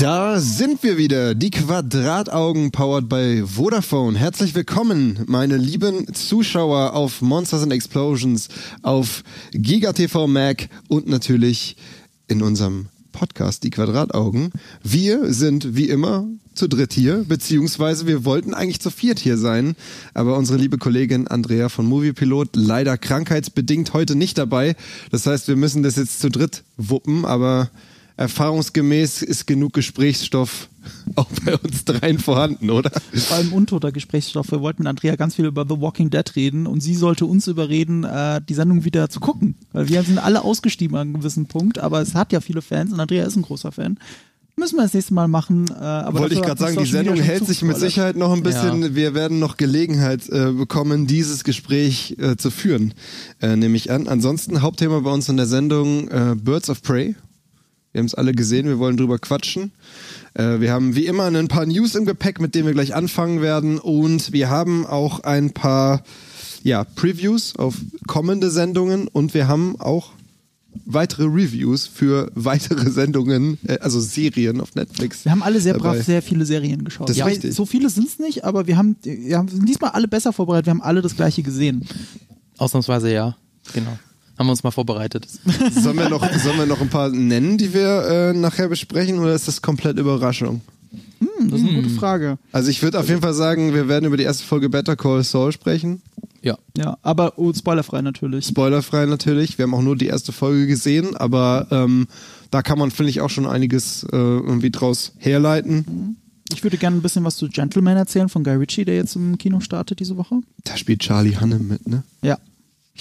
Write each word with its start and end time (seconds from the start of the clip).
Da 0.00 0.40
sind 0.40 0.82
wir 0.82 0.96
wieder, 0.96 1.34
die 1.34 1.50
Quadrataugen 1.50 2.70
powered 2.70 3.06
by 3.06 3.42
Vodafone. 3.44 4.18
Herzlich 4.18 4.54
willkommen, 4.54 5.18
meine 5.26 5.58
lieben 5.58 6.14
Zuschauer 6.14 6.94
auf 6.94 7.20
Monsters 7.20 7.64
and 7.64 7.72
Explosions, 7.74 8.48
auf 8.80 9.22
GigaTV 9.52 10.26
Mac 10.26 10.70
und 10.88 11.06
natürlich 11.06 11.76
in 12.28 12.42
unserem 12.42 12.86
Podcast 13.12 13.62
Die 13.62 13.68
Quadrataugen. 13.68 14.52
Wir 14.82 15.34
sind 15.34 15.76
wie 15.76 15.90
immer 15.90 16.26
zu 16.54 16.66
dritt 16.66 16.94
hier, 16.94 17.26
beziehungsweise 17.28 18.06
wir 18.06 18.24
wollten 18.24 18.54
eigentlich 18.54 18.80
zu 18.80 18.88
viert 18.88 19.18
hier 19.18 19.36
sein, 19.36 19.76
aber 20.14 20.38
unsere 20.38 20.56
liebe 20.56 20.78
Kollegin 20.78 21.28
Andrea 21.28 21.68
von 21.68 21.84
Moviepilot 21.84 22.56
leider 22.56 22.96
krankheitsbedingt 22.96 23.92
heute 23.92 24.16
nicht 24.16 24.38
dabei. 24.38 24.76
Das 25.10 25.26
heißt, 25.26 25.46
wir 25.46 25.56
müssen 25.56 25.82
das 25.82 25.96
jetzt 25.96 26.20
zu 26.20 26.30
dritt 26.30 26.64
wuppen, 26.78 27.26
aber 27.26 27.68
erfahrungsgemäß 28.20 29.22
ist 29.22 29.46
genug 29.46 29.72
Gesprächsstoff 29.72 30.68
auch 31.14 31.26
bei 31.44 31.56
uns 31.56 31.84
dreien 31.84 32.18
vorhanden, 32.18 32.70
oder? 32.70 32.90
Vor 33.12 33.36
allem 33.36 33.52
untoter 33.52 33.92
Gesprächsstoff. 33.92 34.50
Wir 34.50 34.60
wollten 34.60 34.82
mit 34.82 34.88
Andrea 34.88 35.16
ganz 35.16 35.36
viel 35.36 35.46
über 35.46 35.64
The 35.68 35.80
Walking 35.80 36.10
Dead 36.10 36.36
reden 36.36 36.66
und 36.66 36.80
sie 36.82 36.94
sollte 36.94 37.26
uns 37.26 37.46
überreden, 37.46 38.04
äh, 38.04 38.40
die 38.46 38.54
Sendung 38.54 38.84
wieder 38.84 39.08
zu 39.08 39.20
gucken. 39.20 39.56
Weil 39.72 39.88
wir 39.88 40.02
sind 40.02 40.18
alle 40.18 40.44
ausgestiegen 40.44 40.96
an 40.96 41.08
einem 41.08 41.14
gewissen 41.14 41.46
Punkt, 41.46 41.78
aber 41.78 42.00
es 42.00 42.14
hat 42.14 42.32
ja 42.32 42.40
viele 42.40 42.62
Fans 42.62 42.92
und 42.92 43.00
Andrea 43.00 43.24
ist 43.24 43.36
ein 43.36 43.42
großer 43.42 43.72
Fan. 43.72 43.98
Müssen 44.56 44.76
wir 44.76 44.82
das 44.82 44.92
nächste 44.92 45.14
Mal 45.14 45.28
machen. 45.28 45.66
Äh, 45.70 45.82
aber 45.82 46.20
Wollte 46.20 46.34
ich 46.34 46.42
gerade 46.42 46.60
sagen, 46.60 46.76
die 46.76 46.84
Sendung 46.84 47.16
hält 47.16 47.46
sich 47.46 47.62
mit. 47.62 47.78
Sicherheit 47.78 48.16
noch 48.16 48.32
ein 48.32 48.42
bisschen. 48.42 48.82
Ja. 48.82 48.94
Wir 48.94 49.14
werden 49.14 49.38
noch 49.38 49.56
Gelegenheit 49.56 50.28
äh, 50.28 50.52
bekommen, 50.52 51.06
dieses 51.06 51.44
Gespräch 51.44 52.16
äh, 52.18 52.36
zu 52.36 52.50
führen, 52.50 52.92
äh, 53.40 53.56
nehme 53.56 53.76
ich 53.76 53.90
an. 53.90 54.08
Ansonsten 54.08 54.60
Hauptthema 54.60 55.00
bei 55.00 55.10
uns 55.10 55.28
in 55.30 55.38
der 55.38 55.46
Sendung 55.46 56.08
äh, 56.08 56.34
Birds 56.36 56.68
of 56.68 56.82
Prey. 56.82 57.14
Wir 57.92 57.98
haben 57.98 58.06
es 58.06 58.14
alle 58.14 58.32
gesehen, 58.32 58.66
wir 58.66 58.78
wollen 58.78 58.96
drüber 58.96 59.18
quatschen. 59.18 59.72
Äh, 60.34 60.60
wir 60.60 60.72
haben 60.72 60.94
wie 60.94 61.06
immer 61.06 61.24
ein 61.24 61.48
paar 61.48 61.66
News 61.66 61.94
im 61.94 62.04
Gepäck, 62.04 62.40
mit 62.40 62.54
denen 62.54 62.66
wir 62.66 62.74
gleich 62.74 62.94
anfangen 62.94 63.42
werden. 63.42 63.78
Und 63.78 64.32
wir 64.32 64.48
haben 64.48 64.86
auch 64.86 65.20
ein 65.20 65.50
paar 65.50 66.04
ja, 66.62 66.84
Previews 66.84 67.56
auf 67.56 67.74
kommende 68.06 68.50
Sendungen 68.50 69.08
und 69.08 69.34
wir 69.34 69.48
haben 69.48 69.80
auch 69.80 70.12
weitere 70.84 71.24
Reviews 71.24 71.86
für 71.86 72.30
weitere 72.34 72.90
Sendungen, 72.92 73.58
äh, 73.66 73.78
also 73.78 74.00
Serien 74.00 74.60
auf 74.60 74.74
Netflix. 74.74 75.24
Wir 75.24 75.32
haben 75.32 75.42
alle 75.42 75.60
sehr 75.60 75.74
brav 75.74 75.94
dabei. 75.94 76.02
sehr 76.02 76.22
viele 76.22 76.46
Serien 76.46 76.84
geschaut. 76.84 77.08
Das 77.08 77.16
ist 77.16 77.20
ja, 77.20 77.26
richtig. 77.26 77.54
So 77.54 77.66
viele 77.66 77.90
sind 77.90 78.06
es 78.06 78.18
nicht, 78.18 78.44
aber 78.44 78.66
wir 78.66 78.76
haben, 78.76 78.96
wir 79.02 79.36
haben 79.36 79.48
sind 79.48 79.68
diesmal 79.68 79.90
alle 79.90 80.06
besser 80.06 80.32
vorbereitet. 80.32 80.66
Wir 80.66 80.70
haben 80.72 80.82
alle 80.82 81.02
das 81.02 81.16
gleiche 81.16 81.42
gesehen. 81.42 81.86
Ausnahmsweise 82.56 83.12
ja. 83.12 83.36
Genau. 83.72 83.98
Haben 84.40 84.46
wir 84.46 84.52
uns 84.52 84.62
mal 84.62 84.70
vorbereitet. 84.70 85.28
Sollen 85.70 85.98
wir 85.98 86.08
noch, 86.08 86.26
sollen 86.38 86.56
wir 86.56 86.64
noch 86.64 86.80
ein 86.80 86.88
paar 86.88 87.10
nennen, 87.10 87.58
die 87.58 87.74
wir 87.74 88.30
äh, 88.30 88.32
nachher 88.32 88.68
besprechen, 88.68 89.18
oder 89.18 89.34
ist 89.34 89.48
das 89.48 89.60
komplett 89.60 89.98
Überraschung? 89.98 90.62
Hm, 91.18 91.50
das 91.50 91.60
ist 91.60 91.68
eine 91.68 91.82
gute 91.82 91.94
Frage. 91.94 92.38
Also 92.50 92.70
ich 92.70 92.82
würde 92.82 92.98
auf 92.98 93.06
jeden 93.10 93.20
Fall 93.20 93.34
sagen, 93.34 93.74
wir 93.74 93.86
werden 93.86 94.06
über 94.06 94.16
die 94.16 94.22
erste 94.22 94.44
Folge 94.44 94.70
Better 94.70 94.96
Call 94.96 95.22
Saul 95.24 95.52
sprechen. 95.52 96.00
Ja. 96.40 96.56
Ja, 96.74 96.96
aber 97.02 97.38
oh, 97.38 97.52
spoilerfrei 97.52 98.00
natürlich. 98.00 98.46
Spoilerfrei 98.46 99.04
natürlich. 99.04 99.58
Wir 99.58 99.64
haben 99.64 99.74
auch 99.74 99.82
nur 99.82 99.94
die 99.94 100.06
erste 100.06 100.32
Folge 100.32 100.66
gesehen, 100.66 101.18
aber 101.18 101.66
ähm, 101.70 102.06
da 102.50 102.62
kann 102.62 102.78
man, 102.78 102.90
finde 102.90 103.10
ich, 103.10 103.20
auch 103.20 103.28
schon 103.28 103.44
einiges 103.44 104.04
äh, 104.04 104.16
irgendwie 104.16 104.70
draus 104.70 105.12
herleiten. 105.18 106.16
Ich 106.50 106.62
würde 106.62 106.78
gerne 106.78 106.96
ein 106.96 107.02
bisschen 107.02 107.24
was 107.24 107.36
zu 107.36 107.50
Gentleman 107.50 107.98
erzählen 107.98 108.30
von 108.30 108.42
Guy 108.42 108.54
Ritchie, 108.54 108.86
der 108.86 108.96
jetzt 108.96 109.16
im 109.16 109.36
Kino 109.36 109.60
startet 109.60 110.00
diese 110.00 110.16
Woche. 110.16 110.40
Da 110.64 110.78
spielt 110.78 111.00
Charlie 111.00 111.36
Hannem 111.36 111.68
mit, 111.68 111.86
ne? 111.86 112.04
Ja, 112.22 112.38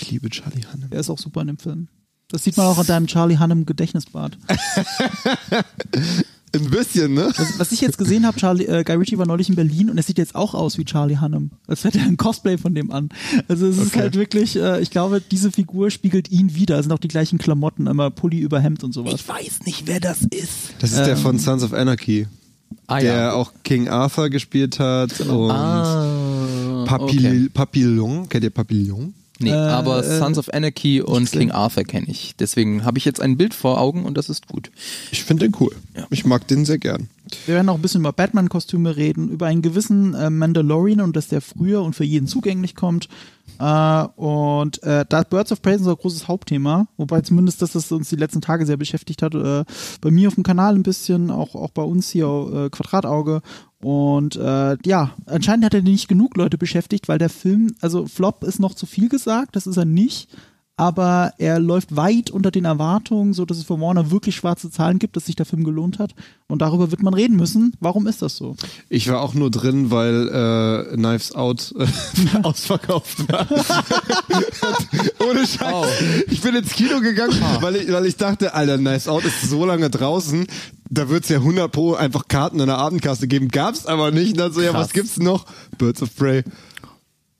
Ich 0.01 0.11
liebe 0.11 0.29
Charlie 0.29 0.63
Hannem. 0.71 0.87
er 0.91 0.99
ist 0.99 1.09
auch 1.09 1.17
super 1.19 1.41
in 1.41 1.47
dem 1.47 1.57
Film. 1.57 1.87
Das 2.29 2.43
sieht 2.43 2.55
man 2.57 2.67
auch 2.67 2.77
an 2.77 2.85
deinem 2.85 3.07
Charlie 3.07 3.37
Hannem 3.37 3.65
Gedächtnisbad. 3.65 4.37
Ein 6.55 6.67
bisschen, 6.71 7.13
ne? 7.13 7.31
Was, 7.37 7.59
was 7.59 7.71
ich 7.71 7.79
jetzt 7.81 7.99
gesehen 7.99 8.25
habe, 8.25 8.35
Charlie, 8.39 8.65
äh, 8.65 8.83
Guy 8.83 8.95
Ritchie 8.95 9.19
war 9.19 9.27
neulich 9.27 9.49
in 9.49 9.55
Berlin 9.55 9.87
und 9.91 9.97
er 9.97 10.03
sieht 10.03 10.17
jetzt 10.17 10.33
auch 10.33 10.55
aus 10.55 10.79
wie 10.79 10.85
Charlie 10.85 11.17
Hannem. 11.17 11.51
Als 11.67 11.83
hätte 11.83 11.99
er 11.99 12.05
ein 12.05 12.17
Cosplay 12.17 12.57
von 12.57 12.73
dem 12.73 12.89
an. 12.91 13.09
Also 13.47 13.67
es 13.67 13.77
ist 13.77 13.87
Okay. 13.89 13.99
halt 13.99 14.15
wirklich, 14.15 14.55
äh, 14.55 14.81
ich 14.81 14.89
glaube, 14.89 15.21
diese 15.21 15.51
Figur 15.51 15.91
spiegelt 15.91 16.31
ihn 16.31 16.55
wieder. 16.55 16.79
Es 16.79 16.85
sind 16.85 16.91
auch 16.91 16.97
die 16.99 17.07
gleichen 17.07 17.37
Klamotten, 17.37 17.85
immer 17.85 18.09
Pulli 18.09 18.39
über 18.39 18.59
Hemd 18.59 18.83
und 18.83 18.93
sowas. 18.93 19.27
weiß 19.27 19.59
nicht, 19.67 19.85
wer 19.85 19.99
das 19.99 20.21
ist. 20.23 20.73
Das 20.79 20.91
ist 20.91 21.05
der 21.05 21.17
von 21.17 21.37
Sons 21.37 21.61
of 21.61 21.71
Anarchy, 21.73 22.25
Ah 22.87 22.99
der 22.99 23.35
auch 23.35 23.53
King 23.63 23.87
Arthur 23.87 24.29
gespielt 24.31 24.79
hat 24.79 25.19
und 25.21 25.51
Ah, 25.51 26.83
okay. 26.99 27.47
Papillon. 27.53 28.27
Kennt 28.27 28.43
ihr 28.43 28.49
Papillon? 28.49 29.13
Nee, 29.39 29.51
Äh, 29.51 29.55
aber 29.55 30.05
äh, 30.05 30.19
Sons 30.19 30.37
of 30.37 30.49
Anarchy 30.53 31.01
und. 31.01 31.31
King 31.31 31.51
Arthur 31.51 31.83
kenne 31.83 32.07
ich. 32.09 32.35
Deswegen 32.37 32.83
habe 32.83 32.97
ich 32.97 33.05
jetzt 33.05 33.21
ein 33.21 33.37
Bild 33.37 33.53
vor 33.53 33.79
Augen 33.79 34.05
und 34.05 34.17
das 34.17 34.29
ist 34.29 34.47
gut. 34.47 34.69
Ich 35.11 35.23
finde 35.23 35.47
den 35.47 35.55
cool. 35.59 35.73
Ja. 35.95 36.05
Ich 36.09 36.25
mag 36.25 36.47
den 36.47 36.65
sehr 36.65 36.77
gern. 36.77 37.07
Wir 37.45 37.55
werden 37.55 37.69
auch 37.69 37.75
ein 37.75 37.81
bisschen 37.81 38.01
über 38.01 38.11
Batman-Kostüme 38.11 38.97
reden, 38.97 39.29
über 39.29 39.45
einen 39.45 39.61
gewissen 39.61 40.13
äh, 40.15 40.29
Mandalorian 40.29 41.01
und 41.01 41.15
dass 41.15 41.27
der 41.27 41.41
früher 41.41 41.83
und 41.83 41.95
für 41.95 42.03
jeden 42.03 42.27
zugänglich 42.27 42.75
kommt. 42.75 43.07
Äh, 43.59 44.03
und 44.15 44.81
äh, 44.83 45.05
da 45.07 45.21
Birds 45.23 45.51
of 45.51 45.61
Prey 45.61 45.75
ist 45.75 45.81
unser 45.81 45.95
großes 45.95 46.27
Hauptthema, 46.27 46.87
wobei 46.97 47.21
zumindest 47.21 47.61
das, 47.61 47.73
das 47.73 47.91
uns 47.91 48.09
die 48.09 48.15
letzten 48.15 48.41
Tage 48.41 48.65
sehr 48.65 48.77
beschäftigt 48.77 49.21
hat. 49.21 49.35
Äh, 49.35 49.63
bei 50.01 50.11
mir 50.11 50.27
auf 50.29 50.35
dem 50.35 50.43
Kanal 50.43 50.75
ein 50.75 50.83
bisschen, 50.83 51.29
auch, 51.29 51.55
auch 51.55 51.71
bei 51.71 51.83
uns 51.83 52.09
hier 52.09 52.25
äh, 52.27 52.69
Quadratauge. 52.69 53.41
Und 53.81 54.35
äh, 54.35 54.77
ja, 54.85 55.11
anscheinend 55.25 55.65
hat 55.65 55.73
er 55.73 55.81
nicht 55.81 56.09
genug 56.09 56.35
Leute 56.35 56.57
beschäftigt, 56.57 57.07
weil 57.07 57.17
der 57.17 57.29
Film, 57.29 57.75
also 57.79 58.07
Flop 58.07 58.43
ist 58.43 58.59
noch 58.59 58.75
zu 58.75 58.85
viel 58.85 59.07
gesagt, 59.07 59.55
das 59.55 59.67
ist 59.67 59.77
er 59.77 59.85
nicht. 59.85 60.29
Aber 60.79 61.33
er 61.39 61.59
läuft 61.59 61.97
weit 61.97 62.31
unter 62.31 62.51
den 62.51 62.63
Erwartungen, 62.63 63.33
so 63.33 63.43
dass 63.43 63.57
es 63.57 63.65
für 63.65 63.81
Warner 63.81 64.11
wirklich 64.11 64.37
schwarze 64.37 64.71
Zahlen 64.71 64.97
gibt, 64.97 65.17
dass 65.17 65.25
sich 65.25 65.35
der 65.35 65.45
Film 65.45 65.65
gelohnt 65.65 65.99
hat. 65.99 66.15
Und 66.47 66.61
darüber 66.61 66.89
wird 66.89 67.03
man 67.03 67.13
reden 67.13 67.35
müssen. 67.35 67.73
Warum 67.81 68.07
ist 68.07 68.21
das 68.21 68.37
so? 68.37 68.55
Ich 68.87 69.09
war 69.09 69.19
auch 69.19 69.33
nur 69.33 69.51
drin, 69.51 69.91
weil 69.91 70.29
äh, 70.29 70.95
Knives 70.95 71.35
Out 71.35 71.75
äh, 71.77 71.85
ausverkauft 72.43 73.27
war. 73.29 73.45
Ohne 75.29 75.45
Scheiß. 75.45 75.73
Oh. 75.73 75.85
Ich 76.31 76.39
bin 76.39 76.55
ins 76.55 76.71
Kino 76.71 77.01
gegangen, 77.01 77.35
weil, 77.59 77.75
ich, 77.75 77.91
weil 77.91 78.05
ich 78.05 78.15
dachte, 78.15 78.53
Alter, 78.53 78.77
Knives 78.77 79.09
Out 79.09 79.25
ist 79.25 79.49
so 79.49 79.65
lange 79.65 79.89
draußen, 79.89 80.47
da 80.89 81.09
wird's 81.09 81.27
ja 81.27 81.39
100 81.39 81.69
pro 81.69 81.95
einfach 81.95 82.29
Karten 82.29 82.61
in 82.61 82.67
der 82.67 82.77
Abendkasse 82.77 83.27
geben. 83.27 83.49
Gab's 83.49 83.85
aber 83.85 84.11
nicht. 84.11 84.31
Und 84.31 84.37
dann 84.39 84.53
so, 84.53 84.61
ja, 84.61 84.71
Krass. 84.71 84.85
was 84.85 84.93
gibt's 84.93 85.17
noch? 85.17 85.45
Birds 85.77 86.01
of 86.01 86.15
Prey. 86.15 86.43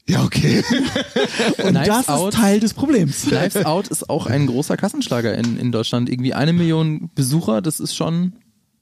Ja, 0.09 0.23
okay. 0.23 0.63
Und 1.63 1.69
Knives 1.75 1.87
das 1.87 2.09
Out- 2.09 2.33
ist 2.33 2.39
Teil 2.39 2.59
des 2.59 2.73
Problems. 2.73 3.23
Knives 3.27 3.65
Out 3.65 3.87
ist 3.89 4.09
auch 4.09 4.25
ein 4.25 4.47
großer 4.47 4.75
Kassenschlager 4.75 5.37
in, 5.37 5.57
in 5.57 5.71
Deutschland. 5.71 6.09
Irgendwie 6.09 6.33
eine 6.33 6.51
Million 6.53 7.09
Besucher, 7.15 7.61
das 7.61 7.79
ist 7.79 7.95
schon 7.95 8.33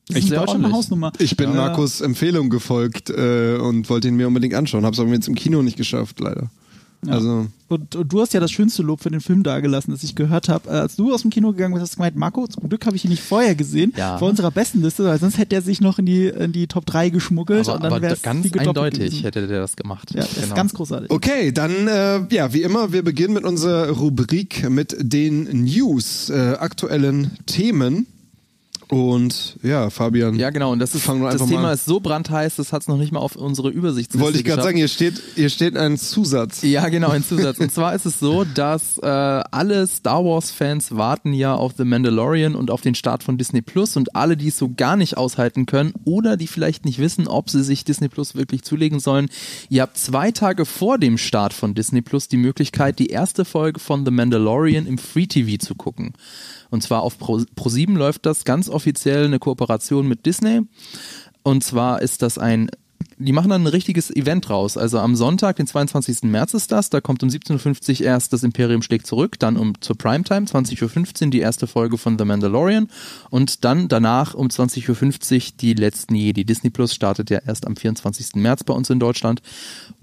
Das. 0.10 0.72
Hausnummer. 0.72 1.12
Ich 1.20 1.36
bin 1.36 1.50
Ja. 1.50 1.56
Markus 1.56 2.00
Empfehlung 2.02 2.50
gefolgt 2.50 3.10
äh, 3.10 3.58
und 3.58 3.90
wollte 3.90 4.08
ihn 4.08 4.16
mir 4.16 4.28
unbedingt 4.28 4.54
anschauen. 4.54 4.86
Hab's 4.86 5.00
aber 5.00 5.10
jetzt 5.12 5.28
im 5.28 5.36
Kino 5.36 5.62
nicht 5.62 5.76
geschafft, 5.78 6.20
leider. 6.22 6.50
Also, 7.08 7.46
Und, 7.68 7.96
und 7.96 8.12
du 8.12 8.22
hast 8.22 8.34
ja 8.34 8.40
das 8.40 8.50
schönste 8.52 8.82
Lob 8.82 9.02
für 9.02 9.12
den 9.12 9.22
Film 9.22 9.44
dagelassen, 9.44 9.92
das 9.92 10.02
ich 10.04 10.16
gehört 10.16 10.50
habe. 10.50 10.68
Äh, 10.70 10.74
als 10.74 10.96
du 10.96 11.14
aus 11.14 11.22
dem 11.22 11.30
Kino 11.30 11.52
gegangen 11.52 11.74
bist, 11.76 11.84
hast 11.84 11.94
du 11.94 11.98
gemeint, 11.98 12.16
Marco, 12.16 12.48
zum 12.48 12.68
Glück 12.68 12.86
habe 12.88 12.96
ich 12.96 13.04
ihn 13.06 13.12
nicht 13.12 13.22
vorher 13.22 13.54
gesehen, 13.56 13.94
Ja. 13.96 14.18
vor 14.18 14.30
unserer 14.30 14.50
besten 14.52 14.82
Liste, 14.82 15.04
weil 15.06 15.20
sonst 15.20 15.38
hätte 15.38 15.56
er 15.56 15.62
sich 15.62 15.80
noch 15.80 16.00
in 16.00 16.06
die, 16.08 16.26
in 16.28 16.52
die 16.54 16.66
Top 16.68 16.86
3 16.88 17.10
geschmuggelt 17.10 17.68
Aber, 17.68 17.76
und 17.76 17.84
dann 17.84 17.94
aber 17.94 18.02
wäre 18.02 18.14
es 18.14 18.22
ganz 18.24 18.52
eindeutig 18.52 19.00
gewesen. 19.00 19.22
hätte 19.22 19.48
der 19.48 19.60
das 19.62 19.76
gemacht. 19.76 20.12
Ja, 20.14 20.22
das 20.22 20.32
ist 20.38 20.44
Genau. 20.44 20.56
ganz 20.56 20.74
großartig. 20.74 21.12
Okay, 21.12 21.52
dann 21.52 21.88
äh, 21.88 22.22
ja, 22.34 22.52
wie 22.54 22.64
immer, 22.64 22.92
wir 22.92 23.04
beginnen 23.04 23.36
mit 23.36 23.44
unserer 23.44 23.90
Rubrik 23.90 24.68
mit 24.70 24.96
den 25.00 25.44
News, 25.66 26.30
äh, 26.32 26.56
aktuellen 26.60 27.32
Themen. 27.46 28.08
Und 28.90 29.58
ja, 29.64 29.90
Fabian, 29.90 30.36
Ja, 30.36 30.50
genau. 30.50 30.72
Und 30.72 30.80
das, 30.80 30.96
ist, 30.96 31.08
das 31.08 31.46
Thema 31.46 31.74
ist 31.74 31.86
so 31.86 32.00
brandheiß, 32.00 32.56
das 32.56 32.72
hat 32.72 32.84
es 32.84 32.88
noch 32.88 32.98
nicht 32.98 33.12
mal 33.12 33.20
auf 33.20 33.36
unsere 33.36 33.70
Übersichtsliste 33.70 34.28
wollte 34.28 34.40
ich 34.40 34.46
gerade 34.46 34.64
sagen, 34.64 34.78
hier 34.78 34.88
steht, 34.88 35.22
hier 35.36 35.50
steht 35.50 35.76
ein 35.76 35.98
Zusatz. 35.98 36.62
Ja, 36.62 36.88
genau, 36.90 37.10
ein 37.10 37.24
Zusatz. 37.24 37.60
Und 37.60 37.72
zwar 37.72 37.96
ist 37.96 38.06
es 38.06 38.20
so, 38.20 38.46
dass 38.46 38.98
äh, 38.98 39.06
alle 39.06 39.88
Star 39.88 40.24
Wars-Fans 40.24 40.96
warten 40.96 41.34
ja 41.34 41.54
auf 41.54 41.74
The 41.78 41.84
Mandalorian 41.84 42.56
und 42.56 42.72
auf 42.72 42.82
den 42.82 42.96
Start 42.96 43.24
von 43.24 43.38
Disney 43.38 43.62
Plus 43.62 43.98
und 43.98 44.16
alle, 44.16 44.38
die 44.38 44.48
es 44.48 44.58
so 44.58 44.72
gar 44.76 44.96
nicht 44.96 45.18
aushalten 45.18 45.66
können 45.66 45.94
oder 46.06 46.38
die 46.38 46.48
vielleicht 46.48 46.86
nicht 46.86 47.00
wissen, 47.00 47.28
ob 47.28 47.50
sie 47.50 47.64
sich 47.64 47.84
Disney 47.84 48.08
Plus 48.08 48.36
wirklich 48.36 48.64
zulegen 48.64 49.00
sollen. 49.00 49.30
Ihr 49.70 49.82
habt 49.82 49.98
zwei 49.98 50.32
Tage 50.32 50.66
vor 50.66 50.98
dem 50.98 51.18
Start 51.18 51.54
von 51.54 51.74
Disney 51.74 52.02
Plus 52.02 52.28
die 52.28 52.38
Möglichkeit, 52.38 53.00
die 53.00 53.08
erste 53.08 53.44
Folge 53.44 53.80
von 53.80 54.06
The 54.06 54.12
Mandalorian 54.12 54.86
im 54.86 54.98
Free 54.98 55.28
TV 55.28 55.58
zu 55.58 55.76
gucken. 55.76 56.14
Und 56.70 56.84
zwar 56.84 57.02
auf 57.02 57.18
Pro, 57.18 57.38
Pro7 57.56 57.96
läuft 57.96 58.26
das 58.26 58.44
ganz 58.44 58.70
offiziell 58.78 59.26
eine 59.26 59.40
Kooperation 59.40 60.08
mit 60.08 60.28
Disney. 60.28 60.62
Und 61.42 61.64
zwar 61.64 62.02
ist 62.04 62.22
das 62.22 62.38
ein 62.38 62.70
die 63.20 63.32
machen 63.32 63.50
dann 63.50 63.64
ein 63.64 63.68
richtiges 63.68 64.16
Event 64.16 64.50
raus. 64.50 64.78
Also 64.78 65.00
am 65.00 65.16
Sonntag, 65.16 65.56
den 65.56 65.66
22. 65.66 66.24
März 66.24 66.54
ist 66.54 66.72
das. 66.72 66.92
Da 66.92 67.02
kommt 67.02 67.24
um 67.24 67.30
17.50 67.30 68.02
Uhr 68.02 68.06
erst 68.06 68.32
das 68.32 68.44
Imperium 68.44 68.84
schlägt 68.84 69.08
zurück. 69.08 69.40
Dann 69.40 69.58
um 69.58 69.74
zur 69.82 69.98
Primetime, 69.98 70.46
20.15 70.46 71.26
Uhr 71.26 71.30
die 71.32 71.40
erste 71.40 71.66
Folge 71.66 71.98
von 71.98 72.20
The 72.20 72.26
Mandalorian. 72.26 72.90
Und 73.32 73.66
dann 73.66 73.88
danach 73.88 74.36
um 74.36 74.48
20.50 74.48 75.36
Uhr 75.36 75.58
die 75.60 75.74
letzten 75.74 76.14
Jedi. 76.14 76.46
Disney 76.46 76.70
Plus 76.70 76.94
startet 76.94 77.32
ja 77.32 77.40
erst 77.44 77.66
am 77.66 77.76
24. 77.76 78.36
März 78.36 78.64
bei 78.64 78.74
uns 78.74 78.90
in 78.92 79.00
Deutschland. 79.00 79.42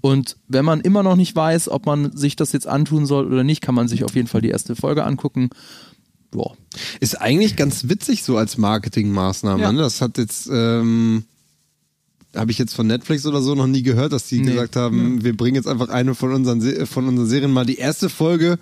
Und 0.01 0.35
wenn 0.49 0.65
man 0.65 0.81
immer 0.81 1.01
noch 1.01 1.15
nicht 1.15 1.35
weiß, 1.35 1.69
ob 1.69 1.85
man 1.85 2.15
sich 2.17 2.35
das 2.35 2.51
jetzt 2.51 2.67
antun 2.67 3.05
soll 3.05 3.27
oder 3.27 3.45
nicht, 3.45 3.61
kann 3.61 3.75
man 3.75 3.87
sich 3.87 4.03
auf 4.03 4.15
jeden 4.15 4.27
Fall 4.27 4.41
die 4.41 4.49
erste 4.49 4.75
Folge 4.75 5.05
angucken 5.05 5.51
ja. 6.35 6.51
Ist 6.99 7.19
eigentlich 7.21 7.55
ganz 7.55 7.87
witzig 7.89 8.23
so 8.23 8.37
als 8.37 8.57
Marketingmaßnahme. 8.57 9.61
Ja. 9.63 9.71
Ne? 9.71 9.79
Das 9.79 10.01
hat 10.01 10.17
jetzt, 10.17 10.49
ähm, 10.51 11.23
habe 12.35 12.51
ich 12.51 12.57
jetzt 12.57 12.73
von 12.75 12.87
Netflix 12.87 13.25
oder 13.25 13.41
so 13.41 13.55
noch 13.55 13.67
nie 13.67 13.81
gehört, 13.83 14.11
dass 14.13 14.27
die 14.27 14.39
Nee. 14.41 14.51
gesagt 14.51 14.75
haben, 14.75 15.23
wir 15.23 15.35
bringen 15.37 15.55
jetzt 15.55 15.67
einfach 15.67 15.89
eine 15.89 16.15
von 16.15 16.33
unseren, 16.33 16.61
Se 16.61 16.85
von 16.85 17.07
unseren 17.07 17.27
Serien 17.27 17.51
mal 17.51 17.65
die 17.65 17.77
erste 17.77 18.09
Folge 18.09 18.59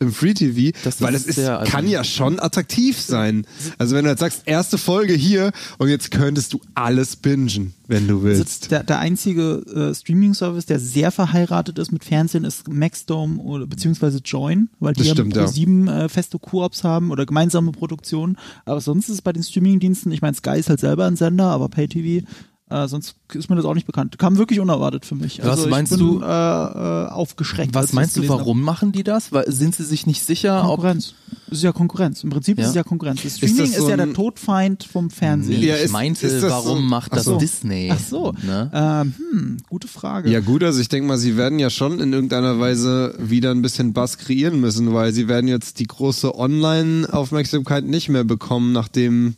im 0.00 0.12
Free 0.12 0.34
TV, 0.34 0.76
Das 0.84 1.00
weil 1.00 1.14
es 1.14 1.26
ist, 1.26 1.36
sehr- 1.36 1.58
also- 1.58 1.70
kann 1.72 1.88
ja 1.88 2.04
schon 2.04 2.38
attraktiv 2.40 3.00
sein. 3.00 3.46
Also 3.78 3.94
wenn 3.96 4.04
du 4.04 4.10
jetzt 4.10 4.20
sagst, 4.20 4.42
erste 4.46 4.78
Folge 4.78 5.12
hier 5.14 5.52
und 5.78 5.88
jetzt 5.88 6.10
könntest 6.10 6.52
du 6.52 6.60
alles 6.74 7.16
bingen, 7.16 7.74
wenn 7.86 8.06
du 8.06 8.14
Also 8.16 8.24
willst. 8.26 8.70
der, 8.70 8.82
der 8.84 8.98
einzige 8.98 9.62
äh, 9.74 9.94
Streaming-Service, 9.94 10.66
der 10.66 10.78
sehr 10.78 11.10
verheiratet 11.10 11.78
ist 11.78 11.90
mit 11.92 12.04
Fernsehen, 12.04 12.44
ist 12.44 12.68
Maxdome 12.68 13.38
oder 13.40 13.66
beziehungsweise 13.66 14.18
Join, 14.24 14.68
weil 14.80 14.92
die 14.94 15.02
Das 15.02 15.10
stimmt, 15.12 15.34
ja. 15.36 15.46
sieben 15.48 15.88
äh, 15.88 16.08
feste 16.08 16.38
Koops 16.38 16.84
haben 16.84 17.10
oder 17.10 17.26
gemeinsame 17.26 17.72
Produktionen. 17.72 18.36
Aber 18.64 18.80
sonst 18.80 19.08
ist 19.08 19.14
es 19.16 19.22
bei 19.22 19.32
den 19.32 19.42
Streaming-Diensten, 19.42 20.12
ich 20.12 20.22
meine, 20.22 20.34
Sky 20.36 20.58
ist 20.58 20.68
halt 20.68 20.80
selber 20.80 21.06
ein 21.06 21.16
Sender, 21.16 21.46
aber 21.46 21.68
Pay-TV, 21.68 22.24
äh, 22.70 22.86
sonst 22.88 23.16
ist 23.34 23.50
mir 23.50 23.56
das 23.56 23.64
auch 23.64 23.74
nicht 23.74 23.86
bekannt. 23.86 24.18
Kam 24.18 24.36
wirklich 24.38 24.60
unerwartet 24.60 25.04
für 25.06 25.14
mich. 25.14 25.38
Was 25.40 25.58
also 25.60 25.68
meinst 25.68 25.92
ich 25.92 25.98
bin, 25.98 26.06
du- 26.06 26.20
Äh, 26.22 26.26
äh, 26.26 27.08
aufgeschreckt. 27.08 27.74
Was 27.74 27.86
ich 27.86 27.92
meinst 27.92 28.16
du, 28.16 28.20
das 28.20 28.30
warum 28.30 28.62
machen 28.62 28.92
die 28.92 29.02
das? 29.04 29.32
Weil, 29.32 29.50
sind 29.50 29.74
sie 29.74 29.84
sich 29.84 30.06
nicht 30.06 30.22
sicher, 30.22 30.62
Konkurrenz. 30.62 31.14
Es 31.50 31.58
ist 31.58 31.64
ja 31.64 31.72
Konkurrenz. 31.72 32.22
Im 32.24 32.30
Prinzip 32.30 32.58
ist 32.58 32.64
Ja. 32.64 32.68
es 32.70 32.74
ja 32.76 32.82
Konkurrenz. 32.82 33.22
Das 33.22 33.36
Streaming 33.36 33.56
das 33.58 33.68
ist, 33.70 33.76
so 33.78 33.88
ja 33.88 33.96
der 33.96 34.06
ein- 34.06 34.14
Todfeind 34.14 34.84
vom 34.84 35.08
Fernsehen. 35.10 35.62
Ja, 35.62 35.76
ich 35.76 35.84
ist- 35.84 35.92
meinte, 35.92 36.26
ist 36.26 36.42
das 36.42 36.50
warum 36.52 36.78
so- 36.78 36.82
macht 36.84 37.12
das 37.12 37.20
Ach 37.20 37.24
so. 37.32 37.38
Disney? 37.38 37.90
Ach 37.92 37.98
so. 37.98 38.32
Ne? 38.44 38.70
Ähm, 38.74 39.14
hm, 39.32 39.56
gute 39.68 39.88
Frage. 39.88 40.30
Ja 40.30 40.40
gut, 40.40 40.62
also 40.62 40.80
ich 40.80 40.88
denke 40.88 41.08
mal, 41.08 41.16
sie 41.18 41.36
werden 41.38 41.58
ja 41.58 41.70
schon 41.70 42.00
in 42.00 42.12
irgendeiner 42.12 42.58
Weise 42.60 43.14
wieder 43.18 43.50
ein 43.50 43.62
bisschen 43.62 43.92
Buzz 43.94 44.18
kreieren 44.18 44.60
müssen, 44.60 44.92
weil 44.92 45.12
sie 45.12 45.26
werden 45.28 45.48
jetzt 45.48 45.78
die 45.80 45.86
große 45.86 46.34
Online-Aufmerksamkeit 46.38 47.84
nicht 47.84 48.08
mehr 48.08 48.24
bekommen, 48.24 48.72
nachdem 48.72 49.36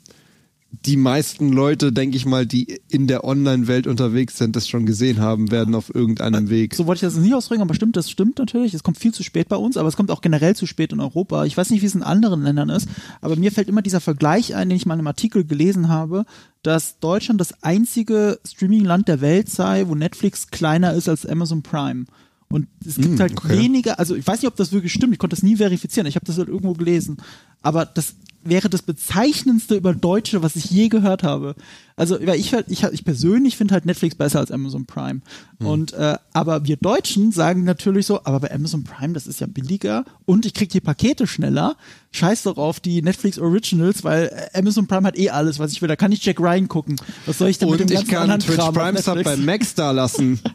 die 0.73 0.97
meisten 0.97 1.51
Leute, 1.53 1.93
denke 1.93 2.17
ich 2.17 2.27
mal, 2.27 2.47
die 2.47 2.81
in 2.89 3.07
der 3.07 3.25
Online-Welt 3.25 3.87
unterwegs 3.87 4.39
sind, 4.39 4.55
das 4.55 4.69
schon 4.69 4.87
gesehen 4.87 5.19
haben 5.21 5.51
werden 5.51 5.75
auf 5.75 5.93
irgendeinem 5.95 6.49
Weg. 6.49 6.75
So 6.75 6.87
wollte 6.87 7.05
ich 7.05 7.13
das 7.13 7.21
nicht 7.21 7.35
ausdrücken, 7.35 7.63
aber 7.63 7.75
stimmt, 7.75 7.97
das 7.97 8.09
stimmt 8.09 8.39
natürlich. 8.39 8.73
Es 8.73 8.83
kommt 8.83 8.97
viel 8.97 9.13
zu 9.13 9.23
spät 9.23 9.49
bei 9.49 9.57
uns, 9.57 9.77
aber 9.77 9.89
es 9.89 9.97
kommt 9.97 10.11
auch 10.11 10.21
generell 10.21 10.55
zu 10.55 10.67
spät 10.67 10.93
in 10.93 11.01
Europa. 11.01 11.45
Ich 11.45 11.57
weiß 11.57 11.71
nicht, 11.71 11.83
wie 11.83 11.87
es 11.87 11.95
in 11.95 12.03
anderen 12.05 12.43
Ländern 12.43 12.69
ist, 12.69 12.89
aber 13.21 13.37
mir 13.37 13.51
fällt 13.53 13.69
immer 13.69 13.83
dieser 13.83 14.01
Vergleich 14.01 14.55
ein, 14.55 14.69
den 14.69 14.77
ich 14.77 14.87
mal 14.87 14.95
in 14.95 15.01
einem 15.01 15.09
Artikel 15.09 15.45
gelesen 15.45 15.89
habe, 15.89 16.25
dass 16.63 17.01
Deutschland 17.01 17.41
das 17.41 17.63
einzige 17.63 18.39
Streaming-Land 18.47 19.09
der 19.09 19.21
Welt 19.21 19.51
sei, 19.51 19.89
wo 19.89 19.95
Netflix 19.95 20.49
kleiner 20.49 20.95
ist 20.95 21.09
als 21.09 21.27
Amazon 21.27 21.63
Prime. 21.63 22.05
Und 22.49 22.67
es 22.85 22.97
gibt 22.97 23.19
Mm, 23.19 23.21
halt 23.21 23.33
okay. 23.33 23.59
weniger, 23.59 23.99
also 23.99 24.15
ich 24.17 24.27
weiß 24.27 24.43
nicht, 24.43 24.49
ob 24.49 24.57
das 24.57 24.73
wirklich 24.73 24.93
stimmt, 24.93 25.13
ich 25.13 25.19
konnte 25.19 25.37
das 25.37 25.43
nie 25.43 25.57
verifizieren, 25.57 26.07
ich 26.07 26.17
habe 26.17 26.27
das 26.27 26.37
halt 26.37 26.49
irgendwo 26.49 26.73
gelesen. 26.75 27.19
Aber 27.63 27.87
das 27.87 28.15
wäre 28.43 28.69
das 28.69 28.83
bezeichnendste 28.83 29.75
über 29.75 29.95
Deutsche, 29.95 30.43
was 30.43 30.57
ich 30.57 30.71
je 30.71 30.89
gehört 30.89 31.23
habe. 31.23 31.55
Also, 31.97 32.19
weil 32.25 32.41
ich, 32.41 32.53
ich, 32.69 32.83
ich 32.83 33.05
persönlich 33.05 33.57
finde 33.57 33.75
halt 33.75 33.85
Netflix 33.85 34.15
besser 34.15 34.39
als 34.39 34.51
Amazon 34.51 34.87
Prime. 34.87 35.21
Und 35.59 35.93
äh, 35.93 36.17
aber 36.33 36.65
wir 36.65 36.77
Deutschen 36.77 37.33
sagen 37.33 37.65
natürlich 37.65 38.07
so, 38.07 38.25
aber 38.25 38.41
bei 38.41 38.51
Amazon 38.51 38.85
Prime, 38.85 39.13
das 39.13 39.27
ist 39.27 39.41
ja 39.41 39.47
billiger 39.47 40.07
und 40.25 40.47
ich 40.47 40.55
krieg 40.55 40.71
die 40.71 40.81
Pakete 40.81 41.27
schneller. 41.27 41.77
Scheiß 42.13 42.45
doch 42.45 42.57
auf 42.57 42.81
die 42.81 43.03
Netflix 43.03 43.39
Originals, 43.39 44.03
weil 44.05 44.31
äh, 44.55 44.59
Amazon 44.59 44.87
Prime 44.87 45.07
hat 45.07 45.19
eh 45.19 45.29
alles, 45.29 45.59
was 45.59 45.73
ich 45.73 45.83
will. 45.83 45.89
Da 45.89 45.97
kann 45.97 46.13
ich 46.13 46.25
Jack 46.25 46.41
Ryan 46.41 46.69
gucken. 46.69 46.97
Was 47.27 47.39
soll 47.39 47.51
ich 47.51 47.59
denn 47.59 47.69
mit 47.69 47.81
dem 47.81 47.85
Und 47.85 47.91
ich 47.91 47.97
ganzen 47.97 48.11
kann 48.11 48.23
anderen 48.23 48.41
Twitch 48.41 48.57
Kram 48.57 48.75
Prime 48.75 49.03
Sub 49.03 49.23
bei 49.23 49.37
Max 49.37 49.75
da 49.75 49.91
lassen. 49.91 50.41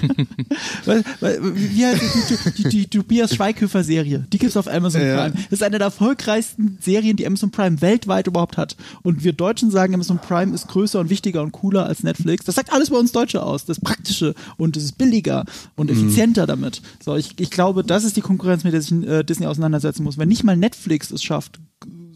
Wie 0.84 1.86
heißt 1.86 2.02
die, 2.02 2.36
die, 2.36 2.62
die, 2.62 2.68
die 2.68 2.86
Tobias 2.86 3.34
Schweighöfer 3.34 3.84
Serie? 3.84 4.26
Die 4.32 4.38
gibt's 4.38 4.56
auf 4.56 4.68
Amazon 4.68 5.02
Ja. 5.02 5.16
Prime. 5.16 5.34
Das 5.34 5.60
ist 5.60 5.62
eine 5.62 5.78
der 5.78 5.86
erfolgreichsten 5.86 6.78
Serien, 6.80 7.16
die 7.16 7.26
Amazon 7.26 7.50
Prime 7.50 7.80
weltweit 7.80 8.26
überhaupt 8.26 8.56
hat. 8.56 8.76
Und 9.02 9.24
wir 9.24 9.32
Deutschen 9.32 9.70
sagen, 9.70 9.94
Amazon 9.94 10.18
Prime 10.18 10.54
ist 10.54 10.68
größer 10.68 11.00
und 11.00 11.10
wichtiger 11.10 11.42
und 11.42 11.52
cooler 11.52 11.86
als 11.86 12.02
Netflix. 12.02 12.44
Das 12.44 12.54
sagt 12.54 12.72
alles 12.72 12.90
bei 12.90 12.96
uns 12.96 13.12
Deutsche 13.12 13.42
aus. 13.42 13.64
Das 13.64 13.80
Praktische 13.80 14.34
und 14.56 14.76
es 14.76 14.84
ist 14.84 14.98
billiger 14.98 15.44
und 15.76 15.90
effizienter 15.90 16.46
damit. 16.46 16.82
So, 17.04 17.16
ich, 17.16 17.38
ich 17.38 17.50
glaube, 17.50 17.84
das 17.84 18.04
ist 18.04 18.16
die 18.16 18.20
Konkurrenz, 18.20 18.64
mit 18.64 18.72
der 18.72 18.82
sich 18.82 18.92
äh, 18.92 19.22
Disney 19.22 19.46
auseinandersetzen 19.46 20.02
muss. 20.04 20.18
Wenn 20.18 20.28
nicht 20.28 20.44
mal 20.44 20.56
Netflix 20.56 21.10
es 21.10 21.22
schafft, 21.22 21.60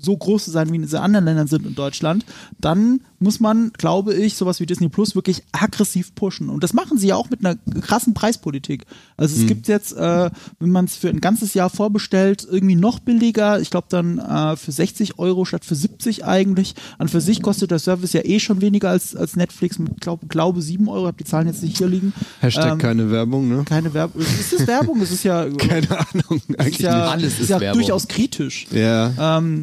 so 0.04 0.16
groß 0.16 0.44
zu 0.44 0.50
sein, 0.50 0.70
wie 0.72 0.76
in 0.76 0.94
anderen 0.94 1.24
Ländern 1.24 1.46
sind 1.46 1.66
in 1.66 1.74
Deutschland, 1.74 2.24
dann 2.60 3.00
muss 3.18 3.40
man, 3.40 3.72
glaube 3.76 4.14
ich, 4.14 4.36
sowas 4.36 4.60
wie 4.60 4.66
Disney 4.66 4.90
Plus 4.90 5.14
wirklich 5.14 5.42
aggressiv 5.52 6.14
pushen. 6.14 6.50
Und 6.50 6.62
das 6.62 6.74
machen 6.74 6.98
sie 6.98 7.08
ja 7.08 7.16
auch 7.16 7.30
mit 7.30 7.44
einer 7.44 7.56
krassen 7.80 8.12
Preispolitik. 8.12 8.84
Also 9.16 9.40
es 9.40 9.46
gibt 9.46 9.66
jetzt, 9.66 9.96
äh, 9.96 10.30
wenn 10.60 10.70
man 10.70 10.84
es 10.84 10.96
für 10.96 11.08
ein 11.08 11.20
ganzes 11.20 11.54
Jahr 11.54 11.70
vorbestellt, 11.70 12.46
irgendwie 12.48 12.76
noch 12.76 12.98
billiger. 12.98 13.60
Ich 13.60 13.70
glaube 13.70 13.86
dann 13.88 14.18
äh, 14.18 14.56
für 14.56 14.72
60 14.72 15.18
Euro 15.18 15.46
statt 15.46 15.64
für 15.64 15.74
70 15.74 16.26
eigentlich. 16.26 16.74
An 16.98 17.08
für 17.08 17.22
sich 17.22 17.40
kostet 17.40 17.70
der 17.70 17.78
Service 17.78 18.12
ja 18.12 18.20
eh 18.24 18.40
schon 18.40 18.60
weniger 18.60 18.90
als, 18.90 19.16
als 19.16 19.36
Netflix. 19.36 19.78
Ich 19.78 20.00
glaube, 20.00 20.26
glaube 20.26 20.60
7 20.60 20.86
Euro. 20.88 21.04
Ich 21.04 21.06
habe 21.08 21.16
die 21.16 21.24
Zahlen 21.24 21.46
jetzt 21.46 21.62
nicht 21.62 21.78
hier 21.78 21.88
liegen. 21.88 22.12
Hashtag 22.40 22.72
Ähm, 22.72 22.78
keine 22.78 23.10
Werbung, 23.10 23.48
ne? 23.48 23.62
keine 23.64 23.94
Werbung. 23.94 24.20
Ist 24.20 24.52
es 24.52 24.66
Werbung? 24.66 25.00
Es 25.00 25.10
ist 25.10 25.24
ja, 25.24 25.48
Keine 25.56 25.90
Ahnung, 25.90 26.42
ist 26.46 26.60
eigentlich 26.60 26.78
ja, 26.80 27.08
Alles 27.08 27.40
ist 27.40 27.48
ja 27.48 27.58
Werbung. 27.58 27.80
durchaus 27.80 28.06
kritisch. 28.06 28.66
Ja. 28.70 29.38
Ähm, 29.38 29.53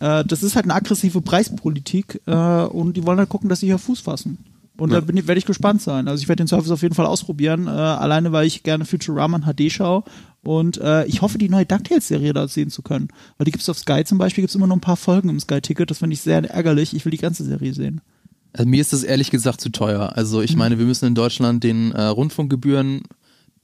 äh, 0.00 0.24
das 0.24 0.42
ist 0.42 0.56
halt 0.56 0.64
eine 0.66 0.74
aggressive 0.74 1.20
Preispolitik 1.20 2.20
äh, 2.26 2.32
und 2.64 2.96
die 2.96 3.04
wollen 3.06 3.18
halt 3.18 3.28
gucken, 3.28 3.48
dass 3.48 3.60
sie 3.60 3.66
hier 3.66 3.78
Fuß 3.78 4.00
fassen. 4.00 4.38
Und 4.76 4.92
Ja. 4.92 5.00
da 5.00 5.06
werde 5.08 5.38
ich 5.38 5.46
gespannt 5.46 5.82
sein. 5.82 6.08
Also 6.08 6.20
ich 6.22 6.28
werde 6.28 6.42
den 6.42 6.48
Service 6.48 6.70
auf 6.72 6.82
jeden 6.82 6.94
Fall 6.96 7.06
ausprobieren, 7.06 7.68
äh, 7.68 7.70
alleine 7.70 8.32
weil 8.32 8.46
ich 8.46 8.64
gerne 8.64 8.84
Futurama 8.84 9.36
in 9.36 9.44
HD 9.44 9.70
schaue. 9.72 10.02
Und 10.42 10.78
äh, 10.78 11.06
ich 11.06 11.22
hoffe, 11.22 11.38
die 11.38 11.48
neue 11.48 11.64
DuckTales-Serie 11.64 12.32
da 12.32 12.48
sehen 12.48 12.70
zu 12.70 12.82
können. 12.82 13.08
Weil 13.38 13.44
die 13.46 13.52
gibt's 13.52 13.68
auf 13.68 13.78
Sky 13.78 14.02
zum 14.04 14.18
Beispiel, 14.18 14.42
gibt's 14.42 14.56
immer 14.56 14.66
nur 14.66 14.76
ein 14.76 14.80
paar 14.80 14.96
Folgen 14.96 15.28
im 15.30 15.38
Sky-Ticket. 15.40 15.90
Das 15.90 15.98
finde 15.98 16.14
ich 16.14 16.20
sehr 16.20 16.42
ärgerlich. 16.50 16.94
Ich 16.94 17.04
will 17.04 17.12
die 17.12 17.18
ganze 17.18 17.44
Serie 17.44 17.72
sehen. 17.72 18.00
Also 18.52 18.68
mir 18.68 18.80
ist 18.80 18.92
das 18.92 19.04
ehrlich 19.04 19.30
gesagt 19.30 19.60
zu 19.60 19.70
teuer. 19.70 20.12
Also 20.16 20.38
Mhm. 20.38 20.44
ich 20.44 20.56
meine, 20.56 20.78
wir 20.78 20.86
müssen 20.86 21.06
in 21.06 21.14
Deutschland 21.14 21.62
den 21.64 21.92
äh, 21.92 22.02
Rundfunkgebühren, 22.02 23.02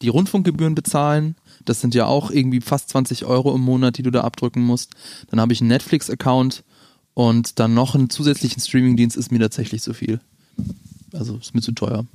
die 0.03 0.09
Rundfunkgebühren 0.09 0.75
bezahlen. 0.77 1.35
Das 1.64 1.80
sind 1.80 1.94
ja 1.94 2.06
auch 2.06 2.30
irgendwie 2.30 2.60
fast 2.60 2.88
20 2.90 3.24
Euro 3.24 3.54
im 3.54 3.60
Monat, 3.60 3.98
die 3.98 4.02
du 4.02 4.10
da 4.10 4.22
abdrücken 4.22 4.62
musst. 4.62 4.92
Dann 5.30 5.40
habe 5.40 5.52
ich 5.52 5.60
einen 5.60 5.68
Netflix-Account 5.68 6.64
und 7.14 7.58
dann 7.58 7.74
noch 7.74 7.94
einen 7.94 8.10
zusätzlichen 8.10 8.60
Streamingdienst 8.60 9.16
ist 9.16 9.32
mir 9.32 9.40
tatsächlich 9.40 9.82
zu 9.82 9.94
viel. 9.94 10.20
Also 11.12 11.36
ist 11.36 11.54
mir 11.54 11.60
zu 11.60 11.72
teuer. 11.72 12.06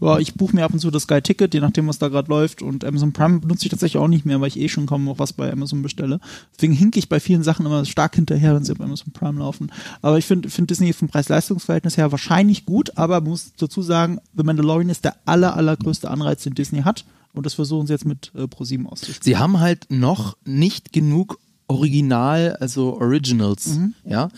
Ja, 0.00 0.18
ich 0.18 0.34
buche 0.34 0.54
mir 0.54 0.64
ab 0.64 0.72
und 0.72 0.80
zu 0.80 0.90
das 0.90 1.04
Sky-Ticket, 1.04 1.54
je 1.54 1.60
nachdem, 1.60 1.86
was 1.86 1.98
da 1.98 2.08
gerade 2.08 2.28
läuft. 2.28 2.62
Und 2.62 2.84
Amazon 2.84 3.12
Prime 3.12 3.40
benutze 3.40 3.66
ich 3.66 3.70
tatsächlich 3.70 4.00
auch 4.00 4.08
nicht 4.08 4.24
mehr, 4.24 4.40
weil 4.40 4.48
ich 4.48 4.58
eh 4.58 4.68
schon 4.68 4.86
kaum 4.86 5.04
noch 5.04 5.18
was 5.18 5.32
bei 5.32 5.50
Amazon 5.52 5.82
bestelle. 5.82 6.20
Deswegen 6.54 6.72
hinke 6.72 6.98
ich 6.98 7.08
bei 7.08 7.20
vielen 7.20 7.42
Sachen 7.42 7.66
immer 7.66 7.84
stark 7.84 8.14
hinterher, 8.14 8.54
wenn 8.54 8.64
sie 8.64 8.72
auf 8.72 8.80
Amazon 8.80 9.12
Prime 9.12 9.38
laufen. 9.38 9.70
Aber 10.02 10.18
ich 10.18 10.26
finde 10.26 10.50
find 10.50 10.70
Disney 10.70 10.92
vom 10.92 11.08
Preis-Leistungs-Verhältnis 11.08 11.96
her 11.96 12.12
wahrscheinlich 12.12 12.66
gut, 12.66 12.96
aber 12.96 13.20
muss 13.20 13.52
dazu 13.56 13.82
sagen, 13.82 14.20
The 14.36 14.42
Mandalorian 14.42 14.90
ist 14.90 15.04
der 15.04 15.16
aller, 15.24 15.56
allergrößte 15.56 16.10
Anreiz, 16.10 16.42
den 16.42 16.54
Disney 16.54 16.82
hat. 16.82 17.04
Und 17.32 17.46
das 17.46 17.54
versuchen 17.54 17.86
sie 17.86 17.92
jetzt 17.92 18.06
mit 18.06 18.32
äh, 18.34 18.48
ProSieben 18.48 18.86
auszuspielen. 18.86 19.22
Sie 19.22 19.36
haben 19.36 19.60
halt 19.60 19.86
noch 19.88 20.36
nicht 20.44 20.92
genug 20.92 21.38
Original, 21.70 22.56
also 22.58 22.96
Originals, 22.98 23.78
ja. 24.04 24.28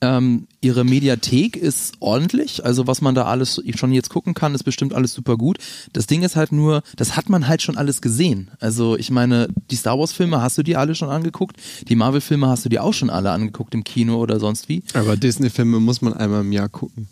Ähm, 0.00 0.48
ihre 0.60 0.82
Mediathek 0.82 1.56
ist 1.56 1.92
ordentlich, 2.00 2.64
also 2.64 2.88
was 2.88 3.00
man 3.00 3.14
da 3.14 3.26
alles 3.26 3.62
schon 3.76 3.92
jetzt 3.92 4.08
gucken 4.08 4.34
kann, 4.34 4.56
ist 4.56 4.64
bestimmt 4.64 4.92
alles 4.92 5.12
super 5.12 5.36
gut. 5.36 5.58
Das 5.92 6.08
Ding 6.08 6.22
ist 6.22 6.34
halt 6.34 6.50
nur, 6.50 6.82
das 6.96 7.16
hat 7.16 7.28
man 7.28 7.46
halt 7.46 7.62
schon 7.62 7.76
alles 7.76 8.00
gesehen. 8.00 8.50
Also 8.58 8.96
ich 8.96 9.10
meine, 9.12 9.48
die 9.70 9.76
Star 9.76 9.98
Wars 10.00 10.12
Filme 10.12 10.42
hast 10.42 10.58
du 10.58 10.64
dir 10.64 10.80
alle 10.80 10.96
schon 10.96 11.10
angeguckt, 11.10 11.58
die 11.86 11.94
Marvel 11.94 12.20
Filme 12.20 12.48
hast 12.48 12.64
du 12.64 12.68
dir 12.68 12.82
auch 12.82 12.94
schon 12.94 13.10
alle 13.10 13.30
angeguckt 13.30 13.72
im 13.74 13.84
Kino 13.84 14.16
oder 14.16 14.40
sonst 14.40 14.68
wie. 14.68 14.82
Aber 14.94 15.16
Disney-Filme 15.16 15.78
muss 15.78 16.02
man 16.02 16.14
einmal 16.14 16.40
im 16.40 16.50
Jahr 16.50 16.68
gucken. 16.68 17.06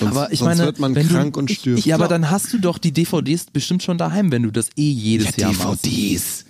Sonst, 0.00 0.16
aber 0.16 0.32
ich 0.32 0.38
sonst 0.40 0.48
meine, 0.56 0.64
wird 0.66 0.78
man 0.78 0.94
wenn 0.94 1.08
krank 1.08 1.34
du, 1.34 1.40
und 1.40 1.50
ich, 1.50 1.58
stirbt. 1.58 1.78
ich, 1.78 1.84
ja, 1.86 1.94
aber 1.94 2.08
dann 2.08 2.30
hast 2.30 2.52
du 2.52 2.58
doch 2.58 2.78
die 2.78 2.92
DVDs 2.92 3.46
bestimmt 3.52 3.82
schon 3.82 3.98
daheim, 3.98 4.32
wenn 4.32 4.42
du 4.42 4.50
das 4.50 4.70
eh 4.76 4.90
jedes 4.90 5.36
Jahr 5.36 5.52
machst. 5.52 5.84
DVDs. 5.84 6.44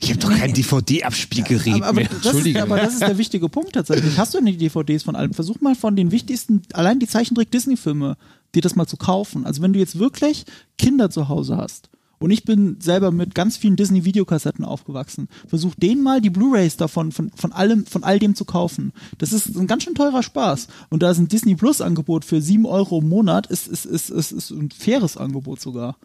Ich 0.00 0.10
habe 0.10 0.18
doch 0.18 0.30
kein 0.36 0.52
DVD-Abspielgerät 0.52 1.74
Aber, 1.74 1.86
aber, 1.86 2.00
mehr. 2.00 2.08
das 2.08 2.18
ist, 2.18 2.24
Entschuldige. 2.26 2.62
aber 2.62 2.76
das 2.78 2.94
ist 2.94 3.02
der 3.02 3.18
wichtige 3.18 3.48
Punkt 3.48 3.72
tatsächlich. 3.72 4.18
Hast 4.18 4.34
du 4.34 4.38
denn 4.38 4.46
die 4.46 4.56
DVDs 4.56 5.04
von 5.04 5.14
allem? 5.14 5.32
Versuch 5.32 5.60
mal 5.60 5.76
von 5.76 5.94
den 5.94 6.10
wichtigsten, 6.10 6.62
allein 6.72 6.98
die 6.98 7.06
Zeichentrick-Disney-Filme, 7.06 8.16
dir 8.54 8.62
das 8.62 8.74
mal 8.74 8.86
zu 8.86 8.96
kaufen. 8.96 9.46
Also 9.46 9.62
wenn 9.62 9.72
du 9.72 9.78
jetzt 9.78 9.98
wirklich 9.98 10.44
Kinder 10.76 11.08
zu 11.10 11.28
Hause 11.28 11.56
hast, 11.56 11.88
und 12.22 12.30
ich 12.30 12.44
bin 12.44 12.76
selber 12.80 13.10
mit 13.10 13.34
ganz 13.34 13.56
vielen 13.56 13.74
Disney-Videokassetten 13.74 14.64
aufgewachsen. 14.64 15.28
Versuch 15.48 15.74
denen 15.74 16.02
mal 16.02 16.20
die 16.20 16.30
Blu-Rays 16.30 16.76
davon, 16.76 17.10
von, 17.10 17.30
von 17.34 17.52
allem, 17.52 17.84
von 17.84 18.04
all 18.04 18.20
dem 18.20 18.36
zu 18.36 18.44
kaufen. 18.44 18.92
Das 19.18 19.32
ist 19.32 19.56
ein 19.56 19.66
ganz 19.66 19.82
schön 19.82 19.96
teurer 19.96 20.22
Spaß. 20.22 20.68
Und 20.88 21.02
da 21.02 21.10
ist 21.10 21.18
ein 21.18 21.26
Disney 21.26 21.56
Plus-Angebot 21.56 22.24
für 22.24 22.40
7 22.40 22.64
Euro 22.64 23.00
im 23.00 23.08
Monat, 23.08 23.48
ist, 23.48 23.66
ist, 23.66 23.86
ist, 23.86 24.10
ist, 24.10 24.30
ist 24.30 24.50
ein 24.50 24.70
faires 24.70 25.16
Angebot 25.16 25.60
sogar. 25.60 25.96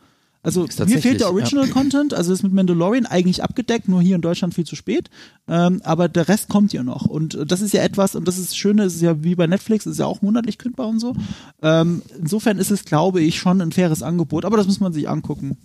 Also 0.48 0.66
mir 0.86 1.02
fehlt 1.02 1.20
der 1.20 1.28
ja. 1.28 1.34
Original 1.34 1.68
Content, 1.68 2.14
also 2.14 2.30
das 2.30 2.40
ist 2.40 2.44
mit 2.44 2.54
Mandalorian 2.54 3.06
eigentlich 3.06 3.44
abgedeckt, 3.44 3.90
nur 3.90 4.02
hier 4.02 4.16
in 4.16 4.22
Deutschland 4.22 4.54
viel 4.54 4.66
zu 4.66 4.78
spät. 4.78 5.10
Ähm, 5.50 5.82
aber 5.84 6.08
der 6.08 6.30
Rest 6.30 6.48
kommt 6.48 6.72
ja 6.72 6.84
noch. 6.84 7.06
Und 7.06 7.38
das 7.46 7.60
ist 7.60 7.74
ja 7.74 7.84
etwas, 7.84 8.16
und 8.16 8.26
das 8.30 8.38
ist 8.38 8.52
das 8.52 8.58
Schöne, 8.58 8.84
es 8.84 8.96
ist 8.96 9.02
ja 9.02 9.22
wie 9.26 9.36
bei 9.36 9.46
Netflix, 9.46 9.86
es 9.86 9.94
ist 9.94 9.98
ja 10.00 10.06
auch 10.06 10.22
monatlich 10.22 10.58
kündbar 10.58 10.88
und 10.88 11.02
so. 11.02 11.18
Ähm, 11.62 12.02
insofern 12.18 12.60
ist 12.60 12.72
es, 12.72 12.86
glaube 12.86 13.20
ich, 13.20 13.40
schon 13.40 13.60
ein 13.60 13.74
faires 13.74 14.02
Angebot, 14.02 14.46
aber 14.46 14.56
das 14.56 14.68
muss 14.68 14.80
man 14.80 14.94
sich 14.94 15.10
angucken. 15.10 15.58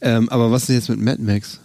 ähm, 0.00 0.28
aber 0.28 0.50
was 0.50 0.64
ist 0.64 0.70
jetzt 0.70 0.88
mit 0.88 1.00
Mad 1.00 1.22
Max? 1.22 1.60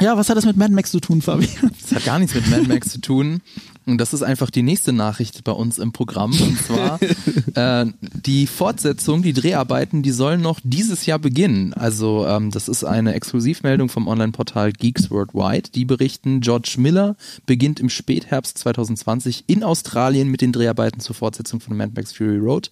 Ja, 0.00 0.16
was 0.16 0.28
hat 0.28 0.36
das 0.36 0.46
mit 0.46 0.56
Mad 0.56 0.72
Max 0.72 0.92
zu 0.92 1.00
tun, 1.00 1.22
Fabi? 1.22 1.48
Das 1.80 1.92
hat 1.92 2.04
gar 2.04 2.20
nichts 2.20 2.36
mit 2.36 2.48
Mad 2.50 2.68
Max 2.68 2.90
zu 2.90 3.00
tun. 3.00 3.40
Und 3.84 3.98
das 3.98 4.14
ist 4.14 4.22
einfach 4.22 4.50
die 4.50 4.62
nächste 4.62 4.92
Nachricht 4.92 5.44
bei 5.44 5.52
uns 5.52 5.78
im 5.78 5.92
Programm. 5.92 6.32
Und 6.32 6.58
zwar 6.58 7.00
äh, 7.54 7.86
die 8.24 8.46
Fortsetzung, 8.46 9.22
die 9.22 9.32
Dreharbeiten, 9.32 10.02
die 10.02 10.12
sollen 10.12 10.40
noch 10.40 10.60
dieses 10.62 11.06
Jahr 11.06 11.18
beginnen. 11.18 11.74
Also 11.74 12.26
ähm, 12.26 12.50
das 12.50 12.68
ist 12.68 12.84
eine 12.84 13.14
Exklusivmeldung 13.14 13.88
vom 13.88 14.06
Online-Portal 14.06 14.72
Geeks 14.72 15.10
Worldwide. 15.10 15.70
Die 15.74 15.84
berichten, 15.84 16.40
George 16.40 16.76
Miller 16.78 17.16
beginnt 17.46 17.80
im 17.80 17.88
Spätherbst 17.88 18.58
2020 18.58 19.44
in 19.48 19.64
Australien 19.64 20.28
mit 20.28 20.40
den 20.40 20.52
Dreharbeiten 20.52 21.00
zur 21.00 21.16
Fortsetzung 21.16 21.60
von 21.60 21.76
Mad 21.76 21.92
Max 21.94 22.12
Fury 22.12 22.38
Road. 22.38 22.70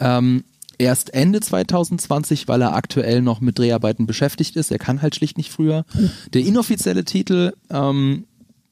Ähm, 0.00 0.44
erst 0.80 1.12
Ende 1.14 1.40
2020, 1.40 2.48
weil 2.48 2.62
er 2.62 2.74
aktuell 2.74 3.22
noch 3.22 3.40
mit 3.40 3.58
Dreharbeiten 3.58 4.06
beschäftigt 4.06 4.56
ist. 4.56 4.72
Er 4.72 4.78
kann 4.78 5.02
halt 5.02 5.14
schlicht 5.14 5.36
nicht 5.36 5.52
früher. 5.52 5.84
Der 6.32 6.42
inoffizielle 6.42 7.04
Titel 7.04 7.52
ähm, 7.70 8.24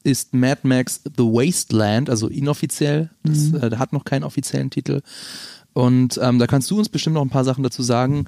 ist 0.09 0.33
Mad 0.33 0.61
Max 0.63 1.01
The 1.03 1.23
Wasteland, 1.23 2.09
also 2.09 2.27
inoffiziell. 2.27 3.09
Das 3.23 3.53
äh, 3.53 3.75
hat 3.77 3.93
noch 3.93 4.05
keinen 4.05 4.23
offiziellen 4.23 4.69
Titel. 4.69 5.01
Und 5.73 6.19
ähm, 6.21 6.39
da 6.39 6.47
kannst 6.47 6.69
du 6.71 6.77
uns 6.77 6.89
bestimmt 6.89 7.13
noch 7.15 7.21
ein 7.21 7.29
paar 7.29 7.43
Sachen 7.45 7.63
dazu 7.63 7.83
sagen. 7.83 8.25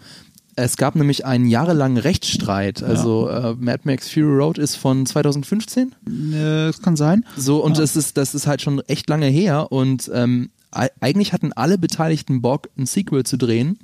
Es 0.55 0.75
gab 0.77 0.95
nämlich 0.95 1.25
einen 1.25 1.47
jahrelangen 1.47 1.97
Rechtsstreit. 1.97 2.83
Also 2.83 3.29
äh, 3.29 3.55
Mad 3.57 3.79
Max 3.85 4.09
Fury 4.09 4.35
Road 4.38 4.57
ist 4.57 4.75
von 4.75 5.05
2015. 5.05 5.93
Äh, 6.33 6.67
Das 6.67 6.81
kann 6.81 6.95
sein. 6.95 7.25
So, 7.38 7.63
und 7.63 7.77
Ja. 7.77 7.81
das 7.81 7.95
ist, 7.95 8.17
das 8.17 8.35
ist 8.35 8.47
halt 8.47 8.61
schon 8.61 8.79
echt 8.88 9.09
lange 9.09 9.27
her 9.27 9.71
und 9.71 10.11
ähm, 10.13 10.50
eigentlich 11.01 11.33
hatten 11.33 11.51
alle 11.51 11.77
Beteiligten 11.77 12.41
Bock, 12.41 12.69
ein 12.77 12.85
Sequel 12.85 13.25
zu 13.25 13.38
drehen. 13.38 13.77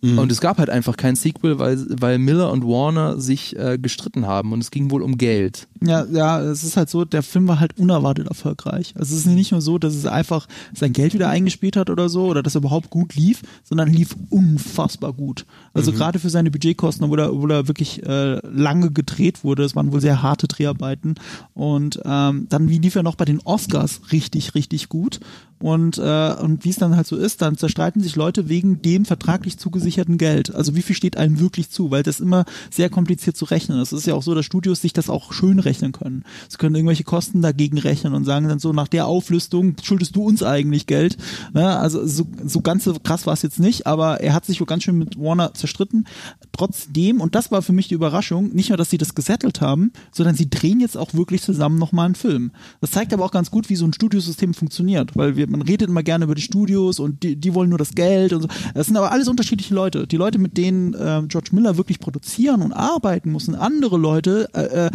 Und 0.00 0.30
es 0.30 0.40
gab 0.40 0.58
halt 0.58 0.70
einfach 0.70 0.96
kein 0.96 1.16
Sequel, 1.16 1.58
weil, 1.58 1.84
weil 1.88 2.18
Miller 2.18 2.52
und 2.52 2.64
Warner 2.64 3.18
sich 3.20 3.56
äh, 3.56 3.78
gestritten 3.78 4.26
haben 4.26 4.52
und 4.52 4.60
es 4.60 4.70
ging 4.70 4.92
wohl 4.92 5.02
um 5.02 5.18
Geld. 5.18 5.66
Ja, 5.80 6.04
ja, 6.04 6.40
es 6.40 6.62
ist 6.62 6.76
halt 6.76 6.88
so, 6.88 7.04
der 7.04 7.24
Film 7.24 7.48
war 7.48 7.58
halt 7.58 7.78
unerwartet 7.78 8.28
erfolgreich. 8.28 8.94
Also 8.96 9.14
es 9.14 9.22
ist 9.22 9.26
nicht 9.26 9.50
nur 9.50 9.60
so, 9.60 9.76
dass 9.78 9.94
es 9.94 10.06
einfach 10.06 10.46
sein 10.72 10.92
Geld 10.92 11.14
wieder 11.14 11.28
eingespielt 11.28 11.76
hat 11.76 11.90
oder 11.90 12.08
so, 12.08 12.26
oder 12.26 12.44
dass 12.44 12.54
er 12.54 12.60
überhaupt 12.60 12.90
gut 12.90 13.16
lief, 13.16 13.42
sondern 13.64 13.88
lief 13.92 14.14
unfassbar 14.30 15.12
gut. 15.12 15.46
Also 15.72 15.92
gerade 15.92 16.20
für 16.20 16.30
seine 16.30 16.50
Budgetkosten, 16.52 17.04
obwohl 17.04 17.20
er, 17.20 17.32
obwohl 17.32 17.50
er 17.50 17.68
wirklich 17.68 18.04
äh, 18.06 18.38
lange 18.46 18.92
gedreht 18.92 19.42
wurde, 19.42 19.64
es 19.64 19.74
waren 19.74 19.92
wohl 19.92 20.00
sehr 20.00 20.22
harte 20.22 20.46
Dreharbeiten. 20.46 21.16
Und 21.54 22.00
ähm, 22.04 22.46
dann 22.48 22.68
wie 22.68 22.78
lief 22.78 22.94
er 22.94 23.02
noch 23.02 23.16
bei 23.16 23.24
den 23.24 23.40
Oscars 23.40 24.00
richtig, 24.12 24.54
richtig 24.54 24.88
gut. 24.88 25.18
Und, 25.60 25.98
äh, 25.98 26.34
und 26.34 26.64
wie 26.64 26.70
es 26.70 26.76
dann 26.76 26.96
halt 26.96 27.06
so 27.06 27.16
ist, 27.16 27.42
dann 27.42 27.56
zerstreiten 27.56 28.00
sich 28.00 28.14
Leute 28.14 28.48
wegen 28.48 28.80
dem 28.82 29.04
vertraglich 29.04 29.58
zugesicherten 29.58 30.16
Geld. 30.16 30.54
Also 30.54 30.76
wie 30.76 30.82
viel 30.82 30.94
steht 30.94 31.16
einem 31.16 31.40
wirklich 31.40 31.70
zu, 31.70 31.90
weil 31.90 32.02
das 32.02 32.20
immer 32.20 32.44
sehr 32.70 32.90
kompliziert 32.90 33.36
zu 33.36 33.44
rechnen 33.44 33.80
ist. 33.80 33.92
Es 33.92 34.00
ist 34.00 34.06
ja 34.06 34.14
auch 34.14 34.22
so, 34.22 34.34
dass 34.34 34.44
Studios 34.44 34.80
sich 34.80 34.92
das 34.92 35.10
auch 35.10 35.32
schön 35.32 35.58
rechnen 35.58 35.92
können. 35.92 36.24
Sie 36.48 36.58
können 36.58 36.76
irgendwelche 36.76 37.04
Kosten 37.04 37.42
dagegen 37.42 37.78
rechnen 37.78 38.14
und 38.14 38.24
sagen 38.24 38.48
dann 38.48 38.60
so, 38.60 38.72
nach 38.72 38.88
der 38.88 39.06
Auflistung 39.06 39.74
schuldest 39.82 40.14
du 40.14 40.22
uns 40.22 40.42
eigentlich 40.42 40.86
Geld. 40.86 41.16
Ja, 41.54 41.78
also 41.78 42.06
so, 42.06 42.26
so 42.44 42.60
ganz 42.60 42.88
krass 43.02 43.26
war 43.26 43.34
es 43.34 43.42
jetzt 43.42 43.58
nicht, 43.58 43.86
aber 43.86 44.20
er 44.20 44.34
hat 44.34 44.44
sich 44.44 44.60
wohl 44.60 44.66
ganz 44.66 44.84
schön 44.84 44.98
mit 44.98 45.18
Warner 45.18 45.54
zerstritten. 45.54 46.06
Trotzdem, 46.52 47.20
und 47.20 47.34
das 47.34 47.50
war 47.50 47.62
für 47.62 47.72
mich 47.72 47.88
die 47.88 47.94
Überraschung, 47.94 48.50
nicht 48.54 48.68
nur, 48.68 48.78
dass 48.78 48.90
sie 48.90 48.98
das 48.98 49.14
gesettelt 49.14 49.60
haben, 49.60 49.92
sondern 50.12 50.36
sie 50.36 50.48
drehen 50.48 50.80
jetzt 50.80 50.96
auch 50.96 51.14
wirklich 51.14 51.42
zusammen 51.42 51.78
nochmal 51.78 52.06
einen 52.06 52.14
Film. 52.14 52.52
Das 52.80 52.92
zeigt 52.92 53.12
aber 53.12 53.24
auch 53.24 53.32
ganz 53.32 53.50
gut, 53.50 53.68
wie 53.70 53.76
so 53.76 53.84
ein 53.84 53.92
Studiosystem 53.92 54.54
funktioniert, 54.54 55.16
weil 55.16 55.36
wir, 55.36 55.47
man 55.48 55.62
redet 55.62 55.88
immer 55.88 56.02
gerne 56.02 56.24
über 56.24 56.34
die 56.34 56.42
Studios 56.42 56.98
und 57.00 57.22
die, 57.22 57.36
die 57.36 57.54
wollen 57.54 57.68
nur 57.70 57.78
das 57.78 57.92
Geld 57.94 58.32
und 58.32 58.42
so. 58.42 58.48
Das 58.74 58.86
sind 58.86 58.96
aber 58.96 59.10
alles 59.12 59.28
unterschiedliche 59.28 59.74
Leute. 59.74 60.06
Die 60.06 60.16
Leute, 60.16 60.38
mit 60.38 60.56
denen 60.56 60.94
äh, 60.94 61.22
George 61.28 61.50
Miller 61.52 61.76
wirklich 61.76 61.98
produzieren 62.00 62.62
und 62.62 62.72
arbeiten 62.72 63.32
muss, 63.32 63.46
sind 63.46 63.54
andere 63.54 63.96
Leute 63.98 64.48
äh, 64.54 64.86
äh, 64.86 64.90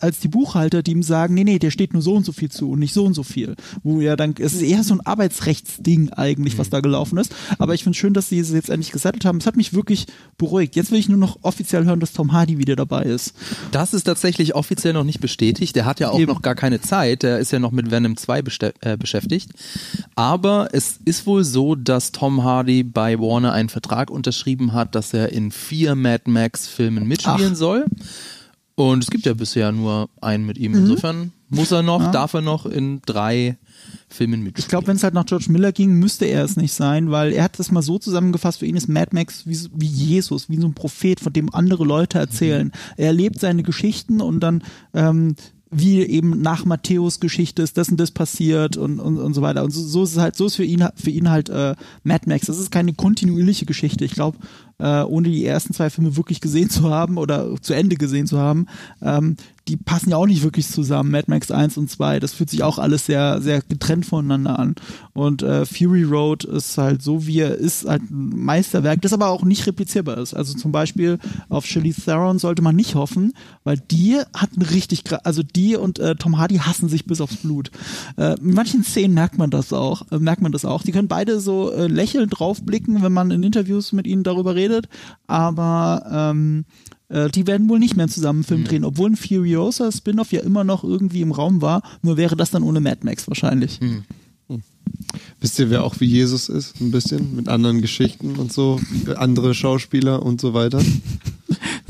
als 0.00 0.20
die 0.20 0.28
Buchhalter, 0.28 0.82
die 0.82 0.92
ihm 0.92 1.02
sagen, 1.02 1.34
nee, 1.34 1.44
nee, 1.44 1.58
der 1.58 1.70
steht 1.70 1.92
nur 1.92 2.02
so 2.02 2.14
und 2.14 2.24
so 2.24 2.32
viel 2.32 2.50
zu 2.50 2.70
und 2.70 2.78
nicht 2.78 2.94
so 2.94 3.04
und 3.04 3.14
so 3.14 3.22
viel. 3.22 3.54
Wo 3.82 4.00
ja 4.00 4.16
dann, 4.16 4.34
es 4.38 4.54
ist 4.54 4.62
eher 4.62 4.82
so 4.84 4.94
ein 4.94 5.00
Arbeitsrechtsding 5.00 6.10
eigentlich, 6.10 6.58
was 6.58 6.70
da 6.70 6.80
gelaufen 6.80 7.18
ist. 7.18 7.34
Aber 7.58 7.74
ich 7.74 7.82
finde 7.84 7.98
schön, 7.98 8.14
dass 8.14 8.28
sie 8.28 8.38
es 8.38 8.50
jetzt 8.52 8.70
endlich 8.70 8.92
gesettelt 8.92 9.24
haben. 9.24 9.38
Es 9.38 9.46
hat 9.46 9.56
mich 9.56 9.72
wirklich 9.74 10.06
beruhigt. 10.38 10.76
Jetzt 10.76 10.90
will 10.90 10.98
ich 10.98 11.08
nur 11.08 11.18
noch 11.18 11.38
offiziell 11.42 11.84
hören, 11.84 12.00
dass 12.00 12.12
Tom 12.12 12.32
Hardy 12.32 12.58
wieder 12.58 12.76
dabei 12.76 13.02
ist. 13.04 13.34
Das 13.72 13.94
ist 13.94 14.04
tatsächlich 14.04 14.54
offiziell 14.54 14.92
noch 14.92 15.04
nicht 15.04 15.20
bestätigt. 15.20 15.76
Der 15.76 15.84
hat 15.84 16.00
ja 16.00 16.10
auch 16.10 16.18
Eben. 16.18 16.32
noch 16.32 16.42
gar 16.42 16.54
keine 16.54 16.80
Zeit. 16.80 17.22
Der 17.22 17.38
ist 17.38 17.52
ja 17.52 17.58
noch 17.58 17.72
mit 17.72 17.90
Venom 17.90 18.16
2 18.16 18.42
beste- 18.42 18.74
äh, 18.80 18.96
beschäftigt. 18.96 19.50
Aber 20.14 20.68
es 20.72 20.98
ist 21.04 21.26
wohl 21.26 21.44
so, 21.44 21.74
dass 21.74 22.12
Tom 22.12 22.42
Hardy 22.44 22.82
bei 22.82 23.18
Warner 23.18 23.52
einen 23.52 23.68
Vertrag 23.68 24.10
unterschrieben 24.10 24.72
hat, 24.72 24.94
dass 24.94 25.12
er 25.14 25.32
in 25.32 25.50
vier 25.50 25.94
Mad 25.94 26.24
Max 26.30 26.66
Filmen 26.68 27.06
mitspielen 27.06 27.52
Ach. 27.52 27.56
soll. 27.56 27.84
Und 28.74 29.02
es 29.04 29.10
gibt 29.10 29.26
ja 29.26 29.34
bisher 29.34 29.72
nur 29.72 30.08
einen 30.22 30.46
mit 30.46 30.56
ihm. 30.56 30.74
Insofern 30.74 31.32
muss 31.50 31.70
er 31.70 31.82
noch, 31.82 31.98
Mhm. 31.98 32.04
Ja. 32.06 32.10
darf 32.12 32.32
er 32.34 32.40
noch 32.40 32.64
in 32.64 33.02
drei 33.04 33.58
Filmen 34.08 34.42
mitspielen. 34.42 34.64
Ich 34.64 34.68
glaube, 34.68 34.86
wenn 34.86 34.96
es 34.96 35.02
halt 35.02 35.12
nach 35.14 35.26
George 35.26 35.46
Miller 35.50 35.72
ging, 35.72 35.92
müsste 35.94 36.24
er 36.24 36.44
es 36.44 36.56
nicht 36.56 36.72
sein, 36.72 37.10
weil 37.10 37.32
er 37.32 37.44
hat 37.44 37.58
das 37.58 37.70
mal 37.70 37.82
so 37.82 37.98
zusammengefasst, 37.98 38.60
für 38.60 38.66
ihn 38.66 38.76
ist 38.76 38.88
Mad 38.88 39.08
Max 39.12 39.46
wie, 39.46 39.58
wie 39.74 39.86
Jesus, 39.86 40.48
wie 40.48 40.58
so 40.58 40.66
ein 40.66 40.74
Prophet, 40.74 41.20
von 41.20 41.32
dem 41.32 41.52
andere 41.54 41.84
Leute 41.84 42.18
erzählen. 42.18 42.72
Er 42.96 43.08
erlebt 43.08 43.38
seine 43.40 43.62
Geschichten 43.64 44.20
und 44.22 44.40
dann 44.40 44.62
ähm, 44.94 45.34
wie 45.70 46.00
eben 46.02 46.40
nach 46.40 46.64
Matthäus 46.64 47.20
Geschichte 47.20 47.62
ist 47.62 47.78
das 47.78 47.88
und 47.88 47.98
das 47.98 48.10
passiert 48.10 48.76
und, 48.76 48.98
und, 48.98 49.18
und 49.18 49.34
so 49.34 49.42
weiter. 49.42 49.62
Und 49.62 49.70
so, 49.70 49.82
so 49.82 50.02
ist 50.02 50.12
es 50.12 50.18
halt, 50.18 50.36
so 50.36 50.46
ist 50.46 50.56
für 50.56 50.64
ihn 50.64 50.84
für 50.96 51.10
ihn 51.10 51.30
halt 51.30 51.48
äh, 51.48 51.76
Mad 52.02 52.28
Max. 52.28 52.46
Das 52.46 52.58
ist 52.58 52.72
keine 52.72 52.92
kontinuierliche 52.92 53.66
Geschichte. 53.66 54.04
Ich 54.04 54.12
glaube, 54.12 54.38
äh, 54.80 55.02
ohne 55.02 55.28
die 55.28 55.44
ersten 55.44 55.74
zwei 55.74 55.90
Filme 55.90 56.16
wirklich 56.16 56.40
gesehen 56.40 56.70
zu 56.70 56.90
haben 56.90 57.18
oder 57.18 57.54
zu 57.60 57.74
Ende 57.74 57.96
gesehen 57.96 58.26
zu 58.26 58.38
haben, 58.38 58.66
ähm, 59.02 59.36
die 59.70 59.76
passen 59.76 60.10
ja 60.10 60.16
auch 60.16 60.26
nicht 60.26 60.42
wirklich 60.42 60.66
zusammen, 60.66 61.12
Mad 61.12 61.26
Max 61.28 61.50
1 61.52 61.76
und 61.78 61.88
2. 61.88 62.18
Das 62.18 62.32
fühlt 62.32 62.50
sich 62.50 62.64
auch 62.64 62.78
alles 62.78 63.06
sehr, 63.06 63.40
sehr 63.40 63.62
getrennt 63.62 64.04
voneinander 64.04 64.58
an. 64.58 64.74
Und 65.12 65.42
äh, 65.42 65.64
Fury 65.64 66.02
Road 66.02 66.44
ist 66.44 66.76
halt 66.76 67.02
so, 67.02 67.26
wie 67.26 67.38
er 67.38 67.54
ist, 67.54 67.86
halt 67.86 68.02
ein 68.10 68.30
Meisterwerk, 68.30 69.00
das 69.02 69.12
aber 69.12 69.28
auch 69.28 69.44
nicht 69.44 69.66
replizierbar 69.66 70.18
ist. 70.18 70.34
Also 70.34 70.54
zum 70.54 70.72
Beispiel 70.72 71.18
auf 71.48 71.66
Charlize 71.66 72.00
Theron 72.00 72.40
sollte 72.40 72.62
man 72.62 72.74
nicht 72.74 72.96
hoffen, 72.96 73.32
weil 73.62 73.78
die 73.78 74.18
hat 74.34 74.56
ein 74.56 74.62
richtig, 74.62 75.04
also 75.24 75.42
die 75.44 75.76
und 75.76 76.00
äh, 76.00 76.16
Tom 76.16 76.38
Hardy 76.38 76.56
hassen 76.56 76.88
sich 76.88 77.04
bis 77.04 77.20
aufs 77.20 77.36
Blut. 77.36 77.70
Äh, 78.16 78.38
in 78.40 78.54
manchen 78.54 78.82
Szenen 78.82 79.14
merkt 79.14 79.38
man 79.38 79.50
das 79.50 79.72
auch, 79.72 80.10
äh, 80.10 80.18
merkt 80.18 80.42
man 80.42 80.50
das 80.50 80.64
auch. 80.64 80.82
Die 80.82 80.92
können 80.92 81.08
beide 81.08 81.38
so 81.38 81.70
äh, 81.70 81.86
lächelnd 81.86 82.38
draufblicken, 82.38 83.02
wenn 83.02 83.12
man 83.12 83.30
in 83.30 83.44
Interviews 83.44 83.92
mit 83.92 84.08
ihnen 84.08 84.24
darüber 84.24 84.56
redet, 84.56 84.69
aber 85.26 86.30
ähm, 86.32 86.64
äh, 87.08 87.28
die 87.28 87.46
werden 87.46 87.68
wohl 87.68 87.78
nicht 87.78 87.96
mehr 87.96 88.08
zusammen 88.08 88.40
einen 88.40 88.44
Film 88.44 88.64
drehen, 88.64 88.84
obwohl 88.84 89.10
ein 89.10 89.16
Furiosa 89.16 89.92
Spin-off 89.92 90.32
ja 90.32 90.40
immer 90.40 90.64
noch 90.64 90.84
irgendwie 90.84 91.20
im 91.20 91.32
Raum 91.32 91.60
war, 91.60 91.82
nur 92.02 92.16
wäre 92.16 92.36
das 92.36 92.50
dann 92.50 92.62
ohne 92.62 92.80
Mad 92.80 93.00
Max 93.02 93.28
wahrscheinlich. 93.28 93.80
Wisst 95.40 95.58
ihr, 95.58 95.70
wer 95.70 95.84
auch 95.84 96.00
wie 96.00 96.06
Jesus 96.06 96.48
ist? 96.48 96.80
Ein 96.80 96.90
bisschen 96.90 97.36
mit 97.36 97.48
anderen 97.48 97.80
Geschichten 97.80 98.36
und 98.36 98.52
so, 98.52 98.80
andere 99.16 99.54
Schauspieler 99.54 100.22
und 100.22 100.40
so 100.40 100.54
weiter. 100.54 100.82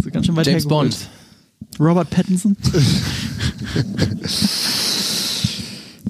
So 0.03 0.11
ganz 0.11 0.25
schön 0.25 0.35
weit 0.35 0.47
James 0.47 0.65
hergeholt. 0.65 0.93
Bond. 0.93 1.11
Robert 1.79 2.09
Pattinson. 2.09 2.57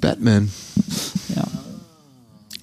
Batman. 0.00 0.48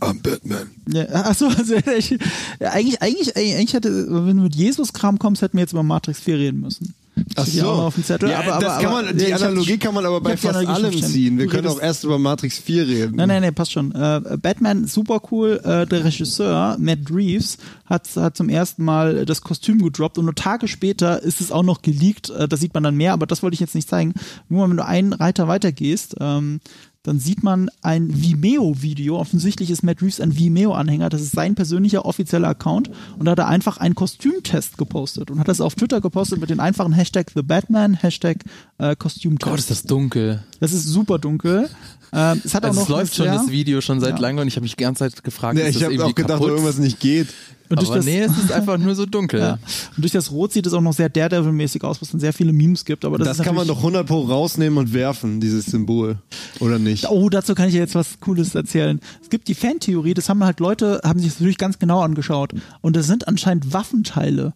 I'm 0.01 0.21
Batman. 0.21 0.69
Ja, 0.89 1.05
achso, 1.25 1.47
also 1.47 1.75
ich, 1.97 2.17
eigentlich, 2.59 3.01
eigentlich, 3.01 3.35
eigentlich 3.35 3.73
hätte, 3.73 4.07
wenn 4.09 4.37
du 4.37 4.43
mit 4.43 4.55
Jesus-Kram 4.55 5.19
kommst, 5.19 5.41
hätten 5.41 5.57
wir 5.57 5.61
jetzt 5.61 5.73
über 5.73 5.83
Matrix 5.83 6.19
4 6.19 6.37
reden 6.37 6.61
müssen. 6.61 6.93
Auch 7.35 7.47
noch 7.63 7.83
auf 7.85 7.95
dem 7.95 8.03
Zettel. 8.03 8.29
Ja, 8.29 8.39
aber, 8.39 8.53
aber, 8.53 8.65
das 8.65 8.79
kann 8.81 8.93
aber, 8.93 9.13
die 9.13 9.33
hab- 9.33 9.41
Analogie 9.41 9.77
kann 9.77 9.93
man 9.93 10.05
aber 10.05 10.21
bei 10.21 10.37
fast 10.37 10.55
allem 10.55 11.01
ziehen. 11.01 11.37
Wir 11.37 11.47
können 11.47 11.67
auch 11.67 11.81
erst 11.81 12.03
über 12.03 12.19
Matrix 12.19 12.59
4 12.59 12.87
reden. 12.87 13.15
Nein, 13.15 13.27
nein, 13.27 13.41
nein, 13.41 13.53
passt 13.55 13.71
schon. 13.71 13.91
Äh, 13.93 14.37
Batman, 14.41 14.85
super 14.85 15.21
cool. 15.31 15.59
Äh, 15.63 15.85
der 15.87 16.03
Regisseur, 16.03 16.77
Matt 16.79 16.99
Reeves, 17.11 17.57
hat, 17.85 18.07
hat 18.15 18.37
zum 18.37 18.49
ersten 18.49 18.83
Mal 18.83 19.25
das 19.25 19.41
Kostüm 19.41 19.81
gedroppt 19.81 20.17
und 20.17 20.25
nur 20.25 20.35
Tage 20.35 20.67
später 20.67 21.21
ist 21.21 21.41
es 21.41 21.51
auch 21.51 21.63
noch 21.63 21.81
geleakt. 21.81 22.29
Äh, 22.29 22.47
da 22.47 22.57
sieht 22.57 22.73
man 22.73 22.83
dann 22.83 22.95
mehr, 22.95 23.13
aber 23.13 23.25
das 23.25 23.41
wollte 23.43 23.55
ich 23.55 23.59
jetzt 23.61 23.75
nicht 23.75 23.89
zeigen. 23.89 24.13
Nur 24.49 24.69
wenn 24.69 24.77
du 24.77 24.85
einen 24.85 25.13
Reiter 25.13 25.47
weitergehst, 25.47 26.15
ähm, 26.19 26.59
dann 27.07 27.19
sieht 27.19 27.41
man 27.41 27.69
ein 27.81 28.09
Vimeo-Video. 28.21 29.17
Offensichtlich 29.17 29.71
ist 29.71 29.81
Matt 29.81 30.01
Reeves 30.01 30.19
ein 30.19 30.37
Vimeo-Anhänger. 30.37 31.07
Das 31.09 31.21
ist 31.21 31.31
sein 31.31 31.55
persönlicher 31.55 32.05
offizieller 32.05 32.49
Account. 32.49 32.89
Und 33.17 33.25
da 33.25 33.31
hat 33.31 33.39
er 33.39 33.47
einfach 33.47 33.77
einen 33.77 33.95
Kostümtest 33.95 34.77
gepostet 34.77 35.31
und 35.31 35.39
hat 35.39 35.47
das 35.47 35.61
auf 35.61 35.75
Twitter 35.75 36.01
gepostet 36.01 36.41
mit 36.41 36.49
den 36.49 36.59
einfachen 36.59 36.91
Hashtag 36.91 37.31
The 37.33 37.41
Batman, 37.43 37.93
Hashtag 37.93 38.43
äh, 38.77 38.95
Kostümtest. 38.95 39.49
Gott, 39.49 39.59
ist 39.59 39.71
das 39.71 39.83
dunkel. 39.83 40.43
Das 40.59 40.73
ist 40.73 40.83
super 40.85 41.17
dunkel. 41.17 41.69
Ähm, 42.13 42.41
es 42.43 42.53
hat 42.53 42.63
Also 42.65 42.79
auch 42.81 42.83
es 42.83 42.89
läuft 42.89 43.15
schon 43.15 43.25
sehr- 43.25 43.35
das 43.35 43.49
Video 43.49 43.81
schon 43.81 43.99
seit 43.99 44.15
Ja. 44.15 44.19
langem 44.19 44.41
und 44.41 44.47
ich 44.47 44.55
habe 44.55 44.63
mich 44.63 44.75
die 44.75 44.83
ganze 44.83 44.99
Zeit 45.09 45.23
gefragt, 45.23 45.57
Ja, 45.57 45.63
ist 45.65 45.69
ich 45.69 45.75
das 45.75 45.83
habe 45.83 45.93
irgendwie 45.93 46.11
auch 46.11 46.15
gedacht, 46.15 46.31
kaputt? 46.39 46.49
irgendwas 46.49 46.77
nicht 46.77 46.99
geht. 46.99 47.27
Und 47.69 47.79
durch 47.79 47.89
Aber 47.89 47.97
das, 47.97 48.05
nee, 48.05 48.21
es 48.21 48.37
ist 48.37 48.51
einfach 48.51 48.77
nur 48.77 48.95
so 48.95 49.05
dunkel. 49.05 49.39
ja. 49.41 49.53
Und 49.95 50.03
durch 50.03 50.11
das 50.11 50.31
Rot 50.31 50.53
sieht 50.53 50.65
es 50.65 50.73
auch 50.73 50.81
noch 50.81 50.93
sehr 50.93 51.09
Daredevil-mäßig 51.09 51.83
aus, 51.83 52.01
was 52.01 52.11
dann 52.11 52.19
sehr 52.19 52.33
viele 52.33 52.53
Memes 52.53 52.85
gibt. 52.85 53.03
Aber 53.05 53.17
das, 53.17 53.27
Das, 53.27 53.39
ist 53.39 53.45
kann 53.45 53.55
man 53.55 53.67
doch 53.67 53.77
100 53.77 54.07
pro 54.07 54.21
rausnehmen 54.21 54.77
und 54.77 54.93
werfen, 54.93 55.39
dieses 55.39 55.65
Symbol. 55.65 56.17
Oder 56.59 56.79
nicht? 56.79 57.09
Oh, 57.09 57.29
dazu 57.29 57.55
kann 57.55 57.67
ich 57.67 57.73
dir 57.73 57.79
jetzt 57.79 57.95
was 57.95 58.19
Cooles 58.19 58.55
erzählen. 58.55 58.99
Es 59.21 59.29
gibt 59.29 59.47
die 59.47 59.55
Fantheorie, 59.55 60.13
das 60.13 60.29
haben 60.29 60.43
halt 60.43 60.59
Leute, 60.59 61.01
haben 61.03 61.19
sich 61.19 61.29
das 61.29 61.39
natürlich 61.39 61.57
ganz 61.57 61.79
genau 61.79 62.01
angeschaut. 62.01 62.53
Und 62.81 62.95
das 62.95 63.07
sind 63.07 63.27
anscheinend 63.27 63.73
Waffenteile. 63.73 64.53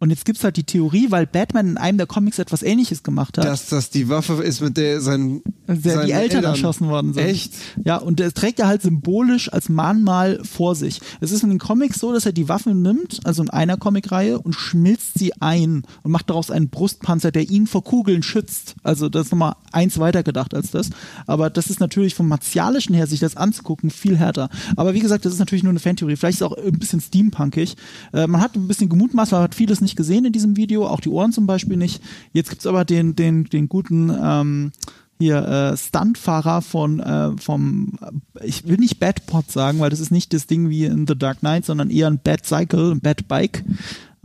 Und 0.00 0.10
jetzt 0.10 0.24
gibt's 0.24 0.44
halt 0.44 0.56
die 0.56 0.64
Theorie, 0.64 1.06
weil 1.10 1.26
Batman 1.26 1.68
in 1.68 1.76
einem 1.78 1.98
der 1.98 2.06
Comics 2.06 2.38
etwas 2.38 2.62
ähnliches 2.62 3.02
gemacht 3.02 3.38
hat. 3.38 3.44
Dass 3.44 3.68
das 3.68 3.90
die 3.90 4.08
Waffe 4.08 4.42
ist, 4.42 4.60
mit 4.60 4.76
der 4.76 5.00
sein, 5.00 5.42
die 5.68 5.88
Eltern, 5.88 6.44
erschossen 6.44 6.88
worden 6.88 7.14
sind. 7.14 7.24
Echt? 7.24 7.54
Ja, 7.84 7.96
und 7.96 8.20
das 8.20 8.34
trägt 8.34 8.58
er 8.58 8.66
halt 8.66 8.82
symbolisch 8.82 9.52
als 9.52 9.68
Mahnmal 9.68 10.40
vor 10.44 10.74
sich. 10.74 11.00
Es 11.20 11.30
ist 11.30 11.42
in 11.42 11.50
den 11.50 11.58
Comics 11.58 12.00
so, 12.00 12.12
dass 12.12 12.26
er 12.26 12.32
die 12.32 12.48
Waffe 12.48 12.74
nimmt, 12.74 13.20
also 13.24 13.42
in 13.42 13.50
einer 13.50 13.76
Comicreihe, 13.76 14.38
und 14.38 14.54
schmilzt 14.54 15.18
sie 15.18 15.32
ein 15.40 15.84
und 16.02 16.10
macht 16.10 16.28
daraus 16.28 16.50
einen 16.50 16.68
Brustpanzer, 16.68 17.30
der 17.30 17.48
ihn 17.48 17.66
vor 17.66 17.84
Kugeln 17.84 18.22
schützt. 18.22 18.74
Also 18.82 19.08
das 19.08 19.26
ist 19.26 19.32
nochmal 19.32 19.54
eins 19.72 19.98
weiter 19.98 20.22
gedacht 20.22 20.54
als 20.54 20.70
das. 20.70 20.90
Aber 21.26 21.50
das 21.50 21.70
ist 21.70 21.80
natürlich 21.80 22.14
vom 22.14 22.28
Martialischen 22.28 22.94
her, 22.94 23.06
sich 23.06 23.20
das 23.20 23.36
anzugucken, 23.36 23.90
viel 23.90 24.18
härter. 24.18 24.50
Aber 24.76 24.92
wie 24.92 25.00
gesagt, 25.00 25.24
das 25.24 25.32
ist 25.32 25.38
natürlich 25.38 25.62
nur 25.62 25.70
eine 25.70 25.80
Fantheorie. 25.80 26.16
Vielleicht 26.16 26.40
ist 26.40 26.42
es 26.42 26.46
auch 26.46 26.56
ein 26.58 26.78
bisschen 26.78 27.00
steampunkig. 27.00 27.76
Äh, 28.12 28.26
man 28.26 28.40
hat 28.40 28.56
ein 28.56 28.66
bisschen 28.66 28.88
gemutmaßt, 28.88 29.32
man 29.32 29.42
hat 29.42 29.54
vieles 29.54 29.80
nicht 29.84 29.96
gesehen 29.96 30.24
in 30.24 30.32
diesem 30.32 30.56
Video, 30.56 30.86
auch 30.86 31.00
die 31.00 31.08
Ohren 31.08 31.32
zum 31.32 31.46
Beispiel 31.46 31.76
nicht. 31.76 32.02
Jetzt 32.32 32.50
gibt's 32.50 32.66
aber 32.66 32.84
den, 32.84 33.14
den, 33.14 33.44
den 33.44 33.68
guten 33.68 34.10
ähm, 34.10 34.72
hier 35.18 35.46
äh, 35.46 35.76
Stuntfahrer 35.76 36.60
von 36.60 37.00
äh, 37.00 37.36
vom 37.38 37.92
äh, 38.40 38.46
ich 38.46 38.66
will 38.66 38.78
nicht 38.78 38.98
Bad 38.98 39.26
Pod 39.26 39.50
sagen, 39.50 39.78
weil 39.78 39.90
das 39.90 40.00
ist 40.00 40.10
nicht 40.10 40.32
das 40.32 40.46
Ding 40.46 40.68
wie 40.68 40.84
in 40.84 41.06
The 41.06 41.16
Dark 41.16 41.40
Knight, 41.40 41.64
sondern 41.64 41.90
eher 41.90 42.08
ein 42.08 42.18
Bad 42.18 42.44
Cycle, 42.44 42.90
ein 42.90 43.00
Bad 43.00 43.28
Bike. 43.28 43.64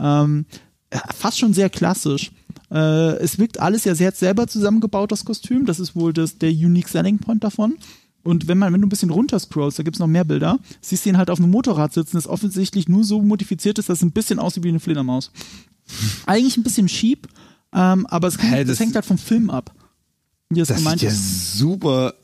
Ähm, 0.00 0.46
fast 1.14 1.38
schon 1.38 1.54
sehr 1.54 1.70
klassisch. 1.70 2.32
Äh, 2.70 3.16
es 3.18 3.38
wirkt 3.38 3.60
alles 3.60 3.84
ja 3.84 3.94
sehr 3.94 4.12
selber 4.12 4.46
zusammengebaut, 4.46 5.12
das 5.12 5.24
Kostüm. 5.24 5.66
Das 5.66 5.80
ist 5.80 5.94
wohl 5.94 6.12
das, 6.12 6.38
der 6.38 6.50
Unique 6.50 6.88
Selling 6.88 7.18
Point 7.18 7.44
davon. 7.44 7.76
Und 8.22 8.48
wenn 8.48 8.58
man, 8.58 8.72
wenn 8.72 8.80
du 8.80 8.86
ein 8.86 8.90
bisschen 8.90 9.10
runterscrollst, 9.10 9.78
da 9.78 9.82
gibt's 9.82 9.98
noch 9.98 10.06
mehr 10.06 10.24
Bilder, 10.24 10.58
siehst 10.80 11.04
du 11.04 11.08
ihn 11.10 11.16
halt 11.16 11.30
auf 11.30 11.38
einem 11.38 11.50
Motorrad 11.50 11.92
sitzen, 11.94 12.16
das 12.16 12.26
offensichtlich 12.26 12.88
nur 12.88 13.02
so 13.04 13.22
modifiziert 13.22 13.78
ist, 13.78 13.88
dass 13.88 13.98
es 13.98 14.02
ein 14.02 14.12
bisschen 14.12 14.38
aussieht 14.38 14.62
wie 14.64 14.68
eine 14.68 14.80
Fledermaus. 14.80 15.30
Eigentlich 16.26 16.56
ein 16.56 16.62
bisschen 16.62 16.86
cheap, 16.86 17.28
ähm, 17.74 18.06
aber 18.06 18.28
es 18.28 18.38
hängt, 18.38 18.52
Hä, 18.52 18.58
das 18.64 18.68
das- 18.76 18.80
hängt 18.80 18.94
halt 18.94 19.04
vom 19.06 19.18
Film 19.18 19.48
ab. 19.50 19.72
Wie 20.50 20.58
das, 20.58 20.68
Das 20.68 20.82
sieht 20.82 21.02
ja 21.02 21.08
ist. 21.10 21.54
super. 21.58 22.14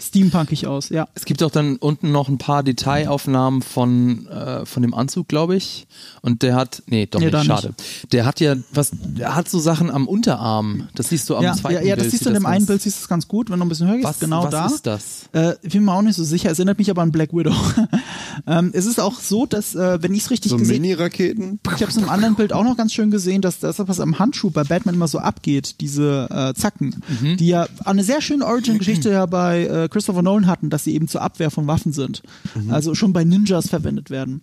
Steampunkig 0.00 0.66
aus, 0.66 0.88
ja. 0.88 1.08
Es 1.14 1.24
gibt 1.24 1.42
auch 1.42 1.50
dann 1.50 1.76
unten 1.76 2.10
noch 2.12 2.28
ein 2.28 2.38
paar 2.38 2.62
Detailaufnahmen 2.62 3.62
von, 3.62 4.26
äh, 4.28 4.64
von 4.66 4.82
dem 4.82 4.94
Anzug, 4.94 5.28
glaube 5.28 5.56
ich. 5.56 5.86
Und 6.22 6.42
der 6.42 6.54
hat, 6.54 6.82
nee, 6.86 7.06
doch 7.06 7.20
Nee, 7.20 7.30
nicht, 7.30 7.44
schade. 7.46 7.74
Der 8.12 8.24
hat 8.26 8.40
ja 8.40 8.54
was, 8.72 8.90
der 8.92 9.34
hat 9.34 9.48
so 9.48 9.58
Sachen 9.58 9.90
am 9.90 10.08
Unterarm. 10.08 10.88
Das 10.94 11.08
siehst 11.10 11.28
du 11.28 11.36
am 11.36 11.44
Ja, 11.44 11.52
zweiten 11.54 11.74
ja, 11.76 11.82
ja, 11.82 11.96
das 11.96 12.04
Bild. 12.04 12.10
siehst 12.12 12.24
du 12.24 12.30
in 12.30 12.34
dem 12.34 12.46
einen 12.46 12.66
Bild, 12.66 12.82
siehst 12.82 12.98
du 12.98 13.02
es 13.02 13.08
ganz 13.08 13.28
gut, 13.28 13.50
wenn 13.50 13.58
du 13.58 13.66
ein 13.66 13.68
bisschen 13.68 13.88
höher 13.88 13.96
gehst, 13.96 14.08
Was, 14.08 14.18
genau 14.18 14.44
was 14.44 14.50
da. 14.50 14.66
ist 14.66 14.86
das? 14.86 15.04
Äh, 15.32 15.54
ich 15.62 15.72
bin 15.72 15.84
mir 15.84 15.92
auch 15.94 16.02
nicht 16.02 16.16
so 16.16 16.24
sicher, 16.24 16.50
es 16.50 16.58
erinnert 16.58 16.78
mich 16.78 16.90
aber 16.90 17.02
an 17.02 17.12
Black 17.12 17.32
Widow. 17.32 17.54
ähm, 18.46 18.70
es 18.72 18.86
ist 18.86 19.00
auch 19.00 19.20
so, 19.20 19.46
dass, 19.46 19.74
äh, 19.74 20.02
wenn 20.02 20.14
ich 20.14 20.22
es 20.24 20.30
richtig 20.30 20.50
So 20.50 20.56
gesehen 20.56 20.82
Mini-Raketen. 20.82 21.60
ich 21.66 21.82
habe 21.82 21.90
es 21.90 21.96
im 21.96 22.08
anderen 22.08 22.34
Bild 22.36 22.52
auch 22.52 22.64
noch 22.64 22.76
ganz 22.76 22.92
schön 22.92 23.10
gesehen, 23.10 23.42
dass 23.42 23.58
das, 23.58 23.78
was 23.78 24.00
am 24.00 24.18
Handschuh 24.18 24.50
bei 24.50 24.64
Batman 24.64 24.94
immer 24.94 25.08
so 25.08 25.18
abgeht, 25.18 25.80
diese 25.80 26.28
äh, 26.30 26.54
Zacken, 26.58 27.02
Mhm. 27.20 27.36
die 27.36 27.48
ja 27.48 27.66
eine 27.84 28.04
sehr 28.04 28.20
schöne 28.20 28.44
Origin-Geschichte 28.46 29.10
ja 29.10 29.26
bei 29.26 29.64
äh, 29.64 29.88
Christopher 29.90 30.22
Nolan 30.22 30.46
hatten, 30.46 30.70
dass 30.70 30.84
sie 30.84 30.94
eben 30.94 31.08
zur 31.08 31.22
Abwehr 31.22 31.50
von 31.50 31.66
Waffen 31.66 31.92
sind. 31.92 32.22
Mhm. 32.54 32.70
Also 32.70 32.94
schon 32.94 33.12
bei 33.12 33.24
Ninjas 33.24 33.68
verwendet 33.68 34.10
werden. 34.10 34.40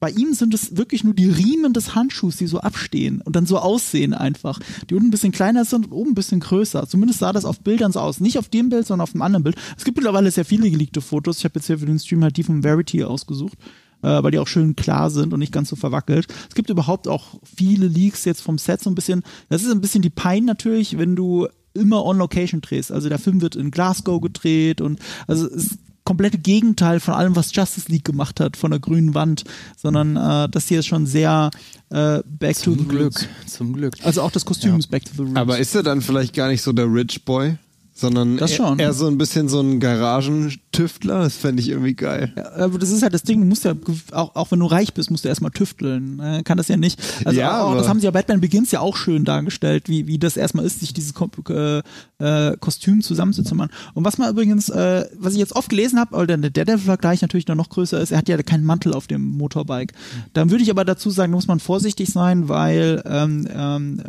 Bei 0.00 0.10
ihm 0.10 0.34
sind 0.34 0.52
es 0.52 0.76
wirklich 0.76 1.02
nur 1.02 1.14
die 1.14 1.30
Riemen 1.30 1.72
des 1.72 1.94
Handschuhs, 1.94 2.36
die 2.36 2.46
so 2.46 2.60
abstehen 2.60 3.22
und 3.22 3.36
dann 3.36 3.46
so 3.46 3.58
aussehen 3.58 4.12
einfach. 4.12 4.58
Die 4.90 4.94
unten 4.94 5.08
ein 5.08 5.10
bisschen 5.10 5.32
kleiner 5.32 5.64
sind 5.64 5.86
und 5.86 5.92
oben 5.92 6.10
ein 6.10 6.14
bisschen 6.14 6.40
größer. 6.40 6.86
Zumindest 6.86 7.20
sah 7.20 7.32
das 7.32 7.46
auf 7.46 7.60
Bildern 7.60 7.92
so 7.92 8.00
aus. 8.00 8.20
Nicht 8.20 8.36
auf 8.38 8.48
dem 8.48 8.68
Bild, 8.68 8.86
sondern 8.86 9.04
auf 9.04 9.12
dem 9.12 9.22
anderen 9.22 9.44
Bild. 9.44 9.56
Es 9.78 9.84
gibt 9.84 9.96
mittlerweile 9.96 10.30
sehr 10.30 10.44
viele 10.44 10.70
geleakte 10.70 11.00
Fotos. 11.00 11.38
Ich 11.38 11.44
habe 11.44 11.54
jetzt 11.54 11.68
hier 11.68 11.78
für 11.78 11.86
den 11.86 11.98
Stream 11.98 12.22
halt 12.22 12.36
die 12.36 12.42
vom 12.42 12.62
Verity 12.62 13.02
ausgesucht 13.04 13.56
äh, 14.04 14.22
weil 14.22 14.30
die 14.30 14.38
auch 14.38 14.46
schön 14.46 14.76
klar 14.76 15.10
sind 15.10 15.32
und 15.32 15.40
nicht 15.40 15.52
ganz 15.52 15.70
so 15.70 15.76
verwackelt. 15.76 16.26
Es 16.48 16.54
gibt 16.54 16.70
überhaupt 16.70 17.08
auch 17.08 17.40
viele 17.56 17.86
Leaks 17.86 18.24
jetzt 18.24 18.42
vom 18.42 18.58
Set 18.58 18.82
so 18.82 18.90
ein 18.90 18.94
bisschen. 18.94 19.22
Das 19.48 19.62
ist 19.62 19.70
ein 19.70 19.80
bisschen 19.80 20.02
die 20.02 20.10
Pein 20.10 20.44
natürlich, 20.44 20.98
wenn 20.98 21.16
du 21.16 21.48
immer 21.74 22.04
on 22.04 22.18
Location 22.18 22.60
drehst. 22.60 22.90
Also 22.92 23.08
der 23.08 23.18
Film 23.18 23.40
wird 23.40 23.56
in 23.56 23.70
Glasgow 23.70 24.20
gedreht 24.20 24.80
und 24.80 25.00
also 25.26 25.46
es 25.46 25.64
ist 25.64 25.78
komplette 26.04 26.38
Gegenteil 26.38 27.00
von 27.00 27.14
allem, 27.14 27.34
was 27.34 27.54
Justice 27.54 27.90
League 27.90 28.04
gemacht 28.04 28.38
hat, 28.38 28.56
von 28.56 28.70
der 28.70 28.80
grünen 28.80 29.14
Wand, 29.14 29.44
sondern 29.76 30.16
äh, 30.16 30.48
das 30.50 30.68
hier 30.68 30.80
ist 30.80 30.86
schon 30.86 31.06
sehr 31.06 31.50
äh, 31.90 32.20
back 32.26 32.60
to 32.62 32.72
the 32.72 32.76
Zum 32.78 32.88
Glück, 32.88 33.02
roots. 33.14 33.28
zum 33.46 33.72
Glück. 33.72 33.94
Also 34.02 34.20
auch 34.22 34.30
das 34.30 34.44
Kostüm 34.44 34.78
ist 34.78 34.88
back 34.90 35.04
to 35.04 35.12
the 35.16 35.22
roots. 35.22 35.36
Aber 35.36 35.58
ist 35.58 35.74
er 35.74 35.82
dann 35.82 36.02
vielleicht 36.02 36.34
gar 36.34 36.48
nicht 36.48 36.62
so 36.62 36.72
der 36.72 36.92
Rich 36.92 37.24
Boy? 37.24 37.56
Sondern 37.96 38.40
schon. 38.48 38.80
eher 38.80 38.92
so 38.92 39.06
ein 39.06 39.18
bisschen 39.18 39.48
so 39.48 39.60
ein 39.60 39.78
Garagentüftler? 39.78 41.22
Das 41.22 41.36
fände 41.36 41.62
ich 41.62 41.68
irgendwie 41.68 41.94
geil. 41.94 42.32
Ja, 42.36 42.64
aber 42.64 42.80
das 42.80 42.90
ist 42.90 43.02
halt 43.04 43.14
das 43.14 43.22
Ding, 43.22 43.40
du 43.40 43.46
musst 43.46 43.64
ja, 43.64 43.74
auch, 44.10 44.34
auch 44.34 44.50
wenn 44.50 44.58
du 44.58 44.66
reich 44.66 44.94
bist, 44.94 45.12
musst 45.12 45.24
du 45.24 45.28
erstmal 45.28 45.52
tüfteln. 45.52 46.18
Äh, 46.18 46.42
kann 46.42 46.58
das 46.58 46.66
ja 46.66 46.76
nicht. 46.76 47.00
Also 47.24 47.38
Ja, 47.38 47.62
auch, 47.62 47.76
das 47.76 47.88
haben 47.88 48.00
sie 48.00 48.06
ja 48.06 48.10
Batman 48.10 48.40
Begins 48.40 48.72
ja 48.72 48.80
auch 48.80 48.96
schön 48.96 49.24
dargestellt, 49.24 49.88
wie, 49.88 50.08
wie 50.08 50.18
das 50.18 50.36
erstmal 50.36 50.64
ist, 50.64 50.80
sich 50.80 50.92
dieses 50.92 51.14
Kom 51.14 51.30
äh, 51.48 51.82
äh, 52.18 52.56
Kostüm 52.58 53.00
zusammenzuzimmern. 53.00 53.70
Und 53.94 54.04
was 54.04 54.18
man 54.18 54.28
übrigens, 54.28 54.70
äh, 54.70 55.06
was 55.16 55.34
ich 55.34 55.38
jetzt 55.38 55.54
oft 55.54 55.68
gelesen 55.68 56.00
habe, 56.00 56.16
oder 56.16 56.36
der 56.36 56.50
Daredevil-Vergleich 56.50 57.22
natürlich 57.22 57.46
noch 57.46 57.68
größer 57.68 58.00
ist, 58.00 58.10
er 58.10 58.18
hat 58.18 58.28
ja 58.28 58.42
keinen 58.42 58.64
Mantel 58.64 58.92
auf 58.92 59.06
dem 59.06 59.22
Motorbike. 59.22 59.92
Dann 60.32 60.50
würde 60.50 60.64
ich 60.64 60.70
aber 60.70 60.84
dazu 60.84 61.10
sagen, 61.10 61.30
da 61.30 61.36
muss 61.36 61.46
man 61.46 61.60
vorsichtig 61.60 62.10
sein, 62.10 62.48
weil 62.48 63.02
ähm, 63.06 63.46
ähm, 63.54 64.02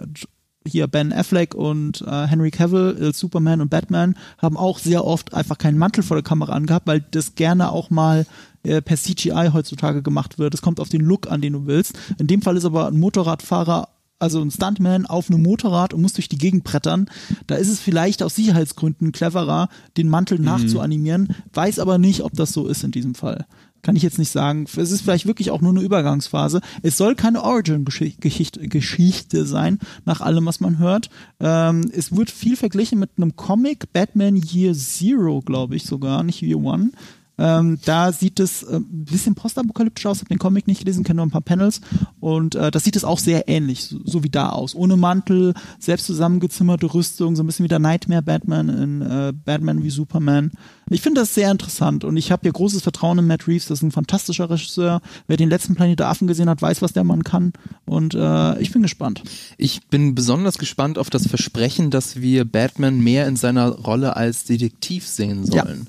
hier 0.65 0.87
Ben 0.87 1.13
Affleck 1.13 1.55
und 1.55 2.01
äh, 2.01 2.27
Henry 2.27 2.51
Cavill, 2.51 2.97
äh, 2.99 3.13
Superman 3.13 3.61
und 3.61 3.69
Batman 3.69 4.15
haben 4.37 4.57
auch 4.57 4.79
sehr 4.79 5.05
oft 5.05 5.33
einfach 5.33 5.57
keinen 5.57 5.77
Mantel 5.77 6.03
vor 6.03 6.17
der 6.17 6.23
Kamera 6.23 6.53
angehabt, 6.53 6.87
weil 6.87 7.05
das 7.11 7.35
gerne 7.35 7.71
auch 7.71 7.89
mal 7.89 8.25
äh, 8.63 8.81
per 8.81 8.97
CGI 8.97 9.51
heutzutage 9.53 10.01
gemacht 10.01 10.39
wird. 10.39 10.53
Es 10.53 10.61
kommt 10.61 10.79
auf 10.79 10.89
den 10.89 11.01
Look 11.01 11.31
an, 11.31 11.41
den 11.41 11.53
du 11.53 11.65
willst. 11.65 11.97
In 12.17 12.27
dem 12.27 12.41
Fall 12.41 12.57
ist 12.57 12.65
aber 12.65 12.87
ein 12.87 12.99
Motorradfahrer 12.99 13.89
also 14.17 14.41
ein 14.41 14.49
Stuntman 14.49 15.05
auf 15.05 15.29
einem 15.29 15.43
Motorrad 15.43 15.93
und 15.93 16.01
muss 16.01 16.13
durch 16.13 16.29
die 16.29 16.37
Gegend 16.37 16.63
brettern. 16.63 17.09
Da 17.47 17.55
ist 17.55 17.67
es 17.67 17.79
vielleicht 17.79 18.23
aus 18.23 18.35
Sicherheitsgründen 18.35 19.11
cleverer, 19.11 19.69
den 19.97 20.09
Mantel 20.09 20.39
nachzuanimieren, 20.39 21.35
weiß 21.53 21.79
aber 21.79 21.97
nicht, 21.97 22.21
ob 22.21 22.33
das 22.33 22.53
so 22.53 22.67
ist 22.67 22.83
in 22.83 22.91
diesem 22.91 23.13
Fall. 23.13 23.45
Kann 23.85 23.95
ich 23.95 24.01
jetzt 24.01 24.17
nicht 24.17 24.31
sagen. 24.31 24.65
Es 24.77 24.89
ist 24.89 25.01
vielleicht 25.01 25.27
wirklich 25.27 25.51
auch 25.51 25.61
nur 25.61 25.69
eine 25.69 25.83
Übergangsphase. 25.83 26.59
Es 26.81 26.97
soll 26.97 27.13
keine 27.13 27.43
Origin-Geschichte 27.43 28.67
Geschichte 28.67 29.45
sein, 29.45 29.77
nach 30.05 30.21
allem, 30.21 30.47
was 30.47 30.59
man 30.59 30.79
hört. 30.79 31.11
Ähm, 31.39 31.91
es 31.93 32.15
wird 32.15 32.31
viel 32.31 32.55
verglichen 32.55 32.97
mit 32.97 33.11
einem 33.17 33.35
Comic, 33.35 33.93
Batman 33.93 34.37
Year 34.37 34.73
Zero, 34.73 35.41
glaube 35.41 35.75
ich 35.75 35.85
sogar, 35.85 36.23
nicht 36.23 36.41
Year 36.41 36.57
One. 36.57 36.93
Ähm, 37.37 37.79
da 37.85 38.11
sieht 38.13 38.39
es 38.39 38.63
äh, 38.63 38.77
ein 38.77 39.05
bisschen 39.05 39.35
postapokalyptisch 39.35 40.05
aus, 40.05 40.19
habe 40.19 40.29
den 40.29 40.39
Comic 40.39 40.67
nicht 40.67 40.79
gelesen, 40.79 41.03
kenne 41.03 41.17
nur 41.17 41.25
ein 41.25 41.31
paar 41.31 41.41
Panels 41.41 41.81
und 42.21 42.55
äh, 42.55 42.71
das 42.71 42.83
sieht 42.85 42.95
es 42.95 43.03
auch 43.03 43.19
sehr 43.19 43.49
ähnlich, 43.49 43.83
so, 43.83 43.99
so 44.05 44.23
wie 44.23 44.29
da 44.29 44.49
aus. 44.49 44.73
Ohne 44.73 44.95
Mantel, 44.95 45.53
selbst 45.79 46.05
zusammengezimmerte 46.05 46.93
Rüstung, 46.93 47.35
so 47.35 47.43
ein 47.43 47.45
bisschen 47.45 47.65
wie 47.65 47.67
der 47.69 47.79
Nightmare 47.79 48.21
Batman 48.21 48.69
in 48.69 49.01
äh, 49.01 49.33
Batman 49.33 49.83
wie 49.83 49.89
Superman. 49.89 50.51
Ich 50.89 51.01
finde 51.01 51.21
das 51.21 51.33
sehr 51.33 51.51
interessant 51.51 52.03
und 52.05 52.15
ich 52.15 52.31
habe 52.31 52.41
hier 52.43 52.53
großes 52.53 52.81
Vertrauen 52.83 53.17
in 53.19 53.27
Matt 53.27 53.47
Reeves, 53.47 53.67
das 53.67 53.79
ist 53.79 53.83
ein 53.83 53.91
fantastischer 53.91 54.49
Regisseur. 54.49 55.01
Wer 55.27 55.35
den 55.37 55.49
letzten 55.49 55.75
Planet 55.75 55.99
der 55.99 56.07
Affen 56.09 56.27
gesehen 56.27 56.49
hat, 56.49 56.61
weiß, 56.61 56.81
was 56.81 56.93
der 56.93 57.03
Mann 57.03 57.23
kann 57.23 57.51
und 57.85 58.13
äh, 58.13 58.59
ich 58.61 58.71
bin 58.71 58.81
gespannt. 58.81 59.23
Ich 59.57 59.87
bin 59.87 60.15
besonders 60.15 60.57
gespannt 60.57 60.97
auf 60.97 61.09
das 61.09 61.27
Versprechen, 61.27 61.89
dass 61.91 62.21
wir 62.21 62.45
Batman 62.45 62.99
mehr 63.01 63.27
in 63.27 63.35
seiner 63.35 63.67
Rolle 63.69 64.15
als 64.15 64.45
Detektiv 64.45 65.05
sehen 65.05 65.43
Ja. 65.51 65.65
sollen. 65.65 65.87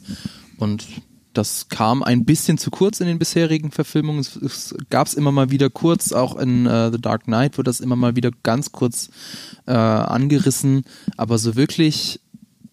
Und 0.59 0.87
das 1.37 1.69
kam 1.69 2.03
ein 2.03 2.25
bisschen 2.25 2.59
zu 2.59 2.71
kurz 2.71 3.01
in 3.01 3.07
den 3.07 3.19
bisherigen 3.19 3.71
Verfilmungen. 3.71 4.21
Es, 4.21 4.37
es 4.37 4.75
gab 4.91 5.07
es 5.07 5.15
immer 5.15 5.33
mal 5.33 5.51
wieder 5.51 5.71
kurz, 5.71 6.13
auch 6.13 6.37
in 6.37 6.67
äh, 6.67 6.91
The 6.91 7.01
Dark 7.01 7.25
Knight 7.25 7.57
wird 7.57 7.67
das 7.67 7.81
immer 7.81 7.97
mal 7.97 8.17
wieder 8.17 8.31
ganz 8.43 8.73
kurz 8.73 9.11
äh, 9.67 9.73
angerissen. 9.73 10.85
Aber 11.17 11.39
so 11.39 11.57
wirklich 11.57 12.21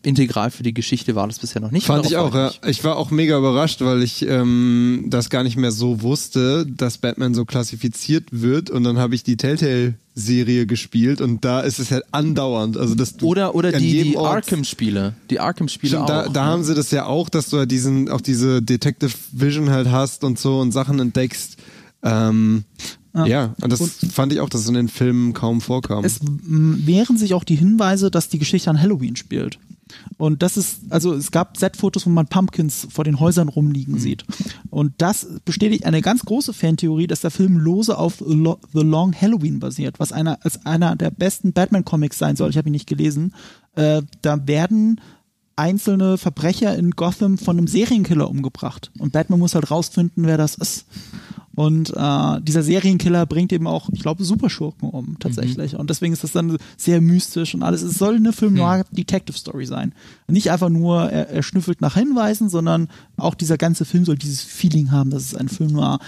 integral 0.03 0.51
für 0.51 0.63
die 0.63 0.73
Geschichte 0.73 1.15
war 1.15 1.27
das 1.27 1.39
bisher 1.39 1.61
noch 1.61 1.71
nicht. 1.71 1.87
Fand 1.87 2.05
ich 2.05 2.17
auch, 2.17 2.35
ja. 2.35 2.51
Ich 2.65 2.83
war 2.83 2.97
auch 2.97 3.09
mega 3.09 3.37
überrascht, 3.37 3.81
weil 3.81 4.03
ich 4.03 4.25
ähm, 4.27 5.05
das 5.07 5.29
gar 5.29 5.43
nicht 5.43 5.55
mehr 5.55 5.71
so 5.71 6.01
wusste, 6.01 6.65
dass 6.67 6.97
Batman 6.97 7.33
so 7.33 7.45
klassifiziert 7.45 8.27
wird. 8.31 8.69
Und 8.69 8.83
dann 8.83 8.97
habe 8.97 9.15
ich 9.15 9.23
die 9.23 9.37
Telltale-Serie 10.13 10.65
gespielt 10.65 11.21
und 11.21 11.43
da 11.43 11.61
ist 11.61 11.79
es 11.79 11.91
halt 11.91 12.03
andauernd. 12.11 12.77
Also 12.77 12.95
dass 12.95 13.21
Oder, 13.21 13.55
oder 13.55 13.71
die, 13.71 14.03
die 14.03 14.17
Arkham-Spiele. 14.17 15.13
Die 15.29 15.39
Arkham-Spiele 15.39 15.97
Stimmt, 15.97 16.03
auch. 16.03 16.25
da, 16.25 16.29
da 16.29 16.45
ne? 16.45 16.51
haben 16.51 16.63
sie 16.63 16.75
das 16.75 16.91
ja 16.91 17.05
auch, 17.05 17.29
dass 17.29 17.49
du 17.49 17.57
halt 17.57 17.71
diesen, 17.71 18.09
auch 18.09 18.21
diese 18.21 18.61
Detective 18.61 19.13
Vision 19.31 19.69
halt 19.69 19.89
hast 19.89 20.23
und 20.23 20.39
so 20.39 20.59
und 20.59 20.71
Sachen 20.71 20.99
entdeckst. 20.99 21.57
Ähm, 22.03 22.65
ja. 23.13 23.53
und 23.61 23.71
das 23.71 23.81
fand 24.11 24.33
ich 24.33 24.39
auch, 24.39 24.49
dass 24.49 24.61
es 24.61 24.67
in 24.67 24.73
den 24.73 24.89
Filmen 24.89 25.33
kaum 25.33 25.61
vorkam. 25.61 26.03
Es 26.03 26.19
wehren 26.21 27.17
sich 27.17 27.33
auch 27.33 27.43
die 27.43 27.55
Hinweise, 27.55 28.11
dass 28.11 28.27
die 28.27 28.39
Geschichte 28.39 28.69
an 28.69 28.81
Halloween 28.81 29.15
spielt. 29.15 29.59
Und 30.17 30.41
das 30.41 30.57
ist, 30.57 30.81
also 30.89 31.13
es 31.13 31.31
gab 31.31 31.57
Set-Fotos, 31.57 32.05
wo 32.05 32.09
man 32.09 32.27
Pumpkins 32.27 32.87
vor 32.89 33.03
den 33.03 33.19
Häusern 33.19 33.49
rumliegen 33.49 33.97
sieht. 33.99 34.25
Und 34.69 34.93
das 34.97 35.27
bestätigt 35.45 35.85
eine 35.85 36.01
ganz 36.01 36.23
große 36.23 36.53
Fantheorie, 36.53 37.07
dass 37.07 37.21
der 37.21 37.31
Film 37.31 37.57
lose 37.57 37.97
auf 37.97 38.17
The 38.17 38.55
Long 38.81 39.13
Halloween 39.19 39.59
basiert, 39.59 39.99
was 39.99 40.11
einer 40.11 40.39
als 40.43 40.65
einer 40.65 40.95
der 40.95 41.11
besten 41.11 41.53
Batman-Comics 41.53 42.17
sein 42.17 42.35
soll. 42.35 42.49
Ich 42.49 42.57
habe 42.57 42.69
ihn 42.69 42.73
nicht 42.73 42.87
gelesen. 42.87 43.33
Äh, 43.75 44.03
da 44.21 44.47
werden 44.47 44.99
einzelne 45.55 46.17
Verbrecher 46.17 46.75
in 46.75 46.91
Gotham 46.91 47.37
von 47.37 47.57
einem 47.57 47.67
Serienkiller 47.67 48.29
umgebracht. 48.29 48.91
Und 48.99 49.13
Batman 49.13 49.39
muss 49.39 49.55
halt 49.55 49.69
rausfinden, 49.69 50.25
wer 50.25 50.37
das 50.37 50.55
ist. 50.55 50.85
Und 51.55 51.93
äh, 51.95 52.41
dieser 52.41 52.63
Serienkiller 52.63 53.25
bringt 53.25 53.53
eben 53.53 53.67
auch, 53.67 53.89
ich 53.91 54.01
glaube, 54.01 54.23
Superschurken 54.23 54.89
um 54.89 55.17
tatsächlich. 55.19 55.75
Und 55.75 55.89
deswegen 55.89 56.13
ist 56.13 56.23
das 56.23 56.31
dann 56.31 56.57
sehr 56.77 56.99
mystisch 56.99 57.53
und 57.53 57.61
alles. 57.61 57.83
Es 57.83 57.97
soll 57.99 58.15
eine 58.15 58.33
Film 58.33 58.55
Noir 58.55 58.85
Detective 58.91 59.37
Story 59.37 59.65
sein. 59.65 59.93
Nicht 60.27 60.49
einfach 60.49 60.69
nur, 60.69 61.11
er, 61.11 61.29
er 61.29 61.43
schnüffelt 61.43 61.79
nach 61.79 61.93
Hinweisen, 61.93 62.49
sondern 62.49 62.87
auch 63.17 63.35
dieser 63.35 63.57
ganze 63.57 63.85
Film 63.85 64.03
soll 64.03 64.17
dieses 64.17 64.41
Feeling 64.41 64.91
haben, 64.91 65.11
dass 65.11 65.25
es 65.25 65.35
ein 65.35 65.47
Film 65.47 65.73
Noir 65.73 65.99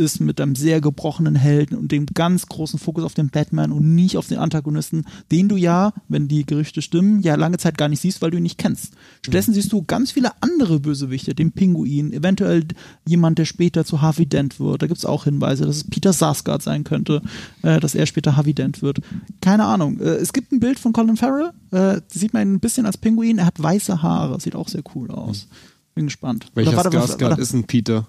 ist 0.00 0.20
mit 0.20 0.40
einem 0.40 0.56
sehr 0.56 0.80
gebrochenen 0.80 1.36
Helden 1.36 1.76
und 1.76 1.92
dem 1.92 2.06
ganz 2.06 2.46
großen 2.46 2.78
Fokus 2.78 3.04
auf 3.04 3.14
den 3.14 3.28
Batman 3.28 3.70
und 3.70 3.94
nicht 3.94 4.16
auf 4.16 4.26
den 4.26 4.38
Antagonisten, 4.38 5.04
den 5.30 5.48
du 5.48 5.56
ja, 5.56 5.92
wenn 6.08 6.26
die 6.26 6.46
Gerüchte 6.46 6.80
stimmen, 6.80 7.20
ja 7.20 7.34
lange 7.34 7.58
Zeit 7.58 7.76
gar 7.76 7.88
nicht 7.88 8.00
siehst, 8.00 8.22
weil 8.22 8.30
du 8.30 8.38
ihn 8.38 8.42
nicht 8.42 8.58
kennst. 8.58 8.94
Stattdessen 9.22 9.52
siehst 9.52 9.72
du 9.72 9.82
ganz 9.82 10.12
viele 10.12 10.32
andere 10.40 10.80
Bösewichte, 10.80 11.34
den 11.34 11.52
Pinguin, 11.52 12.12
eventuell 12.12 12.64
jemand, 13.06 13.38
der 13.38 13.44
später 13.44 13.84
zu 13.84 14.00
Harvey 14.00 14.26
Dent 14.26 14.58
wird. 14.58 14.82
Da 14.82 14.86
gibt's 14.86 15.04
auch 15.04 15.24
Hinweise, 15.24 15.66
dass 15.66 15.76
es 15.76 15.84
Peter 15.84 16.12
Sarsgaard 16.12 16.62
sein 16.62 16.82
könnte, 16.84 17.20
äh, 17.62 17.78
dass 17.78 17.94
er 17.94 18.06
später 18.06 18.36
Harvey 18.36 18.54
Dent 18.54 18.80
wird. 18.80 19.00
Keine 19.42 19.64
Ahnung. 19.64 20.00
Äh, 20.00 20.14
es 20.14 20.32
gibt 20.32 20.50
ein 20.50 20.60
Bild 20.60 20.78
von 20.78 20.94
Colin 20.94 21.18
Farrell, 21.18 21.50
äh, 21.72 22.00
sieht 22.08 22.32
man 22.32 22.42
ihn 22.42 22.54
ein 22.54 22.60
bisschen 22.60 22.86
als 22.86 22.96
Pinguin, 22.96 23.38
er 23.38 23.46
hat 23.46 23.62
weiße 23.62 24.02
Haare, 24.02 24.40
sieht 24.40 24.56
auch 24.56 24.68
sehr 24.68 24.82
cool 24.94 25.10
aus. 25.10 25.46
Bin 25.94 26.06
gespannt. 26.06 26.46
Welcher 26.54 26.76
warte. 26.76 27.40
ist 27.40 27.52
ein 27.52 27.64
Peter? 27.64 28.06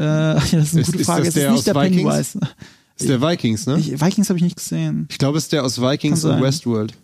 Äh, 0.00 0.34
das 0.34 0.44
ist 0.52 0.52
eine 0.54 0.80
Ist- 0.82 0.86
gute 0.86 0.98
ist 0.98 1.06
Frage. 1.06 1.20
das 1.20 1.28
es 1.28 1.34
der 1.34 1.48
ist 1.50 1.54
nicht 1.54 1.66
der 1.66 1.74
Vikings? 1.74 2.02
Pennywise. 2.02 2.40
Ist 2.98 3.08
der 3.08 3.22
Vikings, 3.22 3.66
ne? 3.66 3.78
Ich, 3.78 4.00
Vikings 4.00 4.28
habe 4.28 4.38
ich 4.38 4.42
nicht 4.42 4.56
gesehen. 4.56 5.06
Ich 5.10 5.18
glaube, 5.18 5.38
es 5.38 5.44
ist 5.44 5.52
der 5.52 5.64
aus 5.64 5.80
Vikings 5.80 6.24
und. 6.24 6.40
Westworld. 6.42 6.94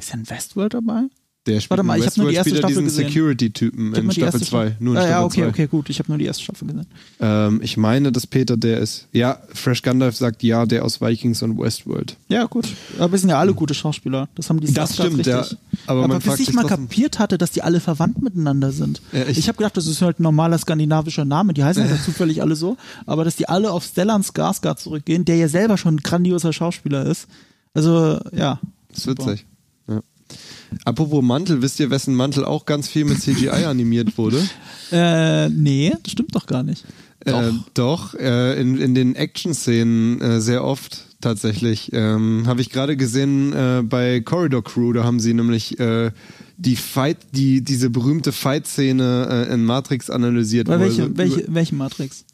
Ist 0.00 0.12
ein 0.14 0.28
Westworld 0.30 0.74
dabei? 0.74 1.02
Der 1.46 1.58
spielt 1.60 1.70
Warte 1.70 1.82
mal, 1.84 1.98
ich 1.98 2.04
hab 2.06 2.16
nur 2.18 2.28
die 2.28 2.34
erste 2.34 2.50
er 2.50 2.56
Staffel 2.58 2.82
gesehen. 2.82 3.06
Security-Typen 3.06 3.94
in 3.94 4.10
Staffel 4.12 4.24
erste 4.24 4.40
2. 4.42 4.76
Nur 4.78 4.92
in 4.94 4.98
ah, 4.98 5.00
Staffel 5.00 5.10
ja, 5.10 5.24
okay, 5.24 5.40
2. 5.42 5.48
okay, 5.48 5.66
gut. 5.68 5.88
Ich 5.88 5.98
habe 5.98 6.10
nur 6.12 6.18
die 6.18 6.26
erste 6.26 6.42
Staffel 6.42 6.68
gesehen. 6.68 6.86
Ähm, 7.18 7.60
ich 7.62 7.78
meine, 7.78 8.12
dass 8.12 8.26
Peter 8.26 8.58
der 8.58 8.78
ist. 8.80 9.08
Ja, 9.12 9.38
Fresh 9.54 9.80
Gandalf 9.80 10.16
sagt 10.16 10.42
ja, 10.42 10.66
der 10.66 10.84
aus 10.84 11.00
Vikings 11.00 11.42
und 11.42 11.58
Westworld. 11.58 12.18
Ja, 12.28 12.44
gut. 12.44 12.68
Aber 12.98 13.12
wir 13.12 13.18
sind 13.18 13.30
ja 13.30 13.38
alle 13.40 13.54
gute 13.54 13.72
Schauspieler. 13.72 14.28
Das 14.34 14.50
haben 14.50 14.60
die 14.60 14.66
Das 14.66 14.94
Sarsgaards 14.94 15.12
stimmt, 15.14 15.26
ja. 15.26 15.46
Aber 15.86 16.04
Aber, 16.04 16.18
bis 16.20 16.40
ich 16.40 16.52
mal 16.52 16.66
kapiert 16.66 17.18
hatte, 17.18 17.38
dass 17.38 17.52
die 17.52 17.62
alle 17.62 17.80
verwandt 17.80 18.20
miteinander 18.20 18.70
sind. 18.70 19.00
Ja, 19.12 19.26
ich- 19.26 19.38
ich 19.38 19.48
habe 19.48 19.56
gedacht, 19.56 19.78
das 19.78 19.86
ist 19.86 20.02
halt 20.02 20.20
ein 20.20 20.24
normaler 20.24 20.58
skandinavischer 20.58 21.24
Name. 21.24 21.54
Die 21.54 21.64
heißen 21.64 21.88
halt 21.88 22.02
zufällig 22.04 22.42
alle 22.42 22.54
so. 22.54 22.76
Aber 23.06 23.24
dass 23.24 23.36
die 23.36 23.48
alle 23.48 23.70
auf 23.72 23.84
Stellan 23.84 24.20
Skarsgård 24.22 24.76
zurückgehen, 24.76 25.24
der 25.24 25.36
ja 25.36 25.48
selber 25.48 25.78
schon 25.78 25.94
ein 25.94 26.00
grandioser 26.02 26.52
Schauspieler 26.52 27.06
ist. 27.06 27.28
Also, 27.72 28.20
ja. 28.36 28.60
Das 28.90 28.98
ist 28.98 29.06
witzig. 29.06 29.46
Apropos 30.84 31.22
Mantel, 31.22 31.62
wisst 31.62 31.80
ihr, 31.80 31.90
wessen 31.90 32.14
Mantel 32.14 32.44
auch 32.44 32.66
ganz 32.66 32.88
viel 32.88 33.04
mit 33.04 33.20
CGI 33.20 33.48
animiert 33.66 34.16
wurde? 34.18 34.42
Äh, 34.92 35.48
nee, 35.48 35.92
das 36.02 36.12
stimmt 36.12 36.34
doch 36.34 36.46
gar 36.46 36.62
nicht. 36.62 36.84
Äh, 37.24 37.50
doch, 37.74 38.14
äh, 38.14 38.58
in, 38.60 38.78
in 38.78 38.94
den 38.94 39.14
Action-Szenen 39.14 40.20
äh, 40.20 40.40
sehr 40.40 40.64
oft 40.64 41.04
tatsächlich. 41.20 41.90
Ähm, 41.92 42.44
Habe 42.46 42.62
ich 42.62 42.70
gerade 42.70 42.96
gesehen 42.96 43.52
äh, 43.52 43.82
bei 43.84 44.20
Corridor 44.20 44.64
Crew, 44.64 44.92
da 44.92 45.04
haben 45.04 45.20
sie 45.20 45.34
nämlich 45.34 45.78
äh, 45.78 46.12
die 46.56 46.76
Fight, 46.76 47.18
die, 47.32 47.62
diese 47.62 47.90
berühmte 47.90 48.32
Fight-Szene 48.32 49.46
äh, 49.48 49.54
in 49.54 49.64
Matrix 49.64 50.08
analysiert. 50.08 50.68
Wo 50.68 50.78
welche, 50.78 51.02
also 51.02 51.18
welche, 51.18 51.44
welche 51.48 51.74
Matrix? 51.74 52.24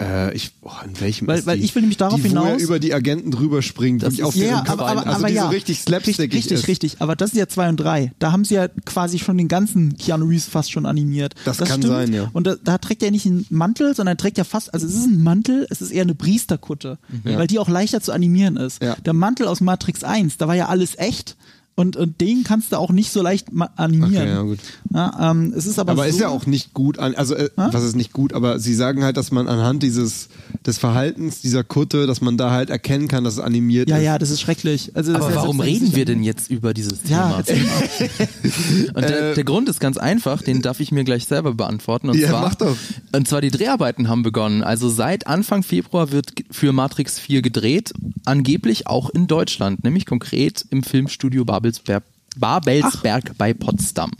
Äh, 0.00 0.34
ich, 0.34 0.52
oh, 0.62 0.70
in 0.86 0.98
welchem 1.00 1.26
Weil- 1.26 1.44
weil 1.44 1.58
die? 1.58 1.64
ich 1.64 1.74
will 1.74 1.82
nämlich 1.82 1.98
darauf 1.98 2.20
die, 2.22 2.28
hinaus- 2.28 2.60
über 2.62 2.78
die 2.78 2.94
Agenten 2.94 3.30
drüber 3.30 3.60
springt. 3.60 4.02
Das 4.02 4.18
auf 4.22 4.34
ist- 4.34 4.40
deren 4.42 4.64
Ja, 4.64 4.72
aber, 4.72 4.86
aber, 4.86 5.06
also 5.06 5.18
aber 5.18 5.28
die 5.28 5.34
ja. 5.34 5.42
so 5.44 5.48
richtig 5.50 5.80
slapstickig 5.80 6.32
Richtig, 6.32 6.52
ist. 6.52 6.68
richtig. 6.68 6.96
Aber 7.00 7.16
das 7.16 7.30
ist 7.32 7.36
ja 7.36 7.48
2 7.48 7.68
und 7.68 7.76
3. 7.76 8.12
Da 8.18 8.32
haben 8.32 8.44
sie 8.44 8.54
ja 8.54 8.68
quasi 8.86 9.18
schon 9.18 9.36
den 9.36 9.48
ganzen 9.48 9.98
Keanu 9.98 10.24
Reeves 10.26 10.46
fast 10.46 10.72
schon 10.72 10.86
animiert. 10.86 11.34
Das 11.44 11.58
kann 11.58 11.82
sein, 11.82 12.12
ja. 12.14 12.30
Und 12.32 12.46
da, 12.46 12.56
da 12.64 12.78
trägt 12.78 13.02
er 13.02 13.10
nicht 13.10 13.26
einen 13.26 13.44
Mantel, 13.50 13.94
sondern 13.94 14.16
trägt 14.16 14.38
ja 14.38 14.44
fast, 14.44 14.72
also 14.72 14.86
es 14.86 14.94
ist 14.94 15.06
ein 15.06 15.22
Mantel, 15.22 15.66
es 15.68 15.82
ist 15.82 15.90
eher 15.90 16.02
eine 16.02 16.14
Priesterkutte, 16.14 16.98
weil 17.24 17.46
die 17.46 17.58
auch 17.58 17.68
leichter 17.68 18.00
zu 18.00 18.12
animieren 18.12 18.56
ist. 18.56 18.80
Mhm. 18.80 18.86
Ja. 18.88 18.96
Der 19.04 19.12
Mantel 19.12 19.46
aus 19.48 19.60
Matrix 19.60 20.02
1, 20.02 20.38
da 20.38 20.48
war 20.48 20.54
ja 20.56 20.66
alles 20.68 20.96
echt. 20.98 21.36
Und, 21.80 21.96
und 21.96 22.20
den 22.20 22.44
kannst 22.44 22.72
du 22.72 22.76
auch 22.76 22.90
nicht 22.90 23.10
so 23.10 23.22
leicht 23.22 23.48
animieren. 23.76 24.12
Okay, 24.22 24.28
ja, 24.28 24.42
gut. 24.42 24.58
Ja, 24.92 25.30
ähm, 25.30 25.54
es 25.56 25.64
ist 25.64 25.78
aber, 25.78 25.92
Aber 25.92 26.02
so, 26.02 26.08
ist 26.10 26.20
ja 26.20 26.28
auch 26.28 26.44
nicht 26.44 26.74
gut 26.74 26.98
an, 26.98 27.14
also 27.14 27.34
äh, 27.34 27.48
was 27.56 27.82
ist 27.82 27.96
nicht 27.96 28.12
gut, 28.12 28.34
aber 28.34 28.58
sie 28.58 28.74
sagen 28.74 29.02
halt, 29.02 29.16
dass 29.16 29.30
man 29.30 29.48
anhand 29.48 29.82
dieses 29.82 30.28
des 30.66 30.76
Verhaltens 30.76 31.40
dieser 31.40 31.64
Kutte, 31.64 32.06
dass 32.06 32.20
man 32.20 32.36
da 32.36 32.50
halt 32.50 32.68
erkennen 32.68 33.08
kann, 33.08 33.24
dass 33.24 33.34
es 33.34 33.40
animiert 33.40 33.88
Ja, 33.88 33.96
ist. 33.96 34.04
ja, 34.04 34.18
das 34.18 34.28
ist 34.30 34.42
schrecklich. 34.42 34.92
Also, 34.94 35.12
das 35.12 35.22
Aber 35.22 35.30
ist 35.30 35.36
ja 35.36 35.40
warum 35.42 35.60
reden 35.60 35.94
wir 35.96 36.04
denn 36.04 36.22
jetzt 36.22 36.50
über 36.50 36.74
dieses 36.74 36.98
Ja, 37.08 37.40
Thema? 37.42 37.70
Und 38.94 39.02
der, 39.08 39.34
der 39.34 39.44
Grund 39.44 39.68
ist 39.70 39.80
ganz 39.80 39.96
einfach, 39.96 40.42
den 40.42 40.60
darf 40.60 40.80
ich 40.80 40.92
mir 40.92 41.04
gleich 41.04 41.26
selber 41.26 41.54
beantworten. 41.54 42.10
Und 42.10 42.18
Ja, 42.18 42.28
zwar, 42.28 42.42
mach 42.42 42.54
doch. 42.56 42.76
Und 43.14 43.26
zwar 43.26 43.40
die 43.40 43.50
Dreharbeiten 43.50 44.08
haben 44.08 44.22
begonnen. 44.22 44.62
Also 44.62 44.90
seit 44.90 45.26
Anfang 45.26 45.62
Februar 45.62 46.10
wird 46.12 46.32
für 46.50 46.72
Matrix 46.72 47.18
4 47.18 47.40
gedreht, 47.40 47.92
angeblich 48.26 48.86
auch 48.86 49.08
in 49.10 49.26
Deutschland, 49.26 49.82
nämlich 49.84 50.04
konkret 50.04 50.66
im 50.70 50.82
Filmstudio 50.82 51.44
Babelsberg, 51.78 52.04
Babelsberg 52.36 53.38
bei 53.38 53.54
Potsdam. 53.54 54.10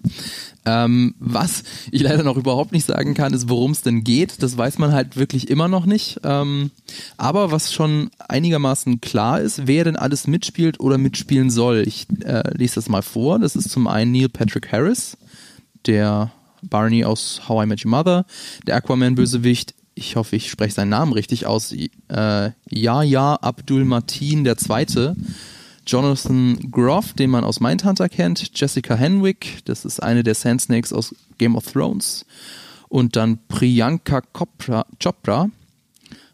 Ähm, 0.67 1.15
was 1.19 1.63
ich 1.91 2.03
leider 2.03 2.23
noch 2.23 2.37
überhaupt 2.37 2.73
nicht 2.73 2.87
sagen 2.87 3.15
kann, 3.15 3.33
ist, 3.33 3.49
worum 3.49 3.71
es 3.71 3.83
denn 3.83 4.05
geht. 4.05 4.43
Das 4.43 4.57
weiß 4.57 4.79
man 4.79 4.93
halt 4.93 5.17
wirklich 5.17 5.49
immer 5.49 5.69
noch 5.69 5.87
nicht. 5.87 6.21
Ähm, 6.23 6.71
aber 7.17 7.51
was 7.51 7.73
schon 7.73 8.11
einigermaßen 8.29 9.01
klar 9.01 9.41
ist, 9.41 9.67
wer 9.67 9.85
denn 9.85 9.97
alles 9.97 10.27
mitspielt 10.27 10.79
oder 10.79 10.99
mitspielen 10.99 11.51
soll. 11.51 11.85
Ich 11.87 12.07
äh, 12.25 12.43
lese 12.57 12.75
das 12.77 12.89
mal 12.89 13.03
vor. 13.03 13.39
Das 13.39 13.57
ist 13.57 13.71
zum 13.71 13.87
einen 13.87 14.13
Neil 14.13 14.29
Patrick 14.29 14.71
Harris, 14.71 15.17
der 15.87 16.31
Barney 16.63 17.05
aus 17.05 17.43
How 17.49 17.65
I 17.65 17.67
Met 17.67 17.85
Your 17.85 17.91
Mother, 17.91 18.27
der 18.67 18.77
Aquaman-Bösewicht, 18.77 19.75
ich 19.95 20.17
hoffe, 20.17 20.37
ich 20.37 20.51
spreche 20.51 20.75
seinen 20.75 20.91
Namen 20.91 21.13
richtig 21.13 21.47
aus, 21.47 21.73
äh, 21.73 22.51
Yahya 22.69 23.35
Abdul 23.37 23.85
Mateen 23.85 24.45
der 24.45 24.57
Zweite, 24.57 25.17
Jonathan 25.91 26.57
Groff, 26.71 27.15
den 27.15 27.31
man 27.31 27.43
aus 27.43 27.59
Mindhunter 27.59 28.09
kennt, 28.09 28.53
Jessica 28.55 28.95
Henwick, 28.95 29.65
das 29.65 29.85
ist 29.85 30.01
eine 30.01 30.23
der 30.23 30.35
Sand 30.35 30.61
Snakes 30.61 30.93
aus 30.93 31.15
Game 31.39 31.57
of 31.57 31.73
Thrones, 31.73 32.25
und 32.89 33.17
dann 33.17 33.39
Priyanka 33.49 34.21
Chopra, 34.33 34.87
Chopra 35.03 35.51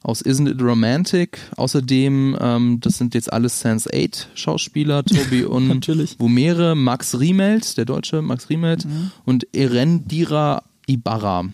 aus 0.03 0.23
Isn't 0.25 0.49
It 0.51 0.63
Romantic. 0.63 1.39
Außerdem, 1.57 2.37
ähm, 2.41 2.81
das 2.81 2.99
sind 2.99 3.15
jetzt 3.15 3.33
alles 3.33 3.61
Sense 3.61 3.91
8 3.93 4.29
Schauspieler, 4.35 5.05
Tobi 5.05 5.45
und. 5.45 5.69
Wumere, 6.21 6.75
Max 6.75 7.19
Riemelt, 7.19 7.77
der 7.77 7.87
deutsche 7.87 8.23
Max 8.23 8.49
Riemelt 8.49 8.87
und 9.25 9.47
Erendira 9.55 10.63
Ibarra. 10.87 11.47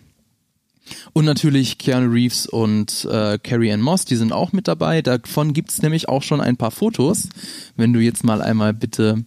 Und 1.13 1.25
natürlich 1.25 1.79
Keanu 1.79 2.11
Reeves 2.11 2.47
und 2.47 3.07
äh, 3.11 3.39
Carrie 3.39 3.73
Ann 3.73 3.81
Moss, 3.81 4.05
die 4.05 4.17
sind 4.17 4.33
auch 4.33 4.53
mit 4.53 4.69
dabei. 4.69 5.03
Davon 5.03 5.53
gibt's 5.53 5.83
nämlich 5.83 6.09
auch 6.09 6.23
schon 6.23 6.41
ein 6.41 6.57
paar 6.57 6.71
Fotos. 6.71 7.29
Wenn 7.77 7.93
du 7.93 8.01
jetzt 8.01 8.25
mal 8.25 8.43
einmal 8.43 8.75
bitte 8.75 9.25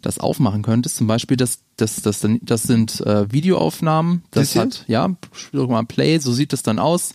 das 0.00 0.18
aufmachen 0.18 0.62
könntest. 0.62 0.96
Zum 0.96 1.06
Beispiel, 1.06 1.36
das, 1.36 1.60
das, 1.76 2.02
das, 2.02 2.26
das 2.42 2.62
sind 2.62 3.00
äh, 3.00 3.30
Videoaufnahmen. 3.32 4.22
Das, 4.30 4.52
Das 4.52 4.62
hat, 4.62 4.84
ja, 4.88 5.16
spiel 5.32 5.60
doch 5.60 5.68
mal 5.68 5.84
Play, 5.84 6.18
so 6.18 6.32
sieht 6.32 6.52
es 6.52 6.62
dann 6.62 6.78
aus. 6.78 7.14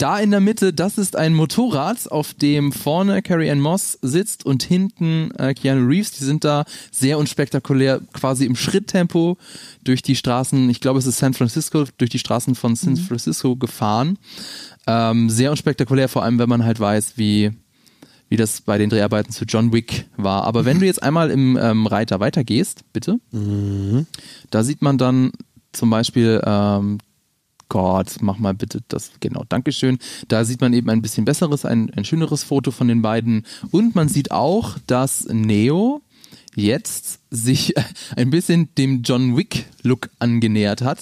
Da 0.00 0.18
in 0.18 0.30
der 0.30 0.40
Mitte, 0.40 0.72
das 0.72 0.96
ist 0.96 1.14
ein 1.14 1.34
Motorrad, 1.34 2.10
auf 2.10 2.32
dem 2.32 2.72
vorne 2.72 3.20
Carrie 3.20 3.50
Ann 3.50 3.60
Moss 3.60 3.98
sitzt 4.00 4.46
und 4.46 4.62
hinten 4.62 5.30
äh, 5.32 5.52
Keanu 5.52 5.86
Reeves. 5.86 6.12
Die 6.12 6.24
sind 6.24 6.42
da 6.42 6.64
sehr 6.90 7.18
unspektakulär, 7.18 8.00
quasi 8.14 8.46
im 8.46 8.56
Schritttempo 8.56 9.36
durch 9.84 10.00
die 10.00 10.16
Straßen, 10.16 10.70
ich 10.70 10.80
glaube 10.80 11.00
es 11.00 11.06
ist 11.06 11.18
San 11.18 11.34
Francisco, 11.34 11.84
durch 11.98 12.08
die 12.08 12.18
Straßen 12.18 12.54
von 12.54 12.76
San 12.76 12.96
Francisco 12.96 13.56
gefahren. 13.56 14.16
Ähm, 14.86 15.28
sehr 15.28 15.50
unspektakulär, 15.50 16.08
vor 16.08 16.22
allem 16.22 16.38
wenn 16.38 16.48
man 16.48 16.64
halt 16.64 16.80
weiß, 16.80 17.18
wie, 17.18 17.50
wie 18.30 18.36
das 18.36 18.62
bei 18.62 18.78
den 18.78 18.88
Dreharbeiten 18.88 19.32
zu 19.32 19.44
John 19.44 19.70
Wick 19.74 20.06
war. 20.16 20.44
Aber 20.44 20.64
wenn 20.64 20.80
du 20.80 20.86
jetzt 20.86 21.02
einmal 21.02 21.30
im 21.30 21.58
ähm, 21.60 21.86
Reiter 21.86 22.20
weitergehst, 22.20 22.90
bitte, 22.94 23.20
da 24.48 24.64
sieht 24.64 24.80
man 24.80 24.96
dann 24.96 25.32
zum 25.72 25.90
Beispiel 25.90 26.40
ähm, 26.42 27.00
Gott, 27.70 28.16
mach 28.20 28.36
mal 28.38 28.52
bitte 28.52 28.82
das, 28.88 29.12
genau, 29.20 29.44
Dankeschön. 29.48 29.98
Da 30.26 30.44
sieht 30.44 30.60
man 30.60 30.72
eben 30.72 30.90
ein 30.90 31.00
bisschen 31.00 31.24
besseres, 31.24 31.64
ein, 31.64 31.90
ein 31.94 32.04
schöneres 32.04 32.42
Foto 32.42 32.72
von 32.72 32.88
den 32.88 33.00
beiden. 33.00 33.46
Und 33.70 33.94
man 33.94 34.08
sieht 34.08 34.32
auch, 34.32 34.76
dass 34.88 35.26
Neo 35.30 36.02
jetzt 36.56 37.20
sich 37.30 37.74
ein 38.16 38.30
bisschen 38.30 38.74
dem 38.74 39.02
John 39.02 39.36
Wick-Look 39.36 40.10
angenähert 40.18 40.82
hat. 40.82 40.98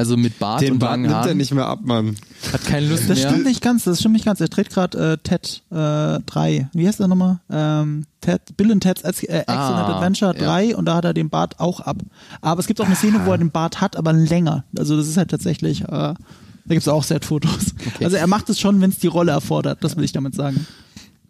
Also 0.00 0.16
mit 0.16 0.38
Bart 0.38 0.62
Den 0.62 0.72
und 0.72 0.78
Bart 0.78 0.92
langen 0.92 1.02
nimmt 1.02 1.14
er 1.14 1.20
Haaren. 1.24 1.36
nicht 1.36 1.52
mehr 1.52 1.66
ab, 1.66 1.80
Mann. 1.82 2.16
Hat 2.54 2.64
keine 2.64 2.88
Lust 2.88 3.02
Das 3.10 3.18
mehr. 3.18 3.28
stimmt 3.28 3.44
nicht 3.44 3.60
ganz, 3.60 3.84
das 3.84 3.98
stimmt 4.00 4.14
nicht 4.14 4.24
ganz. 4.24 4.40
Er 4.40 4.48
dreht 4.48 4.70
gerade 4.70 5.12
äh, 5.12 5.18
Ted 5.22 5.62
äh, 5.70 6.20
3. 6.24 6.70
Wie 6.72 6.88
heißt 6.88 7.00
der 7.00 7.08
nochmal? 7.08 7.40
Ähm, 7.50 8.06
Ted, 8.22 8.40
Bill 8.56 8.72
and 8.72 8.82
Ted's 8.82 9.02
Ex- 9.02 9.22
äh, 9.24 9.40
Excellent 9.40 9.48
Ah, 9.60 9.96
Adventure 9.96 10.34
ja. 10.38 10.42
3 10.42 10.74
und 10.76 10.86
da 10.86 10.94
hat 10.94 11.04
er 11.04 11.12
den 11.12 11.28
Bart 11.28 11.60
auch 11.60 11.80
ab. 11.80 11.98
Aber 12.40 12.60
es 12.60 12.66
gibt 12.66 12.80
auch 12.80 12.86
eine 12.86 12.96
Szene, 12.96 13.20
wo 13.26 13.30
er 13.32 13.36
den 13.38 13.50
Bart 13.50 13.82
hat, 13.82 13.96
aber 13.96 14.14
länger. 14.14 14.64
Also 14.78 14.96
das 14.96 15.06
ist 15.06 15.18
halt 15.18 15.30
tatsächlich, 15.30 15.82
äh, 15.82 15.86
da 15.86 16.14
gibt 16.66 16.80
es 16.80 16.88
auch 16.88 17.04
Set-Fotos. 17.04 17.74
Also 18.02 18.16
er 18.16 18.26
macht 18.26 18.48
es 18.48 18.58
schon, 18.58 18.80
wenn 18.80 18.88
es 18.90 18.98
die 19.00 19.06
Rolle 19.06 19.32
erfordert, 19.32 19.84
das 19.84 19.98
will 19.98 20.04
ich 20.04 20.12
damit 20.12 20.34
sagen. 20.34 20.66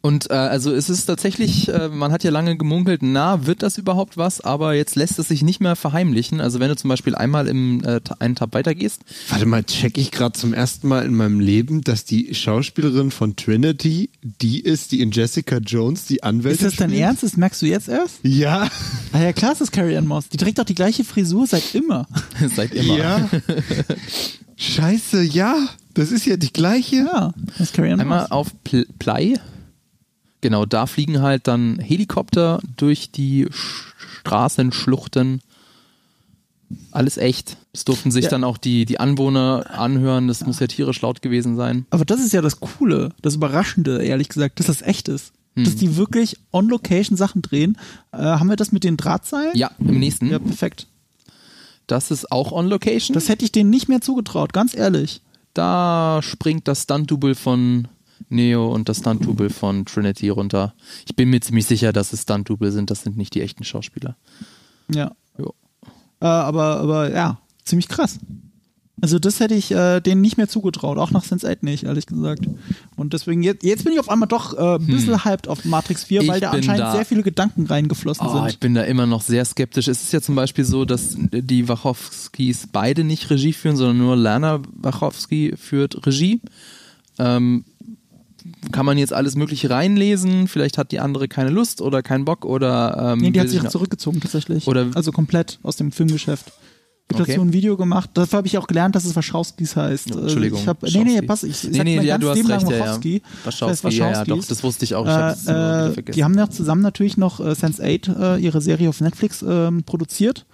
Und 0.02 0.30
äh, 0.30 0.34
also 0.34 0.72
es 0.72 0.88
ist 0.88 1.04
tatsächlich, 1.04 1.68
äh, 1.68 1.88
man 1.88 2.10
hat 2.10 2.24
ja 2.24 2.30
lange 2.30 2.56
gemunkelt, 2.56 3.02
na, 3.02 3.46
wird 3.46 3.62
das 3.62 3.76
überhaupt 3.76 4.16
was? 4.16 4.40
Aber 4.40 4.74
jetzt 4.74 4.96
lässt 4.96 5.18
es 5.18 5.28
sich 5.28 5.42
nicht 5.42 5.60
mehr 5.60 5.76
verheimlichen. 5.76 6.40
Also 6.40 6.58
wenn 6.58 6.68
du 6.68 6.76
zum 6.76 6.88
Beispiel 6.88 7.14
einmal 7.14 7.46
im 7.48 7.84
äh, 7.84 8.00
einen 8.18 8.34
Tab 8.34 8.54
weitergehst, 8.54 9.02
Warte 9.28 9.44
mal, 9.44 9.62
check 9.64 9.98
ich 9.98 10.10
gerade 10.10 10.38
zum 10.38 10.54
ersten 10.54 10.88
Mal 10.88 11.04
in 11.04 11.14
meinem 11.14 11.38
Leben, 11.38 11.82
dass 11.82 12.06
die 12.06 12.34
Schauspielerin 12.34 13.10
von 13.10 13.36
Trinity 13.36 14.08
die 14.22 14.60
ist, 14.60 14.92
die 14.92 15.00
in 15.02 15.10
Jessica 15.10 15.58
Jones 15.58 16.06
die 16.06 16.22
Anwältin 16.22 16.66
Ist 16.66 16.72
das 16.72 16.78
dein 16.78 16.90
spielt? 16.90 17.02
Ernst? 17.02 17.22
Das 17.22 17.36
merkst 17.36 17.60
du 17.60 17.66
jetzt 17.66 17.88
erst? 17.88 18.20
Ja. 18.22 18.68
Ah 19.12 19.20
ja, 19.20 19.32
klar, 19.34 19.52
ist 19.52 19.60
das 19.60 19.70
Carrie 19.70 19.96
Ann 19.98 20.06
Moss. 20.06 20.30
Die 20.30 20.38
trägt 20.38 20.58
doch 20.58 20.64
die 20.64 20.74
gleiche 20.74 21.04
Frisur 21.04 21.46
seit 21.46 21.74
immer. 21.74 22.06
seit 22.56 22.72
immer. 22.72 22.96
Ja. 22.96 23.28
Scheiße, 24.56 25.22
ja. 25.22 25.68
Das 25.94 26.12
ist 26.12 26.24
ja 26.26 26.36
die 26.36 26.52
gleiche. 26.52 26.96
Ja, 26.96 27.34
das 27.58 27.60
ist 27.60 27.74
Carrie 27.74 27.92
Ann 27.92 28.00
Einmal 28.00 28.22
Moss. 28.22 28.30
auf 28.30 28.64
Pl 28.64 28.86
Play. 28.98 29.34
Genau, 30.40 30.64
da 30.66 30.86
fliegen 30.86 31.20
halt 31.22 31.46
dann 31.48 31.78
Helikopter 31.78 32.60
durch 32.76 33.10
die 33.10 33.46
Sch 33.50 33.94
Straßenschluchten. 34.20 35.40
Alles 36.92 37.16
echt. 37.16 37.56
Das 37.72 37.84
durften 37.84 38.10
sich 38.10 38.24
Ja. 38.24 38.30
dann 38.30 38.44
auch 38.44 38.58
die, 38.58 38.84
die 38.84 39.00
Anwohner 39.00 39.66
anhören. 39.76 40.28
Das 40.28 40.44
muss 40.46 40.60
ja 40.60 40.66
tierisch 40.66 41.00
laut 41.00 41.20
gewesen 41.22 41.56
sein. 41.56 41.86
Aber 41.90 42.04
das 42.04 42.20
ist 42.20 42.32
ja 42.32 42.42
das 42.42 42.60
Coole, 42.60 43.10
das 43.22 43.34
Überraschende, 43.34 44.02
ehrlich 44.04 44.28
gesagt, 44.28 44.60
dass 44.60 44.66
das 44.66 44.82
echt 44.82 45.08
ist. 45.08 45.32
Dass 45.56 45.74
die 45.74 45.96
wirklich 45.96 46.36
on 46.52 46.68
Location 46.68 47.16
Sachen 47.16 47.42
drehen. 47.42 47.76
Äh, 48.12 48.18
haben 48.18 48.48
wir 48.48 48.56
das 48.56 48.70
mit 48.72 48.84
den 48.84 48.96
Drahtseilen? 48.96 49.50
Ja, 49.56 49.70
im 49.80 49.98
nächsten. 49.98 50.28
Ja, 50.30 50.38
perfekt. 50.38 50.86
Das 51.88 52.10
ist 52.12 52.30
auch 52.30 52.52
on 52.52 52.68
Location. 52.68 53.14
Das 53.14 53.28
hätte 53.28 53.44
ich 53.44 53.50
denen 53.52 53.68
nicht 53.68 53.88
mehr 53.88 54.00
zugetraut, 54.00 54.52
ganz 54.52 54.74
ehrlich. 54.76 55.22
da 55.54 56.20
springt 56.22 56.68
das 56.68 56.84
Stunt-Double 56.84 57.34
von 57.34 57.88
Neo 58.28 58.72
und 58.72 58.88
das 58.88 58.98
Stunt-Double 58.98 59.50
von 59.50 59.84
Trinity 59.86 60.28
runter. 60.28 60.74
Ich 61.08 61.16
bin 61.16 61.30
mir 61.30 61.40
ziemlich 61.40 61.66
sicher, 61.66 61.92
dass 61.92 62.12
es 62.12 62.22
Stunt-Double 62.22 62.70
sind. 62.72 62.90
Das 62.90 63.02
sind 63.02 63.16
nicht 63.16 63.34
die 63.34 63.42
echten 63.42 63.64
Schauspieler. 63.64 64.16
Ja. 64.94 65.12
Jo. 65.38 65.54
Äh, 66.20 66.26
aber, 66.26 66.76
aber 66.80 67.10
ja, 67.12 67.38
ziemlich 67.64 67.88
krass. 67.88 68.18
Also 69.02 69.18
das 69.18 69.40
hätte 69.40 69.54
ich 69.54 69.70
äh, 69.72 70.00
denen 70.00 70.20
nicht 70.20 70.36
mehr 70.36 70.46
zugetraut, 70.46 70.98
auch 70.98 71.10
nach 71.10 71.24
Sense8 71.24 71.58
nicht, 71.62 71.84
ehrlich 71.84 72.04
gesagt. 72.04 72.42
Und 72.96 73.14
deswegen, 73.14 73.42
jetzt, 73.42 73.62
jetzt 73.64 73.84
bin 73.84 73.94
ich 73.94 73.98
auf 73.98 74.10
einmal 74.10 74.28
doch 74.28 74.52
äh, 74.58 74.74
ein 74.74 74.86
bisschen 74.86 75.24
hyped 75.24 75.48
auf 75.48 75.64
Matrix 75.64 76.04
4, 76.04 76.20
Hm. 76.20 76.24
Ich 76.26 76.30
weil 76.30 76.40
da 76.40 76.50
anscheinend 76.50 76.80
da- 76.82 76.92
sehr 76.92 77.06
viele 77.06 77.22
Gedanken 77.22 77.64
reingeflossen 77.64 78.26
Oh, 78.26 78.44
ich 78.44 78.50
sind. 78.52 78.60
bin 78.60 78.74
da 78.74 78.82
immer 78.82 79.06
noch 79.06 79.22
sehr 79.22 79.42
skeptisch. 79.46 79.88
Es 79.88 80.02
ist 80.02 80.12
ja 80.12 80.20
zum 80.20 80.34
Beispiel 80.34 80.66
so, 80.66 80.84
dass 80.84 81.16
die 81.16 81.66
Wachowskis 81.66 82.66
beide 82.70 83.02
nicht 83.02 83.30
Regie 83.30 83.54
führen, 83.54 83.76
sondern 83.76 83.96
nur 83.96 84.16
Lana 84.16 84.60
Wachowski 84.74 85.54
führt 85.56 86.06
Regie. 86.06 86.42
Ähm, 87.18 87.64
kann 88.72 88.84
man 88.86 88.98
jetzt 88.98 89.12
alles 89.12 89.36
Mögliche 89.36 89.70
reinlesen? 89.70 90.48
Vielleicht 90.48 90.78
hat 90.78 90.92
die 90.92 91.00
andere 91.00 91.28
keine 91.28 91.50
Lust 91.50 91.80
oder 91.80 92.02
keinen 92.02 92.24
Bock 92.24 92.44
oder. 92.44 93.12
Ähm, 93.14 93.18
Nee, 93.20 93.30
die 93.30 93.40
hat 93.40 93.48
sich 93.48 93.60
auch 93.60 93.68
zurückgezogen 93.68 94.20
tatsächlich. 94.20 94.66
Oder- 94.66 94.88
also 94.94 95.12
komplett 95.12 95.58
aus 95.62 95.76
dem 95.76 95.92
Filmgeschäft. 95.92 96.46
Ich 97.12 97.14
habe 97.16 97.24
Okay. 97.24 97.32
dazu 97.32 97.42
ein 97.44 97.52
Video 97.52 97.76
gemacht. 97.76 98.10
Dafür 98.14 98.36
habe 98.36 98.46
ich 98.46 98.56
auch 98.56 98.68
gelernt, 98.68 98.94
dass 98.94 99.04
es 99.04 99.16
Wachowskis 99.16 99.74
heißt. 99.74 100.14
Oh, 100.14 100.20
Entschuldigung, 100.20 100.60
Ich 100.60 100.68
hab, 100.68 100.80
nee, 100.84 101.02
nee, 101.02 101.22
pass, 101.22 101.42
ich, 101.42 101.64
ich 101.64 101.70
Nee, 101.70 101.76
sag 101.78 101.84
nee, 101.84 102.00
ja, 102.02 102.18
du 102.18 102.28
hast 102.28 102.36
recht, 102.36 102.48
ja, 102.48 102.70
ja. 102.70 102.80
Wachowski. 102.86 103.22
Das 103.44 103.60
heißt 103.60 103.84
ja, 103.96 104.12
ja, 104.12 104.24
doch, 104.24 104.44
das 104.44 104.62
wusste 104.62 104.84
ich 104.84 104.94
auch. 104.94 105.04
Ich 105.06 105.10
hab's 105.10 105.46
Äh, 105.46 105.50
äh, 105.52 105.92
vergessen. 105.92 106.16
die 106.16 106.22
haben 106.22 106.38
ja 106.38 106.48
zusammen 106.48 106.82
natürlich 106.82 107.16
noch 107.16 107.40
äh, 107.40 107.50
Sense8 107.50 108.36
äh, 108.36 108.40
ihre 108.40 108.60
Serie 108.60 108.88
auf 108.88 109.00
Netflix 109.00 109.42
ähm, 109.42 109.82
produziert. 109.82 110.46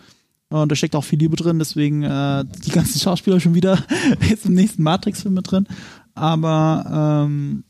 Und 0.48 0.70
da 0.72 0.76
steckt 0.76 0.94
auch 0.96 1.04
viel 1.04 1.18
Liebe 1.18 1.36
drin, 1.36 1.58
deswegen 1.58 2.04
äh, 2.04 2.44
die 2.64 2.70
ganzen 2.70 3.00
Schauspieler 3.00 3.38
schon 3.38 3.54
wieder 3.54 3.78
jetzt 4.30 4.46
im 4.46 4.54
nächsten 4.54 4.82
Matrix-Film 4.82 5.34
mit 5.34 5.50
drin. 5.50 5.66
Aber 6.14 7.26
ähm, 7.28 7.64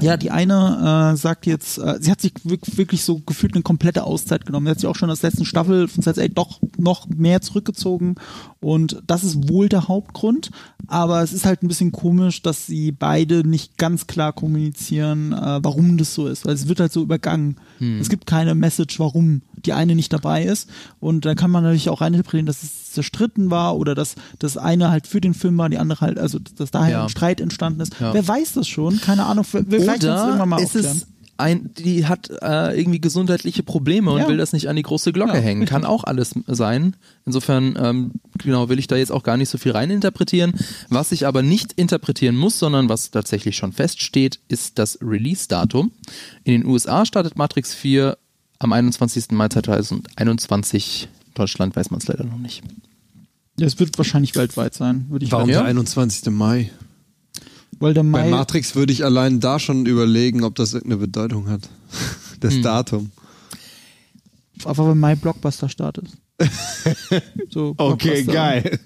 ja, 0.00 0.16
die 0.16 0.30
eine 0.30 1.12
äh, 1.12 1.16
sagt 1.16 1.46
jetzt, 1.46 1.78
äh, 1.78 1.98
sie 2.00 2.10
hat 2.10 2.20
sich 2.20 2.32
wirk- 2.44 2.76
wirklich 2.76 3.04
so 3.04 3.20
gefühlt 3.20 3.54
eine 3.54 3.62
komplette 3.62 4.04
Auszeit 4.04 4.46
genommen. 4.46 4.66
Sie 4.66 4.70
hat 4.70 4.80
sich 4.80 4.88
auch 4.88 4.96
schon 4.96 5.10
aus 5.10 5.20
der 5.20 5.30
letzten 5.30 5.44
Staffel 5.44 5.88
von 5.88 6.02
Sense8 6.02 6.32
doch 6.34 6.60
noch 6.78 7.08
mehr 7.08 7.40
zurückgezogen 7.40 8.14
und 8.62 9.02
das 9.06 9.24
ist 9.24 9.50
wohl 9.50 9.68
der 9.68 9.88
Hauptgrund. 9.88 10.50
Aber 10.88 11.22
es 11.22 11.32
ist 11.32 11.44
halt 11.46 11.62
ein 11.62 11.68
bisschen 11.68 11.92
komisch, 11.92 12.42
dass 12.42 12.66
sie 12.66 12.92
beide 12.92 13.46
nicht 13.46 13.76
ganz 13.78 14.06
klar 14.06 14.32
kommunizieren, 14.32 15.32
äh, 15.32 15.60
warum 15.62 15.96
das 15.98 16.14
so 16.14 16.26
ist, 16.26 16.44
weil 16.46 16.54
es 16.54 16.68
wird 16.68 16.80
halt 16.80 16.92
so 16.92 17.02
übergangen. 17.02 17.56
Es 18.00 18.08
gibt 18.08 18.26
keine 18.26 18.54
Message, 18.54 18.98
warum 19.00 19.42
die 19.64 19.72
eine 19.72 19.94
nicht 19.96 20.12
dabei 20.12 20.44
ist 20.44 20.68
und 21.00 21.24
dann 21.24 21.36
kann 21.36 21.50
man 21.50 21.62
natürlich 21.64 21.88
auch 21.88 22.00
reininterpretieren, 22.00 22.46
dass 22.46 22.62
es 22.62 22.92
zerstritten 22.92 23.50
war 23.50 23.76
oder 23.76 23.94
dass 23.94 24.14
das 24.38 24.56
eine 24.56 24.90
halt 24.90 25.06
für 25.06 25.20
den 25.20 25.34
Film 25.34 25.56
war, 25.58 25.68
die 25.68 25.78
andere 25.78 26.00
halt, 26.00 26.18
also 26.18 26.38
dass 26.38 26.70
daher 26.70 26.90
Ja. 26.98 27.02
ein 27.04 27.08
Streit 27.08 27.40
entstanden 27.40 27.80
ist. 27.80 27.94
Ja. 28.00 28.12
Wer 28.14 28.26
weiß 28.26 28.52
das 28.54 28.68
schon? 28.68 29.00
Keine 29.00 29.24
Ahnung. 29.24 29.44
Vielleicht 29.44 30.04
uns 30.04 30.04
irgendwann 30.04 30.34
Oder 30.34 30.46
mal 30.46 30.58
ist 30.62 30.76
aufklären. 30.76 30.96
es 30.96 31.06
ein, 31.38 31.70
die 31.74 32.06
hat 32.06 32.30
äh, 32.42 32.78
irgendwie 32.78 33.00
gesundheitliche 33.00 33.62
Probleme 33.62 34.10
und 34.12 34.18
Ja. 34.20 34.28
will 34.28 34.36
das 34.36 34.52
nicht 34.52 34.68
an 34.68 34.76
die 34.76 34.82
große 34.82 35.12
Glocke 35.12 35.34
Ja, 35.34 35.40
hängen. 35.40 35.66
Kann 35.66 35.84
auch 35.84 36.04
alles 36.04 36.34
sein. 36.46 36.94
Insofern, 37.26 37.76
ähm, 37.80 38.12
genau, 38.38 38.68
will 38.68 38.78
ich 38.78 38.86
da 38.86 38.96
jetzt 38.96 39.10
auch 39.10 39.22
gar 39.22 39.36
nicht 39.36 39.48
so 39.48 39.58
viel 39.58 39.72
reininterpretieren. 39.72 40.52
Was 40.88 41.10
ich 41.10 41.26
aber 41.26 41.42
nicht 41.42 41.72
interpretieren 41.72 42.36
muss, 42.36 42.58
sondern 42.58 42.88
was 42.88 43.10
tatsächlich 43.10 43.56
schon 43.56 43.72
feststeht, 43.72 44.38
ist 44.48 44.78
das 44.78 44.98
Release-Datum. 45.02 45.90
In 46.44 46.52
den 46.52 46.66
USA 46.66 47.04
startet 47.06 47.36
Matrix 47.36 47.74
4 47.74 48.16
am 48.58 48.72
21. 48.72 49.32
Mai 49.32 49.48
2021. 49.48 51.08
In 51.28 51.34
Deutschland 51.34 51.74
weiß 51.76 51.90
man 51.90 51.98
es 52.00 52.06
leider 52.08 52.24
noch 52.24 52.38
nicht. 52.38 52.62
Ja, 53.58 53.66
es 53.66 53.78
wird 53.78 53.96
wahrscheinlich 53.98 54.34
weltweit 54.34 54.74
sein, 54.74 55.06
würde 55.08 55.24
ich 55.24 55.32
Warum 55.32 55.46
sagen. 55.50 55.64
der 55.64 55.64
21. 55.68 56.30
Mai? 56.32 56.70
Weil 57.78 57.94
der 57.94 58.02
Bei 58.02 58.08
Mai, 58.24 58.28
Matrix 58.30 58.74
würde 58.76 58.92
ich 58.92 59.04
allein 59.04 59.40
da 59.40 59.58
schon 59.58 59.86
überlegen, 59.86 60.44
ob 60.44 60.54
das 60.54 60.74
irgendeine 60.74 61.00
Bedeutung 61.00 61.48
hat. 61.48 61.68
Das 62.40 62.54
Hm. 62.54 62.62
Datum. 62.62 63.10
einfach 64.64 64.84
weil 64.84 64.96
Mai 64.96 65.14
Blockbuster 65.14 65.68
startet. 65.68 66.08
so, 67.50 67.74
Okay, 67.76 68.24
geil. 68.24 68.80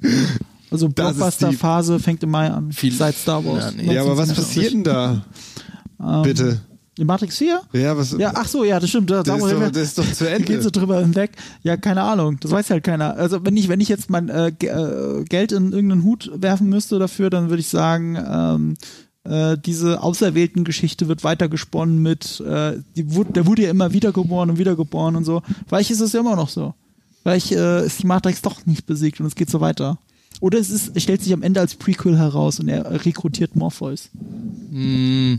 Also 0.70 0.90
Blockbuster-Phase 0.90 1.98
fängt 2.00 2.22
im 2.22 2.30
Mai 2.30 2.50
an. 2.50 2.70
Viel- 2.72 2.92
seit 2.92 3.14
Star 3.16 3.42
Wars. 3.46 3.64
Ja, 3.64 3.70
nee. 3.82 3.94
Ja, 3.94 4.02
aber 4.02 4.18
was 4.18 4.28
1977. 4.28 4.44
passiert 4.44 4.72
denn 4.74 4.84
da? 4.84 6.22
Bitte. 6.22 6.60
In 6.98 7.06
Matrix 7.06 7.36
4? 7.38 7.60
Ja, 7.74 7.96
was? 7.96 8.12
Ja, 8.18 8.32
ach 8.34 8.48
so, 8.48 8.64
ja, 8.64 8.80
das 8.80 8.88
stimmt. 8.88 9.10
Da, 9.10 9.22
das, 9.22 9.36
ist 9.36 9.52
doch, 9.52 9.70
das 9.70 9.82
ist 9.82 9.98
doch 9.98 10.12
zu 10.12 10.24
Da 10.30 10.38
geht 10.38 10.46
so 10.48 10.68
Ende. 10.68 10.70
drüber 10.72 11.00
hinweg. 11.00 11.32
Ja, 11.62 11.76
keine 11.76 12.02
Ahnung. 12.02 12.38
Das 12.40 12.50
weiß 12.50 12.70
halt 12.70 12.84
keiner. 12.84 13.16
Also 13.16 13.44
wenn 13.44 13.56
ich, 13.56 13.68
wenn 13.68 13.80
ich 13.80 13.88
jetzt 13.88 14.08
mein 14.08 14.28
äh, 14.30 14.48
äh, 14.48 15.24
Geld 15.24 15.52
in 15.52 15.72
irgendeinen 15.72 16.04
Hut 16.04 16.30
werfen 16.34 16.68
müsste 16.70 16.98
dafür, 16.98 17.28
dann 17.28 17.50
würde 17.50 17.60
ich 17.60 17.68
sagen, 17.68 18.16
ähm, 18.16 18.76
äh, 19.24 19.58
diese 19.58 20.02
auserwählten 20.02 20.64
Geschichte 20.64 21.06
wird 21.08 21.22
weitergesponnen 21.22 22.00
mit, 22.00 22.40
äh, 22.40 22.78
die, 22.96 23.14
wurde- 23.14 23.32
der 23.32 23.46
wurde 23.46 23.62
ja 23.64 23.70
immer 23.70 23.92
wiedergeboren 23.92 24.48
und 24.50 24.58
wiedergeboren 24.58 25.16
und 25.16 25.24
so. 25.24 25.42
Vielleicht 25.68 25.90
ist 25.90 26.00
es 26.00 26.14
ja 26.14 26.20
immer 26.20 26.36
noch 26.36 26.48
so. 26.48 26.72
Vielleicht 27.22 27.52
äh, 27.52 27.84
ist 27.84 28.02
die 28.02 28.06
Matrix 28.06 28.40
doch 28.40 28.64
nicht 28.64 28.86
besiegt 28.86 29.20
und 29.20 29.26
es 29.26 29.34
geht 29.34 29.50
so 29.50 29.60
weiter. 29.60 29.98
Oder 30.40 30.58
es, 30.58 30.70
ist, 30.70 30.92
es 30.94 31.02
stellt 31.02 31.22
sich 31.22 31.32
am 31.34 31.42
Ende 31.42 31.60
als 31.60 31.74
Prequel 31.74 32.16
heraus 32.16 32.58
und 32.60 32.68
er 32.68 33.04
rekrutiert 33.04 33.54
Morpheus. 33.56 34.10
Hm. 34.70 35.38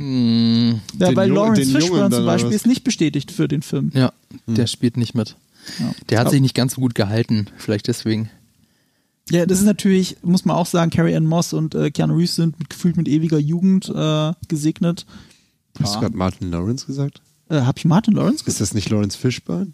Hm. 0.00 0.80
Ja, 0.98 1.14
weil 1.14 1.30
Lawrence 1.30 1.70
Fishburne 1.70 2.14
zum 2.14 2.24
Beispiel 2.24 2.52
ist 2.52 2.66
nicht 2.66 2.84
bestätigt 2.84 3.30
für 3.30 3.48
den 3.48 3.62
Film. 3.62 3.90
Ja, 3.94 4.12
der 4.46 4.66
spielt 4.66 4.96
nicht 4.96 5.14
mit. 5.14 5.36
Ja. 5.78 5.92
Der 6.08 6.18
hat 6.18 6.26
Aber- 6.26 6.30
sich 6.32 6.40
nicht 6.40 6.54
ganz 6.54 6.74
so 6.74 6.80
gut 6.80 6.94
gehalten. 6.94 7.48
Vielleicht 7.58 7.86
deswegen. 7.88 8.30
Ja, 9.30 9.46
das 9.46 9.58
ist 9.60 9.64
natürlich, 9.66 10.16
muss 10.22 10.44
man 10.44 10.56
auch 10.56 10.66
sagen, 10.66 10.90
Carrie 10.90 11.14
Ann 11.14 11.26
Moss 11.26 11.52
und 11.52 11.74
äh, 11.74 11.90
Keanu 11.90 12.16
Reeves 12.16 12.34
sind 12.36 12.58
mit, 12.58 12.70
gefühlt 12.70 12.96
mit 12.96 13.06
ewiger 13.08 13.38
Jugend 13.38 13.88
äh, 13.94 14.32
gesegnet. 14.48 15.06
Hast 15.80 15.94
du 15.96 16.00
gerade 16.00 16.16
Martin 16.16 16.50
Lawrence 16.50 16.86
gesagt? 16.86 17.20
Äh, 17.48 17.60
hab 17.60 17.78
ich 17.78 17.84
Martin 17.84 18.14
Lawrence 18.14 18.42
gesagt? 18.44 18.48
Ist 18.48 18.60
das 18.60 18.74
nicht 18.74 18.88
Lawrence 18.90 19.16
Fishburne? 19.16 19.68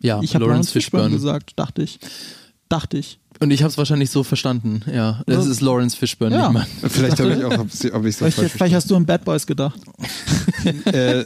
Ja, 0.00 0.20
Ich 0.22 0.34
habe 0.34 0.44
Lawrence 0.44 0.68
Lawrence 0.68 0.72
Fishburne 0.72 1.04
Fishburne. 1.10 1.16
gesagt, 1.16 1.52
dachte 1.56 1.82
ich. 1.82 1.98
Dachte 2.68 2.98
ich. 2.98 3.18
Und 3.40 3.50
ich 3.52 3.62
habe 3.62 3.70
es 3.70 3.78
wahrscheinlich 3.78 4.10
so 4.10 4.24
verstanden. 4.24 4.82
Ja, 4.92 5.22
das 5.26 5.46
ist 5.46 5.60
Lawrence 5.60 5.96
Fishburne, 5.96 6.34
Ja. 6.36 6.50
nicht 6.50 6.52
mal. 6.54 6.66
Vielleicht 6.90 7.20
habe 7.20 7.34
ich 7.34 7.44
auch, 7.44 7.58
ob 7.58 7.66
ich 7.68 7.74
es 7.74 8.16
Vielleicht, 8.16 8.36
falsch 8.36 8.52
vielleicht 8.52 8.74
hast 8.74 8.90
du 8.90 8.96
an 8.96 9.06
Bad 9.06 9.24
Boys 9.24 9.46
gedacht. 9.46 9.78
äh, 10.86 11.24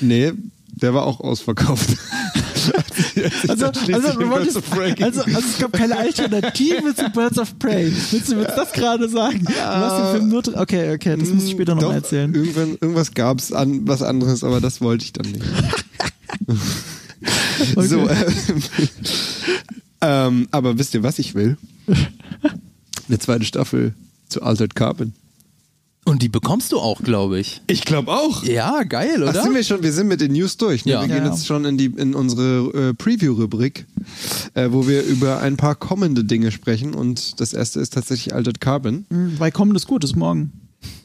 Nee, 0.00 0.32
der 0.74 0.94
war 0.94 1.04
auch 1.04 1.20
ausverkauft. 1.20 1.88
Also, 3.48 3.66
also, 3.66 4.12
du 4.12 4.18
Birds 4.18 4.30
wolltest, 4.30 4.56
of 4.58 4.70
Prey. 4.70 4.94
also, 5.02 5.22
also 5.22 5.38
es 5.38 5.58
gab 5.58 5.72
keine 5.72 5.96
Alternative 5.96 6.94
zu 6.94 7.08
Birds 7.10 7.38
of 7.38 7.58
Prey. 7.58 7.90
Willst 8.10 8.30
du 8.30 8.36
mir 8.36 8.44
das 8.44 8.72
gerade 8.72 9.08
sagen? 9.08 9.44
Du 9.46 9.54
hast 9.54 9.98
den 10.12 10.16
Film 10.18 10.28
nur 10.28 10.42
drin. 10.42 10.54
Okay, 10.56 10.92
okay, 10.94 11.16
das 11.18 11.30
muss 11.30 11.44
ich 11.44 11.52
später 11.52 11.74
noch 11.74 11.82
Doch, 11.82 11.88
mal 11.90 11.94
erzählen. 11.94 12.34
Irgendwann, 12.34 12.76
irgendwas 12.80 13.14
gab 13.14 13.38
es 13.38 13.52
an 13.52 13.86
was 13.88 14.02
anderes, 14.02 14.44
aber 14.44 14.60
das 14.60 14.82
wollte 14.82 15.04
ich 15.04 15.12
dann 15.14 15.30
nicht. 15.32 15.44
So, 17.76 18.06
äh, 18.06 18.26
ähm, 20.00 20.48
aber 20.50 20.78
wisst 20.78 20.94
ihr, 20.94 21.02
was 21.02 21.18
ich 21.18 21.34
will? 21.34 21.56
Eine 23.08 23.18
zweite 23.18 23.44
Staffel 23.44 23.94
zu 24.28 24.42
Altered 24.42 24.74
Carbon. 24.74 25.12
Und 26.04 26.22
die 26.22 26.28
bekommst 26.30 26.72
du 26.72 26.78
auch, 26.78 27.02
glaube 27.02 27.38
ich. 27.38 27.60
Ich 27.66 27.82
glaube 27.84 28.10
auch. 28.12 28.42
Ja, 28.42 28.82
geil, 28.84 29.22
Ach, 29.26 29.30
oder? 29.30 29.42
sind 29.42 29.54
wir 29.54 29.62
schon? 29.62 29.82
Wir 29.82 29.92
sind 29.92 30.08
mit 30.08 30.22
den 30.22 30.32
News 30.32 30.56
durch. 30.56 30.86
Ne? 30.86 30.92
Ja. 30.92 31.00
Wir 31.02 31.08
gehen 31.08 31.24
Ja. 31.24 31.30
jetzt 31.30 31.46
schon 31.46 31.66
in 31.66 31.76
die 31.76 31.86
in 31.86 32.14
unsere 32.14 32.88
äh, 32.90 32.94
Preview-Rubrik, 32.94 33.84
äh, 34.54 34.68
wo 34.70 34.88
wir 34.88 35.02
über 35.02 35.40
ein 35.40 35.58
paar 35.58 35.74
kommende 35.74 36.24
Dinge 36.24 36.50
sprechen. 36.50 36.94
Und 36.94 37.40
das 37.40 37.52
erste 37.52 37.80
ist 37.80 37.92
tatsächlich 37.92 38.34
Altered 38.34 38.60
Carbon. 38.60 39.04
Hm, 39.10 39.34
Weil 39.38 39.52
kommendes 39.52 39.86
Gut 39.86 40.02
ist 40.02 40.16
morgen. 40.16 40.52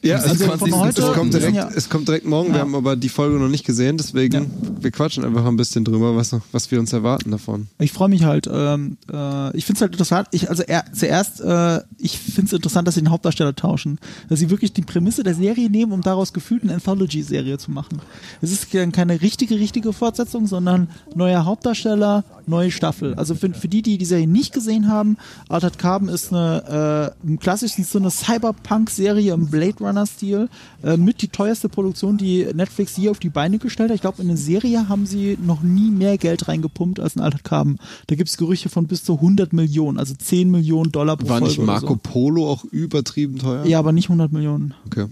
Ja, 0.04 0.16
Also 0.16 0.34
es, 0.34 0.42
von 0.44 0.58
kommt, 0.58 0.74
heute- 0.76 1.00
es, 1.02 1.12
kommt 1.12 1.32
wir 1.32 1.40
direkt, 1.40 1.56
ja- 1.56 1.70
es 1.74 1.88
kommt 1.88 2.08
direkt 2.08 2.26
morgen. 2.26 2.48
Wir 2.50 2.56
Ja. 2.56 2.60
haben 2.60 2.74
aber 2.74 2.94
die 2.96 3.08
Folge 3.08 3.38
noch 3.38 3.48
nicht 3.48 3.64
gesehen, 3.64 3.96
deswegen 3.96 4.34
Ja. 4.34 4.42
wir 4.82 4.90
quatschen 4.90 5.24
einfach 5.24 5.44
ein 5.46 5.56
bisschen 5.56 5.84
drüber, 5.84 6.14
was, 6.14 6.36
was 6.52 6.70
wir 6.70 6.78
uns 6.78 6.92
erwarten 6.92 7.30
davon. 7.30 7.68
Ich 7.78 7.92
freue 7.92 8.08
mich 8.10 8.24
halt. 8.24 8.46
Ähm, 8.52 8.98
äh, 9.10 9.56
ich 9.56 9.64
finde 9.64 9.78
es 9.78 9.80
halt 9.82 9.92
interessant. 9.92 10.28
Ich, 10.32 10.50
also 10.50 10.62
er, 10.62 10.84
zuerst, 10.92 11.40
äh, 11.40 11.80
ich 11.98 12.18
finde 12.18 12.46
es 12.48 12.52
interessant, 12.52 12.86
dass 12.86 12.96
sie 12.96 13.00
den 13.00 13.10
Hauptdarsteller 13.10 13.54
tauschen. 13.56 13.98
Dass 14.28 14.38
sie 14.40 14.50
wirklich 14.50 14.72
die 14.74 14.82
Prämisse 14.82 15.22
der 15.22 15.34
Serie 15.34 15.70
nehmen, 15.70 15.92
um 15.92 16.02
daraus 16.02 16.32
gefühlt 16.32 16.62
eine 16.64 16.74
Anthology-Serie 16.74 17.56
zu 17.58 17.70
machen. 17.70 18.00
Es 18.42 18.52
ist 18.52 18.70
ke- 18.70 18.86
keine 18.90 19.22
richtige, 19.22 19.54
richtige 19.58 19.92
Fortsetzung, 19.94 20.46
sondern 20.46 20.88
neuer 21.14 21.46
Hauptdarsteller, 21.46 22.24
neue 22.46 22.70
Staffel. 22.70 23.14
Also 23.14 23.34
für, 23.34 23.48
für 23.54 23.68
die, 23.68 23.80
die 23.80 23.96
die 23.96 24.04
Serie 24.04 24.26
nicht 24.26 24.52
gesehen 24.52 24.88
haben, 24.88 25.16
Altered 25.48 25.78
Carbon 25.78 26.08
ist 26.10 26.30
eine 26.32 27.14
äh, 27.24 27.26
im 27.26 27.38
klassischen 27.38 27.84
Sinne 27.84 28.10
Cyberpunk-Serie 28.10 29.32
im 29.32 29.46
Blade 29.46 29.76
Runner-Stil 29.94 30.48
äh, 30.82 30.96
mit 30.96 31.22
die 31.22 31.28
teuerste 31.28 31.68
Produktion, 31.68 32.16
die 32.16 32.46
Netflix 32.54 32.96
je 32.96 33.08
auf 33.08 33.18
die 33.18 33.28
Beine 33.28 33.58
gestellt 33.58 33.90
hat. 33.90 33.94
Ich 33.96 34.00
glaube, 34.00 34.22
in 34.22 34.28
eine 34.28 34.36
Serie 34.36 34.88
haben 34.88 35.06
sie 35.06 35.38
noch 35.40 35.62
nie 35.62 35.90
mehr 35.90 36.18
Geld 36.18 36.48
reingepumpt 36.48 37.00
als 37.00 37.16
in 37.16 37.22
Carbon. 37.42 37.78
Da 38.06 38.16
gibt 38.16 38.28
es 38.28 38.36
Gerüche 38.36 38.68
von 38.68 38.86
bis 38.86 39.04
zu 39.04 39.14
100 39.14 39.52
Millionen, 39.52 39.98
also 39.98 40.14
10 40.14 40.50
Millionen 40.50 40.92
Dollar 40.92 41.16
pro 41.16 41.28
War 41.28 41.38
Folge 41.38 41.60
nicht 41.60 41.66
Marco 41.66 41.94
so. 41.94 42.00
Polo 42.02 42.50
auch 42.50 42.64
übertrieben 42.64 43.38
teuer? 43.38 43.64
Ja, 43.66 43.78
aber 43.78 43.92
nicht 43.92 44.06
100 44.06 44.32
Millionen. 44.32 44.74
Okay. 44.86 45.06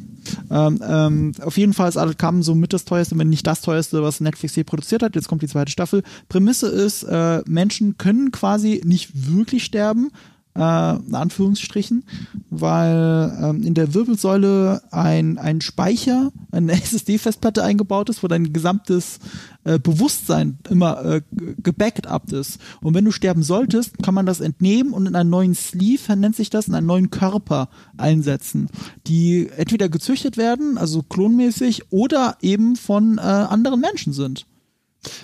Ähm, 0.51 0.81
ähm, 0.87 1.33
auf 1.43 1.59
jeden 1.59 1.73
Fall 1.73 1.89
ist 1.89 2.19
Carbon 2.19 2.43
so 2.43 2.55
mit 2.55 2.73
das 2.73 2.85
teuerste, 2.85 3.19
wenn 3.19 3.29
nicht 3.29 3.47
das 3.47 3.61
teuerste, 3.61 4.03
was 4.03 4.21
Netflix 4.21 4.55
je 4.55 4.65
produziert 4.65 5.03
hat. 5.03 5.15
Jetzt 5.15 5.29
kommt 5.29 5.43
die 5.43 5.49
zweite 5.49 5.73
Staffel. 5.73 6.03
Prämisse 6.29 6.69
ist, 6.69 7.03
äh, 7.03 7.43
Menschen 7.47 7.99
können 7.99 8.31
quasi 8.31 8.83
nicht 8.85 9.11
wirklich 9.33 9.65
sterben, 9.65 10.11
äh, 10.55 10.97
in 10.97 11.15
Anführungsstrichen, 11.15 12.05
weil 12.51 13.37
ähm, 13.41 13.63
in 13.63 13.75
der 13.75 13.95
Wirbelsäule 13.95 14.83
ein, 14.91 15.39
ein 15.39 15.61
Speicher, 15.61 16.33
eine 16.51 16.73
SSD-Festplatte 16.83 17.63
eingebaut 17.63 18.11
ist, 18.11 18.23
wo 18.23 18.29
dein 18.29 18.53
gesamtes 18.53 19.19
äh, 19.65 19.79
Bewusstsein 19.79 20.59
immer 20.69 21.05
äh, 21.05 21.23
ge- 21.33 21.55
gebackt 21.63 22.07
ist. 22.33 22.59
Und 22.83 22.95
wenn 22.95 23.05
du 23.05 23.13
sterben 23.13 23.43
solltest, 23.43 24.03
kann 24.03 24.15
man 24.15 24.27
das 24.27 24.41
entnehmen 24.41 24.93
und 24.93 25.07
in 25.07 25.15
einen 25.17 25.31
neuen 25.31 25.55
Sleeve, 25.55 26.17
nennt 26.17 26.37
sich 26.37 26.51
das, 26.51 26.69
in 26.69 26.75
einen 26.75 26.87
neuen 26.87 27.11
Körper 27.11 27.69
einsetzen, 27.97 28.69
die 29.07 29.49
entweder 29.57 29.89
gezüchtet 29.89 30.37
werden, 30.37 30.79
also 30.79 31.03
klonmäßig, 31.03 31.91
oder 31.91 32.37
eben 32.43 32.77
von 32.77 33.19
äh, 33.19 33.21
anderen 33.23 33.81
Menschen 33.81 34.13
sind. 34.13 34.47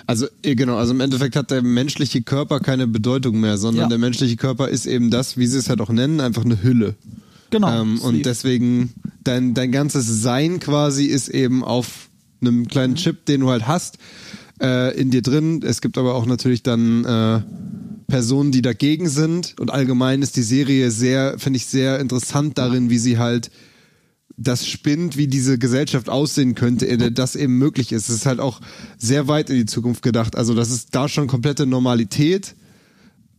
Also 0.07 0.27
eh, 0.43 0.55
genau, 0.55 0.77
also 0.77 0.93
im 0.93 1.01
Endeffekt 1.01 1.37
hat 1.37 1.51
der 1.51 1.63
menschliche 1.63 2.23
Körper 2.23 2.61
keine 2.61 2.87
Bedeutung 2.87 3.41
mehr, 3.41 3.59
sondern 3.59 3.85
Ja. 3.85 3.89
der 3.89 3.99
menschliche 3.99 4.37
Körper 4.37 4.69
ist 4.69 4.87
eben 4.87 5.11
das, 5.11 5.37
wie 5.37 5.47
sie 5.47 5.59
es 5.59 5.69
halt 5.69 5.81
auch 5.81 5.91
nennen, 5.91 6.21
einfach 6.21 6.45
eine 6.45 6.63
Hülle. 6.63 6.95
Genau. 7.51 7.83
ähm, 7.83 8.01
und 8.01 8.27
deswegen 8.27 8.93
dein, 9.25 9.55
dein 9.55 9.73
ganzes 9.73 10.07
Sein 10.23 10.61
quasi 10.61 11.07
ist 11.07 11.29
eben 11.29 11.65
auf 11.65 12.09
einem 12.41 12.69
kleinen 12.69 12.95
Chip, 12.97 13.25
den 13.27 13.41
du 13.41 13.51
halt 13.51 13.67
hast, 13.67 13.99
äh, 14.61 14.95
in 14.99 15.11
dir 15.11 15.23
drin. 15.23 15.63
Es 15.65 15.81
gibt 15.81 15.97
aber 15.97 16.15
auch 16.15 16.27
natürlich 16.27 16.63
dann 16.63 17.05
äh, 17.05 17.41
Personen, 18.07 18.53
die 18.53 18.63
dagegen 18.63 19.09
sind. 19.09 19.55
Und 19.59 19.71
allgemein 19.71 20.23
ist 20.23 20.37
die 20.37 20.43
Serie 20.43 20.91
sehr, 20.91 21.39
finde 21.39 21.57
ich, 21.59 21.67
sehr 21.67 22.01
interessant 22.01 22.59
darin, 22.59 22.91
wie 22.91 22.99
sie 22.99 23.19
halt 23.19 23.51
das 24.39 24.67
spinnt, 24.67 25.17
wie 25.17 25.27
diese 25.27 25.59
Gesellschaft 25.59 26.09
aussehen 26.09 26.55
könnte, 26.55 26.89
äh, 26.89 27.11
das 27.11 27.37
eben 27.37 27.59
möglich 27.59 27.93
ist. 27.93 28.09
Es 28.09 28.17
ist 28.17 28.27
halt 28.27 28.41
auch 28.41 28.61
sehr 28.97 29.29
weit 29.29 29.51
in 29.51 29.57
die 29.57 29.67
Zukunft 29.67 30.03
gedacht. 30.03 30.37
Also 30.37 30.55
das 30.55 30.71
ist 30.71 30.95
da 30.95 31.09
schon 31.09 31.27
komplette 31.27 31.67
Normalität 31.67 32.55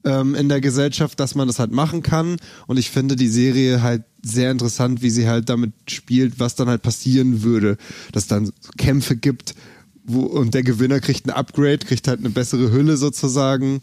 ähm, 0.04 0.36
in 0.36 0.50
der 0.50 0.62
Gesellschaft, 0.62 1.20
dass 1.20 1.36
man 1.36 1.48
das 1.48 1.58
halt 1.58 1.72
machen 1.72 2.04
kann. 2.04 2.36
Und 2.68 2.78
ich 2.78 2.90
finde 2.90 3.16
die 3.16 3.30
Serie 3.30 3.82
halt 3.82 4.04
sehr 4.22 4.52
interessant, 4.52 5.02
wie 5.02 5.10
sie 5.10 5.28
halt 5.28 5.48
damit 5.48 5.72
spielt, 5.88 6.40
was 6.40 6.56
dann 6.56 6.68
halt 6.68 6.82
passieren 6.82 7.44
würde. 7.44 7.78
Dass 8.12 8.28
dann 8.28 8.52
Kämpfe 8.78 9.16
gibt, 9.16 9.56
wo, 10.04 10.22
und 10.24 10.54
der 10.54 10.64
Gewinner 10.64 11.00
kriegt 11.00 11.26
ein 11.26 11.32
Upgrade, 11.32 11.80
kriegt 11.80 12.10
halt 12.10 12.20
eine 12.20 12.30
bessere 12.30 12.72
Hülle 12.72 12.98
sozusagen. 12.98 13.80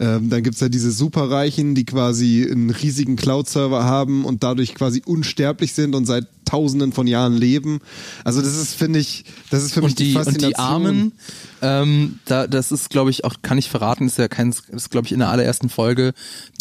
Ähm, 0.00 0.30
dann 0.30 0.42
gibt's 0.42 0.60
ja 0.60 0.68
diese 0.68 0.90
Superreichen, 0.90 1.76
die 1.76 1.84
quasi 1.84 2.48
einen 2.50 2.70
riesigen 2.70 3.14
Cloud-Server 3.14 3.84
haben 3.84 4.24
und 4.24 4.42
dadurch 4.42 4.74
quasi 4.74 5.02
unsterblich 5.04 5.72
sind 5.74 5.94
und 5.94 6.06
seit 6.06 6.26
tausenden 6.46 6.92
von 6.92 7.06
Jahren 7.06 7.34
leben. 7.36 7.80
Also 8.24 8.40
das 8.40 8.56
ist, 8.56 8.74
finde 8.74 8.98
ich, 8.98 9.24
das 9.50 9.62
ist 9.64 9.74
für 9.74 9.82
mich 9.82 9.90
und 9.90 9.98
die, 9.98 10.08
und 10.16 10.24
Faszination. 10.24 10.50
die 10.50 10.56
Armen, 10.58 11.12
ähm, 11.62 12.18
da, 12.24 12.46
das 12.46 12.72
ist, 12.72 12.88
glaube 12.88 13.10
ich, 13.10 13.24
auch, 13.24 13.34
kann 13.42 13.58
ich 13.58 13.68
verraten, 13.68 14.06
ist 14.06 14.16
ja 14.18 14.28
kein, 14.28 14.54
ist, 14.70 14.90
glaube 14.90 15.06
ich, 15.06 15.12
in 15.12 15.18
der 15.18 15.28
allerersten 15.28 15.68
Folge, 15.68 16.12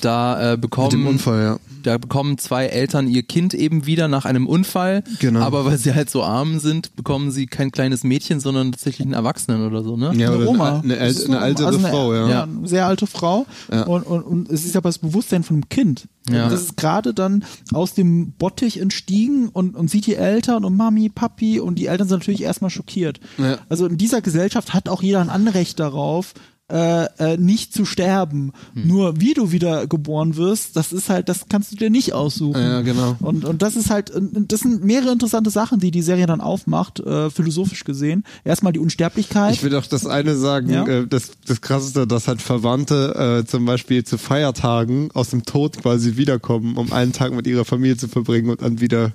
da 0.02 0.54
äh, 0.54 0.58
bekommen, 0.58 0.88
Mit 0.88 0.94
dem 0.94 1.08
Unfall, 1.08 1.44
ja. 1.44 1.60
da 1.84 1.98
bekommen 1.98 2.38
zwei 2.38 2.66
Eltern 2.66 3.08
ihr 3.08 3.24
Kind 3.24 3.54
eben 3.54 3.86
wieder 3.86 4.08
nach 4.08 4.26
einem 4.26 4.48
Unfall, 4.48 5.04
Genau. 5.20 5.42
aber 5.42 5.66
weil 5.66 5.78
sie 5.78 5.94
halt 5.94 6.10
so 6.10 6.24
arm 6.24 6.60
sind, 6.60 6.96
bekommen 6.96 7.32
sie 7.32 7.46
kein 7.46 7.72
kleines 7.72 8.04
Mädchen, 8.04 8.40
sondern 8.40 8.72
tatsächlich 8.72 9.06
einen 9.06 9.14
Erwachsenen 9.14 9.66
oder 9.68 9.84
so, 9.84 9.96
ne? 9.98 10.12
Ja, 10.16 10.34
eine 10.34 10.48
Oma. 10.48 10.80
Eine, 10.84 10.98
eine, 10.98 11.16
eine 11.28 11.40
ältere 11.46 11.68
also 11.68 11.80
eine- 11.80 11.88
Frau, 11.90 12.14
ja. 12.14 12.30
Ja, 12.30 12.44
eine 12.44 12.68
sehr 12.68 12.88
alte 12.88 13.06
Frau. 13.08 13.46
Ja. 13.72 13.84
Und, 13.84 14.04
und, 14.04 14.24
und 14.24 14.50
es 14.50 14.66
ist 14.66 14.76
aber 14.76 14.90
das 14.90 14.98
Bewusstsein 14.98 15.44
von 15.44 15.58
einem 15.58 15.70
Kind. 15.70 16.08
Ja. 16.30 16.46
Und 16.46 16.52
Das 16.54 16.62
ist 16.62 16.78
gerade 16.78 17.14
dann 17.14 17.44
aus 17.72 17.94
dem 17.94 18.32
Bottich 18.32 18.80
entstiegen 18.80 19.50
und, 19.50 19.75
und 19.76 19.90
sieht 19.90 20.08
die 20.08 20.16
Eltern 20.16 20.66
und 20.66 20.76
Mami, 20.76 21.10
Papi 21.10 21.60
und 21.60 21.76
die 21.76 21.88
Eltern 21.88 22.08
sind 22.08 22.20
natürlich 22.20 22.44
erstmal 22.44 22.70
schockiert. 22.72 23.20
Ja. 23.38 23.60
Also 23.70 23.86
in 23.86 23.98
dieser 23.98 24.22
Gesellschaft 24.22 24.74
hat 24.74 24.90
auch 24.90 25.04
jeder 25.04 25.22
ein 25.22 25.30
Anrecht 25.30 25.80
darauf, 25.80 26.34
äh, 26.68 27.06
äh, 27.20 27.38
nicht 27.38 27.74
zu 27.74 27.86
sterben. 27.86 28.52
Hm. 28.74 28.88
Nur 28.88 29.20
wie 29.22 29.36
du 29.36 29.52
wieder 29.52 29.86
geboren 29.86 30.36
wirst, 30.36 30.76
das 30.76 30.94
ist 30.94 31.10
halt, 31.10 31.30
das 31.30 31.46
kannst 31.48 31.72
du 31.72 31.76
dir 31.76 31.92
nicht 31.92 32.14
aussuchen. 32.14 32.60
Ja, 32.60 32.82
genau. 32.82 33.16
Und, 33.20 33.46
und 33.46 33.62
das 33.62 33.76
ist 33.76 33.92
halt, 33.92 34.12
das 34.16 34.62
sind 34.62 34.84
mehrere 34.84 35.12
interessante 35.12 35.52
Sachen, 35.52 35.80
die 35.80 35.92
die 35.92 36.02
Serie 36.02 36.26
dann 36.26 36.42
aufmacht, 36.42 37.00
äh, 37.02 37.30
philosophisch 37.30 37.84
gesehen. 37.84 38.24
Erstmal 38.44 38.74
die 38.74 38.80
Unsterblichkeit. 38.80 39.54
Ich 39.54 39.62
will 39.62 39.76
auch 39.76 39.86
das 39.86 40.08
eine 40.08 40.36
sagen, 40.36 40.72
Ja. 40.72 40.88
äh, 40.88 41.08
das, 41.08 41.34
das 41.46 41.62
krasseste, 41.62 42.08
dass 42.08 42.28
halt 42.28 42.42
Verwandte 42.42 43.44
äh, 43.44 43.48
zum 43.48 43.64
Beispiel 43.66 44.04
zu 44.04 44.18
Feiertagen 44.18 45.12
aus 45.14 45.30
dem 45.30 45.46
Tod 45.46 45.78
quasi 45.80 46.18
wiederkommen, 46.18 46.78
um 46.78 46.92
einen 46.92 47.14
Tag 47.14 47.32
mit 47.36 47.46
ihrer 47.46 47.66
Familie 47.66 47.98
zu 47.98 48.08
verbringen 48.08 48.50
und 48.50 48.64
dann 48.64 48.82
wieder. 48.82 49.12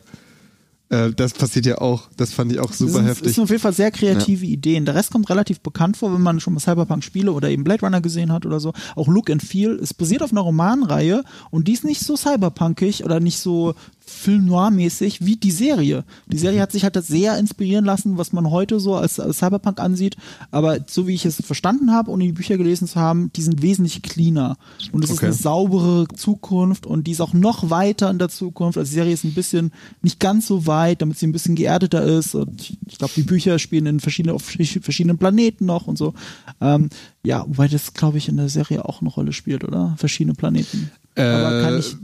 Äh, 0.90 1.12
das 1.12 1.32
passiert 1.32 1.66
ja 1.66 1.78
auch. 1.78 2.08
Das 2.16 2.32
fand 2.32 2.52
ich 2.52 2.58
auch 2.58 2.72
super 2.72 2.92
das 2.92 2.96
sind, 2.98 3.06
heftig. 3.06 3.24
Das 3.24 3.34
sind 3.34 3.44
auf 3.44 3.50
jeden 3.50 3.62
Fall 3.62 3.72
sehr 3.72 3.90
kreative 3.92 4.44
Ideen. 4.44 4.84
Der 4.84 4.94
Rest 4.96 5.12
kommt 5.12 5.30
relativ 5.30 5.60
bekannt 5.60 5.96
vor, 5.96 6.12
wenn 6.12 6.20
man 6.20 6.40
schon 6.40 6.52
mal 6.52 6.60
Cyberpunk-Spiele 6.60 7.32
oder 7.32 7.48
eben 7.48 7.64
Blade 7.64 7.82
Runner 7.82 8.00
gesehen 8.00 8.32
hat 8.32 8.44
oder 8.44 8.58
so. 8.58 8.72
Auch 8.96 9.06
Look 9.06 9.30
and 9.30 9.42
Feel. 9.42 9.78
Es 9.80 9.94
basiert 9.94 10.22
auf 10.22 10.32
einer 10.32 10.40
Romanreihe 10.40 11.22
und 11.50 11.68
die 11.68 11.72
ist 11.72 11.84
nicht 11.84 12.00
so 12.00 12.16
cyberpunkig 12.16 13.04
oder 13.04 13.20
nicht 13.20 13.38
so 13.38 13.74
Film 14.20 14.44
Noir-mäßig 14.44 15.24
wie 15.24 15.36
die 15.36 15.50
Serie. 15.50 16.04
Die 16.26 16.36
Serie 16.38 16.60
hat 16.60 16.72
sich 16.72 16.84
halt 16.84 16.94
das 16.94 17.06
sehr 17.06 17.38
inspirieren 17.38 17.84
lassen, 17.86 18.18
was 18.18 18.32
man 18.34 18.50
heute 18.50 18.78
so 18.78 18.94
als, 18.94 19.18
als 19.18 19.38
Cyberpunk 19.38 19.80
ansieht. 19.80 20.16
Aber 20.50 20.78
so 20.86 21.06
wie 21.06 21.14
ich 21.14 21.24
es 21.24 21.36
verstanden 21.44 21.90
habe, 21.92 22.10
ohne 22.10 22.24
die 22.24 22.32
Bücher 22.32 22.58
gelesen 22.58 22.86
zu 22.86 23.00
haben, 23.00 23.32
die 23.34 23.40
sind 23.42 23.62
wesentlich 23.62 24.02
cleaner. 24.02 24.58
Und 24.92 25.02
es 25.04 25.10
ist 25.10 25.16
Okay. 25.16 25.26
eine 25.26 25.34
saubere 25.34 26.06
Zukunft 26.14 26.84
und 26.86 27.06
die 27.06 27.12
ist 27.12 27.20
auch 27.22 27.32
noch 27.32 27.70
weiter 27.70 28.10
in 28.10 28.18
der 28.18 28.28
Zukunft. 28.28 28.76
Also 28.76 28.88
die 28.90 28.94
Serie 28.94 29.12
ist 29.14 29.24
ein 29.24 29.32
bisschen 29.34 29.72
nicht 30.02 30.20
ganz 30.20 30.46
so 30.46 30.66
weit, 30.66 31.00
damit 31.00 31.18
sie 31.18 31.26
ein 31.26 31.32
bisschen 31.32 31.54
geerdeter 31.54 32.02
ist. 32.04 32.34
Und 32.34 32.60
ich- 32.60 32.78
ich 32.86 32.98
glaube, 32.98 33.14
die 33.16 33.22
Bücher 33.22 33.58
spielen 33.58 33.86
in 33.86 34.00
verschiedenen, 34.00 34.34
auf 34.36 34.42
verschiedenen 34.42 35.16
Planeten 35.16 35.64
noch 35.64 35.86
und 35.86 35.96
so. 35.96 36.12
Ähm, 36.60 36.90
ja, 37.22 37.44
wobei 37.46 37.68
das, 37.68 37.92
glaube 37.94 38.18
ich, 38.18 38.28
in 38.28 38.36
der 38.36 38.48
Serie 38.48 38.84
auch 38.84 39.00
eine 39.00 39.10
Rolle 39.10 39.32
spielt, 39.32 39.64
oder? 39.64 39.94
Verschiedene 39.98 40.34
Planeten. 40.34 40.90
Aber 41.16 41.62
kann 41.62 41.74
Äh, 41.74 41.78
ich 41.78 41.96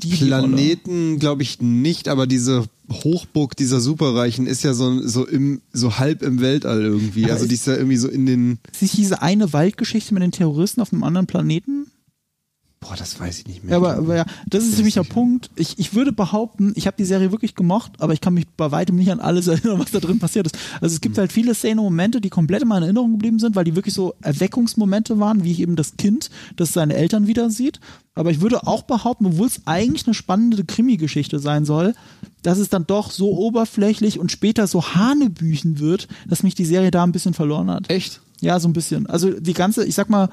Rolle? 0.42 0.48
Planeten 0.56 1.18
glaube 1.18 1.42
ich 1.42 1.60
nicht, 1.62 2.08
aber 2.08 2.26
diese 2.26 2.64
Hochburg 2.90 3.56
dieser 3.56 3.80
Superreichen 3.80 4.46
ist 4.46 4.62
ja 4.62 4.74
so, 4.74 5.06
so 5.06 5.26
im 5.26 5.60
so 5.72 5.98
halb 5.98 6.22
im 6.22 6.40
Weltall 6.40 6.82
irgendwie. 6.82 7.24
Aber 7.24 7.34
also 7.34 7.46
die 7.46 7.54
ist 7.54 7.66
ja 7.66 7.76
irgendwie 7.76 7.96
so 7.96 8.08
in 8.08 8.26
den. 8.26 8.58
Ist 8.72 8.82
nicht 8.82 8.96
diese 8.96 9.22
eine 9.22 9.52
Waldgeschichte 9.52 10.12
mit 10.12 10.22
den 10.22 10.32
Terroristen 10.32 10.80
auf 10.80 10.92
einem 10.92 11.02
anderen 11.02 11.26
Planeten? 11.26 11.86
Boah, 12.86 12.96
das 12.96 13.18
weiß 13.18 13.40
ich 13.40 13.46
nicht 13.46 13.64
mehr. 13.64 13.72
Ja, 13.72 13.76
aber, 13.78 13.96
aber 13.96 14.16
ja, 14.16 14.24
das 14.46 14.64
ist 14.64 14.76
nämlich 14.76 14.94
der 14.94 15.02
Punkt. 15.02 15.50
Ich, 15.56 15.78
ich 15.78 15.94
würde 15.94 16.12
behaupten, 16.12 16.72
ich 16.76 16.86
habe 16.86 16.96
die 16.96 17.04
Serie 17.04 17.32
wirklich 17.32 17.54
gemocht, 17.56 17.92
aber 17.98 18.12
ich 18.12 18.20
kann 18.20 18.34
mich 18.34 18.46
bei 18.56 18.70
weitem 18.70 18.96
nicht 18.96 19.10
an 19.10 19.18
alles 19.18 19.46
erinnern, 19.48 19.80
was 19.80 19.90
da 19.90 19.98
drin 19.98 20.18
passiert 20.18 20.46
ist. 20.46 20.56
Also 20.80 20.94
es 20.94 21.00
gibt 21.00 21.18
halt 21.18 21.32
viele 21.32 21.54
Szenen 21.54 21.80
und 21.80 21.86
Momente, 21.86 22.20
die 22.20 22.30
komplett 22.30 22.62
in 22.62 22.68
meiner 22.68 22.86
Erinnerung 22.86 23.12
geblieben 23.12 23.38
sind, 23.38 23.56
weil 23.56 23.64
die 23.64 23.74
wirklich 23.74 23.94
so 23.94 24.14
Erweckungsmomente 24.22 25.18
waren, 25.18 25.42
wie 25.42 25.60
eben 25.60 25.74
das 25.74 25.96
Kind, 25.96 26.30
das 26.54 26.72
seine 26.72 26.94
Eltern 26.94 27.26
wieder 27.26 27.50
sieht. 27.50 27.80
Aber 28.14 28.30
ich 28.30 28.40
würde 28.40 28.66
auch 28.66 28.82
behaupten, 28.82 29.26
obwohl 29.26 29.48
es 29.48 29.62
eigentlich 29.66 30.06
eine 30.06 30.14
spannende 30.14 30.64
Krimi-Geschichte 30.64 31.38
sein 31.38 31.64
soll, 31.64 31.94
dass 32.42 32.58
es 32.58 32.68
dann 32.68 32.86
doch 32.86 33.10
so 33.10 33.32
oberflächlich 33.32 34.18
und 34.20 34.30
später 34.30 34.66
so 34.68 34.94
hanebüchen 34.94 35.80
wird, 35.80 36.06
dass 36.28 36.44
mich 36.44 36.54
die 36.54 36.64
Serie 36.64 36.90
da 36.90 37.02
ein 37.02 37.12
bisschen 37.12 37.34
verloren 37.34 37.70
hat. 37.70 37.90
Echt? 37.90 38.20
Ja, 38.40 38.60
so 38.60 38.68
ein 38.68 38.72
bisschen. 38.72 39.06
Also 39.06 39.30
die 39.38 39.54
ganze, 39.54 39.84
ich 39.84 39.94
sag 39.94 40.08
mal, 40.08 40.28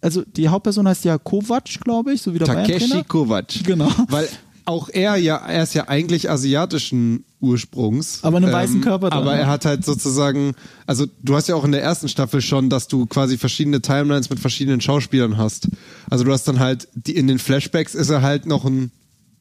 also 0.00 0.22
die 0.24 0.48
Hauptperson 0.48 0.86
heißt 0.86 1.04
ja 1.04 1.18
Kovac, 1.18 1.80
glaube 1.84 2.12
ich, 2.12 2.22
so 2.22 2.34
wie 2.34 2.38
der 2.38 2.46
Takeshi. 2.46 3.04
Kovac. 3.04 3.64
Genau. 3.64 3.90
Weil 4.08 4.28
auch 4.64 4.90
er 4.90 5.16
ja, 5.16 5.36
er 5.36 5.62
ist 5.62 5.74
ja 5.74 5.88
eigentlich 5.88 6.30
asiatischen 6.30 7.24
Ursprungs. 7.40 8.22
Aber 8.22 8.36
einen 8.36 8.52
weißen 8.52 8.80
Körper 8.80 9.10
dran, 9.10 9.20
Aber 9.20 9.34
er 9.34 9.46
hat 9.46 9.64
halt 9.64 9.84
sozusagen, 9.84 10.54
also 10.86 11.06
du 11.22 11.36
hast 11.36 11.48
ja 11.48 11.54
auch 11.54 11.64
in 11.64 11.72
der 11.72 11.82
ersten 11.82 12.08
Staffel 12.08 12.42
schon, 12.42 12.68
dass 12.68 12.86
du 12.86 13.06
quasi 13.06 13.38
verschiedene 13.38 13.80
Timelines 13.80 14.28
mit 14.28 14.40
verschiedenen 14.40 14.80
Schauspielern 14.80 15.38
hast. 15.38 15.68
Also 16.10 16.24
du 16.24 16.32
hast 16.32 16.46
dann 16.46 16.58
halt, 16.58 16.88
die, 16.94 17.16
in 17.16 17.28
den 17.28 17.38
Flashbacks 17.38 17.94
ist 17.94 18.10
er 18.10 18.22
halt 18.22 18.46
noch 18.46 18.64
ein 18.64 18.90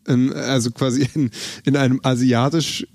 in, 0.07 0.31
also 0.31 0.71
quasi 0.71 1.07
in, 1.13 1.31
in 1.65 1.75
einem 1.75 1.99
asiatisch 2.03 2.87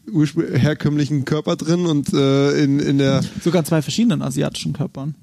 herkömmlichen 0.54 1.26
Körper 1.26 1.56
drin 1.56 1.84
und 1.84 2.12
äh, 2.14 2.64
in, 2.64 2.80
in 2.80 2.96
der 2.96 3.22
Sogar 3.44 3.64
zwei 3.64 3.82
verschiedenen 3.82 4.22
asiatischen 4.22 4.72
Körpern. 4.72 5.14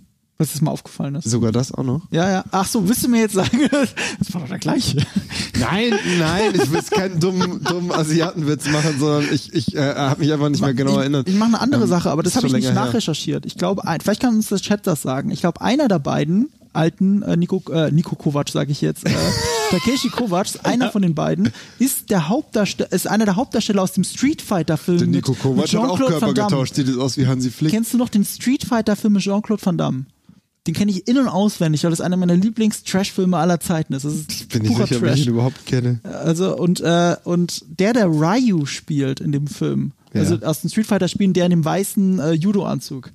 Was 0.42 0.54
ist 0.56 0.62
mal 0.62 0.72
aufgefallen 0.72 1.16
ist. 1.16 1.30
sogar 1.30 1.52
das 1.52 1.74
auch 1.74 1.84
noch. 1.84 2.02
Ja, 2.12 2.30
ja. 2.32 2.46
Ach 2.52 2.66
so, 2.66 2.88
willst 2.88 3.04
du 3.04 3.10
mir 3.10 3.20
jetzt 3.20 3.34
sagen, 3.34 3.60
das 4.20 4.34
war 4.34 4.40
doch 4.40 4.48
der 4.48 4.58
gleiche. 4.60 4.96
Nein, 5.60 5.94
nein, 6.18 6.54
ich 6.54 6.72
will 6.72 6.78
jetzt 6.78 6.92
keinen 6.92 7.20
dummen, 7.20 7.62
dummen 7.62 7.92
Asiatenwitz 7.92 8.70
machen, 8.70 8.96
sondern 8.98 9.26
ich, 9.34 9.54
ich 9.54 9.76
äh, 9.76 9.96
habe 9.96 10.22
mich 10.22 10.32
einfach 10.32 10.48
nicht 10.48 10.62
mehr 10.62 10.74
genau 10.74 10.92
ich, 10.94 10.98
erinnert. 11.00 11.28
Ich 11.28 11.36
mache 11.36 11.50
eine 11.50 11.60
andere 11.60 11.84
Ähm, 11.84 11.90
Sache, 11.90 12.10
aber 12.10 12.24
das 12.24 12.38
habe 12.38 12.48
ich 12.48 12.54
nicht 12.54 12.64
länger 12.64 12.74
her. 12.80 12.86
nachrecherchiert. 12.86 13.46
Ich 13.46 13.56
glaube, 13.58 13.82
vielleicht 14.02 14.22
kann 14.22 14.34
uns 14.34 14.48
das 14.48 14.62
Chat 14.62 14.88
das 14.88 15.02
sagen. 15.02 15.30
Ich 15.32 15.42
glaube, 15.42 15.60
einer 15.60 15.90
der 15.90 16.00
beiden 16.00 16.48
alten 16.72 17.22
äh, 17.24 17.36
Nico, 17.36 17.62
äh, 17.74 17.92
Nico 17.92 18.16
Kovac, 18.16 18.48
sage 18.48 18.72
ich 18.72 18.80
jetzt, 18.80 19.06
äh, 19.06 19.12
Takeshi 19.72 20.08
Kovac, 20.08 20.48
einer 20.64 20.90
von 20.90 21.02
den 21.02 21.16
beiden, 21.16 21.52
ist 21.80 22.12
der 22.12 22.30
Hauptdarsteller, 22.30 22.94
ist 22.94 23.08
einer 23.08 23.26
der 23.26 23.36
Hauptdarsteller 23.36 23.82
aus 23.82 23.92
dem 23.92 24.06
Street 24.06 24.42
Fighter 24.42 24.78
Film 24.78 25.00
Der 25.00 25.08
Nico 25.08 25.34
Kovac 25.34 25.64
mit 25.66 25.74
hat 25.74 25.90
auch 25.90 25.98
Körper 26.00 26.34
getauscht, 26.34 26.76
sieht 26.76 26.88
jetzt 26.88 26.98
aus 26.98 27.18
wie 27.18 27.28
Hansi 27.28 27.52
Flick. 27.52 27.72
Kennst 27.72 27.94
du 27.94 27.98
noch 27.98 28.08
den 28.08 28.24
Street 28.24 28.64
Fighter 28.64 28.96
Film 28.96 29.14
mit 29.14 29.24
Jean-Claude 29.24 29.66
Van 29.66 29.78
Damme? 29.78 30.06
Den 30.70 30.76
kenne 30.76 30.92
ich 30.92 31.08
in- 31.08 31.18
und 31.18 31.28
auswendig, 31.28 31.84
weil 31.84 31.90
das 31.92 32.02
einer 32.02 32.18
meiner 32.18 32.36
Lieblings-Trash-Filme 32.36 33.38
aller 33.38 33.60
Zeiten 33.60 33.94
ist. 33.94 34.06
Das 34.06 34.14
ist 34.14 34.50
Bin 34.50 34.64
ich 34.64 34.70
purer 34.72 34.88
sicher, 34.88 34.98
ob 34.98 35.04
ich 35.04 35.10
Trash. 35.10 35.22
ihn 35.22 35.30
überhaupt 35.30 35.66
kenne. 35.66 36.00
Also 36.04 36.56
und 36.58 36.80
äh, 36.82 37.16
und 37.24 37.64
der, 37.80 37.94
der 37.94 38.08
Ryu 38.08 38.66
spielt 38.66 39.20
in 39.20 39.32
dem 39.32 39.48
Film, 39.48 39.92
Ja. 40.14 40.22
also 40.22 40.36
aus 40.46 40.62
den 40.62 40.70
Street 40.70 40.86
Fighter 40.88 41.08
Spielen, 41.08 41.34
der 41.34 41.46
in 41.46 41.52
dem 41.52 41.66
weißen 41.66 42.20
äh, 42.20 42.32
Judo-Anzug, 42.34 43.12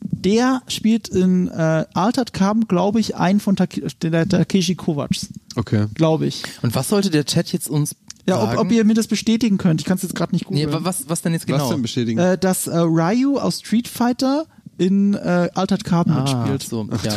der 0.00 0.62
spielt 0.68 1.08
in 1.08 1.48
äh, 1.48 1.84
Altered 1.94 2.32
Carbon, 2.32 2.66
glaube 2.68 3.00
ich, 3.00 3.16
einen 3.16 3.40
von 3.40 3.56
Take 3.56 3.86
der 4.02 4.28
Takeshi 4.28 4.74
Kovacs, 4.74 5.28
Okay. 5.56 5.86
glaube 5.94 6.26
ich. 6.26 6.42
Und 6.62 6.74
was 6.74 6.88
sollte 6.88 7.10
der 7.10 7.24
Chat 7.24 7.52
jetzt 7.52 7.68
uns 7.68 7.94
Ja, 8.26 8.36
sagen? 8.40 8.58
ob, 8.58 8.66
ob 8.66 8.72
ihr 8.72 8.84
mir 8.84 8.94
das 8.94 9.06
bestätigen 9.08 9.58
könnt. 9.58 9.80
Ich 9.80 9.86
kann 9.86 9.96
es 9.96 10.02
jetzt 10.02 10.14
gerade 10.14 10.32
nicht 10.34 10.50
nee, 10.50 10.64
googeln. 10.64 10.84
wa- 10.84 10.84
was, 10.88 11.08
was 11.08 11.22
denn 11.22 11.32
jetzt 11.32 11.48
Was 11.48 11.56
genau? 11.58 11.72
denn 11.72 11.82
bestätigen? 11.82 12.18
äh, 12.18 12.38
dass 12.38 12.66
äh, 12.66 12.76
Ryu 12.78 13.38
aus 13.38 13.60
Street 13.60 13.88
Fighter 13.88 14.46
in 14.78 15.14
äh, 15.14 15.48
Altered 15.54 15.84
Carbon 15.84 16.14
Ah, 16.14 16.46
mitspielt. 16.46 16.62
so, 16.62 16.86
Ach 16.90 17.04
ja. 17.04 17.14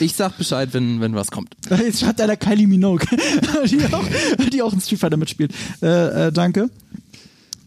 Ich 0.00 0.14
sag 0.14 0.36
Bescheid, 0.38 0.70
wenn, 0.72 1.00
wenn 1.00 1.14
was 1.14 1.30
kommt. 1.30 1.54
Jetzt 1.70 2.00
schreibt 2.00 2.20
einer 2.20 2.36
Kylie 2.36 2.66
Minogue, 2.66 3.06
die, 3.70 3.80
auch, 3.92 4.04
die 4.52 4.62
auch 4.62 4.72
in 4.72 4.80
Street 4.80 4.98
Fighter 4.98 5.16
mitspielt. 5.18 5.52
Äh, 5.82 6.28
äh, 6.28 6.32
danke. 6.32 6.68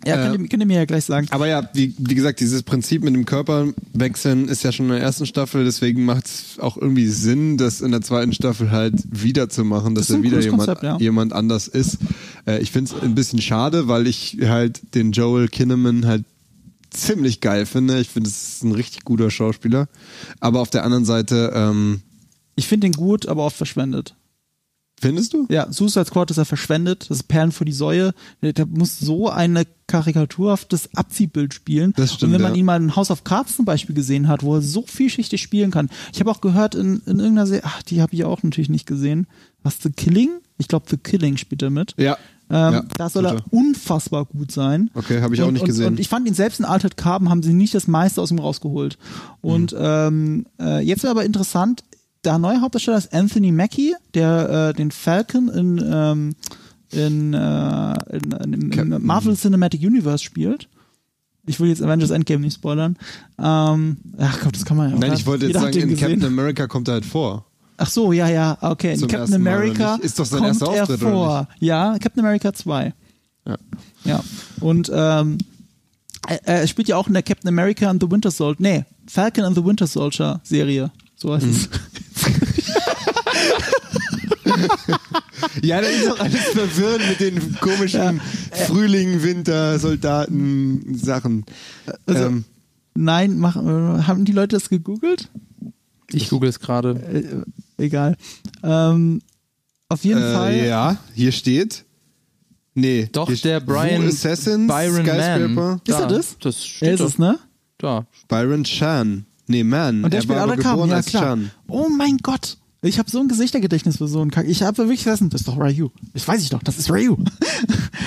Ja, 0.06 0.16
Äh, 0.18 0.28
könnt, 0.30 0.42
ihr, 0.44 0.48
könnt 0.50 0.64
ihr 0.64 0.68
mir 0.68 0.78
ja 0.78 0.86
gleich 0.86 1.06
sagen. 1.06 1.28
Aber 1.32 1.48
ja, 1.48 1.68
wie, 1.74 1.94
wie 1.98 2.14
gesagt, 2.14 2.40
dieses 2.40 2.62
Prinzip 2.62 3.04
mit 3.04 3.16
dem 3.16 3.26
Körper 3.26 3.70
wechseln 3.94 4.48
ist 4.48 4.64
ja 4.64 4.72
schon 4.72 4.86
in 4.88 4.92
der 4.92 5.02
ersten 5.02 5.26
Staffel, 5.26 5.64
deswegen 5.66 6.06
macht 6.06 6.26
es 6.28 6.60
auch 6.60 6.78
irgendwie 6.78 7.08
Sinn, 7.08 7.58
das 7.58 7.82
in 7.82 7.92
der 7.92 8.02
zweiten 8.02 8.32
Staffel 8.34 8.70
halt 8.70 8.94
wiederzumachen, 9.10 9.96
dass 9.96 10.08
Das 10.08 10.18
er 10.18 10.24
wieder 10.24 10.40
jemand, 10.42 10.60
Konzept, 10.60 10.84
ja. 10.84 10.98
jemand 11.00 11.34
anders 11.34 11.68
ist. 11.68 11.98
Äh, 12.46 12.60
ich 12.62 12.72
finde 12.72 12.92
es 12.96 13.02
ein 13.04 13.16
bisschen 13.16 13.42
schade, 13.42 13.88
weil 13.88 14.06
ich 14.06 14.38
halt 14.44 14.94
den 14.94 15.12
Joel 15.12 15.48
Kinnaman 15.48 16.06
halt 16.06 16.24
ziemlich 16.90 17.42
geil 17.42 17.66
finde. 17.66 18.00
Ich 18.00 18.10
finde, 18.10 18.30
es 18.30 18.56
ist 18.58 18.64
ein 18.64 18.72
richtig 18.72 19.04
guter 19.04 19.30
Schauspieler. 19.32 19.88
Aber 20.40 20.62
auf 20.62 20.70
der 20.70 20.84
anderen 20.84 21.06
Seite, 21.06 21.52
ähm, 21.56 22.02
Ich 22.56 22.68
finde 22.68 22.88
den 22.88 22.94
gut, 22.94 23.28
aber 23.28 23.46
oft 23.46 23.58
verschwendet. 23.58 24.16
findest 25.00 25.34
du? 25.34 25.46
Ja, 25.50 25.72
Suicide 25.72 26.06
Squad 26.06 26.32
ist 26.32 26.38
er 26.38 26.46
verschwendet. 26.46 27.10
Das 27.10 27.18
ist 27.18 27.24
Perlen 27.28 27.52
für 27.52 27.66
die 27.66 27.74
Säue. 27.74 28.14
Der, 28.42 28.54
der 28.54 28.66
muss 28.66 28.98
so 29.00 29.30
eine 29.30 29.66
karikaturhaftes 29.88 30.90
Abziehbild 30.96 31.54
spielen. 31.54 31.94
Das 31.96 32.14
stimmt, 32.14 32.30
Und 32.30 32.34
wenn 32.34 32.42
man 32.42 32.54
ja. 32.54 32.60
ihn 32.60 32.66
mal 32.66 32.82
in 32.82 32.96
House 32.96 33.12
of 33.12 33.24
Cards 33.24 33.56
zum 33.58 33.66
Beispiel 33.66 33.94
gesehen 33.96 34.28
hat, 34.28 34.42
wo 34.44 34.56
er 34.56 34.62
so 34.62 34.84
vielschichtig 34.88 35.42
spielen 35.42 35.72
kann. 35.72 35.90
Ich 36.14 36.20
habe 36.20 36.32
auch 36.32 36.42
gehört 36.42 36.76
in, 36.76 37.02
in 37.06 37.20
irgendeiner 37.20 37.46
Serie, 37.48 37.64
ach, 37.66 37.84
die 37.84 38.02
habe 38.02 38.14
ich 38.14 38.24
auch 38.24 38.42
natürlich 38.44 38.70
nicht 38.70 38.86
gesehen. 38.88 39.28
Was, 39.64 39.78
The 39.82 39.90
Killing? 39.92 40.30
Ich 40.58 40.68
glaube, 40.70 40.86
The 40.90 40.98
Killing 40.98 41.38
spielt 41.38 41.62
er 41.62 41.70
mit. 41.70 41.94
Ja. 41.98 42.18
Ähm, 42.50 42.74
Ja, 42.74 42.84
da 42.98 43.10
soll 43.10 43.26
er 43.26 43.38
unfassbar 43.50 44.26
gut 44.26 44.52
sein. 44.52 44.92
Okay, 44.94 45.22
habe 45.22 45.34
ich 45.34 45.42
auch 45.42 45.48
und, 45.48 45.54
nicht 45.54 45.64
und, 45.64 45.68
gesehen. 45.68 45.88
Und 45.88 46.00
ich 46.00 46.10
fand 46.10 46.28
ihn 46.28 46.34
selbst 46.36 46.60
in 46.60 46.66
Altered 46.66 46.96
Carbon 46.98 47.30
haben 47.30 47.42
sie 47.44 47.54
nicht 47.54 47.74
das 47.74 47.88
meiste 47.88 48.22
aus 48.22 48.30
ihm 48.32 48.40
rausgeholt. 48.40 48.98
Und 49.42 49.72
Mhm. 49.72 49.78
ähm, 49.82 50.46
äh, 50.60 50.80
jetzt 50.86 51.04
wäre 51.04 51.12
aber 51.12 51.26
interessant, 51.26 51.84
der 52.24 52.38
neue 52.38 52.62
Hauptdarsteller 52.62 52.98
ist 52.98 53.14
Anthony 53.14 53.52
Mackie, 53.52 53.94
der 54.14 54.70
äh, 54.70 54.74
den 54.74 54.92
Falcon 54.92 55.50
in, 55.50 55.84
ähm, 55.86 56.36
in, 56.92 57.34
äh, 57.34 57.94
in, 58.16 58.32
in, 58.54 58.72
im- 58.72 59.06
Marvel 59.06 59.36
Cinematic 59.36 59.82
Universe 59.82 60.24
spielt. 60.24 60.68
Ich 61.48 61.60
will 61.60 61.70
jetzt 61.70 61.82
Avengers 61.84 62.10
Endgame 62.10 62.42
nicht 62.42 62.56
spoilern. 62.56 62.98
Ähm, 63.38 63.98
ach 64.18 64.40
Gott, 64.42 64.56
das 64.56 64.66
kann 64.66 64.78
man 64.78 64.90
ja 64.90 64.96
auch. 64.96 65.00
Nein, 65.00 65.14
ich 65.14 65.28
wollte 65.28 65.46
jetzt 65.46 65.54
sagen, 65.60 65.78
in 65.78 65.90
gesehen. 65.90 65.98
Captain 66.00 66.26
America 66.26 66.66
kommt 66.68 66.88
er 66.88 66.96
halt 66.96 67.06
vor. 67.06 67.46
Ach 67.78 67.90
so, 67.90 68.14
ja, 68.14 68.30
ja, 68.30 68.58
okay. 68.62 68.94
In 68.94 69.00
Zum 69.00 69.08
Captain 69.10 69.36
America? 69.36 69.96
Ist 70.02 70.18
doch 70.20 70.26
sein 70.26 70.40
kommt 70.40 70.50
erster 70.54 70.74
er 70.74 70.84
Auftritt, 70.84 71.02
oder 71.02 71.12
vor. 71.12 71.48
Ja, 71.60 71.98
Captain 72.00 72.24
America 72.24 72.54
2. 72.54 72.94
Ja. 73.46 73.58
Ja. 74.06 74.24
Und 74.62 74.92
ähm, 74.94 75.38
er, 76.28 76.48
er 76.48 76.68
spielt 76.68 76.88
ja 76.88 76.96
auch 76.98 77.08
in 77.08 77.14
der 77.14 77.24
Captain 77.24 77.48
America 77.48 77.90
and 77.90 78.02
the 78.02 78.10
Winter 78.10 78.32
Soldier. 78.32 78.58
Nee, 78.60 78.86
Falcon 79.08 79.44
and 79.44 79.56
the 79.56 79.64
Winter 79.64 79.88
Soldier 79.88 80.40
Serie. 80.44 80.92
So 81.16 81.34
heißt 81.34 81.46
es. 81.46 81.70
Ja, 85.62 85.82
das 85.82 85.90
ist 85.90 86.08
doch 86.08 86.20
alles 86.20 86.44
verwirrend 86.44 87.10
mit 87.10 87.20
den 87.20 87.56
komischen 87.60 88.22
Frühling, 88.68 89.24
Winter, 89.24 89.80
Soldaten, 89.80 90.98
Sachen. 90.98 91.46
Also, 92.06 92.26
ähm, 92.26 92.46
Nein, 92.94 93.38
mach, 93.38 93.58
äh, 93.58 94.04
haben 94.04 94.26
die 94.26 94.32
Leute 94.32 94.56
das 94.56 94.70
gegoogelt? 94.70 95.30
Ich 96.12 96.30
google 96.30 96.50
es 96.50 96.60
gerade. 96.60 97.44
Egal. 97.78 98.16
Ähm, 98.64 99.22
auf 99.90 100.04
jeden 100.04 100.22
Fall. 100.22 100.54
äh, 100.54 100.68
ja, 100.68 100.98
hier 101.14 101.32
steht. 101.32 101.86
Nee. 102.74 103.08
Doch, 103.12 103.28
hier 103.30 103.38
der 103.38 103.60
Brian 103.62 104.06
Assassins, 104.08 104.68
Byron. 104.68 105.06
Mann. 105.06 105.82
Ist 105.88 105.94
er 106.00 106.08
das? 106.08 106.38
Das 106.40 106.56
Er 106.56 106.62
steht 106.62 106.90
ist 106.94 107.00
doch 107.00 107.08
es, 107.08 107.18
ne? 107.18 107.40
da. 107.78 108.06
Byron 108.28 108.64
Chan. 108.64 109.26
Nee, 109.48 109.64
Man. 109.64 110.04
Und 110.04 110.12
der 110.12 110.20
er 110.20 110.24
spielt 110.24 110.40
war 110.40 110.48
geboren 110.58 110.90
ja 110.90 110.96
als 110.98 111.06
klar. 111.06 111.24
Chan. 111.24 111.52
Oh 111.68 111.88
mein 111.90 112.18
Gott. 112.18 112.58
Ich 112.86 113.00
habe 113.00 113.10
so 113.10 113.20
ein 113.20 113.28
Gesichtergedächtnis 113.28 113.98
für 113.98 114.08
so 114.08 114.22
einen 114.22 114.30
Kack. 114.30 114.48
Ich 114.48 114.62
habe 114.62 114.78
wirklich 114.78 115.02
vergessen, 115.04 115.30
das 115.32 115.42
ist 115.42 115.48
doch 115.48 115.58
Ryu. 115.58 115.90
Das 116.14 116.28
weiß 116.28 116.42
ich 116.44 116.50
doch, 116.52 116.62
das 116.62 116.78
ist 116.78 116.92
Ryu. 116.92 117.18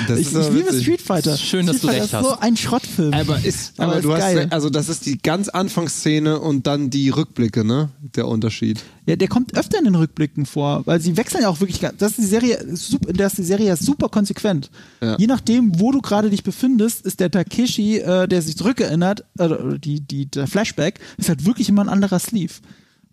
Das 0.07 0.19
ich 0.21 0.33
ist 0.33 0.37
ich 0.37 0.53
liebe. 0.53 0.73
Street 0.73 1.03
Fighter. 1.03 1.37
Schön, 1.37 1.67
dass 1.67 1.79
Street 1.79 1.83
du 1.83 1.87
Fighter 1.89 2.03
recht 2.03 2.13
ist 2.13 2.15
hast. 2.15 2.25
so 2.25 2.39
ein 2.39 2.57
Schrottfilm. 2.57 3.13
Aber 3.13 3.45
ist, 3.45 3.73
Aber 3.77 3.89
aber, 3.89 3.97
ist 3.99 4.05
du 4.05 4.13
hast, 4.13 4.21
geil. 4.21 4.39
recht, 4.39 4.53
also 4.53 4.71
das 4.71 4.89
ist 4.89 5.07
die 5.07 5.19
ganz 5.19 5.49
Anfangsszene 5.49 6.39
und 6.39 6.67
dann 6.67 6.91
die 6.91 7.11
Rückblicke, 7.11 7.65
ne? 7.65 7.91
Der 8.15 8.29
Unterschied. 8.29 8.83
Ja, 9.07 9.17
der 9.17 9.29
kommt 9.29 9.57
öfter 9.57 9.79
in 9.79 9.85
den 9.85 9.95
Rückblicken 9.97 10.47
vor, 10.47 10.83
weil 10.87 11.01
sie 11.01 11.17
wechseln 11.17 11.43
ja 11.43 11.49
auch 11.49 11.61
wirklich. 11.61 11.81
Das 11.81 12.13
ist 12.13 12.19
die 12.19 12.27
Serie, 12.27 12.65
das 12.65 13.33
ist 13.33 13.39
die 13.39 13.45
Serie 13.45 13.67
ja 13.67 13.77
super 13.77 14.09
konsequent. 14.09 14.71
Ja. 15.03 15.17
Je 15.19 15.27
nachdem, 15.27 15.81
wo 15.81 15.91
du 15.91 16.01
gerade 16.01 16.31
dich 16.31 16.45
befindest, 16.45 17.05
ist 17.05 17.21
der 17.21 17.31
Takeshi, 17.31 17.99
äh, 17.99 18.29
der 18.29 18.43
sich 18.43 18.57
zurückerinnert, 18.57 19.25
äh, 19.39 19.45
oder 19.45 19.79
die, 19.79 20.01
die, 20.01 20.27
der 20.27 20.47
Flashback, 20.47 21.01
ist 21.17 21.29
halt 21.29 21.45
wirklich 21.45 21.69
immer 21.69 21.83
ein 21.83 21.89
anderer 21.89 22.19
Sleeve. 22.19 22.55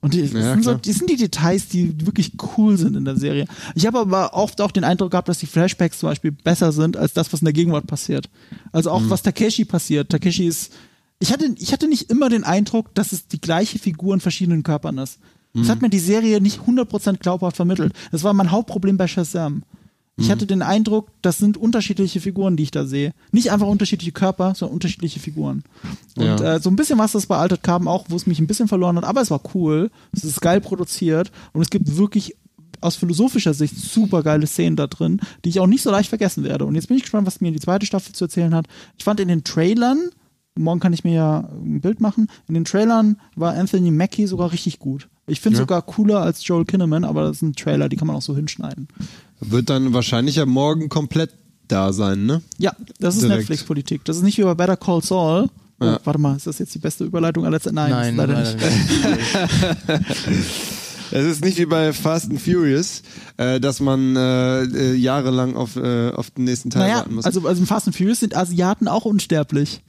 Und 0.05 0.13
die, 0.13 0.21
das, 0.21 0.31
Ja, 0.33 0.53
sind 0.53 0.63
so, 0.63 0.73
das 0.75 0.95
sind 0.97 1.09
die 1.09 1.15
Details, 1.15 1.67
die 1.67 2.05
wirklich 2.05 2.33
cool 2.55 2.77
sind 2.77 2.95
in 2.95 3.05
der 3.05 3.17
Serie. 3.17 3.47
Ich 3.73 3.87
habe 3.87 3.97
aber 3.99 4.35
oft 4.35 4.61
auch 4.61 4.69
den 4.69 4.83
Eindruck 4.83 5.09
gehabt, 5.09 5.27
dass 5.27 5.39
die 5.39 5.47
Flashbacks 5.47 5.97
zum 5.97 6.09
Beispiel 6.09 6.31
besser 6.31 6.71
sind 6.71 6.95
als 6.95 7.13
das, 7.13 7.33
was 7.33 7.41
in 7.41 7.45
der 7.45 7.53
Gegenwart 7.53 7.87
passiert. 7.87 8.29
Also 8.71 8.91
Mhm. 8.91 8.95
auch 8.95 9.09
was 9.09 9.23
Takeshi 9.23 9.65
passiert. 9.65 10.09
Takeshi 10.11 10.45
ist. 10.45 10.73
Ich 11.17 11.33
hatte, 11.33 11.47
ich 11.57 11.73
hatte 11.73 11.87
nicht 11.87 12.11
immer 12.11 12.29
den 12.29 12.43
Eindruck, 12.43 12.93
dass 12.93 13.13
es 13.13 13.27
die 13.27 13.41
gleiche 13.41 13.79
Figur 13.79 14.13
in 14.13 14.19
verschiedenen 14.19 14.61
Körpern 14.61 14.99
ist. 14.99 15.17
Mhm. 15.53 15.61
Das 15.61 15.69
hat 15.69 15.81
mir 15.81 15.89
die 15.89 15.97
Serie 15.97 16.39
nicht 16.39 16.59
100% 16.67 17.17
glaubhaft 17.19 17.55
vermittelt. 17.55 17.93
Das 18.11 18.21
war 18.23 18.33
mein 18.35 18.51
Hauptproblem 18.51 18.97
bei 18.97 19.07
Shazam. 19.07 19.63
Ich 20.17 20.27
Mhm. 20.27 20.31
hatte 20.31 20.45
den 20.47 20.61
Eindruck, 20.61 21.09
das 21.21 21.37
sind 21.39 21.57
unterschiedliche 21.57 22.21
Figuren, 22.21 22.55
die 22.55 22.63
ich 22.63 22.71
da 22.71 22.85
sehe. 22.85 23.13
Nicht 23.31 23.51
einfach 23.51 23.67
unterschiedliche 23.67 24.13
Körper, 24.13 24.53
sondern 24.55 24.75
unterschiedliche 24.75 25.19
Figuren. 25.19 25.63
Und 26.17 26.23
Ja. 26.25 26.55
äh, 26.55 26.59
so 26.61 26.69
ein 26.69 26.77
bisschen 26.77 26.97
was 26.99 27.11
das 27.11 27.25
bei 27.25 27.35
Altered 27.37 27.63
Carbon 27.63 27.87
auch, 27.89 28.05
wo 28.07 28.15
es 28.15 28.25
mich 28.25 28.39
ein 28.39 28.47
bisschen 28.47 28.67
verloren 28.69 28.95
hat, 28.95 29.03
aber 29.03 29.19
es 29.21 29.29
war 29.31 29.41
cool. 29.53 29.91
Es 30.13 30.23
ist 30.23 30.39
geil 30.41 30.61
produziert 30.61 31.31
und 31.51 31.61
es 31.61 31.69
gibt 31.69 31.97
wirklich 31.97 32.35
aus 32.81 32.95
philosophischer 32.95 33.53
Sicht 33.53 33.75
super 33.75 34.21
geile 34.23 34.47
Szenen 34.47 34.75
da 34.75 34.87
drin, 34.87 35.19
die 35.43 35.49
ich 35.49 35.59
auch 35.59 35.67
nicht 35.67 35.81
so 35.81 35.91
leicht 35.91 36.09
vergessen 36.09 36.43
werde. 36.43 36.65
Und 36.65 36.75
jetzt 36.75 36.87
bin 36.87 36.95
ich 36.97 37.03
gespannt, 37.03 37.25
was 37.27 37.41
mir 37.41 37.51
die 37.51 37.59
zweite 37.59 37.85
Staffel 37.85 38.13
zu 38.13 38.25
erzählen 38.25 38.53
hat. 38.55 38.67
Ich 38.97 39.03
fand 39.03 39.19
in 39.19 39.27
den 39.27 39.43
Trailern, 39.43 40.09
morgen 40.57 40.79
kann 40.79 40.93
ich 40.93 41.03
mir 41.03 41.13
ja 41.13 41.49
ein 41.51 41.81
Bild 41.81 41.99
machen, 41.99 42.27
in 42.47 42.53
den 42.53 42.63
Trailern 42.65 43.17
war 43.35 43.53
Anthony 43.53 43.91
Mackie 43.91 44.27
sogar 44.27 44.51
richtig 44.53 44.79
gut. 44.79 45.09
Ich 45.27 45.41
finde 45.41 45.57
Ja. 45.57 45.63
sogar 45.63 45.81
cooler 45.81 46.19
als 46.21 46.45
Joel 46.47 46.65
Kinnaman, 46.65 47.03
aber 47.03 47.23
das 47.23 47.39
sind 47.39 47.57
Trailer, 47.57 47.89
die 47.89 47.95
kann 47.95 48.07
man 48.07 48.15
auch 48.15 48.21
so 48.21 48.35
hinschneiden. 48.35 48.87
Wird 49.39 49.69
dann 49.69 49.93
wahrscheinlich 49.93 50.35
ja 50.37 50.45
morgen 50.45 50.89
komplett 50.89 51.31
da 51.67 51.93
sein, 51.93 52.25
ne? 52.25 52.41
Ja, 52.57 52.73
das 52.99 53.17
ist. 53.17 53.23
Netflix-Politik. 53.27 54.05
Das 54.05 54.17
ist 54.17 54.23
nicht 54.23 54.37
wie 54.37 54.43
bei 54.43 54.53
Better 54.55 54.77
Call 54.77 55.01
Saul. 55.03 55.49
Oh, 55.79 55.85
Ja. 55.85 55.99
Warte 56.03 56.19
mal, 56.19 56.35
ist 56.37 56.47
das 56.47 56.59
jetzt 56.59 56.73
die 56.73 56.79
beste 56.79 57.03
Überleitung 57.03 57.45
aller 57.45 57.59
Zeiten? 57.59 57.75
Nein, 57.75 57.91
Nein, 57.91 58.15
leider 58.15 58.33
leider 58.33 58.53
nicht. 58.55 58.65
Es 61.11 61.23
ist 61.23 61.43
nicht 61.45 61.57
wie 61.59 61.65
bei 61.67 61.93
Fast 61.93 62.31
and 62.31 62.41
Furious, 62.41 63.03
äh, 63.37 63.59
dass 63.59 63.79
man 63.79 64.15
äh, 64.15 64.63
äh, 64.63 64.93
jahrelang 64.95 65.55
auf, 65.55 65.75
äh, 65.75 66.09
auf 66.09 66.31
den 66.31 66.45
nächsten 66.45 66.71
Teil 66.71 66.83
Naja, 66.83 66.95
warten 66.97 67.15
muss. 67.15 67.25
also, 67.25 67.47
also 67.47 67.61
in 67.61 67.67
Fast 67.67 67.87
and 67.87 67.95
Furious 67.95 68.21
sind 68.21 68.35
Asiaten 68.35 68.87
auch 68.87 69.05
unsterblich. 69.05 69.81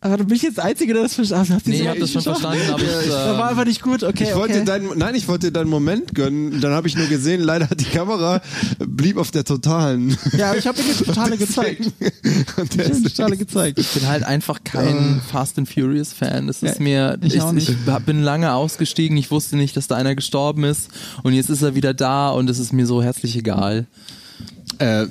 Aber 0.00 0.16
du 0.16 0.24
bist 0.24 0.44
jetzt 0.44 0.58
der 0.58 0.64
Einzige, 0.64 0.94
der 0.94 1.02
das 1.02 1.14
verstanden 1.14 1.54
hat. 1.54 1.66
Nee, 1.66 1.80
ich 1.82 1.88
hab 1.88 1.98
das 1.98 2.12
schon 2.12 2.22
verstanden, 2.22 2.62
aber 2.70 2.80
ich, 2.80 2.88
Das 2.88 3.10
war 3.10 3.34
ähm, 3.42 3.48
einfach 3.48 3.64
nicht 3.64 3.82
gut, 3.82 4.04
okay. 4.04 4.28
Ich 4.28 4.34
wollte 4.36 4.54
okay. 4.54 4.64
deinen, 4.64 4.96
nein, 4.96 5.16
ich 5.16 5.26
wollte 5.26 5.48
dir 5.48 5.52
deinen 5.52 5.70
Moment 5.70 6.14
gönnen. 6.14 6.60
Dann 6.60 6.70
habe 6.72 6.86
ich 6.86 6.96
nur 6.96 7.08
gesehen, 7.08 7.40
leider 7.40 7.68
hat 7.68 7.80
die 7.80 7.84
Kamera 7.84 8.40
blieb 8.78 9.16
auf 9.16 9.32
der 9.32 9.42
totalen. 9.42 10.16
Ja, 10.36 10.54
ich 10.54 10.68
habe 10.68 10.78
dir 10.80 10.84
die 10.96 11.04
Totale 11.04 11.36
gezeigt. 11.38 11.80
Und 11.86 11.92
Ich 12.00 12.56
hab 12.56 12.70
dir 12.70 12.84
die 12.90 13.02
Totale 13.02 13.36
gezeigt. 13.36 13.78
Ich 13.80 13.88
bin 13.90 14.06
halt 14.06 14.22
einfach 14.22 14.62
kein 14.62 15.20
Fast 15.32 15.58
and 15.58 15.68
Furious 15.68 16.12
Fan. 16.12 16.46
Das 16.46 16.62
ist 16.62 16.76
Ja, 16.78 16.82
mir, 16.82 17.18
ich 17.22 17.34
ich, 17.34 17.40
auch 17.42 17.50
nicht. 17.50 17.68
ich 17.68 17.76
bin 18.06 18.22
lange 18.22 18.52
ausgestiegen. 18.52 19.16
Ich 19.16 19.32
wusste 19.32 19.56
nicht, 19.56 19.76
dass 19.76 19.88
da 19.88 19.96
einer 19.96 20.14
gestorben 20.14 20.62
ist. 20.62 20.90
Und 21.24 21.32
jetzt 21.32 21.50
ist 21.50 21.62
er 21.62 21.74
wieder 21.74 21.92
da 21.92 22.30
und 22.30 22.48
es 22.48 22.60
ist 22.60 22.72
mir 22.72 22.86
so 22.86 23.02
herzlich 23.02 23.36
egal. 23.36 23.86
äh, 24.78 25.06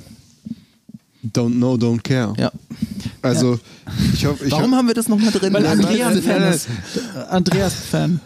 don't 1.24 1.56
know, 1.56 1.74
don't 1.74 2.02
care. 2.02 2.34
Ja. 2.38 2.52
Also 3.22 3.58
ich 4.14 4.26
hoffe, 4.26 4.44
ich 4.44 4.52
Warum 4.52 4.66
hoffe, 4.66 4.76
haben 4.76 4.86
wir 4.86 4.94
das 4.94 5.08
nochmal 5.08 5.32
drin? 5.32 5.52
Weil 5.52 5.62
Nein, 5.62 5.80
Andrea 5.80 6.08
nein, 6.08 6.16
ein 6.18 6.22
Fan 6.22 6.52
ist. 6.52 6.68
Andreas 7.30 7.74
Fan. 7.74 8.20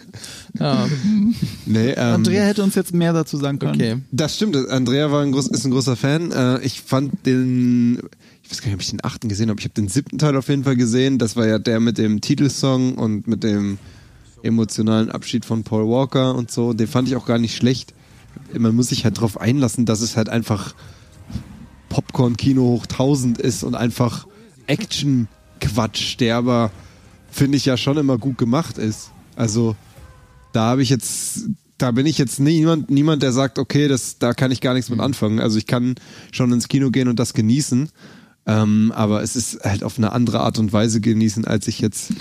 Ja, 0.58 0.86
nee, 1.64 1.92
ähm, 1.92 1.98
Andrea 1.98 2.44
hätte 2.44 2.62
uns 2.62 2.74
jetzt 2.74 2.92
mehr 2.92 3.14
dazu 3.14 3.38
sagen 3.38 3.58
können. 3.58 3.74
okay. 3.74 3.96
Das 4.10 4.36
stimmt. 4.36 4.54
Andrea 4.68 5.10
war 5.10 5.22
ein 5.22 5.32
groß, 5.32 5.48
ist 5.48 5.64
ein 5.64 5.70
großer 5.70 5.96
Fan. 5.96 6.30
Äh, 6.30 6.60
ich 6.60 6.82
fand 6.82 7.24
den, 7.24 8.00
ich 8.42 8.50
weiß 8.50 8.60
gar 8.60 8.66
nicht, 8.66 8.74
ob 8.74 8.82
ich 8.82 8.90
den 8.90 9.02
achten 9.02 9.28
gesehen 9.28 9.48
habe. 9.48 9.58
Ich 9.60 9.64
habe 9.64 9.74
den 9.74 9.88
siebten 9.88 10.18
Teil 10.18 10.36
auf 10.36 10.48
jeden 10.48 10.64
Fall 10.64 10.76
gesehen. 10.76 11.18
Das 11.18 11.36
war 11.36 11.46
ja 11.46 11.58
der 11.58 11.80
mit 11.80 11.96
dem 11.96 12.20
Titelsong 12.20 12.96
und 12.96 13.26
mit 13.26 13.42
dem 13.44 13.78
emotionalen 14.42 15.10
Abschied 15.10 15.46
von 15.46 15.64
Paul 15.64 15.88
Walker 15.88 16.34
und 16.34 16.50
so. 16.50 16.74
Den 16.74 16.86
fand 16.86 17.08
ich 17.08 17.16
auch 17.16 17.24
gar 17.24 17.38
nicht 17.38 17.56
schlecht. 17.56 17.94
Man 18.56 18.74
muss 18.74 18.88
sich 18.88 19.04
halt 19.04 19.16
darauf 19.16 19.40
einlassen, 19.40 19.86
dass 19.86 20.02
es 20.02 20.18
halt 20.18 20.28
einfach 20.28 20.74
Popcorn-Kino 21.92 22.62
hoch 22.62 22.84
1000 22.84 23.38
ist 23.38 23.64
und 23.64 23.74
einfach 23.74 24.26
Action-Quatsch, 24.66 26.18
der 26.18 26.36
aber, 26.36 26.70
finde 27.30 27.58
ich, 27.58 27.66
ja 27.66 27.76
schon 27.76 27.98
immer 27.98 28.16
gut 28.16 28.38
gemacht 28.38 28.78
ist. 28.78 29.10
Also, 29.36 29.76
da 30.52 30.62
habe 30.62 30.82
ich 30.82 30.88
jetzt, 30.88 31.50
da 31.76 31.90
bin 31.90 32.06
ich 32.06 32.16
jetzt 32.16 32.40
niemand, 32.40 32.90
niemand, 32.90 33.22
der 33.22 33.32
sagt, 33.32 33.58
okay, 33.58 33.88
das, 33.88 34.18
da 34.18 34.32
kann 34.32 34.50
ich 34.50 34.62
gar 34.62 34.72
nichts 34.72 34.88
mit 34.88 35.00
anfangen. 35.00 35.38
Also 35.38 35.58
ich 35.58 35.66
kann 35.66 35.96
schon 36.30 36.50
ins 36.52 36.68
Kino 36.68 36.90
gehen 36.90 37.08
und 37.08 37.18
das 37.18 37.34
genießen, 37.34 37.90
ähm, 38.46 38.92
aber 38.94 39.22
es 39.22 39.36
ist 39.36 39.62
halt 39.62 39.84
auf 39.84 39.98
eine 39.98 40.12
andere 40.12 40.40
Art 40.40 40.58
und 40.58 40.72
Weise 40.72 41.00
genießen, 41.02 41.44
als 41.44 41.68
ich 41.68 41.80
jetzt 41.80 42.12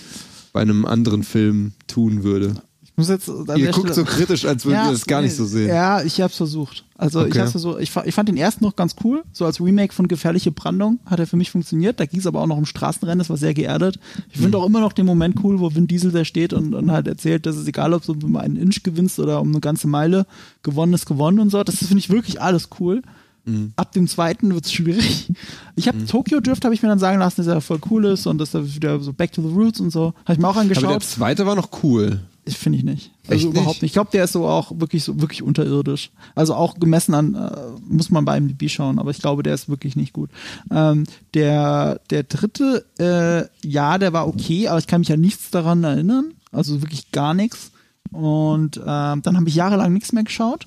bei 0.52 0.62
einem 0.62 0.86
anderen 0.86 1.24
Film 1.24 1.72
tun 1.88 2.24
würde. 2.24 2.62
Ich 3.02 3.08
muss 3.10 3.10
jetzt 3.10 3.28
Ihr 3.58 3.72
guckt 3.72 3.94
so 3.94 4.06
Stelle- 4.06 4.06
kritisch, 4.18 4.46
als 4.46 4.66
würdet 4.66 4.86
ihr 4.86 4.92
das 4.92 5.06
gar 5.06 5.22
nicht 5.22 5.36
so 5.36 5.46
sehen. 5.46 5.70
Ja, 5.70 6.02
ich 6.04 6.22
hab's 6.22 6.38
versucht. 6.38 6.86
Also 6.98 7.22
ich 7.22 7.32
Okay. 7.32 7.40
hab's 7.42 7.52
versucht. 7.52 7.80
Ich, 7.82 7.92
ich 8.06 8.14
fand 8.14 8.30
den 8.30 8.38
ersten 8.38 8.64
noch 8.64 8.76
ganz 8.76 8.96
cool. 9.04 9.24
So 9.32 9.46
als 9.46 9.60
Remake 9.60 9.94
von 9.94 10.08
Gefährliche 10.08 10.52
Brandung 10.52 11.00
hat 11.06 11.20
er 11.20 11.26
für 11.28 11.38
mich 11.38 11.50
funktioniert. 11.52 12.00
Da 12.00 12.06
ging 12.06 12.20
es 12.20 12.28
aber 12.28 12.42
auch 12.42 12.48
noch 12.48 12.58
um 12.58 12.66
Straßenrennen, 12.66 13.20
das 13.20 13.30
war 13.30 13.38
sehr 13.38 13.54
geerdet. 13.54 14.00
Ich 14.30 14.38
finde 14.40 14.58
Mhm. 14.58 14.64
auch 14.64 14.68
immer 14.68 14.80
noch 14.82 14.94
den 14.94 15.06
Moment 15.06 15.38
cool, 15.44 15.60
wo 15.60 15.74
Vin 15.74 15.88
Diesel 15.88 16.12
da 16.12 16.24
steht 16.26 16.54
und, 16.54 16.74
und 16.76 16.92
halt 16.92 17.08
erzählt, 17.08 17.46
dass 17.46 17.56
es 17.56 17.68
egal, 17.68 17.94
ob 17.94 18.06
du 18.06 18.14
um 18.14 18.36
einen 18.36 18.56
Inch 18.56 18.84
gewinnst 18.84 19.20
oder 19.20 19.42
um 19.42 19.50
eine 19.50 19.60
ganze 19.62 19.88
Meile, 19.88 20.26
gewonnen 20.64 20.94
ist 20.94 21.06
gewonnen 21.06 21.40
und 21.40 21.50
so. 21.50 21.64
Das 21.64 21.76
finde 21.78 21.98
ich 21.98 22.10
wirklich 22.10 22.42
alles 22.42 22.70
cool. 22.80 23.02
Mhm. 23.46 23.74
Ab 23.76 23.92
dem 23.94 24.08
zweiten 24.08 24.54
wird's 24.54 24.72
schwierig. 24.72 25.28
Ich 25.76 25.88
habe 25.88 26.06
Tokyo 26.06 26.40
Drift, 26.42 26.64
habe 26.64 26.76
ich 26.76 26.84
mir 26.84 26.90
dann 26.90 27.00
sagen 27.00 27.18
lassen, 27.18 27.38
dass 27.44 27.48
er 27.48 27.60
voll 27.62 27.80
cool 27.90 28.06
ist 28.06 28.28
und 28.28 28.38
dass 28.38 28.54
er 28.54 28.72
wieder 28.76 29.00
so 29.00 29.14
Back 29.14 29.32
to 29.32 29.42
the 29.42 29.48
Roots 29.48 29.80
und 29.80 29.90
so. 29.90 30.14
Habe 30.26 30.34
ich 30.34 30.38
mir 30.38 30.48
auch 30.48 30.56
aber 30.56 30.66
der 30.66 30.78
angeschaut. 30.78 31.04
zweite 31.04 31.48
war 31.48 31.56
noch 31.56 31.70
cool. 31.82 32.20
Ich 32.44 32.58
finde 32.58 32.80
ich 32.80 32.84
nicht. 32.84 33.12
Also 33.28 33.50
Echt 33.50 33.58
überhaupt 33.58 33.82
nicht? 33.82 33.92
Ich 33.92 33.94
glaube, 33.94 34.10
der 34.12 34.24
ist 34.24 34.34
so 34.34 34.48
auch 34.48 34.72
wirklich 34.80 35.04
so 35.04 35.22
wirklich 35.22 35.44
unterirdisch. 35.44 36.12
Also 36.34 36.56
auch 36.56 36.80
gemessen 36.80 37.14
an 37.14 37.36
äh, 37.36 37.58
muss 37.88 38.10
man 38.10 38.26
bei 38.26 38.38
IMDb 38.38 38.70
schauen, 38.70 38.98
aber 38.98 39.12
ich 39.12 39.20
glaube, 39.20 39.44
der 39.44 39.54
ist 39.54 39.70
wirklich 39.70 39.96
nicht 39.96 40.12
gut. 40.12 40.32
Ähm, 40.72 41.04
der 41.36 42.02
der 42.10 42.24
dritte, 42.24 42.86
äh, 42.98 43.68
ja, 43.68 43.98
der 44.00 44.14
war 44.14 44.28
okay, 44.28 44.68
aber 44.68 44.80
ich 44.80 44.88
kann 44.88 45.02
mich 45.02 45.12
an 45.12 45.22
nichts 45.22 45.52
daran 45.52 45.84
erinnern. 45.84 46.34
Also 46.52 46.82
wirklich 46.82 47.12
gar 47.12 47.34
nichts. 47.34 47.72
Und 48.12 48.78
ähm, 48.78 49.22
dann 49.22 49.38
habe 49.38 49.48
ich 49.48 49.56
jahrelang 49.56 49.94
nichts 49.94 50.12
mehr 50.12 50.24
geschaut. 50.24 50.66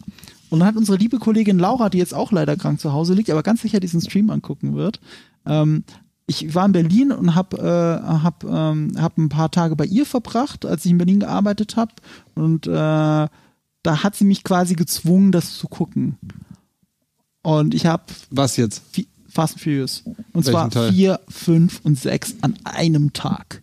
Und 0.51 0.61
dann 0.61 0.69
hat 0.69 0.77
unsere 0.77 0.97
liebe 0.97 1.19
Kollegin 1.19 1.59
Laura, 1.59 1.91
die 1.91 1.99
jetzt 1.99 2.15
auch 2.15 2.31
leider 2.31 2.57
krank 2.57 2.81
zu 2.81 2.93
Hause 2.93 3.15
liegt, 3.15 3.31
aber 3.31 3.43
ganz 3.43 3.63
sicher 3.63 3.81
diesen 3.81 4.01
Stream 4.01 4.31
angucken 4.31 4.77
wird, 4.77 5.01
ähm, 5.47 5.83
ich 6.27 6.55
war 6.55 6.65
in 6.67 6.73
Berlin 6.73 7.13
und 7.13 7.35
habe 7.35 7.59
äh, 7.59 8.07
hab, 8.23 8.45
ähm, 8.45 8.93
hab 8.97 9.19
ein 9.19 9.29
paar 9.29 9.51
Tage 9.51 9.77
bei 9.77 9.85
ihr 9.85 10.07
verbracht, 10.07 10.65
als 10.65 10.85
ich 10.85 10.91
in 10.91 10.99
Berlin 10.99 11.21
gearbeitet 11.21 11.77
habe. 11.77 11.93
Und 12.35 12.67
äh, 12.67 12.71
da 12.71 13.29
hat 13.87 14.17
sie 14.17 14.25
mich 14.25 14.43
quasi 14.45 14.75
gezwungen, 14.75 15.33
das 15.33 15.59
zu 15.59 15.69
gucken. 15.69 16.17
Und 17.43 17.75
ich 17.75 17.85
habe 17.87 18.05
Was 18.31 18.57
jetzt? 18.57 18.83
Fast 19.29 19.55
and 19.55 19.63
Furious. 19.63 20.03
Und 20.33 20.47
Welchen 20.47 20.51
zwar 20.51 20.71
Teil? 20.71 20.93
vier, 20.93 21.21
fünf 21.29 21.81
und 21.83 21.99
sechs 21.99 22.37
an 22.41 22.55
einem 22.65 23.13
Tag. 23.13 23.63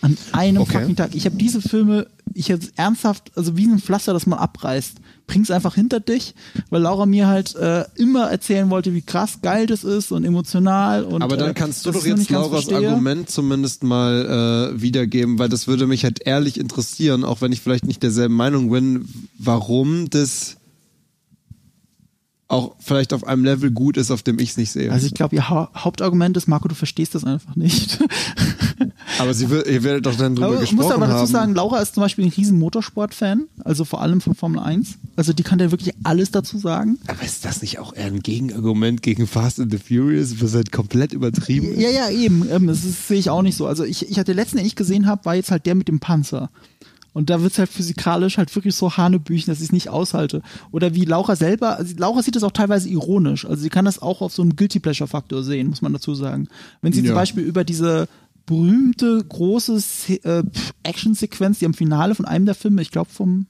An 0.00 0.16
einem 0.32 0.62
Okay. 0.62 0.78
fucking 0.80 0.94
Tag. 0.94 1.14
Ich 1.14 1.24
habe 1.24 1.36
diese 1.36 1.60
Filme, 1.60 2.06
ich 2.34 2.46
jetzt 2.46 2.72
ernsthaft, 2.76 3.32
also 3.34 3.56
wie 3.56 3.66
ein 3.66 3.80
Pflaster, 3.80 4.12
das 4.12 4.26
man 4.26 4.38
abreißt, 4.38 5.00
bring's 5.28 5.52
einfach 5.52 5.76
hinter 5.76 6.00
dich, 6.00 6.34
weil 6.70 6.82
Laura 6.82 7.06
mir 7.06 7.28
halt 7.28 7.54
äh, 7.54 7.84
immer 7.94 8.28
erzählen 8.30 8.68
wollte, 8.70 8.92
wie 8.94 9.02
krass 9.02 9.38
geil 9.42 9.66
das 9.66 9.84
ist 9.84 10.10
und 10.10 10.24
emotional 10.24 11.04
und 11.04 11.22
Aber 11.22 11.36
dann 11.36 11.50
äh, 11.50 11.54
kannst 11.54 11.86
du 11.86 11.92
dass 11.92 12.02
doch 12.02 12.06
jetzt 12.06 12.28
Lauras 12.30 12.64
verstehe. 12.64 12.88
Argument 12.88 13.30
zumindest 13.30 13.84
mal 13.84 14.72
äh, 14.74 14.82
wiedergeben, 14.82 15.38
weil 15.38 15.48
das 15.48 15.68
würde 15.68 15.86
mich 15.86 16.02
halt 16.02 16.26
ehrlich 16.26 16.58
interessieren, 16.58 17.22
auch 17.22 17.40
wenn 17.40 17.52
ich 17.52 17.60
vielleicht 17.60 17.86
nicht 17.86 18.02
derselben 18.02 18.34
Meinung 18.34 18.70
bin, 18.70 19.08
warum 19.38 20.10
das 20.10 20.57
auch 22.50 22.76
vielleicht 22.78 23.12
auf 23.12 23.24
einem 23.26 23.44
Level 23.44 23.70
gut 23.70 23.98
ist, 23.98 24.10
auf 24.10 24.22
dem 24.22 24.38
ich 24.38 24.50
es 24.50 24.56
nicht 24.56 24.72
sehe. 24.72 24.90
Also 24.90 25.06
ich 25.06 25.12
glaube, 25.12 25.36
ihr 25.36 25.50
ha 25.50 25.70
Hauptargument 25.76 26.34
ist, 26.38 26.48
Marco, 26.48 26.66
du 26.66 26.74
verstehst 26.74 27.14
das 27.14 27.24
einfach 27.24 27.54
nicht. 27.56 27.98
aber 29.18 29.34
sie 29.34 29.50
wird, 29.50 29.66
ihr 29.66 29.82
werdet 29.82 30.06
doch 30.06 30.14
dann 30.16 30.34
drüber 30.34 30.46
Aber 30.46 30.54
ich 30.62 30.70
gesprochen 30.70 30.76
muss 30.86 30.92
aber 30.94 31.06
dazu 31.06 31.18
haben. 31.18 31.26
sagen, 31.26 31.54
Laura 31.54 31.80
ist 31.80 31.94
zum 31.94 32.02
Beispiel 32.02 32.24
ein 32.24 32.30
riesen 32.30 32.58
Motorsport-Fan, 32.58 33.44
also 33.64 33.84
vor 33.84 34.00
allem 34.00 34.22
von 34.22 34.34
Formel 34.34 34.60
1. 34.60 34.94
Also 35.16 35.34
die 35.34 35.42
kann 35.42 35.58
dir 35.58 35.70
wirklich 35.72 35.94
alles 36.04 36.30
dazu 36.30 36.56
sagen. 36.58 36.98
aber 37.06 37.22
ist 37.22 37.44
das 37.44 37.60
nicht 37.60 37.78
auch 37.80 37.92
eher 37.94 38.06
ein 38.06 38.20
Gegenargument 38.20 39.02
gegen 39.02 39.26
Fast 39.26 39.60
and 39.60 39.70
the 39.70 39.78
Furious, 39.78 40.40
was 40.40 40.54
halt 40.54 40.72
komplett 40.72 41.12
übertrieben 41.12 41.72
ist? 41.74 41.80
Ja, 41.82 41.90
ja, 41.90 42.08
eben. 42.10 42.48
Ähm, 42.50 42.66
Das 42.66 42.82
ist- 42.84 43.08
sehe 43.08 43.18
ich 43.18 43.28
auch 43.28 43.42
nicht 43.42 43.56
so. 43.56 43.66
Also 43.66 43.84
ich, 43.84 44.08
ich 44.10 44.18
hatte 44.18 44.32
den 44.32 44.36
letzten, 44.36 44.56
den 44.56 44.66
ich 44.66 44.74
gesehen 44.76 45.06
habe, 45.06 45.24
war 45.26 45.34
jetzt 45.34 45.50
halt 45.50 45.66
der 45.66 45.74
mit 45.74 45.88
dem 45.88 46.00
Panzer. 46.00 46.48
Und 47.14 47.30
da 47.30 47.42
wird's 47.42 47.58
halt 47.58 47.68
physikalisch 47.70 48.38
halt 48.38 48.54
wirklich 48.54 48.74
so 48.76 48.96
Hanebüchen, 48.96 49.50
dass 49.50 49.58
ich 49.58 49.66
es 49.66 49.72
nicht 49.72 49.88
aushalte. 49.88 50.42
Oder 50.70 50.94
wie 50.94 51.04
Laura 51.04 51.34
selber, 51.36 51.76
also 51.76 51.94
Laura 51.96 52.22
sieht 52.22 52.36
das 52.36 52.44
auch 52.44 52.52
teilweise 52.52 52.88
ironisch. 52.88 53.44
Also 53.44 53.62
sie 53.62 53.70
kann 53.70 53.86
das 53.86 54.00
auch 54.00 54.20
auf 54.20 54.32
so 54.32 54.42
einem 54.42 54.54
Guilty 54.56 54.78
Pleasure 54.78 55.08
Faktor 55.08 55.42
sehen, 55.42 55.68
muss 55.68 55.82
man 55.82 55.92
dazu 55.92 56.14
sagen. 56.14 56.48
Wenn 56.82 56.92
sie 56.92 57.00
Ja. 57.00 57.06
zum 57.06 57.14
Beispiel 57.14 57.42
über 57.42 57.64
diese 57.64 58.08
berühmte 58.46 59.22
große 59.28 60.14
äh, 60.24 60.42
Action-Sequenz, 60.82 61.58
die 61.58 61.66
am 61.66 61.74
Finale 61.74 62.14
von 62.14 62.24
einem 62.24 62.46
der 62.46 62.54
Filme, 62.54 62.82
ich 62.82 62.90
glaube 62.90 63.10
vom 63.10 63.46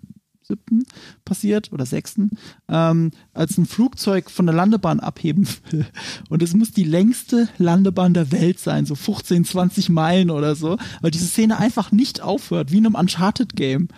siebten 0.48 0.84
passiert 1.26 1.72
oder 1.72 1.84
sechsten, 1.84 2.30
ähm, 2.68 3.10
als 3.34 3.58
ein 3.58 3.66
Flugzeug 3.66 4.30
von 4.30 4.46
der 4.46 4.54
Landebahn 4.54 4.98
abheben 4.98 5.46
will. 5.70 5.86
Und 6.30 6.42
es 6.42 6.54
muss 6.54 6.72
die 6.72 6.84
längste 6.84 7.48
Landebahn 7.58 8.14
der 8.14 8.32
Welt 8.32 8.58
sein, 8.58 8.86
so 8.86 8.94
15, 8.94 9.44
20 9.44 9.90
Meilen 9.90 10.30
oder 10.30 10.56
so, 10.56 10.78
weil 11.02 11.10
diese 11.10 11.26
Szene 11.26 11.58
einfach 11.58 11.92
nicht 11.92 12.22
aufhört, 12.22 12.72
wie 12.72 12.78
in 12.78 12.86
einem 12.86 12.94
Uncharted-Game. 12.94 13.88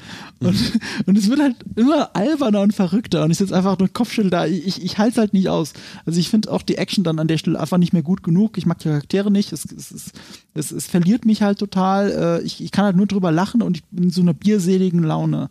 Und, 0.40 0.80
und 1.06 1.16
es 1.16 1.28
wird 1.30 1.40
halt 1.40 1.56
immer 1.76 2.16
alberner 2.16 2.62
und 2.62 2.74
verrückter 2.74 3.24
und 3.24 3.30
ich 3.30 3.38
sitze 3.38 3.56
einfach 3.56 3.78
nur 3.78 3.88
Kopfschüttel 3.88 4.30
da. 4.30 4.46
Ich, 4.46 4.66
ich, 4.66 4.82
ich 4.82 4.98
halte 4.98 5.12
es 5.12 5.18
halt 5.18 5.32
nicht 5.32 5.48
aus. 5.48 5.72
Also 6.04 6.18
ich 6.18 6.30
finde 6.30 6.50
auch 6.50 6.62
die 6.62 6.78
Action 6.78 7.04
dann 7.04 7.20
an 7.20 7.28
der 7.28 7.38
Stelle 7.38 7.60
einfach 7.60 7.78
nicht 7.78 7.92
mehr 7.92 8.02
gut 8.02 8.24
genug. 8.24 8.58
Ich 8.58 8.66
mag 8.66 8.78
die 8.78 8.88
Charaktere 8.88 9.30
nicht. 9.30 9.52
Es, 9.52 9.64
es, 9.66 9.92
es, 9.92 10.12
es, 10.54 10.72
es 10.72 10.86
verliert 10.88 11.26
mich 11.26 11.42
halt 11.42 11.60
total. 11.60 12.40
Äh, 12.40 12.44
Ich, 12.44 12.60
ich 12.60 12.72
kann 12.72 12.86
halt 12.86 12.96
nur 12.96 13.06
drüber 13.06 13.30
lachen 13.30 13.62
und 13.62 13.76
ich 13.76 13.84
bin 13.84 14.04
in 14.04 14.10
so 14.10 14.20
einer 14.22 14.34
bierseligen 14.34 15.02
Laune. 15.04 15.48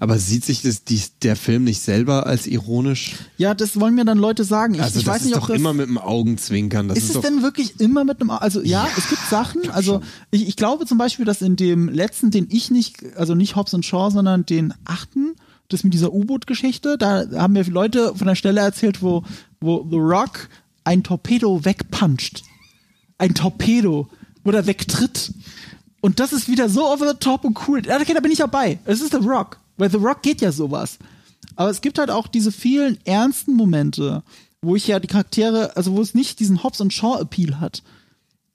Aber 0.00 0.18
sieht 0.34 0.44
sich 0.44 0.62
das, 0.62 0.82
die, 0.82 1.00
der 1.22 1.36
Film 1.36 1.62
nicht 1.62 1.80
selber 1.80 2.26
als 2.26 2.48
ironisch? 2.48 3.14
Ja, 3.36 3.54
das 3.54 3.78
wollen 3.78 3.94
mir 3.94 4.04
dann 4.04 4.18
Leute 4.18 4.42
sagen. 4.42 4.74
Ich, 4.74 4.82
Also 4.82 4.98
ich 4.98 5.04
das 5.04 5.14
weiß 5.14 5.20
ist 5.22 5.26
nicht, 5.28 5.36
doch 5.36 5.48
immer 5.48 5.72
mit 5.72 5.86
dem 5.86 5.96
Augenzwinkern. 5.96 6.88
Das 6.88 6.98
ist 6.98 7.10
ist, 7.10 7.16
es 7.16 7.22
denn 7.22 7.42
wirklich 7.42 7.78
immer 7.80 8.04
mit 8.04 8.20
einem, 8.20 8.30
also 8.30 8.60
ja, 8.60 8.88
es 8.96 9.08
gibt 9.08 9.22
Sachen, 9.30 9.70
also 9.70 10.00
ich, 10.32 10.48
ich 10.48 10.56
glaube 10.56 10.86
zum 10.86 10.98
Beispiel, 10.98 11.24
dass 11.24 11.40
in 11.40 11.54
dem 11.54 11.88
letzten, 11.88 12.32
den 12.32 12.48
ich 12.50 12.72
nicht, 12.72 13.16
also 13.16 13.36
nicht 13.36 13.54
Hobbs 13.54 13.74
und 13.74 13.84
Shaw, 13.84 14.10
sondern 14.10 14.44
den 14.44 14.74
achten, 14.84 15.36
das 15.68 15.84
mit 15.84 15.94
dieser 15.94 16.12
U-Boot-Geschichte, 16.12 16.98
da 16.98 17.26
haben 17.36 17.52
mir 17.52 17.62
Leute 17.64 18.12
von 18.16 18.26
der 18.26 18.34
Stelle 18.34 18.60
erzählt, 18.60 19.02
wo, 19.02 19.22
wo 19.60 19.86
The 19.88 19.96
Rock 19.96 20.48
ein 20.82 21.04
Torpedo 21.04 21.64
wegpuncht. 21.64 22.42
Ein 23.18 23.34
Torpedo, 23.34 24.08
wo 24.42 24.50
der 24.50 24.66
wegtritt. 24.66 25.32
Und 26.00 26.18
das 26.18 26.32
ist 26.32 26.48
wieder 26.48 26.68
so 26.68 26.92
over 26.92 27.08
the 27.08 27.16
top 27.18 27.44
und 27.44 27.56
cool. 27.68 27.86
Ja, 27.86 27.98
Okay, 28.00 28.14
da 28.14 28.20
bin 28.20 28.32
ich 28.32 28.38
dabei. 28.38 28.78
Es 28.84 29.00
ist 29.00 29.12
The 29.12 29.18
Rock. 29.18 29.58
Weil 29.76 29.90
The 29.90 29.98
Rock 29.98 30.22
geht 30.22 30.40
ja 30.40 30.52
sowas. 30.52 30.98
Aber 31.56 31.70
es 31.70 31.80
gibt 31.80 31.98
halt 31.98 32.10
auch 32.10 32.26
diese 32.26 32.52
vielen 32.52 32.98
ernsten 33.04 33.54
Momente, 33.54 34.22
wo 34.62 34.76
ich 34.76 34.86
ja 34.86 34.98
die 34.98 35.08
Charaktere, 35.08 35.76
also 35.76 35.92
wo 35.92 36.00
es 36.00 36.14
nicht 36.14 36.40
diesen 36.40 36.62
Hobbs 36.62 36.80
und 36.80 36.92
Shaw 36.92 37.20
Appeal 37.20 37.60
hat. 37.60 37.82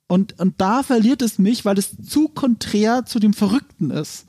Und, 0.08 0.40
und 0.40 0.56
da 0.58 0.82
verliert 0.82 1.22
es 1.22 1.38
mich, 1.38 1.66
weil 1.66 1.78
es 1.78 1.92
zu 2.08 2.30
konträr 2.30 3.06
zu 3.06 3.20
dem 3.20 3.34
Verrückten 3.34 3.92
ist. 3.92 4.26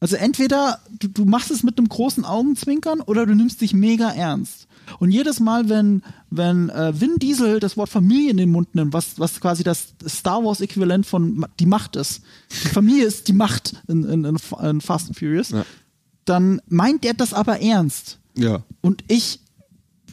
Also 0.00 0.16
entweder 0.16 0.80
du, 0.98 1.08
du 1.08 1.24
machst 1.24 1.50
es 1.50 1.62
mit 1.62 1.76
einem 1.76 1.88
großen 1.88 2.24
Augenzwinkern 2.24 3.00
oder 3.00 3.26
du 3.26 3.34
nimmst 3.34 3.60
dich 3.60 3.74
mega 3.74 4.10
ernst. 4.10 4.68
Und 5.00 5.10
jedes 5.10 5.38
Mal, 5.38 5.68
wenn, 5.68 6.02
wenn 6.30 6.70
äh, 6.70 6.98
Vin 6.98 7.18
Diesel 7.18 7.60
das 7.60 7.76
Wort 7.76 7.90
Familie 7.90 8.30
in 8.30 8.38
den 8.38 8.50
Mund 8.50 8.74
nimmt, 8.74 8.94
was, 8.94 9.18
was 9.18 9.38
quasi 9.40 9.62
das 9.64 9.88
Star 10.06 10.42
Wars-Äquivalent 10.42 11.04
von 11.04 11.44
die 11.60 11.66
Macht 11.66 11.96
ist, 11.96 12.22
die 12.64 12.68
Familie 12.68 13.04
ist 13.04 13.28
die 13.28 13.34
Macht 13.34 13.82
in, 13.86 14.04
in, 14.04 14.24
in, 14.24 14.36
in 14.62 14.80
Fast 14.80 15.08
and 15.08 15.18
Furious, 15.18 15.50
Ja. 15.50 15.66
Dann 16.28 16.60
meint 16.68 17.04
er 17.04 17.14
das 17.14 17.32
aber 17.34 17.60
ernst. 17.60 18.18
Ja. 18.36 18.62
Und 18.80 19.02
ich 19.08 19.40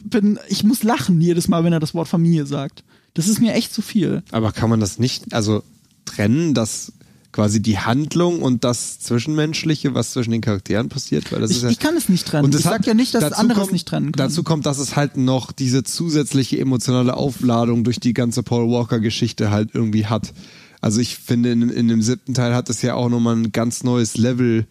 bin, 0.04 0.38
ich 0.48 0.64
muss 0.64 0.82
lachen 0.82 1.20
jedes 1.20 1.48
Mal, 1.48 1.64
wenn 1.64 1.72
er 1.72 1.80
das 1.80 1.94
Wort 1.94 2.08
Familie 2.08 2.46
sagt. 2.46 2.84
Das 3.14 3.28
ist 3.28 3.40
mir 3.40 3.54
echt 3.54 3.72
zu 3.72 3.82
viel. 3.82 4.22
Aber 4.30 4.52
kann 4.52 4.68
man 4.70 4.80
das 4.80 4.98
nicht, 4.98 5.32
also 5.32 5.62
trennen, 6.04 6.54
dass 6.54 6.92
quasi 7.32 7.60
die 7.60 7.78
Handlung 7.78 8.40
und 8.40 8.64
das 8.64 8.98
Zwischenmenschliche, 9.00 9.94
was 9.94 10.12
zwischen 10.12 10.30
den 10.30 10.40
Charakteren 10.40 10.88
passiert? 10.88 11.30
Weil 11.32 11.40
das 11.40 11.50
Ich, 11.50 11.58
ist 11.58 11.62
ja, 11.64 11.68
ich 11.70 11.78
kann 11.78 11.96
es 11.96 12.08
nicht 12.08 12.26
trennen. 12.26 12.44
Und 12.46 12.50
ich 12.54 12.58
es 12.58 12.64
sag 12.64 12.80
hat- 12.80 12.86
ja 12.86 12.94
nicht, 12.94 13.14
dass 13.14 13.32
anderes 13.32 13.60
kommt, 13.62 13.72
nicht 13.72 13.88
trennen 13.88 14.12
kann. 14.12 14.28
Dazu 14.28 14.42
kommt, 14.42 14.64
dass 14.66 14.78
es 14.78 14.96
halt 14.96 15.16
noch 15.16 15.52
diese 15.52 15.82
zusätzliche 15.84 16.58
emotionale 16.58 17.14
Aufladung 17.16 17.84
durch 17.84 18.00
die 18.00 18.14
ganze 18.14 18.42
Paul 18.42 18.70
Walker-Geschichte 18.70 19.50
halt 19.50 19.70
irgendwie 19.74 20.06
hat. 20.06 20.32
Also 20.80 21.00
ich 21.00 21.16
finde, 21.16 21.52
in, 21.52 21.68
in 21.68 21.88
dem 21.88 22.00
siebten 22.02 22.32
Teil 22.34 22.54
hat 22.54 22.70
es 22.70 22.80
ja 22.82 22.94
auch 22.94 23.08
nochmal 23.08 23.36
ein 23.36 23.52
ganz 23.52 23.82
neues 23.82 24.16
Level 24.16 24.66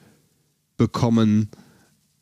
bekommen. 0.78 1.50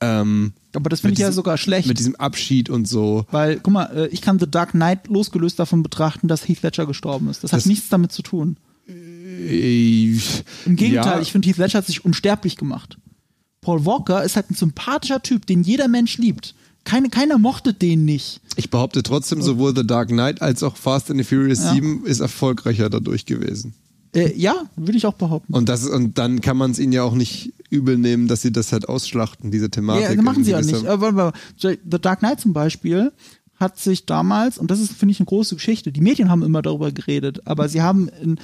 Ähm, 0.01 0.54
aber 0.76 0.89
das 0.89 1.01
finde 1.01 1.14
ich 1.14 1.20
ja 1.20 1.32
sogar 1.32 1.58
schlecht. 1.58 1.88
mit 1.88 1.99
diesem 1.99 2.16
Abschied 2.16 2.70
und 2.70 2.88
so. 2.88 3.26
Weil, 3.32 3.60
guck 3.60 3.74
mal, 3.74 3.86
äh, 3.95 4.08
ich 4.08 4.22
kann 4.22 4.39
The 4.39 4.49
Dark 4.49 4.72
Knight 4.72 5.08
losgelöst 5.08 5.60
davon 5.60 5.82
betrachten, 5.84 6.28
dass 6.28 6.47
Heath 6.47 6.62
Ledger 6.62 6.86
gestorben 6.86 7.30
ist. 7.30 7.43
Das, 7.43 7.51
Das- 7.51 7.62
hat 7.62 7.68
nichts 7.68 7.89
damit 7.89 8.12
zu 8.12 8.22
tun. 8.22 8.58
Äh, 8.88 10.14
Im 10.66 10.76
Gegenteil, 10.76 11.16
ja, 11.16 11.22
ich 11.22 11.32
finde, 11.32 11.47
Heath 11.47 11.58
Ledger 11.58 11.78
hat 11.80 11.86
sich 11.88 12.04
unsterblich 12.06 12.58
gemacht. 12.58 12.97
Paul 13.62 13.86
Walker 13.86 14.24
ist 14.24 14.36
halt 14.36 14.51
ein 14.51 14.56
sympathischer 14.56 15.22
Typ, 15.24 15.45
den 15.45 15.64
jeder 15.64 15.88
Mensch 15.88 16.18
liebt. 16.18 16.54
Keine, 16.84 17.10
keiner 17.10 17.38
mochte 17.38 17.74
den 17.74 18.04
nicht. 18.04 18.41
ich 18.58 18.70
behaupte 18.70 19.04
trotzdem, 19.04 19.41
sowohl 19.41 19.74
The 19.74 19.88
Dark 19.88 20.10
Knight 20.10 20.41
als 20.41 20.64
auch 20.64 20.76
Fast 20.76 21.10
and 21.10 21.18
the 21.18 21.24
Furious 21.24 21.60
Ja. 21.60 21.74
7 21.74 22.06
ist 22.06 22.20
erfolgreicher 22.20 22.89
dadurch 22.89 23.26
gewesen. 23.26 23.74
Äh, 24.14 24.38
ja, 24.38 24.54
würde 24.76 24.97
ich 24.97 25.06
auch 25.06 25.14
behaupten. 25.14 25.54
Und, 25.54 25.70
das, 25.70 25.88
und 25.88 26.18
dann 26.18 26.41
kann 26.41 26.58
man 26.58 26.72
es 26.72 26.80
ihnen 26.80 26.91
ja 26.91 27.04
auch 27.04 27.16
nicht 27.16 27.54
übel 27.74 27.97
nehmen, 27.97 28.28
dass 28.28 28.41
sie 28.41 28.51
das 28.51 28.71
halt 28.71 28.88
ausschlachten, 28.88 29.51
diese 29.51 29.69
Thematik. 29.69 30.15
Ja, 30.15 30.21
machen 30.21 30.43
sie 30.43 30.51
ja 30.51 30.61
nicht. 30.61 30.86
Aber, 30.86 31.34
The 31.57 31.78
Dark 31.99 32.19
Knight 32.19 32.39
zum 32.39 32.53
Beispiel 32.53 33.11
hat 33.55 33.80
sich 33.80 34.05
damals, 34.05 34.57
und 34.57 34.71
das 34.71 34.80
ist, 34.80 34.93
finde 34.93 35.11
ich, 35.11 35.19
eine 35.19 35.26
große 35.26 35.55
Geschichte, 35.55 35.91
die 35.91 36.01
Medien 36.01 36.30
haben 36.30 36.43
immer 36.43 36.61
darüber 36.61 36.91
geredet, 36.91 37.41
aber 37.45 37.69
sie 37.69 37.82
haben 37.82 38.09
in, 38.21 38.39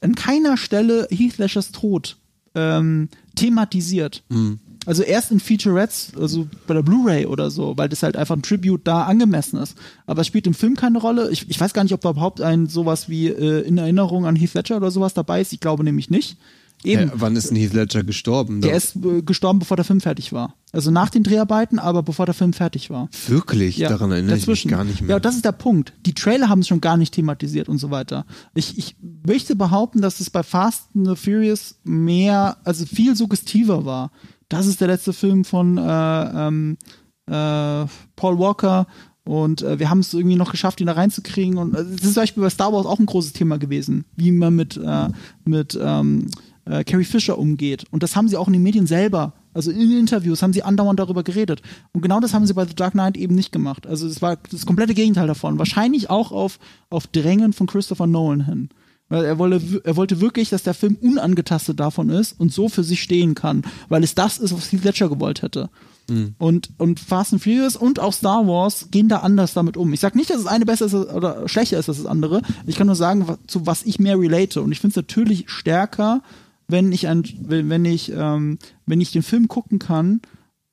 an 0.00 0.14
keiner 0.14 0.56
Stelle 0.56 1.08
Heath 1.10 1.38
Ledgers 1.38 1.72
Tod 1.72 2.16
ähm, 2.54 3.08
thematisiert. 3.34 4.22
Mhm. 4.28 4.60
Also 4.86 5.02
erst 5.02 5.32
in 5.32 5.40
Featurettes, 5.40 6.12
also 6.20 6.46
bei 6.66 6.74
der 6.74 6.82
Blu-ray 6.82 7.24
oder 7.26 7.50
so, 7.50 7.76
weil 7.78 7.88
das 7.88 8.02
halt 8.02 8.16
einfach 8.16 8.36
ein 8.36 8.42
Tribute 8.42 8.82
da 8.86 9.04
angemessen 9.04 9.58
ist. 9.58 9.76
Aber 10.06 10.20
es 10.20 10.26
spielt 10.26 10.46
im 10.46 10.52
Film 10.52 10.76
keine 10.76 10.98
Rolle. 10.98 11.30
Ich, 11.30 11.48
ich 11.48 11.58
weiß 11.58 11.72
gar 11.72 11.84
nicht, 11.84 11.94
ob 11.94 12.02
da 12.02 12.10
überhaupt 12.10 12.42
ein 12.42 12.66
sowas 12.66 13.08
wie 13.08 13.28
äh, 13.28 13.66
in 13.66 13.78
Erinnerung 13.78 14.26
an 14.26 14.36
Heath 14.36 14.52
Ledger 14.52 14.76
oder 14.76 14.90
sowas 14.90 15.14
dabei 15.14 15.40
ist. 15.40 15.54
Ich 15.54 15.60
glaube 15.60 15.84
nämlich 15.84 16.10
nicht. 16.10 16.36
Eben. 16.84 17.10
Hä, 17.10 17.16
wann 17.16 17.34
ist 17.36 17.50
denn 17.50 17.56
Heath 17.56 17.72
Ledger 17.72 18.04
gestorben? 18.04 18.60
Der 18.60 18.72
Da- 18.72 18.76
ist 18.76 18.96
äh, 18.96 19.22
gestorben, 19.22 19.58
bevor 19.58 19.76
der 19.76 19.84
Film 19.84 20.00
fertig 20.00 20.32
war. 20.32 20.54
Also 20.72 20.90
nach 20.90 21.08
den 21.10 21.22
Dreharbeiten, 21.22 21.78
aber 21.78 22.02
bevor 22.02 22.26
der 22.26 22.34
Film 22.34 22.52
fertig 22.52 22.90
war. 22.90 23.08
Wirklich? 23.28 23.76
Ja, 23.78 23.88
Daran 23.88 24.10
erinnere 24.12 24.36
dazwischen. 24.36 24.52
ich 24.52 24.64
mich 24.66 24.72
gar 24.78 24.84
nicht 24.84 25.00
mehr. 25.00 25.10
Ja, 25.10 25.20
das 25.20 25.36
ist 25.36 25.44
der 25.44 25.52
Punkt. 25.52 25.92
Die 26.04 26.14
Trailer 26.14 26.48
haben 26.48 26.60
es 26.60 26.68
schon 26.68 26.80
gar 26.80 26.96
nicht 26.96 27.14
thematisiert 27.14 27.68
und 27.68 27.78
so 27.78 27.90
weiter. 27.90 28.26
Ich, 28.54 28.76
ich 28.76 28.96
möchte 29.26 29.56
behaupten, 29.56 30.00
dass 30.02 30.20
es 30.20 30.30
bei 30.30 30.42
Fast 30.42 30.88
and 30.94 31.06
the 31.08 31.16
Furious 31.16 31.76
mehr, 31.84 32.56
also 32.64 32.84
viel 32.86 33.16
suggestiver 33.16 33.84
war. 33.84 34.10
Das 34.48 34.66
ist 34.66 34.80
der 34.80 34.88
letzte 34.88 35.12
Film 35.12 35.44
von 35.44 35.78
äh, 35.78 35.82
ähm, 36.48 36.76
äh, 37.26 37.86
Paul 38.16 38.38
Walker 38.38 38.86
und 39.24 39.62
äh, 39.62 39.78
wir 39.78 39.88
haben 39.88 40.00
es 40.00 40.12
irgendwie 40.12 40.36
noch 40.36 40.50
geschafft, 40.50 40.80
ihn 40.82 40.86
da 40.86 40.92
reinzukriegen. 40.92 41.56
Und 41.56 41.74
äh, 41.74 41.78
das 41.84 41.92
ist 41.92 42.04
zum 42.04 42.14
Beispiel 42.14 42.42
bei 42.42 42.50
Star 42.50 42.72
Wars 42.72 42.84
auch 42.84 42.98
ein 42.98 43.06
großes 43.06 43.32
Thema 43.32 43.58
gewesen, 43.58 44.04
wie 44.16 44.30
man 44.32 44.54
mit, 44.54 44.76
äh, 44.76 45.08
mit 45.44 45.78
ähm, 45.80 46.26
äh, 46.66 46.84
Carrie 46.84 47.04
Fisher 47.04 47.38
umgeht. 47.38 47.84
Und 47.90 48.02
das 48.02 48.16
haben 48.16 48.28
sie 48.28 48.36
auch 48.36 48.46
in 48.46 48.52
den 48.52 48.62
Medien 48.62 48.86
selber, 48.86 49.32
also 49.52 49.70
in 49.70 49.98
Interviews, 49.98 50.42
haben 50.42 50.52
sie 50.52 50.62
andauernd 50.62 50.98
darüber 50.98 51.22
geredet. 51.22 51.62
Und 51.92 52.00
genau 52.02 52.20
das 52.20 52.34
haben 52.34 52.46
sie 52.46 52.54
bei 52.54 52.66
The 52.66 52.74
Dark 52.74 52.92
Knight 52.92 53.16
eben 53.16 53.34
nicht 53.34 53.52
gemacht. 53.52 53.86
Also 53.86 54.06
es 54.06 54.22
war 54.22 54.36
das 54.50 54.66
komplette 54.66 54.94
Gegenteil 54.94 55.26
davon. 55.26 55.58
Wahrscheinlich 55.58 56.10
auch 56.10 56.32
auf, 56.32 56.58
auf 56.90 57.06
Drängen 57.06 57.52
von 57.52 57.66
Christopher 57.66 58.06
Nolan 58.06 58.46
hin. 58.46 58.68
Weil 59.08 59.24
er 59.26 59.38
wollte, 59.38 59.82
er 59.84 59.96
wollte 59.96 60.20
wirklich, 60.20 60.48
dass 60.48 60.62
der 60.62 60.74
Film 60.74 60.96
unangetastet 61.00 61.78
davon 61.78 62.08
ist 62.08 62.40
und 62.40 62.52
so 62.52 62.70
für 62.70 62.82
sich 62.82 63.02
stehen 63.02 63.34
kann, 63.34 63.62
weil 63.90 64.02
es 64.02 64.14
das 64.14 64.38
ist, 64.38 64.54
was 64.54 64.72
Heath 64.72 64.82
Ledger 64.82 65.10
gewollt 65.10 65.42
hätte. 65.42 65.68
Und, 66.38 66.70
und 66.76 67.00
Fast 67.00 67.32
and 67.32 67.42
Furious 67.42 67.76
und 67.76 67.98
auch 67.98 68.12
Star 68.12 68.46
Wars 68.46 68.88
gehen 68.90 69.08
da 69.08 69.18
anders 69.18 69.54
damit 69.54 69.76
um. 69.76 69.92
Ich 69.92 70.00
sag 70.00 70.14
nicht, 70.14 70.28
dass 70.28 70.42
das 70.42 70.46
eine 70.46 70.66
besser 70.66 70.86
ist 70.86 70.94
oder 70.94 71.48
schlechter 71.48 71.78
ist 71.78 71.88
als 71.88 71.98
das 71.98 72.06
andere. 72.06 72.42
Ich 72.66 72.76
kann 72.76 72.86
nur 72.86 72.96
sagen, 72.96 73.26
zu 73.46 73.66
was 73.66 73.84
ich 73.84 73.98
mehr 73.98 74.18
relate. 74.18 74.60
Und 74.60 74.72
ich 74.72 74.80
finde 74.80 74.92
es 74.92 74.96
natürlich 74.96 75.44
stärker, 75.48 76.22
wenn 76.68 76.92
ich 76.92 77.08
ein, 77.08 77.24
wenn, 77.40 77.84
ich, 77.84 78.12
ähm, 78.14 78.58
wenn 78.86 79.00
ich 79.00 79.12
den 79.12 79.22
Film 79.22 79.48
gucken 79.48 79.78
kann 79.78 80.20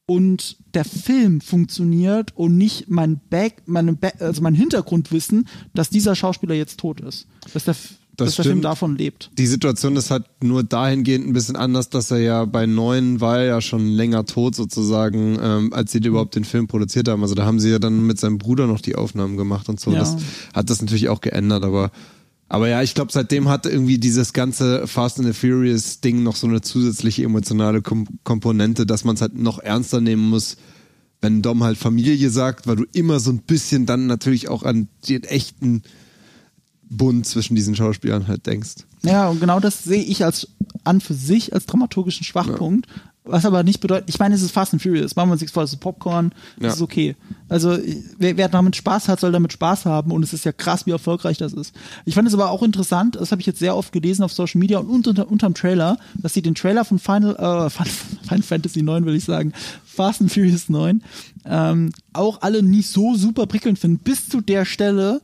und 0.06 0.58
der 0.74 0.86
Film 0.86 1.42
funktioniert 1.42 2.36
und 2.36 2.58
nicht 2.58 2.90
mein 2.90 3.20
Back, 3.30 3.64
meine 3.66 3.94
Back, 3.94 4.16
also 4.20 4.42
mein 4.42 4.56
Hintergrundwissen, 4.56 5.48
dass 5.74 5.90
dieser 5.90 6.16
Schauspieler 6.16 6.56
jetzt 6.56 6.80
tot 6.80 7.02
ist. 7.02 7.28
Dass 7.54 7.66
der, 7.66 7.76
Das 8.18 8.28
dass 8.28 8.36
der 8.36 8.46
Film 8.46 8.62
davon 8.62 8.98
lebt. 8.98 9.32
Die 9.38 9.48
Situation 9.48 9.96
ist 9.96 10.12
halt 10.12 10.26
nur 10.44 10.64
dahingehend 10.64 11.28
ein 11.28 11.34
bisschen 11.34 11.56
anders, 11.56 11.90
dass 11.90 12.12
er 12.12 12.20
ja 12.20 12.46
bei 12.46 12.66
neun 12.66 13.22
war 13.22 13.42
ja 13.42 13.62
schon 13.62 13.88
länger 13.88 14.26
tot 14.26 14.56
sozusagen, 14.56 15.38
ähm, 15.42 15.74
als 15.74 15.92
sie 15.92 16.00
überhaupt 16.00 16.36
den 16.36 16.46
Film 16.46 16.68
produziert 16.68 17.08
haben. 17.08 17.22
Also 17.22 17.36
da 17.36 17.46
haben 17.46 17.60
sie 17.60 17.70
ja 17.70 17.80
dann 17.80 18.06
mit 18.06 18.20
seinem 18.20 18.38
Bruder 18.38 18.68
noch 18.68 18.82
die 18.82 18.96
Aufnahmen 18.96 19.38
gemacht 19.38 19.70
und 19.70 19.80
so. 19.80 19.92
Ja. 19.92 20.00
Das 20.00 20.18
hat 20.54 20.70
das 20.70 20.82
natürlich 20.82 21.10
auch 21.10 21.22
geändert, 21.22 21.64
aber 21.64 21.92
aber 22.52 22.68
ja, 22.68 22.82
ich 22.82 22.96
glaube, 22.96 23.14
seitdem 23.14 23.48
hat 23.48 23.66
irgendwie 23.66 23.98
dieses 23.98 24.34
ganze 24.34 24.86
Fast 24.86 25.20
and 25.20 25.26
the 25.26 25.34
Furious 25.34 26.02
Ding 26.02 26.22
noch 26.22 26.36
so 26.36 26.48
eine 26.48 26.60
zusätzliche 26.60 27.24
emotionale 27.24 27.82
Kom 27.82 28.06
Komponente, 28.26 28.86
dass 28.86 29.06
man 29.06 29.16
es 29.16 29.22
halt 29.22 29.38
noch 29.38 29.60
ernster 29.60 30.02
nehmen 30.02 30.30
muss, 30.30 30.58
wenn 31.22 31.42
Dom 31.42 31.64
halt 31.64 31.78
Familie 31.78 32.30
sagt, 32.30 32.68
weil 32.68 32.76
du 32.76 32.84
immer 32.92 33.22
so 33.22 33.32
ein 33.32 33.38
bisschen 33.38 33.86
dann 33.86 34.06
natürlich 34.06 34.50
auch 34.50 34.64
an 34.64 34.90
den 35.08 35.24
echten 35.24 35.84
Bund 36.90 37.26
zwischen 37.26 37.56
diesen 37.56 37.74
Schauspielern 37.74 38.28
halt 38.28 38.46
denkst. 38.46 38.84
Ja, 39.04 39.30
und 39.30 39.40
genau 39.40 39.62
das 39.62 39.86
sehe 39.86 40.04
ich 40.04 40.26
als 40.26 40.50
an 40.84 41.00
für 41.00 41.14
sich 41.14 41.54
als 41.54 41.68
dramaturgischen 41.68 42.26
Schwachpunkt. 42.26 42.86
Was 43.24 43.46
aber 43.46 43.62
nicht 43.62 43.82
bedeutet, 43.82 44.10
ich 44.10 44.18
meine, 44.18 44.34
es 44.34 44.42
ist 44.42 44.50
Fast 44.52 44.74
and 44.74 44.82
Furious, 44.82 45.16
machen 45.16 45.30
wir 45.30 45.34
uns 45.34 45.42
nichts 45.42 45.54
vor, 45.54 45.62
es 45.62 45.74
ist 45.74 45.80
Popcorn, 45.80 46.32
das 46.58 46.64
Ja. 46.66 46.74
ist 46.74 46.82
okay. 46.82 47.16
Also, 47.50 47.78
wer, 48.18 48.36
wer 48.36 48.50
damit 48.50 48.76
Spaß 48.76 49.10
hat, 49.10 49.20
soll 49.20 49.32
damit 49.32 49.54
Spaß 49.54 49.86
haben 49.86 50.12
und 50.12 50.24
es 50.24 50.34
ist 50.34 50.44
ja 50.44 50.52
krass, 50.52 50.88
wie 50.88 50.92
erfolgreich 50.92 51.38
das 51.38 51.54
ist. 51.54 51.76
Ich 52.06 52.16
fand 52.16 52.28
es 52.28 52.34
aber 52.34 52.50
auch 52.50 52.64
interessant, 52.64 53.18
das 53.18 53.32
habe 53.32 53.40
ich 53.40 53.46
jetzt 53.46 53.60
sehr 53.60 53.76
oft 53.78 53.92
gelesen 53.92 54.24
auf 54.24 54.34
Social 54.34 54.58
Media 54.58 54.80
und 54.80 55.06
unter, 55.08 55.30
unterm 55.30 55.54
Trailer, 55.54 56.00
dass 56.16 56.34
sie 56.34 56.42
den 56.42 56.56
Trailer 56.56 56.84
von 56.84 56.98
Final, 56.98 57.36
äh, 57.36 57.70
Final, 58.28 58.42
Fantasy 58.42 58.82
9, 58.82 59.06
will 59.06 59.16
ich 59.16 59.26
sagen, 59.26 59.54
Fast 59.86 60.22
and 60.22 60.32
Furious 60.34 60.68
9, 60.70 61.04
ähm, 61.46 61.92
auch 62.14 62.42
alle 62.42 62.64
nicht 62.64 62.90
so 62.90 63.14
super 63.16 63.46
prickelnd 63.46 63.78
finden, 63.78 64.00
bis 64.00 64.30
zu 64.30 64.42
der 64.42 64.66
Stelle, 64.66 65.22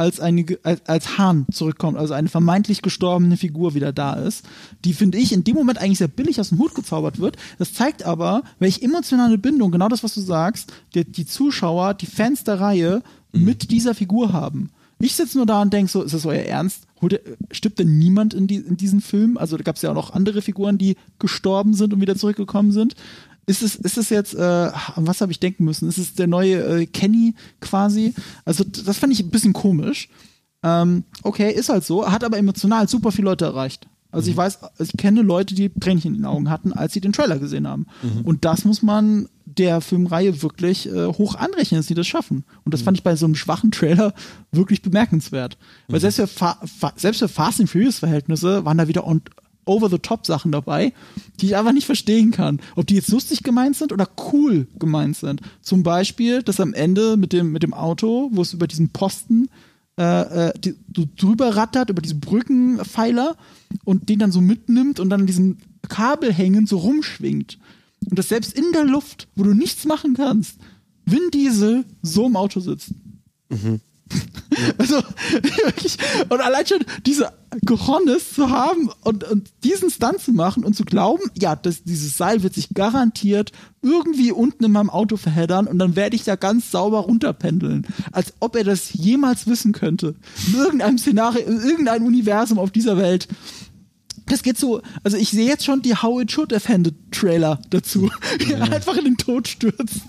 als, 0.00 0.18
eine, 0.18 0.44
als, 0.62 0.80
als 0.86 1.18
Hahn 1.18 1.46
zurückkommt, 1.52 1.98
also 1.98 2.14
eine 2.14 2.28
vermeintlich 2.28 2.80
gestorbene 2.82 3.36
Figur 3.36 3.74
wieder 3.74 3.92
da 3.92 4.14
ist, 4.14 4.44
die, 4.84 4.94
finde 4.94 5.18
ich, 5.18 5.32
in 5.32 5.44
dem 5.44 5.54
Moment 5.54 5.78
eigentlich 5.78 5.98
sehr 5.98 6.08
billig 6.08 6.40
aus 6.40 6.48
dem 6.48 6.58
Hut 6.58 6.74
gezaubert 6.74 7.18
wird. 7.20 7.36
Das 7.58 7.74
zeigt 7.74 8.02
aber, 8.04 8.42
welche 8.58 8.82
emotionale 8.82 9.36
Bindung, 9.38 9.70
genau 9.70 9.88
das, 9.88 10.02
was 10.02 10.14
du 10.14 10.20
sagst, 10.20 10.72
die, 10.94 11.04
die 11.04 11.26
Zuschauer, 11.26 11.94
die 11.94 12.06
Fans 12.06 12.44
der 12.44 12.60
Reihe 12.60 13.02
mit 13.32 13.70
dieser 13.70 13.94
Figur 13.94 14.32
haben. 14.32 14.70
Ich 15.02 15.14
sitze 15.14 15.38
nur 15.38 15.46
da 15.46 15.62
und 15.62 15.72
denke 15.72 15.90
so, 15.90 16.02
ist 16.02 16.12
das 16.12 16.26
euer 16.26 16.42
Ernst? 16.42 16.82
Holt 17.00 17.14
ihr- 17.14 17.20
Stirbt 17.52 17.78
denn 17.78 17.98
niemand 17.98 18.34
in, 18.34 18.46
die, 18.46 18.56
in 18.56 18.76
diesem 18.76 19.00
Film? 19.00 19.38
Also 19.38 19.56
da 19.56 19.62
gab 19.62 19.76
es 19.76 19.82
ja 19.82 19.90
auch 19.90 19.94
noch 19.94 20.12
andere 20.12 20.42
Figuren, 20.42 20.76
die 20.76 20.96
gestorben 21.18 21.72
sind 21.72 21.94
und 21.94 22.00
wieder 22.02 22.16
zurückgekommen 22.16 22.70
sind. 22.72 22.94
Ist 23.46 23.62
es, 23.62 23.74
ist 23.76 23.98
es 23.98 24.10
jetzt, 24.10 24.34
äh, 24.34 24.40
an 24.40 25.06
was 25.06 25.20
habe 25.20 25.32
ich 25.32 25.40
denken 25.40 25.64
müssen? 25.64 25.88
Ist 25.88 25.98
es 25.98 26.14
der 26.14 26.26
neue 26.26 26.82
äh, 26.82 26.86
Kenny 26.86 27.34
quasi? 27.60 28.14
Also 28.44 28.64
das 28.64 28.98
fand 28.98 29.12
ich 29.12 29.20
ein 29.20 29.30
bisschen 29.30 29.52
komisch. 29.52 30.08
Ähm, 30.62 31.04
okay, 31.22 31.50
ist 31.52 31.68
halt 31.68 31.84
so, 31.84 32.10
hat 32.10 32.22
aber 32.22 32.38
emotional 32.38 32.88
super 32.88 33.12
viele 33.12 33.26
Leute 33.26 33.46
erreicht. 33.46 33.88
Also 34.12 34.30
ich 34.30 34.36
weiß, 34.36 34.58
ich 34.80 34.92
kenne 34.96 35.22
Leute, 35.22 35.54
die 35.54 35.68
Tränchen 35.68 36.14
in 36.14 36.22
den 36.22 36.26
Augen 36.26 36.50
hatten, 36.50 36.72
als 36.72 36.92
sie 36.92 37.00
den 37.00 37.12
Trailer 37.12 37.38
gesehen 37.38 37.68
haben. 37.68 37.86
Und 38.24 38.44
das 38.44 38.64
muss 38.64 38.82
man 38.82 39.28
der 39.44 39.80
Filmreihe 39.80 40.42
wirklich 40.42 40.88
äh, 40.88 41.06
hoch 41.06 41.34
anrechnen, 41.34 41.78
dass 41.78 41.86
sie 41.86 41.94
das 41.94 42.06
schaffen. 42.06 42.44
Und 42.64 42.74
das 42.74 42.82
fand 42.82 42.96
ich 42.96 43.04
bei 43.04 43.16
so 43.16 43.26
einem 43.26 43.34
schwachen 43.34 43.70
Trailer 43.70 44.14
wirklich 44.52 44.82
bemerkenswert. 44.82 45.58
Weil 45.88 46.00
selbst 46.00 46.16
für, 46.16 46.26
Fa 46.26 46.58
Fa 46.64 46.92
selbst 46.96 47.18
für 47.18 47.28
Fast 47.28 47.60
and 47.60 47.70
Furious 47.70 47.98
Verhältnisse 47.98 48.64
waren 48.64 48.78
da 48.78 48.88
wieder 48.88 49.06
on 49.06 49.22
over-the-top-Sachen 49.70 50.52
dabei, 50.52 50.92
die 51.40 51.46
ich 51.46 51.56
einfach 51.56 51.72
nicht 51.72 51.86
verstehen 51.86 52.30
kann. 52.32 52.60
Ob 52.76 52.86
die 52.86 52.96
jetzt 52.96 53.10
lustig 53.10 53.42
gemeint 53.42 53.76
sind 53.76 53.92
oder 53.92 54.08
cool 54.32 54.66
gemeint 54.78 55.16
sind. 55.16 55.40
Zum 55.62 55.82
Beispiel, 55.82 56.42
dass 56.42 56.60
am 56.60 56.74
Ende 56.74 57.16
mit 57.16 57.32
dem, 57.32 57.52
mit 57.52 57.62
dem 57.62 57.72
Auto, 57.72 58.28
wo 58.32 58.42
es 58.42 58.52
über 58.52 58.66
diesen 58.66 58.90
Posten 58.90 59.48
äh, 59.98 60.48
äh, 60.48 60.52
die, 60.58 60.74
so 60.96 61.04
drüber 61.16 61.56
rattert, 61.56 61.90
über 61.90 62.02
diese 62.02 62.14
Brückenpfeiler 62.14 63.36
und 63.84 64.08
den 64.08 64.18
dann 64.18 64.32
so 64.32 64.40
mitnimmt 64.40 64.98
und 64.98 65.10
dann 65.10 65.26
diesen 65.26 65.58
Kabel 65.88 66.32
hängend 66.32 66.68
so 66.68 66.78
rumschwingt. 66.78 67.58
Und 68.08 68.18
dass 68.18 68.28
selbst 68.28 68.52
in 68.52 68.72
der 68.72 68.84
Luft, 68.84 69.28
wo 69.36 69.42
du 69.42 69.52
nichts 69.52 69.84
machen 69.84 70.14
kannst, 70.14 70.56
Vin 71.04 71.30
Diesel 71.32 71.84
so 72.02 72.26
im 72.26 72.36
Auto 72.36 72.60
sitzt. 72.60 72.92
Also 74.78 74.96
wirklich, 75.40 75.96
und 76.28 76.40
allein 76.40 76.66
schon 76.66 76.84
diese 77.06 77.32
Cojones 77.66 78.34
zu 78.34 78.50
haben 78.50 78.90
und, 79.02 79.24
und 79.24 79.48
diesen 79.64 79.90
Stunt 79.90 80.20
zu 80.20 80.32
machen 80.32 80.64
und 80.64 80.74
zu 80.74 80.84
glauben, 80.84 81.22
ja, 81.34 81.56
das, 81.56 81.84
dieses 81.84 82.16
Seil 82.16 82.42
wird 82.42 82.54
sich 82.54 82.74
garantiert 82.74 83.52
irgendwie 83.82 84.30
unten 84.32 84.64
in 84.64 84.72
meinem 84.72 84.90
Auto 84.90 85.16
verheddern 85.16 85.66
und 85.66 85.78
dann 85.78 85.96
werde 85.96 86.14
ich 86.14 86.24
da 86.24 86.36
ganz 86.36 86.70
sauber 86.70 87.00
runterpendeln. 87.00 87.86
Als 88.12 88.34
ob 88.40 88.56
er 88.56 88.64
das 88.64 88.92
jemals 88.92 89.46
wissen 89.46 89.72
könnte. 89.72 90.14
In 90.48 90.54
irgendeinem 90.54 90.98
Szenario, 90.98 91.46
in 91.46 91.62
irgendeinem 91.62 92.06
Universum 92.06 92.58
auf 92.58 92.70
dieser 92.70 92.98
Welt. 92.98 93.26
Das 94.30 94.44
geht 94.44 94.56
so, 94.56 94.80
also 95.02 95.16
ich 95.16 95.30
sehe 95.30 95.46
jetzt 95.46 95.64
schon 95.64 95.82
die 95.82 95.94
How 95.94 96.22
It 96.22 96.30
Should 96.30 96.52
Have 96.52 96.82
Trailer 97.10 97.58
dazu, 97.70 98.08
wie 98.38 98.52
er 98.52 98.62
einfach 98.62 98.96
in 98.96 99.04
den 99.04 99.16
Tod 99.16 99.48
stürzt. 99.48 100.02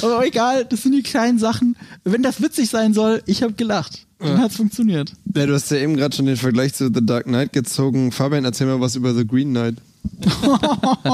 Aber 0.00 0.24
egal, 0.24 0.64
das 0.64 0.84
sind 0.84 0.92
die 0.92 1.02
kleinen 1.02 1.40
Sachen. 1.40 1.76
Wenn 2.04 2.22
das 2.22 2.40
witzig 2.40 2.70
sein 2.70 2.94
soll, 2.94 3.20
ich 3.26 3.42
habe 3.42 3.54
gelacht. 3.54 4.06
Dann 4.20 4.38
hat's 4.38 4.54
funktioniert. 4.54 5.12
Ja, 5.34 5.46
du 5.46 5.54
hast 5.54 5.72
ja 5.72 5.78
eben 5.78 5.96
gerade 5.96 6.14
schon 6.14 6.26
den 6.26 6.36
Vergleich 6.36 6.74
zu 6.74 6.84
The 6.94 7.04
Dark 7.04 7.24
Knight 7.24 7.52
gezogen. 7.52 8.12
Fabian, 8.12 8.44
erzähl 8.44 8.68
mal 8.68 8.80
was 8.80 8.94
über 8.94 9.12
The 9.12 9.26
Green 9.26 9.50
Knight. 9.50 9.76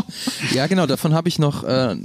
Ja, 0.54 0.66
genau, 0.66 0.86
davon 0.86 1.14
habe 1.14 1.28
ich 1.28 1.38
noch, 1.38 1.64
äh, 1.64 1.96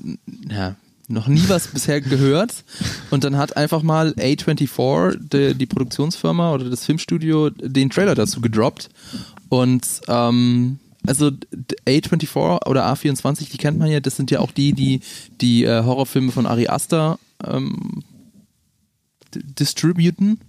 ja, 0.50 0.76
noch 1.08 1.28
nie 1.28 1.44
was 1.48 1.68
bisher 1.68 2.02
gehört. 2.02 2.64
Und 3.10 3.24
dann 3.24 3.38
hat 3.38 3.58
einfach 3.58 3.84
mal 3.84 4.14
A24, 4.18 5.18
die, 5.20 5.56
die 5.56 5.66
Produktionsfirma 5.66 6.54
oder 6.54 6.70
das 6.70 6.86
Filmstudio, 6.86 7.50
den 7.50 7.90
Trailer 7.90 8.16
dazu 8.16 8.42
gedroppt. 8.42 8.90
Und 9.62 9.86
ähm, 10.08 10.80
also 11.06 11.30
A24 11.88 12.66
oder 12.66 12.92
A24, 12.92 13.52
die 13.52 13.58
kennt 13.58 13.78
man 13.78 13.90
ja, 13.92 14.00
das 14.00 14.16
sind 14.16 14.32
ja 14.32 14.40
auch 14.40 14.52
die, 14.52 14.74
die 14.74 15.02
die 15.42 15.64
äh, 15.64 15.84
Horrorfilme 15.84 16.32
von 16.32 16.46
Ari 16.48 16.68
Aster 16.70 17.20
ähm, 17.46 18.02
distributen, 19.60 20.40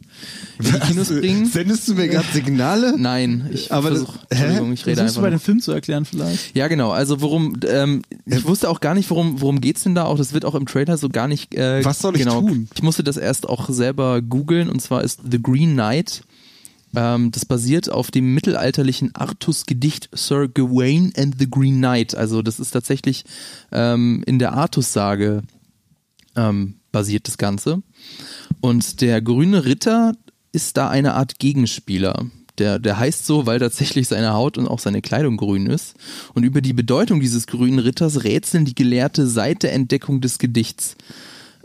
in 0.59 0.65
die 0.65 0.79
Kinos 0.81 1.09
bringen. 1.09 1.47
Sendest 1.47 1.89
du 1.89 1.95
mir 1.95 2.07
gerade 2.09 2.27
Signale? 2.33 2.95
Nein, 2.99 3.49
ich 3.53 3.73
Aber 3.73 3.91
das- 3.91 4.01
versuche? 4.01 4.19
Entschuldigung, 4.29 4.73
ich 4.75 4.87
rede 4.87 4.97
du 4.97 5.03
einfach 5.03 5.23
bei 5.23 5.31
noch. 5.31 5.37
dem 5.39 5.41
Film 5.41 5.61
zu 5.61 5.73
erklären 5.73 6.05
vielleicht? 6.05 6.55
Ja, 6.55 6.69
genau. 6.69 6.91
Also 6.93 7.21
worum, 7.23 7.57
ähm, 7.67 8.03
ich 8.27 8.45
wusste 8.47 8.69
auch 8.69 8.81
gar 8.81 8.95
nicht, 8.95 9.09
worum, 9.11 9.41
worum 9.41 9.61
geht's 9.61 9.83
denn 9.85 9.95
da 9.95 10.05
auch. 10.05 10.19
Das 10.19 10.33
wird 10.35 10.45
auch 10.45 10.55
im 10.55 10.67
Trailer 10.67 10.99
so 10.99 11.09
gar 11.09 11.29
nicht. 11.29 11.55
Äh, 11.55 11.85
Was 11.85 11.99
soll 12.01 12.15
ich 12.15 12.23
genau, 12.23 12.41
tun? 12.43 12.69
Ich 12.75 12.83
musste 12.83 13.03
das 13.03 13.17
erst 13.17 13.49
auch 13.49 13.69
selber 13.71 14.21
googeln 14.23 14.69
und 14.69 14.81
zwar 14.81 15.03
ist 15.03 15.21
The 15.31 15.43
Green 15.43 15.73
Knight. 15.73 16.23
Ähm, 16.97 17.31
das 17.31 17.45
basiert 17.45 17.91
auf 17.91 18.11
dem 18.11 18.35
mittelalterlichen 18.35 19.15
Artus-Gedicht 19.15 20.09
Sir 20.13 20.49
Gawain 20.49 21.13
and 21.17 21.37
the 21.39 21.51
Green 21.51 21.77
Knight. 21.77 22.15
Also 22.15 22.43
das 22.43 22.61
ist 22.61 22.71
tatsächlich 22.71 23.25
ähm, 23.73 24.23
in 24.27 24.39
der 24.39 24.53
Artus-Sage 24.53 25.43
ähm, 26.37 26.77
basiert 26.93 27.29
das 27.29 27.39
Ganze. 27.39 27.83
Und 28.61 29.01
der 29.01 29.21
grüne 29.21 29.65
Ritter 29.65 30.15
ist 30.53 30.77
da 30.77 30.89
eine 30.89 31.15
Art 31.15 31.39
Gegenspieler. 31.39 32.27
Der, 32.59 32.79
der 32.79 32.99
heißt 32.99 33.27
so, 33.27 33.47
weil 33.47 33.59
tatsächlich 33.59 34.07
seine 34.07 34.33
Haut 34.33 34.59
und 34.59 34.69
auch 34.69 34.79
seine 34.79 35.03
Kleidung 35.03 35.37
grün 35.37 35.67
ist. 35.67 35.97
Und 36.35 36.45
über 36.45 36.61
die 36.61 36.73
Bedeutung 36.73 37.19
dieses 37.19 37.49
grünen 37.49 37.81
Ritters 37.81 38.23
rätseln 38.23 38.65
die 38.65 38.77
Gelehrte 38.77 39.27
seit 39.27 39.65
der 39.65 39.73
Entdeckung 39.73 40.21
des 40.21 40.39
Gedichts. 40.39 40.97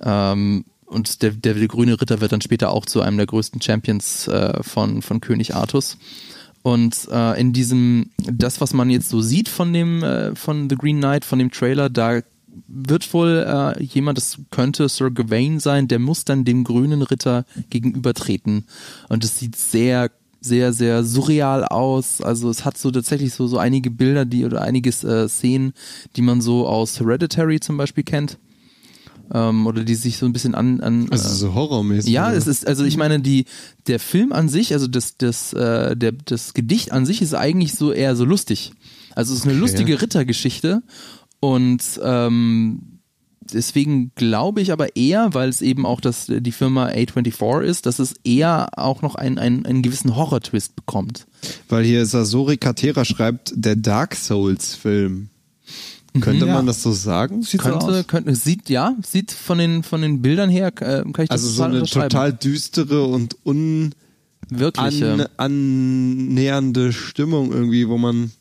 Ähm, 0.01 0.65
und 0.89 1.21
der, 1.21 1.31
der, 1.31 1.55
grüne 1.67 2.01
Ritter 2.01 2.19
wird 2.19 2.31
dann 2.31 2.41
später 2.41 2.71
auch 2.71 2.85
zu 2.85 3.01
einem 3.01 3.17
der 3.17 3.27
größten 3.27 3.61
Champions 3.61 4.27
äh, 4.27 4.61
von, 4.63 5.01
von 5.01 5.21
König 5.21 5.55
Artus. 5.55 5.97
Und 6.61 7.07
äh, 7.11 7.39
in 7.39 7.53
diesem, 7.53 8.09
das, 8.17 8.59
was 8.59 8.73
man 8.73 8.89
jetzt 8.89 9.09
so 9.09 9.21
sieht 9.21 9.47
von 9.47 9.71
dem, 9.71 10.03
äh, 10.03 10.35
von 10.35 10.69
The 10.69 10.75
Green 10.75 10.97
Knight, 10.97 11.25
von 11.25 11.39
dem 11.39 11.51
Trailer, 11.51 11.89
da 11.89 12.21
wird 12.67 13.13
wohl 13.13 13.45
äh, 13.47 13.81
jemand, 13.83 14.17
das 14.17 14.39
könnte 14.51 14.89
Sir 14.89 15.11
Gawain 15.11 15.59
sein, 15.59 15.87
der 15.87 15.99
muss 15.99 16.25
dann 16.25 16.43
dem 16.43 16.63
grünen 16.63 17.01
Ritter 17.01 17.45
gegenübertreten. 17.69 18.65
Und 19.07 19.23
es 19.23 19.39
sieht 19.39 19.55
sehr, 19.55 20.11
sehr, 20.41 20.73
sehr 20.73 21.03
surreal 21.03 21.65
aus. 21.65 22.21
Also 22.21 22.49
es 22.49 22.65
hat 22.65 22.77
so 22.77 22.91
tatsächlich 22.91 23.33
so, 23.33 23.47
so 23.47 23.57
einige 23.57 23.91
Bilder, 23.91 24.25
die 24.25 24.43
oder 24.43 24.61
einiges 24.61 25.03
äh, 25.03 25.29
Szenen, 25.29 25.73
die 26.15 26.21
man 26.21 26.41
so 26.41 26.67
aus 26.67 26.99
Hereditary 26.99 27.59
zum 27.59 27.77
Beispiel 27.77 28.03
kennt. 28.03 28.37
Ähm, 29.33 29.67
oder 29.67 29.83
die 29.83 29.95
sich 29.95 30.17
so 30.17 30.25
ein 30.25 30.33
bisschen 30.33 30.55
an, 30.55 30.81
an 30.81 31.07
Also 31.11 31.29
so 31.29 31.53
horrormäßig. 31.53 32.11
ja, 32.11 32.27
oder? 32.29 32.37
es 32.37 32.47
ist, 32.47 32.67
also 32.67 32.83
ich 32.83 32.97
meine, 32.97 33.19
die, 33.19 33.45
der 33.87 33.99
Film 33.99 34.31
an 34.31 34.49
sich, 34.49 34.73
also 34.73 34.87
das, 34.87 35.17
das, 35.17 35.53
äh, 35.53 35.95
der, 35.95 36.13
das 36.13 36.53
Gedicht 36.53 36.91
an 36.91 37.05
sich 37.05 37.21
ist 37.21 37.33
eigentlich 37.35 37.73
so 37.75 37.91
eher 37.91 38.15
so 38.15 38.25
lustig. 38.25 38.71
Also 39.15 39.33
es 39.33 39.39
ist 39.39 39.45
eine 39.45 39.53
Okay. 39.53 39.61
lustige 39.61 40.01
Rittergeschichte 40.01 40.81
und 41.39 41.81
ähm, 42.03 42.99
deswegen 43.53 44.11
glaube 44.15 44.61
ich 44.61 44.71
aber 44.71 44.95
eher, 44.95 45.33
weil 45.33 45.49
es 45.49 45.61
eben 45.61 45.85
auch 45.85 46.01
das, 46.01 46.27
die 46.29 46.51
Firma 46.51 46.87
A24 46.87 47.61
ist, 47.63 47.85
dass 47.85 47.99
es 47.99 48.13
eher 48.23 48.69
auch 48.77 49.01
noch 49.01 49.15
einen, 49.15 49.37
einen, 49.37 49.65
einen 49.65 49.81
gewissen 49.81 50.15
Horror-Twist 50.15 50.75
bekommt. 50.75 51.25
Weil 51.67 51.83
hier 51.85 52.05
Sasori 52.05 52.57
Katera 52.57 53.05
schreibt, 53.05 53.53
der 53.55 53.75
Dark 53.75 54.15
Souls-Film. 54.15 55.29
Könnte 56.19 56.47
Ja. 56.47 56.53
man 56.53 56.65
das 56.65 56.81
so 56.81 56.91
sagen? 56.91 57.43
Sieht 57.43 57.61
so 57.61 57.69
könnte, 57.69 57.85
aus. 57.85 58.07
könnte, 58.07 58.33
sieht, 58.35 58.69
ja, 58.69 58.95
sieht 59.05 59.31
von 59.31 59.57
den, 59.59 59.83
von 59.83 60.01
den 60.01 60.21
Bildern 60.21 60.49
her, 60.49 60.67
äh, 60.67 61.03
kann 61.03 61.09
ich 61.19 61.29
das 61.29 61.31
Also 61.31 61.49
so 61.49 61.63
eine 61.63 61.83
total 61.83 62.33
düstere 62.33 63.03
und 63.03 63.35
Wirklich, 64.51 65.03
un 65.03 65.19
ähm, 65.19 65.27
annähernde 65.37 66.91
Stimmung 66.93 67.51
irgendwie, 67.51 67.87
wo 67.87 67.97
man 67.97 68.31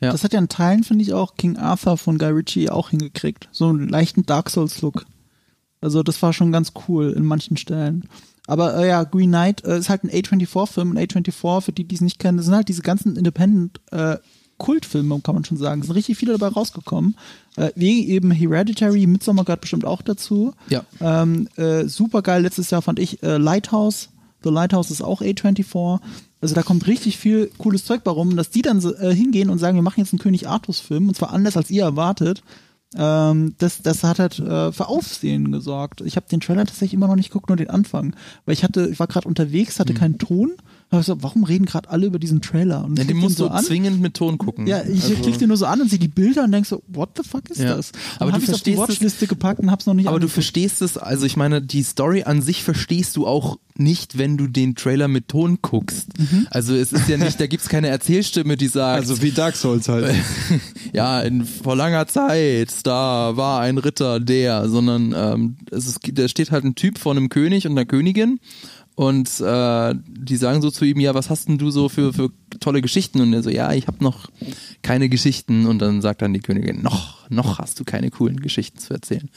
Ja. 0.00 0.12
Das 0.12 0.24
hat 0.24 0.32
ja 0.32 0.38
in 0.38 0.48
Teilen, 0.48 0.84
finde 0.84 1.02
ich, 1.02 1.12
auch 1.12 1.34
King 1.36 1.56
Arthur 1.58 1.98
von 1.98 2.16
Guy 2.16 2.30
Ritchie 2.30 2.70
auch 2.70 2.90
hingekriegt. 2.90 3.48
So 3.52 3.68
einen 3.68 3.88
leichten 3.88 4.24
Dark 4.24 4.48
Souls-Look. 4.48 5.04
Also 5.80 6.02
das 6.02 6.22
war 6.22 6.32
schon 6.32 6.52
ganz 6.52 6.72
cool 6.88 7.10
in 7.10 7.24
manchen 7.24 7.56
Stellen. 7.56 8.08
Aber 8.46 8.76
äh, 8.76 8.88
ja, 8.88 9.04
Green 9.04 9.30
Knight 9.30 9.64
äh, 9.64 9.78
ist 9.78 9.88
halt 9.88 10.04
ein 10.04 10.10
A24-Film 10.10 10.90
und 10.92 10.98
A24, 10.98 11.60
für 11.60 11.72
die, 11.72 11.84
die 11.84 11.94
es 11.96 12.00
nicht 12.00 12.18
kennen, 12.18 12.38
das 12.38 12.46
sind 12.46 12.54
halt 12.54 12.68
diese 12.68 12.82
ganzen 12.82 13.16
Independent 13.16 13.80
äh, 13.90 14.16
Kultfilme, 14.62 15.20
kann 15.20 15.34
man 15.34 15.44
schon 15.44 15.58
sagen. 15.58 15.80
Es 15.80 15.88
sind 15.88 15.96
richtig 15.96 16.16
viele 16.16 16.38
dabei 16.38 16.54
rausgekommen. 16.54 17.16
Äh, 17.56 17.70
wie 17.74 18.08
eben 18.08 18.30
Hereditary, 18.30 19.06
Midsommar 19.06 19.44
gehört 19.44 19.60
bestimmt 19.60 19.84
auch 19.84 20.00
dazu. 20.00 20.54
Ja. 20.68 20.84
Ähm, 21.00 21.48
äh, 21.56 21.84
super 21.84 22.22
geil, 22.22 22.42
letztes 22.42 22.70
Jahr 22.70 22.80
fand 22.80 22.98
ich 22.98 23.22
äh, 23.22 23.36
Lighthouse. 23.36 24.08
The 24.44 24.50
Lighthouse 24.50 24.90
ist 24.90 25.02
auch 25.02 25.20
A24. 25.20 26.00
Also 26.40 26.54
da 26.54 26.62
kommt 26.62 26.86
richtig 26.86 27.18
viel 27.18 27.50
cooles 27.58 27.84
Zeug 27.84 28.04
bei 28.04 28.10
rum, 28.10 28.36
dass 28.36 28.50
die 28.50 28.62
dann 28.62 28.80
äh, 29.00 29.14
hingehen 29.14 29.50
und 29.50 29.58
sagen, 29.58 29.76
wir 29.76 29.82
machen 29.82 30.00
jetzt 30.00 30.12
einen 30.12 30.20
König 30.20 30.48
Artus-Film 30.48 31.08
und 31.08 31.14
zwar 31.14 31.32
anders 31.32 31.56
als 31.56 31.70
ihr 31.70 31.82
erwartet. 31.82 32.42
Ähm, 32.96 33.54
das, 33.58 33.82
das 33.82 34.04
hat 34.04 34.18
halt 34.20 34.38
äh, 34.38 34.70
für 34.70 34.88
Aufsehen 34.88 35.50
gesorgt. 35.50 36.02
Ich 36.02 36.16
habe 36.16 36.26
den 36.30 36.40
Trailer 36.40 36.64
tatsächlich 36.64 36.94
immer 36.94 37.08
noch 37.08 37.16
nicht 37.16 37.30
geguckt, 37.30 37.48
nur 37.48 37.56
den 37.56 37.70
Anfang. 37.70 38.14
Weil 38.44 38.54
ich 38.54 38.64
hatte, 38.64 38.88
ich 38.88 39.00
war 39.00 39.06
gerade 39.08 39.28
unterwegs, 39.28 39.80
hatte 39.80 39.94
keinen 39.94 40.18
Ton. 40.18 40.52
Hab 40.92 41.00
ich 41.00 41.06
so, 41.06 41.22
warum 41.22 41.42
reden 41.44 41.64
gerade 41.64 41.88
alle 41.90 42.06
über 42.06 42.18
diesen 42.18 42.42
Trailer? 42.42 42.84
Und 42.84 42.98
ja, 42.98 43.04
den 43.04 43.16
musst 43.16 43.38
so 43.38 43.48
du 43.48 43.50
an. 43.54 43.64
zwingend 43.64 44.00
mit 44.00 44.14
Ton 44.14 44.36
gucken. 44.38 44.66
Ja, 44.66 44.82
ich 44.84 45.02
Also- 45.04 45.14
klick 45.16 45.38
den 45.38 45.48
nur 45.48 45.56
so 45.56 45.64
an 45.66 45.80
und 45.80 45.88
sehe 45.90 45.98
die 45.98 46.06
Bilder 46.08 46.44
und 46.44 46.52
denk 46.52 46.66
so, 46.66 46.82
what 46.88 47.10
the 47.16 47.26
fuck 47.26 47.48
ist 47.50 47.60
Ja. 47.60 47.74
das? 47.76 47.92
Aber 48.18 48.26
Dann 48.26 48.28
du 48.28 48.34
hab 48.34 48.42
ich's 48.42 48.52
auf 48.54 48.60
die 48.62 48.74
verstehst 48.74 48.90
es- 48.90 48.96
Watchliste 48.96 49.26
gepackt 49.26 49.58
und 49.60 49.70
hab's 49.70 49.86
noch 49.86 49.94
nicht 49.94 50.06
Aber 50.06 50.20
du 50.20 50.26
angeguckt. 50.26 50.34
verstehst 50.34 50.82
es, 50.82 50.98
also 50.98 51.24
ich 51.26 51.36
meine, 51.36 51.62
die 51.62 51.82
Story 51.82 52.24
an 52.24 52.42
sich 52.42 52.62
verstehst 52.62 53.16
du 53.16 53.26
auch 53.26 53.56
nicht, 53.78 54.18
wenn 54.18 54.36
du 54.36 54.48
den 54.48 54.74
Trailer 54.74 55.08
mit 55.08 55.28
Ton 55.28 55.58
guckst. 55.62 56.08
Mhm. 56.18 56.46
Also 56.50 56.74
es 56.74 56.92
ist 56.92 57.08
ja 57.08 57.16
nicht, 57.16 57.40
da 57.40 57.46
gibt's 57.46 57.70
keine 57.70 57.88
Erzählstimme, 57.88 58.58
die 58.58 58.68
sagt, 58.68 59.00
Also 59.00 59.22
wie 59.22 59.30
Dark 59.30 59.56
Souls 59.56 59.88
halt. 59.88 60.14
ja, 60.92 61.20
in, 61.22 61.44
vor 61.46 61.74
langer 61.74 62.06
Zeit, 62.06 62.70
da 62.84 63.34
war 63.36 63.60
ein 63.60 63.78
Ritter 63.78 64.20
der, 64.20 64.68
sondern 64.68 65.14
ähm, 65.16 65.56
es 65.70 65.86
ist, 65.86 66.00
da 66.12 66.28
steht 66.28 66.50
halt 66.50 66.64
ein 66.64 66.74
Typ 66.74 66.98
vor 66.98 67.12
einem 67.12 67.30
König 67.30 67.64
und 67.66 67.72
einer 67.72 67.86
Königin 67.86 68.40
und 68.94 69.40
äh, 69.40 69.94
die 70.06 70.36
sagen 70.36 70.60
so 70.60 70.70
zu 70.70 70.84
ihm, 70.84 71.00
ja, 71.00 71.14
was 71.14 71.30
hast 71.30 71.48
denn 71.48 71.58
du 71.58 71.70
so 71.70 71.88
für, 71.88 72.12
für 72.12 72.30
tolle 72.60 72.82
Geschichten? 72.82 73.20
Und 73.20 73.32
er 73.32 73.42
so, 73.42 73.50
ja, 73.50 73.72
ich 73.72 73.86
habe 73.86 74.04
noch 74.04 74.28
keine 74.82 75.08
Geschichten. 75.08 75.66
Und 75.66 75.78
dann 75.80 76.02
sagt 76.02 76.22
dann 76.22 76.34
die 76.34 76.40
Königin, 76.40 76.82
noch, 76.82 77.28
noch 77.30 77.58
hast 77.58 77.80
du 77.80 77.84
keine 77.84 78.10
coolen 78.10 78.40
Geschichten 78.40 78.78
zu 78.78 78.92
erzählen. 78.92 79.30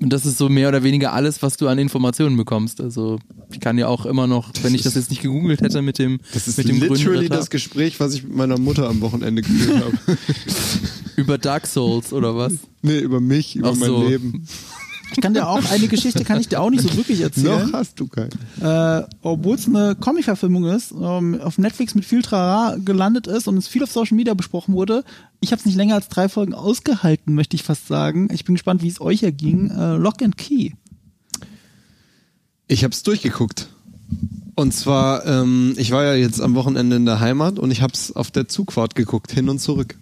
Und 0.00 0.12
das 0.12 0.24
ist 0.24 0.38
so 0.38 0.48
mehr 0.48 0.68
oder 0.68 0.82
weniger 0.82 1.12
alles, 1.12 1.42
was 1.42 1.56
du 1.56 1.66
an 1.66 1.78
Informationen 1.78 2.36
bekommst. 2.36 2.80
Also 2.80 3.18
ich 3.50 3.60
kann 3.60 3.76
ja 3.78 3.88
auch 3.88 4.06
immer 4.06 4.26
noch, 4.26 4.52
wenn 4.62 4.74
ich 4.74 4.82
das 4.82 4.94
jetzt 4.94 5.10
nicht 5.10 5.22
gegoogelt 5.22 5.60
hätte 5.60 5.82
mit 5.82 5.98
dem, 5.98 6.20
Das 6.32 6.46
ist 6.46 6.56
mit 6.56 6.68
dem 6.68 6.80
literally 6.80 7.28
das 7.28 7.50
Gespräch, 7.50 7.98
was 7.98 8.14
ich 8.14 8.22
mit 8.22 8.34
meiner 8.34 8.58
Mutter 8.58 8.88
am 8.88 9.00
Wochenende 9.00 9.42
geführt 9.42 9.84
habe. 9.84 10.18
über 11.16 11.36
Dark 11.36 11.66
Souls 11.66 12.12
oder 12.12 12.36
was? 12.36 12.54
nee, 12.80 13.00
über 13.00 13.20
mich, 13.20 13.56
über 13.56 13.70
Ach 13.70 13.76
mein 13.76 13.88
so. 13.88 14.08
Leben. 14.08 14.46
Ich 15.12 15.20
kann 15.20 15.34
dir 15.34 15.48
auch 15.48 15.70
eine 15.70 15.88
Geschichte, 15.88 16.24
kann 16.24 16.40
ich 16.40 16.48
dir 16.48 16.60
auch 16.60 16.70
nicht 16.70 16.82
so 16.82 16.96
wirklich 16.96 17.20
erzählen. 17.20 17.66
Noch 17.66 17.72
hast 17.72 17.98
du 17.98 18.06
keinen. 18.08 18.30
äh, 18.60 19.04
obwohl 19.22 19.56
es 19.56 19.66
eine 19.66 19.96
Comic-Verfilmung 19.96 20.66
ist, 20.66 20.92
ähm, 20.92 21.40
auf 21.40 21.58
Netflix 21.58 21.94
mit 21.94 22.04
viel 22.04 22.22
Trara 22.22 22.76
gelandet 22.76 23.26
ist 23.26 23.48
und 23.48 23.56
es 23.56 23.68
viel 23.68 23.82
auf 23.82 23.90
Social 23.90 24.16
Media 24.16 24.34
besprochen 24.34 24.74
wurde. 24.74 25.04
Ich 25.40 25.52
habe 25.52 25.60
es 25.60 25.66
nicht 25.66 25.76
länger 25.76 25.94
als 25.94 26.08
drei 26.08 26.28
Folgen 26.28 26.54
ausgehalten, 26.54 27.34
möchte 27.34 27.56
ich 27.56 27.62
fast 27.62 27.86
sagen. 27.86 28.28
Ich 28.32 28.44
bin 28.44 28.54
gespannt, 28.54 28.82
wie 28.82 28.88
es 28.88 29.00
euch 29.00 29.22
erging. 29.22 29.70
Äh, 29.70 29.96
Lock 29.96 30.22
and 30.22 30.36
Key. 30.36 30.72
Ich 32.66 32.84
habe 32.84 32.92
es 32.92 33.02
durchgeguckt. 33.02 33.68
Und 34.54 34.72
zwar, 34.74 35.24
ähm, 35.26 35.74
ich 35.76 35.90
war 35.90 36.04
ja 36.04 36.14
jetzt 36.14 36.40
am 36.40 36.54
Wochenende 36.54 36.96
in 36.96 37.06
der 37.06 37.20
Heimat 37.20 37.58
und 37.58 37.70
ich 37.70 37.80
habe 37.80 37.92
es 37.94 38.14
auf 38.14 38.30
der 38.30 38.48
Zugfahrt 38.48 38.94
geguckt, 38.94 39.32
hin 39.32 39.48
und 39.48 39.60
zurück. 39.60 39.96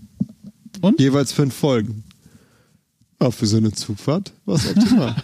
Und? 0.80 0.98
Jeweils 0.98 1.32
fünf 1.32 1.54
Folgen. 1.54 2.04
Ah, 3.18 3.30
für 3.30 3.46
so 3.46 3.56
eine 3.56 3.72
Zugfahrt 3.72 4.32
war 4.44 4.56
es 4.56 4.68
optimal. 4.68 5.16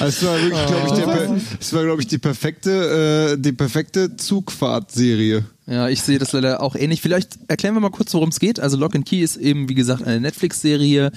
Also 0.00 0.06
es 0.06 0.24
war 0.24 0.40
wirklich, 0.40 0.66
glaube 0.66 0.86
ich, 0.86 0.92
der, 0.94 1.04
per- 1.04 1.36
es 1.60 1.72
war, 1.74 1.84
glaube 1.84 2.00
ich, 2.00 2.08
die 2.08 2.16
perfekte, 2.18 3.34
äh, 3.34 3.38
die 3.38 3.52
perfekte 3.52 4.16
Zugfahrtserie. 4.16 5.44
Ja, 5.66 5.88
ich 5.90 6.00
sehe 6.02 6.18
das 6.18 6.32
leider 6.32 6.62
auch 6.62 6.74
ähnlich. 6.74 7.00
Vielleicht 7.02 7.38
erklären 7.48 7.74
wir 7.74 7.80
mal 7.80 7.90
kurz, 7.90 8.12
worum 8.14 8.30
es 8.30 8.40
geht. 8.40 8.60
Also 8.60 8.76
Lock 8.78 8.94
and 8.94 9.04
Key 9.06 9.20
ist 9.22 9.36
eben, 9.36 9.68
wie 9.68 9.74
gesagt, 9.74 10.02
eine 10.04 10.20
Netflix-Serie, 10.20 11.10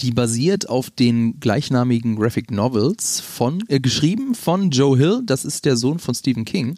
die 0.00 0.10
basiert 0.12 0.68
auf 0.68 0.90
den 0.90 1.38
gleichnamigen 1.40 2.16
Graphic 2.16 2.50
Novels 2.50 3.20
von, 3.20 3.62
äh, 3.68 3.78
geschrieben 3.80 4.34
von 4.34 4.70
Joe 4.70 4.96
Hill. 4.96 5.22
Das 5.26 5.44
ist 5.44 5.64
der 5.64 5.76
Sohn 5.76 6.00
von 6.00 6.14
Stephen 6.14 6.44
King. 6.44 6.76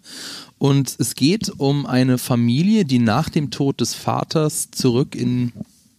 Und 0.58 0.94
es 0.98 1.14
geht 1.14 1.50
um 1.56 1.86
eine 1.86 2.18
Familie, 2.18 2.84
die 2.84 2.98
nach 2.98 3.30
dem 3.30 3.50
Tod 3.50 3.80
des 3.80 3.94
Vaters 3.94 4.70
zurück 4.70 5.14
in, 5.14 5.52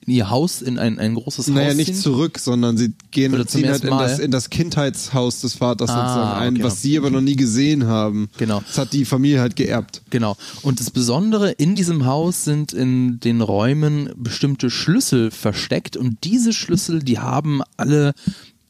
in 0.06 0.14
ihr 0.14 0.30
Haus, 0.30 0.62
in 0.62 0.80
ein, 0.80 0.98
ein 0.98 1.14
großes 1.14 1.48
Haus 1.48 1.54
Naja, 1.54 1.74
nicht 1.74 1.94
ziehen. 1.94 1.96
zurück, 1.96 2.40
sondern 2.40 2.76
sie 2.78 2.94
gehen 3.12 3.34
Oder 3.34 3.46
ziehen 3.46 3.70
halt 3.70 3.84
in 3.84 3.92
das, 3.92 4.20
in 4.20 4.32
das 4.32 4.50
Kindheitshaus 4.50 5.42
des 5.42 5.54
Vaters 5.56 5.90
Ah, 5.92 5.94
sozusagen 6.08 6.40
ein, 6.42 6.54
okay. 6.56 6.64
was 6.64 6.82
sie 6.82 6.98
aber 6.98 7.12
noch 7.12 7.22
nie 7.22 7.36
gesehen 7.36 7.86
haben. 7.86 8.30
Genau. 8.38 8.64
Das 8.66 8.78
hat 8.80 8.94
die 8.94 9.06
Familie 9.06 9.40
halt 9.42 9.56
geerbt. 9.56 10.02
Genau. 10.10 10.38
Und 10.64 10.80
das 10.80 10.90
Besondere 10.90 11.52
in 11.52 11.76
diesem 11.76 12.06
Haus 12.06 12.44
sind 12.44 12.74
in 12.74 13.20
den 13.20 13.42
Räumen 13.42 14.10
bestimmte 14.16 14.70
Schlüssel 14.72 15.30
versteckt 15.30 15.98
und 15.98 16.18
diese 16.24 16.52
Schlüssel, 16.54 17.04
die 17.04 17.20
haben 17.20 17.62
alle 17.78 18.14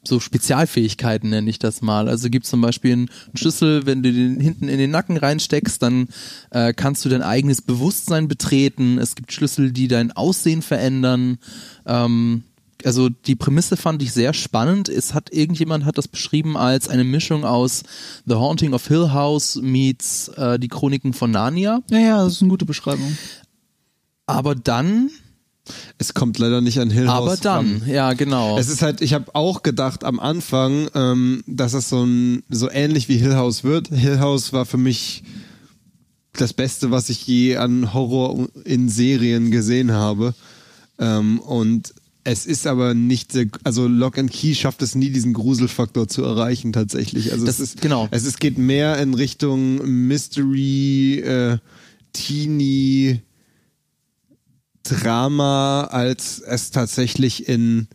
so 0.03 0.19
Spezialfähigkeiten, 0.19 1.29
nenne 1.29 1.49
ich 1.49 1.59
das 1.59 1.81
mal. 1.81 2.09
Also 2.09 2.29
gibt 2.29 2.45
zum 2.45 2.61
Beispiel 2.61 2.93
einen 2.93 3.09
Schlüssel, 3.35 3.85
wenn 3.85 4.01
du 4.01 4.11
den 4.11 4.39
hinten 4.39 4.67
in 4.67 4.79
den 4.79 4.91
Nacken 4.91 5.17
reinsteckst, 5.17 5.81
dann 5.81 6.07
äh, 6.49 6.73
kannst 6.73 7.05
du 7.05 7.09
dein 7.09 7.21
eigenes 7.21 7.61
Bewusstsein 7.61 8.27
betreten. 8.27 8.97
Es 8.97 9.15
gibt 9.15 9.31
Schlüssel, 9.31 9.71
die 9.71 9.87
dein 9.87 10.11
Aussehen 10.11 10.61
verändern. 10.61 11.37
Ähm, 11.85 12.43
also 12.83 13.09
die 13.09 13.35
Prämisse 13.35 13.77
fand 13.77 14.01
ich 14.01 14.11
sehr 14.11 14.33
spannend. 14.33 14.89
Es 14.89 15.13
hat 15.13 15.31
irgendjemand 15.31 15.85
hat 15.85 15.97
das 15.97 16.07
beschrieben 16.07 16.57
als 16.57 16.89
eine 16.89 17.03
Mischung 17.03 17.45
aus 17.45 17.83
The 18.25 18.35
Haunting 18.35 18.73
of 18.73 18.87
Hill 18.87 19.11
House 19.13 19.57
meets 19.61 20.29
äh, 20.29 20.57
die 20.57 20.67
Chroniken 20.67 21.13
von 21.13 21.31
Narnia. 21.31 21.81
Ja, 21.89 21.99
ja, 21.99 22.23
das 22.23 22.33
ist 22.33 22.41
eine 22.41 22.49
gute 22.49 22.65
Beschreibung. 22.65 23.17
Aber 24.25 24.55
dann, 24.55 25.11
Es 25.97 26.13
kommt 26.13 26.37
leider 26.39 26.61
nicht 26.61 26.79
an 26.79 26.89
Hill 26.89 27.07
House 27.07 27.17
aber 27.27 27.37
dann, 27.37 27.81
ran. 27.81 27.89
ja 27.89 28.13
genau. 28.13 28.57
Es 28.57 28.69
ist 28.69 28.81
halt, 28.81 29.01
ich 29.01 29.13
habe 29.13 29.33
auch 29.35 29.63
gedacht 29.63 30.03
am 30.03 30.19
Anfang, 30.19 30.87
ähm, 30.95 31.43
dass 31.47 31.73
es 31.73 31.89
so 31.89 32.03
ein 32.03 32.43
so 32.49 32.69
ähnlich 32.69 33.09
wie 33.09 33.17
Hill 33.17 33.35
House 33.35 33.63
wird. 33.63 33.87
Hill 33.89 34.19
House 34.19 34.53
war 34.53 34.65
für 34.65 34.77
mich 34.77 35.23
das 36.33 36.53
Beste, 36.53 36.91
was 36.91 37.09
ich 37.09 37.25
je 37.27 37.57
an 37.57 37.93
Horror 37.93 38.47
in 38.63 38.87
Serien 38.89 39.51
gesehen 39.51 39.91
habe. 39.91 40.33
Ähm, 40.99 41.39
und 41.39 41.93
es 42.23 42.45
ist 42.45 42.67
aber 42.67 42.93
nicht 42.93 43.31
also 43.63 43.87
Lock 43.87 44.19
and 44.19 44.31
Key 44.31 44.53
schafft 44.53 44.81
es 44.83 44.93
nie, 44.93 45.09
diesen 45.09 45.33
Gruselfaktor 45.33 46.07
zu 46.07 46.23
erreichen 46.23 46.71
tatsächlich. 46.71 47.31
Also 47.33 47.45
Das- 47.47 47.55
es 47.59 47.71
ist 47.71 47.81
genau. 47.81 48.07
Es 48.11 48.25
ist, 48.25 48.39
geht 48.39 48.57
mehr 48.59 48.97
in 48.99 49.13
Richtung 49.15 49.77
Mystery, 50.07 51.19
äh, 51.19 51.57
Teenie, 52.13 53.21
Drama, 54.83 55.83
als 55.85 56.39
es 56.39 56.71
tatsächlich 56.71 57.47
in, 57.47 57.87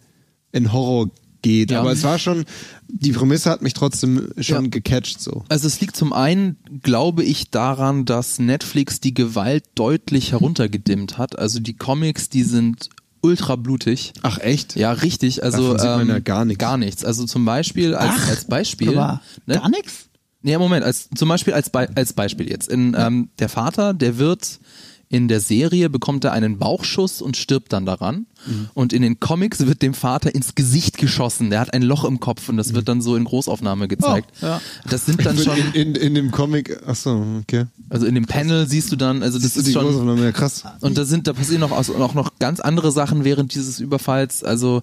in 0.53 0.73
Horror 0.73 1.11
geht. 1.43 1.71
Ja. 1.71 1.81
Aber 1.81 1.93
es 1.93 2.03
war 2.03 2.19
schon, 2.19 2.45
die 2.89 3.13
Prämisse 3.13 3.51
hat 3.51 3.63
mich 3.63 3.75
trotzdem 3.75 4.31
schon 4.39 4.65
Ja. 4.65 4.71
gecatcht 4.71 5.21
so. 5.21 5.45
Also 5.49 5.67
es 5.67 5.81
liegt 5.81 5.97
zum 5.97 6.13
einen, 6.13 6.57
glaube 6.83 7.23
ich, 7.25 7.51
daran, 7.51 8.05
dass 8.05 8.39
Netflix 8.39 9.01
die 9.01 9.15
Gewalt 9.15 9.65
deutlich 9.75 10.33
heruntergedimmt 10.33 11.19
hat. 11.19 11.39
Also 11.39 11.61
die 11.61 11.75
Comics, 11.75 12.29
die 12.29 12.43
sind 12.43 12.89
ultra 13.21 13.57
blutig. 13.57 14.13
Ach 14.23 14.39
echt? 14.39 14.77
Ja, 14.77 14.93
richtig. 14.93 15.43
Also 15.43 15.75
Davon 15.75 15.79
sieht 15.79 15.89
man 15.89 16.01
ähm, 16.03 16.09
ja 16.09 16.19
gar 16.21 16.45
nichts. 16.45 16.59
Gar 16.61 16.77
nichts. 16.79 17.05
Also 17.05 17.27
zum 17.27 17.45
Beispiel 17.45 17.95
als, 17.95 18.15
Ach, 18.17 18.29
als 18.29 18.45
Beispiel. 18.45 18.91
Aber 18.97 19.21
ne? 19.47 19.55
gar 19.55 19.69
nichts? 19.69 20.07
Nee, 20.43 20.57
Moment, 20.59 20.85
als, 20.85 21.09
zum 21.15 21.29
Beispiel 21.29 21.55
als, 21.55 21.71
Be 21.71 21.89
als 21.97 22.13
Beispiel 22.13 22.49
jetzt. 22.49 22.69
In, 22.69 22.95
ähm, 22.97 23.31
der 23.41 23.49
Vater, 23.49 23.95
der 23.95 24.19
wird 24.19 24.61
in 25.09 25.29
der 25.29 25.41
Serie 25.41 25.89
bekommt 25.89 26.25
er 26.25 26.33
einen 26.33 26.59
Bauchschuss 26.59 27.23
und 27.23 27.37
stirbt 27.37 27.73
dann 27.73 27.87
daran. 27.87 28.27
Mhm. 28.47 28.69
Und 28.75 28.93
in 28.93 29.03
den 29.03 29.21
Comics 29.21 29.65
wird 29.65 29.81
dem 29.81 29.95
Vater 29.95 30.35
ins 30.35 30.57
Gesicht 30.57 30.99
geschossen. 30.99 31.49
Der 31.51 31.61
hat 31.61 31.73
ein 31.73 31.83
Loch 31.83 32.05
im 32.05 32.19
Kopf 32.19 32.49
und 32.49 32.57
das 32.57 32.71
Mhm. 32.71 32.75
wird 32.75 32.89
dann 32.89 33.01
so 33.01 33.15
in 33.15 33.25
Großaufnahme 33.25 33.87
gezeigt. 33.87 34.31
Oh, 34.43 34.47
ja. 34.47 34.61
Das 34.91 35.07
sind 35.07 35.25
dann 35.25 35.39
schon, 35.39 35.57
In, 35.75 35.75
in, 35.75 35.95
in 35.95 36.15
dem 36.17 36.31
Comic, 36.33 36.81
ach 36.87 36.97
so, 36.97 37.25
okay. 37.41 37.67
also 37.89 38.05
in 38.05 38.17
dem 38.17 38.27
Panel 38.27 38.67
siehst 38.69 38.91
du 38.91 38.97
dann, 38.97 39.23
also 39.23 39.39
das 39.39 39.49
Das 39.55 39.57
ist 39.59 39.69
die 39.69 39.73
schon, 39.73 39.85
Großaufnahme, 39.85 40.25
ja 40.25 40.33
krass. 40.33 40.65
und 40.81 40.99
da 40.99 41.05
sind, 41.05 41.29
da 41.29 41.33
passieren 41.35 41.63
auch, 41.63 41.71
auch 41.71 42.15
noch 42.15 42.39
ganz 42.41 42.59
andere 42.59 42.91
Sachen 42.91 43.23
während 43.25 43.55
dieses 43.55 43.79
Überfalls. 43.79 44.43
Also 44.43 44.83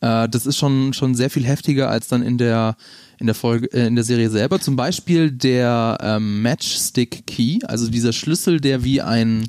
äh, 0.00 0.28
das 0.28 0.46
ist 0.46 0.56
schon 0.56 0.92
schon 0.92 1.16
sehr 1.16 1.30
viel 1.30 1.44
heftiger 1.44 1.90
als 1.90 2.06
dann 2.06 2.22
in 2.22 2.38
der 2.38 2.76
in 3.18 3.26
der 3.26 3.34
Folge 3.34 3.66
äh, 3.72 3.86
in 3.88 3.96
der 3.96 4.04
Serie 4.04 4.30
selber. 4.30 4.60
Zum 4.60 4.76
Beispiel 4.76 5.30
der 5.32 5.98
ähm, 6.00 6.42
Matchstick 6.42 7.26
Key, 7.26 7.58
also 7.66 7.88
dieser 7.90 8.12
Schlüssel, 8.12 8.60
der 8.60 8.84
wie 8.84 9.02
ein 9.02 9.48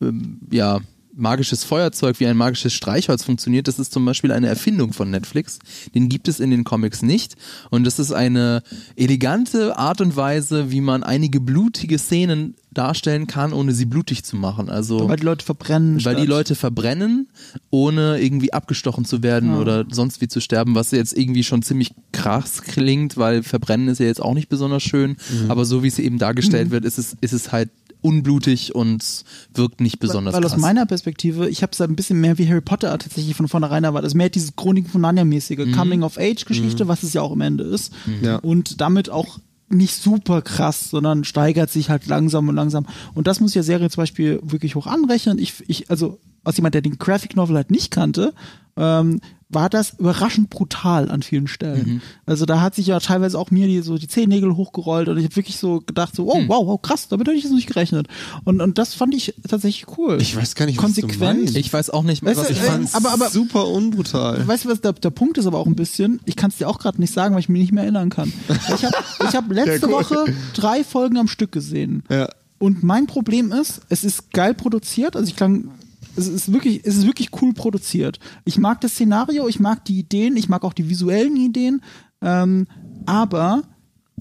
ähm, 0.00 0.38
ja 0.50 0.80
magisches 1.20 1.64
Feuerzeug 1.64 2.20
wie 2.20 2.28
ein 2.28 2.36
magisches 2.36 2.72
Streichholz 2.72 3.24
funktioniert, 3.24 3.66
das 3.66 3.80
ist 3.80 3.92
zum 3.92 4.04
Beispiel 4.04 4.30
eine 4.30 4.46
Erfindung 4.46 4.92
von 4.92 5.10
Netflix. 5.10 5.58
Den 5.92 6.08
gibt 6.08 6.28
es 6.28 6.38
in 6.38 6.52
den 6.52 6.62
Comics 6.62 7.02
nicht. 7.02 7.34
Und 7.70 7.82
das 7.82 7.98
ist 7.98 8.12
eine 8.12 8.62
elegante 8.94 9.76
Art 9.76 10.00
und 10.00 10.14
Weise, 10.14 10.70
wie 10.70 10.80
man 10.80 11.02
einige 11.02 11.40
blutige 11.40 11.98
Szenen 11.98 12.54
darstellen 12.70 13.26
kann, 13.26 13.52
ohne 13.52 13.72
sie 13.72 13.86
blutig 13.86 14.22
zu 14.22 14.36
machen. 14.36 14.68
Also 14.70 15.08
Weil 15.08 15.16
die 15.16 15.24
Leute 15.24 15.44
verbrennen. 15.44 16.04
weil 16.04 16.14
die 16.14 16.20
statt- 16.22 16.28
Leute 16.28 16.54
verbrennen, 16.54 17.26
ohne 17.70 18.20
irgendwie 18.20 18.52
abgestochen 18.52 19.04
zu 19.04 19.22
werden 19.24 19.56
oder 19.56 19.86
sonst 19.90 20.20
wie 20.20 20.28
zu 20.28 20.40
sterben, 20.40 20.76
was 20.76 20.92
jetzt 20.92 21.16
irgendwie 21.18 21.42
schon 21.42 21.62
ziemlich 21.62 21.90
krass 22.12 22.62
klingt, 22.62 23.16
weil 23.16 23.42
verbrennen 23.42 23.88
ist 23.88 23.98
ja 23.98 24.06
jetzt 24.06 24.22
auch 24.22 24.34
nicht 24.34 24.48
besonders 24.48 24.82
schön, 24.84 25.16
Mhm. 25.42 25.50
aber 25.50 25.64
so 25.64 25.82
wie 25.82 25.88
es 25.88 25.98
eben 25.98 26.18
dargestellt 26.18 26.70
wird, 26.70 26.84
ist 26.84 26.98
es, 26.98 27.16
ist 27.20 27.32
es 27.32 27.50
halt 27.50 27.70
unblutig 28.00 28.74
und 28.74 29.24
wirkt 29.54 29.80
nicht 29.80 29.98
besonders 29.98 30.34
Weil 30.34 30.44
aus 30.44 30.52
krass. 30.52 30.60
meiner 30.60 30.86
Perspektive, 30.86 31.48
ich 31.48 31.62
habe 31.62 31.72
es 31.72 31.80
ein 31.80 31.96
bisschen 31.96 32.20
mehr 32.20 32.38
wie 32.38 32.48
Harry 32.48 32.60
Potter 32.60 32.96
tatsächlich 32.98 33.34
von 33.34 33.48
vornherein 33.48 33.84
erwartet. 33.84 34.06
Also 34.06 34.16
mehr 34.16 34.28
dieses 34.28 34.54
Chroniken 34.56 34.90
von 34.90 35.00
Narnia-mäßige 35.00 35.66
Mhm. 35.66 35.72
Coming-of-Age-Geschichte, 35.72 36.88
was 36.88 37.02
es 37.02 37.12
ja 37.12 37.22
auch 37.22 37.32
am 37.32 37.40
Ende 37.40 37.64
ist. 37.64 37.92
Ja. 38.22 38.36
Und 38.36 38.80
damit 38.80 39.10
auch 39.10 39.38
nicht 39.70 39.96
super 39.96 40.40
krass, 40.42 40.90
sondern 40.90 41.24
steigert 41.24 41.70
sich 41.70 41.90
halt 41.90 42.06
langsam 42.06 42.48
und 42.48 42.54
langsam. 42.54 42.86
Und 43.14 43.26
das 43.26 43.40
muss 43.40 43.54
ja 43.54 43.62
Serie 43.62 43.90
zum 43.90 44.02
Beispiel 44.02 44.40
wirklich 44.42 44.74
hoch 44.76 44.86
anrechnen. 44.86 45.38
Ich, 45.38 45.62
ich, 45.66 45.90
also 45.90 46.18
als 46.44 46.56
jemand, 46.56 46.74
der 46.74 46.82
den 46.82 46.98
Graphic 46.98 47.36
Novel 47.36 47.56
halt 47.56 47.70
nicht 47.70 47.90
kannte, 47.90 48.32
ähm, 48.76 49.20
war 49.50 49.70
das 49.70 49.94
überraschend 49.98 50.50
brutal 50.50 51.10
an 51.10 51.22
vielen 51.22 51.46
Stellen. 51.48 51.86
Mhm. 51.94 52.00
Also 52.26 52.44
da 52.44 52.60
hat 52.60 52.74
sich 52.74 52.86
ja 52.88 53.00
teilweise 53.00 53.38
auch 53.38 53.50
mir 53.50 53.66
die, 53.66 53.80
so 53.80 53.96
die 53.96 54.06
Zehennägel 54.06 54.56
hochgerollt 54.56 55.08
und 55.08 55.16
ich 55.16 55.24
habe 55.24 55.36
wirklich 55.36 55.56
so 55.56 55.80
gedacht, 55.80 56.14
so, 56.14 56.30
oh, 56.30 56.38
Mhm. 56.40 56.48
wow, 56.50 56.66
wow, 56.66 56.82
krass, 56.82 57.08
damit 57.08 57.26
hätte 57.28 57.38
ich 57.38 57.44
jetzt 57.44 57.54
nicht 57.54 57.66
gerechnet. 57.66 58.08
Und, 58.44 58.60
und 58.60 58.76
das 58.76 58.92
fand 58.92 59.14
ich 59.14 59.34
tatsächlich 59.48 59.86
cool. 59.96 60.18
Ich 60.20 60.36
weiß 60.36 60.54
gar 60.54 60.66
nicht, 60.66 60.76
was 60.82 60.92
du 60.94 61.00
Konsequent. 61.00 61.38
meinst. 61.44 61.56
ich 61.56 61.72
weiß 61.72 61.88
auch 61.88 62.02
nicht, 62.02 62.22
Weißt 62.22 62.38
was 62.40 62.48
du, 62.48 62.52
ich 62.52 62.58
fand. 62.60 62.94
aber- 62.94 63.10
aber- 63.12 63.30
super 63.30 63.66
unbrutal. 63.68 64.46
Weißt 64.46 64.66
du, 64.66 64.68
was 64.68 64.82
der, 64.82 64.92
der 64.92 65.10
Punkt 65.10 65.38
ist 65.38 65.46
aber 65.46 65.58
auch 65.58 65.66
ein 65.66 65.76
bisschen, 65.76 66.20
ich 66.26 66.36
kann 66.36 66.50
es 66.50 66.58
dir 66.58 66.68
auch 66.68 66.78
gerade 66.78 67.00
nicht 67.00 67.14
sagen, 67.14 67.34
weil 67.34 67.40
ich 67.40 67.48
mich 67.48 67.62
nicht 67.62 67.72
mehr 67.72 67.84
erinnern 67.84 68.10
kann. 68.10 68.30
Ich 68.48 68.84
habe 68.84 68.96
ich 69.28 69.34
hab 69.34 69.50
letzte 69.50 69.86
cool. 69.86 69.92
Woche 69.92 70.24
drei 70.52 70.84
Folgen 70.84 71.16
am 71.16 71.26
Stück 71.26 71.52
gesehen. 71.52 72.02
Ja. 72.10 72.28
Und 72.58 72.82
mein 72.82 73.06
Problem 73.06 73.50
ist, 73.52 73.80
es 73.88 74.04
ist 74.04 74.30
geil 74.32 74.52
produziert, 74.52 75.16
also 75.16 75.26
ich 75.26 75.36
klang, 75.36 75.70
es 76.18 76.28
ist 76.28 76.52
wirklich, 76.52 76.80
es 76.84 76.96
ist 76.96 77.06
wirklich 77.06 77.30
cool 77.40 77.54
produziert. 77.54 78.18
Ich 78.44 78.58
mag 78.58 78.80
das 78.80 78.92
Szenario, 78.92 79.48
ich 79.48 79.60
mag 79.60 79.84
die 79.84 79.98
Ideen, 79.98 80.36
ich 80.36 80.48
mag 80.48 80.64
auch 80.64 80.72
die 80.72 80.88
visuellen 80.88 81.36
Ideen, 81.36 81.82
ähm, 82.20 82.66
aber 83.06 83.62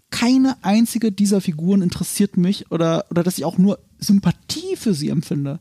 keine 0.10 0.64
einzige 0.64 1.12
dieser 1.12 1.42
Figuren 1.42 1.82
interessiert 1.82 2.38
mich 2.38 2.72
oder, 2.72 3.06
oder 3.10 3.24
dass 3.24 3.38
ich 3.38 3.46
auch 3.46 3.58
nur 3.58 3.80
Sympathie 4.00 4.76
für 4.76 4.94
sie 4.94 5.10
empfinde. 5.10 5.60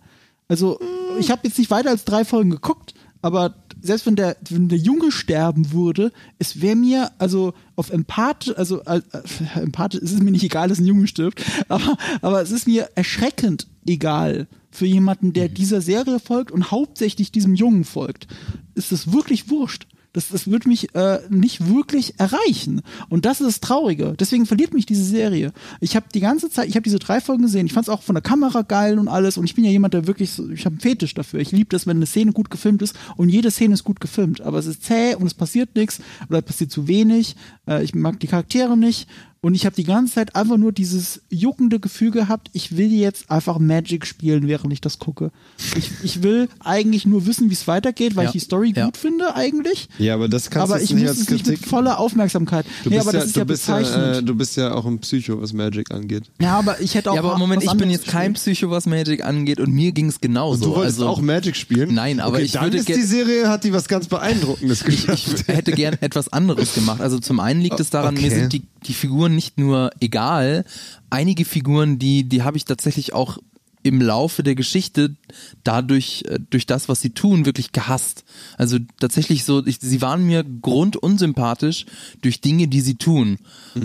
Also, 0.48 0.78
ich 1.18 1.30
habe 1.30 1.42
jetzt 1.44 1.58
nicht 1.58 1.70
weiter 1.70 1.90
als 1.90 2.04
drei 2.04 2.24
Folgen 2.24 2.50
geguckt, 2.50 2.94
aber 3.22 3.56
selbst 3.82 4.06
wenn 4.06 4.14
der, 4.14 4.36
wenn 4.50 4.68
der 4.68 4.78
Junge 4.78 5.10
sterben 5.10 5.72
würde, 5.72 6.12
es 6.38 6.60
wäre 6.60 6.76
mir, 6.76 7.10
also 7.18 7.54
auf 7.74 7.90
Empath, 7.90 8.56
also 8.56 8.82
äh, 8.84 9.00
äh, 9.12 9.60
Empath, 9.60 9.94
es 9.94 10.12
ist 10.12 10.22
mir 10.22 10.30
nicht 10.30 10.44
egal, 10.44 10.68
dass 10.68 10.78
ein 10.78 10.86
Junge 10.86 11.08
stirbt, 11.08 11.42
aber, 11.68 11.96
aber 12.22 12.42
es 12.42 12.52
ist 12.52 12.66
mir 12.68 12.88
erschreckend 12.94 13.66
egal 13.86 14.46
für 14.76 14.86
jemanden, 14.86 15.32
der 15.32 15.48
dieser 15.48 15.80
Serie 15.80 16.20
folgt 16.20 16.50
und 16.50 16.70
hauptsächlich 16.70 17.32
diesem 17.32 17.54
Jungen 17.54 17.84
folgt. 17.84 18.26
Ist 18.74 18.92
es 18.92 19.12
wirklich 19.12 19.48
wurscht. 19.48 19.86
Das, 20.16 20.28
das 20.30 20.50
wird 20.50 20.66
mich 20.66 20.94
äh, 20.94 21.18
nicht 21.28 21.68
wirklich 21.68 22.18
erreichen. 22.18 22.80
Und 23.10 23.26
das 23.26 23.42
ist 23.42 23.46
das 23.46 23.60
Traurige. 23.60 24.14
Deswegen 24.18 24.46
verliert 24.46 24.72
mich 24.72 24.86
diese 24.86 25.04
Serie. 25.04 25.52
Ich 25.80 25.94
habe 25.94 26.06
die 26.14 26.20
ganze 26.20 26.48
Zeit, 26.48 26.68
ich 26.68 26.74
habe 26.74 26.84
diese 26.84 26.98
drei 26.98 27.20
Folgen 27.20 27.42
gesehen. 27.42 27.66
Ich 27.66 27.74
fand 27.74 27.86
es 27.86 27.90
auch 27.90 28.02
von 28.02 28.14
der 28.14 28.22
Kamera 28.22 28.62
geil 28.62 28.98
und 28.98 29.08
alles. 29.08 29.36
Und 29.36 29.44
ich 29.44 29.54
bin 29.54 29.64
ja 29.64 29.70
jemand, 29.70 29.92
der 29.92 30.06
wirklich, 30.06 30.30
so, 30.30 30.48
ich 30.48 30.64
habe 30.64 30.74
einen 30.74 30.80
Fetisch 30.80 31.12
dafür. 31.12 31.40
Ich 31.40 31.52
liebe 31.52 31.68
das, 31.68 31.86
wenn 31.86 31.98
eine 31.98 32.06
Szene 32.06 32.32
gut 32.32 32.50
gefilmt 32.50 32.80
ist. 32.80 32.96
Und 33.16 33.28
jede 33.28 33.50
Szene 33.50 33.74
ist 33.74 33.84
gut 33.84 34.00
gefilmt. 34.00 34.40
Aber 34.40 34.58
es 34.58 34.64
ist 34.64 34.84
zäh 34.84 35.14
und 35.16 35.26
es 35.26 35.34
passiert 35.34 35.76
nichts 35.76 36.00
oder 36.30 36.38
es 36.38 36.46
passiert 36.46 36.70
zu 36.70 36.88
wenig. 36.88 37.36
Äh, 37.68 37.84
ich 37.84 37.94
mag 37.94 38.18
die 38.18 38.26
Charaktere 38.26 38.74
nicht. 38.74 39.08
Und 39.46 39.54
ich 39.54 39.64
habe 39.64 39.76
die 39.76 39.84
ganze 39.84 40.14
Zeit 40.14 40.34
einfach 40.34 40.56
nur 40.56 40.72
dieses 40.72 41.20
juckende 41.30 41.78
Gefühl 41.78 42.10
gehabt, 42.10 42.50
ich 42.52 42.76
will 42.76 42.92
jetzt 42.92 43.30
einfach 43.30 43.60
Magic 43.60 44.04
spielen, 44.04 44.48
während 44.48 44.72
ich 44.72 44.80
das 44.80 44.98
gucke. 44.98 45.30
Ich, 45.78 45.92
ich 46.02 46.24
will 46.24 46.48
eigentlich 46.58 47.06
nur 47.06 47.26
wissen, 47.26 47.48
wie 47.48 47.54
es 47.54 47.68
weitergeht, 47.68 48.16
weil 48.16 48.24
Ja. 48.24 48.30
ich 48.30 48.32
die 48.32 48.40
Story 48.40 48.72
Ja. 48.74 48.86
gut 48.86 48.96
finde 48.96 49.36
eigentlich. 49.36 49.88
Ja, 49.98 50.14
aber 50.14 50.26
das 50.28 50.50
kannst 50.50 50.68
aber 50.72 50.78
du 50.78 50.84
ich 50.84 50.90
nicht 50.92 51.02
muss 51.02 51.10
als 51.10 51.20
es 51.20 51.30
nicht 51.30 51.46
mit 51.46 51.54
Kritik. 51.58 51.68
voller 51.70 52.00
Aufmerksamkeit. 52.00 52.66
Du 52.82 52.90
nee, 52.90 52.96
bist, 52.96 53.06
aber 53.06 53.12
ja, 53.16 53.20
das 53.20 53.26
ist 53.28 53.36
du, 53.36 53.40
ja 53.40 53.44
bist 53.44 53.68
äh, 53.68 54.22
du 54.24 54.34
bist 54.34 54.56
ja 54.56 54.74
auch 54.74 54.84
ein 54.84 54.98
Psycho, 54.98 55.40
was 55.40 55.52
Magic 55.52 55.92
angeht. 55.92 56.24
ja, 56.40 56.58
aber 56.58 56.80
ich 56.80 56.96
hätte 56.96 57.12
auch 57.12 57.14
Ja, 57.14 57.20
aber 57.22 57.38
Moment, 57.38 57.64
was 57.64 57.72
ich 57.72 57.78
bin 57.78 57.90
jetzt 57.90 58.08
kein. 58.08 58.32
Psycho, 58.32 58.70
was 58.70 58.86
Magic 58.86 59.24
angeht 59.24 59.60
und 59.60 59.72
mir 59.72 59.92
ging 59.92 60.08
es 60.08 60.20
genauso. 60.20 60.64
du 60.64 60.70
wolltest 60.74 60.98
also, 60.98 61.06
auch 61.06 61.20
Magic 61.20 61.54
spielen? 61.54 61.94
Nein, 61.94 62.18
aber 62.18 62.38
okay, 62.38 62.46
ich 62.46 62.50
dann 62.50 62.64
würde 62.64 62.78
ist 62.78 62.88
die 62.88 62.94
Serie, 63.02 63.48
hat 63.48 63.62
die 63.62 63.72
was 63.72 63.86
ganz 63.86 64.08
Beeindruckendes 64.08 64.80
ich, 64.88 65.06
geschafft. 65.06 65.44
ich 65.48 65.54
hätte 65.54 65.70
gern 65.70 65.96
etwas 66.00 66.32
anderes 66.32 66.74
gemacht. 66.74 67.00
Also 67.00 67.20
zum 67.20 67.38
einen 67.38 67.60
liegt 67.60 67.78
es 67.78 67.90
daran, 67.90 68.14
mir 68.14 68.26
Okay. 68.26 68.40
sind 68.40 68.52
die, 68.52 68.62
die 68.88 68.92
Figuren 68.92 69.35
nicht 69.36 69.58
nur 69.58 69.90
egal. 70.00 70.64
Einige 71.10 71.44
Figuren, 71.44 71.98
die, 71.98 72.24
die 72.24 72.42
habe 72.42 72.56
ich 72.56 72.64
tatsächlich 72.64 73.12
auch 73.12 73.38
im 73.86 74.00
Laufe 74.00 74.42
der 74.42 74.56
Geschichte 74.56 75.14
dadurch, 75.62 76.24
äh, 76.26 76.40
durch 76.50 76.66
das, 76.66 76.88
was 76.88 77.00
sie 77.00 77.10
tun, 77.10 77.46
wirklich 77.46 77.70
gehasst. 77.72 78.24
Also 78.58 78.78
tatsächlich 78.98 79.44
so, 79.44 79.64
ich, 79.64 79.78
sie 79.80 80.02
waren 80.02 80.26
mir 80.26 80.44
grundunsympathisch 80.44 81.86
durch 82.20 82.40
Dinge, 82.40 82.66
die 82.66 82.80
sie 82.80 82.96
tun. 82.96 83.38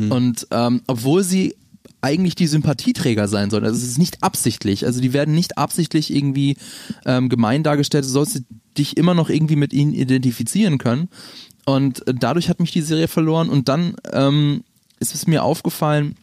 Und 0.10 0.47
ähm, 0.49 0.82
obwohl 0.88 1.24
sie 1.24 1.56
eigentlich 2.02 2.34
die 2.34 2.47
Sympathieträger 2.47 3.28
sein 3.28 3.52
sollen. 3.52 3.64
Also 3.64 3.78
es 3.78 3.84
ist 3.84 3.99
nicht 3.99 4.24
absichtlich. 4.24 4.86
Also 4.86 5.02
die 5.02 5.14
werden 5.14 5.36
nicht 5.36 5.58
absichtlich 5.58 6.14
irgendwie 6.14 6.58
ähm, 7.06 7.30
gemein 7.30 7.62
dargestellt. 7.62 8.06
Du 8.06 8.10
sollst 8.10 8.41
dich 8.78 8.97
immer 8.97 9.14
noch 9.14 9.30
irgendwie 9.30 9.56
mit 9.56 9.72
ihnen 9.72 9.93
identifizieren 9.93 10.80
können. 10.80 11.10
Und 11.66 12.08
äh, 12.08 12.14
dadurch 12.16 12.49
hat 12.49 12.60
mich 12.60 12.72
die 12.72 12.82
Serie 12.82 13.08
verloren. 13.08 13.49
Und 13.49 13.70
dann 13.70 13.95
ähm, 14.12 14.64
ist 15.02 15.14
es 15.14 15.28
mir 15.28 15.43
aufgefallen, 15.43 16.16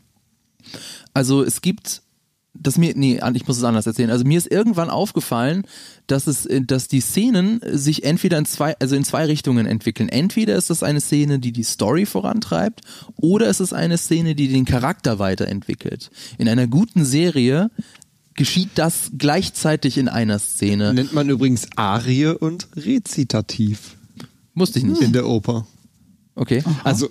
also 1.12 1.42
es 1.42 1.60
gibt 1.60 2.02
das 2.60 2.76
mir, 2.76 2.92
nee, 2.96 3.20
ich 3.34 3.46
muss 3.46 3.58
es 3.58 3.64
anders 3.64 3.86
erzählen. 3.86 4.10
Also 4.10 4.24
mir 4.24 4.38
ist 4.38 4.50
irgendwann 4.50 4.90
aufgefallen, 4.90 5.64
dass 6.06 6.26
es, 6.26 6.46
äh, 6.46 6.60
dass 6.60 6.88
die 6.88 7.00
Szenen 7.00 7.60
sich 7.64 8.04
entweder 8.04 8.38
in 8.38 8.46
zwei, 8.46 8.76
also 8.80 8.96
in 8.96 9.04
zwei 9.04 9.26
Richtungen 9.26 9.66
entwickeln. 9.66 10.08
Entweder 10.08 10.56
ist 10.56 10.70
das 10.70 10.82
eine 10.82 11.00
Szene, 11.00 11.38
die 11.38 11.52
die 11.52 11.62
Story 11.62 12.06
vorantreibt, 12.06 12.80
oder 13.16 13.46
es 13.48 13.60
ist 13.60 13.72
eine 13.72 13.98
Szene, 13.98 14.34
die 14.34 14.48
den 14.48 14.64
Charakter 14.64 15.18
weiterentwickelt. 15.18 16.10
In 16.36 16.48
einer 16.48 16.66
guten 16.66 17.04
Serie 17.04 17.70
geschieht 18.34 18.70
das 18.74 19.12
gleichzeitig 19.16 19.98
in 19.98 20.08
einer 20.08 20.38
Szene. 20.38 20.94
Nennt 20.94 21.12
man 21.12 21.28
übrigens 21.28 21.68
Arie 21.76 22.26
und 22.26 22.68
Rezitativ 22.76 23.96
Musste 24.54 24.78
ich 24.78 24.84
nicht. 24.84 25.02
in 25.02 25.12
der 25.12 25.26
Oper. 25.28 25.66
Okay. 26.34 26.62
Also, 26.84 27.10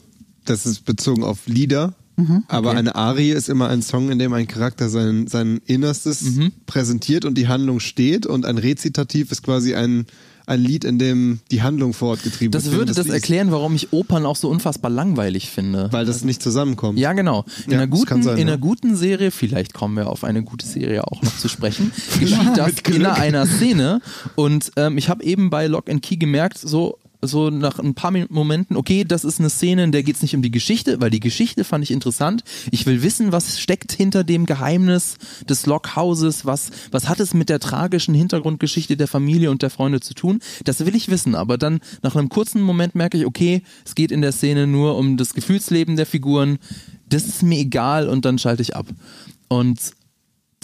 das 0.49 0.65
ist 0.65 0.85
bezogen 0.85 1.23
auf 1.23 1.47
Lieder. 1.47 1.93
Aber 2.47 2.71
eine 2.71 2.95
Arie 2.95 3.29
ist 3.31 3.47
immer 3.47 3.69
ein 3.69 3.83
Song, 3.83 4.09
in 4.09 4.17
dem 4.17 4.33
ein 4.33 4.47
Charakter 4.47 4.89
sein, 4.89 5.27
sein 5.27 5.61
Innerstes 5.67 6.25
präsentiert 6.65 7.25
und 7.25 7.37
die 7.37 7.47
Handlung 7.47 7.79
steht. 7.79 8.25
Und 8.25 8.43
ein 8.47 8.57
Rezitativ 8.57 9.31
ist 9.31 9.43
quasi 9.43 9.75
ein, 9.75 10.07
ein 10.47 10.59
Lied, 10.59 10.83
in 10.83 10.97
dem 10.97 11.41
die 11.51 11.61
Handlung 11.61 11.93
fortgetrieben 11.93 12.51
Das 12.51 12.63
wird. 12.63 12.71
wenn 12.71 12.79
würde 12.79 12.93
das 12.93 13.05
liest. 13.05 13.13
erklären, 13.13 13.51
warum 13.51 13.75
ich 13.75 13.93
Opern 13.93 14.25
auch 14.25 14.35
so 14.35 14.49
unfassbar 14.49 14.89
langweilig 14.89 15.51
finde. 15.51 15.89
Weil 15.91 16.07
das 16.07 16.23
nicht 16.23 16.41
zusammenkommt. 16.41 16.97
Ja, 16.97 17.13
genau. 17.13 17.45
In, 17.67 17.73
Ja, 17.73 17.77
einer, 17.77 17.87
das 17.87 17.99
guten, 17.99 18.09
kann 18.09 18.23
sein, 18.23 18.37
in 18.39 18.47
ja. 18.47 18.53
einer 18.53 18.61
guten 18.61 18.95
Serie, 18.95 19.29
vielleicht 19.29 19.75
kommen 19.75 19.95
wir 19.95 20.09
auf 20.09 20.23
eine 20.23 20.41
gute 20.41 20.65
Serie 20.65 21.03
auch 21.05 21.21
noch 21.21 21.37
zu 21.37 21.47
sprechen, 21.49 21.91
geschieht 22.19 22.55
das 22.57 22.71
in 22.91 23.05
einer 23.05 23.45
Szene. 23.45 24.01
Und 24.33 24.71
ähm, 24.75 24.97
ich 24.97 25.09
habe 25.09 25.23
eben 25.23 25.51
bei 25.51 25.67
Lock 25.67 25.87
and 25.87 26.01
Key 26.01 26.15
gemerkt, 26.17 26.57
so 26.57 26.97
so 27.21 27.49
nach 27.49 27.79
ein 27.79 27.93
paar 27.93 28.11
Momenten, 28.29 28.77
okay, 28.77 29.03
das 29.03 29.23
ist 29.23 29.39
eine 29.39 29.49
Szene, 29.49 29.83
in 29.83 29.91
der 29.91 30.03
geht's 30.03 30.21
nicht 30.21 30.35
um 30.35 30.41
die 30.41 30.51
Geschichte, 30.51 31.01
weil 31.01 31.09
die 31.09 31.19
Geschichte 31.19 31.63
fand 31.63 31.83
ich 31.83 31.91
interessant. 31.91 32.43
Ich 32.71 32.85
will 32.85 33.01
wissen, 33.01 33.31
was 33.31 33.59
steckt 33.59 33.91
hinter 33.91 34.23
dem 34.23 34.45
Geheimnis 34.45 35.17
des 35.49 35.65
Lockhauses, 35.65 36.45
was, 36.45 36.71
was 36.91 37.09
hat 37.09 37.19
es 37.19 37.33
mit 37.33 37.49
der 37.49 37.59
tragischen 37.59 38.13
Hintergrundgeschichte 38.13 38.97
der 38.97 39.07
Familie 39.07 39.51
und 39.51 39.61
der 39.61 39.69
Freunde 39.69 39.99
zu 39.99 40.13
tun. 40.13 40.39
Das 40.63 40.85
will 40.85 40.95
ich 40.95 41.09
wissen, 41.09 41.35
aber 41.35 41.57
dann 41.57 41.79
nach 42.03 42.15
einem 42.15 42.29
kurzen 42.29 42.61
Moment 42.61 42.95
merke 42.95 43.17
ich, 43.17 43.25
okay, 43.25 43.63
es 43.85 43.95
geht 43.95 44.11
in 44.11 44.21
der 44.21 44.31
Szene 44.31 44.67
nur 44.67 44.97
um 44.97 45.17
das 45.17 45.33
Gefühlsleben 45.33 45.95
der 45.95 46.05
Figuren. 46.05 46.59
Das 47.09 47.25
ist 47.25 47.41
mir 47.41 47.59
egal 47.59 48.09
und 48.09 48.25
dann 48.25 48.37
schalte 48.37 48.61
ich 48.61 48.75
ab. 48.75 48.85
Und 49.47 49.79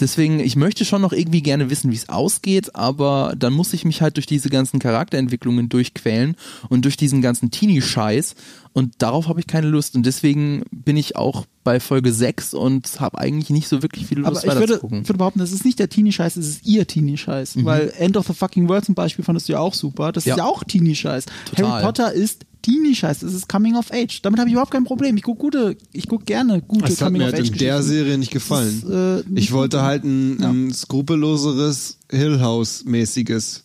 Deswegen, 0.00 0.40
ich 0.40 0.56
möchte 0.56 0.84
schon 0.84 1.02
noch 1.02 1.12
irgendwie 1.12 1.40
gerne 1.40 1.70
wissen, 1.70 1.92
wie 1.92 1.96
es 1.96 2.08
ausgeht, 2.08 2.74
aber 2.74 3.34
dann 3.38 3.52
muss 3.52 3.72
ich 3.72 3.84
mich 3.84 4.02
halt 4.02 4.16
durch 4.16 4.26
diese 4.26 4.50
ganzen 4.50 4.80
Charakterentwicklungen 4.80 5.68
durchquälen 5.68 6.34
und 6.68 6.84
durch 6.84 6.96
diesen 6.96 7.22
ganzen 7.22 7.52
Teenie-Scheiß 7.52 8.34
und 8.72 8.94
darauf 8.98 9.28
habe 9.28 9.38
ich 9.38 9.46
keine 9.46 9.68
Lust 9.68 9.94
und 9.94 10.04
deswegen 10.04 10.64
bin 10.72 10.96
ich 10.96 11.14
auch 11.14 11.46
bei 11.62 11.78
Folge 11.78 12.12
6 12.12 12.54
und 12.54 13.00
habe 13.00 13.18
eigentlich 13.18 13.50
nicht 13.50 13.68
so 13.68 13.82
wirklich 13.82 14.06
viel 14.06 14.18
Lust 14.18 14.28
Aber 14.28 14.38
ich 14.38 14.44
würde, 14.46 14.60
weiterzugucken. 14.62 15.08
würde 15.08 15.18
behaupten, 15.18 15.38
das 15.38 15.52
ist 15.52 15.64
nicht 15.64 15.78
der 15.78 15.88
Teenie-Scheiß, 15.88 16.36
es 16.38 16.48
ist 16.48 16.66
ihr 16.66 16.86
Teenie-Scheiß. 16.88 17.64
Weil 17.64 17.92
End 17.96 18.16
of 18.16 18.26
the 18.26 18.34
Fucking 18.34 18.68
World 18.68 18.84
zum 18.84 18.96
Beispiel 18.96 19.24
fandest 19.24 19.48
du 19.48 19.52
ja 19.52 19.60
auch 19.60 19.74
super. 19.74 20.10
Das 20.10 20.24
Ja. 20.24 20.34
ist 20.34 20.38
ja 20.38 20.44
auch 20.44 20.64
Teenie-Scheiß. 20.64 21.26
Harry 21.56 21.82
Potter 21.84 22.12
ist 22.12 22.44
Teenie-Scheiß, 22.64 23.22
es 23.22 23.34
ist 23.34 23.48
Coming 23.48 23.76
of 23.76 23.92
Age. 23.92 24.20
Damit 24.22 24.40
habe 24.40 24.48
ich 24.48 24.54
überhaupt 24.54 24.70
kein 24.72 24.84
Problem. 24.84 25.16
Ich 25.16 25.22
gucke 25.22 25.40
gute, 25.40 25.76
ich 25.92 26.08
gucke 26.08 26.24
gerne 26.24 26.62
gute 26.62 26.82
Das 26.88 27.00
hat 27.00 27.08
Coming 27.08 27.20
mir 27.22 27.28
of 27.28 27.32
halt 27.34 27.42
Age 27.44 27.50
in 27.52 27.58
der. 27.58 27.82
Serie 27.82 28.18
nicht 28.18 28.30
gefallen. 28.32 28.82
Das 28.82 28.90
ist, 29.20 29.26
äh, 29.26 29.30
nicht 29.30 29.44
ich 29.44 29.52
wollte 29.52 29.82
halt 29.82 30.04
ein, 30.04 30.38
Ja. 30.40 30.50
ein 30.50 30.72
skrupelloseres 30.72 31.98
Hill 32.10 32.40
House-mäßiges. 32.40 33.64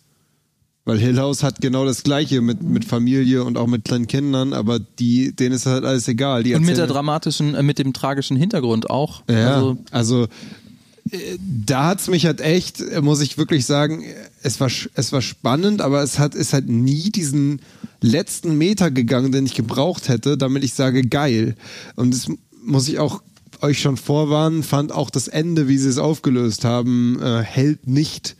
Weil 0.86 0.98
Hill 0.98 1.18
House 1.18 1.42
hat 1.42 1.60
genau 1.60 1.84
das 1.84 2.02
Gleiche 2.02 2.40
mit, 2.40 2.62
mit 2.62 2.84
Familie 2.84 3.44
und 3.44 3.58
auch 3.58 3.66
mit 3.66 3.84
kleinen 3.84 4.06
Kindern, 4.06 4.52
aber 4.54 4.78
die, 4.80 5.34
denen 5.36 5.54
ist 5.54 5.66
halt 5.66 5.84
alles 5.84 6.08
egal. 6.08 6.42
Die 6.42 6.54
und 6.54 6.64
mit 6.64 6.78
der 6.78 6.86
dramatischen, 6.86 7.54
äh, 7.54 7.62
mit 7.62 7.78
dem 7.78 7.92
tragischen 7.92 8.36
Hintergrund 8.36 8.88
auch. 8.88 9.22
Ja, 9.28 9.56
Also, 9.56 9.78
also, 9.90 10.26
da 11.38 11.86
hat's 11.86 12.08
mich 12.08 12.26
halt 12.26 12.40
echt, 12.40 12.82
muss 13.02 13.20
ich 13.20 13.38
wirklich 13.38 13.66
sagen, 13.66 14.04
es 14.42 14.60
war, 14.60 14.70
es 14.94 15.12
war 15.12 15.22
spannend, 15.22 15.80
aber 15.80 16.02
es 16.02 16.18
hat, 16.18 16.34
ist 16.34 16.52
halt 16.52 16.68
nie 16.68 17.10
diesen 17.10 17.60
letzten 18.00 18.56
Meter 18.56 18.90
gegangen, 18.90 19.32
den 19.32 19.46
ich 19.46 19.54
gebraucht 19.54 20.08
hätte, 20.08 20.38
damit 20.38 20.64
ich 20.64 20.74
sage, 20.74 21.02
geil. 21.02 21.56
Und 21.96 22.14
das 22.14 22.28
muss 22.62 22.88
ich 22.88 22.98
auch 22.98 23.22
euch 23.62 23.80
schon 23.80 23.96
vorwarnen, 23.96 24.62
fand 24.62 24.92
auch 24.92 25.10
das 25.10 25.28
Ende, 25.28 25.68
wie 25.68 25.78
sie 25.78 25.88
es 25.88 25.98
aufgelöst 25.98 26.64
haben, 26.64 27.20
äh, 27.20 27.42
hält 27.42 27.86
nicht 27.86 28.36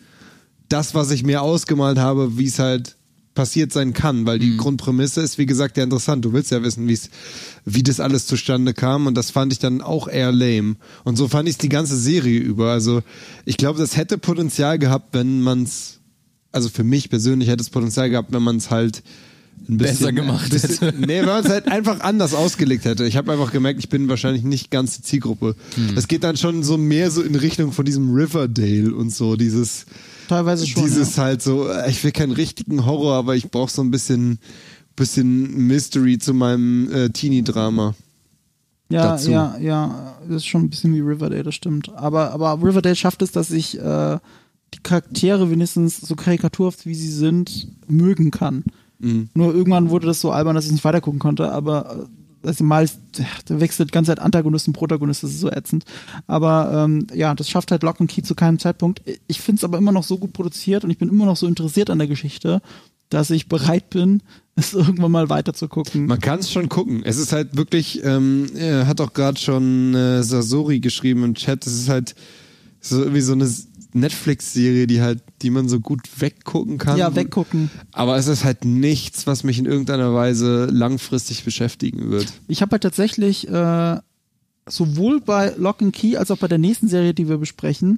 das, 0.68 0.94
was 0.94 1.10
ich 1.10 1.24
mir 1.24 1.42
ausgemalt 1.42 1.98
habe, 1.98 2.38
wie 2.38 2.46
es 2.46 2.58
halt 2.58 2.96
passiert 3.34 3.72
sein 3.72 3.92
kann, 3.92 4.26
weil 4.26 4.38
die 4.38 4.56
Grundprämisse 4.56 5.20
ist, 5.20 5.38
wie 5.38 5.46
gesagt, 5.46 5.76
ja 5.76 5.84
interessant. 5.84 6.24
Du 6.24 6.32
willst 6.32 6.50
ja 6.50 6.62
wissen, 6.62 6.88
wie 6.88 6.94
es, 6.94 7.10
wie 7.64 7.82
das 7.82 8.00
alles 8.00 8.26
zustande 8.26 8.74
kam 8.74 9.06
und 9.06 9.14
das 9.14 9.30
fand 9.30 9.52
ich 9.52 9.58
dann 9.58 9.82
auch 9.82 10.08
eher 10.08 10.32
lame. 10.32 10.76
Und 11.04 11.16
so 11.16 11.28
fand 11.28 11.48
ich 11.48 11.54
es 11.54 11.58
die 11.58 11.68
ganze 11.68 11.96
Serie 11.96 12.40
über. 12.40 12.72
Also 12.72 13.02
ich 13.44 13.56
glaube, 13.56 13.78
das 13.78 13.96
hätte 13.96 14.18
Potenzial 14.18 14.78
gehabt, 14.78 15.14
wenn 15.14 15.40
man 15.40 15.62
es, 15.62 16.00
also 16.50 16.68
für 16.68 16.82
mich 16.82 17.08
persönlich 17.08 17.48
hätte 17.48 17.62
es 17.62 17.70
Potenzial 17.70 18.10
gehabt, 18.10 18.32
wenn 18.32 18.42
man 18.42 18.56
es 18.56 18.70
halt 18.70 19.02
ein 19.68 19.76
bisschen 19.76 19.98
Besser 19.98 20.12
gemacht 20.12 20.50
bisschen, 20.50 20.88
hätte. 20.88 21.00
Nee, 21.00 21.20
wenn 21.20 21.26
man 21.26 21.44
es 21.44 21.50
halt 21.50 21.68
einfach 21.68 22.00
anders 22.00 22.34
ausgelegt 22.34 22.84
hätte. 22.84 23.06
Ich 23.06 23.16
habe 23.16 23.30
einfach 23.30 23.52
gemerkt, 23.52 23.78
ich 23.78 23.88
bin 23.88 24.08
wahrscheinlich 24.08 24.42
nicht 24.42 24.70
ganz 24.72 24.96
die 24.96 25.02
Zielgruppe. 25.02 25.54
Es 25.94 26.08
geht 26.08 26.24
dann 26.24 26.36
schon 26.36 26.64
so 26.64 26.76
mehr 26.76 27.10
so 27.10 27.22
in 27.22 27.36
Richtung 27.36 27.70
von 27.70 27.84
diesem 27.84 28.12
Riverdale 28.12 28.92
und 28.92 29.10
so, 29.14 29.36
dieses 29.36 29.86
Teilweise 30.30 30.64
schon. 30.64 30.84
dieses 30.84 31.16
ja. 31.16 31.24
halt 31.24 31.42
so, 31.42 31.68
äh, 31.68 31.90
ich 31.90 32.04
will 32.04 32.12
keinen 32.12 32.30
richtigen 32.30 32.86
Horror, 32.86 33.16
aber 33.16 33.34
ich 33.34 33.50
brauche 33.50 33.68
so 33.68 33.82
ein 33.82 33.90
bisschen, 33.90 34.38
bisschen 34.94 35.66
Mystery 35.66 36.18
zu 36.18 36.34
meinem 36.34 36.88
äh, 36.92 37.10
Teenie-Drama. 37.10 37.96
Ja, 38.90 39.02
dazu. 39.02 39.32
ja, 39.32 39.58
ja, 39.58 40.14
das 40.28 40.36
ist 40.36 40.46
schon 40.46 40.62
ein 40.62 40.70
bisschen 40.70 40.94
wie 40.94 41.00
Riverdale, 41.00 41.42
das 41.42 41.56
stimmt. 41.56 41.88
Aber, 41.96 42.30
aber 42.30 42.62
Riverdale 42.62 42.94
schafft 42.94 43.22
es, 43.22 43.32
dass 43.32 43.50
ich 43.50 43.76
äh, 43.76 44.18
die 44.72 44.80
Charaktere 44.84 45.50
wenigstens 45.50 46.00
so 46.00 46.14
karikaturhaft 46.14 46.86
wie 46.86 46.94
sie 46.94 47.10
sind, 47.10 47.66
mögen 47.88 48.30
kann. 48.30 48.62
Mhm. 49.00 49.30
Nur 49.34 49.52
irgendwann 49.52 49.90
wurde 49.90 50.06
das 50.06 50.20
so 50.20 50.30
albern, 50.30 50.54
dass 50.54 50.66
ich 50.66 50.72
nicht 50.72 50.84
weitergucken 50.84 51.18
konnte, 51.18 51.50
aber 51.50 51.90
äh, 51.90 52.19
also 52.42 52.64
mal, 52.64 52.88
da 53.46 53.60
wechselt 53.60 53.90
die 53.90 53.92
ganze 53.92 54.10
Zeit 54.10 54.20
Antagonist 54.20 54.66
und 54.66 54.74
Protagonist, 54.74 55.22
das 55.22 55.30
ist 55.30 55.40
so 55.40 55.50
ätzend. 55.50 55.84
Aber 56.26 56.84
ähm, 56.84 57.06
ja, 57.14 57.34
das 57.34 57.48
schafft 57.48 57.70
halt 57.70 57.82
Lock 57.82 58.00
and 58.00 58.10
Key 58.10 58.22
zu 58.22 58.34
keinem 58.34 58.58
Zeitpunkt. 58.58 59.02
Ich 59.26 59.40
finde 59.40 59.60
es 59.60 59.64
aber 59.64 59.78
immer 59.78 59.92
noch 59.92 60.04
so 60.04 60.18
gut 60.18 60.32
produziert 60.32 60.84
und 60.84 60.90
ich 60.90 60.98
bin 60.98 61.08
immer 61.08 61.26
noch 61.26 61.36
so 61.36 61.46
interessiert 61.46 61.90
an 61.90 61.98
der 61.98 62.08
Geschichte, 62.08 62.62
dass 63.08 63.30
ich 63.30 63.48
bereit 63.48 63.90
bin, 63.90 64.22
es 64.56 64.74
irgendwann 64.74 65.12
mal 65.12 65.28
weiter 65.28 65.54
zu 65.54 65.68
gucken. 65.68 66.06
Man 66.06 66.20
kann 66.20 66.40
es 66.40 66.50
schon 66.50 66.68
gucken. 66.68 67.02
Es 67.04 67.16
ist 67.16 67.32
halt 67.32 67.56
wirklich, 67.56 68.04
ähm, 68.04 68.46
hat 68.86 69.00
auch 69.00 69.12
gerade 69.12 69.38
schon 69.38 69.94
äh, 69.94 70.22
Sasori 70.22 70.80
geschrieben 70.80 71.24
im 71.24 71.34
Chat, 71.34 71.66
es 71.66 71.74
ist 71.74 71.88
halt 71.88 72.14
so 72.80 73.12
wie 73.14 73.20
so 73.20 73.32
eine 73.32 73.46
Netflix-Serie, 73.94 74.86
die 74.86 75.00
halt, 75.00 75.22
die 75.42 75.50
man 75.50 75.68
so 75.68 75.80
gut 75.80 76.02
weggucken 76.18 76.78
kann. 76.78 76.98
ja, 76.98 77.14
weggucken. 77.14 77.70
Aber 77.92 78.16
es 78.16 78.26
ist 78.26 78.44
halt 78.44 78.64
nichts, 78.64 79.26
was 79.26 79.44
mich 79.44 79.58
in 79.58 79.66
irgendeiner 79.66 80.14
Weise 80.14 80.66
langfristig 80.66 81.44
beschäftigen 81.44 82.10
wird. 82.10 82.32
Ich 82.48 82.62
habe 82.62 82.72
halt 82.72 82.82
tatsächlich 82.82 83.48
äh, 83.48 83.98
sowohl 84.68 85.20
bei 85.20 85.54
Lock 85.56 85.82
and 85.82 85.94
Key 85.94 86.16
als 86.16 86.30
auch 86.30 86.38
bei 86.38 86.48
der 86.48 86.58
nächsten 86.58 86.88
Serie, 86.88 87.14
die 87.14 87.28
wir 87.28 87.38
besprechen, 87.38 87.96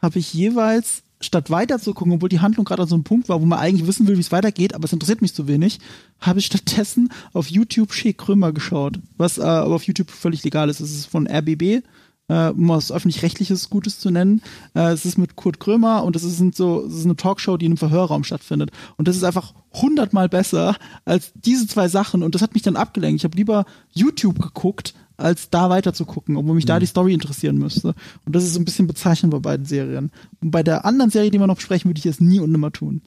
habe 0.00 0.18
ich 0.18 0.32
jeweils 0.34 1.02
statt 1.20 1.50
weiter 1.50 1.78
zu 1.78 1.94
gucken, 1.94 2.12
obwohl 2.12 2.28
die 2.28 2.40
Handlung 2.40 2.64
gerade 2.64 2.82
an 2.82 2.88
so 2.88 2.94
einem 2.94 3.04
Punkt 3.04 3.28
war, 3.28 3.40
wo 3.40 3.46
man 3.46 3.58
eigentlich 3.58 3.86
wissen 3.86 4.06
will, 4.06 4.16
wie 4.16 4.20
es 4.20 4.32
weitergeht, 4.32 4.74
aber 4.74 4.84
es 4.84 4.92
interessiert 4.92 5.22
mich 5.22 5.34
zu 5.34 5.48
wenig, 5.48 5.78
habe 6.20 6.38
ich 6.38 6.46
stattdessen 6.46 7.10
auf 7.32 7.48
YouTube 7.48 7.92
Shea 7.92 8.12
Krömer 8.12 8.52
geschaut, 8.52 8.98
was 9.16 9.38
äh, 9.38 9.42
aber 9.42 9.74
auf 9.74 9.84
YouTube 9.84 10.10
völlig 10.10 10.44
legal 10.44 10.68
ist. 10.68 10.80
Es 10.80 10.92
ist 10.92 11.06
von 11.06 11.26
RBB, 11.26 11.82
äh, 12.28 12.48
um 12.48 12.68
was 12.68 12.92
öffentlich-rechtliches 12.92 13.70
Gutes 13.70 13.98
zu 13.98 14.10
nennen. 14.10 14.42
Äh, 14.74 14.92
es 14.92 15.04
ist 15.04 15.18
mit 15.18 15.36
Kurt 15.36 15.60
Krömer 15.60 16.04
und 16.04 16.16
es 16.16 16.24
ist, 16.24 16.38
so, 16.56 16.84
es 16.86 16.94
ist 16.94 17.04
eine 17.04 17.16
Talkshow, 17.16 17.56
die 17.56 17.66
in 17.66 17.72
einem 17.72 17.76
Verhörraum 17.76 18.24
stattfindet. 18.24 18.70
Und 18.96 19.08
das 19.08 19.16
ist 19.16 19.24
einfach 19.24 19.54
hundertmal 19.72 20.28
besser 20.28 20.76
als 21.04 21.32
diese 21.34 21.66
zwei 21.66 21.88
Sachen. 21.88 22.22
Und 22.22 22.34
das 22.34 22.42
hat 22.42 22.54
mich 22.54 22.62
dann 22.62 22.76
abgelenkt. 22.76 23.20
Ich 23.20 23.24
habe 23.24 23.36
lieber 23.36 23.64
YouTube 23.92 24.40
geguckt, 24.40 24.94
als 25.16 25.50
da 25.50 25.70
weiter 25.70 25.92
zu 25.92 26.06
gucken, 26.06 26.36
obwohl 26.36 26.54
mich 26.54 26.66
da 26.66 26.80
die 26.80 26.86
Story 26.86 27.14
interessieren 27.14 27.56
müsste. 27.56 27.94
Und 28.24 28.34
das 28.34 28.44
ist 28.44 28.54
so 28.54 28.60
ein 28.60 28.64
bisschen 28.64 28.86
bezeichnend 28.86 29.32
bei 29.32 29.38
beiden 29.38 29.66
Serien. 29.66 30.10
Und 30.40 30.50
bei 30.50 30.62
der 30.62 30.84
anderen 30.84 31.10
Serie, 31.10 31.30
die 31.30 31.38
wir 31.38 31.46
noch 31.46 31.56
besprechen, 31.56 31.88
würde 31.88 31.98
ich 31.98 32.06
es 32.06 32.20
nie 32.20 32.40
und 32.40 32.50
nimmer 32.50 32.72
tun. 32.72 33.02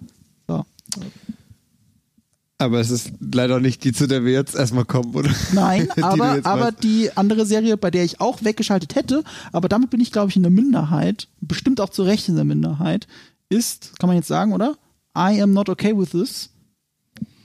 So. 0.48 0.66
Aber 2.60 2.80
es 2.80 2.90
ist 2.90 3.12
leider 3.20 3.60
nicht 3.60 3.84
die, 3.84 3.94
zu 3.94 4.08
der 4.08 4.26
wir 4.26 4.32
jetzt 4.34 4.56
erstmal 4.56 4.86
kommen, 4.86 5.14
oder? 5.14 5.30
Nein, 5.54 5.88
Die 5.96 6.02
aber, 6.02 6.40
aber 6.44 6.62
meinst. 6.66 6.84
die 6.84 7.16
andere 7.16 7.46
Serie, 7.46 7.78
bei 7.78 7.92
der 7.92 8.04
ich 8.04 8.20
auch 8.20 8.44
weggeschaltet 8.44 8.96
hätte, 8.96 9.24
aber 9.52 9.70
damit 9.70 9.92
bin 9.92 10.00
ich, 10.02 10.12
glaube 10.12 10.30
ich, 10.32 10.36
in 10.38 10.42
der 10.42 10.52
Minderheit, 10.52 11.28
bestimmt 11.40 11.80
auch 11.80 11.90
zu 11.90 12.02
Recht 12.04 12.28
in 12.30 12.36
der 12.36 12.46
Minderheit, 12.46 13.08
ist, 13.50 13.92
kann 14.00 14.08
man 14.08 14.18
jetzt 14.18 14.28
sagen, 14.28 14.54
oder? 14.54 14.76
I 15.16 15.40
am 15.42 15.54
not 15.54 15.70
okay 15.70 15.96
with 15.98 16.10
this. 16.10 16.50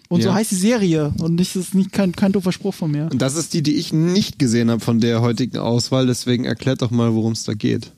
Und 0.09 0.23
so 0.23 0.29
Ja. 0.29 0.35
heißt 0.35 0.51
die 0.51 0.57
Serie. 0.57 1.13
Und 1.21 1.39
das 1.39 1.57
ist 1.57 1.75
nicht 1.75 1.93
kein, 1.93 2.13
kein 2.13 2.33
doofer 2.33 2.53
Spruch 2.53 2.75
von 2.75 2.91
mir. 2.91 3.09
Und 3.11 3.21
das 3.23 3.35
ist 3.37 3.53
die, 3.55 3.63
die 3.63 3.77
ich 3.77 3.93
nicht 3.93 4.39
gesehen 4.39 4.71
habe 4.71 4.81
von 4.81 4.99
der 5.01 5.21
heutigen 5.23 5.59
Auswahl, 5.59 6.07
deswegen 6.07 6.45
erklärt 6.45 6.81
doch 6.83 6.91
mal, 6.91 7.15
worum 7.15 7.33
es 7.33 7.45
da 7.45 7.53
geht. 7.55 7.93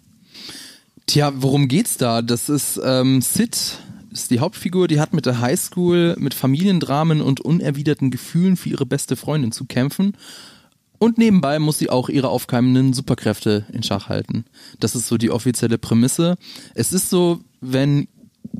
Tja, 1.06 1.32
worum 1.36 1.68
geht's 1.68 1.96
da? 1.96 2.22
Das 2.22 2.48
ist 2.48 2.80
ähm, 2.84 3.20
Sid, 3.20 3.56
ist 4.14 4.30
die 4.30 4.40
Hauptfigur, 4.40 4.88
die 4.88 5.00
hat 5.00 5.12
mit 5.12 5.26
der 5.26 5.40
Highschool, 5.40 6.14
mit 6.18 6.34
Familiendramen 6.34 7.20
und 7.20 7.40
unerwiderten 7.40 8.10
Gefühlen 8.10 8.56
für 8.56 8.70
ihre 8.70 8.86
beste 8.86 9.16
Freundin 9.16 9.52
zu 9.52 9.64
kämpfen. 9.64 10.16
Und 10.98 11.18
nebenbei 11.18 11.58
muss 11.58 11.78
sie 11.78 11.90
auch 11.90 12.08
ihre 12.08 12.28
aufkeimenden 12.28 12.92
Superkräfte 12.92 13.66
in 13.72 13.82
Schach 13.82 14.08
halten. 14.08 14.44
Das 14.80 14.94
ist 14.94 15.08
so 15.08 15.18
die 15.18 15.30
offizielle 15.30 15.78
Prämisse. 15.78 16.36
Es 16.74 16.92
ist 16.92 17.10
so, 17.10 17.40
wenn 17.60 18.08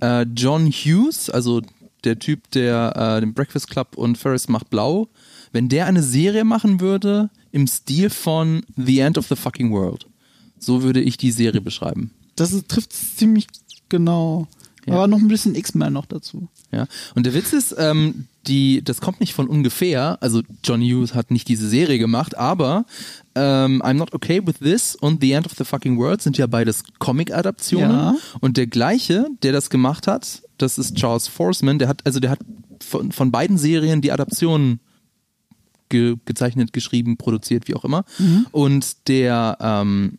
äh, 0.01 0.27
John 0.35 0.67
Hughes, 0.67 1.31
also 1.31 1.63
der 2.03 2.19
Typ, 2.19 2.51
der 2.51 2.93
äh, 2.97 3.21
den 3.21 3.33
Breakfast 3.33 3.71
Club 3.71 3.97
und 3.97 4.19
Ferris 4.19 4.49
macht 4.49 4.69
blau, 4.69 5.09
wenn 5.53 5.69
der 5.69 5.87
eine 5.87 6.03
Serie 6.03 6.45
machen 6.45 6.81
würde 6.81 7.31
im 7.53 7.69
Stil 7.69 8.11
von 8.11 8.63
The 8.77 8.99
End 8.99 9.17
of 9.17 9.29
the 9.29 9.37
Fucking 9.37 9.73
World. 9.73 10.07
So 10.59 10.83
würde 10.83 11.01
ich 11.01 11.17
die 11.17 11.31
Serie 11.31 11.61
beschreiben. 11.61 12.11
Das 12.35 12.51
trifft 12.67 12.93
ziemlich 12.93 13.47
genau. 13.89 14.49
Ja. 14.87 14.95
Aber 14.95 15.07
noch 15.07 15.19
ein 15.19 15.29
bisschen 15.29 15.55
X-Men 15.55 15.93
noch 15.93 16.07
dazu. 16.07 16.49
Ja. 16.73 16.87
Und 17.15 17.27
der 17.27 17.35
Witz 17.35 17.53
ist, 17.53 17.75
ähm, 17.79 18.27
die, 18.47 18.83
das 18.85 19.01
kommt 19.01 19.21
nicht 19.21 19.35
von 19.35 19.49
ungefähr. 19.49 20.19
Also 20.21 20.43
John 20.63 20.83
Hughes 20.83 21.15
hat 21.15 21.31
nicht 21.31 21.49
diese 21.49 21.69
Serie 21.69 21.99
gemacht, 21.99 22.37
aber 22.37 22.85
ähm, 23.35 23.83
I'm 23.83 23.95
Not 23.95 24.13
Okay 24.13 24.47
With 24.47 24.59
This 24.61 24.95
und 24.95 25.23
The 25.23 25.33
End 25.33 25.47
of 25.47 25.53
the 25.57 25.65
Fucking 25.65 25.99
World 25.99 26.23
sind 26.23 26.37
ja 26.37 26.47
beides 26.47 26.85
Comic-Adaptionen. 26.99 27.91
Ja. 27.91 28.17
Und 28.41 28.57
der 28.57 28.67
gleiche, 28.67 29.29
der 29.43 29.53
das 29.53 29.71
gemacht 29.71 30.07
hat, 30.07 30.43
das 30.59 30.79
ist 30.79 30.97
Charles 30.97 31.29
Forsman, 31.29 31.79
der 31.79 31.89
hat, 31.89 32.01
also 32.05 32.21
der 32.21 32.31
hat 32.31 32.41
von, 32.83 33.13
von 33.13 33.33
beiden 33.33 33.59
Serien 33.59 34.03
die 34.03 34.13
Adaptionen 34.13 34.81
ge 35.89 36.17
gezeichnet, 36.25 36.73
geschrieben, 36.73 37.17
produziert, 37.17 37.69
wie 37.69 37.75
auch 37.75 37.85
immer. 37.85 38.05
Und 38.53 39.09
der, 39.09 39.57
ähm, 39.61 40.19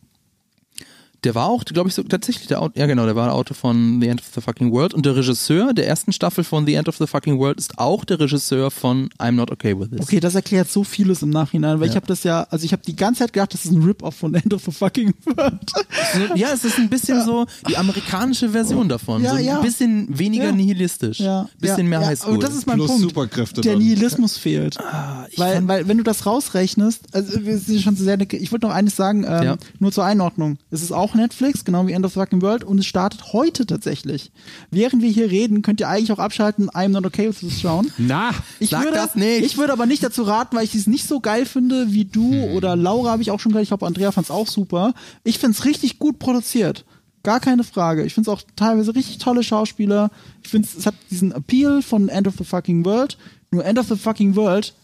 der 1.26 1.34
war 1.34 1.46
auch, 1.46 1.64
glaube 1.64 1.88
ich, 1.88 1.94
so 1.94 2.02
tatsächlich 2.04 2.46
der 2.46 2.62
Autor, 2.62 2.78
ja 2.80 2.86
genau, 2.86 3.04
der 3.04 3.16
war 3.16 3.26
der 3.26 3.34
Autor 3.34 3.56
von 3.56 4.00
The 4.00 4.06
End 4.08 4.20
of 4.20 4.26
the 4.34 4.40
Fucking 4.40 4.70
World 4.72 4.94
und 4.94 5.04
der 5.04 5.16
Regisseur 5.16 5.74
der 5.74 5.86
ersten 5.88 6.12
Staffel 6.12 6.44
von 6.44 6.64
The 6.66 6.74
End 6.74 6.88
of 6.88 6.96
the 6.98 7.06
Fucking 7.06 7.38
World 7.38 7.58
ist 7.58 7.78
auch 7.78 8.04
der 8.04 8.20
Regisseur 8.20 8.70
von 8.70 9.08
I'm 9.18 9.32
Not 9.32 9.50
Okay 9.50 9.78
With 9.78 9.90
This. 9.90 10.00
Okay, 10.02 10.20
das 10.20 10.36
erklärt 10.36 10.70
so 10.70 10.84
vieles 10.84 11.22
im 11.22 11.30
Nachhinein, 11.30 11.80
weil 11.80 11.88
ich 11.88 11.94
Ja. 11.94 11.96
habe 11.96 12.06
das 12.06 12.22
ja, 12.22 12.46
also 12.50 12.64
ich 12.64 12.70
habe 12.72 12.82
die 12.86 12.94
ganze 12.94 13.20
Zeit 13.20 13.32
gedacht, 13.32 13.52
das 13.54 13.64
ist 13.64 13.72
ein 13.72 13.82
Rip-Off 13.82 14.14
von 14.14 14.34
End 14.34 14.54
of 14.54 14.62
the 14.64 14.70
Fucking 14.70 15.12
World. 15.24 15.72
Ja, 16.36 16.48
es 16.54 16.64
ist 16.64 16.78
ein 16.78 16.88
bisschen 16.88 17.24
so 17.24 17.46
die 17.68 17.76
amerikanische 17.76 18.50
Version 18.50 18.88
davon. 18.88 19.22
Ja, 19.22 19.30
so 19.32 19.36
ein 19.36 19.44
ja. 19.44 19.60
bisschen 19.60 20.06
weniger 20.16 20.44
Ja. 20.46 20.52
nihilistisch. 20.52 21.18
Ja, 21.20 21.48
Bisschen 21.58 21.78
ja, 21.78 21.84
mehr 21.84 22.00
ja, 22.00 22.06
Highschool. 22.08 22.34
Und 22.34 22.42
das 22.42 22.54
ist 22.54 22.66
mein 22.66 22.76
Plus 22.76 22.88
Punkt. 22.88 23.02
Superkräfte 23.02 23.60
Der 23.62 23.72
dann. 23.72 23.82
Nihilismus 23.82 24.36
fehlt. 24.36 24.78
Ah, 24.80 25.26
ich 25.30 25.38
weil, 25.38 25.66
weil, 25.66 25.88
wenn 25.88 25.98
du 25.98 26.04
das 26.04 26.26
rausrechnest, 26.26 27.02
also 27.12 27.44
wir 27.44 27.58
sind 27.58 27.80
schon 27.82 27.96
zu 27.96 28.04
sehr, 28.04 28.18
ich 28.32 28.52
wollte 28.52 28.66
noch 28.66 28.74
eines 28.74 28.94
sagen, 28.96 29.24
ähm, 29.24 29.42
Ja. 29.42 29.56
nur 29.80 29.90
zur 29.92 30.04
Einordnung. 30.04 30.58
Es 30.70 30.82
ist 30.82 30.92
auch 30.92 31.14
Netflix, 31.16 31.64
genau 31.64 31.86
wie 31.86 31.92
End 31.92 32.04
of 32.04 32.12
the 32.12 32.20
Fucking 32.20 32.40
World, 32.42 32.64
und 32.64 32.78
es 32.78 32.86
startet 32.86 33.32
heute 33.32 33.66
tatsächlich. 33.66 34.30
Während 34.70 35.02
wir 35.02 35.10
hier 35.10 35.30
reden, 35.30 35.62
könnt 35.62 35.80
ihr 35.80 35.88
eigentlich 35.88 36.12
auch 36.12 36.18
abschalten, 36.18 36.70
I'm 36.70 36.88
not 36.88 37.04
okay 37.04 37.28
with 37.28 37.40
this 37.40 37.60
schauen. 37.60 37.90
Na, 37.98 38.30
Ich 38.60 38.70
Sag 38.70 38.84
würde, 38.84 38.96
das 38.96 39.14
nicht. 39.16 39.44
Ich 39.44 39.58
würde 39.58 39.72
aber 39.72 39.86
nicht 39.86 40.02
dazu 40.02 40.22
raten, 40.22 40.56
weil 40.56 40.64
ich 40.64 40.74
es 40.74 40.86
nicht 40.86 41.06
so 41.08 41.20
geil 41.20 41.46
finde 41.46 41.92
wie 41.92 42.04
du 42.04 42.30
Hm. 42.32 42.54
oder 42.54 42.76
Laura 42.76 43.10
habe 43.10 43.22
ich 43.22 43.30
auch 43.30 43.40
schon 43.40 43.52
gehört. 43.52 43.64
Ich 43.64 43.70
glaube, 43.70 43.86
Andrea 43.86 44.12
fand 44.12 44.26
es 44.26 44.30
auch 44.30 44.46
super. 44.46 44.94
Ich 45.24 45.38
finde 45.38 45.56
es 45.58 45.64
richtig 45.64 45.98
gut 45.98 46.18
produziert. 46.18 46.84
Gar 47.22 47.40
keine 47.40 47.64
Frage. 47.64 48.04
Ich 48.04 48.14
finde 48.14 48.30
es 48.30 48.36
auch 48.36 48.42
teilweise 48.54 48.94
richtig 48.94 49.18
tolle 49.18 49.42
Schauspieler. 49.42 50.10
Ich 50.44 50.50
finde 50.50 50.68
es 50.78 50.86
hat 50.86 50.94
diesen 51.10 51.32
Appeal 51.32 51.82
von 51.82 52.08
End 52.08 52.28
of 52.28 52.34
the 52.38 52.44
Fucking 52.44 52.84
World. 52.84 53.18
Nur 53.50 53.64
End 53.64 53.78
of 53.80 53.88
the 53.88 53.96
Fucking 53.96 54.36
World 54.36 54.74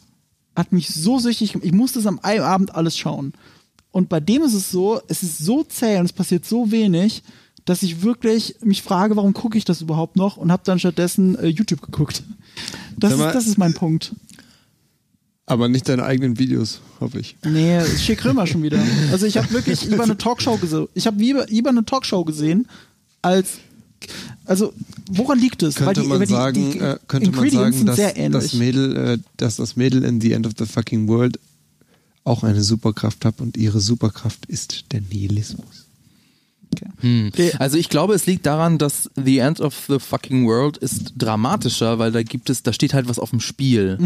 hat 0.56 0.72
mich 0.72 0.88
so 0.90 1.18
süchtig 1.18 1.52
gemacht. 1.52 1.66
Ich 1.66 1.72
musste 1.72 2.00
es 2.00 2.06
am 2.06 2.18
Abend 2.18 2.74
alles 2.74 2.98
schauen. 2.98 3.32
Und 3.92 4.08
bei 4.08 4.18
dem 4.20 4.42
ist 4.42 4.54
es 4.54 4.70
so, 4.70 5.00
es 5.08 5.22
ist 5.22 5.38
so 5.38 5.62
zäh 5.64 5.98
und 5.98 6.06
es 6.06 6.12
passiert 6.12 6.44
so 6.44 6.70
wenig, 6.72 7.22
dass 7.64 7.82
ich 7.84 8.02
wirklich 8.02 8.56
mich 8.64 8.82
frage, 8.82 9.14
warum 9.16 9.34
gucke 9.34 9.56
ich 9.56 9.64
das 9.64 9.80
überhaupt 9.82 10.16
noch 10.16 10.36
und 10.36 10.50
habe 10.50 10.62
dann 10.64 10.78
stattdessen 10.80 11.38
äh, 11.38 11.46
YouTube 11.46 11.80
geguckt. 11.82 12.24
Das 12.96 13.16
mal, 13.16 13.28
ist, 13.28 13.34
das 13.34 13.46
ist 13.46 13.58
mein 13.58 13.74
Punkt. 13.74 14.12
aber 15.46 15.68
nicht 15.68 15.88
deine 15.88 16.04
eigenen 16.04 16.38
Videos, 16.38 16.80
hoffe 17.00 17.20
ich. 17.20 17.36
Nee, 17.44 17.78
ist 17.82 18.02
schick 18.02 18.24
Römer 18.24 18.46
schon 18.46 18.62
wieder. 18.62 18.82
Also 19.12 19.26
ich 19.26 19.36
habe 19.36 19.50
wirklich 19.52 19.84
lieber 19.88 20.02
eine 20.04 20.16
Talkshow 20.18 20.56
gesehen. 20.56 20.88
Ich 20.94 21.06
habe 21.06 21.18
lieber, 21.20 21.46
lieber 21.46 21.70
eine 21.70 21.84
Talkshow 21.84 22.24
gesehen 22.24 22.66
als 23.20 23.58
also 24.46 24.72
woran 25.12 25.38
liegt 25.38 25.62
es? 25.62 25.76
Könnte 25.76 26.00
die- 26.00 26.08
man 26.08 26.18
die- 26.20 26.26
sagen, 26.26 26.72
die 26.72 26.78
äh, 26.78 26.98
könnte 27.06 27.30
man 27.30 27.44
Ingredients 27.44 27.54
sagen, 27.54 27.72
sind 27.76 27.86
dass 27.86 27.96
sehr 27.96 28.16
ähnlich. 28.16 28.42
das 28.42 28.52
Mädel, 28.54 28.96
äh, 28.96 29.18
dass 29.36 29.56
das 29.56 29.76
Mädel 29.76 30.02
in 30.02 30.20
The 30.20 30.32
End 30.32 30.44
of 30.46 30.54
the 30.58 30.66
Fucking 30.66 31.06
World 31.06 31.38
auch 32.24 32.44
eine 32.44 32.62
Superkraft 32.62 33.24
hat 33.24 33.40
und 33.40 33.56
ihre 33.56 33.80
Superkraft 33.80 34.46
ist 34.46 34.92
der 34.92 35.00
Nihilismus. 35.00 35.81
Hm. 37.00 37.30
Okay. 37.32 37.52
Also 37.58 37.76
ich 37.76 37.88
glaube, 37.88 38.14
es 38.14 38.26
liegt 38.26 38.46
daran, 38.46 38.78
dass 38.78 39.10
The 39.16 39.38
End 39.38 39.60
of 39.60 39.84
the 39.88 39.98
Fucking 39.98 40.46
World 40.46 40.76
ist 40.76 41.14
dramatischer, 41.16 41.98
weil 41.98 42.12
da 42.12 42.22
gibt 42.22 42.50
es, 42.50 42.62
da 42.62 42.72
steht 42.72 42.94
halt 42.94 43.08
was 43.08 43.18
auf 43.18 43.30
dem 43.30 43.40
Spiel. 43.40 43.98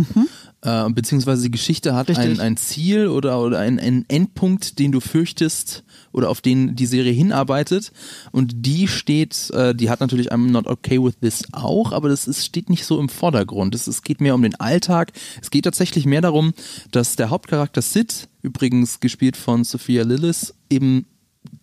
Äh, 0.63 0.91
beziehungsweise 0.91 1.43
die 1.43 1.51
Geschichte 1.51 1.95
hat 1.95 2.09
Richtig. 2.09 2.25
ein, 2.25 2.41
ein 2.41 2.57
Ziel 2.57 3.09
oder, 3.09 3.41
oder 3.41 3.59
ein, 3.59 3.79
ein 3.79 4.05
Endpunkt, 4.09 4.79
den 4.79 4.91
du 4.91 5.01
fürchtest 5.01 5.85
oder 6.13 6.31
auf 6.31 6.41
den 6.41 6.75
die 6.75 6.87
Serie 6.87 7.13
hinarbeitet. 7.13 7.93
Und 8.33 8.67
die 8.67 8.89
steht, 8.89 9.51
äh, 9.51 9.75
die 9.75 9.91
hat 9.91 10.01
natürlich 10.01 10.33
I'm 10.33 10.51
not 10.51 10.67
okay 10.67 11.01
with 11.01 11.19
this 11.21 11.45
auch, 11.53 11.93
aber 11.93 12.09
das 12.09 12.27
ist, 12.27 12.45
steht 12.45 12.71
nicht 12.71 12.85
so 12.85 12.99
im 12.99 13.09
Vordergrund. 13.09 13.75
Es, 13.75 13.87
es 13.87 14.03
geht 14.03 14.21
mehr 14.21 14.35
um 14.35 14.43
den 14.43 14.55
Alltag. 14.55 15.13
Es 15.43 15.51
geht 15.51 15.65
tatsächlich 15.65 16.07
mehr 16.07 16.23
darum, 16.23 16.55
dass 16.91 17.17
der 17.17 17.31
Hauptcharakter 17.31 17.83
Sid, 17.83 18.29
übrigens 18.43 19.01
gespielt 19.01 19.37
von 19.37 19.63
Sophia 19.63 20.05
Lillis, 20.05 20.55
eben 20.71 21.07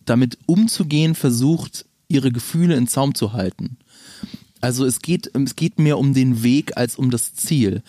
damit 0.05 0.37
umzugehen 0.45 1.15
versucht, 1.15 1.85
ihre 2.07 2.31
Gefühle 2.31 2.75
in 2.75 2.87
Zaum 2.87 3.15
zu 3.15 3.33
halten. 3.33 3.77
Also 4.61 4.85
es 4.85 5.01
geht, 5.01 5.29
es 5.33 5.55
geht 5.55 5.79
mehr 5.79 5.97
um 5.97 6.13
den 6.13 6.43
Weg 6.43 6.77
als 6.77 6.95
um 6.95 7.11
das 7.11 7.33
Ziel. 7.35 7.83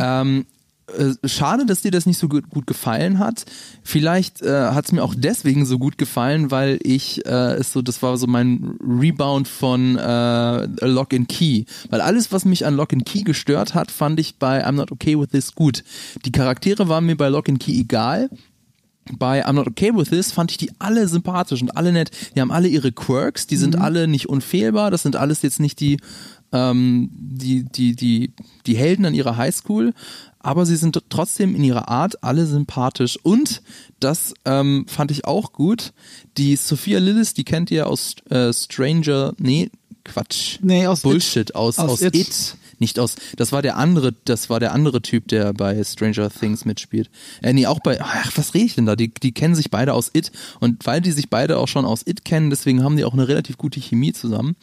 Ähm, 0.00 0.46
äh, 0.88 1.28
schade, 1.28 1.66
dass 1.66 1.82
dir 1.82 1.90
das 1.90 2.06
nicht 2.06 2.18
so 2.18 2.28
gut, 2.28 2.48
gut 2.48 2.66
gefallen 2.66 3.18
hat. 3.18 3.44
Vielleicht 3.82 4.42
äh, 4.42 4.70
hat 4.70 4.86
es 4.86 4.92
mir 4.92 5.02
auch 5.02 5.14
deswegen 5.16 5.66
so 5.66 5.78
gut 5.78 5.98
gefallen, 5.98 6.50
weil 6.50 6.78
ich 6.82 7.26
äh, 7.26 7.54
es 7.54 7.72
so, 7.72 7.82
das 7.82 8.02
war 8.02 8.16
so 8.16 8.26
mein 8.26 8.76
Rebound 8.80 9.48
von 9.48 9.96
äh, 9.96 10.66
Lock 10.86 11.12
and 11.12 11.28
Key. 11.28 11.64
Weil 11.90 12.00
alles, 12.00 12.30
was 12.30 12.44
mich 12.44 12.66
an 12.66 12.74
Lock 12.74 12.92
and 12.92 13.04
Key 13.04 13.22
gestört 13.22 13.74
hat, 13.74 13.90
fand 13.90 14.20
ich 14.20 14.36
bei 14.36 14.64
I'm 14.66 14.72
Not 14.72 14.92
Okay 14.92 15.18
With 15.18 15.30
This 15.30 15.54
gut. 15.54 15.82
Die 16.24 16.32
Charaktere 16.32 16.88
waren 16.88 17.06
mir 17.06 17.16
bei 17.16 17.28
Lock 17.28 17.48
and 17.48 17.60
Key 17.60 17.80
egal 17.80 18.30
bei 19.12 19.46
I'm 19.46 19.52
Not 19.54 19.68
Okay 19.68 19.94
With 19.94 20.08
This 20.08 20.32
fand 20.32 20.50
ich 20.50 20.56
die 20.56 20.70
alle 20.78 21.08
sympathisch 21.08 21.62
und 21.62 21.76
alle 21.76 21.92
nett. 21.92 22.10
Die 22.34 22.40
haben 22.40 22.50
alle 22.50 22.68
ihre 22.68 22.92
Quirks, 22.92 23.46
die 23.46 23.56
sind 23.56 23.76
alle 23.76 24.08
nicht 24.08 24.28
unfehlbar. 24.28 24.90
Das 24.90 25.02
sind 25.02 25.16
alles 25.16 25.42
jetzt 25.42 25.60
nicht 25.60 25.80
die, 25.80 25.98
ähm, 26.52 27.10
die, 27.12 27.64
die, 27.64 27.94
die, 27.94 28.32
die 28.66 28.76
Helden 28.76 29.04
an 29.04 29.14
ihrer 29.14 29.36
Highschool, 29.36 29.92
aber 30.38 30.66
sie 30.66 30.76
sind 30.76 31.00
trotzdem 31.08 31.54
in 31.54 31.64
ihrer 31.64 31.88
Art 31.88 32.22
alle 32.22 32.46
sympathisch. 32.46 33.18
Und 33.22 33.62
das 34.00 34.34
ähm, 34.44 34.86
fand 34.88 35.10
ich 35.10 35.24
auch 35.24 35.52
gut. 35.52 35.92
Die 36.36 36.56
Sophia 36.56 36.98
Lillis, 36.98 37.34
die 37.34 37.44
kennt 37.44 37.70
ihr 37.70 37.86
aus 37.88 38.16
äh, 38.30 38.52
Stranger, 38.52 39.34
nee, 39.38 39.70
Quatsch. 40.04 40.58
Nee, 40.62 40.86
aus 40.86 41.02
Bullshit, 41.02 41.54
aus, 41.54 41.78
Aus 41.78 41.90
aus, 41.90 42.02
It. 42.02 42.14
It. 42.14 42.56
Nicht 42.78 42.98
aus, 42.98 43.16
das 43.36 43.52
war 43.52 43.62
der 43.62 43.76
andere, 43.76 44.12
das 44.24 44.50
war 44.50 44.60
der 44.60 44.72
andere 44.72 45.02
Typ, 45.02 45.28
der 45.28 45.52
bei 45.52 45.82
Stranger 45.82 46.30
Things 46.30 46.64
mitspielt. 46.64 47.10
Äh, 47.42 47.52
nee, 47.52 47.66
auch 47.66 47.80
bei, 47.80 48.00
ach, 48.00 48.32
was 48.36 48.54
rede 48.54 48.66
ich 48.66 48.74
denn 48.74 48.86
da? 48.86 48.96
Die, 48.96 49.12
die 49.12 49.32
kennen 49.32 49.54
sich 49.54 49.70
beide 49.70 49.94
aus 49.94 50.10
It 50.14 50.32
und 50.60 50.86
weil 50.86 51.00
die 51.00 51.12
sich 51.12 51.30
beide 51.30 51.58
auch 51.58 51.68
schon 51.68 51.84
aus 51.84 52.06
It 52.06 52.24
kennen, 52.24 52.50
deswegen 52.50 52.82
haben 52.82 52.96
die 52.96 53.04
auch 53.04 53.12
eine 53.12 53.28
relativ 53.28 53.58
gute 53.58 53.80
Chemie 53.80 54.12
zusammen. 54.12 54.56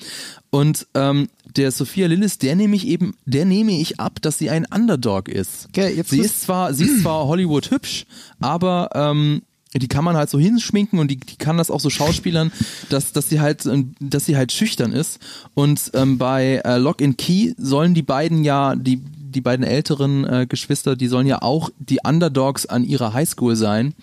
Und 0.50 0.88
ähm, 0.94 1.30
der 1.56 1.72
Sophia 1.72 2.08
Lillis, 2.08 2.38
der 2.38 2.56
nehme 2.56 2.76
ich 2.76 2.88
eben, 2.88 3.16
der 3.26 3.46
nehme 3.46 3.80
ich 3.80 4.00
ab, 4.00 4.22
dass 4.22 4.38
sie 4.38 4.50
ein 4.50 4.66
Underdog 4.66 5.28
ist. 5.28 5.68
Okay, 5.70 5.94
jetzt 5.96 6.10
sie 6.10 6.20
ist 6.20 6.42
zwar, 6.42 6.74
sie 6.74 6.86
ist 6.86 7.02
zwar 7.02 7.26
Hollywood 7.26 7.72
hübsch, 7.72 8.06
aber 8.40 8.90
ähm, 8.94 9.42
die 9.74 9.88
kann 9.88 10.04
man 10.04 10.16
halt 10.16 10.30
so 10.30 10.40
hinschminken 10.40 11.00
und 11.00 11.10
die, 11.10 11.18
die 11.18 11.38
kann 11.38 11.58
das 11.58 11.72
auch 11.72 11.80
so 11.80 11.90
schauspielern, 11.90 12.52
dass, 12.90 13.12
dass 13.12 13.30
sie 13.30 13.40
halt, 13.40 13.66
ähm, 13.66 13.96
dass 14.00 14.26
sie 14.26 14.38
halt 14.38 14.52
schüchtern 14.52 14.94
ist. 14.94 15.20
Und 15.54 15.92
ähm, 15.94 16.18
bei 16.18 16.62
äh, 16.64 16.78
Lock 16.78 17.02
and 17.02 17.18
Key 17.18 17.54
sollen 17.58 17.94
die 17.94 18.04
beiden 18.04 18.44
ja, 18.44 18.76
die, 18.76 18.98
die 18.98 19.42
beiden 19.42 19.66
älteren 19.66 20.26
äh, 20.26 20.46
Geschwister, 20.48 20.96
die 20.96 21.08
sollen 21.08 21.28
ja 21.28 21.42
auch 21.42 21.70
die 21.80 22.00
Underdogs 22.04 22.66
an 22.66 22.84
ihrer 22.84 23.14
Highschool 23.14 23.56
sein, 23.56 23.94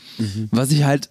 was 0.51 0.73
ich 0.73 0.85
halt 0.85 1.09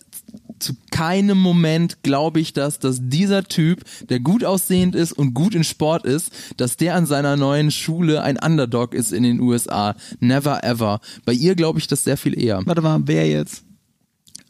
zu 0.59 0.73
keinem 0.91 1.37
Moment 1.37 2.03
glaube 2.03 2.39
ich, 2.39 2.53
dass, 2.53 2.79
dass 2.79 2.99
dieser 3.01 3.43
Typ, 3.45 3.83
der 4.09 4.19
gut 4.19 4.43
aussehend 4.43 4.95
ist 4.95 5.13
und 5.13 5.33
gut 5.33 5.55
in 5.55 5.63
Sport 5.63 6.05
ist, 6.05 6.31
dass 6.57 6.77
der 6.77 6.95
an 6.95 7.05
seiner 7.05 7.37
neuen 7.37 7.71
Schule 7.71 8.21
ein 8.21 8.37
Underdog 8.37 8.93
ist 8.93 9.13
in 9.13 9.23
den 9.23 9.39
USA. 9.39 9.95
Never 10.19 10.63
ever. 10.63 10.99
Bei 11.25 11.33
ihr 11.33 11.55
glaube 11.55 11.79
ich 11.79 11.87
das 11.87 12.03
sehr 12.03 12.17
viel 12.17 12.39
eher. 12.39 12.61
Warte 12.65 12.81
mal, 12.81 13.01
wer 13.05 13.27
jetzt? 13.27 13.63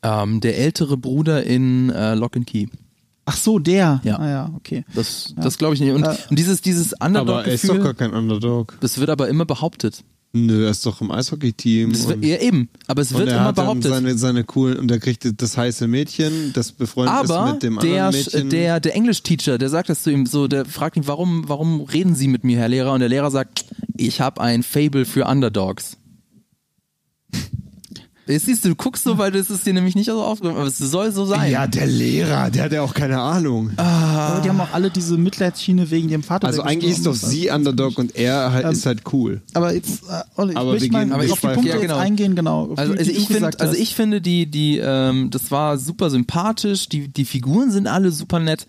Ähm, 0.02 0.40
der 0.42 0.58
ältere 0.58 0.98
Bruder 0.98 1.44
in 1.44 1.90
äh, 1.90 2.16
Lock 2.16 2.38
and 2.38 2.48
Key. 2.48 2.68
Ach 3.26 3.38
so, 3.38 3.60
der. 3.60 4.02
Ja. 4.04 4.18
Ah 4.18 4.30
ja, 4.30 4.52
okay. 4.56 4.86
Das, 4.96 5.34
das 5.38 5.58
glaube 5.58 5.76
ich 5.76 5.82
nicht. 5.82 5.92
Und, 5.92 6.04
Äh, 6.04 6.16
und 6.30 6.40
dieses, 6.40 6.62
dieses 6.62 7.00
Aber 7.00 7.46
er 7.46 7.54
ist 7.54 7.68
doch 7.70 7.80
gar 7.80 7.94
kein 7.94 8.12
Underdog. 8.14 8.78
das 8.82 8.98
wird 9.00 9.10
aber 9.10 9.28
immer 9.28 9.46
behauptet. 9.46 10.04
Nö, 10.32 10.66
er 10.66 10.70
ist 10.72 10.86
doch 10.86 11.02
im 11.02 11.10
Eishockey-Team. 11.12 11.92
Ja, 12.22 12.38
eben. 12.38 12.70
Aber 12.86 13.02
es 13.02 13.12
und 13.12 13.18
wird 13.20 13.30
er 13.30 13.38
immer 13.38 13.46
hat 13.46 13.58
dann 13.58 13.66
behauptet. 13.66 13.92
seine, 13.92 14.16
seine 14.18 14.44
coolen, 14.44 14.78
und 14.78 14.92
er 14.92 15.00
kriegt 15.00 15.28
das 15.42 15.58
heiße 15.58 15.88
Mädchen, 15.88 16.54
das 16.54 16.72
befreundet 16.72 17.24
ist 17.24 17.32
Aber 17.32 17.54
mit 17.54 17.64
dem 17.64 17.80
der, 17.80 18.06
anderen 18.06 18.26
Mädchen. 18.26 18.50
der, 18.52 18.80
der 18.80 18.96
Englisch-Teacher, 18.96 19.58
der 19.58 19.70
sagt 19.70 19.90
das 19.90 20.04
zu 20.04 20.12
ihm 20.12 20.28
so, 20.28 20.48
der 20.48 20.66
fragt 20.66 20.98
ihn, 20.98 21.08
warum, 21.08 21.50
warum 21.50 21.82
reden 21.82 22.14
Sie 22.14 22.28
mit 22.28 22.44
mir, 22.44 22.58
Herr 22.60 22.70
Lehrer? 22.70 22.94
Und 22.94 23.00
der 23.00 23.10
Lehrer 23.10 23.32
sagt, 23.32 23.66
ich 23.98 24.22
habe 24.22 24.40
ein 24.40 24.62
Fable 24.62 25.06
für 25.06 25.26
Underdogs. 25.26 25.98
Jetzt 28.30 28.46
siehst 28.46 28.64
du, 28.64 28.70
du 28.70 28.76
guckst 28.76 29.04
so, 29.04 29.18
weil 29.18 29.32
das 29.32 29.50
ist 29.50 29.66
dir 29.66 29.74
nämlich 29.74 29.96
nicht 29.96 30.06
so 30.06 30.22
aufgekommen, 30.22 30.58
aber 30.60 30.68
es 30.68 30.78
soll 30.78 31.12
so 31.12 31.26
sein. 31.26 31.52
ja, 31.52 31.66
der 31.66 31.88
Lehrer, 31.88 32.52
der 32.52 32.66
hat 32.66 32.72
ja 32.72 32.84
auch 32.84 32.94
keine 32.94 33.20
Ahnung. 33.20 33.72
Aber 33.76 34.42
die 34.42 34.50
haben 34.50 34.62
auch 34.62 34.72
alle 34.72 34.92
diese 34.92 35.18
Mitleidsschiene 35.18 35.90
wegen 35.90 36.10
dem 36.10 36.22
Vater. 36.22 36.48
also 36.48 36.62
eigentlich 36.62 36.92
ist 36.92 37.06
doch 37.08 37.16
sie 37.16 37.50
Underdog 37.50 37.98
und 37.98 38.16
er 38.16 38.52
halt, 38.52 38.66
Ähm, 38.66 38.72
ist 38.72 38.86
halt 38.86 39.02
cool. 39.14 39.42
Aber 39.54 39.74
jetzt, 39.74 40.04
äh, 40.04 40.22
Olli, 40.36 40.56
Aber 40.56 40.76
ich 40.76 40.92
möchte 40.92 41.08
mal 41.08 41.32
auf 41.32 41.40
die 41.40 41.48
Punkte 41.48 41.68
ja, 41.70 41.76
jetzt 41.76 41.82
genau. 41.82 41.98
eingehen, 41.98 42.36
genau. 42.36 42.74
Also, 42.76 42.94
die, 42.94 43.00
also 43.00 43.12
ich 43.12 43.28
gesagt 43.28 43.62
also 43.62 43.74
ich 43.76 43.96
finde 43.96 44.22
die, 44.22 44.46
die, 44.46 44.78
ähm, 44.78 45.30
das 45.32 45.50
war 45.50 45.78
super 45.78 46.10
sympathisch. 46.10 46.88
Die, 46.90 47.08
die 47.08 47.26
Figuren 47.26 47.72
sind 47.72 47.88
alle 47.88 48.12
super 48.12 48.40
nett. 48.40 48.68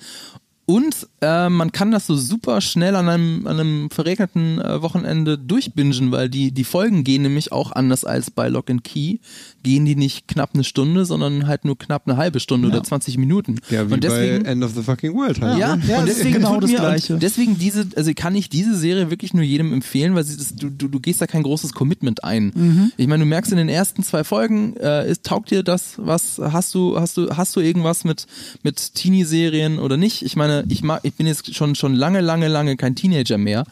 Und 0.70 1.09
äh, 1.20 1.48
man 1.48 1.72
kann 1.72 1.90
das 1.90 2.06
so 2.06 2.14
super 2.14 2.60
schnell 2.60 2.94
an 2.94 3.09
einem, 3.09 3.44
an 3.48 3.59
einem 3.59 3.90
verregneten 3.90 4.60
äh, 4.60 4.80
Wochenende 4.80 5.36
durchbingen, 5.36 6.12
weil 6.12 6.28
die, 6.28 6.52
die 6.52 6.62
Folgen 6.62 7.02
gehen 7.02 7.22
nämlich 7.22 7.51
auch 7.51 7.72
anders 7.72 8.05
als 8.05 8.30
bei 8.30 8.48
Lock 8.48 8.70
and 8.70 8.84
Key. 8.84 9.18
Gehen 9.62 9.85
die 9.85 9.97
nicht 9.97 10.27
knapp 10.28 10.51
eine 10.55 10.65
Stunde, 10.65 11.05
sondern 11.05 11.47
halt 11.47 11.65
nur 11.65 11.78
knapp 11.78 12.07
eine 12.07 12.16
halbe 12.16 12.41
Stunde 12.41 12.69
oder 12.69 12.82
20 12.82 13.19
Minuten. 13.19 13.57
Ja, 13.69 13.89
wie 13.89 13.95
und 13.95 14.05
deswegen, 14.05 14.45
bei 14.45 14.51
End 14.51 14.65
of 14.65 14.73
the 14.74 14.82
Fucking 14.82 15.15
World 15.15 15.41
halt. 15.41 15.59
Ja, 15.59 15.78
ja, 15.89 16.01
und 16.01 16.07
deswegen 16.07 16.35
genau 16.35 16.61
das 16.61 16.70
Gleiche. 16.70 17.15
Und 17.15 17.23
deswegen 17.23 17.59
diese, 17.59 17.87
also 17.97 18.12
kann 18.15 18.35
ich 18.35 18.49
diese 18.49 18.77
Serie 18.77 19.11
wirklich 19.11 19.35
nur 19.35 19.45
jedem 19.45 19.73
empfehlen, 19.73 20.15
weil 20.15 20.24
das, 20.24 20.55
du, 20.57 20.70
du, 20.70 20.89
du 20.89 21.01
gehst 21.01 21.20
da 21.20 21.27
kein 21.27 21.43
großes 21.43 21.73
Commitment 21.73 22.24
ein. 22.24 22.53
Mhm. 22.55 22.93
Ich 22.97 23.07
meine, 23.07 23.24
du 23.24 23.28
merkst 23.28 23.53
in 23.53 23.59
den 23.59 23.69
ersten 23.69 24.03
zwei 24.03 24.24
Folgen, 24.24 24.77
äh, 24.77 25.11
ist, 25.11 25.24
taugt 25.24 25.51
dir 25.51 25.62
das, 25.62 25.95
was 25.97 26.39
hast 26.39 26.74
du, 26.74 26.99
hast 26.99 27.16
du, 27.16 27.37
hast 27.37 27.55
du 27.57 27.61
irgendwas 27.61 28.05
mit 28.05 28.27
mit 28.62 28.95
Teenie-Serien 28.95 29.78
oder 29.78 29.97
nicht? 29.97 30.23
Ich 30.23 30.37
meine, 30.37 30.65
ich 30.69 30.82
mag, 30.82 31.01
ich 31.03 31.15
bin 31.15 31.27
jetzt 31.27 31.55
schon 31.55 31.74
schon 31.74 31.95
lange, 31.95 32.20
lange, 32.20 32.49
lange 32.49 32.77
kein 32.77 32.95
Teenager 32.95 33.39
mehr 33.39 33.65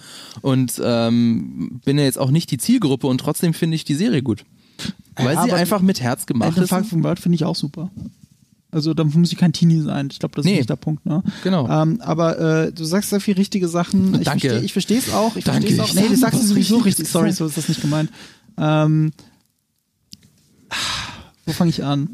und 0.43 0.81
ähm, 0.85 1.81
bin 1.85 1.98
ja 1.98 2.05
jetzt 2.05 2.19
auch 2.19 2.31
nicht 2.31 2.51
die 2.51 2.59
Zielgruppe 2.59 3.06
und 3.06 3.19
trotzdem 3.19 3.55
finde 3.55 3.77
ich 3.77 3.85
die 3.85 3.94
Serie 3.94 4.23
gut. 4.23 4.44
Weil 5.16 5.34
Ja, 5.34 5.42
sie 5.44 5.52
einfach 5.52 5.80
mit 5.80 6.00
Herz 6.00 6.26
gemacht 6.26 6.56
ist. 6.59 6.68
Fucking 6.68 7.02
World 7.02 7.18
finde 7.18 7.36
ich 7.36 7.44
auch 7.44 7.56
super. 7.56 7.90
Also 8.70 8.92
da 8.94 9.02
muss 9.02 9.32
ich 9.32 9.38
kein 9.38 9.52
Teenie 9.52 9.80
sein. 9.80 10.09
Ich 10.12 10.18
glaube, 10.18 10.34
das 10.36 10.44
ist 10.44 10.50
Nee. 10.50 10.59
nicht 10.59 10.68
der 10.70 10.76
Punkt. 10.76 11.05
Ne? 11.06 11.22
Genau. 11.42 11.68
Ähm, 11.68 12.00
aber 12.02 12.38
äh, 12.66 12.72
du 12.72 12.84
sagst 12.84 13.10
sehr 13.10 13.20
viel 13.20 13.34
richtige 13.34 13.66
Sachen. 13.66 14.14
Ich 14.14 14.24
Danke. 14.24 14.48
verstehe 14.48 14.64
ich 14.64 14.72
verstehe 14.72 14.98
es 14.98 15.12
auch. 15.12 15.36
Ich 15.36 15.44
Danke. 15.44 15.68
es 15.68 15.80
auch. 15.80 15.92
Nee, 15.94 16.06
das 16.10 16.20
sagst 16.20 16.34
du 16.34 16.40
was 16.42 16.48
sowieso 16.48 16.78
richtig. 16.78 17.09
Sorry, 17.09 17.32
so 17.32 17.46
ist 17.46 17.56
das 17.56 17.68
nicht 17.68 17.80
gemeint. 17.80 18.10
Ähm, 18.59 19.12
wo 21.46 21.52
fange 21.52 21.70
ich 21.70 21.82
an? 21.82 22.10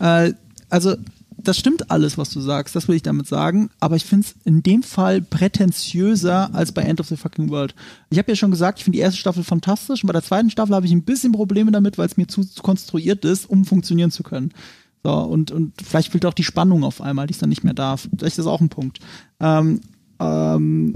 Äh, 0.00 0.32
also 0.68 0.96
das 1.42 1.58
stimmt 1.58 1.90
alles, 1.90 2.18
was 2.18 2.30
du 2.30 2.40
sagst, 2.40 2.74
das 2.76 2.88
will 2.88 2.96
ich 2.96 3.02
damit 3.02 3.26
sagen, 3.26 3.70
aber 3.80 3.96
ich 3.96 4.04
finde 4.04 4.26
es 4.26 4.34
in 4.44 4.62
dem 4.62 4.82
Fall 4.82 5.20
prätentiöser 5.20 6.54
als 6.54 6.72
bei 6.72 6.82
End 6.82 7.00
of 7.00 7.08
the 7.08 7.16
Fucking 7.16 7.50
World. 7.50 7.74
Ich 8.10 8.18
habe 8.18 8.30
ja 8.30 8.36
schon 8.36 8.50
gesagt, 8.50 8.78
ich 8.78 8.84
finde 8.84 8.96
die 8.96 9.02
erste 9.02 9.18
Staffel 9.18 9.44
fantastisch 9.44 10.02
und 10.02 10.06
bei 10.06 10.12
der 10.12 10.22
zweiten 10.22 10.50
Staffel 10.50 10.74
habe 10.74 10.86
ich 10.86 10.92
ein 10.92 11.04
bisschen 11.04 11.32
Probleme 11.32 11.70
damit, 11.70 11.98
weil 11.98 12.06
es 12.06 12.16
mir 12.16 12.26
zu, 12.26 12.44
zu 12.44 12.62
konstruiert 12.62 13.24
ist, 13.24 13.48
um 13.48 13.64
funktionieren 13.64 14.10
zu 14.10 14.22
können. 14.22 14.52
So, 15.04 15.12
und, 15.12 15.50
und 15.50 15.74
vielleicht 15.82 16.12
fehlt 16.12 16.26
auch 16.26 16.34
die 16.34 16.44
Spannung 16.44 16.84
auf 16.84 17.00
einmal, 17.00 17.26
die 17.26 17.34
es 17.34 17.40
dann 17.40 17.48
nicht 17.48 17.64
mehr 17.64 17.74
darf. 17.74 18.02
Vielleicht 18.02 18.38
ist 18.38 18.38
das 18.38 18.46
auch 18.46 18.60
ein 18.60 18.68
Punkt. 18.68 19.00
Ähm, 19.40 19.80
ähm, 20.20 20.94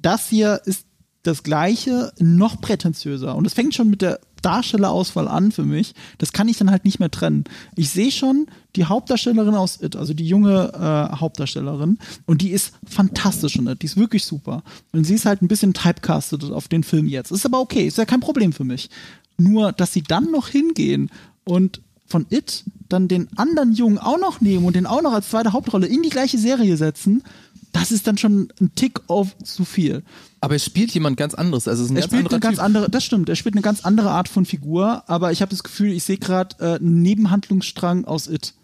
das 0.00 0.28
hier 0.28 0.62
ist 0.64 0.86
das 1.22 1.42
gleiche, 1.42 2.12
noch 2.18 2.60
prätentiöser. 2.60 3.36
Und 3.36 3.46
es 3.46 3.52
fängt 3.52 3.74
schon 3.74 3.90
mit 3.90 4.00
der 4.00 4.20
Darstellerauswahl 4.42 5.28
an 5.28 5.52
für 5.52 5.64
mich. 5.64 5.94
Das 6.18 6.32
kann 6.32 6.48
ich 6.48 6.58
dann 6.58 6.70
halt 6.70 6.84
nicht 6.84 7.00
mehr 7.00 7.10
trennen. 7.10 7.44
Ich 7.76 7.90
sehe 7.90 8.10
schon 8.10 8.46
die 8.76 8.84
Hauptdarstellerin 8.84 9.54
aus 9.54 9.80
It, 9.82 9.96
also 9.96 10.14
die 10.14 10.26
junge 10.26 10.72
äh, 10.72 11.16
Hauptdarstellerin, 11.16 11.98
und 12.26 12.42
die 12.42 12.50
ist 12.50 12.74
fantastisch 12.86 13.56
in 13.56 13.66
It. 13.66 13.82
Die 13.82 13.86
ist 13.86 13.96
wirklich 13.96 14.24
super. 14.24 14.62
Und 14.92 15.04
sie 15.04 15.14
ist 15.14 15.26
halt 15.26 15.42
ein 15.42 15.48
bisschen 15.48 15.74
typecastet 15.74 16.44
auf 16.44 16.68
den 16.68 16.84
Film 16.84 17.06
jetzt. 17.06 17.32
Ist 17.32 17.46
aber 17.46 17.60
okay, 17.60 17.86
ist 17.86 17.98
ja 17.98 18.04
kein 18.04 18.20
Problem 18.20 18.52
für 18.52 18.64
mich. 18.64 18.90
Nur, 19.38 19.72
dass 19.72 19.92
sie 19.92 20.02
dann 20.02 20.30
noch 20.30 20.48
hingehen 20.48 21.10
und 21.44 21.80
von 22.06 22.26
It 22.30 22.64
dann 22.88 23.08
den 23.08 23.28
anderen 23.36 23.72
Jungen 23.72 23.98
auch 23.98 24.18
noch 24.18 24.40
nehmen 24.40 24.64
und 24.64 24.74
den 24.74 24.86
auch 24.86 25.00
noch 25.00 25.12
als 25.12 25.30
zweite 25.30 25.52
Hauptrolle 25.52 25.86
in 25.86 26.02
die 26.02 26.10
gleiche 26.10 26.38
Serie 26.38 26.76
setzen, 26.76 27.22
das 27.72 27.92
ist 27.92 28.06
dann 28.06 28.18
schon 28.18 28.52
ein 28.60 28.74
Tick 28.74 29.00
auf 29.06 29.36
zu 29.38 29.64
viel. 29.64 30.02
Aber 30.40 30.54
es 30.56 30.64
spielt 30.64 30.92
jemand 30.92 31.16
ganz 31.16 31.34
anderes. 31.34 31.68
Also 31.68 31.82
es 31.84 31.90
ist 31.90 31.92
ein 31.92 31.96
Er 31.96 32.02
ganz 32.02 32.12
spielt 32.12 32.32
eine 32.32 32.40
ganz 32.40 32.56
typ. 32.56 32.64
andere, 32.64 32.90
das 32.90 33.04
stimmt, 33.04 33.28
er 33.28 33.36
spielt 33.36 33.54
eine 33.54 33.62
ganz 33.62 33.84
andere 33.84 34.10
Art 34.10 34.28
von 34.28 34.44
Figur, 34.46 35.04
aber 35.08 35.32
ich 35.32 35.42
habe 35.42 35.50
das 35.50 35.62
Gefühl, 35.62 35.92
ich 35.92 36.04
sehe 36.04 36.18
gerade 36.18 36.56
äh, 36.60 36.76
einen 36.76 37.02
Nebenhandlungsstrang 37.02 38.04
aus 38.04 38.26
It. 38.26 38.54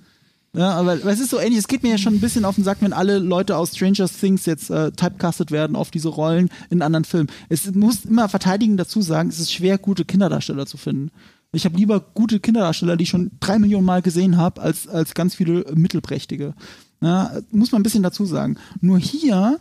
Ja, 0.55 0.71
aber 0.71 0.93
aber 0.93 1.13
es 1.13 1.21
ist 1.21 1.31
so 1.31 1.39
ähnlich, 1.39 1.59
es 1.59 1.69
geht 1.69 1.83
mir 1.83 1.91
ja 1.91 1.99
schon 1.99 2.15
ein 2.15 2.21
bisschen 2.21 2.47
auf 2.47 2.55
den 2.55 2.65
Sack, 2.65 2.79
wenn 2.81 2.95
alle 2.95 3.19
Leute 3.19 3.59
aus 3.59 3.77
Stranger 3.77 4.09
Things 4.09 4.47
jetzt 4.47 4.71
äh, 4.71 4.91
typecastet 4.91 5.51
werden 5.51 5.77
auf 5.77 5.91
diese 5.91 6.09
Rollen 6.09 6.49
in 6.71 6.81
anderen 6.81 7.05
Filmen. 7.05 7.29
Es 7.51 7.71
muss 7.75 8.07
immer 8.07 8.31
verteidigen 8.31 8.79
dazu 8.79 9.03
sagen, 9.03 9.29
es 9.29 9.39
ist 9.39 9.53
schwer, 9.53 9.77
gute 9.77 10.07
Kinderdarsteller 10.07 10.65
zu 10.65 10.79
finden. 10.79 11.11
Ich 11.53 11.65
habe 11.67 11.77
lieber 11.77 12.01
gute 12.01 12.41
Kinderdarsteller, 12.41 12.97
die 12.97 13.05
ich 13.05 13.11
schon 13.11 13.33
drei 13.41 13.59
Millionen 13.59 13.85
Mal 13.85 14.03
gesehen 14.03 14.39
habe, 14.39 14.63
als, 14.63 14.89
als 14.89 15.15
ganz 15.15 15.35
viele 15.35 15.65
mittelprächtige. 15.75 16.55
Ja, 17.01 17.33
muss 17.51 17.73
man 17.73 17.81
ein 17.81 17.83
bisschen 17.83 18.03
dazu 18.03 18.25
sagen. 18.25 18.57
Nur 18.81 18.99
hier 18.99 19.61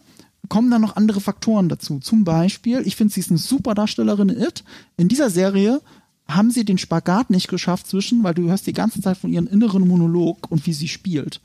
kommen 0.50 0.72
dann 0.72 0.82
noch 0.82 0.96
andere 0.96 1.22
Faktoren 1.22 1.70
dazu. 1.70 2.00
Zum 2.00 2.24
Beispiel, 2.24 2.82
ich 2.86 2.96
finde, 2.96 3.14
sie 3.14 3.20
ist 3.20 3.30
eine 3.30 3.40
super 3.40 3.74
Darstellerin 3.74 4.30
in 4.30 4.42
It. 4.42 4.64
In 4.98 5.08
dieser 5.08 5.30
Serie 5.30 5.82
haben 6.28 6.52
sie 6.52 6.66
den 6.66 6.78
Spagat 6.78 7.30
nicht 7.30 7.48
geschafft 7.48 7.88
zwischen, 7.88 8.24
weil 8.24 8.34
du 8.34 8.48
hörst 8.48 8.68
die 8.68 8.74
ganze 8.74 9.02
Zeit 9.02 9.18
von 9.18 9.32
ihrem 9.32 9.48
inneren 9.48 9.88
Monolog 9.88 10.50
und 10.50 10.66
wie 10.66 10.74
sie 10.74 10.88
spielt. 10.88 11.42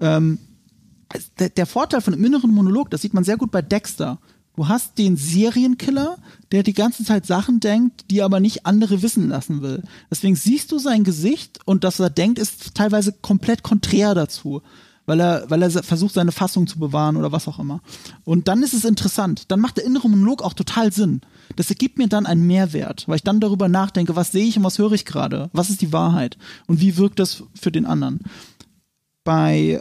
Ähm, 0.00 0.38
der, 1.38 1.50
der 1.50 1.66
Vorteil 1.66 2.00
von 2.00 2.12
dem 2.12 2.24
inneren 2.24 2.50
Monolog, 2.50 2.90
das 2.90 3.02
sieht 3.02 3.14
man 3.14 3.24
sehr 3.24 3.36
gut 3.36 3.50
bei 3.50 3.62
Dexter. 3.62 4.18
Du 4.56 4.68
hast 4.68 4.98
den 4.98 5.16
Serienkiller, 5.16 6.18
der 6.52 6.62
die 6.62 6.72
ganze 6.72 7.04
Zeit 7.04 7.26
Sachen 7.26 7.60
denkt, 7.60 8.10
die 8.10 8.18
er 8.18 8.24
aber 8.24 8.40
nicht 8.40 8.66
andere 8.66 9.02
wissen 9.02 9.28
lassen 9.28 9.62
will. 9.62 9.82
Deswegen 10.10 10.36
siehst 10.36 10.72
du 10.72 10.78
sein 10.78 11.04
Gesicht 11.04 11.60
und 11.66 11.84
das, 11.84 11.98
was 11.98 12.06
er 12.06 12.10
denkt, 12.10 12.38
ist 12.38 12.74
teilweise 12.74 13.12
komplett 13.12 13.62
konträr 13.62 14.14
dazu. 14.14 14.62
Weil 15.10 15.18
er, 15.20 15.50
weil 15.50 15.60
er 15.60 15.70
versucht, 15.82 16.14
seine 16.14 16.30
Fassung 16.30 16.68
zu 16.68 16.78
bewahren 16.78 17.16
oder 17.16 17.32
was 17.32 17.48
auch 17.48 17.58
immer. 17.58 17.80
Und 18.22 18.46
dann 18.46 18.62
ist 18.62 18.74
es 18.74 18.84
interessant. 18.84 19.50
Dann 19.50 19.58
macht 19.58 19.76
der 19.76 19.84
innere 19.84 20.08
Monolog 20.08 20.40
auch 20.40 20.54
total 20.54 20.92
Sinn. 20.92 21.20
Das 21.56 21.68
ergibt 21.68 21.98
mir 21.98 22.06
dann 22.06 22.26
einen 22.26 22.46
Mehrwert, 22.46 23.08
weil 23.08 23.16
ich 23.16 23.24
dann 23.24 23.40
darüber 23.40 23.68
nachdenke, 23.68 24.14
was 24.14 24.30
sehe 24.30 24.46
ich 24.46 24.56
und 24.56 24.62
was 24.62 24.78
höre 24.78 24.92
ich 24.92 25.04
gerade? 25.04 25.50
Was 25.52 25.68
ist 25.68 25.80
die 25.80 25.92
Wahrheit? 25.92 26.38
Und 26.68 26.80
wie 26.80 26.96
wirkt 26.96 27.18
das 27.18 27.42
für 27.60 27.72
den 27.72 27.86
anderen? 27.86 28.20
bei 29.24 29.78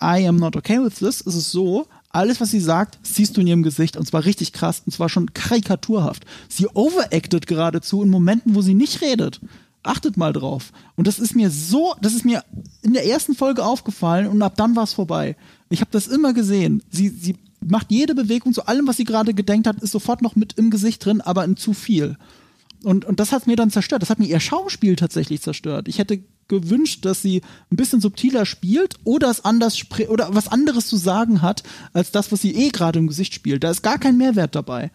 äh, 0.00 0.22
I 0.22 0.26
am 0.26 0.36
not 0.36 0.56
okay 0.56 0.82
with 0.82 0.96
this 0.96 1.20
ist 1.20 1.34
es 1.34 1.52
so, 1.52 1.86
alles, 2.08 2.40
was 2.40 2.50
sie 2.50 2.60
sagt, 2.60 2.98
siehst 3.02 3.36
du 3.36 3.40
in 3.40 3.46
ihrem 3.46 3.62
Gesicht 3.62 3.96
und 3.96 4.06
zwar 4.06 4.24
richtig 4.24 4.52
krass 4.52 4.82
und 4.84 4.92
zwar 4.92 5.08
schon 5.08 5.32
karikaturhaft. 5.32 6.24
Sie 6.48 6.66
overacted 6.74 7.46
geradezu 7.46 8.02
in 8.02 8.10
Momenten, 8.10 8.54
wo 8.54 8.62
sie 8.62 8.74
nicht 8.74 9.00
redet. 9.00 9.40
Achtet 9.82 10.16
mal 10.16 10.32
drauf. 10.32 10.72
Und 10.96 11.06
das 11.06 11.18
ist 11.18 11.34
mir 11.34 11.50
so, 11.50 11.94
das 12.02 12.14
ist 12.14 12.24
mir 12.24 12.44
in 12.82 12.92
der 12.92 13.06
ersten 13.06 13.34
Folge 13.34 13.64
aufgefallen 13.64 14.26
und 14.26 14.42
ab 14.42 14.54
dann 14.56 14.76
war 14.76 14.84
es 14.84 14.92
vorbei. 14.92 15.36
Ich 15.70 15.80
habe 15.80 15.90
das 15.90 16.06
immer 16.06 16.34
gesehen. 16.34 16.82
Sie, 16.90 17.08
sie 17.08 17.36
macht 17.60 17.90
jede 17.90 18.14
Bewegung 18.14 18.52
zu 18.52 18.66
allem, 18.66 18.86
was 18.86 18.98
sie 18.98 19.04
gerade 19.04 19.32
gedenkt 19.32 19.66
hat, 19.66 19.82
ist 19.82 19.92
sofort 19.92 20.22
noch 20.22 20.36
mit 20.36 20.54
im 20.54 20.70
Gesicht 20.70 21.04
drin, 21.04 21.20
aber 21.20 21.44
in 21.44 21.56
zu 21.56 21.72
viel. 21.72 22.16
Und, 22.82 23.04
und 23.04 23.20
das 23.20 23.32
hat 23.32 23.46
mir 23.46 23.56
dann 23.56 23.70
zerstört. 23.70 24.02
Das 24.02 24.10
hat 24.10 24.18
mir 24.18 24.26
ihr 24.26 24.40
Schauspiel 24.40 24.96
tatsächlich 24.96 25.42
zerstört. 25.42 25.88
Ich 25.88 25.98
hätte 25.98 26.22
gewünscht, 26.48 27.04
dass 27.04 27.22
sie 27.22 27.42
ein 27.70 27.76
bisschen 27.76 28.00
subtiler 28.00 28.44
spielt 28.44 28.96
oder 29.04 29.30
es 29.30 29.44
anders 29.44 29.80
oder 30.08 30.34
was 30.34 30.48
anderes 30.48 30.86
zu 30.86 30.96
sagen 30.96 31.42
hat, 31.42 31.62
als 31.92 32.10
das, 32.10 32.32
was 32.32 32.42
sie 32.42 32.54
eh 32.54 32.70
gerade 32.70 32.98
im 32.98 33.06
Gesicht 33.06 33.34
spielt. 33.34 33.64
Da 33.64 33.70
ist 33.70 33.82
gar 33.82 33.98
kein 33.98 34.16
Mehrwert 34.16 34.54
dabei. 34.54 34.90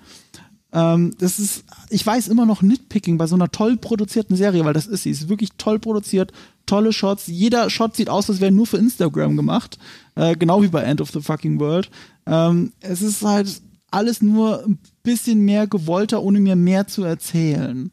Ähm, 0.75 1.15
das 1.19 1.39
ist, 1.39 1.63
ich 1.89 2.05
weiß 2.05 2.27
immer 2.27 2.45
noch 2.45 2.61
Nitpicking 2.61 3.17
bei 3.17 3.27
so 3.27 3.35
einer 3.35 3.49
toll 3.49 3.77
produzierten 3.77 4.35
Serie, 4.35 4.65
weil 4.65 4.73
das 4.73 4.87
ist 4.87 5.03
sie. 5.03 5.13
Sie 5.13 5.23
ist 5.23 5.29
wirklich 5.29 5.51
toll 5.57 5.79
produziert, 5.79 6.33
tolle 6.65 6.91
Shots. 6.91 7.27
Jeder 7.27 7.69
Shot 7.69 7.95
sieht 7.95 8.09
aus, 8.09 8.29
als 8.29 8.41
wäre 8.41 8.51
nur 8.51 8.67
für 8.67 8.77
Instagram 8.77 9.37
gemacht. 9.37 9.79
Äh, 10.15 10.35
genau 10.35 10.61
wie 10.61 10.67
bei 10.67 10.83
End 10.83 10.99
of 10.99 11.11
the 11.11 11.21
Fucking 11.21 11.61
World. 11.61 11.89
Ähm, 12.27 12.73
es 12.81 13.01
ist 13.01 13.23
halt 13.23 13.61
alles 13.89 14.21
nur 14.21 14.65
ein 14.65 14.77
bisschen 15.01 15.45
mehr 15.45 15.65
gewollter, 15.65 16.21
ohne 16.21 16.41
mir 16.41 16.57
mehr 16.57 16.87
zu 16.87 17.05
erzählen. 17.05 17.91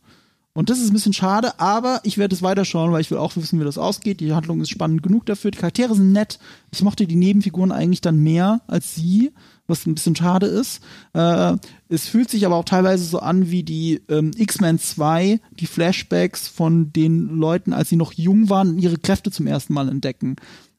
Und 0.53 0.69
das 0.69 0.81
ist 0.81 0.91
ein 0.91 0.95
bisschen 0.95 1.13
schade, 1.13 1.59
aber 1.61 2.01
ich 2.03 2.19
werde 2.19 2.35
es 2.35 2.43
weiterschauen, 2.43 2.93
weil 2.93 3.01
ich 3.01 3.11
will 3.11 3.19
auch 3.19 3.37
wissen, 3.37 3.61
wie 3.61 3.65
das 3.65 3.79
ausgeht. 3.79 4.21
Die 4.21 4.35
Handlung 4.35 4.61
ist 4.61 4.71
spannend 4.71 5.03
genug 5.05 5.25
dafür. 5.25 5.53
Die 5.53 5.59
Charaktere 5.59 5.95
sind 5.95 6.13
nett. 6.13 6.41
Ich 6.73 6.83
mochte 6.83 7.07
die 7.07 7.15
Nebenfiguren 7.15 7.73
eigentlich 7.73 8.01
dann 8.01 8.19
mehr 8.19 8.61
als 8.67 8.97
sie, 8.97 9.33
was 9.73 9.87
ein 9.87 9.95
bisschen 9.95 10.15
schade 10.15 10.47
ist. 10.47 10.81
Äh, 11.15 11.57
es 11.89 12.07
fühlt 12.07 12.31
sich 12.31 12.47
aber 12.47 12.57
auch 12.57 12.65
teilweise 12.65 13.05
so 13.05 13.19
an 13.19 13.51
wie 13.51 13.65
die 13.65 14.03
ähm, 14.09 14.31
X-Men 14.37 14.79
2, 14.79 15.41
die 15.59 15.67
Flashbacks 15.67 16.47
von 16.47 16.93
den 16.93 17.29
Leuten, 17.37 17.73
als 17.73 17.89
sie 17.89 17.97
noch 17.97 18.13
jung 18.13 18.49
waren 18.51 18.71
und 18.71 18.79
ihre 18.79 18.99
Kräfte 18.99 19.31
zum 19.31 19.47
ersten 19.47 19.75
Mal 19.75 19.89
entdecken. 19.89 20.37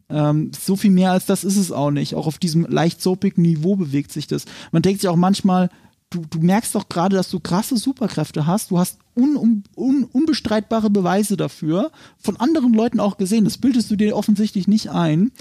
Ähm, 0.10 0.52
so 0.58 0.76
viel 0.76 0.92
mehr 0.92 1.12
als 1.12 1.26
das 1.26 1.44
ist 1.44 1.58
es 1.58 1.72
auch 1.72 1.92
nicht. 1.92 2.16
Auch 2.16 2.28
auf 2.28 2.38
diesem 2.38 2.66
leicht 2.66 3.02
soapigen 3.02 3.42
Niveau 3.42 3.76
bewegt 3.76 4.12
sich 4.12 4.28
das. 4.28 4.46
Man 4.72 4.82
denkt 4.82 5.02
sich 5.02 5.10
auch 5.10 5.16
manchmal, 5.16 5.70
du, 6.12 6.22
du 6.30 6.40
merkst 6.40 6.76
doch 6.76 6.90
gerade, 6.90 7.16
dass 7.16 7.30
du 7.30 7.40
krasse 7.40 7.78
Superkräfte 7.78 8.46
hast. 8.46 8.72
Du 8.72 8.78
hast 8.78 9.00
un, 9.16 9.36
un, 9.36 9.64
un, 9.76 10.04
unbestreitbare 10.06 10.90
Beweise 10.90 11.38
dafür, 11.38 11.92
von 12.18 12.38
anderen 12.38 12.74
Leuten 12.74 13.00
auch 13.00 13.18
gesehen. 13.18 13.44
Das 13.46 13.58
bildest 13.58 13.90
du 13.92 13.96
dir 13.96 14.16
offensichtlich 14.16 14.68
nicht 14.68 14.90
ein. 14.90 15.32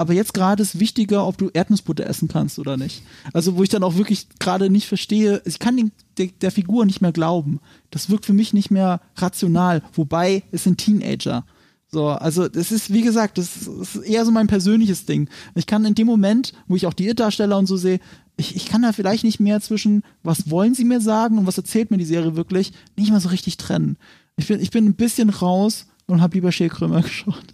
Aber 0.00 0.14
jetzt 0.14 0.32
gerade 0.32 0.62
ist 0.62 0.80
wichtiger, 0.80 1.26
ob 1.26 1.36
du 1.36 1.50
Erdnussbutter 1.52 2.06
essen 2.06 2.26
kannst 2.26 2.58
oder 2.58 2.78
nicht. 2.78 3.02
Also, 3.34 3.58
wo 3.58 3.62
ich 3.62 3.68
dann 3.68 3.82
auch 3.82 3.96
wirklich 3.96 4.28
gerade 4.38 4.70
nicht 4.70 4.88
verstehe, 4.88 5.42
ich 5.44 5.58
kann 5.58 5.76
den, 5.76 5.92
der, 6.16 6.28
der 6.40 6.50
Figur 6.50 6.86
nicht 6.86 7.02
mehr 7.02 7.12
glauben. 7.12 7.60
Das 7.90 8.08
wirkt 8.08 8.24
für 8.24 8.32
mich 8.32 8.54
nicht 8.54 8.70
mehr 8.70 9.02
rational. 9.16 9.82
Wobei, 9.92 10.42
es 10.52 10.64
sind 10.64 10.78
Teenager. 10.78 11.44
So, 11.88 12.08
also 12.08 12.48
das 12.48 12.72
ist, 12.72 12.90
wie 12.90 13.02
gesagt, 13.02 13.36
das 13.36 13.66
ist 13.66 13.96
eher 13.96 14.24
so 14.24 14.30
mein 14.30 14.46
persönliches 14.46 15.04
Ding. 15.04 15.28
Ich 15.54 15.66
kann 15.66 15.84
in 15.84 15.94
dem 15.94 16.06
Moment, 16.06 16.54
wo 16.66 16.76
ich 16.76 16.86
auch 16.86 16.94
die 16.94 17.10
It-Darsteller 17.10 17.58
und 17.58 17.66
so 17.66 17.76
sehe, 17.76 18.00
ich, 18.38 18.56
ich 18.56 18.64
kann 18.70 18.80
da 18.80 18.92
vielleicht 18.92 19.22
nicht 19.22 19.38
mehr 19.38 19.60
zwischen, 19.60 20.02
was 20.22 20.48
wollen 20.48 20.74
sie 20.74 20.86
mir 20.86 21.02
sagen 21.02 21.36
und 21.36 21.46
was 21.46 21.58
erzählt 21.58 21.90
mir 21.90 21.98
die 21.98 22.06
Serie 22.06 22.36
wirklich, 22.36 22.72
nicht 22.96 23.10
mehr 23.10 23.20
so 23.20 23.28
richtig 23.28 23.58
trennen. 23.58 23.98
Ich 24.38 24.46
bin, 24.46 24.60
ich 24.60 24.70
bin 24.70 24.86
ein 24.86 24.94
bisschen 24.94 25.28
raus 25.28 25.88
und 26.06 26.22
habe 26.22 26.36
lieber 26.36 26.52
Schälkrömer 26.52 27.02
geschaut. 27.02 27.52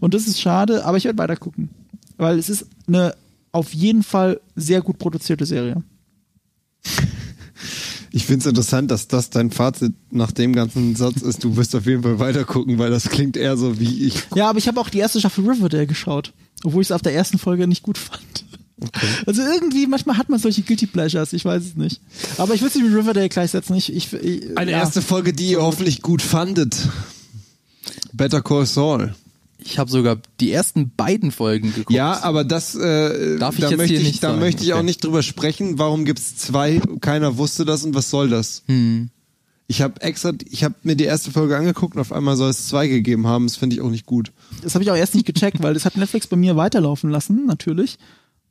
Und 0.00 0.14
das 0.14 0.26
ist 0.26 0.40
schade, 0.40 0.84
aber 0.84 0.96
ich 0.96 1.04
werde 1.04 1.18
weiter 1.18 1.36
gucken. 1.36 1.70
Weil 2.16 2.38
es 2.38 2.48
ist 2.48 2.66
eine 2.86 3.14
auf 3.52 3.74
jeden 3.74 4.02
Fall 4.02 4.40
sehr 4.56 4.80
gut 4.80 4.98
produzierte 4.98 5.46
Serie. 5.46 5.82
Ich 8.14 8.26
finde 8.26 8.40
es 8.40 8.46
interessant, 8.46 8.90
dass 8.90 9.08
das 9.08 9.30
dein 9.30 9.50
Fazit 9.50 9.94
nach 10.10 10.32
dem 10.32 10.52
ganzen 10.54 10.94
Satz 10.96 11.22
ist. 11.22 11.42
Du 11.44 11.56
wirst 11.56 11.74
auf 11.74 11.86
jeden 11.86 12.02
Fall 12.02 12.18
weiter 12.18 12.44
gucken, 12.44 12.78
weil 12.78 12.90
das 12.90 13.08
klingt 13.08 13.38
eher 13.38 13.56
so 13.56 13.80
wie 13.80 14.06
ich. 14.06 14.24
Ja, 14.34 14.50
aber 14.50 14.58
ich 14.58 14.68
habe 14.68 14.78
auch 14.78 14.90
die 14.90 14.98
erste 14.98 15.18
Staffel 15.18 15.48
Riverdale 15.48 15.86
geschaut, 15.86 16.34
obwohl 16.62 16.82
ich 16.82 16.88
es 16.88 16.92
auf 16.92 17.00
der 17.00 17.14
ersten 17.14 17.38
Folge 17.38 17.66
nicht 17.66 17.82
gut 17.82 17.96
fand. 17.96 18.44
Also 19.26 19.40
irgendwie, 19.40 19.86
manchmal 19.86 20.18
hat 20.18 20.28
man 20.28 20.38
solche 20.38 20.60
Guilty 20.60 20.86
Pleasures, 20.88 21.32
ich 21.32 21.44
weiß 21.44 21.62
es 21.62 21.76
nicht. 21.76 22.00
Aber 22.36 22.52
ich 22.54 22.60
es 22.60 22.74
nicht 22.74 22.84
mit 22.84 22.94
Riverdale 22.94 23.30
gleichsetzen. 23.30 23.76
Ich, 23.76 23.90
ich, 23.90 24.12
ich, 24.12 24.58
Eine 24.58 24.72
ja. 24.72 24.78
erste 24.78 25.00
Folge, 25.00 25.32
die 25.32 25.52
ihr 25.52 25.62
hoffentlich 25.62 26.02
gut 26.02 26.20
fandet. 26.20 26.76
Better 28.12 28.42
Call 28.42 28.66
Saul. 28.66 29.14
Ich 29.64 29.78
habe 29.78 29.90
sogar 29.90 30.18
die 30.40 30.52
ersten 30.52 30.92
beiden 30.94 31.30
Folgen 31.30 31.72
geguckt. 31.72 31.90
Ja, 31.90 32.22
aber 32.22 32.44
das 32.44 32.74
äh, 32.74 33.38
Darf 33.38 33.54
ich 33.54 33.60
da 33.60 33.70
jetzt 33.70 33.78
möchte 33.78 33.94
hier 33.94 34.02
ich, 34.02 34.08
nicht 34.08 34.22
da 34.22 34.28
sagen, 34.28 34.40
möchte 34.40 34.62
ich 34.62 34.72
auch 34.74 34.82
nicht 34.82 35.04
drüber 35.04 35.22
sprechen. 35.22 35.78
Warum 35.78 36.04
gibt's 36.04 36.36
zwei? 36.36 36.80
Keiner 37.00 37.36
wusste 37.36 37.64
das 37.64 37.84
und 37.84 37.94
was 37.94 38.10
soll 38.10 38.28
das? 38.28 38.62
Hm. 38.66 39.10
Ich 39.68 39.80
habe 39.80 40.02
extra, 40.02 40.32
ich 40.50 40.64
habe 40.64 40.74
mir 40.82 40.96
die 40.96 41.04
erste 41.04 41.30
Folge 41.30 41.56
angeguckt 41.56 41.94
und 41.94 42.00
auf 42.00 42.12
einmal 42.12 42.36
soll 42.36 42.50
es 42.50 42.68
zwei 42.68 42.88
gegeben 42.88 43.26
haben. 43.26 43.46
Das 43.46 43.56
finde 43.56 43.76
ich 43.76 43.80
auch 43.80 43.90
nicht 43.90 44.06
gut. 44.06 44.32
Das 44.62 44.74
habe 44.74 44.84
ich 44.84 44.90
auch 44.90 44.96
erst 44.96 45.14
nicht 45.14 45.26
gecheckt, 45.26 45.62
weil 45.62 45.74
das 45.74 45.84
hat 45.84 45.96
Netflix 45.96 46.26
bei 46.26 46.36
mir 46.36 46.56
weiterlaufen 46.56 47.10
lassen, 47.10 47.46
natürlich. 47.46 47.98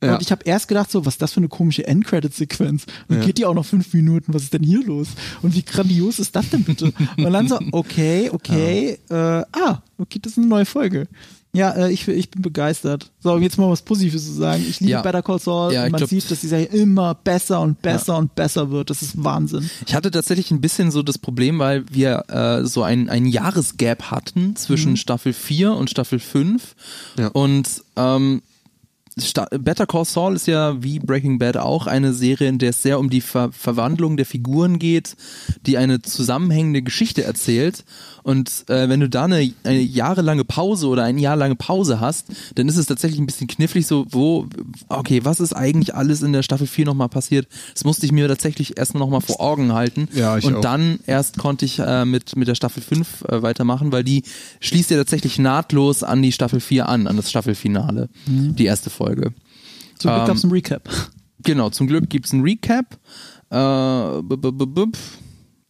Ja. 0.02 0.14
Und 0.14 0.22
ich 0.22 0.30
habe 0.32 0.42
erst 0.44 0.68
gedacht, 0.68 0.90
so, 0.90 1.06
was 1.06 1.14
ist 1.14 1.22
das 1.22 1.32
für 1.32 1.38
eine 1.40 1.48
komische 1.48 1.86
Endcredit-Sequenz? 1.86 2.86
Und 3.08 3.16
Ja. 3.20 3.24
geht 3.24 3.38
die 3.38 3.44
auch 3.46 3.54
noch 3.54 3.64
fünf 3.64 3.92
Minuten? 3.94 4.34
Was 4.34 4.42
ist 4.42 4.52
denn 4.52 4.62
hier 4.62 4.84
los? 4.84 5.08
Und 5.42 5.54
wie 5.54 5.62
grandios 5.62 6.18
ist 6.18 6.34
das 6.36 6.50
denn 6.50 6.64
bitte? 6.64 6.92
Und 7.16 7.32
dann 7.32 7.48
so, 7.48 7.58
okay, 7.72 8.30
okay, 8.32 8.98
äh, 9.08 9.14
ah, 9.14 9.82
okay, 9.98 10.18
das 10.20 10.32
ist 10.32 10.38
eine 10.38 10.46
neue 10.48 10.64
Folge. 10.66 11.06
Ja, 11.54 11.70
äh, 11.72 11.92
ich, 11.92 12.08
ich 12.08 12.30
bin 12.30 12.40
begeistert. 12.40 13.10
So, 13.20 13.36
jetzt 13.36 13.58
mal 13.58 13.68
was 13.68 13.82
Positives 13.82 14.24
zu 14.24 14.32
sagen. 14.32 14.64
Ich 14.66 14.80
liebe 14.80 14.92
Ja. 14.92 15.02
Better 15.02 15.22
Call 15.22 15.38
Saul. 15.38 15.70
Ja, 15.74 15.82
man 15.82 15.92
glaub- 15.98 16.08
sieht, 16.08 16.30
dass 16.30 16.40
die 16.40 16.46
Serie 16.46 16.64
immer 16.66 17.14
besser 17.14 17.60
und 17.60 17.82
besser 17.82 18.16
und 18.16 18.34
besser 18.34 18.70
wird. 18.70 18.88
Das 18.88 19.02
ist 19.02 19.22
Wahnsinn. 19.22 19.68
Ich 19.86 19.94
hatte 19.94 20.10
tatsächlich 20.10 20.50
ein 20.50 20.62
bisschen 20.62 20.90
so 20.90 21.02
das 21.02 21.18
Problem, 21.18 21.58
weil 21.58 21.84
wir 21.90 22.24
äh, 22.28 22.64
so 22.64 22.82
ein, 22.82 23.10
ein 23.10 23.26
Jahresgap 23.26 24.10
hatten 24.10 24.56
zwischen 24.56 24.96
Staffel 24.96 25.34
4 25.34 25.74
und 25.74 25.90
Staffel 25.90 26.20
5. 26.20 26.74
Ja. 27.18 27.28
Und 27.28 27.68
ähm, 27.96 28.40
Better 29.58 29.86
Call 29.86 30.04
Saul 30.04 30.36
ist 30.36 30.46
ja 30.46 30.82
wie 30.82 30.98
Breaking 30.98 31.38
Bad 31.38 31.58
auch 31.58 31.86
eine 31.86 32.14
Serie, 32.14 32.48
in 32.48 32.58
der 32.58 32.70
es 32.70 32.82
sehr 32.82 32.98
um 32.98 33.10
die 33.10 33.20
Ver 33.20 33.50
Verwandlung 33.52 34.16
der 34.16 34.24
Figuren 34.24 34.78
geht, 34.78 35.16
die 35.66 35.76
eine 35.76 36.00
zusammenhängende 36.00 36.82
Geschichte 36.82 37.22
erzählt. 37.22 37.84
Und 38.22 38.64
äh, 38.68 38.88
wenn 38.88 39.00
du 39.00 39.08
da 39.08 39.24
eine, 39.24 39.52
eine 39.64 39.80
jahrelange 39.80 40.44
Pause 40.44 40.88
oder 40.88 41.04
ein 41.04 41.18
Jahr 41.18 41.36
lange 41.36 41.56
Pause 41.56 42.00
hast, 42.00 42.28
dann 42.54 42.68
ist 42.68 42.76
es 42.76 42.86
tatsächlich 42.86 43.20
ein 43.20 43.26
bisschen 43.26 43.48
knifflig 43.48 43.86
so, 43.86 44.06
wo, 44.10 44.46
okay, 44.88 45.24
was 45.24 45.40
ist 45.40 45.52
eigentlich 45.54 45.94
alles 45.94 46.22
in 46.22 46.32
der 46.32 46.42
Staffel 46.42 46.66
4 46.66 46.86
nochmal 46.86 47.08
passiert? 47.08 47.48
Das 47.74 47.84
musste 47.84 48.06
ich 48.06 48.12
mir 48.12 48.28
tatsächlich 48.28 48.78
erstmal 48.78 49.00
nochmal 49.00 49.20
vor 49.20 49.40
Augen 49.40 49.72
halten. 49.72 50.08
Ja, 50.14 50.36
ich 50.38 50.44
Und 50.44 50.56
auch. 50.56 50.60
dann 50.60 51.00
erst 51.06 51.38
konnte 51.38 51.64
ich 51.64 51.78
äh, 51.78 52.04
mit, 52.04 52.36
mit 52.36 52.48
der 52.48 52.54
Staffel 52.54 52.82
5 52.82 53.24
äh, 53.28 53.42
weitermachen, 53.42 53.92
weil 53.92 54.04
die 54.04 54.22
schließt 54.60 54.90
ja 54.90 54.98
tatsächlich 54.98 55.38
nahtlos 55.38 56.02
an 56.02 56.22
die 56.22 56.32
Staffel 56.32 56.60
4 56.60 56.88
an, 56.88 57.06
an 57.06 57.16
das 57.16 57.30
Staffelfinale, 57.30 58.08
die 58.26 58.64
erste 58.66 58.90
Folge. 58.90 59.32
Zum 59.98 60.10
Glück 60.10 60.22
Ähm, 60.22 60.26
gab's 60.26 60.44
ein 60.44 60.50
Recap. 60.50 60.88
Genau, 61.44 61.70
zum 61.70 61.86
Glück 61.88 62.08
gibt's 62.08 62.32
ein 62.32 62.42
Recap. 62.42 62.98
Äh, 63.50 63.56
-b 63.56 64.36
-b 64.36 64.64
-b 64.64 64.92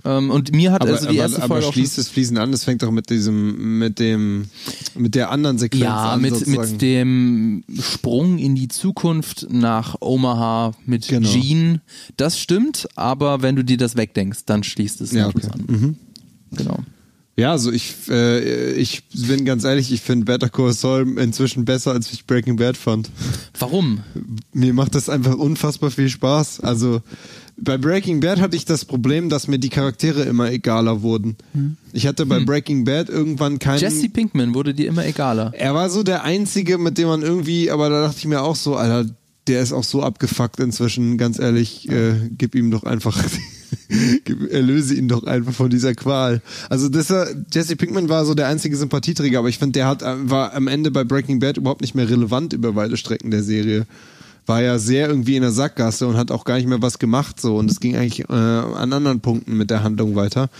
ähm, 0.05 0.31
und 0.31 0.53
mir 0.53 0.73
hat 0.73 0.83
Aber, 0.83 0.93
also 0.93 1.07
die 1.07 1.19
aber, 1.21 1.29
erste 1.29 1.43
aber 1.43 1.55
Folge 1.55 1.67
auch 1.67 1.73
schließt 1.73 1.99
es 1.99 2.09
fließend 2.09 2.39
an. 2.39 2.53
Das 2.53 2.65
fängt 2.65 2.83
doch 2.83 2.91
mit 2.91 3.09
diesem, 3.11 3.79
mit 3.79 3.99
dem, 3.99 4.47
mit 4.95 5.15
der 5.15 5.31
anderen 5.31 5.59
Sequenz 5.59 5.85
ja, 5.85 6.13
an. 6.13 6.21
mit, 6.21 6.35
sozusagen. 6.35 6.73
mit 6.73 6.83
dem 6.83 7.65
Sprung 7.81 8.39
in 8.39 8.55
die 8.55 8.69
Zukunft 8.69 9.47
nach 9.51 9.97
Omaha 10.01 10.73
mit 10.87 11.09
Genau. 11.09 11.29
Gene. 11.29 11.81
Das 12.17 12.39
stimmt, 12.39 12.89
aber 12.97 13.43
wenn 13.43 13.57
du 13.57 13.65
dir 13.65 13.77
das 13.77 13.97
wegdenkst, 13.97 14.41
dann 14.47 14.65
schließt 14.65 15.01
es 15.01 15.13
Ja, 15.13 15.29
okay. 15.29 15.49
Mhm. 15.69 15.85
an. 15.85 15.97
Genau. 16.53 16.79
Ja, 17.35 17.53
also 17.53 17.73
ich, 17.73 17.95
äh, 18.11 18.73
ich 18.73 19.05
bin 19.09 19.47
ganz 19.47 19.65
ehrlich, 19.65 19.91
ich 19.91 20.03
finde 20.03 20.27
Better 20.27 20.51
Call 20.51 20.73
Saul 20.75 21.19
inzwischen 21.19 21.65
besser, 21.65 21.93
als 21.93 22.13
ich 22.13 22.27
Breaking 22.27 22.57
Bad 22.57 22.77
fand. 22.77 23.09
Warum? 23.59 24.01
Mir 24.53 24.75
macht 24.75 24.95
das 24.95 25.09
einfach 25.09 25.37
unfassbar 25.37 25.91
viel 25.91 26.11
Spaß. 26.11 26.61
Also 26.61 27.01
bei 27.57 27.79
Breaking 27.79 28.21
Bad 28.21 28.41
hatte 28.41 28.57
ich 28.57 28.65
das 28.65 28.85
Problem, 28.85 29.29
dass 29.29 29.47
mir 29.49 29.59
die 29.59 29.69
Charaktere 29.69 30.23
immer 30.23 30.51
egaler 30.51 31.03
wurden. 31.03 31.37
Ich 31.93 32.07
hatte 32.07 32.27
bei 32.27 32.41
Breaking 32.41 32.85
Bad 32.85 33.09
irgendwann 33.09 33.59
keinen. 33.59 33.81
Jesse 33.81 34.09
Pinkman 34.09 34.55
wurde 34.55 34.75
dir 34.75 34.89
immer 34.89 35.07
egaler. 35.07 35.53
Er 35.57 35.75
war 35.75 35.89
so 35.91 36.03
der 36.03 36.25
Einzige, 36.25 36.79
mit 36.79 36.99
dem 36.99 37.09
man 37.09 37.23
irgendwie, 37.23 37.71
aber 37.71 37.89
da 37.91 38.03
dachte 38.03 38.19
ich 38.19 38.27
mir 38.27 38.43
auch 38.43 38.57
so, 38.57 38.77
Alter, 38.77 39.09
der 39.49 39.61
ist 39.63 39.73
auch 39.73 39.85
so 39.85 40.03
abgefuckt 40.03 40.61
inzwischen, 40.61 41.19
ganz 41.19 41.39
ehrlich, 41.39 41.89
äh, 41.91 42.15
gib 42.39 42.55
ihm 42.55 42.71
doch 42.71 42.85
einfach, 42.85 43.23
erlöse 44.51 44.95
ihn 44.95 45.09
doch 45.09 45.25
einfach 45.25 45.53
von 45.53 45.71
dieser 45.71 45.95
Qual. 45.95 46.41
Also 46.69 46.89
das, 46.89 47.11
war- 47.11 47.27
Jesse 47.53 47.77
Pinkman 47.77 48.09
war 48.09 48.25
so 48.25 48.35
der 48.35 48.49
einzige 48.49 48.77
Sympathieträger, 48.77 49.39
aber 49.41 49.49
ich 49.49 49.59
finde, 49.59 49.73
der 49.73 49.87
hat, 49.87 50.03
äh, 50.03 50.31
war 50.31 50.55
am 50.55 50.69
Ende 50.69 50.91
bei 50.91 51.05
Breaking 51.05 51.39
Bad 51.41 51.57
überhaupt 51.57 51.81
nicht 51.81 51.95
mehr 51.95 52.09
relevant 52.09 52.53
über 52.53 52.75
weite 52.77 52.97
Strecken 52.97 53.31
der 53.31 53.43
Serie. 53.43 53.87
War 54.47 54.63
ja 54.63 54.79
sehr 54.79 55.09
irgendwie 55.09 55.37
in 55.37 55.43
der 55.43 55.53
Sackgasse 55.53 56.07
und 56.07 56.17
hat 56.17 56.31
auch 56.31 56.45
gar 56.45 56.57
nicht 56.57 56.69
mehr 56.69 56.83
was 56.83 56.99
gemacht 56.99 57.41
so 57.41 57.57
und 57.57 57.71
es 57.71 57.81
ging 57.81 57.97
eigentlich 57.97 58.29
äh, 58.29 58.33
an 58.33 58.93
anderen 58.93 59.21
Punkten 59.21 59.57
mit 59.57 59.71
der 59.71 59.83
Handlung 59.83 60.17
weiter. 60.17 60.51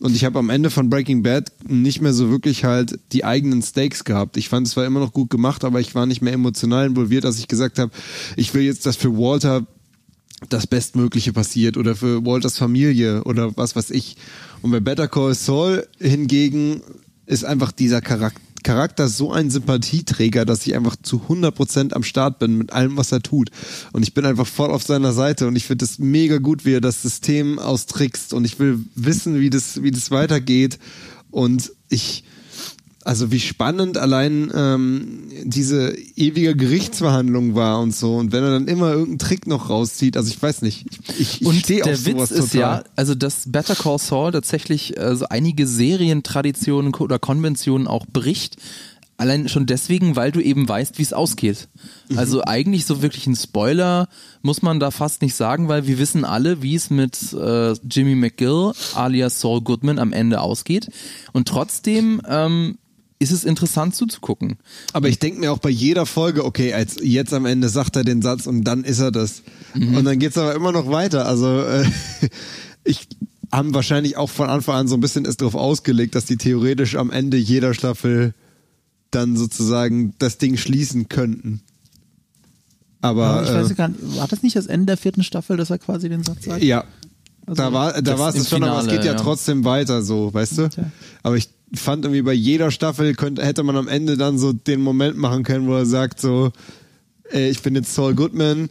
Und 0.00 0.16
ich 0.16 0.24
habe 0.24 0.40
am 0.40 0.50
Ende 0.50 0.68
von 0.70 0.90
Breaking 0.90 1.22
Bad 1.22 1.52
nicht 1.68 2.00
mehr 2.00 2.12
so 2.12 2.28
wirklich 2.28 2.64
halt 2.64 2.98
die 3.12 3.24
eigenen 3.24 3.62
Stakes 3.62 4.02
gehabt. 4.02 4.36
Ich 4.36 4.48
fand 4.48 4.66
es 4.66 4.72
zwar 4.72 4.84
immer 4.84 4.98
noch 4.98 5.12
gut 5.12 5.30
gemacht, 5.30 5.64
aber 5.64 5.80
ich 5.80 5.94
war 5.94 6.06
nicht 6.06 6.22
mehr 6.22 6.32
emotional 6.32 6.86
involviert, 6.86 7.24
als 7.24 7.38
ich 7.38 7.46
gesagt 7.46 7.78
habe, 7.78 7.92
ich 8.36 8.52
will 8.52 8.62
jetzt, 8.62 8.84
dass 8.84 8.96
für 8.96 9.16
Walter 9.16 9.64
das 10.48 10.66
Bestmögliche 10.66 11.32
passiert 11.32 11.76
oder 11.76 11.94
für 11.94 12.26
Walters 12.26 12.58
Familie 12.58 13.22
oder 13.24 13.56
was 13.56 13.76
weiß 13.76 13.90
ich. 13.90 14.16
Und 14.60 14.72
bei 14.72 14.80
Better 14.80 15.06
Call 15.06 15.34
Saul 15.34 15.86
hingegen 16.00 16.82
ist 17.26 17.44
einfach 17.44 17.70
dieser 17.70 18.00
Charakter, 18.00 18.40
Charakter 18.62 19.08
so 19.08 19.32
ein 19.32 19.50
Sympathieträger, 19.50 20.44
dass 20.44 20.66
ich 20.66 20.74
einfach 20.74 20.96
zu 21.02 21.22
100% 21.28 21.92
am 21.92 22.02
Start 22.02 22.38
bin 22.38 22.58
mit 22.58 22.72
allem, 22.72 22.96
was 22.96 23.12
er 23.12 23.22
tut. 23.22 23.50
Und 23.92 24.02
ich 24.02 24.14
bin 24.14 24.24
einfach 24.24 24.46
voll 24.46 24.70
auf 24.70 24.82
seiner 24.82 25.12
Seite 25.12 25.46
und 25.46 25.56
ich 25.56 25.66
finde 25.66 25.84
es 25.84 25.98
mega 25.98 26.38
gut, 26.38 26.64
wie 26.64 26.74
er 26.74 26.80
das 26.80 27.02
System 27.02 27.58
austrickst 27.58 28.32
und 28.32 28.44
ich 28.44 28.58
will 28.58 28.80
wissen, 28.94 29.40
wie 29.40 29.50
das, 29.50 29.82
wie 29.82 29.90
das 29.90 30.10
weitergeht. 30.10 30.78
Und 31.30 31.72
ich, 31.88 32.24
also 33.04 33.32
wie 33.32 33.40
spannend 33.40 33.98
allein 33.98 34.50
ähm, 34.54 35.28
diese 35.44 35.96
ewige 36.16 36.56
Gerichtsverhandlung 36.56 37.54
war 37.54 37.80
und 37.80 37.94
so. 37.94 38.16
Und 38.16 38.32
wenn 38.32 38.44
er 38.44 38.50
dann 38.50 38.68
immer 38.68 38.90
irgendeinen 38.90 39.18
Trick 39.18 39.46
noch 39.46 39.70
rauszieht, 39.70 40.16
also 40.16 40.30
ich 40.30 40.40
weiß 40.40 40.62
nicht, 40.62 40.86
ich, 41.08 41.20
ich, 41.20 41.40
ich 41.42 41.46
Und 41.46 41.56
stehe 41.56 41.82
der 41.82 41.94
auf 41.94 42.06
Witz 42.06 42.30
ist 42.30 42.52
total. 42.52 42.60
ja, 42.60 42.84
also 42.96 43.14
dass 43.14 43.50
Better 43.50 43.74
Call 43.74 43.98
Saul 43.98 44.32
tatsächlich 44.32 44.96
äh, 44.96 45.16
so 45.16 45.26
einige 45.28 45.66
Serientraditionen 45.66 46.94
oder 46.94 47.18
Konventionen 47.18 47.86
auch 47.86 48.06
bricht. 48.06 48.56
Allein 49.18 49.48
schon 49.48 49.66
deswegen, 49.66 50.16
weil 50.16 50.32
du 50.32 50.40
eben 50.40 50.68
weißt, 50.68 50.98
wie 50.98 51.02
es 51.02 51.12
ausgeht. 51.12 51.68
Mhm. 52.08 52.18
Also 52.18 52.42
eigentlich 52.44 52.86
so 52.86 53.02
wirklich 53.02 53.26
ein 53.26 53.36
Spoiler 53.36 54.08
muss 54.40 54.62
man 54.62 54.80
da 54.80 54.90
fast 54.90 55.22
nicht 55.22 55.36
sagen, 55.36 55.68
weil 55.68 55.86
wir 55.86 55.98
wissen 55.98 56.24
alle, 56.24 56.62
wie 56.62 56.74
es 56.74 56.90
mit 56.90 57.32
äh, 57.32 57.72
Jimmy 57.88 58.16
McGill 58.16 58.72
alias 58.94 59.40
Saul 59.40 59.60
Goodman 59.60 60.00
am 60.00 60.12
Ende 60.12 60.40
ausgeht. 60.40 60.88
Und 61.32 61.46
trotzdem 61.46 62.20
ähm, 62.28 62.78
ist 63.22 63.30
es 63.30 63.44
interessant 63.44 63.94
zuzugucken. 63.94 64.56
Aber 64.92 65.08
ich 65.08 65.18
denke 65.18 65.40
mir 65.40 65.52
auch 65.52 65.58
bei 65.58 65.70
jeder 65.70 66.06
Folge, 66.06 66.44
okay, 66.44 66.74
als 66.74 66.96
jetzt 67.00 67.32
am 67.32 67.46
Ende 67.46 67.68
sagt 67.68 67.96
er 67.96 68.04
den 68.04 68.20
Satz 68.20 68.46
und 68.46 68.64
dann 68.64 68.84
ist 68.84 68.98
er 68.98 69.10
das. 69.10 69.42
Mhm. 69.74 69.96
Und 69.96 70.04
dann 70.04 70.18
geht's 70.18 70.36
aber 70.36 70.54
immer 70.54 70.72
noch 70.72 70.90
weiter. 70.90 71.26
Also 71.26 71.62
äh, 71.62 71.84
ich 72.84 73.08
haben 73.50 73.74
wahrscheinlich 73.74 74.16
auch 74.16 74.30
von 74.30 74.48
Anfang 74.48 74.76
an 74.76 74.88
so 74.88 74.96
ein 74.96 75.00
bisschen 75.00 75.24
ist 75.24 75.40
darauf 75.40 75.54
ausgelegt, 75.54 76.14
dass 76.14 76.24
die 76.24 76.36
theoretisch 76.36 76.96
am 76.96 77.10
Ende 77.10 77.36
jeder 77.36 77.74
Staffel 77.74 78.34
dann 79.10 79.36
sozusagen 79.36 80.14
das 80.18 80.38
Ding 80.38 80.56
schließen 80.56 81.08
könnten. 81.08 81.60
Aber 83.02 83.26
Aber 83.26 83.42
ich 83.44 83.54
weiß 83.54 83.70
äh, 83.70 83.74
gar 83.74 83.88
nicht, 83.88 84.16
war 84.16 84.28
das 84.28 84.42
nicht 84.42 84.56
das 84.56 84.66
Ende 84.66 84.86
der 84.86 84.96
vierten 84.96 85.22
Staffel, 85.22 85.56
dass 85.56 85.70
er 85.70 85.78
quasi 85.78 86.08
den 86.08 86.22
Satz 86.22 86.44
sagt? 86.46 86.62
ja, 86.62 86.84
Also, 87.46 87.62
da 87.62 87.72
war 87.72 88.00
da 88.00 88.18
war 88.18 88.34
es 88.34 88.48
schon, 88.48 88.62
aber 88.62 88.78
es 88.78 88.84
Finale, 88.84 88.98
geht 88.98 89.06
ja, 89.06 89.12
ja. 89.12 89.18
trotzdem 89.18 89.64
weiter 89.64 90.02
so, 90.02 90.32
weißt 90.32 90.58
du? 90.58 90.70
Aber 91.22 91.36
ich 91.36 91.50
fand 91.74 92.04
irgendwie 92.04 92.22
bei 92.22 92.32
jeder 92.32 92.70
Staffel 92.70 93.14
könnte, 93.14 93.44
hätte 93.44 93.62
man 93.62 93.76
am 93.76 93.88
Ende 93.88 94.16
dann 94.16 94.38
so 94.38 94.52
den 94.52 94.80
Moment 94.82 95.16
machen 95.16 95.42
können, 95.42 95.66
wo 95.66 95.74
er 95.74 95.86
sagt 95.86 96.20
so, 96.20 96.52
äh, 97.32 97.48
ich 97.50 97.62
bin 97.62 97.74
jetzt 97.74 97.94
Saul 97.94 98.14
Goodman, 98.14 98.68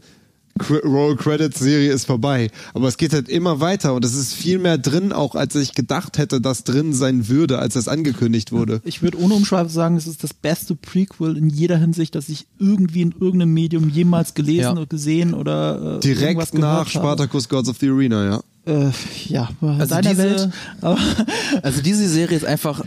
Roll 0.84 1.16
Credits 1.16 1.60
Serie 1.60 1.92
ist 1.92 2.06
vorbei. 2.06 2.52
Aber 2.74 2.88
es 2.88 2.98
geht 2.98 3.14
halt 3.14 3.30
immer 3.30 3.60
weiter 3.62 3.94
und 3.94 4.04
es 4.04 4.14
ist 4.14 4.34
viel 4.34 4.60
mehr 4.60 4.78
drin, 4.78 5.14
auch 5.14 5.34
als 5.36 5.56
ich 5.56 5.74
gedacht 5.74 6.18
hätte, 6.18 6.42
dass 6.42 6.64
drin 6.66 6.94
sein 6.94 7.30
würde, 7.30 7.60
als 7.60 7.76
es 7.76 7.88
angekündigt 7.88 8.52
wurde. 8.52 8.82
Ich 8.84 9.02
würde 9.02 9.18
ohne 9.20 9.34
Umschweife 9.34 9.70
sagen, 9.70 9.96
es 9.96 10.08
ist 10.08 10.24
das 10.24 10.34
beste 10.34 10.76
Prequel 10.76 11.38
in 11.38 11.50
jeder 11.50 11.78
Hinsicht, 11.78 12.16
das 12.16 12.28
ich 12.30 12.48
irgendwie 12.60 13.02
in 13.02 13.12
irgendeinem 13.14 13.54
Medium 13.54 13.90
jemals 13.90 14.34
gelesen 14.34 14.62
Ja. 14.62 14.72
oder 14.74 14.86
gesehen 14.86 15.34
oder 15.34 15.98
äh, 15.98 16.00
Direkt 16.02 16.36
gehört 16.52 16.54
nach. 16.56 16.88
Spartacus 16.90 17.48
Gods 17.48 17.70
of 17.70 17.78
the 17.80 17.90
Arena, 17.90 18.26
ja. 18.26 18.42
Äh, 18.66 18.92
ja, 19.28 19.50
in 19.62 19.68
Also 19.68 19.96
deiner 19.96 20.10
diese- 20.12 20.18
Welt. 20.24 20.50
Aber 20.82 20.98
Also 21.64 21.82
diese 21.82 22.08
Serie 22.08 22.38
ist 22.38 22.46
einfach 22.46 22.84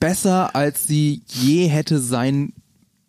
besser, 0.00 0.54
als 0.56 0.86
sie 0.86 1.22
je 1.28 1.66
hätte 1.68 2.00
sein 2.00 2.52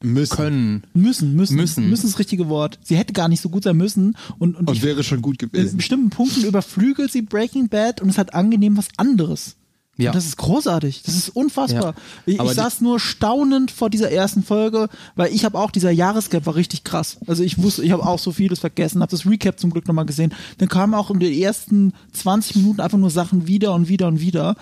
Müssen. 0.01 0.35
können. 0.37 0.83
müssen, 0.93 1.35
müssen, 1.35 1.55
Müssen. 1.57 1.89
müssen 1.89 2.05
ist 2.05 2.13
das 2.13 2.19
richtige 2.19 2.47
Wort. 2.47 2.79
Sie 2.83 2.95
hätte 2.95 3.11
gar 3.13 3.27
nicht 3.27 3.41
so 3.41 3.49
gut 3.49 3.63
sein 3.63 3.75
müssen 3.75 4.15
und, 4.37 4.55
und, 4.55 4.69
Und 4.69 4.75
ich, 4.77 4.81
wäre 4.83 5.03
schon 5.03 5.21
gut 5.21 5.41
in 5.41 5.49
gewesen. 5.51 5.75
bestimmten 5.77 6.09
Punkten 6.09 6.45
überflügelt 6.45 7.11
sie 7.11 7.21
Breaking 7.21 7.67
Bad 7.67 8.01
und 8.01 8.09
es 8.09 8.17
hat 8.17 8.33
angenehm 8.33 8.77
was 8.77 8.87
anderes. 8.95 9.55
Ja. 9.99 10.11
Und 10.11 10.15
das 10.15 10.25
ist 10.25 10.37
großartig. 10.37 11.03
Das 11.03 11.15
ist 11.15 11.29
unfassbar. 11.29 11.93
Ja. 12.25 12.33
Ich, 12.33 12.39
ich 12.39 12.51
saß 12.51 12.79
nur 12.79 12.99
staunend 12.99 13.69
vor 13.69 13.89
dieser 13.89 14.09
ersten 14.09 14.43
Folge, 14.43 14.87
weil 15.15 15.33
ich 15.33 15.43
habe 15.43 15.57
auch 15.59 15.71
dieser 15.71 15.91
Jahrescap 15.91 16.45
war 16.45 16.55
richtig 16.55 16.85
krass. 16.85 17.17
Also 17.27 17.43
ich 17.43 17.61
wusste, 17.61 17.83
ich 17.83 17.91
habe 17.91 18.05
auch 18.05 18.17
so 18.17 18.31
vieles 18.31 18.59
vergessen, 18.59 19.01
habe 19.01 19.11
das 19.11 19.25
Recap 19.25 19.59
zum 19.59 19.71
Glück 19.71 19.87
nochmal 19.87 20.05
gesehen. 20.05 20.33
Dann 20.57 20.69
kamen 20.69 20.93
auch 20.93 21.11
in 21.11 21.19
den 21.19 21.33
ersten 21.33 21.93
20 22.13 22.55
Minuten 22.55 22.79
einfach 22.79 22.97
nur 22.97 23.09
Sachen 23.09 23.47
wieder 23.47 23.73
und 23.73 23.89
wieder 23.89 24.07
und 24.07 24.21
wieder. 24.21 24.55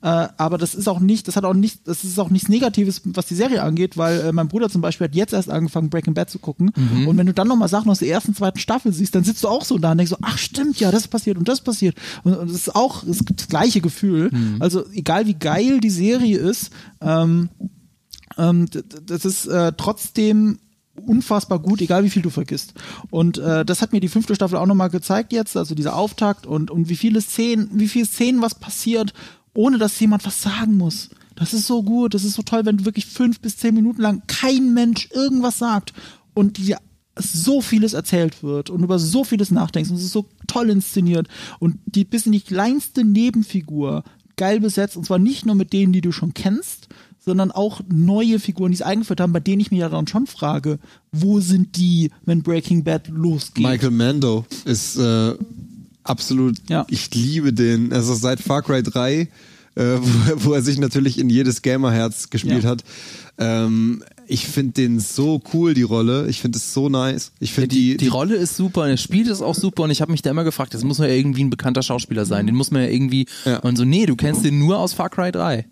Äh, 0.00 0.28
aber 0.36 0.58
das 0.58 0.74
ist 0.74 0.88
auch 0.88 1.00
nicht, 1.00 1.28
das 1.28 1.36
hat 1.36 1.44
auch 1.44 1.54
nicht, 1.54 1.86
das 1.86 2.04
ist 2.04 2.18
auch 2.18 2.30
nichts 2.30 2.48
Negatives, 2.48 3.02
was 3.04 3.26
die 3.26 3.34
Serie 3.34 3.62
angeht, 3.62 3.96
weil 3.96 4.20
äh, 4.20 4.32
mein 4.32 4.48
Bruder 4.48 4.68
zum 4.68 4.80
Beispiel 4.80 5.06
hat 5.06 5.14
jetzt 5.14 5.32
erst 5.32 5.50
angefangen, 5.50 5.90
Breaking 5.90 6.14
Bad 6.14 6.30
zu 6.30 6.38
gucken. 6.38 6.72
Mhm. 6.76 7.08
Und 7.08 7.16
wenn 7.16 7.26
du 7.26 7.34
dann 7.34 7.48
nochmal 7.48 7.68
Sachen 7.68 7.90
aus 7.90 7.98
der 7.98 8.08
ersten, 8.08 8.34
zweiten 8.34 8.58
Staffel 8.58 8.92
siehst, 8.92 9.14
dann 9.14 9.24
sitzt 9.24 9.44
du 9.44 9.48
auch 9.48 9.64
so 9.64 9.78
da 9.78 9.92
und 9.92 9.98
denkst 9.98 10.10
so, 10.10 10.18
ach 10.22 10.38
stimmt, 10.38 10.80
ja, 10.80 10.90
das 10.90 11.08
passiert 11.08 11.38
und 11.38 11.48
das 11.48 11.60
passiert. 11.60 11.96
Und, 12.22 12.36
und 12.36 12.48
das 12.50 12.56
ist 12.56 12.74
auch 12.74 13.04
das, 13.04 13.18
das 13.18 13.48
gleiche 13.48 13.80
Gefühl. 13.80 14.30
Mhm. 14.32 14.56
Also 14.60 14.84
egal 14.92 15.26
wie 15.26 15.34
geil 15.34 15.80
die 15.80 15.90
Serie 15.90 16.38
ist, 16.38 16.70
ähm, 17.00 17.48
ähm, 18.36 18.66
das 19.06 19.24
ist 19.24 19.46
äh, 19.46 19.72
trotzdem 19.76 20.58
unfassbar 20.94 21.58
gut, 21.58 21.80
egal 21.80 22.04
wie 22.04 22.10
viel 22.10 22.22
du 22.22 22.30
vergisst. 22.30 22.74
Und 23.10 23.38
äh, 23.38 23.64
das 23.64 23.82
hat 23.82 23.92
mir 23.92 24.00
die 24.00 24.08
fünfte 24.08 24.34
Staffel 24.34 24.58
auch 24.58 24.66
nochmal 24.66 24.90
gezeigt 24.90 25.32
jetzt, 25.32 25.56
also 25.56 25.74
dieser 25.74 25.96
Auftakt 25.96 26.46
und, 26.46 26.70
und 26.70 26.88
wie 26.88 26.96
viele 26.96 27.20
Szenen, 27.20 27.68
wie 27.72 27.88
viele 27.88 28.06
Szenen 28.06 28.42
was 28.42 28.54
passiert, 28.54 29.12
ohne 29.54 29.78
dass 29.78 29.98
jemand 29.98 30.26
was 30.26 30.42
sagen 30.42 30.76
muss. 30.76 31.10
Das 31.36 31.52
ist 31.52 31.66
so 31.66 31.82
gut, 31.82 32.14
das 32.14 32.24
ist 32.24 32.34
so 32.34 32.42
toll, 32.42 32.64
wenn 32.64 32.76
du 32.76 32.84
wirklich 32.84 33.06
fünf 33.06 33.40
bis 33.40 33.56
zehn 33.56 33.74
Minuten 33.74 34.02
lang 34.02 34.22
kein 34.26 34.74
Mensch 34.74 35.08
irgendwas 35.12 35.58
sagt 35.58 35.92
und 36.32 36.58
dir 36.58 36.78
so 37.16 37.60
vieles 37.60 37.92
erzählt 37.92 38.42
wird 38.42 38.70
und 38.70 38.82
über 38.82 38.98
so 38.98 39.24
vieles 39.24 39.50
nachdenkst 39.50 39.90
und 39.90 39.96
es 39.96 40.04
ist 40.04 40.12
so 40.12 40.26
toll 40.46 40.70
inszeniert 40.70 41.28
und 41.60 41.78
die 41.86 42.04
bis 42.04 42.26
in 42.26 42.32
die 42.32 42.40
kleinste 42.40 43.04
Nebenfigur 43.04 44.02
geil 44.36 44.60
besetzt 44.60 44.96
und 44.96 45.06
zwar 45.06 45.18
nicht 45.18 45.46
nur 45.46 45.54
mit 45.54 45.72
denen, 45.72 45.92
die 45.92 46.00
du 46.00 46.10
schon 46.10 46.34
kennst, 46.34 46.88
sondern 47.24 47.52
auch 47.52 47.80
neue 47.88 48.38
Figuren, 48.38 48.72
die 48.72 48.76
es 48.76 48.82
eingeführt 48.82 49.20
haben, 49.20 49.32
bei 49.32 49.40
denen 49.40 49.60
ich 49.60 49.70
mich 49.70 49.80
ja 49.80 49.88
dann 49.88 50.06
schon 50.06 50.26
frage, 50.26 50.78
wo 51.12 51.40
sind 51.40 51.76
die, 51.76 52.10
wenn 52.24 52.42
Breaking 52.42 52.84
Bad 52.84 53.08
losgeht? 53.08 53.64
Michael 53.64 53.92
Mando 53.92 54.44
ist 54.64 54.96
äh, 54.96 55.34
absolut, 56.04 56.56
Ja. 56.68 56.86
ich 56.88 57.12
liebe 57.14 57.52
den. 57.52 57.92
Also 57.92 58.14
seit 58.14 58.40
Far 58.40 58.62
Cry 58.62 58.82
3, 58.82 59.20
äh, 59.20 59.28
wo, 59.76 60.44
wo 60.50 60.52
er 60.52 60.62
sich 60.62 60.78
natürlich 60.78 61.18
in 61.18 61.28
jedes 61.30 61.62
Gamerherz 61.62 62.30
gespielt 62.30 62.62
Ja. 62.64 62.70
hat. 62.70 62.84
Ähm, 63.36 64.04
ich 64.26 64.46
finde 64.46 64.72
den 64.74 65.00
so 65.00 65.42
cool, 65.52 65.74
die 65.74 65.82
Rolle. 65.82 66.28
Ich 66.28 66.40
finde 66.40 66.56
es 66.58 66.72
so 66.72 66.88
nice. 66.88 67.32
Ich 67.40 67.50
Ja, 67.50 67.54
finde 67.56 67.68
die, 67.74 67.90
die, 67.90 67.96
die 67.96 68.08
Rolle 68.08 68.36
ist 68.36 68.56
super 68.56 68.82
und 68.82 68.88
er 68.90 68.96
spielt 68.96 69.26
es 69.28 69.42
auch 69.42 69.56
super 69.56 69.82
und 69.82 69.90
ich 69.90 70.00
habe 70.00 70.12
mich 70.12 70.22
da 70.22 70.30
immer 70.30 70.44
gefragt, 70.44 70.72
das 70.72 70.84
muss 70.84 70.98
ja 70.98 71.06
irgendwie 71.06 71.42
ein 71.44 71.50
bekannter 71.50 71.82
Schauspieler 71.82 72.24
sein, 72.24 72.46
den 72.46 72.54
muss 72.54 72.70
man 72.70 72.82
ja 72.82 72.88
irgendwie 72.88 73.26
Ja. 73.44 73.58
und 73.58 73.76
so, 73.76 73.84
nee, 73.84 74.06
du 74.06 74.14
kennst 74.16 74.44
den 74.44 74.58
nur 74.60 74.78
aus 74.78 74.92
Far 74.94 75.10
Cry 75.10 75.32
3. 75.32 75.66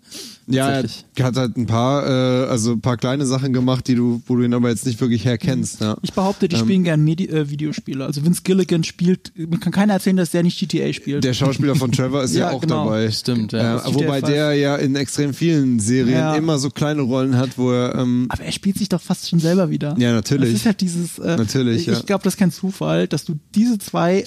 ja, 0.47 0.69
er 1.15 1.25
hat 1.25 1.35
halt 1.37 1.57
ein 1.57 1.65
paar, 1.65 2.05
äh, 2.05 2.47
also 2.49 2.73
ein 2.73 2.81
paar 2.81 2.97
kleine 2.97 3.25
Sachen 3.25 3.53
gemacht, 3.53 3.87
die 3.87 3.95
du, 3.95 4.21
wo 4.27 4.35
du 4.35 4.43
ihn 4.43 4.53
aber 4.53 4.69
jetzt 4.69 4.85
nicht 4.85 4.99
wirklich 4.99 5.25
herkennst. 5.25 5.81
Ja. 5.81 5.95
Ich 6.01 6.13
behaupte, 6.13 6.47
die 6.47 6.55
Ähm, 6.55 6.61
spielen 6.61 6.83
gern 6.83 7.03
Medi 7.03 7.27
äh, 7.29 7.49
Videospiele. 7.49 8.05
Also 8.05 8.25
Vince 8.25 8.41
Gilligan 8.43 8.83
spielt, 8.83 9.31
man 9.37 9.59
kann 9.59 9.71
keiner 9.71 9.93
erzählen, 9.93 10.17
dass 10.17 10.31
der 10.31 10.43
nicht 10.43 10.59
GTA 10.59 10.91
spielt. 10.93 11.23
Der 11.23 11.33
Schauspieler 11.33 11.75
von 11.75 11.91
Trevor 11.91 12.23
ist 12.23 12.33
ja, 12.35 12.49
Ja, 12.49 12.51
auch 12.51 12.61
genau. 12.61 12.85
dabei. 12.85 13.09
Stimmt, 13.11 13.53
ja. 13.53 13.77
Äh, 13.77 13.93
wobei 13.93 14.19
GTA 14.21 14.29
der 14.31 14.53
ja 14.55 14.75
in 14.75 14.95
extrem 14.95 15.33
vielen 15.33 15.79
Serien 15.79 16.17
Ja. 16.17 16.35
immer 16.35 16.57
so 16.59 16.69
kleine 16.69 17.01
Rollen 17.01 17.37
hat, 17.37 17.57
wo 17.57 17.71
er 17.71 17.95
ähm, 17.95 18.25
aber 18.29 18.43
er 18.43 18.51
spielt 18.51 18.77
sich 18.77 18.89
doch 18.89 19.01
fast 19.01 19.29
schon 19.29 19.39
selber 19.39 19.69
wieder. 19.69 19.95
Ja, 19.97 20.11
natürlich. 20.13 20.51
Das 20.51 20.59
ist 20.61 20.65
halt 20.65 20.81
dieses. 20.81 21.19
Äh, 21.19 21.37
Natürlich, 21.37 21.81
Ich, 21.81 21.87
ja. 21.87 21.93
ich 21.93 22.05
glaube, 22.05 22.23
das 22.23 22.33
ist 22.33 22.39
kein 22.39 22.51
Zufall, 22.51 23.07
dass 23.07 23.25
du 23.25 23.35
diese 23.55 23.77
zwei 23.77 24.23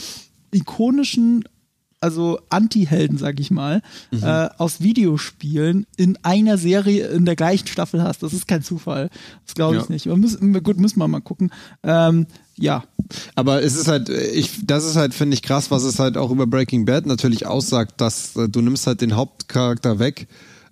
ikonischen, 0.53 1.45
also 2.07 2.39
Anti-Helden, 2.49 3.19
sag 3.19 3.41
ich 3.41 3.51
mal, 3.51 3.83
Mhm. 4.13 4.23
äh, 4.23 4.49
aus 4.59 4.81
Videospielen 4.81 5.87
in 5.97 6.17
einer 6.23 6.57
Serie 6.57 7.09
in 7.09 7.25
der 7.25 7.35
gleichen 7.37 7.67
Staffel 7.67 8.03
hast. 8.03 8.23
Das 8.23 8.33
ist 8.33 8.47
kein 8.47 8.63
Zufall. 8.63 9.11
Das 9.45 9.55
glaube 9.55 9.77
ich 9.77 9.83
Ja. 9.83 9.89
nicht. 9.91 10.07
Müssen, 10.07 10.63
gut, 10.63 10.79
müssen 10.79 10.99
wir 11.01 11.09
mal 11.09 11.21
gucken. 11.21 11.51
Ähm, 11.83 12.27
ja, 12.59 12.85
Aber 13.35 13.63
es 13.63 13.75
ist 13.77 13.89
halt, 13.89 14.09
ich, 14.09 14.67
das 14.67 14.85
ist 14.87 14.97
halt, 14.97 15.15
finde 15.15 15.35
ich, 15.35 15.43
krass, 15.43 15.71
was 15.71 15.83
es 15.83 15.99
halt 15.99 16.17
auch 16.17 16.31
über 16.31 16.47
Breaking 16.47 16.85
Bad 16.87 17.07
natürlich 17.07 17.47
aussagt, 17.47 18.01
dass 18.01 18.35
äh, 18.37 18.49
du 18.49 18.61
nimmst 18.63 18.87
halt 18.87 19.01
den 19.01 19.15
Hauptcharakter 19.17 19.99
weg, 19.99 20.27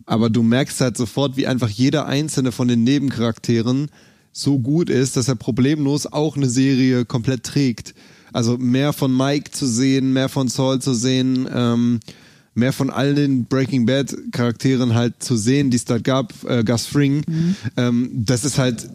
aber 0.07 0.31
du 0.31 0.43
merkst 0.43 0.81
halt 0.81 0.97
sofort, 0.97 1.37
wie 1.37 1.47
einfach 1.47 1.69
jeder 1.69 2.07
einzelne 2.07 2.53
von 2.53 2.69
den 2.69 2.85
Nebencharakteren 2.85 3.89
so 4.33 4.59
gut 4.59 4.91
ist, 4.91 5.17
dass 5.17 5.29
er 5.29 5.37
problemlos 5.37 6.07
auch 6.07 6.37
eine 6.37 6.49
Serie 6.49 7.05
komplett 7.05 7.45
trägt. 7.45 7.95
Also 8.35 8.59
mehr 8.59 8.93
von 8.93 9.17
Mike 9.17 9.53
zu 9.53 9.65
sehen, 9.65 10.13
mehr 10.13 10.29
von 10.29 10.49
Saul 10.49 10.83
zu 10.83 10.93
sehen, 10.93 11.49
ähm, 11.55 12.01
mehr 12.55 12.73
von 12.73 12.91
all 12.91 13.15
den 13.15 13.45
Breaking 13.45 13.87
Bad 13.87 14.15
Charakteren 14.33 14.95
halt 14.95 15.23
zu 15.23 15.37
sehen, 15.37 15.71
die 15.71 15.77
es 15.77 15.85
da 15.85 15.99
gab, 15.99 16.33
äh, 16.45 16.65
Gus 16.65 16.87
Fring, 16.87 17.23
ähm, 17.77 18.11
das 18.13 18.45
ist 18.45 18.59
halt 18.59 18.89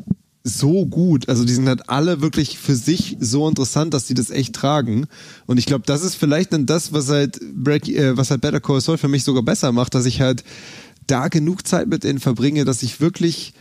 so 0.44 0.86
gut. 0.86 1.30
Also 1.30 1.46
die 1.46 1.54
sind 1.54 1.70
halt 1.70 1.90
alle 1.90 2.20
wirklich 2.20 2.60
für 2.60 2.76
sich 2.76 3.16
so 3.22 3.48
interessant, 3.48 3.94
dass 3.94 4.08
die 4.08 4.14
das 4.14 4.30
echt 4.30 4.56
tragen. 4.56 5.08
Und 5.46 5.58
ich 5.58 5.66
glaube, 5.66 5.84
das 5.86 6.04
ist 6.04 6.16
vielleicht 6.16 6.52
dann 6.52 6.66
das, 6.66 6.92
was 6.92 7.08
halt 7.08 7.40
Break, 7.56 7.88
äh, 7.88 8.18
was 8.18 8.32
halt 8.32 8.42
Better 8.42 8.60
Call 8.60 8.82
Saul 8.82 8.98
für 8.98 9.08
mich 9.08 9.24
sogar 9.24 9.44
besser 9.44 9.72
macht, 9.72 9.96
dass 9.96 10.06
ich 10.06 10.20
halt 10.20 10.44
da 11.08 11.30
genug 11.30 11.66
Zeit 11.66 11.88
mit 11.88 12.04
denen 12.04 12.20
verbringe, 12.20 12.66
dass 12.66 12.84
ich 12.84 13.00
wirklich 13.00 13.54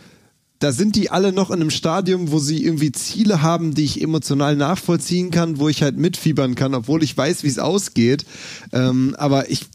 da 0.59 0.73
sind 0.73 0.97
die 0.97 1.11
alle 1.11 1.33
noch 1.33 1.51
in 1.51 1.61
einem 1.61 1.71
Stadium, 1.71 2.33
wo 2.33 2.39
sie 2.39 2.65
irgendwie 2.65 2.91
Ziele 2.91 3.43
haben, 3.43 3.75
die 3.75 3.85
ich 3.85 4.03
emotional 4.03 4.57
nachvollziehen 4.57 5.31
kann, 5.31 5.59
wo 5.59 5.69
ich 5.69 5.83
halt 5.83 5.97
mitfiebern 5.97 6.55
kann, 6.55 6.75
obwohl 6.75 7.03
ich 7.03 7.17
weiß, 7.17 7.45
wie 7.45 7.49
es 7.49 7.59
ausgeht. 7.59 8.25
Ähm, 8.73 9.15
aber 9.19 9.51
ich 9.51 9.67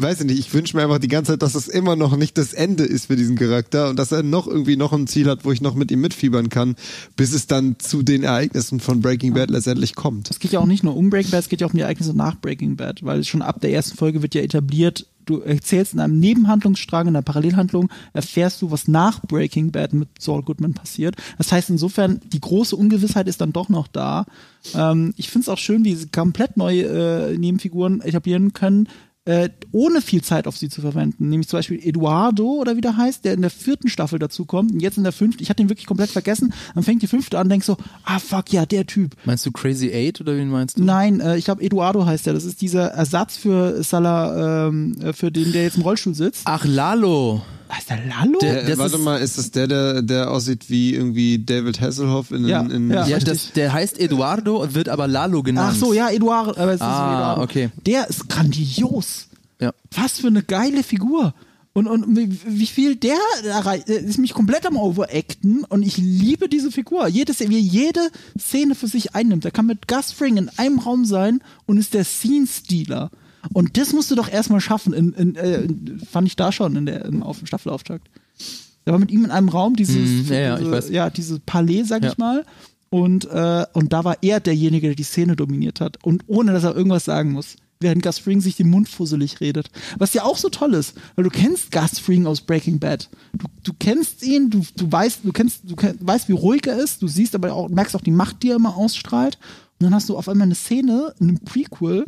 weiß 0.00 0.20
ich 0.20 0.26
nicht, 0.26 0.38
ich 0.38 0.52
wünsche 0.54 0.76
mir 0.76 0.82
einfach 0.82 0.98
die 0.98 1.08
ganze 1.08 1.32
Zeit, 1.32 1.42
dass 1.42 1.54
es 1.54 1.68
immer 1.68 1.96
noch 1.96 2.16
nicht 2.16 2.38
das 2.38 2.52
Ende 2.52 2.84
ist 2.84 3.06
für 3.06 3.16
diesen 3.16 3.36
Charakter 3.36 3.88
und 3.88 3.98
dass 3.98 4.12
er 4.12 4.22
noch 4.22 4.46
irgendwie 4.46 4.76
noch 4.76 4.92
ein 4.92 5.06
Ziel 5.06 5.28
hat, 5.28 5.44
wo 5.44 5.52
ich 5.52 5.60
noch 5.60 5.74
mit 5.74 5.90
ihm 5.90 6.00
mitfiebern 6.00 6.48
kann, 6.48 6.76
bis 7.16 7.32
es 7.32 7.46
dann 7.46 7.76
zu 7.78 8.02
den 8.02 8.22
Ereignissen 8.22 8.80
von 8.80 9.00
Breaking 9.00 9.34
Bad 9.34 9.50
letztendlich 9.50 9.94
kommt. 9.94 10.30
Es 10.30 10.38
geht 10.38 10.52
ja 10.52 10.60
auch 10.60 10.66
nicht 10.66 10.84
nur 10.84 10.96
um 10.96 11.10
Breaking 11.10 11.30
Bad, 11.30 11.40
es 11.40 11.48
geht 11.48 11.60
ja 11.60 11.66
auch 11.66 11.72
um 11.72 11.76
die 11.76 11.82
Ereignisse 11.82 12.14
nach 12.14 12.36
Breaking 12.36 12.76
Bad, 12.76 13.04
weil 13.04 13.24
schon 13.24 13.42
ab 13.42 13.60
der 13.60 13.72
ersten 13.72 13.96
Folge 13.96 14.22
wird 14.22 14.34
ja 14.34 14.42
etabliert, 14.42 15.06
du 15.26 15.40
erzählst 15.40 15.92
in 15.92 16.00
einem 16.00 16.18
Nebenhandlungsstrang, 16.18 17.08
in 17.08 17.16
einer 17.16 17.22
Parallelhandlung, 17.22 17.90
erfährst 18.12 18.62
du, 18.62 18.70
was 18.70 18.88
nach 18.88 19.20
Breaking 19.22 19.72
Bad 19.72 19.92
mit 19.92 20.08
Saul 20.18 20.42
Goodman 20.42 20.72
passiert. 20.72 21.16
Das 21.36 21.52
heißt 21.52 21.68
insofern, 21.68 22.20
die 22.32 22.40
große 22.40 22.74
Ungewissheit 22.74 23.28
ist 23.28 23.40
dann 23.40 23.52
doch 23.52 23.68
noch 23.68 23.88
da. 23.88 24.24
Ähm, 24.74 25.12
ich 25.16 25.28
finde 25.28 25.44
es 25.44 25.48
auch 25.48 25.58
schön, 25.58 25.84
wie 25.84 25.94
sie 25.94 26.08
komplett 26.08 26.56
neue 26.56 26.84
äh, 26.84 27.38
Nebenfiguren 27.38 28.00
etablieren 28.00 28.52
können, 28.52 28.88
äh, 29.26 29.50
ohne 29.72 30.00
viel 30.00 30.22
Zeit 30.22 30.46
auf 30.46 30.56
sie 30.56 30.68
zu 30.68 30.80
verwenden. 30.80 31.28
Nämlich 31.28 31.48
zum 31.48 31.58
Beispiel 31.58 31.80
Eduardo 31.82 32.44
oder 32.44 32.76
wie 32.76 32.80
der 32.80 32.96
heißt, 32.96 33.24
der 33.24 33.34
in 33.34 33.42
der 33.42 33.50
vierten 33.50 33.88
Staffel 33.88 34.18
dazu 34.18 34.46
kommt 34.46 34.72
und 34.72 34.80
jetzt 34.80 34.96
in 34.96 35.02
der 35.02 35.12
fünften, 35.12 35.42
ich 35.42 35.50
hatte 35.50 35.62
ihn 35.62 35.68
wirklich 35.68 35.86
komplett 35.86 36.10
vergessen, 36.10 36.54
dann 36.74 36.84
fängt 36.84 37.02
die 37.02 37.08
fünfte 37.08 37.38
an 37.38 37.46
und 37.46 37.50
denkst 37.50 37.66
so, 37.66 37.76
ah 38.04 38.18
fuck, 38.18 38.52
ja, 38.52 38.64
der 38.64 38.86
Typ. 38.86 39.16
Meinst 39.24 39.44
du 39.44 39.50
Crazy 39.50 39.90
Eight 39.92 40.20
oder 40.20 40.36
wen 40.36 40.48
meinst 40.48 40.78
du? 40.78 40.84
Nein, 40.84 41.20
äh, 41.20 41.36
ich 41.36 41.44
glaube 41.44 41.62
Eduardo 41.62 42.06
heißt 42.06 42.26
der. 42.26 42.34
Das 42.34 42.44
ist 42.44 42.60
dieser 42.62 42.86
Ersatz 42.88 43.36
für 43.36 43.82
Salah, 43.82 44.68
ähm, 44.68 44.96
äh, 45.02 45.12
für 45.12 45.32
den, 45.32 45.52
der 45.52 45.64
jetzt 45.64 45.76
im 45.76 45.82
Rollstuhl 45.82 46.14
sitzt. 46.14 46.42
Ach, 46.44 46.64
Lalo. 46.64 47.42
Heißt 47.72 47.90
der 47.90 47.98
Lalo? 48.06 48.38
Der- 48.40 48.62
Äh, 48.64 48.66
das 48.68 48.78
warte 48.78 48.96
ist- 48.96 49.02
mal, 49.02 49.16
ist 49.20 49.38
das 49.38 49.50
der, 49.50 49.66
der, 49.66 50.02
der 50.02 50.30
aussieht 50.30 50.70
wie 50.70 50.94
irgendwie 50.94 51.44
David 51.44 51.80
Hasselhoff 51.80 52.30
in, 52.30 52.46
Ja, 52.46 52.60
in 52.62 52.90
ja. 52.90 53.06
Ja, 53.06 53.18
das, 53.18 53.52
der 53.52 53.72
heißt 53.72 53.98
Eduardo, 53.98 54.72
wird 54.74 54.88
aber 54.88 55.08
Lalo 55.08 55.42
genannt. 55.42 55.72
Ach 55.74 55.78
so, 55.78 55.92
ja, 55.92 56.08
Eduardo. 56.10 56.52
Aber 56.52 56.70
es 56.72 56.76
ist 56.76 56.82
Ah, 56.82 57.14
Eduardo. 57.18 57.42
okay. 57.42 57.70
Der 57.86 58.08
ist 58.08 58.28
grandios. 58.28 59.26
Ja. 59.60 59.72
Was 59.94 60.20
für 60.20 60.28
eine 60.28 60.42
geile 60.42 60.82
Figur. 60.82 61.34
Und, 61.72 61.88
und 61.88 62.16
wie, 62.16 62.30
wie 62.46 62.66
viel 62.66 62.96
der 62.96 63.16
erreicht, 63.44 63.90
äh, 63.90 63.98
ist 64.00 64.18
mich 64.18 64.32
komplett 64.32 64.64
am 64.64 64.76
Overacten 64.78 65.64
und 65.64 65.82
ich 65.82 65.98
liebe 65.98 66.48
diese 66.48 66.70
Figur. 66.72 67.06
Jedes, 67.08 67.40
wie 67.40 67.54
er 67.54 67.60
jede 67.60 68.00
Szene 68.38 68.74
für 68.74 68.86
sich 68.86 69.14
einnimmt. 69.14 69.44
Er 69.44 69.50
kann 69.50 69.66
mit 69.66 69.86
Gus 69.86 70.10
Fring 70.12 70.38
in 70.38 70.50
einem 70.56 70.78
Raum 70.78 71.04
sein 71.04 71.40
und 71.66 71.76
ist 71.76 71.92
der 71.92 72.04
Scene-Stealer. 72.04 73.10
Und 73.52 73.76
das 73.76 73.92
musst 73.92 74.10
du 74.10 74.14
doch 74.14 74.28
erstmal 74.30 74.60
schaffen. 74.60 74.92
In, 74.92 75.12
in, 75.12 75.34
äh, 75.36 75.62
in, 75.62 76.00
fand 76.10 76.26
ich 76.28 76.36
da 76.36 76.52
schon 76.52 76.76
in 76.76 76.86
der, 76.86 77.04
im 77.04 77.22
auf 77.22 77.38
dem 77.38 77.46
Staffelauftakt. 77.46 78.08
Er 78.84 78.92
war 78.92 79.00
mit 79.00 79.10
ihm 79.10 79.24
in 79.24 79.30
einem 79.30 79.48
Raum, 79.48 79.74
dieses, 79.76 79.96
Mhm, 80.28 80.32
ja, 80.32 80.56
diese, 80.56 80.68
ich 80.68 80.72
weiß. 80.76 80.90
ja, 80.90 81.10
diese 81.10 81.40
Palais, 81.40 81.84
sag 81.84 82.04
Ja. 82.04 82.12
ich 82.12 82.18
mal. 82.18 82.44
Und, 82.88 83.24
äh, 83.30 83.66
und 83.72 83.92
da 83.92 84.04
war 84.04 84.16
er 84.22 84.38
derjenige, 84.40 84.86
der 84.88 84.96
die 84.96 85.02
Szene 85.02 85.34
dominiert 85.36 85.80
hat. 85.80 85.98
Und 86.04 86.22
ohne, 86.28 86.52
dass 86.52 86.64
er 86.64 86.76
irgendwas 86.76 87.04
sagen 87.04 87.32
muss. 87.32 87.56
Während 87.78 88.02
Gus 88.02 88.18
Fring 88.18 88.40
sich 88.40 88.56
den 88.56 88.70
Mund 88.70 88.88
fusselig 88.88 89.38
redet. 89.42 89.70
Was 89.98 90.14
ja 90.14 90.22
auch 90.24 90.38
so 90.38 90.48
toll 90.48 90.72
ist, 90.72 90.94
weil 91.14 91.24
du 91.24 91.30
kennst 91.30 91.70
Gus 91.72 91.98
Fring 91.98 92.24
aus 92.26 92.40
Breaking 92.40 92.78
Bad. 92.78 93.10
Du, 93.36 93.46
du 93.64 93.72
kennst 93.78 94.22
ihn, 94.22 94.48
du, 94.48 94.62
du 94.76 94.90
weißt, 94.90 95.20
du 95.24 95.32
kennst, 95.32 95.60
du 95.64 95.76
kenn, 95.76 95.98
weißt, 96.00 96.28
wie 96.28 96.32
ruhig 96.32 96.66
er 96.66 96.78
ist, 96.78 97.02
du 97.02 97.06
siehst 97.08 97.34
aber 97.34 97.52
auch, 97.52 97.68
merkst 97.68 97.94
auch 97.94 98.00
die 98.00 98.12
Macht, 98.12 98.42
die 98.42 98.48
er 98.50 98.56
immer 98.56 98.76
ausstrahlt. 98.78 99.36
Und 99.78 99.84
dann 99.84 99.94
hast 99.94 100.08
du 100.08 100.16
auf 100.16 100.26
einmal 100.26 100.46
eine 100.46 100.54
Szene, 100.54 101.12
in 101.20 101.28
einem 101.28 101.40
Prequel, 101.40 102.06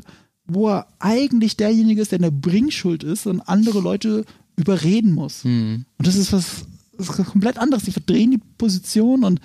wo 0.48 0.68
er 0.68 0.86
eigentlich 0.98 1.56
derjenige 1.56 2.00
ist, 2.00 2.10
der 2.12 2.16
in 2.18 2.22
der 2.22 2.30
Bringschuld 2.30 3.04
ist 3.04 3.26
und 3.26 3.40
andere 3.42 3.80
Leute 3.80 4.24
überreden 4.56 5.14
muss. 5.14 5.44
Mhm. 5.44 5.84
Und 5.98 6.06
das 6.06 6.16
ist 6.16 6.32
was, 6.32 6.66
das 6.96 7.10
ist 7.10 7.26
komplett 7.26 7.58
anderes. 7.58 7.84
Die 7.84 7.92
verdrehen 7.92 8.32
die 8.32 8.40
Position 8.58 9.24
und 9.24 9.40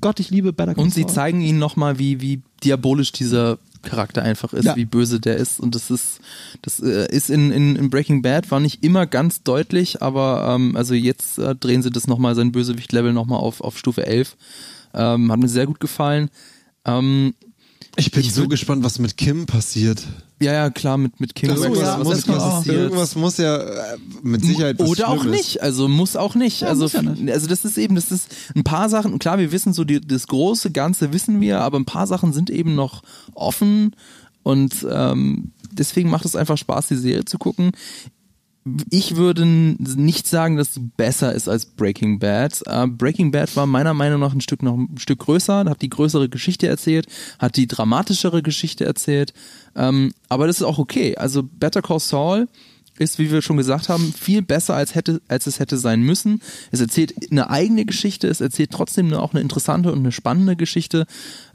Gott, 0.00 0.18
ich 0.20 0.30
liebe 0.30 0.52
Better 0.52 0.74
Call 0.74 0.84
Und 0.84 0.94
sie 0.94 1.06
zeigen 1.06 1.40
ihnen 1.40 1.58
nochmal, 1.58 1.98
wie, 1.98 2.20
wie 2.20 2.40
diabolisch 2.62 3.12
dieser 3.12 3.58
Charakter 3.82 4.22
einfach 4.22 4.54
ist, 4.54 4.64
Ja. 4.64 4.76
wie 4.76 4.86
böse 4.86 5.20
der 5.20 5.36
ist. 5.36 5.60
Und 5.60 5.74
das 5.74 5.90
ist, 5.90 6.20
das 6.62 6.80
äh, 6.80 7.06
ist 7.14 7.28
in, 7.28 7.52
in, 7.52 7.76
in 7.76 7.90
Breaking 7.90 8.22
Bad 8.22 8.50
war 8.50 8.60
nicht 8.60 8.82
immer 8.82 9.06
ganz 9.06 9.42
deutlich, 9.42 10.00
aber 10.02 10.54
ähm, 10.54 10.74
also 10.74 10.94
jetzt 10.94 11.38
äh, 11.38 11.54
drehen 11.54 11.82
sie 11.82 11.90
das 11.90 12.06
nochmal, 12.06 12.34
sein 12.34 12.50
Bösewicht-Level 12.52 13.12
nochmal 13.12 13.40
auf, 13.40 13.60
auf 13.60 13.76
Stufe 13.76 14.06
11. 14.06 14.36
Ähm, 14.94 15.30
hat 15.30 15.38
mir 15.38 15.48
sehr 15.48 15.66
gut 15.66 15.80
gefallen. 15.80 16.30
Ähm, 16.86 17.34
Ich 17.96 18.10
bin 18.10 18.22
so 18.22 18.48
gespannt, 18.48 18.82
was 18.82 18.98
mit 18.98 19.16
Kim 19.16 19.46
passiert. 19.46 20.02
ja, 20.40 20.52
ja, 20.52 20.70
klar, 20.70 20.98
mit, 20.98 21.20
mit 21.20 21.32
so, 21.38 21.46
Rex, 21.46 21.78
ja, 21.78 21.98
auch. 21.98 22.58
passiert. 22.58 22.76
Irgendwas 22.76 23.14
muss 23.14 23.36
ja 23.36 23.56
äh, 23.56 23.98
mit 24.22 24.44
Sicherheit 24.44 24.78
was 24.78 24.88
Oder 24.88 25.08
auch 25.08 25.24
nicht, 25.24 25.62
also 25.62 25.86
muss 25.88 26.16
auch 26.16 26.34
nicht. 26.34 26.62
Ja, 26.62 26.68
also, 26.68 26.82
muss 26.84 26.92
ja 26.92 27.02
nicht. 27.02 27.32
also 27.32 27.46
das 27.46 27.64
ist 27.64 27.78
eben, 27.78 27.94
das 27.94 28.10
ist 28.10 28.28
ein 28.54 28.64
paar 28.64 28.88
Sachen, 28.88 29.18
klar, 29.18 29.38
wir 29.38 29.52
wissen 29.52 29.72
so, 29.72 29.84
die, 29.84 30.00
das 30.00 30.26
große 30.26 30.72
Ganze 30.72 31.12
wissen 31.12 31.40
wir, 31.40 31.60
aber 31.60 31.78
ein 31.78 31.84
paar 31.84 32.06
Sachen 32.06 32.32
sind 32.32 32.50
eben 32.50 32.74
noch 32.74 33.02
offen 33.34 33.94
und 34.42 34.86
ähm, 34.90 35.52
deswegen 35.70 36.10
macht 36.10 36.24
es 36.24 36.36
einfach 36.36 36.58
Spaß, 36.58 36.88
die 36.88 36.96
Serie 36.96 37.24
zu 37.24 37.38
gucken. 37.38 37.72
Ich 38.88 39.16
würde 39.16 39.44
nicht 39.44 40.26
sagen, 40.26 40.56
dass 40.56 40.74
sie 40.74 40.90
besser 40.96 41.34
ist 41.34 41.48
als 41.48 41.66
Breaking 41.66 42.18
Bad. 42.18 42.62
Äh, 42.66 42.86
Breaking 42.86 43.30
Bad 43.30 43.54
war 43.56 43.66
meiner 43.66 43.92
Meinung 43.92 44.20
nach 44.20 44.32
ein 44.32 44.40
Stück 44.40 44.62
noch 44.62 44.74
ein 44.74 44.96
Stück 44.96 45.18
größer, 45.18 45.66
hat 45.66 45.82
die 45.82 45.90
größere 45.90 46.30
Geschichte 46.30 46.66
erzählt, 46.66 47.06
hat 47.38 47.56
die 47.56 47.66
dramatischere 47.66 48.42
Geschichte 48.42 48.86
erzählt. 48.86 49.34
Ähm, 49.76 50.12
aber 50.30 50.46
das 50.46 50.56
ist 50.56 50.62
auch 50.62 50.78
okay. 50.78 51.14
Also 51.16 51.42
Better 51.42 51.82
Call 51.82 52.00
Saul 52.00 52.48
ist, 52.98 53.18
wie 53.18 53.30
wir 53.30 53.42
schon 53.42 53.58
gesagt 53.58 53.90
haben, 53.90 54.14
viel 54.14 54.40
besser 54.40 54.74
als 54.74 54.94
hätte, 54.94 55.20
als 55.28 55.46
es 55.46 55.58
hätte 55.58 55.76
sein 55.76 56.00
müssen. 56.00 56.40
Es 56.70 56.80
erzählt 56.80 57.12
eine 57.30 57.50
eigene 57.50 57.84
Geschichte, 57.84 58.28
es 58.28 58.40
erzählt 58.40 58.70
trotzdem 58.70 59.12
auch 59.12 59.34
eine 59.34 59.42
interessante 59.42 59.92
und 59.92 59.98
eine 59.98 60.12
spannende 60.12 60.56
Geschichte 60.56 61.06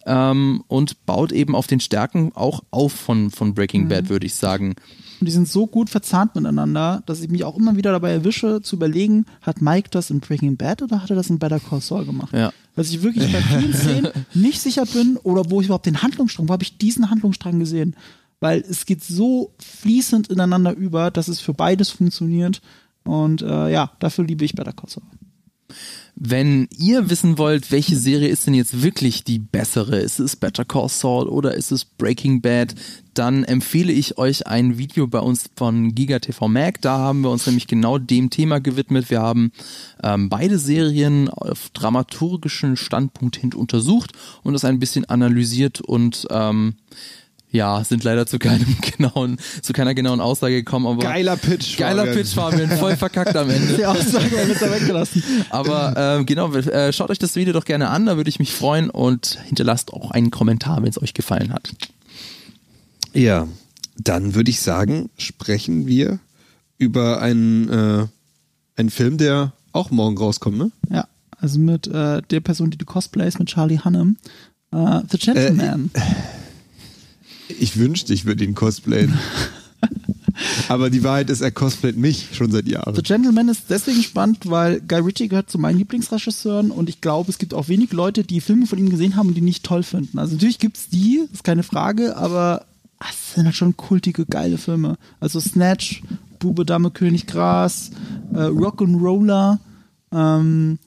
ähm, 0.06 0.64
und 0.68 1.06
baut 1.08 1.32
eben 1.32 1.56
auf 1.56 1.66
den 1.66 1.80
Stärken 1.80 2.34
auch 2.36 2.62
auf 2.70 2.92
von, 2.92 3.32
von 3.32 3.56
Breaking 3.56 3.88
Bad, 3.88 4.10
würde 4.10 4.26
ich 4.26 4.36
sagen. 4.36 4.76
Und 5.20 5.26
die 5.26 5.32
sind 5.32 5.48
so 5.48 5.68
gut 5.68 5.90
verzahnt 5.90 6.36
miteinander, 6.36 7.04
dass 7.06 7.22
ich 7.22 7.30
mich 7.30 7.44
auch 7.44 7.58
immer 7.58 7.76
wieder 7.76 7.92
dabei 7.92 8.12
erwische, 8.12 8.62
zu 8.62 8.78
überlegen, 8.78 9.26
hat 9.42 9.62
Mike 9.62 9.90
das 9.92 10.10
in 10.10 10.20
Breaking 10.22 10.56
Bad 10.56 10.82
oder 10.82 11.02
hat 11.02 11.10
er 11.10 11.16
das 11.16 11.30
in 11.30 11.40
Better 11.40 11.60
Call 11.60 11.82
Saul 11.82 12.06
gemacht? 12.06 12.34
Ja. 12.34 12.54
Dass 12.76 12.90
ich 12.90 13.02
wirklich 13.02 13.32
bei 13.32 13.42
vielen 13.42 13.74
Szenen 13.74 14.12
nicht 14.34 14.62
sicher 14.62 14.86
bin 14.86 15.18
oder 15.18 15.50
wo 15.50 15.60
ich 15.60 15.68
überhaupt 15.68 15.86
den 15.86 16.02
Handlungsstrang, 16.02 16.48
wo 16.48 16.54
habe 16.54 16.64
ich 16.64 16.78
diesen 16.78 17.10
Handlungsstrang 17.10 17.60
gesehen? 17.60 17.96
Weil 18.40 18.62
es 18.62 18.86
geht 18.86 19.04
so 19.04 19.54
fließend 19.60 20.30
ineinander 20.30 20.74
über, 20.74 21.12
dass 21.12 21.28
es 21.28 21.42
für 21.42 21.54
beides 21.54 21.90
funktioniert. 21.90 22.62
Und 23.04 23.42
äh, 23.42 23.72
ja, 23.72 23.92
dafür 24.00 24.24
liebe 24.24 24.46
ich 24.46 24.56
Better 24.56 24.72
Call 24.72 24.90
Saul. 24.90 25.04
Wenn 26.22 26.68
ihr 26.78 27.10
wissen 27.10 27.38
wollt, 27.38 27.72
welche 27.72 27.96
Serie 27.96 28.28
ist 28.28 28.46
denn 28.46 28.54
jetzt 28.54 28.84
wirklich 28.84 29.24
die 29.24 29.40
bessere, 29.40 30.00
ist 30.00 30.20
es 30.20 30.36
Better 30.36 30.66
Call 30.66 30.90
Saul 30.90 31.30
oder 31.30 31.54
ist 31.54 31.72
es 31.72 31.86
Breaking 31.86 32.42
Bad, 32.42 32.76
dann 33.14 33.46
empfehle 33.46 33.94
ich 33.94 34.18
euch 34.18 34.46
ein 34.46 34.78
Video 34.78 35.08
bei 35.08 35.20
uns 35.20 35.50
von 35.56 35.96
GigaTV 35.96 36.50
Mag. 36.50 36.82
Da 36.82 36.98
haben 36.98 37.22
wir 37.22 37.30
uns 37.30 37.46
nämlich 37.46 37.68
genau 37.68 37.98
dem 37.98 38.30
Thema 38.30 38.60
gewidmet. 38.60 39.10
Wir 39.10 39.22
haben 39.22 39.54
ähm, 40.04 40.28
beide 40.28 40.60
Serien 40.60 41.30
auf 41.30 41.70
dramaturgischen 41.70 42.76
Standpunkt 42.76 43.38
hin 43.38 43.54
untersucht 43.54 44.12
und 44.44 44.52
das 44.52 44.66
ein 44.66 44.80
bisschen 44.80 45.06
analysiert 45.06 45.80
und 45.80 46.28
ähm, 46.32 46.76
ja, 47.52 47.84
sind 47.84 48.04
leider 48.04 48.28
zu 48.28 48.38
keinem 48.38 48.78
genauen, 48.98 49.38
zu 49.62 49.74
keiner 49.74 49.94
genauen 49.96 50.22
Aussage 50.22 50.56
gekommen, 50.56 50.86
aber 50.86 51.02
Geiler 51.02 51.36
Pitch. 51.36 51.78
geiler 51.78 52.06
Fabian. 52.06 52.18
Pitch, 52.18 52.34
Fabian, 52.34 52.70
voll 52.78 52.96
verkackt 52.98 53.36
am 53.36 53.50
Ende. 53.50 53.76
Die 53.76 53.86
Aussage 53.86 54.32
wird 54.32 54.62
da 54.62 54.72
weggelassen. 54.72 55.24
Aber 55.50 55.94
ähm, 55.98 56.26
genau, 56.26 56.54
äh, 56.54 56.94
schaut 56.94 57.10
euch 57.10 57.20
das 57.20 57.36
Video 57.36 57.54
doch 57.54 57.66
gerne 57.66 57.90
an, 57.90 58.06
da 58.06 58.18
würde 58.18 58.30
ich 58.30 58.40
mich 58.40 58.54
freuen 58.54 58.90
und 58.90 59.40
hinterlasst 59.46 59.92
auch 59.94 60.12
einen 60.12 60.30
Kommentar, 60.32 60.82
wenn 60.84 60.90
es 60.90 61.02
euch 61.02 61.14
gefallen 61.14 61.52
hat. 61.52 61.72
Ja, 63.14 63.48
dann 63.98 64.36
würde 64.36 64.52
ich 64.52 64.62
sagen, 64.62 65.10
sprechen 65.18 65.88
wir 65.88 66.20
über 66.78 67.22
einen, 67.22 67.70
äh, 67.70 68.08
einen 68.76 68.90
Film, 68.92 69.18
der 69.18 69.54
auch 69.74 69.92
morgen 69.92 70.18
rauskommt, 70.18 70.58
ne? 70.58 70.72
Ja, 70.90 71.08
also 71.38 71.60
mit 71.60 71.88
äh, 71.88 72.22
der 72.22 72.40
Person, 72.42 72.70
die 72.70 72.78
du 72.78 72.86
cosplayst, 72.86 73.40
mit 73.40 73.50
Charlie 73.50 73.80
Hunnam. 73.84 74.18
Äh, 74.72 75.02
The 75.10 75.18
Gentleman. 75.18 75.90
Ich 77.58 77.78
wünschte, 77.78 78.14
ich 78.14 78.26
würde 78.26 78.44
ihn 78.44 78.56
cosplayen. 78.56 79.18
Aber 80.70 80.90
die 80.90 81.04
Wahrheit 81.04 81.30
ist, 81.30 81.42
er 81.42 81.52
cosplayt 81.52 81.98
mich 81.98 82.30
schon 82.34 82.52
seit 82.52 82.66
The 82.66 82.72
Jahren. 82.72 82.94
Gentleman 83.04 83.50
ist 83.50 83.70
deswegen 83.70 84.04
spannend, 84.04 84.50
weil 84.50 84.82
Guy 84.82 85.00
Ritchie 85.00 85.28
gehört 85.28 85.50
zu 85.50 85.58
meinen 85.58 85.78
Lieblingsregisseuren 85.78 86.72
und 86.72 86.90
ich 86.90 87.02
glaube, 87.02 87.30
es 87.30 87.38
gibt 87.38 87.54
auch 87.54 87.68
wenig 87.68 87.92
Leute, 87.92 88.24
die 88.24 88.42
Filme 88.42 88.66
von 88.66 88.78
ihm 88.78 88.90
gesehen 88.90 89.16
haben 89.16 89.30
und 89.30 89.36
die 89.36 89.42
nicht 89.42 89.66
toll 89.66 89.84
finden. 89.84 90.20
Also 90.20 90.36
natürlich 90.36 90.60
gibt's 90.60 90.90
die, 90.90 91.28
ist 91.34 91.44
keine 91.44 91.64
Frage, 91.64 92.16
aber 92.16 92.66
ah, 93.00 93.08
es 93.10 93.36
sind 93.36 93.46
halt 93.46 93.56
schon 93.56 93.76
kultige, 93.76 94.26
geile 94.26 94.58
Filme. 94.58 94.98
Also 95.20 95.40
Snatch, 95.40 96.04
Bube, 96.40 96.66
Dame, 96.66 96.92
König, 96.92 97.28
Gras, 97.28 97.92
äh, 98.34 98.38
Rock'n'Roller, 98.38 99.60
ähm, 100.12 100.80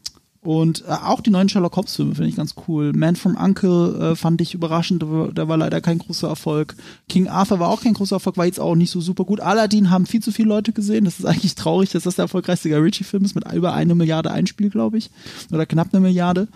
und 0.45 0.83
äh, 0.89 0.91
auch 0.91 1.21
die 1.21 1.31
neuen 1.31 1.49
Sherlock 1.49 1.77
Holmes 1.77 1.95
Filme 1.95 2.17
finde 2.17 2.29
ich 2.29 2.35
ganz 2.35 2.57
cool. 2.67 2.93
Man 2.93 3.15
from 3.15 3.37
Uncle 3.37 4.13
äh, 4.13 4.17
fand 4.17 4.41
ich 4.41 4.55
überraschend, 4.55 5.03
der 5.03 5.47
war 5.47 5.57
leider 5.57 5.81
kein 5.81 5.99
großer 5.99 6.27
Erfolg. 6.27 6.75
King 7.09 7.29
Arthur 7.29 7.61
war 7.61 7.69
auch 7.69 7.81
kein 7.81 7.95
großer 7.95 8.17
Erfolg, 8.17 8.37
war 8.37 8.47
jetzt 8.47 8.59
auch 8.59 8.75
nicht 8.75 8.91
so 8.91 9.01
super 9.01 9.25
gut. 9.25 9.39
Aladdin 9.39 9.91
haben 9.91 10.05
viel 10.05 10.21
zu 10.21 10.33
viele 10.33 10.49
Leute 10.49 10.73
gesehen. 10.73 11.05
Das 11.05 11.21
ist 11.21 11.27
eigentlich 11.27 11.55
traurig, 11.55 11.91
dass 11.91 12.03
das 12.03 12.17
der 12.17 12.25
erfolgreichste 12.25 12.69
Guy 12.69 12.79
Ritchie 12.79 13.05
Film 13.05 13.25
ist 13.25 13.37
mit 13.37 13.51
über 13.53 13.73
eine 13.73 13.95
Milliarde 13.95 14.33
Einspiel, 14.33 14.69
glaube 14.69 14.99
ich. 14.99 15.11
Oder 15.53 15.65
knapp 15.65 15.89
eine 15.93 16.01
Milliarde. 16.01 16.49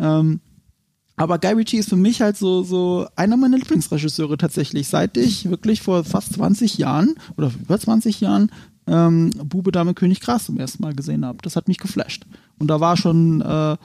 Ähm, 0.00 0.40
Aber 1.14 1.38
Guy 1.38 1.52
Ritchie 1.52 1.78
ist 1.78 1.90
für 1.90 1.96
mich 1.96 2.20
halt 2.20 2.36
so, 2.36 2.64
so 2.64 3.06
einer 3.14 3.36
meiner 3.36 3.58
Lieblingsregisseure 3.58 4.36
tatsächlich. 4.36 4.88
Seit 4.88 5.16
ich 5.16 5.48
wirklich 5.48 5.80
vor 5.80 6.02
fast 6.02 6.32
20 6.32 6.76
Jahren 6.76 7.14
oder 7.36 7.52
über 7.62 7.78
20 7.78 8.20
Jahren 8.20 8.50
ähm, 8.88 9.30
Bube, 9.44 9.72
Dame, 9.72 9.94
König, 9.94 10.20
Gras 10.20 10.46
zum 10.46 10.58
ersten 10.58 10.82
Mal 10.82 10.94
gesehen 10.94 11.24
habe. 11.24 11.38
Das 11.42 11.56
hat 11.56 11.68
mich 11.68 11.78
geflasht. 11.78 12.24
Und 12.58 12.68
da 12.68 12.80
war 12.80 12.96
schon 12.96 13.40
äh, 13.40 13.76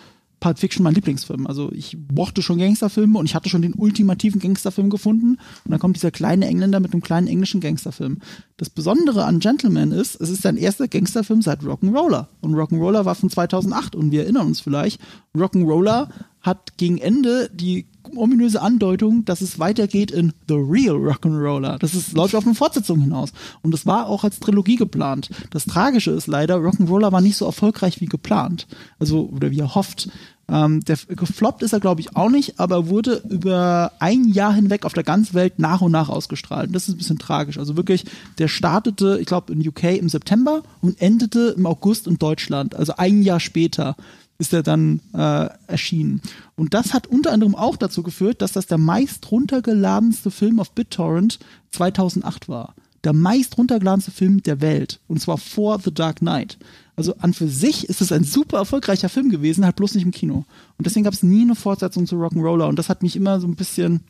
Pulp 0.44 0.60
Fiction 0.60 0.84
mein 0.84 0.94
Lieblingsfilm. 0.94 1.48
Also 1.48 1.72
ich 1.72 1.98
mochte 2.14 2.42
schon 2.42 2.58
Gangsterfilme 2.58 3.18
und 3.18 3.26
ich 3.26 3.34
hatte 3.34 3.48
schon 3.48 3.62
den 3.62 3.76
ultimativen 3.76 4.42
Gangsterfilm 4.42 4.90
gefunden. 4.90 5.38
Und 5.64 5.72
dann 5.72 5.80
kommt 5.80 5.96
dieser 5.96 6.12
kleine 6.12 6.48
Engländer 6.48 6.82
mit 6.82 6.92
einem 6.92 7.02
kleinen 7.02 7.28
englischen 7.28 7.62
Gangsterfilm. 7.62 8.18
Das 8.58 8.70
Besondere 8.70 9.24
an 9.24 9.40
Gentleman 9.40 9.94
ist, 9.94 10.20
es 10.20 10.30
ist 10.30 10.42
sein 10.42 10.58
erster 10.58 10.90
Gangsterfilm 10.90 11.42
seit 11.42 11.62
Rock'n'Roller. 11.62 12.28
Und 12.42 12.56
Rock'n'Roller 12.56 13.06
war 13.06 13.16
von 13.16 13.30
2008 13.30 13.96
und 13.96 14.12
wir 14.12 14.24
erinnern 14.24 14.48
uns 14.48 14.60
vielleicht, 14.60 15.00
Rock'n'Roller 15.34 16.10
hat 16.42 16.78
gegen 16.78 16.98
Ende 16.98 17.50
die 17.54 17.86
ominöse 18.16 18.62
Andeutung, 18.62 19.26
dass 19.26 19.42
es 19.42 19.60
weitergeht 19.60 20.12
in 20.12 20.34
The 20.48 20.56
Real 20.56 20.96
Rock'n'Roller. 20.96 21.78
Das 21.78 21.94
ist, 21.94 22.14
läuft 22.14 22.36
auf 22.36 22.46
eine 22.46 22.56
Fortsetzung 22.56 23.02
hinaus. 23.02 23.32
Und 23.62 23.72
das 23.72 23.86
war 23.86 24.08
auch 24.08 24.24
als 24.24 24.40
Trilogie 24.40 24.76
geplant. 24.76 25.30
Das 25.52 25.66
Tragische 25.66 26.12
ist 26.12 26.28
leider, 26.28 26.58
Rock'n'Roller 26.58 27.12
war 27.12 27.22
nicht 27.22 27.38
so 27.38 27.46
erfolgreich 27.46 28.02
wie 28.02 28.08
geplant. 28.08 28.68
Also, 29.00 29.30
oder 29.34 29.52
wie 29.52 29.60
erhofft. 29.60 30.10
Ähm, 30.50 30.82
der, 30.82 30.98
gefloppt 31.08 31.64
ist 31.64 31.72
er, 31.72 31.80
glaube 31.80 32.02
ich, 32.02 32.18
auch 32.18 32.30
nicht, 32.30 32.60
aber 32.60 32.90
wurde 32.90 33.24
über 33.30 33.94
ein 34.00 34.26
Jahr 34.26 34.54
hinweg 34.54 34.86
auf 34.86 34.94
der 34.94 35.04
ganzen 35.04 35.34
Welt 35.36 35.58
nach 35.58 35.82
und 35.82 35.92
nach 35.92 36.10
ausgestrahlt. 36.10 36.68
Und 36.68 36.74
das 36.74 36.90
ist 36.90 36.96
ein 36.96 36.98
bisschen 36.98 37.20
tragisch. 37.20 37.58
Also 37.58 37.78
wirklich, 37.78 38.06
der 38.40 38.50
startete, 38.50 39.20
ich 39.22 39.26
glaube, 39.26 39.54
in 39.54 39.66
UK 39.66 39.84
im 39.98 40.10
September 40.10 40.64
und 40.82 41.02
endete 41.02 41.56
im 41.58 41.66
August 41.66 42.08
in 42.08 42.18
Deutschland, 42.18 42.76
also 42.76 42.94
ein 42.98 43.22
Jahr 43.22 43.40
später 43.40 43.96
ist 44.38 44.54
er 44.54 44.64
dann 44.64 45.00
äh, 45.14 45.50
erschienen. 45.68 46.22
Und 46.56 46.74
das 46.74 46.94
hat 46.94 47.08
unter 47.08 47.32
anderem 47.32 47.56
auch 47.56 47.78
dazu 47.78 48.04
geführt, 48.04 48.42
dass 48.42 48.52
das 48.52 48.68
der 48.68 48.78
meist 48.78 49.32
runtergeladenste 49.32 50.32
Film 50.32 50.60
auf 50.60 50.72
BitTorrent 50.72 51.40
2008 51.72 52.50
war. 52.50 52.76
Der 53.04 53.14
meist 53.14 53.58
runtergeladenste 53.58 54.12
Film 54.12 54.42
der 54.44 54.62
Welt. 54.62 55.00
Und 55.08 55.22
zwar 55.22 55.38
vor 55.38 55.80
The 55.80 55.94
Dark 55.94 56.18
Knight. 56.18 56.58
Also 56.96 57.16
an 57.18 57.34
für 57.34 57.48
sich 57.48 57.90
ist 57.90 58.02
es 58.02 58.12
ein 58.12 58.24
super 58.24 58.58
erfolgreicher 58.58 59.10
Film 59.10 59.30
gewesen, 59.30 59.66
halt 59.66 59.76
bloß 59.76 59.96
nicht 59.96 60.04
im 60.06 60.12
Kino. 60.12 60.46
Und 60.78 60.86
deswegen 60.86 61.04
gab 61.04 61.14
es 61.14 61.24
nie 61.24 61.42
eine 61.42 61.56
Fortsetzung 61.56 62.06
zu 62.08 62.16
Rock'n'Roller. 62.16 62.68
Und 62.68 62.78
das 62.78 62.90
hat 62.90 63.04
mich 63.04 63.16
immer 63.16 63.40
so 63.40 63.48
ein 63.48 63.56
bisschen 63.56 64.02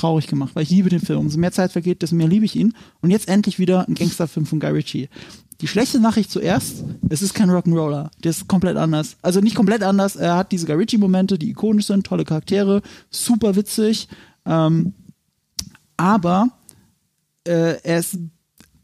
traurig 0.00 0.26
gemacht, 0.26 0.52
weil 0.54 0.62
ich 0.62 0.70
liebe 0.70 0.88
den 0.88 1.00
Film. 1.00 1.20
Umso 1.20 1.38
mehr 1.38 1.52
Zeit 1.52 1.72
vergeht, 1.72 2.02
desto 2.02 2.16
mehr 2.16 2.28
liebe 2.28 2.44
ich 2.44 2.56
ihn. 2.56 2.74
Und 3.00 3.10
jetzt 3.10 3.28
endlich 3.28 3.58
wieder 3.58 3.86
ein 3.86 3.94
Gangsterfilm 3.94 4.46
von 4.46 4.60
Guy 4.60 4.70
Ritchie. 4.70 5.08
Die 5.60 5.68
schlechte 5.68 6.00
Nachricht 6.00 6.30
zuerst, 6.30 6.84
es 7.10 7.20
ist 7.20 7.34
kein 7.34 7.50
Rock'n'Roller. 7.50 8.10
Der 8.24 8.30
ist 8.30 8.48
komplett 8.48 8.78
anders. 8.78 9.16
Also 9.20 9.40
nicht 9.40 9.56
komplett 9.56 9.82
anders. 9.82 10.16
Er 10.16 10.36
hat 10.36 10.52
diese 10.52 10.66
Guy 10.66 10.76
Ritchie-Momente, 10.76 11.38
die 11.38 11.50
ikonisch 11.50 11.86
sind, 11.86 12.06
tolle 12.06 12.24
Charaktere, 12.24 12.80
super 13.10 13.56
witzig. 13.56 14.08
Ähm, 14.46 14.94
aber 15.98 16.48
äh, 17.44 17.76
er 17.82 17.98
ist 17.98 18.16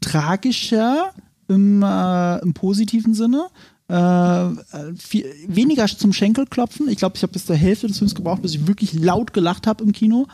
tragischer 0.01 1.13
im, 1.47 1.81
äh, 1.81 2.37
im 2.39 2.53
positiven 2.53 3.15
Sinne. 3.15 3.47
Äh, 3.87 4.95
viel, 4.97 5.25
weniger 5.47 5.87
zum 5.87 6.13
Schenkelklopfen. 6.13 6.89
Ich 6.89 6.97
glaube, 6.97 7.15
ich 7.15 7.23
habe 7.23 7.33
bis 7.33 7.47
zur 7.47 7.55
Hälfte 7.55 7.87
des 7.87 7.97
Films 7.97 8.13
gebraucht, 8.13 8.43
bis 8.43 8.53
ich 8.53 8.67
wirklich 8.67 8.93
laut 8.93 9.33
gelacht 9.33 9.65
habe 9.65 9.83
im 9.83 9.93
Kino 9.93 10.27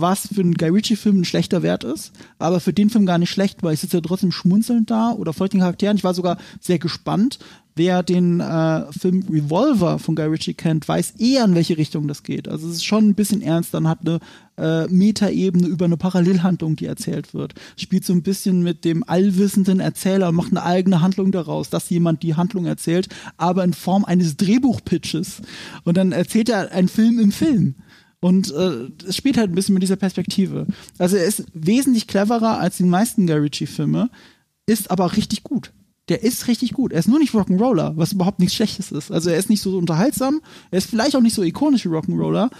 was 0.00 0.28
für 0.32 0.40
einen 0.40 0.54
Guy 0.54 0.68
Ritchie-Film 0.68 1.20
ein 1.20 1.24
schlechter 1.24 1.62
Wert 1.62 1.84
ist, 1.84 2.12
aber 2.38 2.60
für 2.60 2.72
den 2.72 2.90
Film 2.90 3.06
gar 3.06 3.18
nicht 3.18 3.30
schlecht, 3.30 3.62
weil 3.62 3.74
ich 3.74 3.80
sitze 3.80 3.98
ja 3.98 4.00
trotzdem 4.00 4.32
schmunzelnd 4.32 4.90
da 4.90 5.12
oder 5.12 5.32
folgt 5.32 5.54
den 5.54 5.60
Charakteren. 5.60 5.96
Ich 5.96 6.04
war 6.04 6.14
sogar 6.14 6.38
sehr 6.60 6.78
gespannt. 6.78 7.38
Wer 7.74 8.02
den 8.02 8.40
äh, 8.40 8.92
Film 8.92 9.24
Revolver 9.30 9.98
von 9.98 10.14
Guy 10.14 10.26
Ritchie 10.26 10.52
kennt, 10.52 10.86
weiß 10.86 11.12
eher, 11.12 11.44
in 11.44 11.54
welche 11.54 11.78
Richtung 11.78 12.06
das 12.06 12.22
geht. 12.22 12.46
Also 12.46 12.68
es 12.68 12.74
ist 12.74 12.84
schon 12.84 13.08
ein 13.08 13.14
bisschen 13.14 13.40
ernst, 13.40 13.72
dann 13.72 13.88
hat 13.88 14.00
eine 14.02 14.18
äh, 14.58 14.86
Metaebene 14.88 15.66
über 15.66 15.86
eine 15.86 15.96
Parallelhandlung, 15.96 16.76
die 16.76 16.84
erzählt 16.84 17.32
wird. 17.32 17.54
Spielt 17.76 18.04
so 18.04 18.12
ein 18.12 18.22
bisschen 18.22 18.62
mit 18.62 18.84
dem 18.84 19.04
allwissenden 19.06 19.80
Erzähler 19.80 20.28
und 20.28 20.34
macht 20.34 20.50
eine 20.50 20.62
eigene 20.62 21.00
Handlung 21.00 21.32
daraus, 21.32 21.70
dass 21.70 21.88
jemand 21.88 22.22
die 22.22 22.34
Handlung 22.34 22.66
erzählt, 22.66 23.08
aber 23.38 23.64
in 23.64 23.72
Form 23.72 24.04
eines 24.04 24.36
Drehbuchpitches. 24.36 25.40
Und 25.84 25.96
dann 25.96 26.12
erzählt 26.12 26.50
er 26.50 26.72
einen 26.72 26.88
Film 26.88 27.18
im 27.18 27.32
Film. 27.32 27.76
Und 28.22 28.52
äh, 28.52 28.88
es 29.04 29.16
spielt 29.16 29.36
halt 29.36 29.50
ein 29.50 29.56
bisschen 29.56 29.72
mit 29.72 29.82
dieser 29.82 29.96
Perspektive. 29.96 30.68
Also 30.96 31.16
er 31.16 31.24
ist 31.24 31.44
wesentlich 31.54 32.06
cleverer 32.06 32.56
als 32.58 32.76
die 32.76 32.84
meisten 32.84 33.26
Guy 33.26 33.38
Ritchie-Filme, 33.38 34.10
ist 34.64 34.92
aber 34.92 35.16
richtig 35.16 35.42
gut. 35.42 35.72
Der 36.08 36.22
ist 36.22 36.46
richtig 36.46 36.72
gut. 36.72 36.92
Er 36.92 37.00
ist 37.00 37.08
nur 37.08 37.18
nicht 37.18 37.34
Rock'n'Roller, 37.34 37.96
was 37.96 38.12
überhaupt 38.12 38.38
nichts 38.38 38.54
Schlechtes 38.54 38.92
ist. 38.92 39.10
Also 39.10 39.28
er 39.28 39.38
ist 39.38 39.50
nicht 39.50 39.60
so 39.60 39.76
unterhaltsam, 39.76 40.40
er 40.70 40.78
ist 40.78 40.88
vielleicht 40.88 41.16
auch 41.16 41.20
nicht 41.20 41.34
so 41.34 41.42
ikonisch 41.42 41.84
wie 41.84 41.88
Rock'n'Roller, 41.88 42.50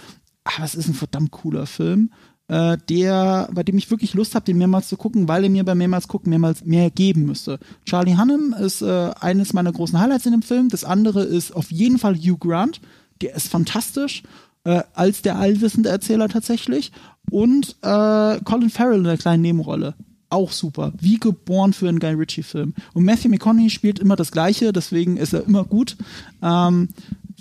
aber 0.43 0.65
es 0.65 0.75
ist 0.75 0.89
ein 0.89 0.95
verdammt 0.95 1.31
cooler 1.31 1.65
Film, 1.65 2.11
äh, 2.49 2.77
der, 2.89 3.47
bei 3.53 3.63
dem 3.63 3.77
ich 3.77 3.89
wirklich 3.89 4.15
Lust 4.15 4.35
habe, 4.35 4.43
den 4.43 4.57
mehrmals 4.57 4.89
zu 4.89 4.97
gucken, 4.97 5.29
weil 5.29 5.45
er 5.45 5.49
mir 5.49 5.63
bei 5.63 5.75
mehrmals 5.75 6.09
gucken 6.09 6.29
mehrmals 6.29 6.65
mehr 6.65 6.91
geben 6.91 7.23
müsste. 7.23 7.57
Charlie 7.85 8.17
Hunnam 8.17 8.53
ist 8.59 8.81
äh, 8.81 9.11
eines 9.21 9.53
meiner 9.53 9.71
großen 9.71 9.97
Highlights 9.97 10.25
in 10.25 10.33
dem 10.33 10.41
Film. 10.41 10.67
Das 10.67 10.83
andere 10.83 11.23
ist 11.23 11.55
auf 11.55 11.71
jeden 11.71 11.99
Fall 11.99 12.17
Hugh 12.17 12.37
Grant. 12.37 12.81
Der 13.21 13.33
ist 13.33 13.47
fantastisch 13.47 14.23
äh, 14.63 14.83
als 14.93 15.21
der 15.21 15.37
allwissende 15.37 15.89
Erzähler 15.89 16.29
tatsächlich. 16.29 16.91
Und 17.29 17.75
äh, 17.81 18.39
Colin 18.43 18.69
Farrell 18.69 18.99
in 18.99 19.03
der 19.03 19.17
kleinen 19.17 19.41
Nebenrolle. 19.41 19.95
Auch 20.29 20.51
super. 20.51 20.93
Wie 20.99 21.19
geboren 21.19 21.73
für 21.73 21.87
einen 21.87 21.99
Guy 21.99 22.13
Ritchie-Film. 22.13 22.73
Und 22.93 23.05
Matthew 23.05 23.29
McConaughey 23.29 23.69
spielt 23.69 23.99
immer 23.99 24.15
das 24.15 24.31
Gleiche, 24.31 24.73
deswegen 24.73 25.17
ist 25.17 25.33
er 25.33 25.45
immer 25.45 25.63
gut. 25.63 25.95
Ähm, 26.41 26.89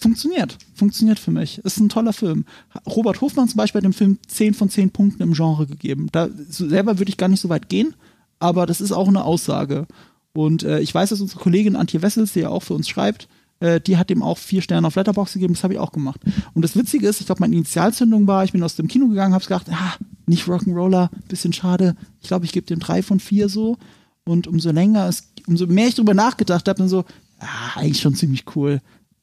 funktioniert. 0.01 0.59
Funktioniert 0.75 1.19
für 1.19 1.31
mich. 1.31 1.59
Ist 1.59 1.81
ein 1.81 1.89
toller 1.89 2.13
Film. 2.13 2.45
Robert 2.87 3.21
Hofmann 3.21 3.49
zum 3.49 3.57
Beispiel 3.57 3.79
hat 3.79 3.85
dem 3.85 3.95
Film 3.95 4.19
10 4.27 4.55
von 4.55 4.69
10 4.69 4.91
Punkten 4.91 5.23
im 5.23 5.33
Genre 5.33 5.67
gegeben. 5.67 6.09
Da 6.13 6.29
selber 6.49 6.99
würde 6.99 7.09
ich 7.09 7.17
gar 7.17 7.29
nicht 7.29 7.41
so 7.41 7.49
weit 7.49 7.69
gehen, 7.69 7.95
aber 8.39 8.67
das 8.67 8.81
ist 8.81 8.93
auch 8.93 9.09
eine 9.09 9.25
Aussage. 9.25 9.87
Und 10.35 10.63
äh, 10.63 10.81
ich 10.81 10.95
weiß, 10.95 11.11
dass 11.11 11.21
unsere 11.21 11.41
Kollegin 11.41 11.77
Antje 11.77 12.03
Wessels, 12.03 12.33
die 12.33 12.41
ja 12.41 12.49
auch 12.49 12.63
für 12.63 12.75
uns 12.75 12.89
schreibt, 12.89 13.29
äh, 13.63 13.81
die 13.81 13.97
hat 13.97 14.11
ihm 14.11 14.23
auch 14.23 14.39
vier 14.39 14.61
Sterne 14.61 14.87
auf 14.87 14.97
Letterbox 14.97 15.35
gegeben, 15.35 15.55
das 15.55 15.63
habe 15.63 15.75
ich 15.75 15.79
auch 15.79 15.93
gemacht. 15.93 16.21
Und 16.53 16.63
das 16.63 16.77
Witzige 16.77 17.07
ist, 17.07 17.21
ich 17.21 17.27
glaube, 17.27 17.41
meine 17.41 17.55
Initialzündung 17.55 18.27
war, 18.27 18.45
ich 18.45 18.51
bin 18.51 18.63
aus 18.63 18.75
dem 18.75 18.89
Kino 18.89 19.07
gegangen, 19.07 19.35
habe 19.35 19.45
gedacht, 19.45 19.69
ah, 19.71 19.95
nicht 20.27 20.49
Rock'n'Roller, 20.49 21.11
bisschen 21.29 21.53
schade. 21.53 21.95
Ich 22.21 22.27
glaube, 22.27 22.45
ich 22.45 22.53
gebe 22.53 22.67
dem 22.67 22.81
drei 22.81 23.03
von 23.03 23.21
vier 23.21 23.49
so. 23.49 23.79
Und 24.25 24.49
umso 24.49 24.73
länger 24.73 25.09
es, 25.09 25.29
umso 25.47 25.67
mehr 25.67 25.87
ich 25.87 25.95
drüber 25.95 26.13
nachgedacht 26.13 26.69
habe, 26.69 26.79
dann 26.79 26.89
so, 26.89 27.05
ah, 27.39 27.77
eigentlich 27.77 28.01
schon 28.01 28.17
ziemlich 28.17 28.45
cool. 28.57 28.81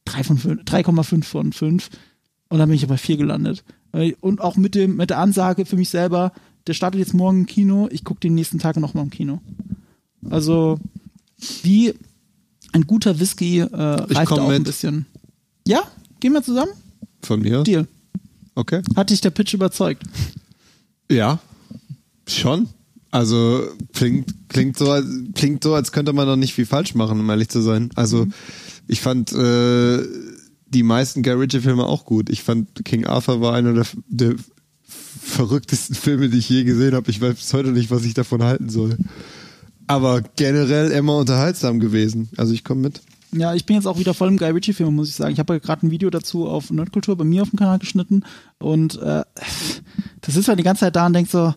3,5 0.07 1.23
von 1.23 1.53
5. 1.53 1.89
Und 2.49 2.57
dann 2.57 2.69
bin 2.69 2.75
ich 2.75 2.87
bei 2.87 2.97
4 2.97 3.17
gelandet. 3.17 3.63
Und 4.21 4.39
auch 4.39 4.55
mit, 4.55 4.73
dem, 4.73 4.95
mit 4.95 5.09
der 5.09 5.19
Ansage 5.19 5.65
für 5.65 5.75
mich 5.75 5.89
selber, 5.89 6.31
der 6.65 6.73
startet 6.73 6.99
jetzt 6.99 7.13
morgen 7.13 7.41
im 7.41 7.45
Kino, 7.45 7.89
ich 7.91 8.05
gucke 8.05 8.21
den 8.21 8.35
nächsten 8.35 8.59
Tag 8.59 8.77
nochmal 8.77 9.03
im 9.03 9.09
Kino. 9.09 9.41
Also, 10.29 10.79
wie 11.63 11.93
ein 12.71 12.87
guter 12.87 13.19
Whisky 13.19 13.59
äh, 13.59 13.65
reift 13.65 14.31
auch 14.31 14.47
mit. 14.47 14.57
ein 14.57 14.63
bisschen. 14.63 15.05
Ja? 15.67 15.83
Gehen 16.19 16.33
wir 16.33 16.43
zusammen? 16.43 16.71
Von 17.23 17.41
mir? 17.41 17.63
Deal. 17.63 17.87
Okay. 18.55 18.81
Hat 18.95 19.09
dich 19.09 19.21
der 19.21 19.29
Pitch 19.29 19.53
überzeugt? 19.53 20.03
Ja, 21.11 21.39
schon. 22.27 22.67
Also 23.11 23.67
klingt, 23.93 24.49
klingt, 24.49 24.77
so, 24.77 24.91
als, 24.91 25.07
klingt 25.33 25.63
so, 25.63 25.73
als 25.73 25.91
könnte 25.91 26.13
man 26.13 26.27
doch 26.27 26.35
nicht 26.35 26.53
viel 26.53 26.65
falsch 26.65 26.93
machen, 26.93 27.19
um 27.19 27.29
ehrlich 27.29 27.49
zu 27.49 27.61
sein. 27.61 27.89
Also 27.95 28.25
mhm. 28.25 28.33
ich 28.87 29.01
fand 29.01 29.31
äh, 29.31 30.03
die 30.67 30.83
meisten 30.83 31.23
Guy 31.23 31.33
Ritchie-Filme 31.33 31.85
auch 31.85 32.05
gut. 32.05 32.29
Ich 32.29 32.43
fand 32.43 32.85
King 32.85 33.07
Arthur 33.07 33.41
war 33.41 33.55
einer 33.55 33.73
der, 33.73 33.87
der 34.07 34.35
verrücktesten 34.83 35.95
Filme, 35.95 36.29
die 36.29 36.37
ich 36.37 36.49
je 36.49 36.63
gesehen 36.63 36.93
habe. 36.93 37.09
Ich 37.09 37.19
weiß 37.19 37.35
bis 37.35 37.53
heute 37.53 37.71
nicht, 37.71 37.89
was 37.89 38.05
ich 38.05 38.13
davon 38.13 38.43
halten 38.43 38.69
soll 38.69 38.97
aber 39.89 40.21
generell 40.35 40.91
immer 40.91 41.17
unterhaltsam 41.17 41.79
gewesen. 41.79 42.29
Also 42.37 42.53
ich 42.53 42.63
komme 42.63 42.81
mit. 42.81 43.01
Ja, 43.31 43.55
ich 43.55 43.65
bin 43.65 43.75
jetzt 43.75 43.87
auch 43.87 43.97
wieder 43.97 44.13
voll 44.13 44.27
im 44.27 44.37
Guy 44.37 44.51
Ritchie-Film, 44.51 44.95
muss 44.95 45.09
ich 45.09 45.15
sagen. 45.15 45.33
Ich 45.33 45.39
habe 45.39 45.53
ja 45.53 45.59
gerade 45.59 45.85
ein 45.85 45.91
Video 45.91 46.09
dazu 46.11 46.47
auf 46.47 46.69
Nerdkultur 46.69 47.15
bei 47.17 47.23
mir 47.23 47.41
auf 47.41 47.49
dem 47.49 47.57
Kanal 47.59 47.79
geschnitten 47.79 48.23
und 48.59 49.01
äh, 49.01 49.23
das 50.21 50.35
ist 50.35 50.47
halt 50.47 50.59
die 50.59 50.63
ganze 50.63 50.81
Zeit 50.81 50.95
da 50.95 51.07
und 51.07 51.13
denkt 51.13 51.31
so, 51.31 51.53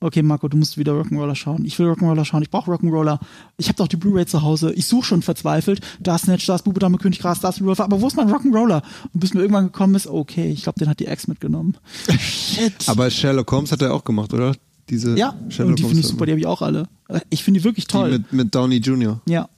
okay 0.00 0.22
Marco, 0.22 0.48
du 0.48 0.56
musst 0.56 0.78
wieder 0.78 0.92
Rock'n'Roller 0.92 1.36
schauen. 1.36 1.64
Ich 1.64 1.78
will 1.78 1.86
Rock'n'Roller 1.86 2.24
schauen, 2.24 2.42
ich 2.42 2.50
brauche 2.50 2.70
Rock'n'Roller. 2.72 3.20
Ich 3.56 3.68
habe 3.68 3.76
doch 3.76 3.88
die 3.88 3.96
Blu-ray 3.96 4.26
zu 4.26 4.42
Hause. 4.42 4.72
Ich 4.72 4.86
suche 4.86 5.06
schon 5.06 5.22
verzweifelt. 5.22 5.80
Da 6.00 6.16
ist 6.16 6.22
Snatch, 6.24 6.46
da 6.46 6.56
ist 6.56 6.64
Bube, 6.64 6.80
Dame, 6.80 6.98
König, 6.98 7.20
Gras, 7.20 7.40
da 7.40 7.50
ist 7.50 7.60
Revolver. 7.60 7.84
Aber 7.84 8.00
wo 8.00 8.08
ist 8.08 8.16
mein 8.16 8.28
Rock'n'Roller? 8.28 8.82
Und 9.12 9.20
bis 9.20 9.32
mir 9.32 9.40
irgendwann 9.40 9.66
gekommen 9.66 9.94
ist, 9.94 10.08
okay, 10.08 10.50
ich 10.50 10.64
glaube, 10.64 10.78
den 10.80 10.88
hat 10.88 10.98
die 10.98 11.06
Ex 11.06 11.28
mitgenommen. 11.28 11.76
Shit. 12.18 12.88
Aber 12.88 13.10
Sherlock 13.10 13.50
Holmes 13.52 13.70
hat 13.70 13.82
er 13.82 13.94
auch 13.94 14.04
gemacht, 14.04 14.34
oder? 14.34 14.54
Diese 14.88 15.16
ja, 15.16 15.34
Sherlock 15.48 15.70
und 15.70 15.78
die 15.78 15.84
finde 15.84 16.00
ich 16.00 16.06
super, 16.06 16.26
die 16.26 16.32
habe 16.32 16.40
ich 16.40 16.46
auch 16.46 16.62
alle. 16.62 16.88
Ich 17.30 17.42
finde 17.42 17.60
die 17.60 17.64
wirklich 17.64 17.86
toll. 17.86 18.10
Die 18.10 18.18
mit, 18.18 18.32
mit 18.32 18.54
Downey 18.54 18.76
Jr. 18.76 19.20
Ja. 19.26 19.48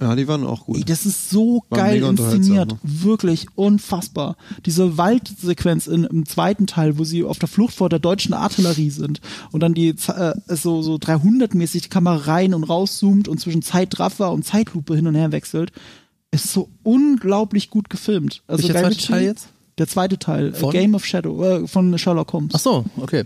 Ja, 0.00 0.14
die 0.14 0.28
waren 0.28 0.46
auch 0.46 0.66
gut. 0.66 0.76
Ey, 0.76 0.84
das 0.84 1.06
ist 1.06 1.30
so 1.30 1.64
waren 1.70 1.80
geil 1.80 2.02
inszeniert. 2.02 2.76
Wirklich 2.82 3.46
unfassbar. 3.56 4.36
Diese 4.64 4.96
Waldsequenz 4.96 5.88
in, 5.88 6.04
im 6.04 6.24
zweiten 6.24 6.68
Teil, 6.68 6.98
wo 6.98 7.04
sie 7.04 7.24
auf 7.24 7.38
der 7.38 7.48
Flucht 7.48 7.74
vor 7.74 7.88
der 7.88 7.98
deutschen 7.98 8.32
Artillerie 8.32 8.90
sind 8.90 9.20
und 9.50 9.60
dann 9.60 9.74
die 9.74 9.88
äh, 9.88 10.34
so, 10.46 10.82
so 10.82 10.94
300-mäßig 10.94 11.82
die 11.82 11.88
Kamera 11.88 12.32
rein 12.32 12.54
und 12.54 12.64
rauszoomt 12.64 13.26
und 13.26 13.40
zwischen 13.40 13.62
Zeitraffer 13.62 14.30
und 14.30 14.44
Zeitlupe 14.44 14.94
hin 14.94 15.08
und 15.08 15.16
her 15.16 15.32
wechselt, 15.32 15.72
ist 16.30 16.52
so 16.52 16.68
unglaublich 16.84 17.70
gut 17.70 17.90
gefilmt. 17.90 18.42
Also 18.46 18.68
Welcher 18.68 18.80
zweite 18.80 18.98
Teil 18.98 19.24
jetzt? 19.24 19.48
Der 19.78 19.88
zweite 19.88 20.18
Teil, 20.18 20.52
Von? 20.52 20.70
Game 20.70 20.94
of 20.94 21.04
Shadow, 21.04 21.42
äh, 21.42 21.66
von 21.66 21.96
Sherlock 21.98 22.32
Holmes. 22.32 22.52
Ach 22.54 22.60
so, 22.60 22.84
okay. 22.98 23.24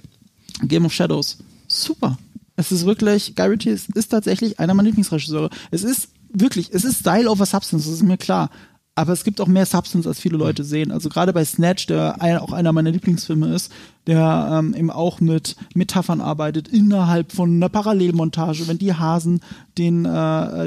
Game 0.63 0.85
of 0.85 0.93
Shadows. 0.93 1.39
Super. 1.69 2.19
Es 2.57 2.71
ist 2.71 2.85
wirklich, 2.85 3.35
Guy 3.35 3.47
Ritchie 3.47 3.71
ist, 3.71 3.95
ist 3.97 4.09
tatsächlich 4.09 4.61
einer 4.61 4.75
meiner 4.75 4.89
Lieblingsregisseure. 4.89 5.51
Es 5.71 5.85
ist 5.85 6.09
wirklich, 6.33 6.71
es 6.73 6.85
ist 6.85 7.01
Style 7.01 7.31
over 7.31 7.47
Substance, 7.47 7.87
das 7.87 7.95
ist 7.95 8.03
mir 8.03 8.19
klar. 8.19 8.51
Aber 8.95 9.15
es 9.15 9.25
gibt 9.25 9.41
auch 9.41 9.47
mehr 9.47 9.65
Substance, 9.65 10.07
als 10.07 10.21
viele 10.21 10.37
Leute 10.37 10.65
sehen. 10.65 10.93
Also 10.93 11.09
gerade 11.09 11.33
bei 11.33 11.43
Snatch, 11.47 11.87
der 11.87 12.21
ein, 12.21 12.37
auch 12.37 12.53
einer 12.53 12.75
meiner 12.75 12.91
Lieblingsfilme 12.91 13.55
ist, 13.55 13.73
der 14.07 14.51
ähm, 14.53 14.75
eben 14.75 14.91
auch 14.91 15.19
mit 15.19 15.57
Metaphern 15.75 16.21
arbeitet 16.21 16.69
innerhalb 16.69 17.33
von 17.33 17.55
einer 17.55 17.71
Parallelmontage, 17.71 18.69
wenn 18.69 18.77
die 18.77 18.93
Hasen 18.93 19.41
den, 19.79 20.05
äh, 20.05 20.09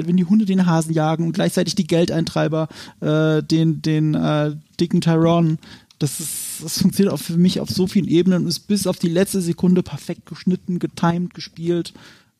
wenn 0.06 0.16
die 0.16 0.24
Hunde 0.24 0.44
den 0.44 0.66
Hasen 0.66 0.92
jagen 0.92 1.24
und 1.24 1.34
gleichzeitig 1.34 1.76
die 1.76 1.86
Geldeintreiber 1.86 2.66
äh, 3.00 3.44
den, 3.44 3.80
den 3.80 4.14
äh, 4.14 4.56
dicken 4.80 5.00
Tyrone 5.00 5.58
das, 5.98 6.20
ist, 6.20 6.30
das 6.62 6.78
funktioniert 6.80 7.12
auch 7.14 7.18
für 7.20 7.36
mich 7.36 7.60
auf 7.60 7.70
so 7.70 7.86
vielen 7.86 8.08
Ebenen 8.08 8.42
und 8.42 8.48
ist 8.48 8.60
bis 8.68 8.86
auf 8.86 8.98
die 8.98 9.08
letzte 9.08 9.40
Sekunde 9.40 9.82
perfekt 9.82 10.26
geschnitten, 10.26 10.78
getimed, 10.78 11.34
gespielt. 11.34 11.92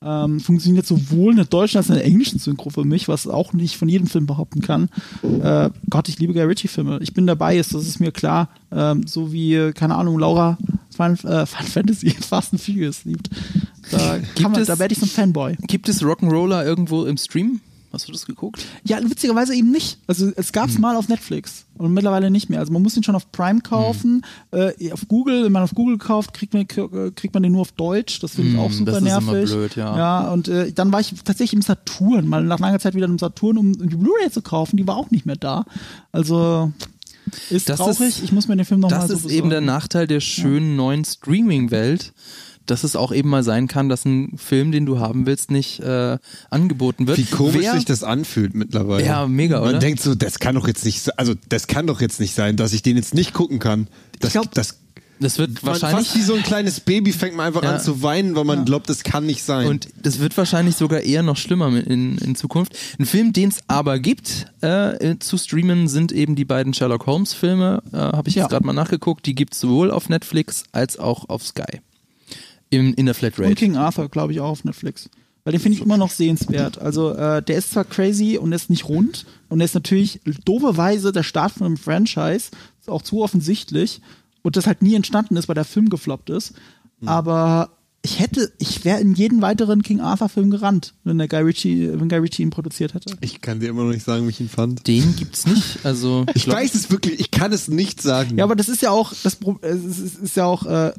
Ähm, 0.02 0.40
funktioniert 0.40 0.86
sowohl 0.86 1.30
in 1.32 1.36
der 1.36 1.46
deutschen 1.46 1.78
als 1.78 1.86
auch 1.86 1.94
in 1.94 1.96
der 1.96 2.04
englischen 2.04 2.38
Synchro 2.38 2.68
für 2.68 2.84
mich, 2.84 3.08
was 3.08 3.26
auch 3.26 3.54
nicht 3.54 3.76
von 3.78 3.88
jedem 3.88 4.06
Film 4.06 4.26
behaupten 4.26 4.60
kann. 4.60 4.90
Äh, 5.22 5.70
Gott, 5.88 6.08
ich 6.10 6.18
liebe 6.18 6.34
Guy 6.34 6.42
Ritchie-Filme. 6.42 6.98
Ich 7.00 7.14
bin 7.14 7.26
dabei, 7.26 7.56
ist, 7.56 7.72
das 7.74 7.86
ist 7.86 7.98
mir 7.98 8.12
klar. 8.12 8.50
Ähm, 8.70 9.06
so 9.06 9.32
wie, 9.32 9.72
keine 9.72 9.94
Ahnung, 9.94 10.18
Laura 10.18 10.58
Final, 10.94 11.14
äh, 11.24 11.46
Final 11.46 11.46
Fantasy 11.66 12.10
Fast 12.10 12.52
and 12.52 12.60
Furious 12.62 13.04
liebt. 13.06 13.30
Da, 13.90 14.18
kann 14.40 14.52
man, 14.52 14.60
es- 14.60 14.66
da 14.68 14.78
werde 14.78 14.92
ich 14.92 15.00
so 15.00 15.06
ein 15.06 15.10
Fanboy. 15.10 15.56
Gibt 15.66 15.88
es 15.88 16.02
Rock'n'Roller 16.02 16.62
irgendwo 16.64 17.04
im 17.06 17.16
Stream? 17.16 17.60
Hast 17.96 18.08
du 18.08 18.12
das 18.12 18.26
geguckt? 18.26 18.64
Ja, 18.84 18.98
witzigerweise 19.02 19.54
eben 19.54 19.70
nicht. 19.70 19.98
Also 20.06 20.30
es 20.36 20.52
gab's 20.52 20.74
Hm. 20.74 20.82
mal 20.82 20.96
auf 20.96 21.08
Netflix 21.08 21.64
und 21.78 21.92
mittlerweile 21.94 22.30
nicht 22.30 22.50
mehr. 22.50 22.60
Also 22.60 22.72
man 22.72 22.82
muss 22.82 22.96
ihn 22.96 23.02
schon 23.02 23.14
auf 23.16 23.32
Prime 23.32 23.60
kaufen, 23.62 24.22
Hm. 24.52 24.72
äh, 24.78 24.92
auf 24.92 25.08
Google, 25.08 25.44
wenn 25.44 25.52
man 25.52 25.62
auf 25.62 25.74
Google 25.74 25.98
kauft, 25.98 26.34
kriegt 26.34 26.52
man, 26.54 26.66
kriegt 26.68 27.32
man 27.34 27.42
den 27.42 27.52
nur 27.52 27.62
auf 27.62 27.72
Deutsch. 27.72 28.20
Das 28.20 28.32
finde 28.34 28.50
ich 28.50 28.54
Hm, 28.56 28.60
auch 28.62 28.70
super 28.70 28.92
das 28.92 29.02
ist 29.02 29.08
immer 29.08 29.32
nervig. 29.32 29.50
blöd, 29.50 29.76
ja. 29.76 29.96
Ja, 29.96 30.28
und 30.32 30.48
äh, 30.48 30.72
dann 30.72 30.92
war 30.92 31.00
ich 31.00 31.10
tatsächlich 31.24 31.54
im 31.54 31.62
Saturn, 31.62 32.28
mal 32.28 32.44
nach 32.44 32.58
langer 32.60 32.78
Zeit 32.78 32.94
wieder 32.94 33.06
im 33.06 33.18
Saturn, 33.18 33.56
um 33.58 33.72
die 33.72 33.96
Blu-ray 33.96 34.30
zu 34.30 34.42
kaufen. 34.42 34.76
Die 34.76 34.86
war 34.86 34.96
auch 34.96 35.10
nicht 35.10 35.26
mehr 35.26 35.36
da. 35.36 35.64
Also 36.12 36.72
ist 37.50 37.68
Das 37.68 37.78
traurig. 37.78 38.00
ist- 38.00 38.22
ich 38.22 38.32
muss 38.32 38.46
mir 38.48 38.56
den 38.56 38.64
Film 38.64 38.80
nochmal 38.80 39.00
Das 39.00 39.08
so 39.08 39.14
ist 39.28 39.34
eben 39.34 39.50
der 39.50 39.56
besorgen. 39.60 39.66
Nachteil 39.66 40.06
der 40.06 40.20
schönen 40.20 40.76
neuen 40.76 41.04
Streaming-Welt, 41.04 42.12
dass 42.66 42.84
es 42.84 42.96
auch 42.96 43.12
eben 43.12 43.28
mal 43.28 43.42
sein 43.42 43.68
kann, 43.68 43.88
dass 43.88 44.04
ein 44.04 44.36
Film, 44.36 44.72
den 44.72 44.86
du 44.86 44.98
haben 44.98 45.26
willst, 45.26 45.50
nicht 45.50 45.80
äh, 45.80 46.18
angeboten 46.50 47.06
wird. 47.06 47.18
Wie 47.18 47.24
komisch 47.24 47.56
Wer- 47.62 47.74
sich 47.74 47.84
das 47.84 48.02
anfühlt 48.04 48.54
mittlerweile. 48.54 49.04
Ja, 49.06 49.26
mega, 49.26 49.60
Man 49.60 49.70
oder? 49.70 49.78
denkt 49.78 50.00
so, 50.00 50.14
das 50.14 50.38
kann 50.38 50.54
doch 50.54 50.66
jetzt 50.66 50.84
nicht, 50.84 51.18
also 51.18 51.34
das 51.48 51.66
kann 51.66 51.86
doch 51.86 52.00
jetzt 52.00 52.20
nicht 52.20 52.34
sein, 52.34 52.56
dass 52.56 52.72
ich 52.72 52.82
den 52.82 52.96
jetzt 52.96 53.14
nicht 53.14 53.32
gucken 53.32 53.58
kann. 53.58 53.88
Das, 54.20 54.32
glaub, 54.32 54.52
das 54.52 54.78
Das 55.18 55.38
wird 55.38 55.62
man, 55.62 55.72
wahrscheinlich 55.72 56.08
fast 56.08 56.18
wie 56.18 56.22
so 56.22 56.34
ein 56.34 56.42
kleines 56.42 56.80
Baby 56.80 57.12
fängt 57.12 57.36
man 57.36 57.46
einfach 57.46 57.62
Ja. 57.62 57.74
an 57.76 57.80
zu 57.80 58.02
weinen, 58.02 58.34
weil 58.36 58.44
man 58.44 58.64
glaubt, 58.66 58.88
das 58.90 59.02
kann 59.02 59.24
nicht 59.26 59.42
sein. 59.42 59.66
Und 59.66 59.88
das 60.02 60.18
wird 60.18 60.36
wahrscheinlich 60.36 60.76
sogar 60.76 61.00
eher 61.00 61.22
noch 61.22 61.36
schlimmer 61.38 61.68
in, 61.68 62.18
in 62.18 62.34
Zukunft. 62.34 62.76
Ein 62.98 63.06
Film, 63.06 63.32
den 63.32 63.48
es 63.48 63.58
aber 63.66 63.98
gibt 63.98 64.46
äh, 64.60 65.16
zu 65.18 65.38
streamen, 65.38 65.88
sind 65.88 66.12
eben 66.12 66.34
die 66.36 66.44
beiden 66.44 66.74
Sherlock 66.74 67.06
Holmes 67.06 67.32
Filme. 67.32 67.82
Äh, 67.92 67.96
Habe 67.96 68.28
ich 68.28 68.34
Ja. 68.34 68.42
jetzt 68.42 68.50
gerade 68.50 68.66
mal 68.66 68.72
nachgeguckt. 68.74 69.24
Die 69.26 69.34
gibt 69.34 69.54
es 69.54 69.60
sowohl 69.60 69.90
auf 69.90 70.08
Netflix 70.08 70.64
als 70.72 70.98
auch 70.98 71.28
auf 71.30 71.42
Sky. 71.44 71.80
Im, 72.70 72.94
in 72.94 73.06
der 73.06 73.14
Flatrate. 73.14 73.48
Und 73.48 73.54
King 73.56 73.76
Arthur, 73.76 74.08
glaube 74.08 74.32
ich, 74.32 74.40
auch 74.40 74.50
auf 74.50 74.64
Netflix. 74.64 75.08
Weil 75.44 75.52
den 75.52 75.60
finde 75.60 75.78
ich 75.78 75.84
immer 75.84 75.96
noch 75.96 76.10
sehenswert. 76.10 76.78
Also 76.78 77.12
äh, 77.14 77.40
der 77.40 77.56
ist 77.56 77.70
zwar 77.70 77.84
crazy 77.84 78.36
und 78.36 78.50
ist 78.52 78.68
nicht 78.68 78.88
rund 78.88 79.26
und 79.48 79.60
der 79.60 79.66
ist 79.66 79.74
natürlich 79.74 80.20
dooferweise 80.44 81.12
der 81.12 81.22
Start 81.22 81.52
von 81.52 81.66
einem 81.66 81.76
Franchise, 81.76 82.50
ist 82.80 82.88
auch 82.88 83.02
zu 83.02 83.22
offensichtlich 83.22 84.00
und 84.42 84.56
das 84.56 84.66
halt 84.66 84.82
nie 84.82 84.96
entstanden 84.96 85.36
ist, 85.36 85.46
weil 85.46 85.54
der 85.54 85.64
Film 85.64 85.88
gefloppt 85.88 86.30
ist. 86.30 86.54
Aber 87.04 87.70
ich 88.02 88.20
hätte, 88.20 88.52
ich 88.58 88.84
wäre 88.84 89.00
in 89.00 89.14
jeden 89.14 89.42
weiteren 89.42 89.82
King 89.82 90.00
Arthur 90.00 90.28
Film 90.28 90.50
gerannt, 90.50 90.94
wenn 91.04 91.18
der 91.18 91.28
Guy 91.28 91.42
Ritchie, 91.42 91.90
wenn 91.94 92.08
Guy 92.08 92.18
Ritchie 92.18 92.42
ihn 92.42 92.50
produziert 92.50 92.94
hätte. 92.94 93.16
ich 93.20 93.40
kann 93.40 93.60
dir 93.60 93.68
immer 93.68 93.84
noch 93.84 93.92
nicht 93.92 94.04
sagen, 94.04 94.26
wie 94.26 94.30
ich 94.30 94.40
ihn 94.40 94.48
fand. 94.48 94.86
Den 94.86 95.14
gibt's 95.16 95.46
nicht. 95.46 95.84
Also 95.84 96.24
Ich 96.34 96.44
glaub- 96.44 96.56
weiß 96.56 96.74
es 96.74 96.90
wirklich, 96.90 97.20
ich 97.20 97.30
kann 97.30 97.52
es 97.52 97.68
nicht 97.68 98.00
sagen. 98.00 98.38
Ja, 98.38 98.44
aber 98.44 98.56
das 98.56 98.68
ist 98.68 98.82
ja 98.82 98.90
auch, 98.90 99.12
das 99.22 99.38
es 99.62 99.98
ist, 99.98 100.18
ist 100.18 100.36
ja 100.36 100.44
auch 100.44 100.66
äh, 100.66 100.88
äh, 100.88 100.92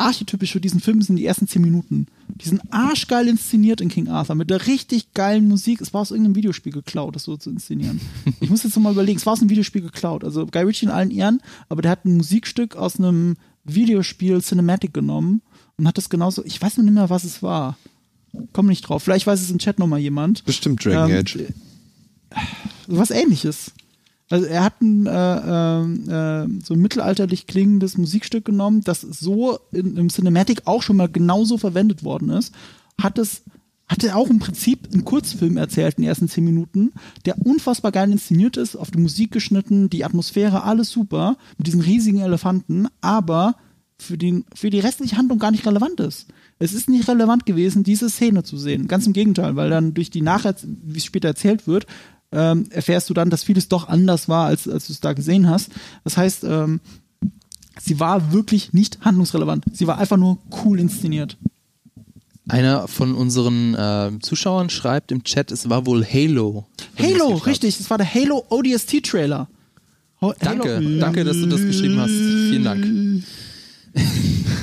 archetypisch 0.00 0.52
für 0.52 0.60
diesen 0.60 0.80
Film 0.80 1.02
sind 1.02 1.16
die 1.16 1.26
ersten 1.26 1.46
zehn 1.46 1.62
Minuten. 1.62 2.06
Die 2.28 2.48
sind 2.48 2.62
arschgeil 2.70 3.28
inszeniert 3.28 3.80
in 3.80 3.88
King 3.88 4.08
Arthur 4.08 4.34
mit 4.34 4.50
der 4.50 4.66
richtig 4.66 5.12
geilen 5.14 5.46
Musik. 5.48 5.80
Es 5.80 5.92
war 5.94 6.00
aus 6.00 6.10
irgendeinem 6.10 6.36
Videospiel 6.36 6.72
geklaut, 6.72 7.14
das 7.16 7.24
so 7.24 7.36
zu 7.36 7.50
inszenieren. 7.50 8.00
ich 8.40 8.50
muss 8.50 8.62
jetzt 8.64 8.74
noch 8.76 8.82
mal 8.82 8.92
überlegen, 8.92 9.18
es 9.18 9.26
war 9.26 9.34
aus 9.34 9.40
einem 9.40 9.50
Videospiel 9.50 9.82
geklaut. 9.82 10.24
Also 10.24 10.46
Guy 10.46 10.62
Ritchie 10.62 10.86
in 10.86 10.90
allen 10.92 11.10
Ehren, 11.10 11.40
aber 11.68 11.82
der 11.82 11.90
hat 11.92 12.04
ein 12.04 12.16
Musikstück 12.16 12.76
aus 12.76 12.98
einem 12.98 13.36
Videospiel 13.64 14.40
Cinematic 14.40 14.94
genommen 14.94 15.42
und 15.76 15.86
hat 15.86 15.98
das 15.98 16.08
genauso, 16.10 16.44
ich 16.44 16.60
weiß 16.60 16.76
noch 16.78 16.84
nicht 16.84 16.94
mehr, 16.94 17.10
was 17.10 17.24
es 17.24 17.42
war. 17.42 17.76
Komm 18.52 18.66
nicht 18.66 18.82
drauf. 18.82 19.02
Vielleicht 19.02 19.26
weiß 19.26 19.40
es 19.40 19.50
im 19.50 19.58
Chat 19.58 19.78
noch 19.78 19.86
mal 19.86 19.98
jemand. 19.98 20.44
Bestimmt 20.44 20.84
Dragon 20.84 21.10
Ähm, 21.10 21.18
Age. 21.18 21.38
was 22.86 23.10
ähnliches. 23.10 23.72
Also 24.30 24.46
er 24.46 24.62
hat 24.64 24.80
ein 24.80 25.06
äh, 25.06 25.10
äh, 25.10 26.44
äh, 26.44 26.48
so 26.62 26.74
ein 26.74 26.80
mittelalterlich 26.80 27.48
klingendes 27.48 27.98
Musikstück 27.98 28.44
genommen, 28.44 28.82
das 28.82 29.00
so 29.00 29.58
in, 29.72 29.96
im 29.96 30.08
Cinematic 30.08 30.62
auch 30.66 30.82
schon 30.82 30.96
mal 30.96 31.08
genauso 31.08 31.58
verwendet 31.58 32.04
worden 32.04 32.30
ist, 32.30 32.54
hat 33.00 33.18
es 33.18 33.42
hat 33.88 34.04
er 34.04 34.16
auch 34.16 34.30
im 34.30 34.38
Prinzip 34.38 34.88
einen 34.92 35.04
Kurzfilm 35.04 35.56
erzählt 35.56 35.96
in 35.98 36.02
den 36.02 36.08
ersten 36.08 36.28
zehn 36.28 36.44
Minuten, 36.44 36.92
der 37.24 37.44
unfassbar 37.44 37.90
geil 37.90 38.12
inszeniert 38.12 38.56
ist, 38.56 38.76
auf 38.76 38.92
die 38.92 39.00
Musik 39.00 39.32
geschnitten, 39.32 39.90
die 39.90 40.04
Atmosphäre, 40.04 40.62
alles 40.62 40.90
super, 40.90 41.36
mit 41.58 41.66
diesen 41.66 41.80
riesigen 41.80 42.20
Elefanten, 42.20 42.86
aber 43.00 43.56
für, 43.98 44.16
den, 44.16 44.44
für 44.54 44.70
die 44.70 44.78
restliche 44.78 45.16
Handlung 45.16 45.40
gar 45.40 45.50
nicht 45.50 45.66
relevant 45.66 45.98
ist. 45.98 46.28
Es 46.60 46.72
ist 46.72 46.88
nicht 46.88 47.08
relevant 47.08 47.46
gewesen, 47.46 47.82
diese 47.82 48.08
Szene 48.08 48.44
zu 48.44 48.56
sehen. 48.56 48.86
Ganz 48.86 49.08
im 49.08 49.12
Gegenteil, 49.12 49.56
weil 49.56 49.70
dann 49.70 49.92
durch 49.92 50.10
die 50.10 50.22
Nachher, 50.22 50.54
wie 50.62 50.98
es 50.98 51.04
später 51.04 51.26
erzählt 51.26 51.66
wird, 51.66 51.86
ähm, 52.32 52.66
erfährst 52.70 53.10
du 53.10 53.14
dann, 53.14 53.30
dass 53.30 53.42
vieles 53.44 53.68
doch 53.68 53.88
anders 53.88 54.28
war, 54.28 54.46
als, 54.46 54.68
als 54.68 54.86
du 54.86 54.92
es 54.92 55.00
da 55.00 55.12
gesehen 55.12 55.48
hast. 55.48 55.70
Das 56.04 56.16
heißt, 56.16 56.44
ähm, 56.44 56.80
sie 57.80 57.98
war 58.00 58.32
wirklich 58.32 58.72
nicht 58.72 59.00
handlungsrelevant. 59.02 59.64
Sie 59.72 59.86
war 59.86 59.98
einfach 59.98 60.16
nur 60.16 60.38
cool 60.64 60.78
inszeniert. 60.80 61.36
Einer 62.48 62.88
von 62.88 63.14
unseren 63.14 63.74
äh, 63.74 64.10
Zuschauern 64.20 64.70
schreibt 64.70 65.12
im 65.12 65.22
Chat, 65.22 65.52
es 65.52 65.68
war 65.70 65.86
wohl 65.86 66.04
Halo. 66.04 66.66
Halo, 66.98 67.34
richtig, 67.36 67.78
das 67.78 67.88
war 67.90 67.98
der 67.98 68.12
Halo 68.12 68.44
ODST-Trailer. 68.48 69.48
Ho- 70.20 70.34
Danke, 70.40 70.76
Halo- 70.76 70.98
danke, 70.98 71.24
dass 71.24 71.36
du 71.36 71.46
das 71.46 71.60
geschrieben 71.62 71.98
hast. 72.00 72.10
Vielen 72.10 72.64
Dank. 72.64 72.84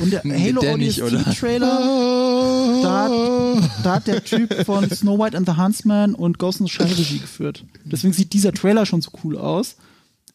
Und 0.02 0.12
der 0.14 0.22
Halo 0.24 0.62
Der 0.62 0.78
nicht, 0.78 1.02
oder? 1.02 1.20
ODST-Trailer, 1.20 2.80
da, 2.84 3.04
hat- 3.04 3.70
da 3.84 3.96
hat 3.96 4.08
der 4.08 4.24
Typ 4.24 4.54
von 4.66 4.90
Snow 4.90 5.18
White 5.20 5.36
and 5.38 5.48
the 5.48 5.56
Huntsman 5.58 6.14
und 6.16 6.38
Ghost 6.40 6.60
in 6.60 6.68
the 6.68 6.72
Shell 6.72 6.88
Regie 6.88 7.20
geführt. 7.20 7.64
Deswegen 7.86 8.14
sieht 8.14 8.34
dieser 8.34 8.52
Trailer 8.54 8.86
schon 8.86 9.02
so 9.02 9.12
cool 9.24 9.38
aus. 9.38 9.76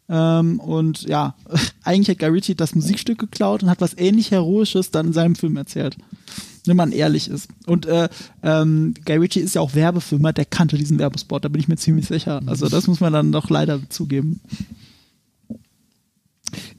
Ähm, 0.08 0.58
und 0.60 1.02
ja, 1.02 1.34
eigentlich 1.84 2.08
hat 2.10 2.18
Guy 2.18 2.28
Ritchie 2.28 2.54
das 2.54 2.74
Musikstück 2.74 3.18
geklaut 3.18 3.62
und 3.62 3.70
hat 3.70 3.80
was 3.80 3.96
ähnlich 3.96 4.30
Heroisches 4.30 4.90
dann 4.90 5.06
in 5.08 5.12
seinem 5.12 5.36
Film 5.36 5.56
erzählt. 5.56 5.96
Wenn 6.64 6.76
man 6.76 6.92
ehrlich 6.92 7.28
ist. 7.28 7.48
Und 7.66 7.86
äh, 7.86 8.08
ähm, 8.42 8.94
Guy 9.04 9.16
Ritchie 9.16 9.40
ist 9.40 9.54
ja 9.56 9.60
auch 9.60 9.74
Werbefilmer, 9.74 10.32
der 10.32 10.44
kannte 10.44 10.76
diesen 10.76 10.98
Werbespot, 10.98 11.44
da 11.44 11.48
bin 11.48 11.60
ich 11.60 11.66
mir 11.68 11.76
ziemlich 11.76 12.06
sicher. 12.06 12.40
Also 12.46 12.68
das 12.68 12.86
muss 12.86 13.00
man 13.00 13.12
dann 13.12 13.32
doch 13.32 13.50
leider 13.50 13.80
zugeben. 13.90 14.40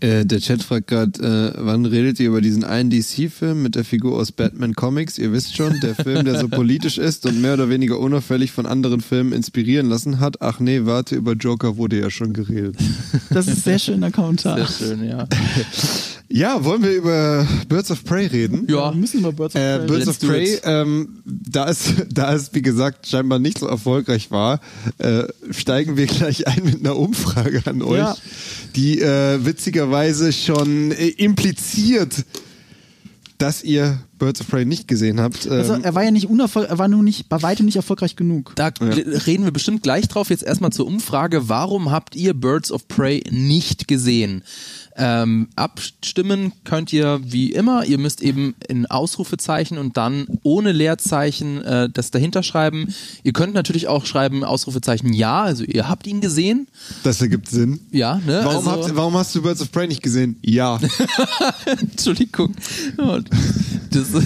Äh, 0.04 0.26
der 0.26 0.40
Chat 0.42 0.62
fragt 0.64 0.88
gerade, 0.88 1.54
äh, 1.58 1.64
wann 1.66 1.86
redet 1.86 2.20
ihr 2.20 2.28
über 2.28 2.42
diesen 2.42 2.66
einen 2.66 2.90
DC-Film 2.90 3.64
mit 3.64 3.76
der 3.76 3.86
Figur 3.86 4.18
aus 4.20 4.34
Batman 4.34 4.74
Comics? 4.74 5.18
Ihr 5.18 5.32
wisst 5.32 5.56
schon, 5.56 5.80
der 5.80 5.96
Film, 5.96 6.26
der 6.26 6.38
so 6.42 6.48
politisch 6.50 6.98
ist 6.98 7.26
und 7.26 7.42
mehr 7.42 7.54
oder 7.54 7.70
weniger 7.70 7.98
unauffällig 8.00 8.52
von 8.52 8.66
anderen 8.66 9.00
Filmen 9.00 9.32
inspirieren 9.32 9.88
lassen 9.88 10.20
hat. 10.20 10.42
Ach 10.42 10.60
nee, 10.60 10.82
warte, 10.84 11.16
über 11.16 11.34
Joker 11.34 11.78
wurde 11.78 12.02
ja 12.02 12.10
schon 12.10 12.34
geredet. 12.34 12.76
Das 13.30 13.48
ist 13.48 13.64
sehr 13.64 13.80
schöner 13.80 14.12
Kommentar. 14.12 14.58
Sehr 14.58 14.88
schön, 14.90 15.04
ja. 15.08 15.26
Ja, 16.30 16.64
wollen 16.66 16.82
wir 16.82 16.92
über 16.96 17.48
Birds 17.70 17.92
of 17.92 18.04
Prey 18.06 18.26
reden? 18.26 18.68
Wir 18.68 18.78
Ja, 18.78 18.92
müssen 18.92 19.20
über 19.20 19.32
Birds 19.34 19.56
of 19.56 19.62
Äh, 19.62 19.78
Prey 19.80 19.88
Birds 19.88 20.06
Let's 20.08 20.24
of 20.24 20.30
Prey, 20.30 20.60
ähm, 20.64 21.22
da 21.26 21.70
es, 21.70 21.94
da 22.12 22.34
es, 22.34 22.56
wie 22.56 22.64
gesagt, 22.64 23.06
scheinbar 23.08 23.38
nicht 23.38 23.60
so 23.60 23.68
erfolgreich 23.68 24.32
war, 24.32 24.60
äh, 24.98 25.26
steigen 25.52 25.96
wir 25.96 26.08
gleich 26.08 26.48
ein 26.48 26.64
mit 26.64 26.80
einer 26.80 26.96
Umfrage 26.98 27.62
an 27.66 27.84
euch, 27.84 27.98
Ja. 28.00 28.16
die 28.76 29.00
äh, 29.00 29.46
witzigerweise 29.46 29.93
schon 30.32 30.92
äh, 30.92 31.08
impliziert, 31.08 32.26
dass 33.38 33.64
ihr 33.64 34.00
Birds 34.20 34.42
of 34.42 34.48
Prey 34.48 34.64
nicht 34.64 34.88
gesehen 34.88 35.20
habt. 35.20 35.48
Also 35.48 35.74
Ähm, 35.74 35.84
er 35.84 35.96
war 35.96 36.04
ja 36.04 36.12
nicht 36.12 36.28
unerfolgreich, 36.28 36.72
er 36.72 36.78
war 36.78 36.88
nur 36.88 37.04
nicht, 37.04 37.28
bei 37.28 37.42
weitem 37.42 37.66
nicht 37.66 37.76
erfolgreich 37.76 38.16
genug. 38.16 38.54
Da 38.56 38.72
reden 38.80 39.44
wir 39.44 39.52
bestimmt 39.52 39.84
gleich 39.84 40.08
drauf. 40.08 40.30
Jetzt 40.30 40.44
erstmal 40.44 40.72
zur 40.72 40.88
Umfrage. 40.88 41.50
Warum 41.50 41.92
habt 41.92 42.16
ihr 42.16 42.34
Birds 42.34 42.72
of 42.72 42.88
Prey 42.88 43.24
nicht 43.32 43.88
gesehen? 43.88 44.44
Ähm, 44.96 45.50
abstimmen 45.56 46.54
könnt 46.64 46.94
ihr 46.94 47.20
wie 47.24 47.52
immer. 47.52 47.86
Ihr 47.86 47.98
müsst 47.98 48.22
eben 48.22 48.56
in 48.68 48.86
Ausrufezeichen 48.86 49.78
und 49.78 49.98
dann 49.98 50.28
ohne 50.44 50.72
Leerzeichen 50.72 51.64
äh, 51.64 51.90
das 51.92 52.12
dahinter 52.12 52.44
schreiben. 52.44 52.94
Ihr 53.24 53.34
könnt 53.34 53.54
natürlich 53.54 53.88
auch 53.88 54.06
schreiben 54.06 54.44
Ausrufezeichen 54.44 55.14
ja, 55.14 55.44
also 55.44 55.64
ihr 55.64 55.90
habt 55.90 56.06
ihn 56.08 56.22
gesehen. 56.22 56.68
das 57.04 57.22
ergibt 57.22 57.50
Sinn. 57.50 57.80
Ja, 57.92 58.18
ne? 58.26 58.42
Warum, 58.44 58.68
also, 58.68 58.88
habt, 58.88 58.96
warum 58.96 59.14
hast 59.16 59.34
du 59.36 59.42
Birds 59.42 59.62
of 59.62 59.72
Prey 59.72 59.88
nicht 59.88 60.04
gesehen? 60.04 60.38
Ja. 60.42 60.80
Entschuldigung. 61.66 62.56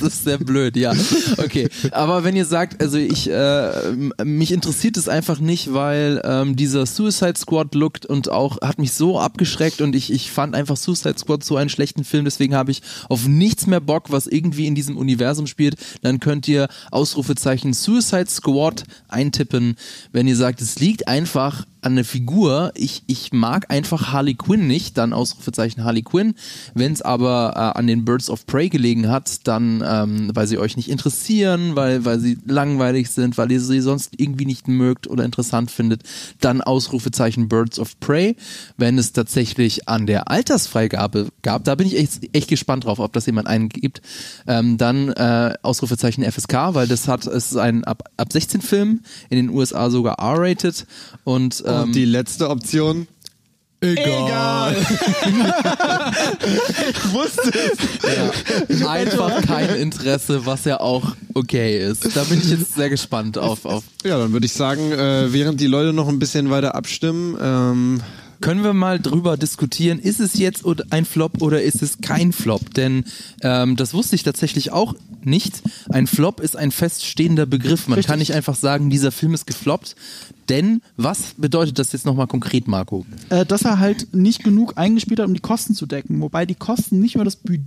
Das 0.00 0.14
ist 0.14 0.24
sehr 0.24 0.38
blöd, 0.38 0.76
ja. 0.76 0.92
Okay. 1.38 1.68
Aber 1.92 2.24
wenn 2.24 2.36
ihr 2.36 2.44
sagt, 2.44 2.82
also 2.82 2.98
ich, 2.98 3.30
äh, 3.30 3.92
mich 4.22 4.52
interessiert 4.52 4.96
es 4.96 5.08
einfach 5.08 5.38
nicht, 5.38 5.72
weil 5.72 6.20
ähm, 6.24 6.56
dieser 6.56 6.84
Suicide 6.86 7.34
Squad 7.36 7.74
lookt 7.74 8.04
und 8.04 8.30
auch 8.30 8.60
hat 8.60 8.78
mich 8.78 8.92
so 8.92 9.18
abgeschreckt 9.18 9.80
und 9.80 9.94
ich, 9.94 10.12
ich 10.12 10.30
fand 10.30 10.54
einfach 10.54 10.76
Suicide 10.76 11.18
Squad 11.18 11.44
so 11.44 11.56
einen 11.56 11.70
schlechten 11.70 12.04
Film, 12.04 12.24
deswegen 12.24 12.54
habe 12.54 12.70
ich 12.70 12.82
auf 13.08 13.26
nichts 13.26 13.66
mehr 13.66 13.80
Bock, 13.80 14.10
was 14.10 14.26
irgendwie 14.26 14.66
in 14.66 14.74
diesem 14.74 14.96
Universum 14.96 15.46
spielt, 15.46 15.76
dann 16.02 16.20
könnt 16.20 16.48
ihr 16.48 16.68
Ausrufezeichen 16.90 17.72
Suicide 17.72 18.28
Squad 18.28 18.84
eintippen, 19.08 19.76
wenn 20.12 20.28
ihr 20.28 20.36
sagt, 20.36 20.60
es 20.60 20.78
liegt 20.80 21.08
einfach 21.08 21.64
an 21.84 21.96
der 21.96 22.04
Figur. 22.04 22.72
Ich, 22.74 23.02
ich 23.06 23.32
mag 23.32 23.70
einfach 23.70 24.12
Harley 24.12 24.34
Quinn 24.34 24.66
nicht, 24.66 24.96
dann 24.96 25.12
Ausrufezeichen 25.12 25.84
Harley 25.84 26.02
Quinn. 26.02 26.34
Wenn 26.74 26.92
es 26.92 27.02
aber 27.02 27.52
äh, 27.54 27.78
an 27.78 27.86
den 27.86 28.04
Birds 28.04 28.30
of 28.30 28.46
Prey 28.46 28.68
gelegen 28.68 29.08
hat, 29.08 29.46
dann, 29.46 29.82
ähm, 29.86 30.30
weil 30.34 30.46
sie 30.46 30.58
euch 30.58 30.76
nicht 30.76 30.88
interessieren, 30.88 31.76
weil, 31.76 32.04
weil 32.04 32.18
sie 32.18 32.38
langweilig 32.46 33.10
sind, 33.10 33.36
weil 33.38 33.52
ihr 33.52 33.60
sie 33.60 33.80
sonst 33.80 34.14
irgendwie 34.16 34.46
nicht 34.46 34.68
mögt 34.68 35.06
oder 35.06 35.24
interessant 35.24 35.70
findet, 35.70 36.02
dann 36.40 36.60
Ausrufezeichen 36.60 37.48
Birds 37.48 37.78
of 37.78 37.98
Prey. 38.00 38.36
Wenn 38.76 38.98
es 38.98 39.12
tatsächlich 39.12 39.88
an 39.88 40.06
der 40.06 40.30
Altersfreigabe 40.30 41.28
gab, 41.42 41.64
da 41.64 41.74
bin 41.74 41.86
ich 41.86 41.98
echt, 41.98 42.20
echt 42.32 42.48
gespannt 42.48 42.84
drauf, 42.84 42.98
ob 42.98 43.12
das 43.12 43.26
jemand 43.26 43.46
eingibt, 43.46 44.00
ähm, 44.46 44.78
dann 44.78 45.10
äh, 45.10 45.54
Ausrufezeichen 45.62 46.24
FSK, 46.24 46.74
weil 46.74 46.88
das 46.88 47.08
hat, 47.08 47.26
es 47.26 47.52
ist 47.52 47.56
ein 47.56 47.84
ab, 47.84 48.04
ab 48.16 48.32
16 48.32 48.60
Film, 48.60 49.00
in 49.28 49.36
den 49.36 49.50
USA 49.50 49.90
sogar 49.90 50.18
R-rated 50.18 50.86
und 51.24 51.62
ähm, 51.74 51.82
Und 51.84 51.94
die 51.94 52.04
letzte 52.04 52.50
Option? 52.50 53.06
Egal. 53.80 54.74
ich 56.88 57.12
wusste 57.12 57.52
es. 57.52 58.80
Ja, 58.80 58.90
einfach 58.90 59.42
kein 59.42 59.74
Interesse, 59.76 60.46
was 60.46 60.64
ja 60.64 60.80
auch 60.80 61.14
okay 61.34 61.78
ist. 61.86 62.16
Da 62.16 62.24
bin 62.24 62.38
ich 62.38 62.50
jetzt 62.50 62.74
sehr 62.74 62.88
gespannt 62.88 63.36
auf. 63.36 63.66
auf. 63.66 63.84
Ja, 64.04 64.18
dann 64.18 64.32
würde 64.32 64.46
ich 64.46 64.52
sagen, 64.52 64.90
äh, 64.92 65.32
während 65.32 65.60
die 65.60 65.66
Leute 65.66 65.92
noch 65.92 66.08
ein 66.08 66.18
bisschen 66.18 66.48
weiter 66.50 66.74
abstimmen, 66.74 67.36
ähm, 67.40 68.00
Können 68.44 68.62
wir 68.62 68.74
mal 68.74 69.00
drüber 69.00 69.38
diskutieren, 69.38 69.98
ist 69.98 70.20
es 70.20 70.34
jetzt 70.34 70.66
ein 70.90 71.06
Flop 71.06 71.40
oder 71.40 71.62
ist 71.62 71.80
es 71.80 72.02
kein 72.02 72.30
Flop? 72.30 72.74
Denn 72.74 73.04
ähm, 73.40 73.74
das 73.74 73.94
wusste 73.94 74.16
ich 74.16 74.22
tatsächlich 74.22 74.70
auch 74.70 74.94
nicht. 75.22 75.62
Ein 75.88 76.06
Flop 76.06 76.40
ist 76.40 76.54
ein 76.54 76.70
feststehender 76.70 77.46
Begriff. 77.46 77.88
Man 77.88 77.96
Richtig. 77.96 78.10
kann 78.10 78.18
nicht 78.18 78.34
einfach 78.34 78.54
sagen, 78.54 78.90
dieser 78.90 79.12
Film 79.12 79.32
ist 79.32 79.46
gefloppt. 79.46 79.96
Denn 80.50 80.82
was 80.98 81.36
bedeutet 81.38 81.78
das 81.78 81.92
jetzt 81.92 82.04
nochmal 82.04 82.26
konkret, 82.26 82.68
Marco? 82.68 83.06
äh, 83.30 83.46
dass 83.46 83.62
er 83.62 83.78
halt 83.78 84.12
nicht 84.14 84.44
genug 84.44 84.76
eingespielt 84.76 85.20
hat, 85.20 85.26
um 85.26 85.32
die 85.32 85.40
Kosten 85.40 85.74
zu 85.74 85.86
decken. 85.86 86.20
Wobei 86.20 86.44
die 86.44 86.54
Kosten 86.54 87.00
nicht 87.00 87.14
mehr 87.14 87.24
das 87.24 87.36
Bü 87.36 87.60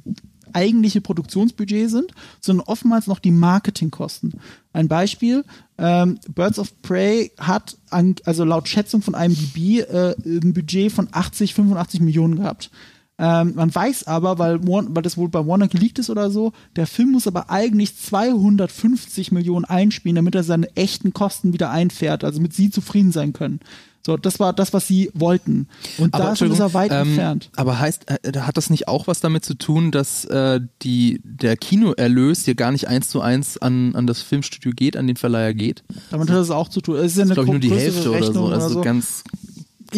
eigentliche 0.54 1.02
Produktionsbudget 1.02 1.90
sind, 1.90 2.12
sondern 2.40 2.68
oftmals 2.68 3.08
noch 3.08 3.20
die 3.20 3.32
Marketingkosten. 3.32 4.36
Ein 4.74 4.88
Beispiel, 4.88 5.44
ähm, 5.78 6.20
Birds 6.34 6.60
of 6.60 6.82
Prey 6.82 7.32
hat, 7.40 7.78
an, 7.90 8.16
also 8.26 8.44
laut 8.44 8.68
Schätzung 8.68 9.02
von 9.02 9.14
IMDb, 9.14 9.82
äh, 9.82 10.16
ein 10.26 10.54
Budget 10.54 10.92
von 10.92 11.08
80, 11.12 11.54
85 11.54 12.02
Millionen 12.02 12.38
gehabt. 12.38 12.72
Ähm, 13.20 13.54
man 13.56 13.74
weiß 13.74 14.06
aber, 14.06 14.38
weil, 14.38 14.60
weil 14.64 15.02
das 15.02 15.18
wohl 15.18 15.30
bei 15.30 15.46
Warner 15.46 15.68
geleakt 15.68 15.98
ist 15.98 16.10
oder 16.12 16.30
so, 16.30 16.54
der 16.76 16.86
Film 16.86 17.12
muss 17.12 17.26
aber 17.26 17.50
eigentlich 17.50 17.98
250 17.98 19.32
Millionen 19.32 19.66
einspielen, 19.66 20.18
damit 20.18 20.36
er 20.36 20.44
seine 20.44 20.76
echten 20.76 21.14
Kosten 21.14 21.52
wieder 21.52 21.72
einfährt, 21.72 22.24
also 22.24 22.40
mit 22.40 22.54
sie 22.54 22.70
zufrieden 22.70 23.12
sein 23.12 23.34
können. 23.34 23.60
So, 24.06 24.16
das 24.16 24.40
war 24.40 24.54
das, 24.54 24.72
was 24.72 24.88
sie 24.88 25.12
wollten. 25.14 25.68
Und 25.98 26.16
davon 26.16 26.50
ist 26.52 26.60
er 26.60 26.74
weit 26.74 26.92
ähm, 26.92 27.10
entfernt. 27.10 27.50
Aber 27.58 27.78
heißt, 27.80 28.06
äh, 28.10 28.40
hat 28.40 28.56
das 28.56 28.70
nicht 28.70 28.88
auch 28.88 29.08
was 29.08 29.20
damit 29.20 29.44
zu 29.44 29.54
tun, 29.54 29.92
dass 29.92 30.24
äh, 30.26 30.62
die, 30.82 31.20
der 31.26 31.58
Kinoerlös 31.58 32.46
hier 32.46 32.56
gar 32.56 32.72
nicht 32.72 32.88
eins 32.88 33.10
zu 33.10 33.20
eins 33.22 33.58
an, 33.58 33.96
an 33.96 34.08
das 34.08 34.22
Filmstudio 34.22 34.72
geht, 34.74 34.96
an 34.96 35.08
den 35.08 35.18
Verleiher 35.18 35.54
geht? 35.54 35.84
Damit 36.10 36.30
hat 36.30 36.38
es 36.38 36.52
auch 36.52 36.70
zu 36.70 36.80
tun. 36.80 36.96
Es 36.98 37.12
ist 37.14 37.18
ja 37.18 37.24
eine 37.26 37.34
glaube 37.34 37.48
ich 37.48 37.52
nur 37.52 37.60
die 37.60 37.72
Hälfte 37.72 38.12
oder 38.12 38.32
so, 38.34 38.46
also 38.48 38.76
oder 38.80 38.82
ganz 38.86 39.24
Ich- 39.44 39.47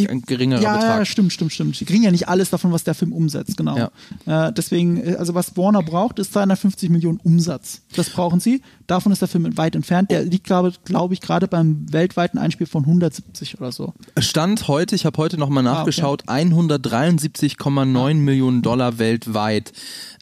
ein 0.07 0.21
geringerer 0.21 0.61
ja, 0.61 0.75
Betrag. 0.75 0.99
ja, 0.99 1.05
stimmt, 1.05 1.33
stimmt, 1.33 1.53
stimmt. 1.53 1.79
Die 1.79 1.85
kriegen 1.85 2.03
ja 2.03 2.11
nicht 2.11 2.27
alles 2.29 2.49
davon, 2.49 2.71
was 2.71 2.83
der 2.83 2.93
Film 2.93 3.13
umsetzt, 3.13 3.57
genau. 3.57 3.89
Äh, 4.25 4.53
deswegen, 4.53 4.97
äh, 4.97 5.15
also 5.15 5.33
was 5.33 5.57
Warner 5.57 5.81
braucht, 5.83 6.19
ist 6.19 6.33
250 6.33 6.89
Millionen 6.89 7.19
Umsatz. 7.23 7.81
Das 7.95 8.09
brauchen 8.09 8.39
sie. 8.39 8.61
Davon 8.87 9.11
ist 9.11 9.21
der 9.21 9.27
Film 9.27 9.57
weit 9.57 9.75
entfernt. 9.75 10.11
Der 10.11 10.23
liegt, 10.23 10.45
glaube 10.45 10.73
glaube 10.85 11.13
ich, 11.13 11.21
gerade 11.21 11.47
beim 11.47 11.91
weltweiten 11.91 12.37
Einspiel 12.37 12.67
von 12.67 12.83
170 12.83 13.59
oder 13.59 13.71
so. 13.71 13.93
Stand 14.17 14.67
heute, 14.67 14.95
ich 14.95 15.05
habe 15.05 15.17
heute 15.17 15.37
nochmal 15.37 15.65
Ah, 15.67 15.73
nachgeschaut, 15.73 16.23
173,9 16.27 18.13
Millionen 18.15 18.61
Dollar 18.61 18.99
weltweit. 18.99 19.73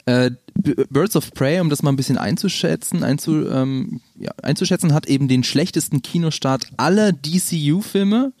Äh, 0.06 0.30
Birds 0.90 1.14
of 1.16 1.32
Prey, 1.34 1.60
um 1.60 1.70
das 1.70 1.82
mal 1.82 1.92
ein 1.92 1.96
bisschen 1.96 2.18
einzuschätzen, 2.18 3.04
einzu, 3.04 3.46
ähm, 3.48 4.00
ja, 4.18 4.32
einzuschätzen, 4.42 4.92
hat 4.92 5.06
eben 5.06 5.28
den 5.28 5.44
schlechtesten 5.44 6.02
Kinostart 6.02 6.64
aller 6.76 7.12
DCU-Filme. 7.12 8.32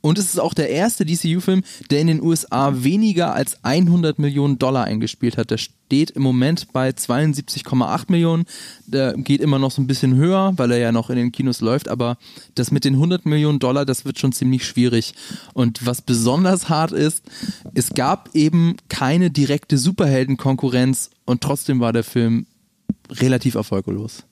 Und 0.00 0.18
es 0.18 0.26
ist 0.26 0.38
auch 0.38 0.54
der 0.54 0.70
erste 0.70 1.04
DCU-Film, 1.04 1.64
der 1.90 2.00
in 2.00 2.06
den 2.06 2.22
USA 2.22 2.84
weniger 2.84 3.34
als 3.34 3.64
100 3.64 4.18
Millionen 4.18 4.58
Dollar 4.58 4.84
eingespielt 4.84 5.36
hat. 5.36 5.50
Der 5.50 5.58
steht 5.58 6.12
im 6.12 6.22
Moment 6.22 6.72
bei 6.72 6.90
72,8 6.90 8.04
Millionen. 8.08 8.44
Der 8.86 9.14
geht 9.14 9.40
immer 9.40 9.58
noch 9.58 9.72
so 9.72 9.82
ein 9.82 9.88
bisschen 9.88 10.14
höher, 10.14 10.52
weil 10.56 10.70
er 10.70 10.78
ja 10.78 10.92
noch 10.92 11.10
in 11.10 11.16
den 11.16 11.32
Kinos 11.32 11.60
läuft. 11.60 11.88
Aber 11.88 12.16
das 12.54 12.70
mit 12.70 12.84
den 12.84 12.94
100 12.94 13.26
Millionen 13.26 13.58
Dollar, 13.58 13.84
das 13.84 14.04
wird 14.04 14.20
schon 14.20 14.32
ziemlich 14.32 14.64
schwierig. 14.64 15.14
Und 15.52 15.84
was 15.84 16.00
besonders 16.00 16.68
hart 16.68 16.92
ist, 16.92 17.24
es 17.74 17.90
gab 17.90 18.30
eben 18.34 18.76
keine 18.88 19.32
direkte 19.32 19.78
Superheldenkonkurrenz 19.78 21.10
und 21.24 21.40
trotzdem 21.40 21.80
war 21.80 21.92
der 21.92 22.04
Film 22.04 22.46
relativ 23.10 23.56
erfolglos. 23.56 24.24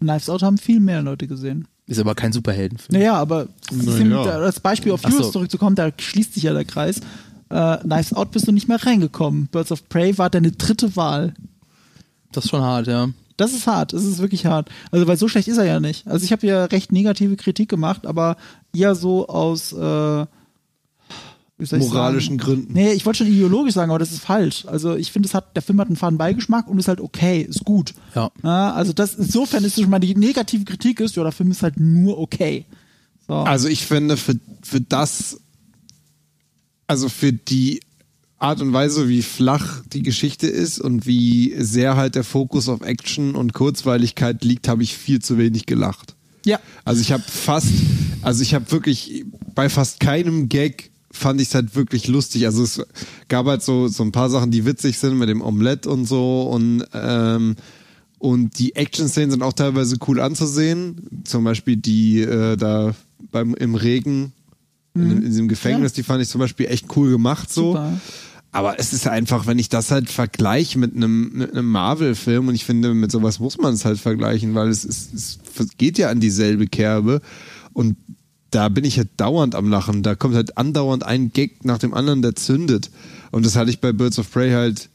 Knives 0.00 0.28
Out 0.28 0.42
haben 0.42 0.58
viel 0.58 0.80
mehr 0.80 1.02
Leute 1.02 1.28
gesehen. 1.28 1.68
Ist 1.90 1.98
aber 1.98 2.14
kein 2.14 2.32
Superheldenfilm. 2.32 2.98
Naja, 3.00 3.14
aber 3.14 3.48
Naja. 3.72 4.24
da- 4.24 4.38
als 4.38 4.60
Beispiel 4.60 4.92
auf 4.92 5.00
Ach 5.02 5.10
so. 5.10 5.16
Heroes 5.18 5.32
zurückzukommen, 5.32 5.74
da 5.74 5.90
schließt 5.98 6.34
sich 6.34 6.44
ja 6.44 6.52
der 6.52 6.64
Kreis. 6.64 7.00
Äh, 7.48 7.78
Knives 7.78 8.12
Out 8.14 8.30
bist 8.30 8.46
du 8.46 8.52
nicht 8.52 8.68
mehr 8.68 8.84
reingekommen. 8.86 9.48
Birds 9.48 9.72
of 9.72 9.88
Prey 9.88 10.16
war 10.16 10.30
deine 10.30 10.52
dritte 10.52 10.94
Wahl. 10.94 11.34
Das 12.30 12.44
ist 12.44 12.50
schon 12.50 12.62
hart, 12.62 12.86
ja. 12.86 13.08
Das 13.36 13.52
ist 13.52 13.66
hart, 13.66 13.92
das 13.92 14.04
ist 14.04 14.18
wirklich 14.20 14.46
hart. 14.46 14.68
Also, 14.92 15.06
weil 15.08 15.16
so 15.16 15.26
schlecht 15.26 15.48
ist 15.48 15.58
er 15.58 15.64
ja 15.64 15.80
nicht. 15.80 16.06
Also, 16.06 16.24
ich 16.24 16.30
habe 16.30 16.46
ja 16.46 16.66
recht 16.66 16.92
negative 16.92 17.34
Kritik 17.36 17.68
gemacht, 17.68 18.06
aber 18.06 18.36
eher 18.72 18.94
so 18.94 19.26
aus 19.28 19.72
äh, 19.72 20.26
Moralischen 21.72 22.38
sagen? 22.38 22.52
Gründen. 22.52 22.72
Nee, 22.72 22.92
ich 22.92 23.06
wollte 23.06 23.18
schon 23.18 23.26
ideologisch 23.28 23.74
sagen, 23.74 23.90
aber 23.90 23.98
das 23.98 24.12
ist 24.12 24.20
falsch. 24.20 24.66
Also, 24.66 24.96
ich 24.96 25.12
finde, 25.12 25.28
es 25.28 25.34
hat, 25.34 25.54
der 25.56 25.62
Film 25.62 25.80
hat 25.80 25.88
einen 25.88 25.96
faden 25.96 26.18
Beigeschmack 26.18 26.68
und 26.68 26.78
ist 26.78 26.88
halt 26.88 27.00
okay, 27.00 27.42
ist 27.42 27.64
gut. 27.64 27.94
Ja. 28.14 28.30
also, 28.72 28.92
das, 28.92 29.14
insofern 29.14 29.64
ist 29.64 29.76
es 29.76 29.82
schon 29.82 29.90
mal 29.90 29.98
die 29.98 30.14
negative 30.14 30.64
Kritik 30.64 31.00
ist, 31.00 31.16
ja, 31.16 31.22
der 31.22 31.32
Film 31.32 31.50
ist 31.50 31.62
halt 31.62 31.78
nur 31.78 32.18
okay. 32.18 32.64
So. 33.30 33.34
Also 33.34 33.68
ich 33.68 33.86
finde, 33.86 34.16
für, 34.16 34.34
für 34.60 34.80
das, 34.80 35.38
also 36.88 37.08
für 37.08 37.32
die 37.32 37.80
Art 38.40 38.60
und 38.60 38.72
Weise, 38.72 39.08
wie 39.08 39.22
flach 39.22 39.82
die 39.92 40.02
Geschichte 40.02 40.48
ist 40.48 40.80
und 40.80 41.06
wie 41.06 41.54
sehr 41.58 41.96
halt 41.96 42.16
der 42.16 42.24
Fokus 42.24 42.68
auf 42.68 42.80
Action 42.80 43.36
und 43.36 43.52
Kurzweiligkeit 43.52 44.42
liegt, 44.44 44.66
habe 44.66 44.82
ich 44.82 44.96
viel 44.96 45.20
zu 45.20 45.38
wenig 45.38 45.66
gelacht. 45.66 46.16
ja. 46.44 46.58
Also 46.84 47.02
ich 47.02 47.12
habe 47.12 47.22
fast, 47.22 47.68
also 48.22 48.42
ich 48.42 48.54
habe 48.54 48.68
wirklich 48.72 49.26
bei 49.54 49.68
fast 49.68 50.00
keinem 50.00 50.48
Gag 50.48 50.89
fand 51.12 51.40
ich 51.40 51.48
es 51.48 51.54
halt 51.54 51.74
wirklich 51.74 52.08
lustig. 52.08 52.46
Also 52.46 52.62
es 52.62 52.82
gab 53.28 53.46
halt 53.46 53.62
so, 53.62 53.88
so 53.88 54.02
ein 54.02 54.12
paar 54.12 54.30
Sachen, 54.30 54.50
die 54.50 54.64
witzig 54.64 54.98
sind 54.98 55.18
mit 55.18 55.28
dem 55.28 55.42
Omelette 55.42 55.90
und 55.90 56.06
so 56.06 56.42
und 56.42 56.84
ähm, 56.92 57.56
und 58.18 58.58
die 58.58 58.76
Action-Szenen 58.76 59.30
sind 59.30 59.42
auch 59.42 59.54
teilweise 59.54 59.96
cool 60.06 60.20
anzusehen. 60.20 61.22
Zum 61.24 61.42
Beispiel 61.42 61.76
die 61.76 62.20
äh, 62.20 62.56
da 62.56 62.94
beim 63.32 63.54
im 63.54 63.74
Regen 63.74 64.32
in, 64.94 65.10
in 65.10 65.20
diesem 65.22 65.48
Gefängnis, 65.48 65.92
die 65.92 66.02
fand 66.02 66.22
ich 66.22 66.28
zum 66.28 66.40
Beispiel 66.40 66.66
echt 66.66 66.96
cool 66.96 67.10
gemacht 67.10 67.52
so. 67.52 67.72
Super. 67.72 67.98
Aber 68.52 68.80
es 68.80 68.92
ist 68.92 69.06
einfach, 69.06 69.46
wenn 69.46 69.60
ich 69.60 69.68
das 69.68 69.92
halt 69.92 70.10
vergleiche 70.10 70.78
mit 70.78 70.96
einem, 70.96 71.30
mit 71.32 71.52
einem 71.52 71.70
Marvel-Film 71.70 72.48
und 72.48 72.54
ich 72.54 72.64
finde, 72.64 72.92
mit 72.94 73.12
sowas 73.12 73.38
muss 73.38 73.58
man 73.58 73.74
es 73.74 73.84
halt 73.84 74.00
vergleichen, 74.00 74.56
weil 74.56 74.68
es, 74.68 74.84
ist, 74.84 75.14
es 75.14 75.38
geht 75.78 75.98
ja 75.98 76.10
an 76.10 76.18
dieselbe 76.18 76.66
Kerbe 76.66 77.20
und 77.72 77.96
da 78.50 78.68
bin 78.68 78.84
ich 78.84 78.98
halt 78.98 79.08
dauernd 79.16 79.54
am 79.54 79.68
Lachen. 79.68 80.02
Da 80.02 80.14
kommt 80.14 80.34
halt 80.34 80.56
andauernd 80.56 81.04
ein 81.04 81.32
Gag 81.32 81.64
nach 81.64 81.78
dem 81.78 81.94
anderen, 81.94 82.22
der 82.22 82.34
zündet. 82.34 82.90
Und 83.30 83.46
das 83.46 83.56
hatte 83.56 83.70
ich 83.70 83.80
bei 83.80 83.92
Birds 83.92 84.18
of 84.18 84.30
Prey 84.30 84.50
halt 84.50 84.88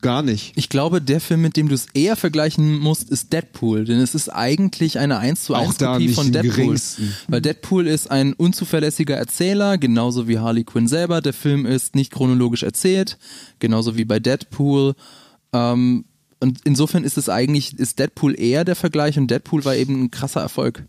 gar 0.00 0.22
nicht. 0.22 0.52
Ich 0.56 0.68
glaube, 0.68 1.02
der 1.02 1.20
Film, 1.20 1.42
mit 1.42 1.56
dem 1.56 1.68
du 1.68 1.74
es 1.74 1.86
eher 1.92 2.16
vergleichen 2.16 2.78
musst, 2.78 3.10
ist 3.10 3.32
Deadpool, 3.32 3.84
denn 3.84 4.00
es 4.00 4.14
ist 4.14 4.30
eigentlich 4.30 4.98
eine 4.98 5.18
1 5.18 5.44
zu 5.44 5.54
1 5.54 5.68
Auch 5.68 5.74
da 5.74 5.92
Kopie 5.92 6.06
nicht 6.06 6.14
von 6.14 6.32
Deadpool. 6.32 6.54
geringsten. 6.54 7.14
Weil 7.28 7.42
Deadpool 7.42 7.86
ist 7.86 8.10
ein 8.10 8.32
unzuverlässiger 8.32 9.16
Erzähler, 9.16 9.76
genauso 9.76 10.26
wie 10.28 10.38
Harley 10.38 10.64
Quinn 10.64 10.88
selber. 10.88 11.20
Der 11.20 11.32
Film 11.34 11.66
ist 11.66 11.94
nicht 11.94 12.12
chronologisch 12.12 12.62
erzählt, 12.62 13.18
genauso 13.58 13.96
wie 13.96 14.04
bei 14.04 14.20
Deadpool. 14.20 14.94
Ähm, 15.52 16.04
und 16.40 16.60
insofern 16.64 17.04
ist 17.04 17.18
es 17.18 17.28
eigentlich, 17.28 17.78
ist 17.78 17.98
Deadpool 17.98 18.38
eher 18.40 18.64
der 18.64 18.76
Vergleich 18.76 19.18
und 19.18 19.30
Deadpool 19.30 19.64
war 19.66 19.76
eben 19.76 20.04
ein 20.04 20.10
krasser 20.10 20.40
Erfolg. 20.40 20.84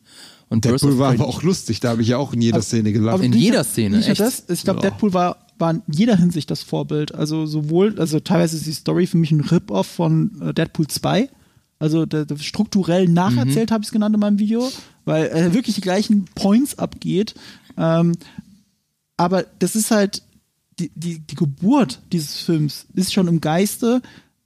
Und 0.52 0.66
Deadpool 0.66 0.92
of 0.92 1.00
war 1.00 1.14
aber 1.14 1.28
auch 1.30 1.44
lustig, 1.44 1.80
da 1.80 1.92
habe 1.92 2.02
ich 2.02 2.10
ja 2.10 2.18
auch 2.18 2.34
in 2.34 2.42
jeder 2.42 2.62
Szene 2.62 2.92
gelacht. 2.92 3.14
Aber 3.14 3.24
In 3.24 3.32
jeder 3.32 3.64
Szene, 3.64 4.00
Nicht 4.00 4.10
echt? 4.10 4.20
das, 4.20 4.44
ich 4.50 4.64
glaube. 4.64 4.82
Deadpool 4.82 5.14
war, 5.14 5.48
war 5.58 5.72
in 5.72 5.82
jeder 5.88 6.18
Hinsicht 6.18 6.52
das 6.52 6.62
Vorbild. 6.62 7.16
Also 7.16 7.46
sowohl, 7.46 7.98
also 7.98 8.20
teilweise 8.20 8.58
ist 8.58 8.66
die 8.66 8.74
Story 8.74 9.08
für 9.08 9.16
mich 9.16 9.32
ein 9.32 9.40
Rip-Off 9.40 9.88
von 9.88 10.42
äh, 10.42 10.54
Deadpool 10.54 10.88
2. 10.88 11.30
Also 11.80 12.06
der, 12.06 12.26
der 12.26 12.36
strukturell 12.36 13.08
nacherzählt, 13.08 13.72
habe 13.72 13.82
ich 13.82 13.88
es 13.88 13.94
genannt 13.94 14.14
in 14.14 14.20
meinem 14.20 14.40
Video, 14.40 14.70
weil 15.06 15.28
er 15.28 15.54
wirklich 15.54 15.76
die 15.76 15.82
gleichen 15.82 16.26
Points 16.36 16.78
abgeht. 16.78 17.34
Ähm, 17.78 18.12
aber 19.16 19.46
das 19.60 19.78
ist 19.78 19.90
halt, 19.90 20.22
die, 20.80 20.92
die, 20.96 21.20
die 21.20 21.36
Geburt 21.36 22.02
dieses 22.12 22.40
Films 22.40 22.88
ist 22.94 23.14
schon 23.14 23.30
im 23.30 23.40
Geiste. 23.40 24.02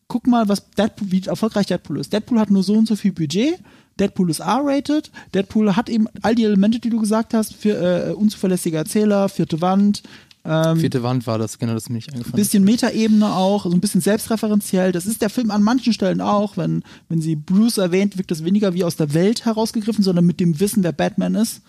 Guck 0.08 0.28
mal, 0.28 0.48
was 0.48 0.70
Deadpool, 0.70 1.12
wie 1.12 1.24
erfolgreich 1.26 1.66
Deadpool 1.66 2.00
ist. 2.00 2.14
Deadpool 2.14 2.40
hat 2.40 2.52
nur 2.52 2.62
so 2.62 2.76
und 2.76 2.88
so 2.88 2.96
viel 2.96 3.12
Budget. 3.12 3.56
Deadpool 4.00 4.30
ist 4.30 4.40
R-rated. 4.40 5.12
Deadpool 5.34 5.76
hat 5.76 5.90
eben 5.90 6.08
all 6.22 6.36
die 6.36 6.44
Elemente, 6.44 6.80
die 6.80 6.90
du 6.90 7.00
gesagt 7.00 7.34
hast, 7.34 7.54
für 7.54 8.10
äh, 8.10 8.14
unzuverlässiger 8.14 8.80
Erzähler, 8.80 9.30
vierte 9.30 9.62
Wand, 9.62 10.04
ähm, 10.48 10.80
Vierte 10.80 11.02
Wand 11.02 11.26
war 11.26 11.40
das, 11.40 11.58
genau, 11.58 11.74
das 11.74 11.90
mir 11.90 11.96
nicht 11.96 12.14
eingefallen. 12.14 12.36
bisschen 12.36 12.64
Metaebene 12.64 13.34
auch, 13.34 13.64
so 13.64 13.72
ein 13.72 13.82
bisschen 13.82 14.02
selbstreferenziell. 14.02 14.92
Das 14.92 15.08
ist 15.08 15.24
der 15.24 15.32
Film 15.32 15.50
an 15.50 15.64
manchen 15.64 15.92
Stellen 15.92 16.22
auch. 16.22 16.56
Wenn, 16.56 16.84
wenn 17.10 17.20
sie 17.20 17.36
Bruce 17.36 17.80
erwähnt, 17.80 18.18
wirkt 18.18 18.30
das 18.30 18.44
weniger 18.44 18.76
wie 18.76 18.84
aus 18.84 18.96
der 18.96 19.16
Welt 19.16 19.46
herausgegriffen, 19.46 20.04
sondern 20.04 20.26
mit 20.26 20.40
dem 20.40 20.60
Wissen, 20.60 20.84
wer 20.84 20.92
Batman 20.92 21.34
ist. 21.34 21.62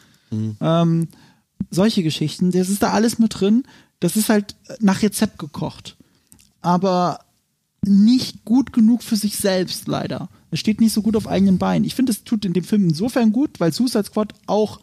Ähm, 0.61 1.09
solche 1.70 2.03
Geschichten, 2.03 2.51
das 2.51 2.69
ist 2.69 2.82
da 2.82 2.90
alles 2.90 3.19
mit 3.19 3.40
drin. 3.40 3.62
Das 4.01 4.16
ist 4.16 4.28
halt 4.28 4.57
nach 4.81 5.03
Rezept 5.03 5.39
gekocht. 5.39 5.97
Aber 6.61 7.20
nicht 7.82 8.44
gut 8.44 8.74
genug 8.74 9.03
für 9.03 9.16
sich 9.16 9.39
selbst, 9.39 9.89
leider. 9.89 10.28
Es 10.51 10.60
steht 10.60 10.81
nicht 10.81 10.93
so 10.93 11.02
gut 11.02 11.16
auf 11.16 11.28
eigenen 11.28 11.59
Beinen. 11.59 11.85
Ich 11.85 11.94
finde, 11.94 12.12
es 12.12 12.24
tut 12.24 12.44
in 12.44 12.52
dem 12.52 12.64
Film 12.64 12.89
insofern 12.89 13.32
gut, 13.32 13.60
weil 13.60 13.73
Suicide 13.73 14.05
Squad 14.05 14.32
auch, 14.47 14.81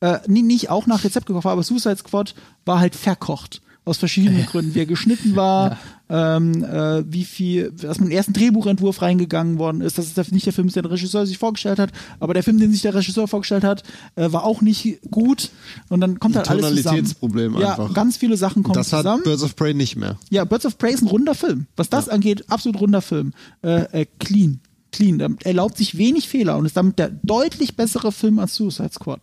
äh, 0.00 0.18
nicht 0.26 0.70
auch 0.70 0.86
nach 0.86 1.04
Rezept 1.04 1.26
gekocht 1.26 1.44
war, 1.44 1.52
aber 1.52 1.62
Suicide 1.62 1.96
Squad 1.96 2.34
war 2.64 2.80
halt 2.80 2.94
verkocht. 2.94 3.60
Aus 3.86 3.98
verschiedenen 3.98 4.46
Gründen. 4.46 4.74
Wie 4.74 4.80
er 4.80 4.86
geschnitten 4.86 5.36
war, 5.36 5.78
ähm, 6.08 6.64
äh, 6.64 7.04
wie 7.10 7.24
viel, 7.24 7.70
dass 7.72 7.98
man 7.98 8.10
erst 8.10 8.28
einen 8.28 8.34
Drehbuchentwurf 8.34 9.02
reingegangen 9.02 9.58
worden 9.58 9.80
ist. 9.80 9.98
Das 9.98 10.06
ist 10.06 10.32
nicht 10.32 10.46
der 10.46 10.52
Film, 10.52 10.68
den 10.68 10.82
der 10.82 10.92
Regisseur 10.92 11.26
sich 11.26 11.38
vorgestellt 11.38 11.78
hat, 11.78 11.92
aber 12.20 12.34
der 12.34 12.42
Film, 12.42 12.58
den 12.58 12.72
sich 12.72 12.82
der 12.82 12.94
Regisseur 12.94 13.28
vorgestellt 13.28 13.64
hat, 13.64 13.82
äh, 14.16 14.30
war 14.32 14.44
auch 14.44 14.60
nicht 14.60 15.00
gut. 15.10 15.50
Und 15.88 16.00
dann 16.00 16.18
kommt 16.18 16.36
halt 16.36 16.48
alles 16.48 16.62
zusammen. 16.66 16.82
Tonalitätsproblem 16.82 17.58
ja, 17.58 17.70
einfach. 17.70 17.94
ganz 17.94 18.16
viele 18.16 18.36
Sachen 18.36 18.62
kommen 18.62 18.74
das 18.74 18.92
hat 18.92 19.00
zusammen. 19.00 19.22
Birds 19.22 19.42
of 19.42 19.56
Prey 19.56 19.74
nicht 19.74 19.96
mehr. 19.96 20.18
Ja, 20.30 20.44
Birds 20.44 20.66
of 20.66 20.78
Prey 20.78 20.92
ist 20.92 21.02
ein 21.02 21.08
runder 21.08 21.34
Film. 21.34 21.66
Was 21.76 21.90
das 21.90 22.08
angeht, 22.08 22.44
absolut 22.48 22.80
runder 22.80 23.02
Film. 23.02 23.32
Äh, 23.62 24.02
äh, 24.02 24.06
clean. 24.18 24.60
Clean. 24.94 25.18
Damit 25.18 25.44
erlaubt 25.44 25.76
sich 25.76 25.98
wenig 25.98 26.28
Fehler 26.28 26.56
und 26.56 26.66
ist 26.66 26.76
damit 26.76 26.98
der 26.98 27.10
deutlich 27.22 27.76
bessere 27.76 28.12
Film 28.12 28.38
als 28.38 28.54
Suicide 28.54 28.92
Squad. 28.92 29.20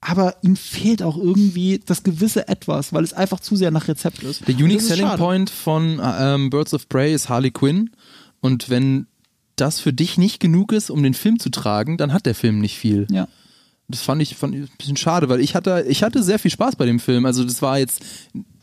Aber 0.00 0.34
ihm 0.42 0.56
fehlt 0.56 1.02
auch 1.02 1.16
irgendwie 1.16 1.80
das 1.84 2.02
gewisse 2.02 2.48
Etwas, 2.48 2.92
weil 2.92 3.04
es 3.04 3.12
einfach 3.12 3.38
zu 3.38 3.54
sehr 3.54 3.70
nach 3.70 3.86
Rezept 3.86 4.22
ist. 4.24 4.46
Der 4.48 4.54
Unique 4.56 4.78
das 4.78 4.82
ist 4.82 4.88
Selling 4.88 5.06
schade. 5.06 5.18
Point 5.18 5.50
von 5.50 6.00
ähm, 6.02 6.50
Birds 6.50 6.74
of 6.74 6.88
Prey 6.88 7.14
ist 7.14 7.28
Harley 7.28 7.52
Quinn. 7.52 7.90
Und 8.40 8.68
wenn 8.68 9.06
das 9.54 9.78
für 9.78 9.92
dich 9.92 10.18
nicht 10.18 10.40
genug 10.40 10.72
ist, 10.72 10.90
um 10.90 11.04
den 11.04 11.14
Film 11.14 11.38
zu 11.38 11.50
tragen, 11.50 11.98
dann 11.98 12.12
hat 12.12 12.26
der 12.26 12.34
Film 12.34 12.58
nicht 12.58 12.78
viel. 12.78 13.06
Ja. 13.10 13.28
Das 13.86 14.02
fand 14.02 14.20
ich, 14.22 14.34
fand 14.34 14.54
ich 14.56 14.62
ein 14.62 14.76
bisschen 14.76 14.96
schade, 14.96 15.28
weil 15.28 15.40
ich 15.40 15.54
hatte, 15.54 15.84
ich 15.88 16.02
hatte 16.02 16.22
sehr 16.24 16.40
viel 16.40 16.50
Spaß 16.50 16.74
bei 16.74 16.86
dem 16.86 16.98
Film. 16.98 17.24
Also 17.24 17.44
das 17.44 17.62
war 17.62 17.78
jetzt, 17.78 18.02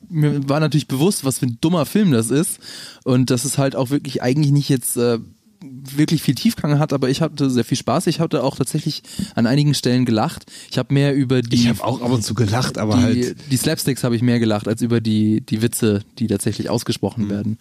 mir 0.09 0.49
war 0.49 0.59
natürlich 0.59 0.87
bewusst, 0.87 1.23
was 1.23 1.39
für 1.39 1.45
ein 1.45 1.57
dummer 1.61 1.85
Film 1.85 2.11
das 2.11 2.31
ist. 2.31 2.59
Und 3.05 3.29
dass 3.29 3.45
es 3.45 3.57
halt 3.57 3.77
auch 3.77 3.91
wirklich 3.91 4.21
eigentlich 4.21 4.51
nicht 4.51 4.67
jetzt 4.67 4.97
äh, 4.97 5.19
wirklich 5.61 6.21
viel 6.21 6.35
Tiefgang 6.35 6.79
hat, 6.79 6.93
aber 6.93 7.09
ich 7.09 7.21
hatte 7.21 7.49
sehr 7.49 7.65
viel 7.65 7.77
Spaß. 7.77 8.07
Ich 8.07 8.19
hatte 8.19 8.43
auch 8.43 8.55
tatsächlich 8.55 9.03
an 9.35 9.45
einigen 9.47 9.73
Stellen 9.73 10.05
gelacht. 10.05 10.45
Ich 10.71 10.77
habe 10.77 10.93
mehr 10.93 11.13
über 11.15 11.41
die 11.41 11.55
Ich 11.55 11.67
habe 11.67 11.83
auch 11.83 12.01
ab 12.01 12.11
und 12.11 12.23
zu 12.23 12.33
gelacht, 12.33 12.77
aber 12.77 12.95
die, 12.95 13.01
halt. 13.25 13.35
die 13.51 13.57
Slapsticks 13.57 14.03
habe 14.03 14.15
ich 14.15 14.21
mehr 14.21 14.39
gelacht 14.39 14.67
als 14.67 14.81
über 14.81 15.01
die, 15.01 15.41
die 15.41 15.61
Witze, 15.61 16.01
die 16.17 16.27
tatsächlich 16.27 16.69
ausgesprochen 16.69 17.25
Mhm. 17.25 17.29
werden. 17.29 17.57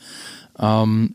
Ähm, 0.59 1.15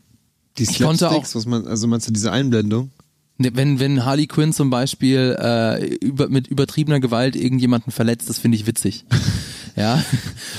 Die 0.58 0.66
Slapsticks, 0.66 1.34
was 1.34 1.46
man, 1.46 1.66
also 1.66 1.86
meinst 1.86 2.06
du 2.08 2.12
diese 2.12 2.30
Einblendung? 2.32 2.90
Ne, 3.38 3.50
wenn, 3.54 3.80
wenn 3.80 4.04
Harley 4.04 4.26
Quinn 4.26 4.52
zum 4.52 4.70
Beispiel 4.70 5.36
äh, 5.38 5.86
über, 5.96 6.28
mit 6.28 6.46
übertriebener 6.46 7.00
Gewalt 7.00 7.36
irgendjemanden 7.36 7.92
verletzt, 7.92 8.28
das 8.28 8.38
finde 8.38 8.56
ich 8.56 8.66
witzig. 8.66 9.04
ja. 9.76 10.02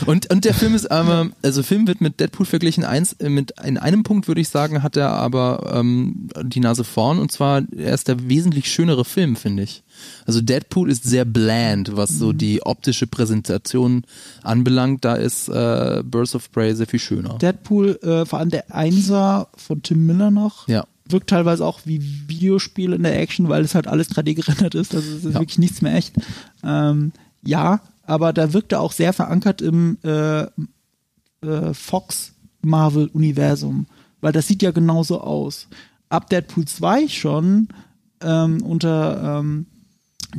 Und, 0.06 0.31
und 0.31 0.45
der 0.45 0.53
Film 0.53 0.76
ist 0.76 0.91
aber, 0.91 1.30
also 1.41 1.64
Film 1.64 1.88
wird 1.88 2.02
mit 2.02 2.19
Deadpool 2.19 2.45
verglichen. 2.45 2.84
Eins, 2.84 3.14
äh, 3.14 3.30
mit, 3.30 3.53
in 3.64 3.77
einem 3.77 4.03
Punkt 4.03 4.27
würde 4.27 4.41
ich 4.41 4.49
sagen, 4.49 4.84
hat 4.84 4.97
er 4.97 5.11
aber 5.11 5.72
ähm, 5.73 6.30
die 6.43 6.60
Nase 6.60 6.84
vorn 6.84 7.19
und 7.19 7.31
zwar, 7.31 7.64
er 7.76 7.93
ist 7.93 8.07
der 8.07 8.27
wesentlich 8.30 8.72
schönere 8.72 9.06
Film, 9.06 9.35
finde 9.35 9.64
ich. 9.64 9.84
Also 10.26 10.41
Deadpool 10.41 10.91
ist 10.91 11.06
sehr 11.06 11.23
bland, 11.23 11.95
was 11.95 12.10
so 12.10 12.34
die 12.34 12.65
optische 12.65 13.07
Präsentation 13.07 14.03
anbelangt. 14.43 15.06
Da 15.06 15.15
ist 15.15 15.47
äh, 15.47 16.03
Birds 16.03 16.35
of 16.35 16.52
Prey 16.52 16.76
sehr 16.76 16.88
viel 16.88 16.99
schöner. 16.99 17.38
Deadpool, 17.38 17.97
äh, 18.03 18.26
vor 18.26 18.39
allem 18.39 18.49
der 18.49 18.76
Einser 18.76 19.47
von 19.56 19.81
Tim 19.81 20.06
Miller 20.06 20.31
noch, 20.31 20.68
Ja. 20.68 20.85
Wirkt 21.07 21.30
teilweise 21.30 21.65
auch 21.65 21.82
wie 21.86 22.02
Videospiel 22.27 22.94
in 22.94 23.03
der 23.03 23.19
Action, 23.19 23.48
weil 23.49 23.64
es 23.64 23.76
halt 23.76 23.88
alles 23.88 24.10
3D 24.11 24.34
gerendert 24.36 24.76
ist. 24.76 24.95
Also 24.95 25.07
es 25.11 25.23
ist 25.26 25.34
Ja. 25.34 25.40
wirklich 25.40 25.60
nichts 25.60 25.82
mehr 25.82 25.95
echt. 25.95 26.15
Ähm, 26.64 27.11
ja, 27.44 27.82
aber 28.03 28.34
da 28.34 28.53
wirkt 28.53 28.72
er 28.72 28.82
auch 28.82 28.91
sehr 28.91 29.14
verankert 29.14 29.61
im 29.61 29.98
äh, 30.03 30.41
äh, 31.41 31.73
Fox-Marvel-Universum, 32.65 33.86
weil 34.22 34.32
das 34.32 34.48
sieht 34.48 34.61
ja 34.61 34.72
genauso 34.72 35.22
aus. 35.22 35.68
Ab 36.10 36.30
Deadpool 36.30 36.65
2 36.65 37.07
schon 37.07 37.68
ähm, 38.22 38.61
unter 38.64 39.40
ähm, 39.40 39.65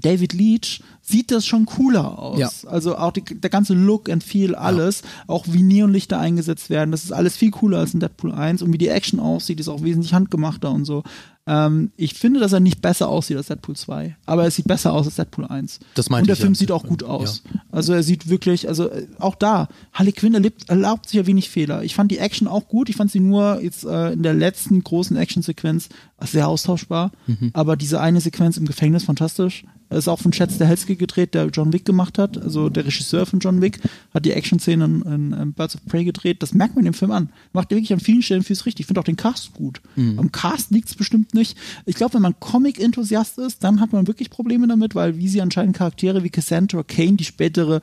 David 0.01 0.33
Leach 0.33 0.83
sieht 1.03 1.31
das 1.31 1.47
schon 1.47 1.67
cooler 1.67 2.19
aus. 2.19 2.39
Ja. 2.39 2.51
Also 2.69 2.97
auch 2.97 3.13
die, 3.13 3.23
der 3.23 3.51
ganze 3.51 3.75
Look 3.75 4.09
and 4.11 4.25
Feel, 4.25 4.55
alles, 4.55 5.03
auch 5.27 5.45
wie 5.49 5.63
Neonlichter 5.63 6.19
eingesetzt 6.19 6.69
werden, 6.71 6.91
das 6.91 7.05
ist 7.05 7.13
alles 7.13 7.37
viel 7.37 7.51
cooler 7.53 7.79
als 7.79 7.95
in 7.95 8.01
Deadpool 8.01 8.33
1 8.33 8.63
und 8.63 8.73
wie 8.73 8.79
die 8.79 8.89
Action 8.89 9.21
aussieht, 9.21 9.61
ist 9.61 9.69
auch 9.69 9.83
wesentlich 9.83 10.13
handgemachter 10.15 10.71
und 10.73 10.85
so. 10.85 11.05
Ähm, 11.49 11.93
ich 11.97 12.15
finde, 12.15 12.41
dass 12.41 12.53
er 12.53 12.59
nicht 12.59 12.83
besser 12.83 13.09
aussieht 13.09 13.37
als 13.37 13.47
Deadpool 13.47 13.77
2, 13.77 14.17
aber 14.27 14.43
er 14.43 14.51
sieht 14.51 14.67
besser 14.67 14.93
aus 14.93 15.07
als 15.07 15.15
Deadpool 15.15 15.47
1. 15.47 15.79
Das 15.95 16.11
meinte 16.11 16.23
Und 16.25 16.29
der 16.29 16.37
Film 16.37 16.55
ja. 16.55 16.59
sieht 16.59 16.73
auch 16.73 16.83
gut 16.83 17.05
aus. 17.05 17.45
Also 17.71 17.93
er 17.93 18.03
sieht 18.03 18.29
wirklich, 18.29 18.67
also 18.67 18.91
äh, 18.91 19.07
auch 19.21 19.37
da, 19.37 19.69
Harley 19.93 20.11
Quinn 20.11 20.35
erlebt, 20.35 20.69
erlaubt 20.69 21.09
sich 21.09 21.19
ja 21.19 21.27
wenig 21.29 21.49
Fehler. 21.49 21.85
Ich 21.85 21.95
fand 21.95 22.11
die 22.11 22.19
Action 22.19 22.49
auch 22.49 22.67
gut, 22.67 22.89
ich 22.89 22.97
fand 22.97 23.13
sie 23.13 23.21
nur 23.21 23.63
jetzt 23.63 23.85
äh, 23.85 24.13
in 24.13 24.25
der 24.25 24.35
letzten 24.35 24.83
großen 24.83 25.17
Actionsequenz 25.17 25.89
sehr 26.21 26.49
austauschbar, 26.49 27.13
Mhm. 27.29 27.51
aber 27.53 27.77
diese 27.77 28.01
eine 28.01 28.21
Sequenz 28.21 28.57
im 28.57 28.67
Gefängnis 28.67 29.05
fantastisch. 29.05 29.65
Das 29.89 29.99
ist 29.99 30.09
auch 30.09 30.19
von 30.19 30.33
Chad 30.33 30.51
Stahelski 30.53 30.97
gedreht, 30.97 31.35
der 31.35 31.47
John 31.47 31.73
Wick 31.73 31.85
gemacht 31.85 32.19
hat. 32.19 32.37
Also 32.39 32.69
der 32.69 32.87
Regisseur 32.87 33.27
von 33.27 33.39
John 33.39 33.61
Wick 33.61 33.81
hat 34.13 34.25
die 34.25 34.33
Action-Szenen 34.33 35.03
in, 35.03 35.33
in 35.33 35.53
Birds 35.53 35.77
of 35.77 35.85
Prey 35.87 36.05
gedreht. 36.05 36.43
Das 36.43 36.55
merkt 36.55 36.75
man 36.75 36.85
dem 36.85 36.95
Film 36.95 37.13
an. 37.13 37.31
Macht 37.53 37.71
er 37.71 37.77
wirklich 37.77 37.93
an 37.93 38.01
vielen 38.01 38.23
Stellen 38.23 38.43
vieles 38.43 38.67
richtig. 38.67 38.81
Ich 38.81 38.87
finde 38.87 39.01
auch 39.01 39.05
den 39.05 39.17
Cast 39.17 39.55
gut. 39.55 39.81
Mhm. 39.95 40.19
Am 40.19 40.33
Cast 40.33 40.71
liegt 40.71 40.89
es 40.89 40.95
bestimmt 40.95 41.35
nicht. 41.35 41.57
Ich 41.85 41.95
glaube, 41.95 42.15
wenn 42.15 42.23
man 42.23 42.39
Comic-Enthusiast 42.41 43.39
ist, 43.39 43.63
dann 43.63 43.81
hat 43.81 43.93
man 43.93 44.07
wirklich 44.07 44.31
Probleme 44.31 44.67
damit, 44.67 44.95
weil 44.95 45.19
wie 45.19 45.29
sie 45.29 45.41
anscheinend 45.41 45.77
Charaktere 45.77 46.25
wie 46.25 46.31
Cassandra 46.31 46.83
Kane, 46.83 47.15
die 47.15 47.25
spätere 47.25 47.81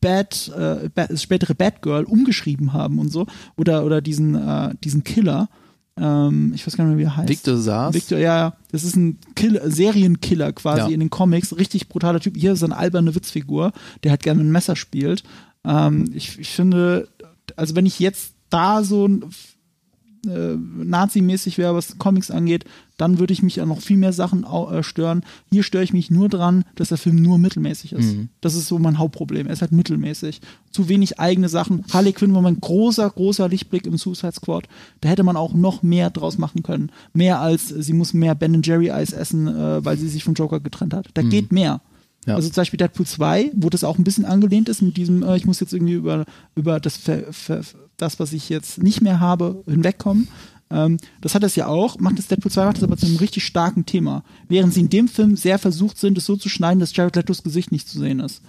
Bad, 0.00 0.52
äh, 0.54 0.90
Bad, 0.90 1.18
spätere 1.18 1.54
Batgirl 1.54 2.04
umgeschrieben 2.04 2.72
haben 2.72 2.98
und 2.98 3.10
so, 3.10 3.26
oder, 3.56 3.84
oder 3.86 4.02
diesen, 4.02 4.34
äh, 4.34 4.74
diesen 4.84 5.02
Killer, 5.02 5.48
ähm, 5.96 6.52
ich 6.54 6.66
weiß 6.66 6.76
gar 6.76 6.84
nicht 6.84 6.96
mehr, 6.96 6.98
wie 7.06 7.08
er 7.10 7.16
heißt. 7.16 7.28
Victor 7.28 7.56
Saas. 7.56 7.94
Victor, 7.94 8.18
ja, 8.18 8.36
ja. 8.36 8.56
Das 8.72 8.82
ist 8.84 8.96
ein 8.96 9.18
Kill 9.36 9.60
Serienkiller 9.64 10.52
quasi 10.52 10.80
Ja. 10.80 10.88
in 10.88 11.00
den 11.00 11.10
Comics. 11.10 11.56
Richtig 11.56 11.88
brutaler 11.88 12.20
Typ. 12.20 12.36
Hier 12.36 12.52
ist 12.52 12.62
eine 12.64 12.76
alberne 12.76 13.14
Witzfigur, 13.14 13.72
der 14.02 14.10
halt 14.10 14.22
gerne 14.22 14.40
ein 14.40 14.50
Messer 14.50 14.74
spielt. 14.76 15.22
Ähm, 15.64 16.10
ich, 16.12 16.38
ich 16.38 16.50
finde, 16.50 17.08
also 17.56 17.76
wenn 17.76 17.86
ich 17.86 17.98
jetzt 18.00 18.34
da 18.50 18.82
so 18.82 19.06
ein 19.06 19.24
äh, 20.26 20.56
Nazi-mäßig 20.56 21.58
wäre, 21.58 21.74
was 21.74 21.98
Comics 21.98 22.30
angeht, 22.30 22.64
dann 22.96 23.18
würde 23.18 23.32
ich 23.32 23.42
mich 23.42 23.60
an 23.60 23.68
noch 23.68 23.80
viel 23.80 23.96
mehr 23.96 24.12
Sachen 24.12 24.44
äh, 24.44 24.82
stören. 24.82 25.24
Hier 25.50 25.62
störe 25.62 25.84
ich 25.84 25.92
mich 25.92 26.10
nur 26.10 26.28
dran, 26.28 26.64
dass 26.76 26.88
der 26.88 26.98
Film 26.98 27.16
nur 27.16 27.38
mittelmäßig 27.38 27.92
ist. 27.92 28.14
Mhm. 28.14 28.28
Das 28.40 28.54
ist 28.54 28.68
so 28.68 28.78
mein 28.78 28.98
Hauptproblem. 28.98 29.46
Er 29.46 29.52
ist 29.52 29.62
halt 29.62 29.72
mittelmäßig. 29.72 30.40
Zu 30.70 30.88
wenig 30.88 31.18
eigene 31.18 31.48
Sachen. 31.48 31.84
Harley 31.92 32.12
Quinn 32.12 32.34
war 32.34 32.42
mein 32.42 32.60
großer, 32.60 33.08
großer 33.10 33.48
Lichtblick 33.48 33.86
im 33.86 33.96
Suicide 33.96 34.32
Squad. 34.32 34.68
Da 35.00 35.08
hätte 35.08 35.24
man 35.24 35.36
auch 35.36 35.54
noch 35.54 35.82
mehr 35.82 36.10
draus 36.10 36.38
machen 36.38 36.62
können. 36.62 36.90
Mehr 37.12 37.40
als, 37.40 37.72
äh, 37.72 37.82
sie 37.82 37.92
muss 37.92 38.14
mehr 38.14 38.34
Ben 38.34 38.62
Jerry 38.62 38.90
Eis 38.90 39.12
essen, 39.12 39.48
äh, 39.48 39.84
weil 39.84 39.96
sie 39.96 40.08
sich 40.08 40.24
vom 40.24 40.34
Joker 40.34 40.60
getrennt 40.60 40.94
hat. 40.94 41.08
Da 41.14 41.22
geht 41.22 41.52
mehr. 41.52 41.80
Ja. 42.26 42.36
Also 42.36 42.48
zum 42.48 42.56
Beispiel 42.56 42.78
Deadpool 42.78 43.06
2, 43.06 43.52
wo 43.54 43.68
das 43.68 43.84
auch 43.84 43.98
ein 43.98 44.04
bisschen 44.04 44.24
angelehnt 44.24 44.68
ist 44.68 44.82
mit 44.82 44.96
diesem, 44.96 45.22
äh, 45.22 45.36
ich 45.36 45.44
muss 45.44 45.60
jetzt 45.60 45.72
irgendwie 45.72 45.94
über, 45.94 46.24
über 46.54 46.80
das, 46.80 46.96
ver, 46.96 47.32
ver, 47.32 47.62
das, 47.96 48.18
was 48.18 48.32
ich 48.32 48.48
jetzt 48.48 48.82
nicht 48.82 49.02
mehr 49.02 49.20
habe, 49.20 49.62
hinwegkommen. 49.66 50.28
Ähm, 50.70 50.98
das 51.20 51.34
hat 51.34 51.42
es 51.44 51.56
ja 51.56 51.66
auch, 51.66 51.98
macht 51.98 52.18
das 52.18 52.26
Deadpool 52.26 52.50
2 52.50 52.64
macht 52.64 52.76
das 52.78 52.84
aber 52.84 52.96
zu 52.96 53.06
einem 53.06 53.16
richtig 53.16 53.44
starken 53.44 53.86
Thema. 53.86 54.24
Während 54.48 54.72
sie 54.74 54.80
in 54.80 54.90
dem 54.90 55.08
Film 55.08 55.36
sehr 55.36 55.58
versucht 55.58 55.98
sind, 55.98 56.18
es 56.18 56.26
so 56.26 56.36
zu 56.36 56.48
schneiden, 56.48 56.80
dass 56.80 56.96
Jared 56.96 57.16
Letos 57.16 57.42
Gesicht 57.42 57.72
nicht 57.72 57.88
zu 57.88 57.98
sehen 57.98 58.20
ist. 58.20 58.42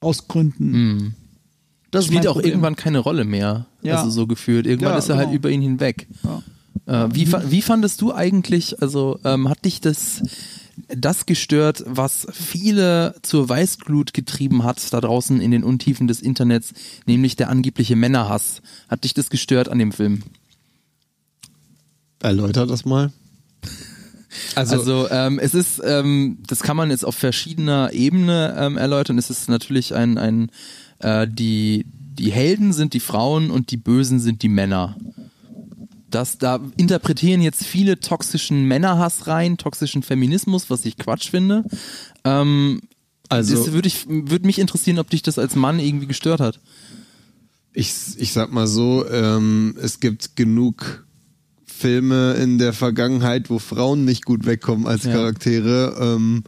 Aus 0.00 0.28
Gründen. 0.28 0.70
Mhm. 0.70 1.14
Das 1.90 2.06
Spielt 2.06 2.26
auch 2.26 2.34
Problem. 2.34 2.52
irgendwann 2.52 2.76
keine 2.76 3.00
Rolle 3.00 3.24
mehr. 3.24 3.66
Ja. 3.82 3.96
Also 3.98 4.10
so 4.10 4.26
gefühlt. 4.26 4.66
Irgendwann 4.66 4.92
Ja, 4.92 4.98
ist 4.98 5.08
er 5.08 5.16
halt 5.16 5.28
genau. 5.28 5.36
über 5.36 5.50
ihn 5.50 5.62
hinweg. 5.62 6.06
Ja. 6.22 6.42
Äh, 7.06 7.08
wie, 7.14 7.30
wie 7.32 7.62
fandest 7.62 8.00
du 8.00 8.12
eigentlich, 8.12 8.80
also 8.80 9.18
ähm, 9.24 9.48
hat 9.48 9.64
dich 9.64 9.80
das, 9.80 10.22
das 10.88 11.26
gestört, 11.26 11.84
was 11.86 12.26
viele 12.32 13.14
zur 13.22 13.48
Weißglut 13.48 14.14
getrieben 14.14 14.64
hat 14.64 14.92
da 14.92 15.00
draußen 15.00 15.40
in 15.40 15.50
den 15.50 15.64
Untiefen 15.64 16.06
des 16.06 16.20
Internets, 16.20 16.72
nämlich 17.06 17.36
der 17.36 17.50
angebliche 17.50 17.96
Männerhass? 17.96 18.62
Hat 18.88 19.04
dich 19.04 19.14
das 19.14 19.30
gestört 19.30 19.68
an 19.68 19.78
dem 19.78 19.92
Film? 19.92 20.22
Erläutert 22.20 22.70
das 22.70 22.84
mal. 22.84 23.12
Also, 24.54 24.76
Also 24.76 25.08
ähm, 25.10 25.38
es 25.38 25.54
ist, 25.54 25.80
ähm, 25.84 26.38
das 26.46 26.60
kann 26.60 26.76
man 26.76 26.90
jetzt 26.90 27.04
auf 27.04 27.16
verschiedener 27.16 27.92
Ebene 27.92 28.54
ähm, 28.58 28.76
erläutern. 28.76 29.18
Es 29.18 29.30
ist 29.30 29.48
natürlich 29.48 29.94
ein, 29.94 30.18
ein 30.18 30.50
äh, 31.00 31.26
die, 31.28 31.86
die 31.86 32.30
Helden 32.30 32.72
sind 32.72 32.94
die 32.94 33.00
Frauen 33.00 33.50
und 33.50 33.70
die 33.70 33.76
Bösen 33.76 34.20
sind 34.20 34.42
die 34.42 34.48
Männer. 34.48 34.96
Das, 36.10 36.38
da 36.38 36.60
interpretieren 36.76 37.40
jetzt 37.40 37.64
viele 37.64 37.98
toxischen 38.00 38.64
Männerhass 38.66 39.26
rein, 39.26 39.56
toxischen 39.56 40.02
Feminismus, 40.02 40.68
was 40.68 40.84
ich 40.84 40.96
Quatsch 40.96 41.30
finde. 41.30 41.64
Ähm, 42.24 42.80
Also- 43.28 43.72
würde 43.72 43.88
ich, 43.88 44.06
würde 44.08 44.46
mich 44.46 44.58
interessieren, 44.58 44.98
ob 44.98 45.08
dich 45.10 45.22
das 45.22 45.38
als 45.38 45.56
Mann 45.56 45.78
irgendwie 45.80 46.06
gestört 46.08 46.40
hat. 46.40 46.60
ich, 47.72 47.92
ich 48.16 48.32
sag 48.32 48.52
mal 48.52 48.66
so, 48.66 49.08
ähm, 49.08 49.76
es 49.80 50.00
gibt 50.00 50.34
genug 50.36 51.06
Filme 51.80 52.34
in 52.34 52.58
der 52.58 52.74
Vergangenheit, 52.74 53.48
wo 53.48 53.58
Frauen 53.58 54.04
nicht 54.04 54.26
gut 54.26 54.44
wegkommen 54.44 54.86
als 54.86 55.04
Ja. 55.04 55.12
Charaktere. 55.12 55.96
Ähm, 55.98 56.44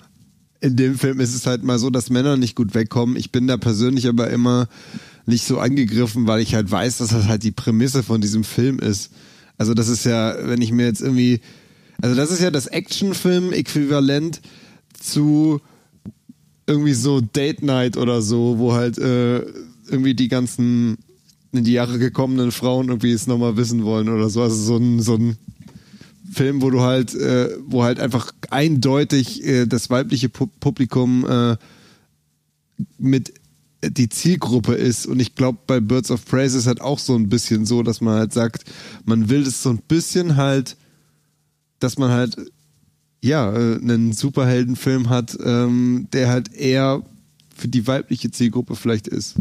in 0.60 0.76
dem 0.76 0.98
Film 0.98 1.20
ist 1.20 1.34
es 1.34 1.46
halt 1.46 1.64
mal 1.64 1.78
so, 1.78 1.88
dass 1.88 2.10
Männer 2.10 2.36
nicht 2.36 2.54
gut 2.54 2.74
wegkommen. 2.74 3.16
Ich 3.16 3.32
bin 3.32 3.46
da 3.46 3.56
persönlich 3.56 4.06
aber 4.09 4.28
immer 4.30 4.68
nicht 5.24 5.46
so 5.46 5.59
angegriffen, 5.59 6.26
weil 6.26 6.40
ich 6.40 6.54
halt 6.54 6.70
weiß, 6.70 6.98
dass 6.98 7.09
das 7.09 7.26
halt 7.28 7.42
die 7.44 7.50
Prämisse 7.50 8.02
von 8.02 8.20
diesem 8.20 8.44
Film 8.44 8.78
ist. 8.78 9.10
Also 9.56 9.72
das 9.72 9.88
ist 9.88 10.04
ja, 10.04 10.36
wenn 10.44 10.60
ich 10.60 10.70
mir 10.72 10.84
jetzt 10.86 11.00
irgendwie, 11.00 11.40
also 12.02 12.14
das 12.14 12.30
ist 12.30 12.40
ja 12.42 12.50
das 12.50 12.66
Actionfilm-Äquivalent 12.66 14.40
zu 15.00 15.60
irgendwie 16.66 16.94
so 16.94 17.20
Date 17.20 17.62
Night 17.62 17.96
oder 17.96 18.22
so, 18.22 18.59
wo 18.59 18.72
halt 18.74 18.98
äh, 18.98 19.38
irgendwie 19.88 20.14
die 20.14 20.28
ganzen 20.28 20.98
in 21.52 21.64
die 21.64 21.72
Jahre 21.72 21.98
gekommenen 21.98 22.50
Frauen 22.50 22.88
irgendwie 22.88 23.12
es 23.12 23.26
nochmal 23.26 23.56
wissen 23.56 23.84
wollen 23.84 24.08
oder 24.08 24.30
so. 24.30 24.42
Also 24.42 24.56
so 24.56 24.76
ein, 24.76 25.00
so 25.00 25.16
ein 25.16 25.36
Film, 26.32 26.62
wo 26.62 26.70
du 26.70 26.80
halt, 26.80 27.14
äh, 27.14 27.50
wo 27.66 27.82
halt 27.82 28.00
einfach 28.00 28.32
eindeutig 28.50 29.44
äh, 29.44 29.66
das 29.66 29.90
weibliche 29.90 30.28
Pu 30.28 30.46
Publikum 30.60 31.26
äh, 31.28 31.56
mit 32.98 33.34
die 33.84 34.08
Zielgruppe 34.08 34.74
ist. 34.74 35.06
Und 35.06 35.20
ich 35.20 35.34
glaube, 35.34 35.58
bei 35.66 35.80
Birds 35.80 36.10
of 36.10 36.24
Prey 36.24 36.46
ist 36.46 36.66
halt 36.66 36.80
auch 36.80 36.98
so 36.98 37.14
ein 37.16 37.28
bisschen 37.28 37.66
so, 37.66 37.82
dass 37.82 38.00
man 38.00 38.14
halt 38.14 38.32
sagt, 38.32 38.64
man 39.04 39.28
will 39.28 39.44
das 39.44 39.62
so 39.62 39.70
ein 39.70 39.82
bisschen 39.86 40.36
halt, 40.36 40.76
dass 41.80 41.98
man 41.98 42.10
halt 42.10 42.36
ja, 43.22 43.52
äh, 43.52 43.76
einen 43.76 44.12
Superheldenfilm 44.12 45.08
hat, 45.08 45.38
ähm, 45.42 46.08
der 46.12 46.28
halt 46.28 46.52
eher 46.52 47.02
für 47.54 47.68
die 47.68 47.86
weibliche 47.86 48.30
Zielgruppe 48.30 48.74
vielleicht 48.74 49.06
ist. 49.06 49.36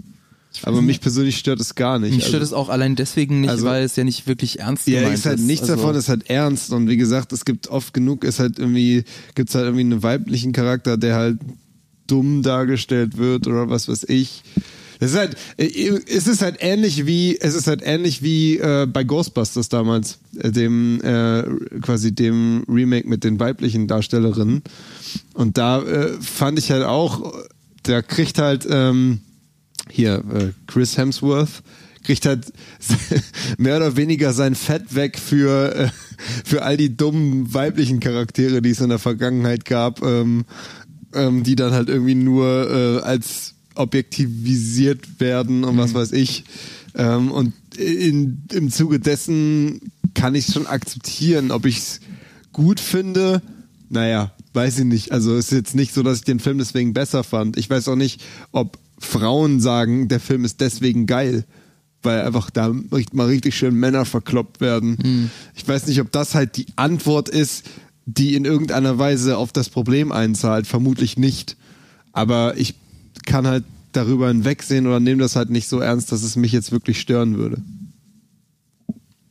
Aber 0.64 0.82
mich 0.82 1.00
persönlich 1.02 1.38
stört 1.38 1.60
es 1.60 1.76
gar 1.76 1.98
nicht. 1.98 2.14
Mich 2.14 2.26
stört 2.26 2.42
also, 2.42 2.56
es 2.56 2.60
auch 2.60 2.70
allein 2.70 2.96
deswegen 2.96 3.42
nicht, 3.42 3.50
also- 3.50 3.66
weil 3.66 3.84
es 3.84 3.96
ja 3.96 4.04
nicht 4.04 4.28
wirklich 4.28 4.60
ernst 4.60 4.88
ja, 4.88 5.00
gemeint 5.00 5.18
ist 5.18 5.26
halt 5.26 5.40
nichts 5.40 5.70
Also- 5.70 5.76
davon, 5.76 5.96
ist 5.96 6.10
halt 6.10 6.30
ernst. 6.30 6.72
Und 6.72 6.90
wie 6.90 6.98
gesagt, 6.98 7.32
es 7.34 7.46
gibt 7.46 7.70
oft 7.70 7.94
genug, 7.94 8.24
ist 8.24 8.40
halt 8.40 8.60
irgendwie, 8.60 9.04
gibt's 9.36 9.56
halt 9.56 9.66
irgendwie 9.66 9.82
einen 9.82 10.04
weiblichen 10.04 10.52
Charakter, 10.52 10.98
der 10.98 11.16
halt 11.16 11.40
dumm 12.08 12.44
dargestellt 12.44 13.18
wird 13.18 13.48
oder 13.48 13.70
was 13.70 13.88
weiß 13.88 14.06
ich. 14.10 14.44
Es 15.00 15.12
ist 15.14 15.18
halt, 15.18 15.36
äh, 15.58 16.00
es 16.08 16.28
ist 16.28 16.44
halt 16.44 16.58
ähnlich 16.60 17.08
wie, 17.08 17.36
es 17.40 17.56
ist 17.56 17.66
halt 17.66 17.82
ähnlich 17.84 18.22
wie 18.22 18.58
äh, 18.58 18.86
bei 18.86 19.04
Ghostbusters 19.04 19.68
damals, 19.70 20.20
äh, 20.38 20.52
dem 20.52 21.02
äh, 21.02 21.44
quasi 21.82 22.14
dem 22.14 22.64
Remake 22.68 23.10
mit 23.10 23.24
den 23.24 23.40
weiblichen 23.40 23.88
Darstellerinnen. 23.88 24.62
Und 25.34 25.58
da 25.58 25.82
äh, 25.82 26.12
fand 26.22 26.60
ich 26.60 26.70
halt 26.72 26.84
auch, 26.84 27.34
da 27.84 28.04
kriegt 28.04 28.38
halt 28.38 28.68
ähm, 28.70 29.22
hier 29.90 30.24
äh, 30.34 30.52
Chris 30.68 30.98
Hemsworth 30.98 31.64
kriegt 32.04 32.26
halt 32.26 32.52
mehr 33.58 33.78
oder 33.78 33.96
weniger 33.96 34.34
sein 34.34 34.56
Fett 34.56 34.96
weg 34.96 35.20
für 35.20 35.76
äh, 35.76 35.90
für 36.44 36.64
all 36.64 36.78
die 36.78 36.96
dummen 36.96 37.54
weiblichen 37.54 38.00
Charaktere, 38.00 38.62
die 38.62 38.72
es 38.72 38.82
in 38.82 38.90
der 38.90 39.00
Vergangenheit 39.00 39.66
gab, 39.66 40.04
ähm, 40.04 40.46
ähm, 41.14 41.44
die 41.44 41.56
dann 41.56 41.74
halt 41.74 41.90
irgendwie 41.90 42.16
nur 42.16 42.70
äh, 42.70 43.00
als 43.02 43.56
objektivisiert 43.76 45.20
werden 45.20 45.64
und 45.64 45.78
was 45.78 45.94
weiß 45.94 46.12
ich. 46.12 46.44
Ähm, 46.96 47.32
und 47.32 47.54
in, 47.78 48.44
im 48.52 48.70
Zuge 48.70 49.00
dessen 49.00 49.80
kann 50.14 50.36
ich 50.36 50.48
es 50.48 50.54
schon 50.54 50.68
akzeptieren, 50.68 51.52
ob 51.52 51.66
ich 51.66 51.78
es 51.78 52.00
gut 52.52 52.80
finde. 52.80 53.42
Naja, 53.90 54.34
weiß 54.54 54.80
ich 54.80 54.86
nicht. 54.86 55.12
Also 55.12 55.36
es 55.36 55.46
ist 55.46 55.58
jetzt 55.58 55.76
nicht 55.76 55.94
so, 55.94 56.04
dass 56.04 56.20
ich 56.20 56.24
den 56.26 56.40
Film 56.40 56.58
deswegen 56.58 56.94
besser 56.94 57.24
fand. 57.24 57.58
Ich 57.58 57.70
weiß 57.70 57.88
auch 57.88 57.96
nicht, 57.96 58.22
ob 58.52 58.78
Frauen 59.02 59.60
sagen, 59.60 60.08
der 60.08 60.20
Film 60.20 60.46
ist 60.46 60.62
deswegen 60.62 61.06
geil. 61.06 61.46
Weil 62.04 62.22
einfach 62.22 62.50
da 62.50 62.74
mal 63.12 63.28
richtig 63.28 63.56
schön 63.56 63.76
Männer 63.76 64.06
verkloppt 64.06 64.60
werden. 64.60 65.30
Ich 65.56 65.68
weiß 65.68 65.86
nicht, 65.86 66.02
ob 66.02 66.12
das 66.12 66.34
halt 66.34 66.58
die 66.58 66.66
Antwort 66.76 67.30
ist, 67.30 67.70
die 68.08 68.34
in 68.34 68.46
irgendeiner 68.46 68.98
Weise 68.98 69.38
auf 69.38 69.52
das 69.52 69.70
Problem 69.70 70.12
einzahlt. 70.12 70.66
Vermutlich 70.66 71.18
nicht. 71.18 71.58
Aber 72.12 72.58
ich 72.58 72.74
kann 73.28 73.46
halt 73.46 73.66
darüber 73.92 74.30
hinwegsehen 74.30 74.88
oder 74.88 75.00
nehme 75.00 75.22
das 75.22 75.36
halt 75.36 75.52
nicht 75.52 75.68
so 75.68 75.80
ernst, 75.80 76.12
dass 76.12 76.24
es 76.24 76.36
mich 76.36 76.52
jetzt 76.52 76.72
wirklich 76.72 77.00
stören 77.00 77.38
würde. 77.38 77.62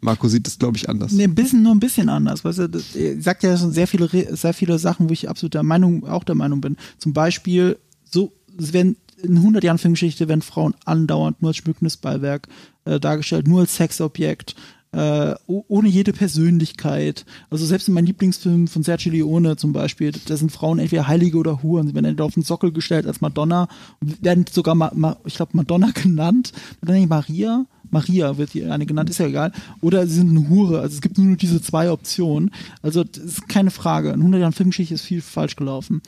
Marco 0.00 0.28
sieht 0.28 0.46
das, 0.46 0.58
glaube 0.58 0.76
ich, 0.76 0.88
anders. 0.88 1.12
Nee, 1.12 1.24
ein 1.24 1.34
bisschen, 1.34 1.62
nur 1.62 1.74
ein 1.74 1.80
bisschen 1.80 2.08
anders. 2.08 2.44
Weißt 2.44 2.58
du, 2.60 2.68
das, 2.68 2.84
sagt 3.18 3.42
ja 3.42 3.56
schon 3.56 3.72
sehr 3.72 3.86
viele, 3.86 4.08
sehr 4.36 4.54
viele 4.54 4.78
Sachen, 4.78 5.08
wo 5.08 5.12
ich 5.12 5.28
absolut 5.28 5.54
der 5.54 5.62
Meinung, 5.62 6.06
auch 6.06 6.24
der 6.24 6.34
Meinung 6.34 6.60
bin. 6.60 6.76
Zum 6.98 7.12
Beispiel, 7.12 7.78
so, 8.10 8.32
es 8.58 8.72
werden 8.72 8.96
in 9.22 9.36
100 9.36 9.64
Jahren 9.64 9.78
Filmgeschichte 9.78 10.28
werden 10.28 10.42
Frauen 10.42 10.74
andauernd 10.84 11.40
nur 11.42 11.50
als 11.50 11.56
schmückendes 11.58 11.96
Beiwerk 11.96 12.48
äh, 12.84 13.00
dargestellt, 13.00 13.46
nur 13.48 13.60
als 13.60 13.76
Sexobjekt, 13.76 14.54
äh, 14.92 15.34
oh- 15.46 15.64
ohne 15.68 15.88
jede 15.88 16.12
Persönlichkeit. 16.12 17.24
Also 17.48 17.64
selbst 17.64 17.88
in 17.88 17.94
meinem 17.94 18.06
Lieblingsfilm 18.06 18.66
von 18.66 18.82
Sergio 18.82 19.12
Leone 19.12 19.56
zum 19.56 19.72
Beispiel, 19.72 20.12
da 20.26 20.36
sind 20.36 20.50
Frauen 20.50 20.78
entweder 20.78 21.06
Heilige 21.06 21.38
oder 21.38 21.62
Huren. 21.62 21.86
Sie 21.86 21.94
werden 21.94 22.06
entweder 22.06 22.24
auf 22.24 22.34
den 22.34 22.42
Sockel 22.42 22.72
gestellt 22.72 23.06
als 23.06 23.20
Madonna 23.20 23.68
werden 24.00 24.46
sogar, 24.50 24.74
ma, 24.74 24.90
ma, 24.94 25.16
ich 25.24 25.34
glaube, 25.34 25.52
Madonna 25.54 25.90
genannt. 25.94 26.52
Oder 26.82 26.94
nicht 26.94 27.08
Maria? 27.08 27.66
Maria 27.92 28.38
wird 28.38 28.50
hier 28.50 28.72
eine 28.72 28.86
genannt, 28.86 29.10
ist 29.10 29.18
ja 29.18 29.26
egal. 29.26 29.52
Oder 29.80 30.06
sie 30.06 30.14
sind 30.14 30.30
eine 30.30 30.48
Hure. 30.48 30.80
Also 30.80 30.94
es 30.94 31.00
gibt 31.00 31.18
nur 31.18 31.36
diese 31.36 31.60
zwei 31.60 31.90
Optionen. 31.90 32.52
Also 32.82 33.04
das 33.04 33.22
ist 33.22 33.48
keine 33.48 33.70
Frage. 33.70 34.10
In 34.10 34.20
100 34.20 34.40
Jahren 34.40 34.52
Filmgeschichte 34.52 34.94
ist 34.94 35.02
viel 35.02 35.20
falsch 35.22 35.56
gelaufen. 35.56 36.00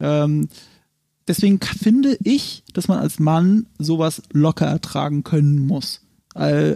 Ähm, 0.00 0.48
deswegen 1.30 1.60
finde 1.60 2.18
ich, 2.24 2.64
dass 2.74 2.88
man 2.88 2.98
als 2.98 3.20
Mann 3.20 3.66
sowas 3.78 4.20
locker 4.32 4.66
ertragen 4.66 5.22
können 5.22 5.64
muss. 5.64 6.00
Äh, 6.34 6.74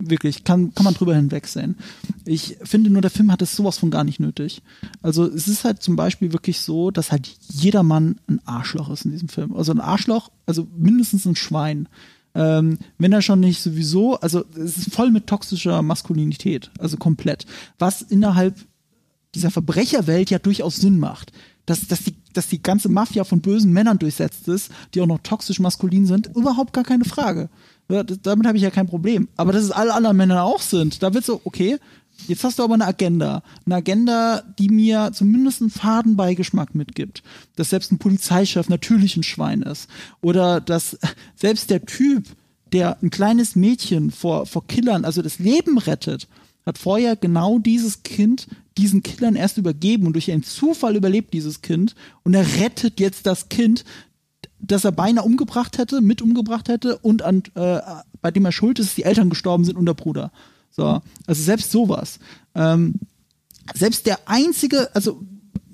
wirklich, 0.00 0.42
kann, 0.42 0.74
kann 0.74 0.84
man 0.84 0.94
drüber 0.94 1.14
hinwegsehen. 1.14 1.76
Ich 2.24 2.58
finde 2.64 2.90
nur, 2.90 3.02
der 3.02 3.10
Film 3.10 3.30
hat 3.30 3.42
es 3.42 3.54
sowas 3.54 3.78
von 3.78 3.92
gar 3.92 4.02
nicht 4.02 4.18
nötig. 4.18 4.62
Also 5.00 5.24
es 5.24 5.46
ist 5.46 5.62
halt 5.62 5.80
zum 5.80 5.94
Beispiel 5.94 6.32
wirklich 6.32 6.60
so, 6.60 6.90
dass 6.90 7.12
halt 7.12 7.30
jeder 7.40 7.84
Mann 7.84 8.16
ein 8.28 8.40
Arschloch 8.44 8.90
ist 8.90 9.04
in 9.04 9.12
diesem 9.12 9.28
Film. 9.28 9.54
Also 9.54 9.72
ein 9.72 9.80
Arschloch, 9.80 10.30
also 10.44 10.66
mindestens 10.76 11.24
ein 11.24 11.36
Schwein. 11.36 11.88
Ähm, 12.34 12.78
wenn 12.98 13.12
er 13.12 13.22
schon 13.22 13.40
nicht 13.40 13.62
sowieso, 13.62 14.16
also 14.16 14.44
es 14.56 14.76
ist 14.76 14.92
voll 14.92 15.12
mit 15.12 15.28
toxischer 15.28 15.82
Maskulinität, 15.82 16.72
also 16.80 16.96
komplett. 16.96 17.46
Was 17.78 18.02
innerhalb 18.02 18.56
dieser 19.36 19.52
Verbrecherwelt 19.52 20.30
ja 20.30 20.40
durchaus 20.40 20.76
Sinn 20.76 20.98
macht. 20.98 21.32
Dass, 21.66 21.86
dass, 21.88 22.04
die, 22.04 22.14
dass 22.32 22.46
die 22.48 22.62
ganze 22.62 22.88
Mafia 22.88 23.24
von 23.24 23.40
bösen 23.40 23.72
Männern 23.72 23.98
durchsetzt 23.98 24.46
ist, 24.48 24.70
die 24.94 25.00
auch 25.00 25.06
noch 25.06 25.18
toxisch 25.22 25.58
maskulin 25.58 26.06
sind, 26.06 26.28
überhaupt 26.36 26.72
gar 26.72 26.84
keine 26.84 27.04
Frage. 27.04 27.48
Ja, 27.88 28.02
damit 28.02 28.46
habe 28.46 28.56
ich 28.56 28.62
ja 28.62 28.70
kein 28.70 28.86
Problem. 28.86 29.28
Aber 29.36 29.52
dass 29.52 29.64
es 29.64 29.70
alle 29.70 29.94
anderen 29.94 30.16
Männer 30.16 30.44
auch 30.44 30.60
sind, 30.60 31.02
da 31.02 31.14
wird 31.14 31.24
so, 31.24 31.40
okay, 31.44 31.78
jetzt 32.26 32.44
hast 32.44 32.58
du 32.58 32.64
aber 32.64 32.74
eine 32.74 32.86
Agenda. 32.86 33.42
Eine 33.64 33.76
Agenda, 33.76 34.42
die 34.58 34.68
mir 34.68 35.10
zumindest 35.12 35.60
einen 35.60 35.70
Fadenbeigeschmack 35.70 36.74
mitgibt. 36.74 37.22
Dass 37.56 37.70
selbst 37.70 37.92
ein 37.92 37.98
Polizeichef 37.98 38.68
natürlich 38.68 39.16
ein 39.16 39.22
Schwein 39.22 39.62
ist. 39.62 39.88
Oder 40.20 40.60
dass 40.60 40.98
selbst 41.36 41.70
der 41.70 41.84
Typ, 41.84 42.26
der 42.72 42.98
ein 43.02 43.10
kleines 43.10 43.54
Mädchen 43.54 44.10
vor, 44.10 44.46
vor 44.46 44.66
Killern, 44.66 45.04
also 45.04 45.22
das 45.22 45.38
Leben 45.38 45.78
rettet, 45.78 46.26
hat 46.66 46.78
vorher 46.78 47.16
genau 47.16 47.58
dieses 47.58 48.02
Kind 48.02 48.48
diesen 48.76 49.02
Killern 49.02 49.36
erst 49.36 49.56
übergeben 49.56 50.06
und 50.06 50.12
durch 50.12 50.30
einen 50.30 50.42
Zufall 50.42 50.96
überlebt 50.96 51.32
dieses 51.32 51.62
Kind 51.62 51.94
und 52.24 52.34
er 52.34 52.46
rettet 52.58 53.00
jetzt 53.00 53.26
das 53.26 53.48
Kind, 53.48 53.84
das 54.58 54.84
er 54.84 54.92
beinahe 54.92 55.24
umgebracht 55.24 55.78
hätte, 55.78 56.00
mit 56.00 56.20
umgebracht 56.20 56.68
hätte 56.68 56.98
und 56.98 57.22
an, 57.22 57.42
äh, 57.54 57.80
bei 58.20 58.30
dem 58.30 58.44
er 58.44 58.52
schuld 58.52 58.78
ist, 58.78 58.96
die 58.96 59.04
Eltern 59.04 59.30
gestorben 59.30 59.64
sind 59.64 59.76
und 59.76 59.86
der 59.86 59.94
Bruder. 59.94 60.32
So, 60.70 61.00
also 61.26 61.42
selbst 61.42 61.70
sowas. 61.70 62.18
Ähm, 62.54 62.94
selbst 63.74 64.06
der 64.06 64.18
einzige, 64.26 64.94
also 64.94 65.22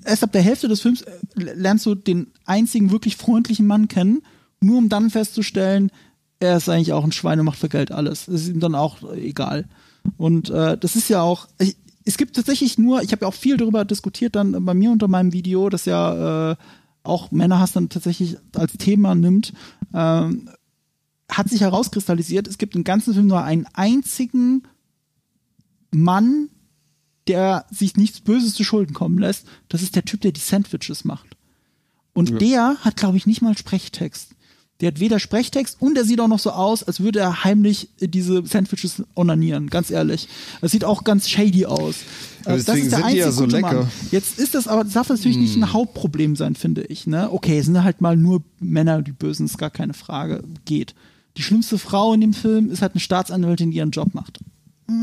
erst 0.05 0.23
ab 0.23 0.31
der 0.31 0.41
Hälfte 0.41 0.67
des 0.67 0.81
Films 0.81 1.01
äh, 1.01 1.11
lernst 1.35 1.85
du 1.85 1.95
den 1.95 2.27
einzigen 2.45 2.91
wirklich 2.91 3.17
freundlichen 3.17 3.67
Mann 3.67 3.87
kennen, 3.87 4.21
nur 4.61 4.77
um 4.77 4.89
dann 4.89 5.09
festzustellen, 5.09 5.91
er 6.39 6.57
ist 6.57 6.69
eigentlich 6.69 6.93
auch 6.93 7.03
ein 7.03 7.11
Schwein 7.11 7.39
und 7.39 7.45
macht 7.45 7.59
für 7.59 7.69
Geld 7.69 7.91
alles. 7.91 8.25
Das 8.25 8.41
ist 8.41 8.49
ihm 8.49 8.59
dann 8.59 8.75
auch 8.75 9.13
egal. 9.13 9.65
Und 10.17 10.49
äh, 10.49 10.77
das 10.77 10.95
ist 10.95 11.09
ja 11.09 11.21
auch, 11.21 11.47
ich, 11.59 11.77
es 12.05 12.17
gibt 12.17 12.35
tatsächlich 12.35 12.77
nur, 12.77 13.01
ich 13.01 13.11
habe 13.11 13.21
ja 13.23 13.27
auch 13.27 13.33
viel 13.33 13.57
darüber 13.57 13.85
diskutiert 13.85 14.35
dann 14.35 14.65
bei 14.65 14.73
mir 14.73 14.91
unter 14.91 15.07
meinem 15.07 15.33
Video, 15.33 15.69
das 15.69 15.85
ja 15.85 16.51
äh, 16.51 16.55
auch 17.03 17.31
Männerhass 17.31 17.73
dann 17.73 17.89
tatsächlich 17.89 18.37
als 18.55 18.73
Thema 18.73 19.15
nimmt, 19.15 19.53
ähm, 19.93 20.49
hat 21.29 21.49
sich 21.49 21.61
herauskristallisiert, 21.61 22.47
es 22.47 22.57
gibt 22.57 22.75
im 22.75 22.83
ganzen 22.83 23.13
Film 23.13 23.27
nur 23.27 23.43
einen 23.43 23.65
einzigen 23.73 24.63
Mann, 25.91 26.49
der 27.27 27.65
sich 27.71 27.95
nichts 27.95 28.19
Böses 28.19 28.53
zu 28.53 28.63
Schulden 28.63 28.93
kommen 28.93 29.17
lässt. 29.17 29.47
Das 29.69 29.81
ist 29.81 29.95
der 29.95 30.03
Typ, 30.03 30.21
der 30.21 30.31
die 30.31 30.41
Sandwiches 30.41 31.05
macht. 31.05 31.37
Und 32.13 32.31
ja. 32.31 32.37
der 32.37 32.77
hat, 32.81 32.97
glaube 32.97 33.17
ich, 33.17 33.25
nicht 33.25 33.41
mal 33.41 33.57
Sprechtext. 33.57 34.35
Der 34.83 34.89
hat 34.89 34.99
weder 34.99 35.17
Sprechtext 35.17 35.77
und 35.79 35.97
er 35.97 36.03
sieht 36.03 36.19
auch 36.19 36.27
noch 36.27 36.39
so 36.39 36.51
aus, 36.51 36.83
als 36.83 36.99
würde 36.99 37.19
er 37.19 37.45
heimlich 37.45 37.87
diese 38.01 38.45
Sandwiches 38.45 39.01
onanieren, 39.15 39.69
ganz 39.69 39.89
ehrlich. 39.89 40.27
Das 40.59 40.73
sieht 40.73 40.83
auch 40.83 41.05
ganz 41.05 41.29
shady 41.29 41.65
aus. 41.65 42.01
Ja, 42.45 42.57
das 42.57 42.67
ist 42.67 42.91
der 42.91 43.05
einzige 43.05 43.19
ja 43.21 43.31
so. 43.31 43.47
Mann. 43.47 43.87
Jetzt 44.11 44.37
ist 44.37 44.55
das 44.55 44.67
aber, 44.67 44.83
das 44.83 44.91
darf 44.91 45.07
natürlich 45.07 45.37
mm. 45.37 45.39
nicht 45.39 45.55
ein 45.55 45.67
hm. 45.67 45.71
Hauptproblem 45.71 46.35
sein, 46.35 46.55
finde 46.55 46.83
ich. 46.83 47.07
Ne? 47.07 47.31
Okay, 47.31 47.59
es 47.59 47.67
sind 47.67 47.81
halt 47.81 48.01
mal 48.01 48.17
nur 48.17 48.43
Männer, 48.59 49.01
die 49.01 49.13
Bösen, 49.13 49.45
ist 49.45 49.57
gar 49.57 49.69
keine 49.69 49.93
Frage. 49.93 50.43
Geht. 50.65 50.95
Die 51.37 51.43
schlimmste 51.43 51.77
Frau 51.77 52.13
in 52.13 52.19
dem 52.19 52.33
Film 52.33 52.69
ist 52.69 52.81
halt 52.81 52.91
eine 52.91 52.99
Staatsanwältin, 52.99 53.71
die 53.71 53.77
ihren 53.77 53.91
Job 53.91 54.13
macht 54.13 54.41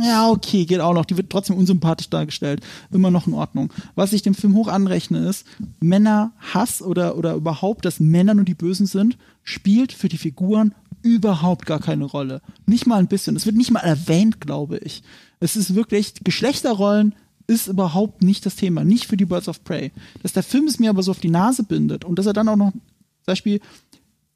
ja, 0.02 0.28
okay, 0.28 0.64
geht 0.66 0.80
auch 0.80 0.94
noch. 0.94 1.04
Die 1.04 1.16
wird 1.16 1.30
trotzdem 1.30 1.56
unsympathisch 1.56 2.10
dargestellt. 2.10 2.60
Immer 2.92 3.10
noch 3.10 3.26
in 3.26 3.34
Ordnung. 3.34 3.72
Was 3.94 4.12
ich 4.12 4.22
dem 4.22 4.34
Film 4.34 4.54
hoch 4.54 4.68
anrechne, 4.68 5.26
ist, 5.28 5.46
Männerhass 5.80 6.82
oder, 6.82 7.16
oder 7.16 7.34
überhaupt, 7.34 7.84
dass 7.84 8.00
Männer 8.00 8.34
nur 8.34 8.44
die 8.44 8.54
Bösen 8.54 8.86
sind, 8.86 9.16
spielt 9.42 9.92
für 9.92 10.08
die 10.08 10.18
Figuren 10.18 10.74
überhaupt 11.02 11.66
gar 11.66 11.80
keine 11.80 12.04
Rolle. 12.04 12.42
Nicht 12.66 12.86
mal 12.86 12.98
ein 12.98 13.08
bisschen. 13.08 13.36
Es 13.36 13.46
wird 13.46 13.56
nicht 13.56 13.70
mal 13.70 13.80
erwähnt, 13.80 14.40
glaube 14.40 14.78
ich. 14.78 15.02
Es 15.40 15.56
ist 15.56 15.74
wirklich, 15.74 16.14
Geschlechterrollen 16.22 17.14
ist 17.46 17.66
überhaupt 17.66 18.22
nicht 18.22 18.44
das 18.46 18.56
Thema. 18.56 18.84
Nicht 18.84 19.06
für 19.06 19.16
die 19.16 19.24
Birds 19.24 19.48
of 19.48 19.64
Prey. 19.64 19.92
Dass 20.22 20.32
der 20.32 20.42
Film 20.42 20.66
es 20.66 20.78
mir 20.78 20.90
aber 20.90 21.02
so 21.02 21.10
auf 21.10 21.20
die 21.20 21.30
Nase 21.30 21.62
bindet 21.62 22.04
und 22.04 22.18
dass 22.18 22.26
er 22.26 22.32
dann 22.32 22.48
auch 22.48 22.56
noch, 22.56 22.72
zum 22.72 22.82
Beispiel, 23.26 23.60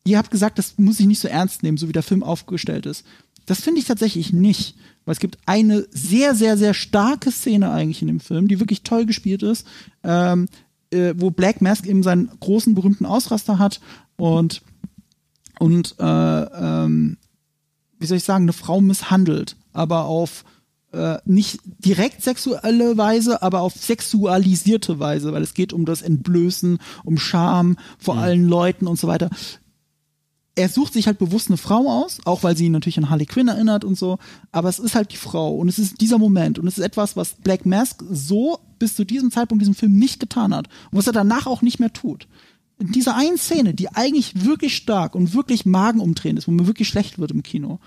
ihr 0.05 0.19
habt 0.19 0.31
gesagt, 0.31 0.59
das 0.59 0.79
muss 0.79 1.01
ich 1.01 1.07
nicht 1.07 1.21
so 1.21 1.29
ernst 1.29 1.63
nehmen, 1.63 1.79
so 1.79 1.89
wie 1.89 1.93
der 1.93 2.03
Film 2.03 2.23
aufgestellt 2.23 2.87
ist. 2.87 3.05
Das 3.47 3.61
finde 3.61 3.81
ich 3.81 3.87
tatsächlich 3.87 4.33
nicht. 4.33 4.77
Weil 5.05 5.13
es 5.13 5.21
gibt 5.21 5.39
eine 5.45 5.87
sehr, 5.91 6.35
sehr, 6.35 6.57
sehr 6.57 6.73
starke 6.73 7.31
Szene 7.31 7.71
eigentlich 7.71 8.01
in 8.01 8.09
dem 8.09 8.21
Film, 8.21 8.49
die 8.49 8.59
wirklich 8.59 8.83
toll 8.83 9.05
gespielt 9.05 9.43
ist, 9.43 9.67
ähm, 10.03 10.49
äh, 10.91 11.15
wo 11.17 11.31
Black 11.31 11.61
Mask 11.61 11.87
eben 11.87 12.03
seinen 12.03 12.31
großen, 12.41 12.75
berühmten 12.75 13.05
Ausraster 13.05 13.59
hat 13.59 13.81
und, 14.17 14.63
und 15.59 15.97
äh, 15.99 16.05
ähm, 16.05 17.17
wie 17.99 18.07
soll 18.07 18.19
ich 18.19 18.25
sagen, 18.25 18.45
eine 18.45 18.53
Frau 18.53 18.81
misshandelt, 18.81 19.57
aber 19.73 20.05
auf 20.05 20.45
äh, 20.93 21.19
nicht 21.25 21.61
direkt 21.65 22.23
sexuelle 22.23 22.97
Weise, 22.97 23.43
aber 23.43 23.61
auf 23.61 23.75
sexualisierte 23.75 24.99
Weise, 24.99 25.33
weil 25.33 25.43
es 25.43 25.55
geht 25.55 25.73
um 25.73 25.85
das 25.85 26.03
Entblößen, 26.03 26.79
um 27.05 27.19
Scham 27.19 27.77
vor 27.99 28.15
mhm. 28.15 28.21
allen 28.21 28.49
Leuten 28.49 28.87
und 28.87 28.99
so 28.99 29.09
weiter 29.09 29.31
er 30.57 30.69
sucht 30.69 30.93
sich 30.93 31.07
halt 31.07 31.19
bewusst 31.19 31.49
eine 31.49 31.57
Frau 31.57 31.89
aus, 31.89 32.19
auch 32.25 32.43
weil 32.43 32.57
sie 32.57 32.67
ihn 32.67 32.73
natürlich 32.73 32.99
an 32.99 33.11
Harley 33.11 33.27
Quinn 33.27 33.49
erinnert 33.49 33.85
und 33.85 33.99
so, 33.99 34.19
aber 34.53 34.69
es 34.69 34.79
ist 34.79 34.95
halt 34.95 35.13
die 35.13 35.17
Frau 35.17 35.55
und 35.57 35.69
es 35.69 35.79
ist 35.79 36.01
dieser 36.01 36.19
Moment 36.19 36.59
und 36.59 36.67
es 36.67 36.79
ist 36.79 36.85
etwas, 36.85 37.17
was 37.17 37.35
Black 37.35 37.67
Mask 37.67 38.03
so 38.09 38.59
bis 38.79 38.95
zu 38.95 39.05
diesem 39.05 39.31
Zeitpunkt 39.31 39.63
diesem 39.63 39.75
Film 39.75 39.97
nicht 39.97 40.21
getan 40.21 40.55
hat 40.55 40.69
und 40.91 40.99
was 40.99 41.07
er 41.07 41.13
danach 41.13 41.47
auch 41.47 41.63
nicht 41.63 41.81
mehr 41.81 41.93
tut. 41.93 42.29
In 42.79 42.93
dieser 42.93 43.17
einen 43.17 43.39
Szene, 43.39 43.75
die 43.75 43.89
eigentlich 43.89 44.45
wirklich 44.45 44.77
stark 44.77 45.15
und 45.15 45.35
wirklich 45.35 45.65
magenumdrehend 45.65 46.39
ist, 46.39 46.49
wo 46.49 46.53
mir 46.53 46.67
wirklich 46.67 46.89
schlecht 46.89 47.19
wird 47.19 47.31
im 47.31 47.43
Kino, 47.43 47.79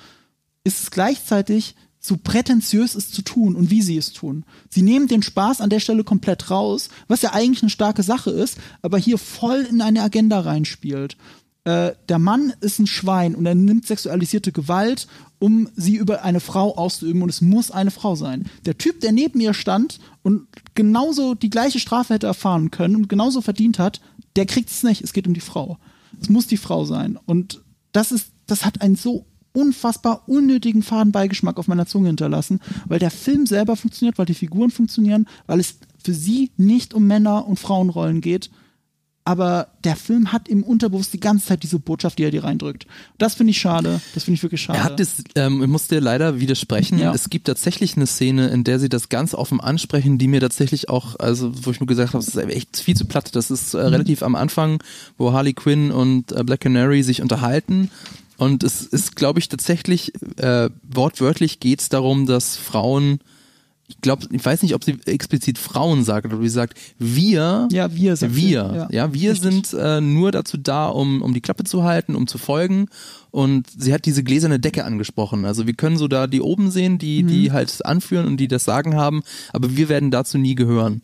ist 0.64 0.82
es 0.82 0.92
gleichzeitig 0.92 1.76
so 2.00 2.18
prätentiös 2.18 2.96
es 2.96 3.12
zu 3.12 3.22
tun 3.22 3.56
und 3.56 3.70
wie 3.70 3.82
sie 3.82 3.98
es 3.98 4.14
tun. 4.14 4.46
Sie 4.70 4.82
nehmen 4.82 5.08
den 5.08 5.24
Spaß 5.24 5.62
an 5.62 5.70
der 5.70 5.80
Stelle 5.80 6.04
komplett 6.04 6.50
raus, 6.50 6.90
was 7.08 7.22
ja 7.22 7.34
eigentlich 7.34 7.64
eine 7.64 7.70
starke 7.70 8.04
Sache 8.04 8.32
ist, 8.32 8.58
aber 8.82 8.98
hier 8.98 9.18
voll 9.18 9.68
in 9.70 9.82
eine 9.82 10.02
Agenda 10.02 10.40
reinspielt. 10.40 11.18
Äh, 11.66 11.94
der 12.08 12.20
Mann 12.20 12.54
ist 12.62 12.80
ein 12.80 12.88
Schwein 12.88 13.36
und 13.36 13.46
er 13.46 13.56
nimmt 13.56 13.86
sexualisierte 13.86 14.52
Gewalt, 14.52 15.08
um 15.40 15.70
sie 15.76 15.96
über 15.98 16.24
eine 16.24 16.40
Frau 16.40 16.78
auszuüben 16.78 17.22
und 17.22 17.30
es 17.30 17.42
muss 17.42 17.72
eine 17.72 17.92
Frau 17.92 18.16
sein. 18.16 18.46
Der 18.66 18.78
Typ, 18.78 19.02
der 19.02 19.12
neben 19.12 19.40
ihr 19.42 19.54
stand 19.54 20.00
und 20.24 20.48
genauso 20.76 21.36
die 21.36 21.50
gleiche 21.50 21.80
Strafe 21.80 22.14
hätte 22.14 22.28
erfahren 22.28 22.72
können 22.72 22.96
und 22.96 23.10
genauso 23.10 23.42
verdient 23.42 23.80
hat, 23.80 24.00
der 24.38 24.46
kriegt 24.46 24.70
es 24.70 24.84
nicht. 24.84 25.02
Es 25.02 25.14
geht 25.14 25.28
um 25.28 25.34
die 25.34 25.42
Frau. 25.42 25.78
Es 26.22 26.30
muss 26.30 26.48
die 26.48 26.58
Frau 26.58 26.86
sein. 26.86 27.20
Und 27.26 27.64
das 27.92 28.12
ist, 28.12 28.32
das 28.46 28.64
hat 28.64 28.82
einen 28.82 28.96
so 28.96 29.26
unfassbar 29.52 30.30
unnötigen 30.30 30.84
Fadenbeigeschmack 30.84 31.58
auf 31.58 31.68
meiner 31.68 31.88
Zunge 31.88 32.08
hinterlassen, 32.08 32.60
weil 32.86 33.00
der 33.00 33.10
Film 33.10 33.48
selber 33.48 33.76
funktioniert, 33.76 34.20
weil 34.20 34.28
die 34.28 34.36
Figuren 34.36 34.70
funktionieren, 34.70 35.28
weil 35.48 35.60
es 35.60 35.80
für 36.04 36.14
sie 36.14 36.52
nicht 36.58 36.94
um 36.94 37.08
Männer- 37.08 37.48
und 37.48 37.58
Frauenrollen 37.58 38.22
geht, 38.22 38.52
aber 39.28 39.68
der 39.84 39.98
Film 39.98 40.32
hat 40.32 40.48
im 40.48 40.64
Unterbewusst 40.64 41.12
die 41.12 41.20
ganze 41.20 41.48
Zeit 41.48 41.62
diese 41.62 41.80
Botschaft, 41.80 42.18
die 42.18 42.24
er 42.24 42.32
dir 42.32 42.46
reindrückt. 42.46 42.88
Das 43.18 43.36
finde 43.36 43.52
ich 43.52 43.58
schade. 43.58 44.00
Das 44.14 44.24
finde 44.24 44.36
ich 44.36 44.44
wirklich 44.44 44.62
schade. 44.62 44.80
Er 44.80 44.86
hat 44.86 45.02
das, 45.02 45.22
ähm, 45.36 45.62
ich 45.62 45.68
muss 45.68 45.90
dir 45.90 46.00
leider 46.00 46.40
widersprechen. 46.40 46.98
Ja. 46.98 47.14
Es 47.14 47.30
gibt 47.30 47.48
tatsächlich 47.48 47.98
eine 47.98 48.08
Szene, 48.08 48.48
in 48.48 48.64
der 48.64 48.80
sie 48.80 48.88
das 48.88 49.10
ganz 49.10 49.34
offen 49.34 49.60
ansprechen, 49.60 50.18
die 50.18 50.30
mir 50.30 50.40
tatsächlich 50.40 50.88
auch, 50.88 51.20
also 51.20 51.52
wo 51.66 51.72
ich 51.72 51.82
mir 51.82 51.88
gesagt 51.88 52.14
habe, 52.14 52.24
das 52.24 52.36
ist 52.36 52.42
echt 52.42 52.78
viel 52.80 52.96
zu 52.96 53.04
platt. 53.04 53.36
Das 53.36 53.52
ist 53.52 53.74
äh, 53.74 53.80
mhm. 53.80 53.84
relativ 53.88 54.24
am 54.24 54.36
Anfang, 54.36 54.82
wo 55.18 55.34
Harley 55.34 55.52
Quinn 55.52 55.92
und 55.92 56.32
äh, 56.32 56.46
Black 56.46 56.62
Canary 56.62 57.04
sich 57.04 57.22
unterhalten. 57.22 57.92
Und 58.38 58.64
es 58.64 58.82
ist, 58.84 59.18
glaube 59.18 59.40
ich, 59.40 59.50
tatsächlich, 59.50 60.14
äh, 60.38 60.70
wortwörtlich 60.84 61.60
geht 61.60 61.82
es 61.82 61.90
darum, 61.90 62.28
dass 62.28 62.56
Frauen 62.56 63.20
ich 63.90 64.02
glaube, 64.02 64.28
ich 64.32 64.46
weiß 64.46 64.64
nicht, 64.64 64.76
ob 64.76 64.84
sie 64.84 64.98
explizit 65.06 65.58
Frauen 65.58 66.04
sagt 66.04 66.26
oder 66.26 66.42
wie 66.42 66.50
sie 66.50 66.56
sagt, 66.56 66.78
wir, 67.00 67.70
ja, 67.72 67.94
wir, 67.96 68.18
sagt 68.18 68.36
wir, 68.36 68.52
ja, 68.52 68.88
ja, 68.92 69.14
wir 69.14 69.32
Richtig. 69.32 69.52
sind 69.54 69.74
äh, 69.80 70.02
nur 70.02 70.34
dazu 70.34 70.58
da, 70.58 70.88
um, 70.88 71.22
um 71.22 71.34
die 71.34 71.40
Klappe 71.40 71.64
zu 71.64 71.84
halten, 71.84 72.16
um 72.16 72.28
zu 72.28 72.38
folgen. 72.38 72.88
Und 73.32 73.68
sie 73.70 73.94
hat 73.94 74.06
diese 74.06 74.24
gläserne 74.24 74.60
Decke 74.60 74.84
angesprochen. 74.84 75.46
Also 75.46 75.68
wir 75.68 75.74
können 75.74 75.98
so 75.98 76.10
da 76.10 76.28
die 76.28 76.42
oben 76.42 76.70
sehen, 76.70 76.98
die, 76.98 77.24
mhm. 77.24 77.28
die 77.28 77.52
halt 77.54 77.86
anführen 77.86 78.28
und 78.28 78.38
die 78.38 78.50
das 78.50 78.66
Sagen 78.66 78.96
haben, 78.96 79.24
aber 79.54 79.78
wir 79.78 79.88
werden 79.88 80.12
dazu 80.12 80.38
nie 80.38 80.56
gehören. 80.56 81.02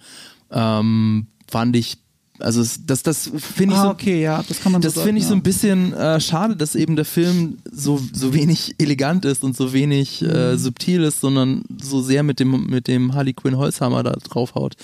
Ähm, 0.51 1.27
fand 1.47 1.75
ich 1.77 2.02
also 2.43 2.63
das, 2.85 3.03
das 3.03 3.31
finde 3.37 3.75
ich 3.75 3.79
ah, 3.79 3.83
so, 3.83 3.89
okay, 3.89 4.21
ja, 4.21 4.43
das 4.47 4.59
kann 4.59 4.71
man 4.71 4.81
Das 4.81 4.95
so 4.95 5.01
finde 5.01 5.19
ich 5.19 5.23
ja. 5.23 5.29
so 5.29 5.35
ein 5.35 5.43
bisschen 5.43 5.93
äh, 5.93 6.19
schade, 6.19 6.55
dass 6.55 6.75
eben 6.75 6.95
der 6.95 7.05
Film 7.05 7.57
so 7.71 8.01
so 8.11 8.33
wenig 8.33 8.75
elegant 8.77 9.25
ist 9.25 9.43
und 9.43 9.55
so 9.55 9.73
wenig 9.73 10.21
äh, 10.21 10.25
mhm. 10.25 10.31
äh, 10.31 10.57
subtil 10.57 11.03
ist, 11.03 11.21
sondern 11.21 11.63
so 11.81 12.01
sehr 12.01 12.23
mit 12.23 12.39
dem 12.39 12.67
mit 12.67 12.87
dem 12.87 13.13
Harley 13.13 13.33
Quinn 13.33 13.57
Holzhammer 13.57 14.03
da 14.03 14.11
draufhaut. 14.11 14.75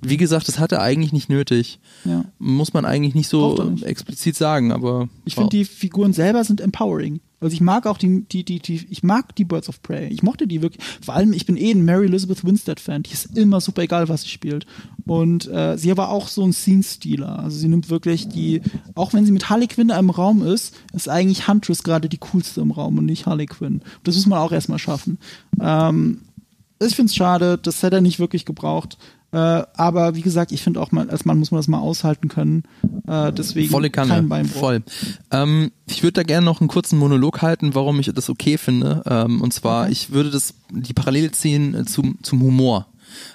Wie 0.00 0.16
gesagt, 0.16 0.48
das 0.48 0.58
hat 0.58 0.72
er 0.72 0.80
eigentlich 0.80 1.12
nicht 1.12 1.28
nötig. 1.28 1.80
Ja. 2.04 2.24
Muss 2.38 2.72
man 2.72 2.84
eigentlich 2.84 3.14
nicht 3.14 3.28
so 3.28 3.62
nicht. 3.64 3.84
explizit 3.84 4.36
sagen, 4.36 4.72
aber 4.72 5.08
ich 5.24 5.36
wow. 5.36 5.44
finde 5.44 5.56
die 5.56 5.64
Figuren 5.64 6.12
selber 6.12 6.44
sind 6.44 6.60
empowering. 6.60 7.20
Also 7.40 7.54
ich 7.54 7.60
mag 7.60 7.86
auch 7.86 7.98
die, 7.98 8.24
die, 8.24 8.44
die, 8.44 8.58
die, 8.58 8.86
ich 8.90 9.02
mag 9.02 9.34
die 9.36 9.44
Birds 9.44 9.68
of 9.68 9.80
Prey. 9.82 10.08
Ich 10.08 10.22
mochte 10.22 10.46
die 10.46 10.60
wirklich. 10.62 10.84
Vor 11.00 11.14
allem, 11.14 11.32
ich 11.32 11.46
bin 11.46 11.56
eh 11.56 11.70
ein 11.70 11.84
Mary 11.84 12.06
Elizabeth 12.06 12.44
Winstead-Fan. 12.44 13.04
Die 13.04 13.12
ist 13.12 13.36
immer 13.36 13.60
super 13.60 13.82
egal, 13.82 14.08
was 14.08 14.22
sie 14.22 14.28
spielt. 14.28 14.66
Und 15.06 15.46
äh, 15.48 15.76
sie 15.78 15.96
war 15.96 16.10
auch 16.10 16.28
so 16.28 16.44
ein 16.44 16.52
Scene-Stealer. 16.52 17.38
Also 17.38 17.58
sie 17.58 17.68
nimmt 17.68 17.90
wirklich 17.90 18.28
die, 18.28 18.60
auch 18.94 19.12
wenn 19.12 19.24
sie 19.24 19.32
mit 19.32 19.48
Harley 19.48 19.68
Quinn 19.68 19.90
im 19.90 20.10
Raum 20.10 20.44
ist, 20.44 20.74
ist 20.92 21.08
eigentlich 21.08 21.46
Huntress 21.46 21.82
gerade 21.82 22.08
die 22.08 22.18
coolste 22.18 22.60
im 22.60 22.72
Raum 22.72 22.98
und 22.98 23.06
nicht 23.06 23.26
Harley 23.26 23.46
Quinn. 23.46 23.82
Das 24.02 24.16
muss 24.16 24.26
man 24.26 24.40
auch 24.40 24.52
erstmal 24.52 24.78
schaffen. 24.78 25.18
Ähm, 25.60 26.22
ich 26.80 26.94
finde 26.94 27.10
es 27.10 27.16
schade, 27.16 27.58
das 27.58 27.82
hätte 27.82 27.96
er 27.96 28.02
nicht 28.02 28.18
wirklich 28.18 28.44
gebraucht. 28.44 28.98
Äh, 29.30 29.36
aber 29.36 30.14
wie 30.14 30.22
gesagt, 30.22 30.52
ich 30.52 30.62
finde 30.62 30.80
auch 30.80 30.90
mal, 30.90 31.10
als 31.10 31.24
Mann 31.26 31.38
muss 31.38 31.50
man 31.50 31.58
das 31.58 31.68
mal 31.68 31.80
aushalten 31.80 32.28
können. 32.28 32.62
Äh, 33.06 33.32
deswegen 33.32 33.70
Volle 33.70 33.90
Kanne, 33.90 34.14
kein 34.14 34.28
Beinbruch. 34.28 34.58
Voll. 34.58 34.82
Ähm, 35.30 35.70
ich 35.86 36.02
würde 36.02 36.14
da 36.14 36.22
gerne 36.22 36.46
noch 36.46 36.60
einen 36.60 36.68
kurzen 36.68 36.98
Monolog 36.98 37.42
halten, 37.42 37.74
warum 37.74 38.00
ich 38.00 38.10
das 38.14 38.30
okay 38.30 38.56
finde. 38.56 39.02
Ähm, 39.06 39.42
und 39.42 39.52
zwar, 39.52 39.82
okay. 39.82 39.92
ich 39.92 40.10
würde 40.10 40.30
das 40.30 40.54
die 40.70 40.94
Parallele 40.94 41.30
ziehen 41.32 41.74
äh, 41.74 41.84
zum, 41.84 42.18
zum 42.22 42.40
Humor. 42.42 42.86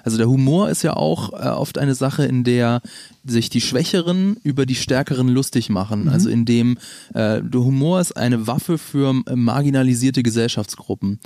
Also 0.02 0.18
der 0.18 0.28
Humor 0.28 0.68
ist 0.70 0.82
ja 0.82 0.94
auch 0.94 1.32
äh, 1.32 1.48
oft 1.48 1.78
eine 1.78 1.94
Sache, 1.94 2.24
in 2.24 2.44
der 2.44 2.82
sich 3.26 3.48
die 3.48 3.60
Schwächeren 3.60 4.36
über 4.42 4.66
die 4.66 4.74
Stärkeren 4.74 5.28
lustig 5.28 5.70
machen. 5.70 6.08
Also 6.08 6.28
in 6.28 6.44
dem 6.44 6.76
äh, 7.14 7.40
der 7.42 7.60
Humor 7.60 8.00
ist 8.00 8.12
eine 8.16 8.46
Waffe 8.46 8.76
für 8.76 9.14
äh, 9.26 9.34
marginalisierte 9.34 10.22
Gesellschaftsgruppen. 10.22 11.18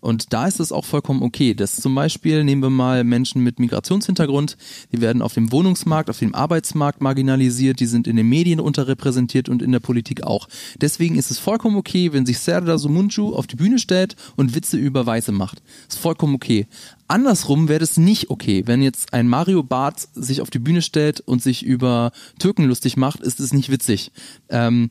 Und 0.00 0.32
da 0.32 0.46
ist 0.46 0.60
es 0.60 0.70
auch 0.70 0.84
vollkommen 0.84 1.22
okay. 1.22 1.54
Das 1.54 1.76
zum 1.76 1.94
Beispiel 1.94 2.44
nehmen 2.44 2.62
wir 2.62 2.70
mal 2.70 3.04
Menschen 3.04 3.42
mit 3.42 3.58
Migrationshintergrund, 3.58 4.56
die 4.92 5.00
werden 5.00 5.22
auf 5.22 5.32
dem 5.32 5.50
Wohnungsmarkt, 5.50 6.10
auf 6.10 6.18
dem 6.18 6.34
Arbeitsmarkt 6.34 7.00
marginalisiert, 7.00 7.80
die 7.80 7.86
sind 7.86 8.06
in 8.06 8.16
den 8.16 8.28
Medien 8.28 8.60
unterrepräsentiert 8.60 9.48
und 9.48 9.62
in 9.62 9.72
der 9.72 9.80
Politik 9.80 10.24
auch. 10.24 10.48
Deswegen 10.80 11.16
ist 11.16 11.30
es 11.30 11.38
vollkommen 11.38 11.76
okay, 11.76 12.12
wenn 12.12 12.26
sich 12.26 12.38
Serdar 12.38 12.78
Sumuncu 12.78 13.34
auf 13.34 13.46
die 13.46 13.56
Bühne 13.56 13.78
stellt 13.78 14.16
und 14.36 14.54
Witze 14.54 14.76
über 14.76 15.06
Weiße 15.06 15.32
macht. 15.32 15.62
Ist 15.88 15.98
vollkommen 15.98 16.34
okay. 16.34 16.66
Andersrum 17.08 17.68
wäre 17.68 17.80
das 17.80 17.96
nicht 17.96 18.30
okay. 18.30 18.62
Wenn 18.66 18.82
jetzt 18.82 19.12
ein 19.12 19.28
Mario 19.28 19.62
Barth 19.62 20.08
sich 20.14 20.40
auf 20.40 20.50
die 20.50 20.58
Bühne 20.58 20.82
stellt 20.82 21.20
und 21.20 21.42
sich 21.42 21.64
über 21.64 22.12
Türken 22.38 22.64
lustig 22.64 22.96
macht, 22.96 23.20
ist 23.20 23.40
es 23.40 23.52
nicht 23.52 23.70
witzig. 23.70 24.12
Ähm, 24.48 24.90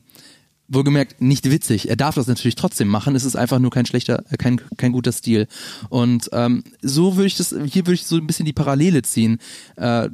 wohlgemerkt 0.68 1.20
nicht 1.20 1.50
witzig. 1.50 1.88
Er 1.88 1.96
darf 1.96 2.14
das 2.14 2.26
natürlich 2.26 2.56
trotzdem 2.56 2.88
machen. 2.88 3.14
Es 3.14 3.24
ist 3.24 3.36
einfach 3.36 3.58
nur 3.58 3.70
kein 3.70 3.86
schlechter, 3.86 4.24
äh, 4.30 4.36
kein, 4.36 4.60
kein 4.76 4.92
guter 4.92 5.12
Stil. 5.12 5.46
Und 5.88 6.28
ähm, 6.32 6.64
so 6.82 7.16
würde 7.16 7.28
ich 7.28 7.36
das, 7.36 7.54
hier 7.66 7.86
würde 7.86 7.94
ich 7.94 8.06
so 8.06 8.16
ein 8.16 8.26
bisschen 8.26 8.46
die 8.46 8.52
Parallele 8.52 9.02
ziehen. 9.02 9.38
Äh, 9.76 10.08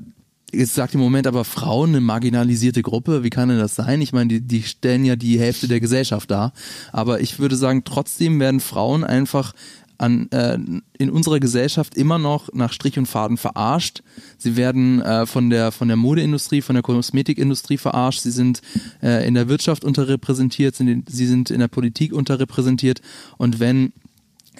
Jetzt 0.54 0.74
sagt 0.74 0.92
im 0.92 1.00
Moment 1.00 1.26
aber 1.26 1.46
Frauen 1.46 1.90
eine 1.90 2.02
marginalisierte 2.02 2.82
Gruppe, 2.82 3.24
wie 3.24 3.30
kann 3.30 3.48
denn 3.48 3.58
das 3.58 3.74
sein? 3.74 4.02
Ich 4.02 4.12
meine, 4.12 4.28
die, 4.28 4.40
die 4.42 4.62
stellen 4.62 5.06
ja 5.06 5.16
die 5.16 5.40
Hälfte 5.40 5.66
der 5.66 5.80
Gesellschaft 5.80 6.30
dar. 6.30 6.52
Aber 6.92 7.22
ich 7.22 7.38
würde 7.38 7.56
sagen, 7.56 7.84
trotzdem 7.84 8.38
werden 8.38 8.60
Frauen 8.60 9.02
einfach 9.02 9.54
an, 10.02 10.30
äh, 10.32 10.58
in 10.98 11.10
unserer 11.10 11.40
Gesellschaft 11.40 11.94
immer 11.96 12.18
noch 12.18 12.52
nach 12.52 12.72
Strich 12.72 12.98
und 12.98 13.06
Faden 13.06 13.36
verarscht. 13.36 14.02
Sie 14.36 14.56
werden 14.56 15.00
äh, 15.00 15.26
von 15.26 15.48
der 15.48 15.72
von 15.72 15.88
der 15.88 15.96
Modeindustrie, 15.96 16.60
von 16.60 16.74
der 16.74 16.82
Kosmetikindustrie 16.82 17.78
verarscht. 17.78 18.20
Sie 18.20 18.30
sind 18.32 18.60
äh, 19.02 19.26
in 19.26 19.34
der 19.34 19.48
Wirtschaft 19.48 19.84
unterrepräsentiert, 19.84 20.74
sind, 20.76 21.08
sie 21.08 21.26
sind 21.26 21.50
in 21.50 21.60
der 21.60 21.68
Politik 21.68 22.12
unterrepräsentiert. 22.12 23.00
Und 23.38 23.60
wenn 23.60 23.92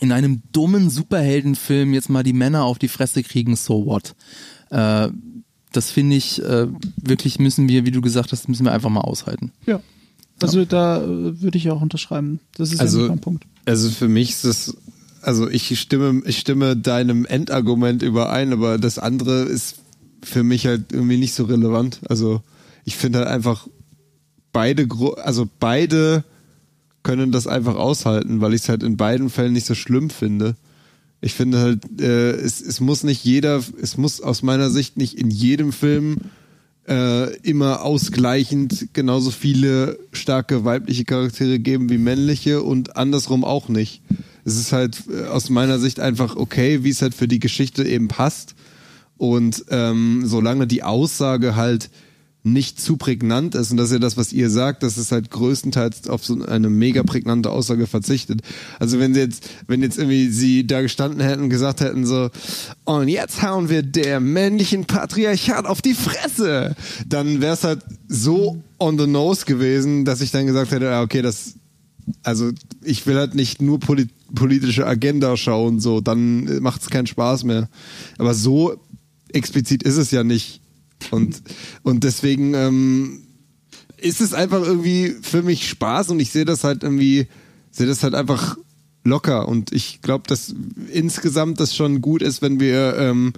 in 0.01 0.13
einem 0.13 0.43
dummen 0.53 0.91
Superheldenfilm 0.91 1.93
jetzt 1.93 2.09
mal 2.09 2.23
die 2.23 2.33
Männer 2.33 2.65
auf 2.65 2.79
die 2.79 2.89
Fresse 2.89 3.23
kriegen, 3.23 3.57
so 3.57 3.85
what? 3.87 4.15
Äh, 4.71 5.09
das 5.73 5.91
finde 5.91 6.17
ich 6.17 6.43
äh, 6.43 6.69
wirklich 6.97 7.39
müssen 7.39 7.69
wir, 7.69 7.85
wie 7.87 7.91
du 7.91 8.01
gesagt 8.01 8.33
hast, 8.33 8.49
müssen 8.49 8.65
wir 8.65 8.73
einfach 8.73 8.91
mal 8.91 9.01
aushalten. 9.01 9.53
Ja. 9.67 9.81
Also 10.41 10.65
da 10.65 11.03
äh, 11.03 11.41
würde 11.41 11.57
ich 11.59 11.71
auch 11.71 11.81
unterschreiben. 11.81 12.41
Das 12.57 12.73
ist 12.73 12.81
Also- 12.81 13.03
ja 13.03 13.09
mein 13.09 13.21
Punkt. 13.21 13.45
Also 13.65 13.91
für 13.91 14.09
mich 14.09 14.31
ist 14.31 14.45
das, 14.45 14.77
also 15.23 15.49
ich 15.49 15.79
stimme, 15.81 16.23
ich 16.27 16.39
stimme 16.39 16.77
deinem 16.77 17.25
Endargument 17.25 18.03
überein, 18.03 18.53
aber 18.53 18.79
das 18.79 18.99
andere 18.99 19.43
ist 19.43 19.77
für 20.23 20.43
mich 20.43 20.67
halt 20.67 20.93
irgendwie 20.93 21.17
nicht 21.17 21.35
so 21.35 21.45
relevant. 21.45 22.01
Also 22.09 22.43
ich 22.85 22.97
finde 22.97 23.21
halt 23.21 23.29
einfach 23.29 23.69
beide, 24.53 24.87
also 25.23 25.49
beide 25.59 26.25
können 27.03 27.33
das 27.33 27.47
einfach 27.47 27.77
aushalten, 27.77 28.41
weil 28.41 28.55
ich 28.55 28.63
es 28.63 28.69
halt 28.69 28.83
in 28.83 28.97
beiden 28.97 29.31
Fällen 29.31 29.53
nicht 29.53 29.67
so 29.67 29.75
schlimm 29.75 30.11
finde. 30.11 30.57
Ich 31.21 31.35
finde 31.35 31.61
halt, 31.61 32.01
äh, 32.01 32.33
es, 32.33 32.61
es 32.61 32.81
muss 32.81 33.05
nicht 33.05 33.25
jeder, 33.25 33.63
es 33.81 33.97
muss 33.97 34.21
aus 34.21 34.43
meiner 34.43 34.71
Sicht 34.71 34.97
nicht 34.97 35.19
in 35.19 35.31
jedem 35.31 35.73
Film 35.73 36.19
äh, 36.89 37.37
immer 37.39 37.83
ausgleichend 37.83 38.89
genauso 38.93 39.31
viele 39.31 39.99
starke 40.13 40.65
weibliche 40.65 41.05
Charaktere 41.05 41.61
geben 41.61 41.91
wie 41.91 41.99
männliche 41.99 42.63
und 42.63 42.97
andersrum 42.97 43.45
auch 43.45 43.69
nicht. 43.69 44.03
Es 44.45 44.57
ist 44.57 44.73
halt 44.73 45.03
äh, 45.09 45.27
aus 45.27 45.51
meiner 45.51 45.79
Sicht 45.79 46.01
einfach 46.01 46.37
okay, 46.37 46.85
wie 46.85 46.91
es 46.91 47.03
halt 47.03 47.15
für 47.15 47.29
die 47.29 47.41
Geschichte 47.41 47.85
eben 47.85 48.09
passt. 48.09 48.55
Und 49.17 49.65
ähm, 49.71 50.23
solange 50.25 50.67
die 50.67 50.83
Aussage 50.83 51.55
halt 51.55 51.91
nicht 52.45 52.81
zu 52.81 52.97
prägnant 52.97 53.55
ist, 53.55 53.71
und 53.71 53.77
das 53.77 53.87
ist 53.87 53.93
ja 53.93 53.99
das, 54.01 54.17
was 54.17 54.33
ihr 54.33 54.51
sagt, 54.51 54.83
dass 54.83 54.97
es 54.97 55.13
halt 55.13 55.31
größtenteils 55.31 56.09
auf 56.09 56.25
so 56.25 56.45
eine 56.45 56.71
mega 56.71 57.05
prägnante 57.05 57.51
Aussage 57.51 57.87
verzichtet. 57.87 58.41
Also 58.81 58.99
wenn 58.99 59.15
sie 59.15 59.21
jetzt, 59.21 59.49
wenn 59.69 59.81
jetzt 59.81 59.97
irgendwie 59.97 60.29
sie 60.29 60.67
da 60.67 60.83
gestanden 60.83 61.21
hätten 61.21 61.45
und 61.45 61.51
gesagt 61.51 61.81
hätten 61.81 62.05
so, 62.05 62.31
und 62.85 63.07
jetzt 63.07 63.43
hauen 63.43 63.69
wir 63.69 63.83
der 63.83 64.19
männlichen 64.19 64.87
Patriarchat 64.87 65.67
auf 65.67 65.83
die 65.83 65.95
Fresse, 65.95 66.75
dann 67.07 67.41
wäre 67.41 67.55
es 67.55 67.63
halt 67.63 67.81
so 68.09 68.61
on 68.81 68.99
the 68.99 69.07
nose 69.07 69.45
gewesen, 69.45 70.05
dass 70.05 70.21
ich 70.21 70.33
dann 70.33 70.47
gesagt 70.47 70.73
hätte, 70.73 70.87
ja, 70.87 71.03
okay, 71.03 71.23
das, 71.23 71.55
also 72.25 72.51
ich 72.83 73.07
will 73.07 73.17
halt 73.17 73.37
nicht 73.37 73.63
nur 73.63 73.79
polit 73.79 74.11
politische 74.35 74.87
Agenda 74.87 75.37
schauen, 75.37 75.81
so, 75.81 76.01
dann 76.01 76.63
macht 76.63 76.83
es 76.83 76.91
keinen 76.91 77.07
Spaß 77.07 77.45
mehr. 77.45 77.69
Aber 78.19 78.35
so 78.35 78.77
explizit 79.33 79.83
ist 79.83 79.97
es 79.97 80.11
ja 80.11 80.25
nicht. 80.25 80.61
Und, 81.11 81.43
und 81.83 82.05
deswegen 82.05 82.55
ähm, 82.55 83.23
ist 83.99 84.21
es 84.21 84.35
einfach 84.35 84.63
irgendwie 84.63 85.15
für 85.23 85.43
mich 85.43 85.69
Spaß 85.69 86.11
und 86.11 86.21
ich 86.21 86.31
sehe 86.31 86.45
das 86.45 86.65
halt 86.65 86.83
irgendwie, 86.83 87.29
sehe 87.71 87.87
das 87.87 88.03
halt 88.03 88.15
einfach 88.15 88.57
locker. 89.05 89.49
Und 89.49 89.73
ich 89.73 90.01
glaube, 90.03 90.25
dass 90.27 90.55
insgesamt 90.93 91.61
das 91.61 91.75
schon 91.75 92.01
gut 92.01 92.23
ist, 92.23 92.43
wenn 92.43 92.61
wir, 92.61 92.97
ähm, 92.99 93.33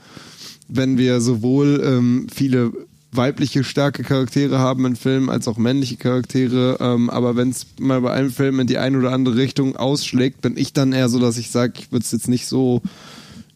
wenn 0.68 0.98
wir 0.98 1.20
sowohl 1.20 1.82
ähm, 1.84 2.26
viele 2.34 2.72
weibliche 3.16 3.64
starke 3.64 4.02
Charaktere 4.02 4.58
haben 4.58 4.84
in 4.86 4.96
Filmen 4.96 5.30
als 5.30 5.48
auch 5.48 5.56
männliche 5.56 5.96
Charaktere. 5.96 6.76
Ähm, 6.80 7.10
aber 7.10 7.36
wenn 7.36 7.50
es 7.50 7.66
mal 7.78 8.00
bei 8.00 8.12
einem 8.12 8.30
Film 8.30 8.60
in 8.60 8.66
die 8.66 8.78
eine 8.78 8.98
oder 8.98 9.12
andere 9.12 9.36
Richtung 9.36 9.76
ausschlägt, 9.76 10.40
bin 10.42 10.56
ich 10.56 10.72
dann 10.72 10.92
eher 10.92 11.08
so, 11.08 11.18
dass 11.18 11.36
ich 11.38 11.50
sage, 11.50 11.74
ich 11.78 11.92
würde 11.92 12.04
es 12.04 12.12
jetzt 12.12 12.28
nicht 12.28 12.46
so 12.46 12.82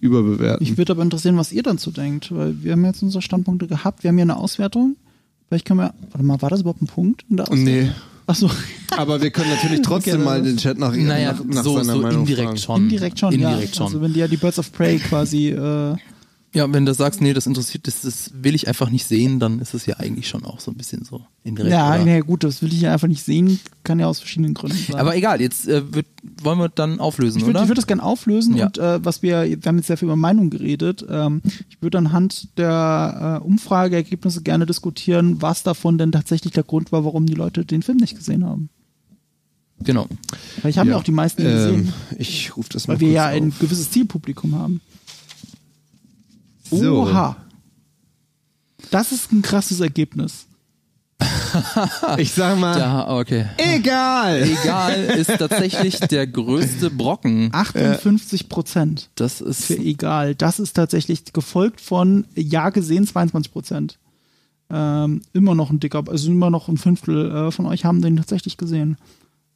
überbewerten. 0.00 0.64
Ich 0.64 0.76
würde 0.76 0.92
aber 0.92 1.02
interessieren, 1.02 1.36
was 1.36 1.52
ihr 1.52 1.62
dazu 1.62 1.90
denkt, 1.90 2.34
weil 2.34 2.62
wir 2.62 2.72
haben 2.72 2.84
jetzt 2.84 3.02
unsere 3.02 3.22
Standpunkte 3.22 3.66
gehabt. 3.66 4.02
Wir 4.04 4.08
haben 4.08 4.16
hier 4.16 4.22
eine 4.24 4.36
Auswertung. 4.36 4.96
Vielleicht 5.48 5.64
können 5.64 5.80
wir, 5.80 5.94
warte 6.10 6.24
mal, 6.26 6.40
war 6.42 6.50
das 6.50 6.60
überhaupt 6.60 6.82
ein 6.82 6.86
Punkt 6.86 7.24
in 7.30 7.36
der 7.36 7.46
Auswertung? 7.48 7.64
nee. 7.64 7.90
Achso, 8.26 8.50
Aber 8.90 9.22
wir 9.22 9.30
können 9.30 9.48
natürlich 9.48 9.80
trotzdem 9.80 10.16
Okay, 10.16 10.24
mal 10.24 10.42
den 10.42 10.58
Chat 10.58 10.76
nach, 10.78 10.94
Naja, 10.94 11.32
nach, 11.32 11.44
nach 11.46 11.64
so, 11.64 11.78
seiner 11.78 11.94
so 11.94 12.02
Meinung 12.02 12.20
indirekt 12.20 12.46
fragen. 12.48 12.58
schon. 12.58 12.82
indirekt 12.82 13.18
schon, 13.18 13.32
Indirekt 13.32 13.68
ja. 13.70 13.74
schon. 13.74 13.86
Also 13.86 14.02
wenn 14.02 14.12
die 14.12 14.20
ja 14.20 14.28
die 14.28 14.36
Birds 14.36 14.58
of 14.58 14.70
Prey 14.70 14.98
quasi, 14.98 15.48
äh, 15.48 15.96
Ja, 16.54 16.72
wenn 16.72 16.86
du 16.86 16.94
sagst, 16.94 17.20
nee, 17.20 17.34
das 17.34 17.46
interessiert, 17.46 17.86
das, 17.86 18.00
das 18.00 18.30
will 18.34 18.54
ich 18.54 18.68
einfach 18.68 18.88
nicht 18.88 19.04
sehen, 19.06 19.38
dann 19.38 19.60
ist 19.60 19.74
es 19.74 19.84
ja 19.84 19.96
eigentlich 19.98 20.28
schon 20.28 20.46
auch 20.46 20.60
so 20.60 20.70
ein 20.70 20.76
bisschen 20.78 21.04
so 21.04 21.20
indirekt. 21.44 21.72
ja, 21.74 21.94
oder? 21.94 22.04
nee, 22.06 22.20
gut, 22.20 22.42
das 22.42 22.62
will 22.62 22.72
ich 22.72 22.80
ja 22.80 22.92
einfach 22.92 23.06
nicht 23.06 23.22
sehen, 23.22 23.60
kann 23.84 23.98
ja 24.00 24.06
aus 24.06 24.20
verschiedenen 24.20 24.54
Gründen 24.54 24.78
sein. 24.78 24.96
Aber 24.98 25.14
egal, 25.14 25.42
jetzt 25.42 25.68
äh, 25.68 25.92
wird, 25.94 26.06
wollen 26.42 26.58
wir 26.58 26.70
dann 26.70 27.00
auflösen, 27.00 27.38
Ich 27.40 27.44
würde 27.46 27.58
oder? 27.58 27.68
würd 27.68 27.76
das 27.76 27.86
gerne 27.86 28.02
auflösen 28.02 28.56
Ja. 28.56 28.66
und 28.66 28.78
äh, 28.78 29.04
was 29.04 29.20
wir, 29.22 29.42
wir 29.44 29.58
haben 29.66 29.76
jetzt 29.76 29.88
sehr 29.88 29.98
viel 29.98 30.06
über 30.06 30.16
Meinung 30.16 30.48
geredet. 30.48 31.04
Ähm, 31.10 31.42
ich 31.68 31.82
würde 31.82 31.98
anhand 31.98 32.48
der 32.58 33.40
äh, 33.42 33.44
Umfrageergebnisse 33.46 34.40
gerne 34.42 34.64
diskutieren, 34.64 35.42
was 35.42 35.62
davon 35.64 35.98
denn 35.98 36.12
tatsächlich 36.12 36.54
der 36.54 36.64
Grund 36.64 36.92
war, 36.92 37.04
warum 37.04 37.26
die 37.26 37.34
Leute 37.34 37.66
den 37.66 37.82
Film 37.82 37.98
nicht 37.98 38.16
gesehen 38.16 38.46
haben. 38.46 38.70
genau. 39.84 40.06
Weil 40.62 40.70
ich 40.70 40.78
habe 40.78 40.90
ja. 40.90 40.96
auch 40.96 41.04
die 41.04 41.12
meisten 41.12 41.42
gesehen, 41.44 41.92
Ähm, 42.10 42.16
ich 42.18 42.56
rufe 42.56 42.70
das 42.72 42.88
mal 42.88 42.94
weil 42.94 43.00
wir 43.00 43.08
kurz 43.08 43.14
ja 43.16 43.26
ein 43.26 43.48
auf. 43.50 43.58
gewisses 43.58 43.90
Zielpublikum 43.90 44.54
haben. 44.54 44.80
So. 46.70 47.02
Oha. 47.02 47.36
Das 48.90 49.12
ist 49.12 49.32
ein 49.32 49.42
krasses 49.42 49.80
Ergebnis. 49.80 50.46
Ich 52.18 52.32
sag 52.32 52.58
mal, 52.58 52.78
Ja, 52.78 53.08
okay. 53.10 53.46
egal. 53.56 54.42
Egal 54.42 54.94
ist 55.04 55.36
tatsächlich 55.38 55.98
der 55.98 56.26
größte 56.26 56.90
Brocken. 56.90 57.48
58 57.52 58.48
Prozent 58.48 59.10
Das 59.14 59.40
ist 59.40 59.64
für 59.64 59.78
egal. 59.78 60.34
Das 60.34 60.60
ist 60.60 60.74
tatsächlich 60.74 61.32
gefolgt 61.32 61.80
von 61.80 62.26
Ja 62.34 62.70
gesehen 62.70 63.06
22 63.06 63.52
Prozent. 63.52 63.98
Ähm, 64.70 65.22
immer 65.32 65.54
noch 65.54 65.70
ein 65.70 65.80
dicker, 65.80 66.04
also 66.06 66.30
immer 66.30 66.50
noch 66.50 66.68
ein 66.68 66.76
Fünftel 66.76 67.30
äh, 67.30 67.50
von 67.50 67.66
euch 67.66 67.84
haben 67.84 68.02
den 68.02 68.16
tatsächlich 68.18 68.56
gesehen. 68.58 68.98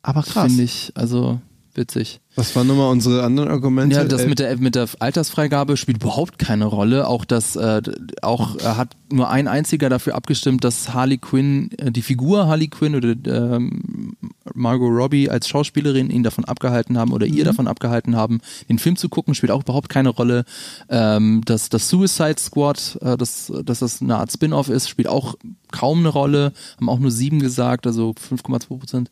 Aber 0.03 0.23
krass. 0.23 0.47
finde 0.47 0.63
ich 0.65 0.93
also 0.95 1.41
witzig. 1.75 2.21
Was 2.35 2.57
waren 2.57 2.67
nochmal 2.67 2.91
unsere 2.91 3.23
anderen 3.25 3.51
Argumente? 3.51 3.95
Ja, 3.95 4.05
das 4.05 4.27
mit 4.27 4.39
der 4.39 4.57
mit 4.57 4.75
der 4.75 4.89
Altersfreigabe 4.99 5.77
spielt 5.77 6.03
überhaupt 6.03 6.39
keine 6.39 6.65
Rolle. 6.65 7.07
Auch 7.07 7.27
das 7.27 7.57
äh, 7.57 7.83
auch 8.23 8.57
äh, 8.57 8.63
hat 8.63 8.97
nur 9.13 9.29
ein 9.29 9.49
einziger 9.49 9.91
dafür 9.91 10.15
abgestimmt, 10.15 10.65
dass 10.65 10.95
Harley 10.95 11.19
Quinn 11.19 11.71
äh, 11.77 11.91
die 11.91 12.01
Figur 12.01 12.47
Harley 12.47 12.69
Quinn 12.69 12.95
oder 12.95 13.15
ähm, 13.27 14.17
Margot 14.55 14.91
Robbie 14.91 15.29
als 15.29 15.47
Schauspielerin 15.49 16.09
ihn 16.09 16.23
davon 16.23 16.47
abgehalten 16.47 16.97
haben 16.97 17.13
oder 17.13 17.27
ihr 17.27 17.45
davon 17.45 17.69
abgehalten 17.69 18.17
haben, 18.17 18.41
den 18.69 18.79
Film 18.79 18.97
zu 18.97 19.09
gucken, 19.09 19.35
spielt 19.35 19.53
auch 19.53 19.63
überhaupt 19.63 19.89
keine 19.89 20.09
Rolle. 20.09 20.45
Ähm, 20.89 21.43
dass 21.45 21.69
das 21.69 21.89
Suicide 21.89 22.39
Squad, 22.39 22.99
äh, 23.03 23.17
dass, 23.19 23.53
dass 23.65 23.81
das 23.81 24.01
eine 24.01 24.17
Art 24.17 24.33
Spin-off 24.33 24.71
ist, 24.71 24.89
spielt 24.89 25.09
auch 25.09 25.35
kaum 25.71 26.01
eine 26.01 26.09
Rolle. 26.09 26.53
Haben 26.77 26.89
auch 26.89 26.99
nur 26.99 27.11
sieben 27.11 27.41
gesagt, 27.41 27.87
also 27.87 28.15
5,2 28.31 28.67
Prozent. 28.79 29.11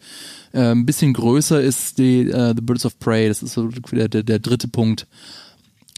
Äh, 0.52 0.70
ein 0.72 0.86
bisschen 0.86 1.12
größer 1.12 1.60
ist 1.60 1.98
die 1.98 2.28
äh, 2.30 2.55
The 2.55 2.62
Birds 2.62 2.86
of 2.86 2.98
Prey. 2.98 3.10
Das 3.28 3.43
ist 3.43 3.55
so 3.55 3.69
der, 3.69 4.09
der, 4.09 4.23
der 4.23 4.39
dritte 4.39 4.69
Punkt. 4.69 5.07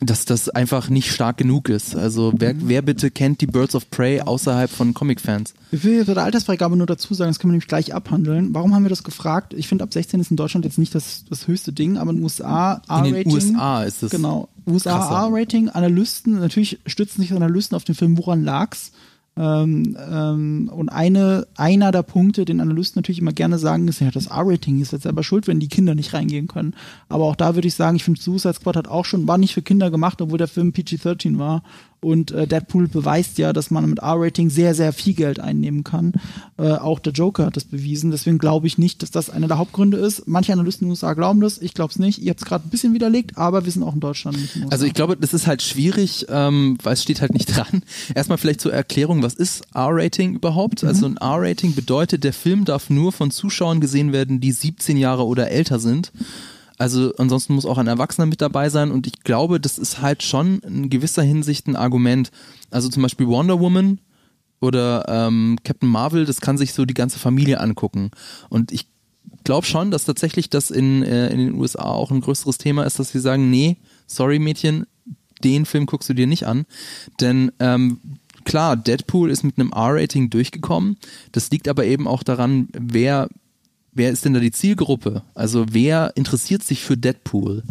dass 0.05 0.25
das 0.25 0.49
einfach 0.49 0.89
nicht 0.89 1.13
stark 1.13 1.37
genug 1.37 1.69
ist. 1.69 1.95
Also 1.95 2.33
wer, 2.37 2.55
wer 2.59 2.83
bitte 2.83 3.13
kennt 3.13 3.41
die 3.41 3.47
Birds 3.47 3.77
of 3.77 3.89
Prey 3.89 4.21
außerhalb 4.21 4.69
von 4.69 4.95
Comic-Fans? 4.95 5.55
Ich 5.71 5.85
will 5.85 6.05
bei 6.05 6.15
der 6.15 6.25
Altersfreigabe 6.25 6.77
nur 6.77 6.89
dazu 6.89 7.15
sagen, 7.15 7.31
das 7.31 7.39
können 7.39 7.51
wir 7.53 7.55
nämlich 7.55 7.69
gleich 7.69 7.95
abhandeln. 7.95 8.53
Warum 8.53 8.75
haben 8.75 8.83
wir 8.85 8.89
das 8.91 9.05
gefragt? 9.05 9.55
Ich 9.55 9.69
finde, 9.69 9.85
ab 9.85 9.93
16 9.93 10.19
ist 10.19 10.33
in 10.33 10.37
Deutschland 10.37 10.65
jetzt 10.65 10.77
nicht 10.79 10.93
das, 10.97 11.25
das 11.31 11.47
höchste 11.47 11.73
Ding, 11.73 11.99
aber 11.99 12.11
in 12.11 12.17
den 12.17 12.25
USA 12.25 12.83
In 12.99 13.05
den 13.05 13.15
A-Rating. 13.15 13.33
USA 13.33 13.85
ist 13.85 14.03
es 14.03 14.11
Genau. 14.11 14.49
USA. 14.67 14.99
A-Rating, 14.99 15.69
Analysten, 15.69 16.41
natürlich 16.41 16.81
stützen 16.87 17.21
sich 17.23 17.33
Analysten 17.33 17.77
auf 17.77 17.85
den 17.85 17.95
Film 17.95 18.19
Woran 18.19 18.43
lag's? 18.43 18.91
Ähm, 19.35 19.97
ähm, 20.11 20.71
und 20.75 20.91
eine, 20.91 21.47
einer 21.57 21.91
der 21.91 22.03
Punkte, 22.03 22.45
den 22.45 22.61
Analysten 22.61 23.01
natürlich 23.01 23.21
immer 23.21 23.33
gerne 23.33 23.59
sagen, 23.59 23.89
ist 23.89 24.01
ja, 24.01 24.11
das 24.11 24.27
R-Rating 24.27 24.81
ist 24.81 24.93
jetzt 24.93 25.05
selber 25.05 25.23
schuld, 25.23 25.47
wenn 25.47 25.61
die 25.61 25.69
Kinder 25.69 25.95
nicht 25.95 26.13
reingehen 26.13 26.49
können. 26.49 26.75
Aber 27.09 27.25
auch 27.25 27.37
da 27.37 27.55
würde 27.55 27.69
ich 27.69 27.75
sagen, 27.75 27.97
ich 27.97 28.05
finde, 28.05 28.21
Suicide 28.21 28.55
Squad 28.55 28.77
hat 28.77 28.89
auch 28.89 29.07
schon, 29.07 29.27
war 29.27 29.39
nicht 29.39 29.55
für 29.55 29.63
Kinder 29.63 29.91
gemacht, 29.91 30.21
obwohl 30.21 30.39
der 30.39 30.49
Film 30.49 30.73
PG-13 30.73 31.39
war. 31.39 31.63
Und 32.03 32.33
äh, 32.33 32.49
Deadpool 32.49 32.89
beweist 32.89 33.39
ja, 33.39 33.53
dass 33.53 33.70
man 33.70 33.89
mit 33.89 34.01
R-Rating 34.01 34.51
sehr, 34.51 34.74
sehr 34.74 34.93
viel 34.93 35.15
Geld 35.15 35.39
einnehmen 35.39 35.85
kann. 35.85 36.15
Äh, 36.59 36.73
auch 36.73 36.99
der 36.99 37.12
Joker 37.12 37.47
hat 37.47 37.57
das 37.57 37.65
bewiesen. 37.65 38.11
Deswegen 38.11 38.39
glaube 38.39 38.66
ich 38.66 38.77
nicht, 38.77 39.03
dass 39.03 39.12
das 39.12 39.31
einer 39.31 39.47
der 39.47 39.59
Hauptgründe 39.59 39.99
ist. 39.99 40.27
Manche 40.27 40.53
Analysten 40.53 40.87
in 40.87 40.89
den 40.89 40.91
USA 40.93 41.15
glauben 41.15 41.41
das, 41.41 41.59
ich 41.59 41.74
glaube 41.74 41.93
es 41.93 42.01
nicht. 42.01 42.20
Ihr 42.20 42.31
habt 42.31 42.41
es 42.41 42.47
gerade 42.47 42.66
ein 42.66 42.70
bisschen 42.70 42.93
widerlegt, 42.93 43.39
aber 43.39 43.65
wir 43.65 43.70
sind 43.70 43.85
auch 43.85 43.95
in 43.95 44.01
Deutschland 44.01 44.37
nicht 44.41 44.57
in. 44.57 44.73
Also 44.73 44.85
ich 44.85 44.95
glaube, 44.95 45.16
das 45.16 45.33
ist 45.33 45.47
halt 45.47 45.62
schwierig, 45.62 46.27
ähm, 46.29 46.77
weil 46.83 46.95
es 46.95 47.05
steht 47.05 47.20
halt 47.20 47.35
nicht 47.35 47.47
dran. 47.57 47.85
Erstmal 48.16 48.37
vielleicht 48.37 48.61
zur 48.61 48.73
Erklärung, 48.73 49.23
was 49.23 49.35
ist 49.35 49.62
R-Rating 49.73 50.35
überhaupt? 50.35 50.83
Also 50.83 51.07
ein 51.07 51.19
R-Rating 51.19 51.77
bedeutet, 51.77 52.24
der 52.24 52.33
Film 52.33 52.65
darf 52.65 52.91
nur 52.91 53.12
von 53.12 53.31
Zuschauern 53.31 53.81
gesehen 53.81 54.12
werden, 54.12 54.41
die 54.41 54.51
17 54.51 54.97
Jahre 54.97 55.24
oder 55.24 55.53
älter 55.53 55.79
sind. 55.79 56.11
Also 56.83 57.15
ansonsten 57.17 57.55
muss 57.55 57.65
auch 57.65 57.79
ein 57.79 57.87
Erwachsener 57.87 58.27
mit 58.27 58.41
dabei 58.41 58.69
sein 58.69 58.91
und 58.91 59.07
ich 59.07 59.21
glaube, 59.23 59.61
das 59.61 59.79
ist 59.79 60.03
halt 60.03 60.25
schon 60.25 60.59
in 60.63 60.91
gewisser 60.91 61.23
Hinsicht 61.23 61.69
ein 61.69 61.77
Argument. 61.77 62.33
Also 62.73 62.89
zum 62.89 63.05
Beispiel 63.05 63.29
Wonder 63.29 63.61
Woman 63.61 64.01
oder 64.61 65.05
ähm, 65.07 65.59
Captain 65.63 65.89
Marvel, 65.89 66.25
das 66.25 66.41
kann 66.41 66.59
sich 66.59 66.73
so 66.73 66.85
die 66.85 66.95
ganze 66.95 67.21
Familie 67.21 67.61
angucken. 67.61 68.11
Und 68.49 68.73
ich 68.73 68.89
glaube 69.45 69.65
schon, 69.65 69.93
dass 69.93 70.07
tatsächlich 70.07 70.51
das 70.51 70.73
in, 70.73 71.05
äh, 71.05 71.29
in 71.29 71.39
den 71.39 71.55
USA 71.55 71.85
auch 71.85 72.11
ein 72.11 72.21
größeres 72.21 72.59
Thema 72.59 72.83
ist, 72.83 72.99
dass 72.99 73.13
sie 73.13 73.21
sagen, 73.21 73.49
nee, 73.49 73.77
sorry 74.09 74.41
Mädchen, 74.41 74.85
den 75.45 75.67
Film 75.67 75.87
guckst 75.87 76.09
du 76.09 76.15
dir 76.15 76.27
nicht 76.27 76.49
an. 76.49 76.67
Denn 77.21 77.53
ähm, 77.61 78.01
klar, 78.43 78.77
Deadpool 78.77 79.31
ist 79.31 79.45
mit 79.45 79.57
einem 79.57 79.71
R-Rating 79.71 80.31
durchgekommen. 80.31 80.97
Das 81.31 81.49
liegt 81.53 81.69
aber 81.69 81.85
eben 81.85 82.09
auch 82.09 82.25
daran, 82.25 82.67
wer, 82.73 83.29
wer 83.93 84.10
ist 84.10 84.24
denn 84.24 84.35
da 84.35 84.40
die 84.40 84.52
Zielgruppe? 84.52 85.23
Also 85.35 85.66
wer 85.70 86.12
interessiert 86.16 86.62
sich 86.62 86.82
für 86.82 86.97
Deadpool? 86.97 87.62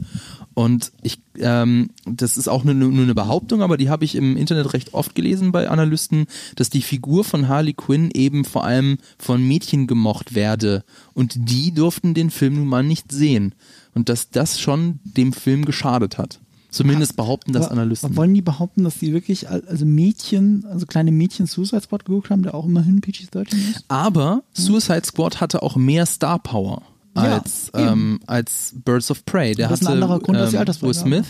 Und 0.54 0.92
ich, 1.02 1.22
ähm, 1.40 1.92
das 2.06 2.38
ist 2.38 2.50
auch 2.50 2.66
nur, 2.66 2.74
nur 2.74 2.92
eine 2.92 3.16
Behauptung, 3.16 3.62
aber 3.62 3.78
die 3.78 3.90
habe 3.90 4.04
ich 4.04 4.16
im 4.16 4.36
Internet 4.36 4.74
recht 4.74 4.94
oft 4.94 5.16
gelesen 5.16 5.54
bei 5.54 5.70
Analysten, 5.70 6.26
dass 6.56 6.70
die 6.70 6.82
Figur 6.82 7.24
von 7.24 7.48
Harley 7.48 7.74
Quinn 7.74 8.12
eben 8.14 8.44
vor 8.44 8.66
allem 8.66 8.98
von 9.18 9.48
Mädchen 9.48 9.88
gemocht 9.88 10.36
werde. 10.36 10.84
Und 11.14 11.50
die 11.50 11.74
durften 11.74 12.14
den 12.14 12.30
Film 12.30 12.56
nun 12.56 12.68
mal 12.68 12.84
nicht 12.84 13.12
sehen. 13.12 13.56
Und 13.96 14.10
dass 14.10 14.30
das 14.30 14.60
schon 14.60 15.00
dem 15.04 15.32
Film 15.32 15.64
geschadet 15.64 16.18
hat. 16.18 16.41
Zumindest 16.72 17.16
behaupten 17.18 17.52
das 17.54 17.66
Aber- 17.66 17.74
Analysten. 17.74 18.08
aber 18.08 18.16
Wollen 18.18 18.34
die 18.34 18.42
behaupten, 18.42 18.84
dass 18.84 18.98
die 18.98 19.12
wirklich, 19.14 19.50
al- 19.50 19.64
also 19.68 19.86
Mädchen, 19.86 20.66
also 20.70 20.86
kleine 20.86 21.12
Mädchen 21.12 21.46
Suicide 21.46 21.82
Squad 21.82 22.06
geguckt 22.06 22.30
haben, 22.30 22.44
der 22.44 22.56
auch 22.56 22.66
immerhin 22.66 23.02
PG-13 23.02 23.54
ist? 23.72 23.86
Aber 23.90 24.44
Suicide 24.54 25.04
Squad 25.06 25.42
hatte 25.42 25.62
auch 25.64 25.76
mehr 25.76 26.06
Star 26.06 26.40
Power 26.40 26.82
Ja, 27.16 27.40
als, 27.40 27.70
ähm, 27.74 28.22
als 28.26 28.74
Birds 28.86 29.12
of 29.12 29.26
Prey. 29.26 29.54
Der 29.54 29.68
Das 29.68 29.82
ist 29.82 29.86
ein 29.88 29.88
hatte 29.88 29.94
anderer 29.96 30.20
Grund 30.22 30.38
als 30.38 30.52
die 30.52 30.56
ähm, 30.56 30.88
Will. 30.88 30.94
Smith 30.94 31.28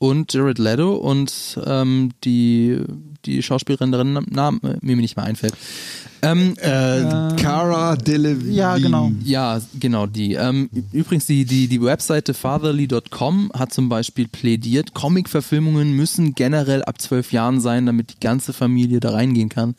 und 0.00 0.32
Jared 0.32 0.58
Leto 0.58 0.94
und 0.96 1.60
ähm, 1.66 2.12
die, 2.24 2.78
die 3.26 3.42
Schauspielerin, 3.42 3.92
deren 3.92 4.14
Name 4.30 4.58
äh, 4.64 4.76
mir 4.80 4.96
nicht 4.96 5.14
mehr 5.16 5.26
einfällt. 5.26 5.52
Ähm, 6.22 6.54
Äh, 6.56 7.36
Cara 7.36 7.96
Delevingne. 7.96 8.54
Ja, 8.54 8.78
genau. 8.78 9.12
ja, 9.22 9.60
genau 9.78 10.06
die. 10.06 10.34
Ähm, 10.34 10.70
übrigens, 10.92 11.26
die, 11.26 11.44
die, 11.44 11.68
die 11.68 11.82
Webseite 11.82 12.32
fatherly.com 12.32 13.52
hat 13.52 13.74
zum 13.74 13.90
Beispiel 13.90 14.26
plädiert, 14.26 14.94
Comic-Verfilmungen 14.94 15.92
müssen 15.92 16.34
generell 16.34 16.82
ab 16.82 16.98
zwölf 16.98 17.30
Jahren 17.32 17.60
sein, 17.60 17.84
damit 17.84 18.14
die 18.14 18.20
ganze 18.20 18.54
Familie 18.54 19.00
da 19.00 19.10
reingehen 19.10 19.50
kann. 19.50 19.74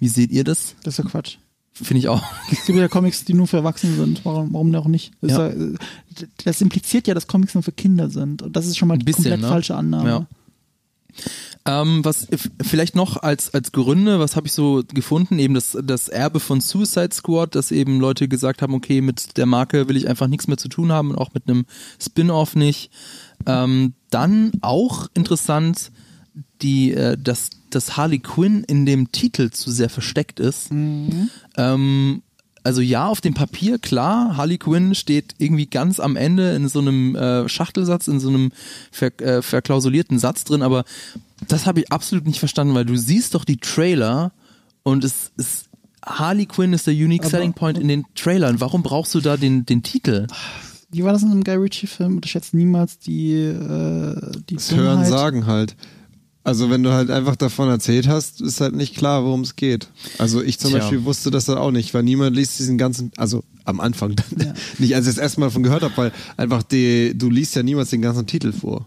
Wie 0.00 0.08
seht 0.08 0.32
ihr 0.32 0.42
das? 0.42 0.74
Das 0.82 0.98
ist 0.98 1.04
ja 1.04 1.10
Quatsch. 1.10 1.36
Finde 1.82 1.98
ich 1.98 2.08
auch. 2.08 2.22
Es 2.50 2.64
gibt 2.66 2.78
ja 2.78 2.88
Comics, 2.88 3.24
die 3.24 3.34
nur 3.34 3.46
für 3.46 3.56
Erwachsene 3.58 3.96
sind. 3.96 4.24
Warum, 4.24 4.52
warum 4.52 4.70
denn 4.72 4.80
auch 4.80 4.86
nicht? 4.88 5.12
Das, 5.20 5.32
Ja. 5.32 5.48
äh, 5.48 5.76
das 6.44 6.60
impliziert 6.60 7.06
ja, 7.06 7.14
dass 7.14 7.26
Comics 7.26 7.54
nur 7.54 7.62
für 7.62 7.72
Kinder 7.72 8.10
sind. 8.10 8.42
Und 8.42 8.54
das 8.54 8.66
ist 8.66 8.76
schon 8.76 8.88
mal 8.88 8.98
die 8.98 9.04
bisschen, 9.04 9.24
komplett 9.24 9.40
ne? 9.40 9.48
falsche 9.48 9.74
Annahme. 9.76 10.08
Ja. 10.08 10.26
Ähm, 11.66 12.04
was 12.04 12.26
vielleicht 12.62 12.96
noch 12.96 13.18
als, 13.18 13.52
als 13.52 13.72
Gründe, 13.72 14.18
was 14.18 14.34
habe 14.36 14.46
ich 14.46 14.52
so 14.52 14.82
gefunden? 14.94 15.38
Eben 15.38 15.54
das, 15.54 15.76
das 15.82 16.08
Erbe 16.08 16.40
von 16.40 16.60
Suicide 16.60 17.10
Squad, 17.12 17.54
dass 17.54 17.70
eben 17.70 18.00
Leute 18.00 18.28
gesagt 18.28 18.62
haben, 18.62 18.74
okay, 18.74 19.00
mit 19.00 19.36
der 19.36 19.46
Marke 19.46 19.88
will 19.88 19.96
ich 19.96 20.08
einfach 20.08 20.26
nichts 20.26 20.48
mehr 20.48 20.56
zu 20.56 20.68
tun 20.68 20.90
haben 20.92 21.10
und 21.10 21.18
auch 21.18 21.34
mit 21.34 21.48
einem 21.48 21.66
Spin-off 22.00 22.56
nicht. 22.56 22.90
Ähm, 23.46 23.94
dann 24.10 24.52
auch 24.62 25.08
interessant, 25.14 25.92
die, 26.62 26.92
äh, 26.92 27.18
dass, 27.18 27.50
dass 27.74 27.96
Harley 27.96 28.18
Quinn 28.18 28.64
in 28.64 28.86
dem 28.86 29.12
Titel 29.12 29.50
zu 29.50 29.70
sehr 29.70 29.88
versteckt 29.90 30.40
ist. 30.40 30.70
Ähm, 31.56 32.22
also 32.62 32.80
ja, 32.82 33.06
auf 33.06 33.20
dem 33.20 33.34
Papier, 33.34 33.78
klar, 33.78 34.36
Harley 34.36 34.58
Quinn 34.58 34.94
steht 34.94 35.34
irgendwie 35.38 35.66
ganz 35.66 35.98
am 35.98 36.16
Ende 36.16 36.54
in 36.54 36.68
so 36.68 36.80
einem 36.80 37.16
äh, 37.16 37.48
Schachtelsatz, 37.48 38.06
in 38.08 38.20
so 38.20 38.28
einem 38.28 38.52
ver 38.90 39.18
äh, 39.20 39.40
verklausulierten 39.42 40.18
Satz 40.18 40.44
drin, 40.44 40.62
aber 40.62 40.84
das 41.48 41.64
habe 41.66 41.80
ich 41.80 41.90
absolut 41.90 42.26
nicht 42.26 42.38
verstanden, 42.38 42.74
weil 42.74 42.84
du 42.84 42.96
siehst 42.96 43.34
doch 43.34 43.46
die 43.46 43.56
Trailer 43.56 44.32
und 44.82 45.04
es 45.04 45.32
ist 45.36 45.66
Harley 46.04 46.46
Quinn 46.46 46.72
ist 46.74 46.86
der 46.86 46.94
unique 46.94 47.22
Aber- 47.22 47.30
selling 47.30 47.52
point 47.54 47.78
in 47.78 47.88
den 47.88 48.04
Trailern. 48.14 48.60
Warum 48.60 48.82
brauchst 48.82 49.14
du 49.14 49.20
da 49.20 49.36
den, 49.36 49.64
den 49.66 49.82
Titel? 49.82 50.26
Wie 50.90 51.04
war 51.04 51.12
das 51.12 51.22
in 51.22 51.30
einem 51.30 51.44
Guy 51.44 51.54
Ritchie-Film? 51.56 52.16
Unterschätzt 52.16 52.52
niemals 52.52 52.98
die, 52.98 53.32
äh, 53.34 54.32
die 54.48 54.56
Das 54.56 54.72
Hören 54.74 55.04
sagen 55.04 55.46
halt. 55.46 55.76
Also 56.42 56.70
wenn 56.70 56.82
du 56.82 56.90
halt 56.92 57.10
einfach 57.10 57.36
davon 57.36 57.68
erzählt 57.68 58.08
hast, 58.08 58.40
ist 58.40 58.60
halt 58.62 58.74
nicht 58.74 58.96
klar, 58.96 59.24
worum 59.24 59.42
es 59.42 59.56
geht. 59.56 59.88
Also 60.18 60.42
ich 60.42 60.58
zum 60.58 60.70
Tja. 60.70 60.78
Beispiel 60.80 61.04
wusste 61.04 61.30
das 61.30 61.44
dann 61.44 61.58
auch 61.58 61.70
nicht, 61.70 61.92
weil 61.92 62.02
niemand 62.02 62.34
liest 62.34 62.58
diesen 62.58 62.78
ganzen, 62.78 63.12
also 63.18 63.44
am 63.64 63.78
Anfang 63.78 64.16
dann, 64.16 64.46
Ja. 64.46 64.54
nicht 64.78 64.94
als 64.94 65.06
ich 65.06 65.14
das 65.14 65.22
erste 65.22 65.40
Mal 65.40 65.46
davon 65.46 65.62
gehört 65.62 65.82
habe, 65.82 65.96
weil 65.96 66.12
einfach 66.38 66.62
die, 66.62 67.12
du 67.16 67.28
liest 67.28 67.54
ja 67.56 67.62
niemals 67.62 67.90
den 67.90 68.00
ganzen 68.00 68.26
Titel 68.26 68.52
vor. 68.52 68.86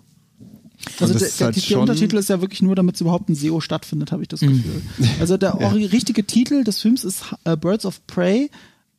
Also 1.00 1.14
der, 1.18 1.30
der, 1.30 1.46
halt 1.46 1.70
der 1.70 1.80
Untertitel 1.80 2.18
ist 2.18 2.30
ja 2.30 2.42
wirklich 2.42 2.62
nur, 2.62 2.76
damit 2.76 2.96
es 2.96 3.02
überhaupt 3.02 3.30
ein 3.30 3.36
SEO 3.36 3.62
stattfindet, 3.62 4.12
habe 4.12 4.24
ich 4.24 4.28
das 4.28 4.42
Gefühl. 4.42 4.82
Also 5.20 5.38
der 5.38 5.56
ori- 5.62 5.86
richtige 5.86 6.26
Titel 6.26 6.64
des 6.64 6.82
Films 6.82 7.04
ist 7.06 7.24
äh, 7.46 7.56
Birds 7.56 7.86
of 7.86 8.06
Prey 8.08 8.50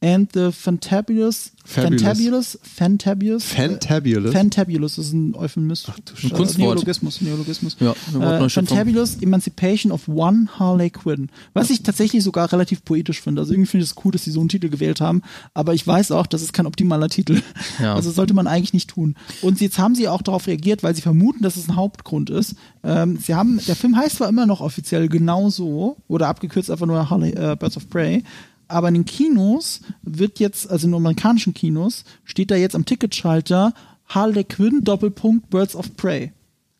and 0.04 0.30
the 0.32 0.52
Fantabulous 0.52 1.50
Fabulous. 1.66 2.02
Fantabulous 2.02 2.58
Fantabulous 2.62 3.44
Fantabulous? 3.44 4.32
Fantabulous 4.34 4.98
ist 4.98 5.14
ein 5.14 5.34
Euphemismus. 5.34 5.96
du 6.04 6.26
Äh, 6.26 6.30
Kunstwort. 6.30 6.58
Neologismus, 6.58 7.22
Neologismus. 7.22 7.76
Ja, 7.80 7.94
äh. 8.20 8.48
Fantabulous 8.50 9.16
Emancipation 9.22 9.90
of 9.90 10.06
One 10.06 10.48
Harley 10.58 10.90
Quinn. 10.90 11.30
Was 11.54 11.70
ich 11.70 11.82
tatsächlich 11.82 12.22
sogar 12.22 12.52
relativ 12.52 12.84
poetisch 12.84 13.22
finde. 13.22 13.40
Also 13.40 13.54
irgendwie 13.54 13.70
finde 13.70 13.84
ich 13.84 13.90
es 13.92 14.04
cool, 14.04 14.12
dass 14.12 14.24
sie 14.24 14.30
so 14.30 14.40
einen 14.40 14.50
Titel 14.50 14.68
gewählt 14.68 15.00
haben. 15.00 15.22
Aber 15.54 15.72
ich 15.72 15.86
weiß 15.86 16.10
auch, 16.10 16.26
das 16.26 16.42
ist 16.42 16.52
kein 16.52 16.66
optimaler 16.66 17.08
Titel. 17.08 17.40
Ja. 17.80 17.94
Also 17.94 18.10
sollte 18.10 18.34
man 18.34 18.46
eigentlich 18.46 18.74
nicht 18.74 18.90
tun. 18.90 19.16
Und 19.40 19.60
jetzt 19.60 19.78
haben 19.78 19.94
sie 19.94 20.06
auch 20.06 20.20
darauf 20.20 20.46
reagiert, 20.46 20.82
weil 20.82 20.94
sie 20.94 21.00
vermuten, 21.00 21.42
dass 21.42 21.56
es 21.56 21.68
ein 21.68 21.76
Hauptgrund 21.76 22.28
ist. 22.28 22.56
Ähm, 22.82 23.16
sie 23.16 23.34
haben, 23.34 23.58
der 23.66 23.74
Film 23.74 23.96
heißt 23.96 24.16
zwar 24.16 24.28
immer 24.28 24.44
noch 24.44 24.60
offiziell 24.60 25.08
genau 25.08 25.48
so 25.48 25.96
oder 26.08 26.28
abgekürzt 26.28 26.70
einfach 26.70 26.86
nur 26.86 27.08
Harley, 27.08 27.30
äh, 27.30 27.56
Birds 27.58 27.78
of 27.78 27.88
Prey, 27.88 28.22
aber 28.74 28.88
in 28.88 28.94
den 28.94 29.04
Kinos 29.04 29.80
wird 30.02 30.40
jetzt, 30.40 30.68
also 30.70 30.86
in 30.86 30.92
den 30.92 30.98
amerikanischen 30.98 31.54
Kinos, 31.54 32.04
steht 32.24 32.50
da 32.50 32.56
jetzt 32.56 32.74
am 32.74 32.84
Ticketschalter 32.84 33.72
Harley 34.06 34.44
Quinn 34.44 34.82
Doppelpunkt 34.82 35.48
Birds 35.48 35.76
of 35.76 35.96
Prey. 35.96 36.32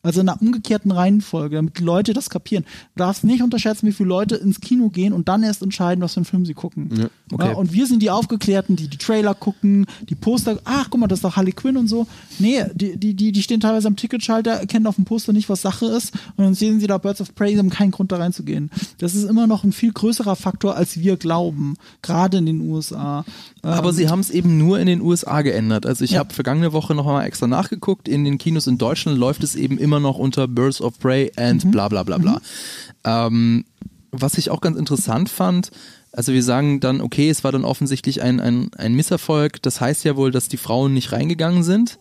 Also 0.05 0.21
in 0.21 0.29
einer 0.29 0.39
umgekehrten 0.39 0.91
Reihenfolge, 0.91 1.55
damit 1.55 1.79
die 1.79 1.83
Leute 1.83 2.13
das 2.13 2.29
kapieren. 2.29 2.63
Du 2.95 2.99
darfst 2.99 3.23
nicht 3.23 3.41
unterschätzen, 3.41 3.87
wie 3.87 3.91
viele 3.91 4.09
Leute 4.09 4.35
ins 4.35 4.61
Kino 4.61 4.89
gehen 4.89 5.13
und 5.13 5.27
dann 5.27 5.41
erst 5.41 5.63
entscheiden, 5.63 6.03
was 6.03 6.13
für 6.13 6.17
einen 6.17 6.25
Film 6.25 6.45
sie 6.45 6.53
gucken. 6.53 6.89
Ja, 6.95 7.05
okay. 7.31 7.47
Ja, 7.47 7.55
und 7.55 7.73
wir 7.73 7.87
sind 7.87 8.03
die 8.03 8.11
Aufgeklärten, 8.11 8.75
die 8.75 8.87
die 8.87 8.97
Trailer 8.97 9.33
gucken, 9.33 9.87
die 10.07 10.15
Poster, 10.15 10.59
ach 10.63 10.89
guck 10.91 10.99
mal, 10.99 11.07
das 11.07 11.17
ist 11.17 11.23
doch 11.23 11.35
Harley 11.35 11.53
Quinn 11.53 11.75
und 11.75 11.87
so. 11.87 12.05
Nee, 12.37 12.63
die, 12.75 12.97
die, 12.97 13.15
die, 13.15 13.31
die 13.31 13.41
stehen 13.41 13.59
teilweise 13.59 13.87
am 13.87 13.95
Ticketschalter, 13.95 14.51
erkennen 14.51 14.85
auf 14.85 14.95
dem 14.95 15.05
Poster 15.05 15.33
nicht, 15.33 15.49
was 15.49 15.63
Sache 15.63 15.87
ist 15.87 16.13
und 16.37 16.43
dann 16.43 16.53
sehen 16.53 16.79
sie 16.79 16.87
da 16.87 16.99
Birds 16.99 17.21
of 17.21 17.33
Prey, 17.33 17.53
sie 17.53 17.59
haben 17.59 17.71
keinen 17.71 17.91
Grund 17.91 18.11
da 18.11 18.17
reinzugehen. 18.17 18.69
Das 18.99 19.15
ist 19.15 19.23
immer 19.23 19.47
noch 19.47 19.63
ein 19.63 19.71
viel 19.71 19.91
größerer 19.91 20.35
Faktor, 20.35 20.75
als 20.75 20.99
wir 20.99 21.17
glauben, 21.17 21.77
gerade 22.03 22.37
in 22.37 22.45
den 22.45 22.61
USA. 22.61 23.25
Aber 23.65 23.89
Ähm, 23.89 23.95
sie 23.95 24.09
haben 24.09 24.19
es 24.19 24.29
eben 24.29 24.57
nur 24.57 24.79
in 24.79 24.87
den 24.87 25.01
USA 25.01 25.41
geändert. 25.41 25.85
Also 25.85 26.03
ich 26.03 26.11
Ja. 26.11 26.19
habe 26.19 26.33
vergangene 26.33 26.71
Woche 26.73 26.93
noch 26.95 27.05
mal 27.05 27.25
extra 27.25 27.47
nachgeguckt. 27.47 28.07
In 28.07 28.23
den 28.23 28.37
Kinos 28.37 28.67
in 28.67 28.77
Deutschland 28.77 29.17
läuft 29.17 29.43
es 29.43 29.55
eben 29.55 29.77
immer 29.77 29.99
noch 29.99 30.17
unter 30.17 30.47
Birds 30.47 30.81
of 30.81 30.99
Prey 30.99 31.31
and 31.35 31.71
bla 31.71 31.87
bla 31.89 32.03
bla 32.03 32.17
bla. 32.17 32.41
Ähm, 33.03 33.65
was 34.11 34.37
ich 34.37 34.49
auch 34.49 34.61
ganz 34.61 34.77
interessant 34.77 35.29
fand, 35.29 35.71
also 36.11 36.31
wir 36.31 36.43
sagen 36.43 36.79
dann, 36.79 37.01
okay, 37.01 37.29
es 37.29 37.43
war 37.43 37.51
dann 37.51 37.65
offensichtlich 37.65 38.21
ein, 38.21 38.39
ein, 38.39 38.71
ein 38.77 38.93
Misserfolg. 38.93 39.61
Das 39.61 39.81
heißt 39.81 40.05
ja 40.05 40.15
wohl, 40.15 40.31
dass 40.31 40.47
die 40.47 40.57
Frauen 40.57 40.93
nicht 40.93 41.11
reingegangen 41.11 41.63
sind. 41.63 41.97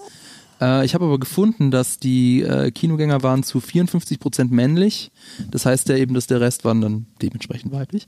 Äh, 0.60 0.84
ich 0.84 0.94
habe 0.94 1.04
aber 1.04 1.18
gefunden, 1.18 1.70
dass 1.70 1.98
die 1.98 2.42
äh, 2.42 2.70
Kinogänger 2.70 3.22
waren 3.22 3.42
zu 3.42 3.58
54% 3.58 4.48
männlich. 4.50 5.10
Das 5.50 5.66
heißt 5.66 5.88
ja 5.88 5.96
eben, 5.96 6.14
dass 6.14 6.26
der 6.26 6.40
Rest 6.40 6.64
waren 6.64 6.80
dann 6.80 7.06
dementsprechend 7.22 7.72
weiblich. 7.72 8.06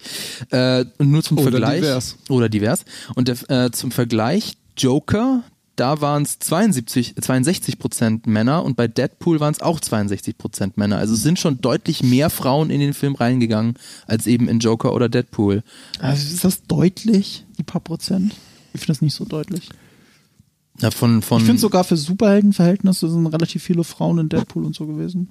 Äh, 0.51 0.85
und 0.99 1.11
nur 1.11 1.23
zum 1.23 1.39
Oder 1.39 1.51
Vergleich. 1.51 1.81
divers. 1.81 2.17
Oder 2.29 2.49
divers. 2.49 2.85
Und 3.15 3.29
der, 3.29 3.51
äh, 3.67 3.71
zum 3.71 3.91
Vergleich, 3.91 4.57
Joker, 4.77 5.43
da 5.77 6.01
waren 6.01 6.23
es 6.23 6.39
72, 6.39 7.15
62 7.17 7.79
Prozent 7.79 8.27
Männer 8.27 8.65
und 8.65 8.77
bei 8.77 8.89
Deadpool 8.89 9.41
waren 9.41 9.53
es 9.53 9.61
auch 9.61 9.79
62 9.79 10.39
Prozent 10.39 10.79
Männer. 10.79 10.97
Also 10.97 11.15
es 11.15 11.23
sind 11.23 11.39
schon 11.39 11.61
deutlich 11.61 12.03
mehr 12.03 12.31
Frauen 12.31 12.71
in 12.71 12.81
den 12.81 12.95
Film 12.95 13.15
reingegangen 13.15 13.75
als 14.07 14.27
eben 14.27 14.49
in 14.49 14.59
Joker 14.59 14.95
oder 14.95 15.09
Deadpool. 15.09 15.63
Also 15.99 16.35
ist 16.35 16.45
das 16.45 16.63
deutlich, 16.63 17.45
ein 17.59 17.67
paar 17.67 17.83
Prozent? 17.83 18.35
Ich 18.73 18.81
finde 18.81 18.93
das 18.93 19.03
nicht 19.03 19.15
so 19.15 19.25
deutlich. 19.25 19.69
Ja, 20.81 20.91
von, 20.91 21.23
von, 21.23 21.39
Ich 21.39 21.45
finde 21.47 21.61
sogar 21.61 21.85
für 21.85 21.97
Superheldenverhältnisse 21.97 23.09
sind 23.11 23.27
relativ 23.27 23.63
viele 23.63 23.85
Frauen 23.85 24.19
in 24.19 24.29
Deadpool 24.29 24.65
und 24.65 24.75
so 24.75 24.87
gewesen. 24.87 25.29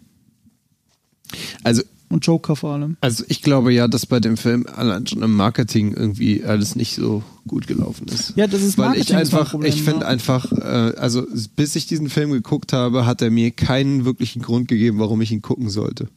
Also 1.64 1.82
Und 2.10 2.26
Joker 2.26 2.56
vor 2.56 2.74
allem. 2.74 2.98
Also 3.02 3.24
ich 3.28 3.42
glaube 3.42 3.74
ja, 3.74 3.88
dass 3.88 4.06
bei 4.06 4.20
dem 4.20 4.38
Film 4.38 4.66
allein 4.76 5.06
schon 5.08 5.22
im 5.24 5.36
Marketing 5.36 5.94
irgendwie 5.94 6.44
alles 6.44 6.76
nicht 6.76 6.96
so 6.96 7.24
gut 7.48 7.68
gelaufen 7.68 8.08
ist. 8.08 8.34
Ja, 8.36 8.48
das 8.48 8.62
ist 8.62 8.78
Weil 8.78 8.90
Marketing 8.90 9.18
ich 9.18 9.22
ist 9.24 9.34
ein 9.34 9.40
einfach, 9.40 9.52
Problem, 9.52 9.72
ich 9.74 9.82
finde 9.84 10.02
ja. 10.02 10.08
einfach, 10.08 10.52
äh, 10.52 10.94
also 10.98 11.24
bis 11.56 11.76
ich 11.76 11.88
diesen 11.88 12.10
Film 12.10 12.32
geguckt 12.32 12.74
habe, 12.74 13.06
hat 13.06 13.22
er 13.22 13.32
mir 13.32 13.52
keinen 13.52 14.06
wirklichen 14.06 14.42
Grund 14.42 14.68
gegeben, 14.68 15.00
warum 15.00 15.22
ich 15.22 15.32
ihn 15.32 15.42
gucken 15.42 15.70
sollte. 15.70 16.08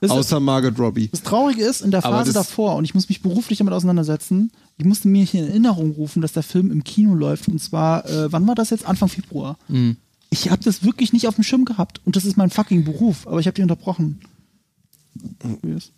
Das 0.00 0.10
ist- 0.10 0.16
Außer 0.16 0.38
Margot 0.40 0.78
Robbie. 0.78 1.08
Das 1.08 1.22
Traurige 1.22 1.64
ist, 1.64 1.80
in 1.80 1.90
der 1.90 2.02
Phase 2.02 2.32
das- 2.32 2.46
davor, 2.48 2.76
und 2.76 2.84
ich 2.84 2.94
muss 2.94 3.08
mich 3.08 3.22
beruflich 3.22 3.58
damit 3.58 3.74
auseinandersetzen, 3.74 4.50
ich 4.78 4.84
musste 4.84 5.08
mir 5.08 5.24
hier 5.24 5.42
in 5.42 5.48
Erinnerung 5.48 5.90
rufen, 5.92 6.22
dass 6.22 6.32
der 6.32 6.42
Film 6.42 6.70
im 6.70 6.84
Kino 6.84 7.14
läuft. 7.14 7.48
Und 7.48 7.60
zwar, 7.60 8.08
äh, 8.08 8.32
wann 8.32 8.46
war 8.46 8.54
das 8.54 8.70
jetzt? 8.70 8.86
Anfang 8.86 9.08
Februar. 9.08 9.58
Mhm. 9.68 9.96
Ich 10.30 10.50
habe 10.50 10.62
das 10.62 10.84
wirklich 10.84 11.12
nicht 11.12 11.26
auf 11.26 11.34
dem 11.34 11.44
Schirm 11.44 11.64
gehabt. 11.64 12.00
Und 12.04 12.14
das 12.16 12.24
ist 12.24 12.36
mein 12.36 12.50
fucking 12.50 12.84
Beruf. 12.84 13.26
Aber 13.26 13.40
ich 13.40 13.46
habe 13.46 13.54
die 13.56 13.62
unterbrochen. 13.62 14.20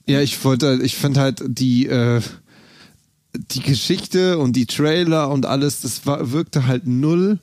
Ja, 0.06 0.20
ich 0.20 0.42
wollte, 0.44 0.80
ich 0.82 0.96
finde 0.96 1.20
halt 1.20 1.42
die, 1.46 1.86
äh, 1.86 2.20
die 3.34 3.60
Geschichte 3.60 4.38
und 4.38 4.56
die 4.56 4.66
Trailer 4.66 5.30
und 5.30 5.46
alles, 5.46 5.80
das 5.82 6.06
war, 6.06 6.32
wirkte 6.32 6.66
halt 6.66 6.86
null 6.86 7.38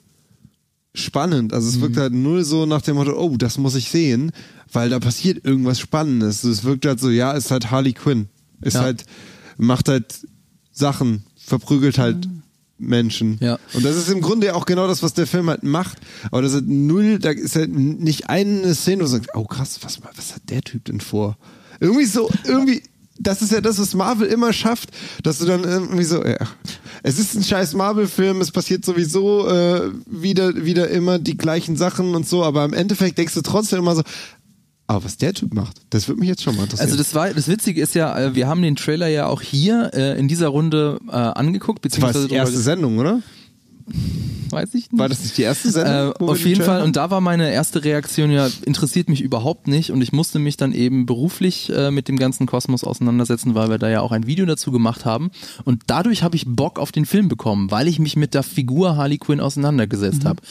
spannend. 0.95 1.53
Also 1.53 1.69
es 1.69 1.79
wirkte 1.79 2.01
halt 2.01 2.13
null 2.13 2.43
so 2.43 2.65
nach 2.65 2.81
dem 2.81 2.95
Motto, 2.95 3.13
oh, 3.19 3.37
das 3.37 3.57
muss 3.57 3.75
ich 3.75 3.89
sehen, 3.89 4.31
weil 4.71 4.89
da 4.89 4.99
passiert 4.99 5.45
irgendwas 5.45 5.79
Spannendes. 5.79 6.43
Es 6.43 6.63
wirkt 6.63 6.85
halt 6.85 6.99
so, 6.99 7.09
ja, 7.09 7.33
ist 7.33 7.51
halt 7.51 7.69
Harley 7.69 7.93
Quinn. 7.93 8.27
Ist 8.61 8.73
Ja. 8.73 8.81
halt, 8.81 9.05
macht 9.57 9.87
halt 9.87 10.27
Sachen, 10.71 11.23
verprügelt 11.47 11.97
halt 11.97 12.27
Menschen. 12.77 13.37
Ja. 13.41 13.57
Und 13.73 13.85
das 13.85 13.95
ist 13.95 14.09
im 14.09 14.21
Grunde 14.21 14.47
ja 14.47 14.53
auch 14.53 14.65
genau 14.65 14.85
das, 14.85 15.01
was 15.01 15.13
der 15.13 15.25
Film 15.25 15.49
halt 15.49 15.63
macht. 15.63 15.97
Aber 16.29 16.41
das 16.41 16.53
ist 16.53 16.65
null, 16.67 17.19
da 17.19 17.31
ist 17.31 17.55
halt 17.55 17.71
nicht 17.71 18.29
eine 18.29 18.75
Szene, 18.75 18.97
wo 18.97 19.05
du 19.05 19.11
sagst, 19.11 19.29
oh 19.33 19.45
krass, 19.45 19.79
was, 19.81 19.99
was 20.15 20.35
hat 20.35 20.41
der 20.49 20.61
Typ 20.61 20.85
denn 20.85 20.99
vor? 20.99 21.37
Irgendwie 21.79 22.05
so, 22.05 22.29
irgendwie, 22.45 22.83
das 23.17 23.41
ist 23.41 23.51
ja 23.51 23.61
das, 23.61 23.79
was 23.79 23.93
Marvel 23.93 24.27
immer 24.27 24.53
schafft, 24.53 24.89
dass 25.23 25.39
du 25.39 25.45
dann 25.45 25.63
irgendwie 25.63 26.03
so, 26.03 26.23
ja, 26.23 26.37
es 27.03 27.17
ist 27.17 27.35
ein 27.35 27.43
scheiß 27.43 27.73
Marvel-Film, 27.73 28.41
es 28.41 28.51
passiert 28.51 28.85
sowieso 28.85 29.47
äh, 29.47 29.91
wieder, 30.05 30.65
wieder 30.65 30.89
immer 30.89 31.17
die 31.17 31.37
gleichen 31.37 31.77
Sachen 31.77 32.13
und 32.13 32.27
so, 32.27 32.43
aber 32.43 32.65
im 32.65 32.73
Endeffekt 32.73 33.17
denkst 33.17 33.33
du 33.33 33.41
trotzdem 33.41 33.79
immer 33.79 33.95
so, 33.95 34.03
aber 34.87 35.03
was 35.03 35.17
der 35.17 35.33
Typ 35.33 35.53
macht, 35.53 35.81
das 35.89 36.07
würde 36.07 36.19
mich 36.19 36.29
jetzt 36.29 36.43
schon 36.43 36.55
mal 36.55 36.63
interessieren. 36.63 36.87
Also 36.87 36.97
das 36.97 37.13
war 37.13 37.33
das 37.33 37.47
Witzige 37.47 37.81
ist 37.81 37.93
ja, 37.95 38.17
äh, 38.17 38.35
wir 38.35 38.47
haben 38.47 38.61
den 38.61 38.75
Trailer 38.75 39.07
ja 39.07 39.27
auch 39.27 39.41
hier 39.41 39.91
äh, 39.93 40.17
in 40.17 40.27
dieser 40.27 40.47
Runde 40.47 40.99
äh, 41.07 41.11
angeguckt, 41.11 41.85
das 41.85 41.93
war 42.01 42.09
beziehungsweise 42.09 42.27
die 42.29 42.35
erste 42.35 42.59
Sendung, 42.59 42.97
oder? 42.97 43.21
weiß 44.49 44.69
ich 44.69 44.91
nicht. 44.91 44.99
War 44.99 45.09
das 45.09 45.21
nicht 45.23 45.37
die 45.37 45.43
erste 45.43 45.71
Sendung? 45.71 46.13
Äh, 46.19 46.31
auf 46.31 46.37
den 46.39 46.47
jeden 46.47 46.63
Fall. 46.63 46.81
Und 46.81 46.95
da 46.95 47.09
war 47.09 47.21
meine 47.21 47.51
erste 47.51 47.83
Reaktion 47.83 48.31
ja, 48.31 48.49
interessiert 48.65 49.09
mich 49.09 49.21
überhaupt 49.21 49.67
nicht. 49.67 49.91
Und 49.91 50.01
ich 50.01 50.11
musste 50.11 50.39
mich 50.39 50.57
dann 50.57 50.73
eben 50.73 51.05
beruflich 51.05 51.69
äh, 51.69 51.91
mit 51.91 52.07
dem 52.07 52.17
ganzen 52.17 52.47
Kosmos 52.47 52.83
auseinandersetzen, 52.83 53.55
weil 53.55 53.69
wir 53.69 53.77
da 53.77 53.89
ja 53.89 54.01
auch 54.01 54.11
ein 54.11 54.27
Video 54.27 54.45
dazu 54.45 54.71
gemacht 54.71 55.05
haben. 55.05 55.31
Und 55.63 55.83
dadurch 55.87 56.23
habe 56.23 56.35
ich 56.35 56.45
Bock 56.47 56.79
auf 56.79 56.91
den 56.91 57.05
Film 57.05 57.27
bekommen, 57.27 57.71
weil 57.71 57.87
ich 57.87 57.99
mich 57.99 58.15
mit 58.15 58.33
der 58.33 58.43
Figur 58.43 58.95
Harley 58.95 59.17
Quinn 59.17 59.39
auseinandergesetzt 59.39 60.23
Mhm. 60.23 60.29
habe. 60.29 60.41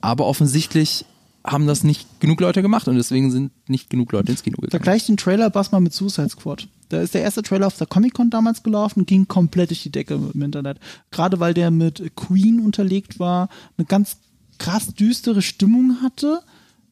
Aber 0.00 0.26
offensichtlich 0.26 1.04
haben 1.44 1.66
das 1.66 1.84
nicht 1.84 2.20
genug 2.20 2.40
Leute 2.40 2.62
gemacht 2.62 2.88
und 2.88 2.96
deswegen 2.96 3.30
sind 3.30 3.52
nicht 3.68 3.90
genug 3.90 4.12
Leute 4.12 4.32
ins 4.32 4.42
Kino 4.42 4.56
gegangen. 4.56 4.70
Vergleich 4.70 5.06
den 5.06 5.16
Trailer 5.16 5.50
Bass 5.50 5.72
mal 5.72 5.80
mit 5.80 5.92
Suicide 5.92 6.28
Squad. 6.28 6.68
Da 6.88 7.00
ist 7.00 7.14
der 7.14 7.22
erste 7.22 7.42
Trailer 7.42 7.66
auf 7.66 7.76
der 7.76 7.86
Comic-Con 7.86 8.30
damals 8.30 8.62
gelaufen, 8.62 9.06
ging 9.06 9.28
komplett 9.28 9.70
durch 9.70 9.82
die 9.82 9.92
Decke 9.92 10.14
im 10.14 10.42
Internet. 10.42 10.78
Gerade 11.10 11.38
weil 11.40 11.54
der 11.54 11.70
mit 11.70 12.16
Queen 12.16 12.60
unterlegt 12.60 13.18
war, 13.18 13.48
eine 13.76 13.86
ganz 13.86 14.16
krass 14.58 14.94
düstere 14.94 15.42
Stimmung 15.42 15.98
hatte. 16.02 16.40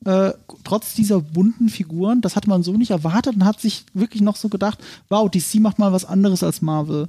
Äh, 0.05 0.33
trotz 0.63 0.95
dieser 0.95 1.21
bunten 1.21 1.69
Figuren, 1.69 2.21
das 2.21 2.37
hatte 2.37 2.49
man 2.49 2.63
so 2.63 2.75
nicht 2.75 2.91
erwartet 2.91 3.35
und 3.35 3.45
hat 3.45 3.61
sich 3.61 3.87
wirklich 3.95 4.23
noch 4.23 4.37
so 4.37 4.49
gedacht, 4.49 4.79
wow, 5.09 5.29
DC 5.29 5.57
macht 5.57 5.79
mal 5.79 5.93
was 5.93 6.05
anderes 6.05 6.43
als 6.43 6.63
Marvel. 6.63 7.09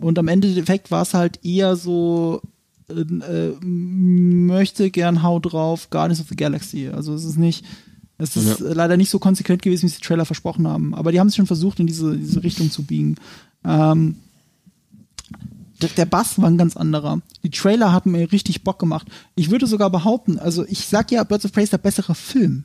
Und 0.00 0.18
am 0.18 0.28
Endeffekt 0.28 0.90
war 0.90 1.02
es 1.02 1.14
halt 1.14 1.44
eher 1.44 1.76
so, 1.76 2.40
äh, 3.00 3.52
möchte 3.64 4.90
gern 4.90 5.22
Hau 5.22 5.38
drauf, 5.40 5.90
Guardians 5.90 6.20
of 6.20 6.28
the 6.28 6.36
Galaxy. 6.36 6.88
Also 6.88 7.14
es 7.14 7.24
ist 7.24 7.38
nicht, 7.38 7.64
es 8.18 8.36
ist 8.36 8.60
Ja. 8.60 8.72
leider 8.72 8.96
nicht 8.96 9.10
so 9.10 9.18
konsequent 9.18 9.62
gewesen, 9.62 9.82
wie 9.82 9.86
es 9.86 9.96
die 9.96 10.02
Trailer 10.02 10.24
versprochen 10.24 10.66
haben. 10.68 10.94
Aber 10.94 11.12
die 11.12 11.20
haben 11.20 11.28
es 11.28 11.36
schon 11.36 11.46
versucht, 11.46 11.80
in 11.80 11.86
diese, 11.86 12.16
diese 12.16 12.42
Richtung 12.42 12.70
zu 12.70 12.84
biegen. 12.84 13.16
Ähm, 13.64 14.16
der, 15.80 15.88
der 15.90 16.06
Bass 16.06 16.40
war 16.40 16.48
ein 16.48 16.58
ganz 16.58 16.76
anderer. 16.76 17.20
Die 17.42 17.50
Trailer 17.50 17.92
hatten 17.92 18.12
mir 18.12 18.30
richtig 18.30 18.62
Bock 18.62 18.78
gemacht. 18.78 19.08
Ich 19.34 19.50
würde 19.50 19.66
sogar 19.66 19.90
behaupten, 19.90 20.38
also 20.38 20.64
ich 20.66 20.86
sag 20.86 21.10
ja, 21.10 21.24
Birds 21.24 21.44
of 21.44 21.52
Prey 21.52 21.64
ist 21.64 21.72
der 21.72 21.78
bessere 21.78 22.14
Film. 22.14 22.64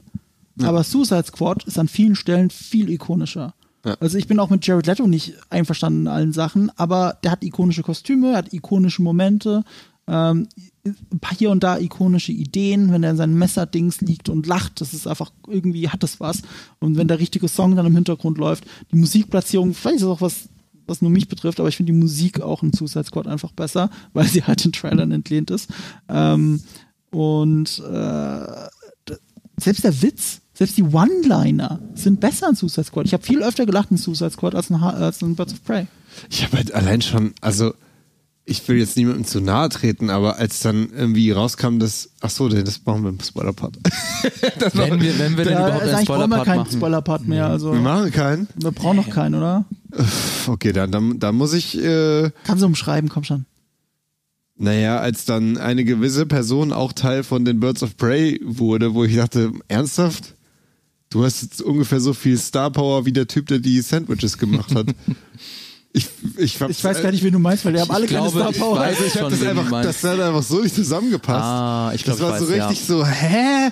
Aber 0.59 0.83
Suicide 0.83 1.23
Squad 1.25 1.65
ist 1.65 1.77
an 1.77 1.87
vielen 1.87 2.15
Stellen 2.15 2.49
viel 2.49 2.89
ikonischer. 2.89 3.53
Ja. 3.85 3.95
Also 3.99 4.17
ich 4.17 4.27
bin 4.27 4.39
auch 4.39 4.49
mit 4.49 4.65
Jared 4.65 4.87
Leto 4.87 5.05
nicht 5.05 5.33
einverstanden 5.51 6.01
in 6.01 6.07
allen 6.07 6.33
Sachen, 6.33 6.71
aber 6.77 7.17
der 7.23 7.29
hat 7.31 7.43
ikonische 7.43 7.83
Kostüme, 7.83 8.35
hat 8.35 8.53
ikonische 8.53 9.03
Momente, 9.03 9.63
ähm, 10.07 10.47
ein 10.85 11.19
paar 11.19 11.37
hier 11.37 11.51
und 11.51 11.63
da 11.63 11.77
ikonische 11.77 12.31
Ideen, 12.31 12.91
wenn 12.91 13.03
er 13.03 13.11
in 13.11 13.17
seinem 13.17 13.37
Messerdings 13.37 14.01
liegt 14.01 14.29
und 14.29 14.47
lacht, 14.47 14.79
das 14.79 14.93
ist 14.93 15.07
einfach, 15.07 15.31
irgendwie 15.47 15.89
hat 15.89 16.03
das 16.03 16.19
was. 16.19 16.41
Und 16.79 16.97
wenn 16.97 17.07
der 17.07 17.19
richtige 17.19 17.47
Song 17.47 17.75
dann 17.75 17.85
im 17.85 17.95
Hintergrund 17.95 18.37
läuft, 18.37 18.65
die 18.91 18.97
Musikplatzierung, 18.97 19.73
vielleicht 19.73 19.97
ist 19.97 20.03
das 20.03 20.09
auch 20.09 20.21
was, 20.21 20.49
was 20.85 21.01
nur 21.01 21.11
mich 21.11 21.27
betrifft, 21.27 21.59
aber 21.59 21.69
ich 21.69 21.75
finde 21.75 21.91
die 21.91 21.99
Musik 21.99 22.41
auch 22.41 22.63
in 22.63 22.71
Suicide 22.71 23.03
Squad 23.03 23.27
einfach 23.27 23.51
besser, 23.51 23.89
weil 24.13 24.27
sie 24.27 24.43
halt 24.43 24.63
den 24.63 24.71
Trailern 24.71 25.11
entlehnt 25.11 25.51
ist. 25.51 25.69
Ähm, 26.07 26.61
und 27.11 27.79
äh, 27.79 28.67
selbst 29.59 29.83
der 29.83 30.01
Witz, 30.01 30.41
selbst 30.53 30.77
die 30.77 30.83
One-Liner 30.83 31.79
sind 31.95 32.19
besser 32.19 32.49
in 32.49 32.55
Suicide 32.55 32.85
Squad. 32.85 33.05
Ich 33.07 33.13
habe 33.13 33.23
viel 33.23 33.43
öfter 33.43 33.65
gelacht 33.65 33.91
in 33.91 33.97
Suicide 33.97 34.31
Squad 34.31 34.55
als 34.55 34.69
in, 34.69 34.75
als 34.75 35.21
in 35.21 35.35
Birds 35.35 35.53
of 35.53 35.63
Prey. 35.63 35.87
Ich 36.29 36.43
habe 36.43 36.57
halt 36.57 36.73
allein 36.73 37.01
schon, 37.01 37.33
also 37.41 37.73
ich 38.49 38.65
will 38.69 38.77
jetzt 38.77 38.95
niemandem 38.95 39.25
zu 39.25 39.41
nahe 39.41 39.67
treten, 39.67 40.09
aber 40.09 40.37
als 40.37 40.61
dann 40.61 40.89
irgendwie 40.95 41.31
rauskam, 41.31 41.79
dass, 41.79 42.09
ach 42.21 42.29
so, 42.29 42.47
das 42.47 42.79
machen 42.85 43.03
wir 43.03 43.09
im 43.09 43.19
Spoiler-Part. 43.19 43.77
Das 44.59 44.73
Wenn 44.75 44.89
machen- 44.89 45.01
wir, 45.01 45.19
wenn 45.19 45.37
wir 45.37 45.43
denn 45.43 45.53
Ja, 45.53 45.67
überhaupt 45.67 45.83
also 45.83 45.95
einen 45.95 46.05
brauchen 46.05 46.21
Spoiler-Part 46.21 46.45
keinen 46.45 46.57
machen. 46.59 46.71
Spoiler-Part 46.71 47.27
mehr. 47.27 47.47
Also 47.47 47.73
wir 47.73 47.79
machen 47.81 48.11
keinen. 48.11 48.47
wir 48.55 48.71
brauchen 48.71 48.95
noch 48.97 49.09
keinen, 49.09 49.35
oder? 49.35 49.65
Okay, 50.47 50.71
dann, 50.73 50.91
dann, 50.91 51.19
dann 51.19 51.35
muss 51.35 51.53
ich, 51.53 51.77
äh, 51.77 52.31
Kannst 52.45 52.63
du 52.63 52.67
umschreiben, 52.67 53.09
komm 53.09 53.23
schon. 53.25 53.45
naja, 54.57 54.99
als 54.99 55.25
dann 55.25 55.57
eine 55.57 55.83
gewisse 55.83 56.25
Person 56.25 56.71
auch 56.73 56.93
Teil 56.93 57.23
von 57.23 57.43
den 57.45 57.59
Birds 57.59 57.83
of 57.83 57.97
Prey 57.97 58.39
wurde, 58.43 58.93
wo 58.93 59.03
ich 59.03 59.15
dachte, 59.15 59.51
ernsthaft? 59.67 60.33
Du 61.09 61.23
hast 61.23 61.41
jetzt 61.41 61.61
ungefähr 61.61 61.99
so 62.01 62.13
viel 62.13 62.37
Star 62.37 62.69
Power 62.71 63.05
wie 63.05 63.13
der 63.13 63.27
Typ, 63.27 63.47
der 63.47 63.59
die 63.59 63.79
Sandwiches 63.81 64.37
gemacht 64.37 64.73
hat. 64.73 64.87
ich, 65.97 66.09
ich, 66.37 66.59
Ich 66.69 66.83
weiß 66.83 67.01
gar 67.01 67.11
nicht, 67.11 67.23
wen 67.23 67.33
du 67.33 67.39
meinst, 67.39 67.65
weil 67.65 67.73
die 67.73 67.79
haben 67.79 67.91
alle 67.91 68.05
keine 68.07 68.25
ich 68.27 68.31
Star 68.33 68.51
Power. 68.51 68.79
weiß- 68.79 68.83
Also 68.83 69.03
ich 69.05 69.13
schon, 69.13 69.21
habe 69.23 69.35
das 69.35 69.43
einfach, 69.47 69.81
das 69.83 70.03
hat 70.03 70.19
einfach 70.19 70.43
so 70.43 70.59
nicht 70.61 70.75
zusammengepasst. 70.75 71.43
Ah, 71.43 71.91
ich 71.93 72.03
glaub, 72.03 72.17
Das 72.17 72.25
war 72.27 72.33
ich 72.39 72.45
so 72.47 72.49
weiß, 72.53 72.69
richtig 72.69 72.79
ja. 72.81 72.95
so, 72.95 73.05
hä? 73.05 73.69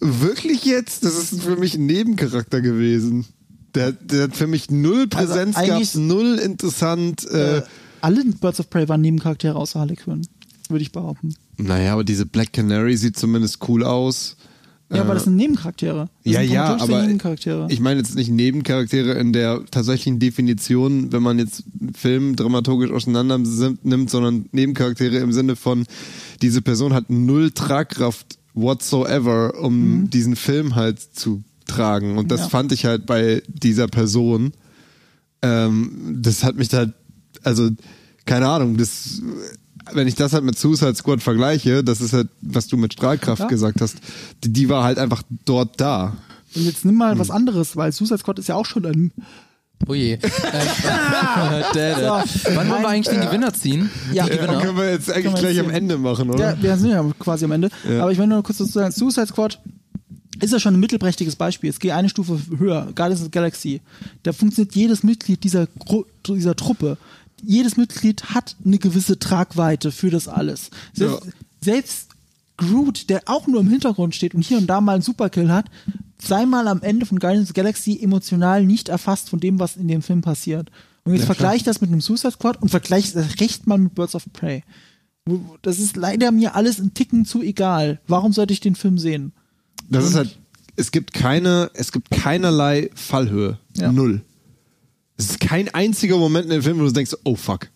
Wirklich 0.00 0.64
jetzt? 0.64 1.04
Das 1.04 1.14
ist 1.14 1.42
für 1.42 1.56
mich 1.56 1.74
ein 1.74 1.86
Nebencharakter 1.86 2.60
gewesen. 2.60 3.26
Der, 3.74 3.92
der 3.92 4.24
hat 4.24 4.36
für 4.36 4.46
mich 4.46 4.70
null 4.70 5.06
Präsenz 5.06 5.56
Also 5.56 5.72
gehabt, 5.72 5.94
null 5.96 6.38
interessant. 6.38 7.26
Äh, 7.30 7.58
Äh, 7.58 7.62
alle 8.00 8.24
Birds 8.24 8.58
of 8.60 8.70
Prey 8.70 8.88
waren 8.88 9.00
Nebencharaktere 9.02 9.54
außer 9.56 9.78
Harley 9.78 9.96
Quinn, 9.96 10.26
würde 10.68 10.82
ich 10.82 10.90
behaupten. 10.92 11.34
naja, 11.58 11.92
aber 11.92 12.02
diese 12.04 12.24
Black 12.26 12.52
Canary 12.52 12.96
sieht 12.96 13.16
zumindest 13.18 13.58
cool 13.68 13.84
aus. 13.84 14.36
Ja, 14.92 15.02
aber 15.02 15.14
das 15.14 15.24
sind 15.24 15.36
Nebencharaktere. 15.36 16.08
Das 16.24 16.32
Ja, 16.34 16.40
sind 16.40 16.50
ja, 16.52 16.76
aber 16.78 17.02
Nebencharaktere. 17.02 17.66
ich 17.70 17.78
meine 17.80 18.00
jetzt 18.00 18.16
nicht 18.16 18.28
Nebencharaktere 18.30 19.12
in 19.12 19.32
der 19.32 19.64
tatsächlichen 19.70 20.18
Definition, 20.18 21.12
wenn 21.12 21.22
man 21.22 21.38
jetzt 21.38 21.62
einen 21.80 21.94
Film 21.94 22.34
dramaturgisch 22.34 22.90
auseinander 22.90 23.38
nimmt, 23.38 24.10
sondern 24.10 24.46
Nebencharaktere 24.50 25.18
im 25.18 25.32
Sinne 25.32 25.54
von, 25.54 25.86
diese 26.42 26.60
Person 26.60 26.92
hat 26.92 27.08
null 27.08 27.52
Tragkraft 27.52 28.38
whatsoever, 28.54 29.54
um 29.60 30.10
diesen 30.10 30.34
Film 30.34 30.74
halt 30.74 30.98
zu 31.00 31.44
tragen. 31.66 32.18
Und 32.18 32.32
das 32.32 32.40
Ja. 32.40 32.48
fand 32.48 32.72
ich 32.72 32.84
halt 32.84 33.06
bei 33.06 33.42
dieser 33.46 33.86
Person. 33.86 34.52
Ähm, 35.42 36.18
das 36.20 36.42
hat 36.42 36.56
mich 36.56 36.68
da, 36.68 36.86
also, 37.44 37.70
keine 38.26 38.48
Ahnung, 38.48 38.76
das 38.76 39.22
wenn 39.94 40.06
ich 40.08 40.14
das 40.14 40.32
halt 40.32 40.44
mit 40.44 40.58
Suicide 40.58 40.94
Squad 40.94 41.22
vergleiche, 41.22 41.82
das 41.84 42.00
ist 42.00 42.12
halt, 42.12 42.28
was 42.40 42.66
du 42.66 42.76
mit 42.76 42.92
Strahlkraft 42.92 43.40
Ja. 43.42 43.46
gesagt 43.48 43.80
hast, 43.80 43.96
die, 44.44 44.52
die 44.52 44.68
war 44.68 44.84
halt 44.84 44.98
einfach 44.98 45.22
dort 45.44 45.80
da. 45.80 46.16
Und 46.54 46.64
jetzt 46.64 46.84
nimm 46.84 46.92
Hm. 46.94 46.98
mal 46.98 47.18
was 47.18 47.30
anderes, 47.30 47.76
weil 47.76 47.92
Suicide 47.92 48.18
Squad 48.18 48.38
ist 48.38 48.48
ja 48.48 48.54
auch 48.56 48.66
schon 48.66 48.84
ein. 48.86 49.12
Oh 49.88 49.94
je. 49.94 50.18
Äh, 50.52 51.62
dä. 51.74 51.94
Wann 52.54 52.68
wollen 52.68 52.82
wir 52.82 52.88
eigentlich 52.88 53.08
den 53.16 53.20
Gewinner 53.26 53.52
ziehen? 53.54 53.90
Ja. 54.12 54.26
Ja, 54.26 54.34
Gewinner. 54.36 54.60
können 54.60 54.76
wir 54.76 54.90
jetzt 54.90 55.10
eigentlich 55.10 55.32
wir 55.34 55.40
gleich 55.40 55.56
jetzt 55.56 55.64
am 55.66 55.70
Ende 55.70 55.96
machen, 55.98 56.30
oder? 56.30 56.50
Ja, 56.56 56.62
wir 56.62 56.76
sind 56.76 56.90
ja 56.90 57.04
quasi 57.18 57.44
am 57.44 57.52
Ende. 57.52 57.70
Ja. 57.88 58.02
Aber 58.02 58.12
ich 58.12 58.18
will 58.18 58.26
nur 58.26 58.42
kurz 58.42 58.58
dazu 58.58 58.70
sagen, 58.72 58.92
Suicide 58.92 59.26
Squad 59.26 59.58
ist 60.40 60.52
ja 60.52 60.58
schon 60.60 60.74
ein 60.74 60.80
mittelprächtiges 60.80 61.36
Beispiel. 61.36 61.68
Jetzt 61.70 61.80
gehe 61.80 61.94
eine 61.94 62.08
Stufe 62.08 62.38
höher. 62.58 62.88
Guardians 62.94 63.20
of 63.20 63.26
the 63.26 63.30
Galaxy. 63.30 63.80
Da 64.22 64.32
funktioniert 64.32 64.74
jedes 64.74 65.02
Mitglied 65.02 65.42
dieser, 65.44 65.66
Gru 65.78 66.04
dieser 66.26 66.56
Truppe. 66.56 66.96
Jedes 67.44 67.76
Mitglied 67.76 68.24
hat 68.34 68.56
eine 68.64 68.78
gewisse 68.78 69.18
Tragweite 69.18 69.92
für 69.92 70.10
das 70.10 70.28
alles. 70.28 70.70
Selbst, 70.92 71.24
Ja. 71.24 71.32
selbst 71.62 72.08
Groot, 72.56 73.08
der 73.08 73.22
auch 73.26 73.46
nur 73.46 73.60
im 73.60 73.68
Hintergrund 73.70 74.14
steht 74.14 74.34
und 74.34 74.42
hier 74.42 74.58
und 74.58 74.66
da 74.66 74.80
mal 74.80 74.94
einen 74.94 75.02
Superkill 75.02 75.50
hat, 75.50 75.66
sei 76.22 76.44
mal 76.44 76.68
am 76.68 76.82
Ende 76.82 77.06
von 77.06 77.18
Guardians 77.18 77.44
of 77.44 77.48
the 77.48 77.54
Galaxy 77.60 77.98
emotional 78.02 78.64
nicht 78.66 78.88
erfasst 78.90 79.30
von 79.30 79.40
dem, 79.40 79.58
was 79.58 79.76
in 79.76 79.88
dem 79.88 80.02
Film 80.02 80.20
passiert. 80.20 80.70
Und 81.04 81.12
jetzt 81.14 81.22
Ja, 81.22 81.26
vergleich 81.26 81.62
das 81.62 81.80
mit 81.80 81.90
einem 81.90 82.02
Suicide 82.02 82.32
Squad 82.32 82.60
und 82.60 82.68
vergleich 82.68 83.12
das 83.12 83.40
recht 83.40 83.66
mal 83.66 83.78
mit 83.78 83.94
Birds 83.94 84.14
of 84.14 84.24
Prey. 84.34 84.62
Das 85.62 85.78
ist 85.78 85.96
leider 85.96 86.30
mir 86.32 86.54
alles 86.54 86.78
ein 86.78 86.92
Ticken 86.92 87.24
zu 87.24 87.40
egal. 87.42 88.00
Warum 88.06 88.32
sollte 88.32 88.52
ich 88.52 88.60
den 88.60 88.74
Film 88.74 88.98
sehen? 88.98 89.32
Das 89.88 90.04
ist 90.04 90.14
halt, 90.14 90.38
es 90.76 90.90
gibt 90.90 91.14
keine, 91.14 91.70
es 91.74 91.92
gibt 91.92 92.10
keinerlei 92.10 92.90
Fallhöhe. 92.94 93.58
Ja. 93.76 93.90
Null. 93.92 94.22
Es 95.20 95.32
ist 95.32 95.40
kein 95.40 95.68
einziger 95.68 96.16
Moment 96.16 96.46
in 96.46 96.50
dem 96.50 96.62
Film, 96.62 96.78
wo 96.78 96.84
du 96.84 96.92
denkst, 96.92 97.14
oh 97.24 97.36
fuck. 97.36 97.68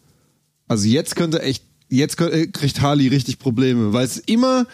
Also 0.66 0.88
jetzt 0.88 1.14
könnte 1.14 1.42
echt, 1.42 1.62
jetzt 1.90 2.16
könnte, 2.16 2.38
äh, 2.38 2.46
kriegt 2.46 2.80
Harley 2.80 3.08
richtig 3.08 3.38
Probleme, 3.38 3.92
weil 3.92 4.06
es 4.06 4.16
immer 4.16 4.66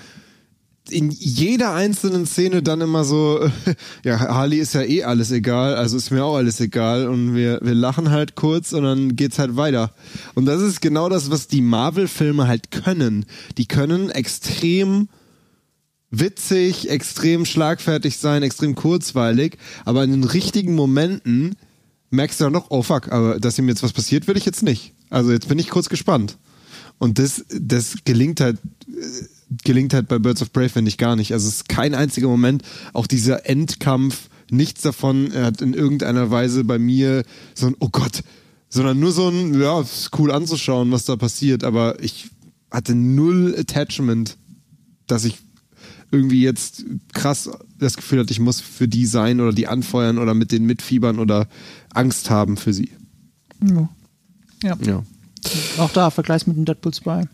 in 0.89 1.11
jeder 1.11 1.75
einzelnen 1.75 2.27
Szene 2.27 2.63
dann 2.63 2.81
immer 2.81 3.03
so, 3.03 3.41
ja, 4.05 4.21
Harley 4.21 4.59
ist 4.59 4.75
ja 4.75 4.83
eh 4.83 5.03
alles 5.03 5.33
egal, 5.33 5.75
also 5.75 5.97
ist 5.97 6.13
mir 6.13 6.25
auch 6.25 6.37
alles 6.37 6.61
egal 6.61 7.09
und 7.09 7.35
wir, 7.35 7.59
wir 7.61 7.75
lachen 7.75 8.11
halt 8.11 8.37
kurz 8.37 8.73
und 8.73 8.85
dann 8.85 9.17
geht's 9.17 9.41
halt 9.41 9.57
weiter. 9.57 9.93
Und 10.37 10.47
das 10.47 10.63
ist 10.63 10.81
genau 10.81 11.09
das, 11.09 11.29
was 11.29 11.49
die 11.49 11.63
Marvel-Filme 11.63 12.47
halt 12.47 12.71
können. 12.71 13.27
Die 13.59 13.67
können 13.67 14.11
extrem 14.11 15.09
witzig, 16.13 16.89
extrem 16.89 17.47
schlagfertig 17.47 18.17
sein, 18.19 18.45
extrem 18.45 18.77
kurzweilig, 18.77 19.59
aber 19.85 20.05
in 20.05 20.13
den 20.13 20.25
richtigen 20.25 20.77
Momenten 20.77 21.57
merkst 22.11 22.41
du 22.41 22.45
dann 22.45 22.53
noch, 22.53 22.71
oh 22.71 22.83
fuck, 22.83 23.11
aber 23.11 23.41
dass 23.41 23.59
ihm 23.59 23.69
jetzt 23.69 23.83
was 23.83 23.93
passiert, 23.93 24.27
will 24.27 24.37
ich 24.37 24.45
jetzt 24.45 24.63
nicht. 24.63 24.93
Also 25.09 25.33
jetzt 25.33 25.49
bin 25.49 25.59
ich 25.59 25.69
kurz 25.69 25.89
gespannt. 25.89 26.37
Und 26.99 27.19
das, 27.19 27.45
das 27.49 27.97
gelingt 28.05 28.41
halt, 28.41 28.59
äh, 28.89 29.25
gelingt 29.65 29.95
halt 29.95 30.09
bei 30.09 30.19
Birds 30.19 30.43
of 30.43 30.53
Prey, 30.53 30.69
finde 30.69 30.91
ich 30.91 30.99
gar 30.99 31.17
nicht. 31.17 31.33
Also 31.33 31.49
es 31.49 31.57
ist 31.57 31.69
kein 31.69 31.95
einziger 31.95 32.29
Moment, 32.29 32.63
auch 32.93 33.07
dieser 33.07 33.49
Endkampf, 33.49 34.29
nichts 34.51 34.83
davon 34.83 35.33
hat 35.33 35.63
in 35.63 35.75
irgendeiner 35.75 36.31
Weise 36.31 36.65
bei 36.65 36.79
mir 36.79 37.25
so 37.55 37.69
ein, 37.69 37.77
oh 37.79 37.89
Gott, 37.91 38.23
sondern 38.69 39.01
nur 39.01 39.13
so 39.13 39.29
ein, 39.29 39.61
ja, 39.61 39.81
ist 39.81 40.11
cool 40.19 40.31
anzuschauen, 40.31 40.91
was 40.93 41.05
da 41.05 41.17
passiert, 41.17 41.65
aber 41.65 42.03
ich 42.03 42.31
hatte 42.71 42.95
null 42.95 43.55
Attachment, 43.59 44.37
dass 45.07 45.25
ich 45.25 45.39
irgendwie 46.13 46.43
jetzt 46.43 46.85
krass 47.13 47.51
das 47.79 47.97
Gefühl 47.97 48.21
hatte, 48.21 48.33
ich 48.33 48.41
muss 48.41 48.61
für 48.61 48.89
die 48.89 49.07
sein 49.07 49.41
oder 49.41 49.53
die 49.53 49.67
anfeuern 49.69 50.19
oder 50.19 50.35
mit 50.35 50.53
denen 50.53 50.67
mitfiebern 50.67 51.19
oder 51.19 51.49
Angst 51.95 52.31
haben 52.31 52.57
für 52.57 52.73
sie. 52.73 52.91
Ja. 53.67 53.89
ja. 54.63 54.77
Ja. 54.85 55.03
Auch 55.79 55.91
da, 55.91 56.11
Vergleich 56.11 56.47
mit 56.47 56.57
dem 56.57 56.65
Deadpool 56.67 56.93
2. 56.93 57.27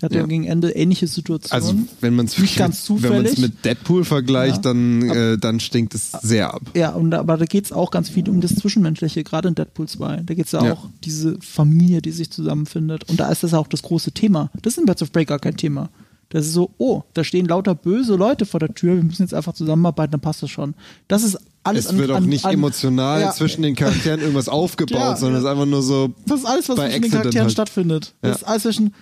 Der 0.00 0.06
hat 0.08 0.14
ja, 0.14 0.26
gegen 0.26 0.44
Ende 0.44 0.70
ähnliche 0.70 1.06
Situationen. 1.06 1.52
Also 1.64 1.78
wenn 2.00 2.16
man 2.16 2.26
es 2.26 2.36
Nicht 2.36 2.56
ganz 2.56 2.88
wenn 2.90 2.96
man 2.96 3.24
es 3.24 3.34
zufällig. 3.34 3.38
mit 3.38 3.64
Deadpool 3.64 4.04
vergleicht, 4.04 4.56
Ja. 4.56 4.62
dann, 4.62 5.02
äh, 5.08 5.38
dann 5.38 5.60
stinkt 5.60 5.94
es 5.94 6.10
sehr 6.22 6.52
ab. 6.52 6.62
ja, 6.74 6.90
und 6.90 7.12
da, 7.12 7.20
aber 7.20 7.36
da 7.36 7.44
geht 7.44 7.66
es 7.66 7.72
auch 7.72 7.92
ganz 7.92 8.08
viel 8.08 8.28
um 8.28 8.40
das 8.40 8.54
Zwischenmenschliche, 8.56 9.22
gerade 9.22 9.48
in 9.48 9.54
Deadpool 9.54 9.86
2. 9.86 10.22
Da 10.24 10.34
geht 10.34 10.46
es 10.46 10.52
ja, 10.52 10.64
Ja. 10.64 10.72
auch 10.72 10.88
diese 11.04 11.38
Familie, 11.40 12.02
die 12.02 12.10
sich 12.10 12.30
zusammenfindet. 12.30 13.08
Und 13.10 13.20
da 13.20 13.30
ist 13.30 13.44
das 13.44 13.54
auch 13.54 13.68
das 13.68 13.82
große 13.82 14.10
Thema. 14.10 14.50
Das 14.62 14.72
ist 14.72 14.78
in 14.80 14.86
Birds 14.86 15.02
of 15.02 15.12
Prey 15.12 15.24
gar 15.24 15.38
kein 15.38 15.56
Thema. 15.56 15.88
Das 16.32 16.46
ist 16.46 16.52
so, 16.54 16.70
oh, 16.78 17.02
da 17.14 17.24
stehen 17.24 17.46
lauter 17.46 17.74
böse 17.74 18.14
Leute 18.16 18.46
vor 18.46 18.58
der 18.58 18.72
Tür, 18.74 18.96
wir 18.96 19.02
müssen 19.02 19.22
jetzt 19.22 19.34
einfach 19.34 19.52
zusammenarbeiten, 19.52 20.12
dann 20.12 20.20
passt 20.20 20.42
das 20.42 20.50
schon. 20.50 20.74
Das 21.08 21.22
ist 21.22 21.38
alles 21.62 21.86
Es 21.86 21.96
wird 21.96 22.10
auch 22.10 22.20
nicht 22.20 22.44
an- 22.46 22.54
emotional 22.54 23.20
Ja. 23.20 23.32
zwischen 23.32 23.62
den 23.62 23.76
Charakteren 23.76 24.20
irgendwas 24.20 24.48
aufgebaut, 24.50 24.98
Ja, 24.98 25.16
sondern 25.16 25.38
es 25.38 25.44
ist 25.44 25.50
einfach 25.50 25.66
nur 25.66 25.82
so. 25.82 26.14
Das 26.26 26.40
ist 26.40 26.46
alles, 26.46 26.68
was 26.68 26.76
zwischen 26.76 26.90
den 26.90 26.96
Accident 26.96 27.12
Charakteren 27.12 27.44
halt. 27.44 27.52
stattfindet. 27.52 28.14
Das 28.22 28.36
ist 28.38 28.44
alles 28.44 28.62
zwischen. 28.62 28.94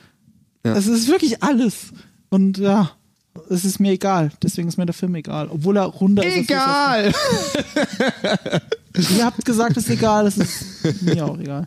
Es 0.63 0.87
ist 0.89 1.09
wirklich 1.09 1.43
alles. 1.43 1.75
Und 2.29 2.59
ja, 2.59 2.91
es 3.49 3.65
ist 3.65 3.79
mir 3.81 3.93
egal. 3.93 4.31
Deswegen 4.43 4.69
ist 4.69 4.77
mir 4.77 4.85
der 4.87 4.95
Film 4.95 5.15
egal. 5.15 5.49
Obwohl 5.51 5.77
er 5.79 5.85
runder 5.85 6.23
ist. 6.25 6.33
als 6.35 6.41
Egal! 6.43 7.13
Ihr 9.17 9.25
habt 9.25 9.45
gesagt, 9.45 9.77
es 9.77 9.85
ist 9.85 9.91
egal. 9.91 10.27
Es 10.27 10.37
ist 10.37 11.03
mir 11.03 11.25
auch 11.25 11.39
egal. 11.39 11.67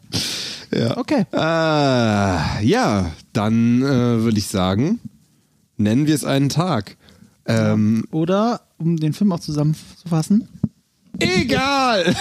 Ja. 0.71 0.97
Okay. 0.97 1.25
Äh, 1.31 2.65
ja, 2.65 3.11
dann 3.31 3.81
äh, 3.81 3.85
würde 4.23 4.37
ich 4.37 4.47
sagen, 4.47 4.99
nennen 5.77 6.07
wir 6.07 6.15
es 6.15 6.23
einen 6.23 6.49
Tag. 6.49 6.97
Ähm, 7.45 8.05
Oder, 8.11 8.61
um 8.77 8.97
den 8.97 9.13
Film 9.13 9.31
auch 9.31 9.39
zusammenzufassen, 9.39 10.47
Egal! 11.19 12.15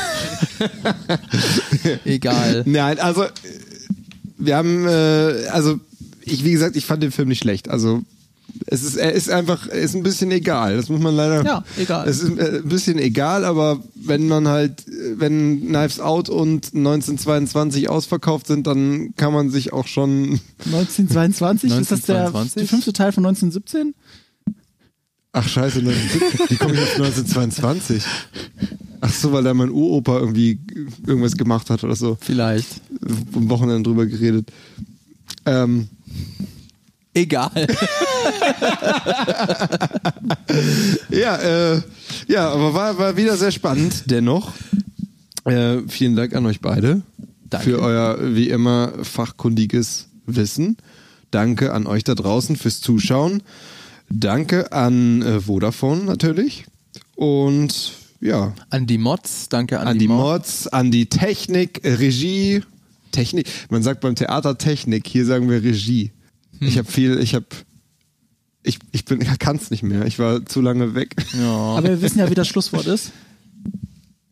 Egal. 2.05 2.63
Nein, 2.67 2.99
also 2.99 3.25
äh, 3.25 3.31
wir 4.37 4.57
haben, 4.57 4.87
äh, 4.87 5.47
also 5.51 5.81
ich, 6.21 6.45
wie 6.45 6.53
gesagt, 6.53 6.77
ich 6.77 6.85
fand 6.85 7.03
den 7.03 7.13
Film 7.13 7.29
nicht 7.29 7.41
schlecht. 7.43 7.69
Also 7.69 8.03
es 8.67 8.83
ist, 8.83 8.97
er 8.97 9.13
ist 9.13 9.31
einfach, 9.31 9.67
ist 9.67 9.95
ein 9.95 10.03
bisschen 10.03 10.31
egal. 10.31 10.77
Das 10.77 10.89
muss 10.89 11.01
man 11.01 11.15
leider. 11.15 11.45
Ja, 11.45 11.65
egal. 11.77 12.09
Es 12.09 12.21
ist 12.21 12.39
äh, 12.39 12.59
ein 12.59 12.69
bisschen 12.69 12.99
egal, 12.99 13.45
aber 13.45 13.81
wenn 13.95 14.29
man 14.29 14.49
halt, 14.49 14.85
wenn 15.17 15.61
Knives 15.69 16.01
Out 16.01 16.29
und 16.29 16.75
1922 16.75 17.89
ausverkauft 17.89 18.47
sind, 18.47 18.67
dann 18.67 19.15
kann 19.17 19.33
man 19.33 19.51
sich 19.51 19.73
auch 19.73 19.87
schon. 19.87 20.41
1922, 20.65 21.71
ist 21.71 21.91
das 21.91 22.03
der, 22.03 22.27
1922? 22.27 22.55
der 22.55 22.69
fünfte 22.69 22.93
Teil 22.93 23.13
von 23.13 23.27
1917? 23.27 23.95
Ach 25.33 25.49
scheiße, 25.49 25.79
1970. 25.79 26.51
wie 26.51 26.57
komme 26.57 26.75
ich 26.75 26.81
auf 26.81 26.95
1922? 26.97 28.03
Ach 29.01 29.13
so, 29.13 29.33
weil 29.33 29.43
da 29.43 29.55
mein 29.55 29.71
Uropa 29.71 30.19
irgendwie 30.19 30.61
irgendwas 31.07 31.37
gemacht 31.37 31.71
hat 31.71 31.83
oder 31.83 31.97
so. 31.97 32.17
Vielleicht. 32.21 32.81
Am 33.35 33.49
Wochenende 33.49 33.89
drüber 33.89 34.07
geredet. 34.07 34.53
Ähm, 35.45 35.89
Egal. 37.15 37.51
Ja, 41.11 41.37
äh, 41.37 41.83
ja, 42.29 42.51
aber 42.51 42.75
war, 42.75 42.99
war 42.99 43.17
wieder 43.17 43.37
sehr 43.37 43.51
spannend, 43.51 44.05
dennoch. 44.07 44.53
Äh, 45.45 45.79
vielen 45.89 46.17
Dank 46.17 46.35
an 46.35 46.47
euch 46.47 46.61
beide 46.61 47.03
Danke. 47.49 47.65
für 47.65 47.79
euer 47.81 48.35
wie 48.35 48.49
immer 48.49 48.93
fachkundiges 49.03 50.09
Wissen. 50.27 50.77
Danke 51.31 51.73
an 51.73 51.87
euch 51.87 52.05
da 52.05 52.15
draußen 52.15 52.57
fürs 52.57 52.81
Zuschauen. 52.81 53.43
Danke 54.09 54.73
an 54.73 55.23
äh, 55.23 55.41
Vodafone 55.41 56.05
natürlich. 56.05 56.65
Und 57.17 57.93
ja, 58.21 58.53
An 58.71 58.87
die 58.87 58.99
Mods, 58.99 59.49
danke 59.49 59.81
an, 59.81 59.89
an 59.89 59.99
die 59.99 60.09
Mods, 60.09 60.69
an 60.69 60.91
die 60.91 61.07
Technik, 61.07 61.81
Regie. 61.85 62.63
Technik, 63.11 63.47
man 63.69 63.83
sagt 63.83 64.01
beim 64.01 64.15
Theater 64.15 64.57
Technik, 64.57 65.07
hier 65.07 65.27
sagen 65.27 65.51
wir 65.51 65.63
Regie. 65.63 66.13
Ich 66.67 66.79
habe 66.79 66.91
viel, 66.91 67.19
ich 67.19 67.35
habe, 67.35 67.47
ich, 68.63 68.79
ich 68.93 69.05
bin, 69.05 69.21
kann 69.39 69.57
es 69.57 69.71
nicht 69.71 69.83
mehr. 69.83 70.07
Ich 70.07 70.19
war 70.19 70.45
zu 70.47 70.61
lange 70.61 70.95
weg. 70.95 71.15
Ja. 71.39 71.77
Aber 71.77 71.89
wir 71.89 72.03
wissen 72.03 72.19
ja, 72.19 72.31
wie 72.31 72.35
das 72.35 72.49
Schlusswort 72.49 72.87
ist. 72.87 73.13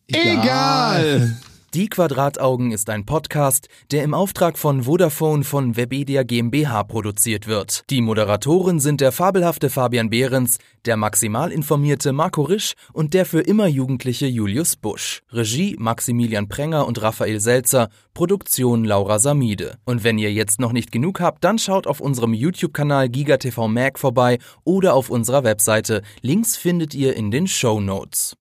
Egal. 0.06 1.36
Die 1.72 1.88
Quadrataugen 1.88 2.72
ist 2.72 2.90
ein 2.90 3.06
Podcast, 3.06 3.68
der 3.92 4.02
im 4.02 4.12
Auftrag 4.12 4.58
von 4.58 4.82
Vodafone 4.82 5.44
von 5.44 5.76
Webedia 5.76 6.24
GmbH 6.24 6.82
produziert 6.82 7.46
wird. 7.46 7.84
Die 7.90 8.00
Moderatoren 8.00 8.80
sind 8.80 9.00
der 9.00 9.12
fabelhafte 9.12 9.70
Fabian 9.70 10.10
Behrens, 10.10 10.58
der 10.84 10.96
maximal 10.96 11.52
informierte 11.52 12.12
Marco 12.12 12.42
Risch 12.42 12.74
und 12.92 13.14
der 13.14 13.24
für 13.24 13.42
immer 13.42 13.68
jugendliche 13.68 14.26
Julius 14.26 14.74
Busch. 14.74 15.22
Regie 15.30 15.76
Maximilian 15.78 16.48
Prenger 16.48 16.88
und 16.88 17.00
Raphael 17.00 17.38
Selzer, 17.38 17.88
Produktion 18.14 18.82
Laura 18.82 19.20
Samide. 19.20 19.78
Und 19.84 20.02
wenn 20.02 20.18
ihr 20.18 20.32
jetzt 20.32 20.58
noch 20.58 20.72
nicht 20.72 20.90
genug 20.90 21.20
habt, 21.20 21.44
dann 21.44 21.60
schaut 21.60 21.86
auf 21.86 22.00
unserem 22.00 22.34
YouTube-Kanal 22.34 23.08
GigaTV 23.08 23.68
Mag 23.68 24.00
vorbei 24.00 24.38
oder 24.64 24.94
auf 24.94 25.08
unserer 25.08 25.44
Webseite. 25.44 26.02
Links 26.20 26.56
findet 26.56 26.96
ihr 26.96 27.14
in 27.14 27.30
den 27.30 27.46
Show 27.46 27.78
Notes. 27.78 28.36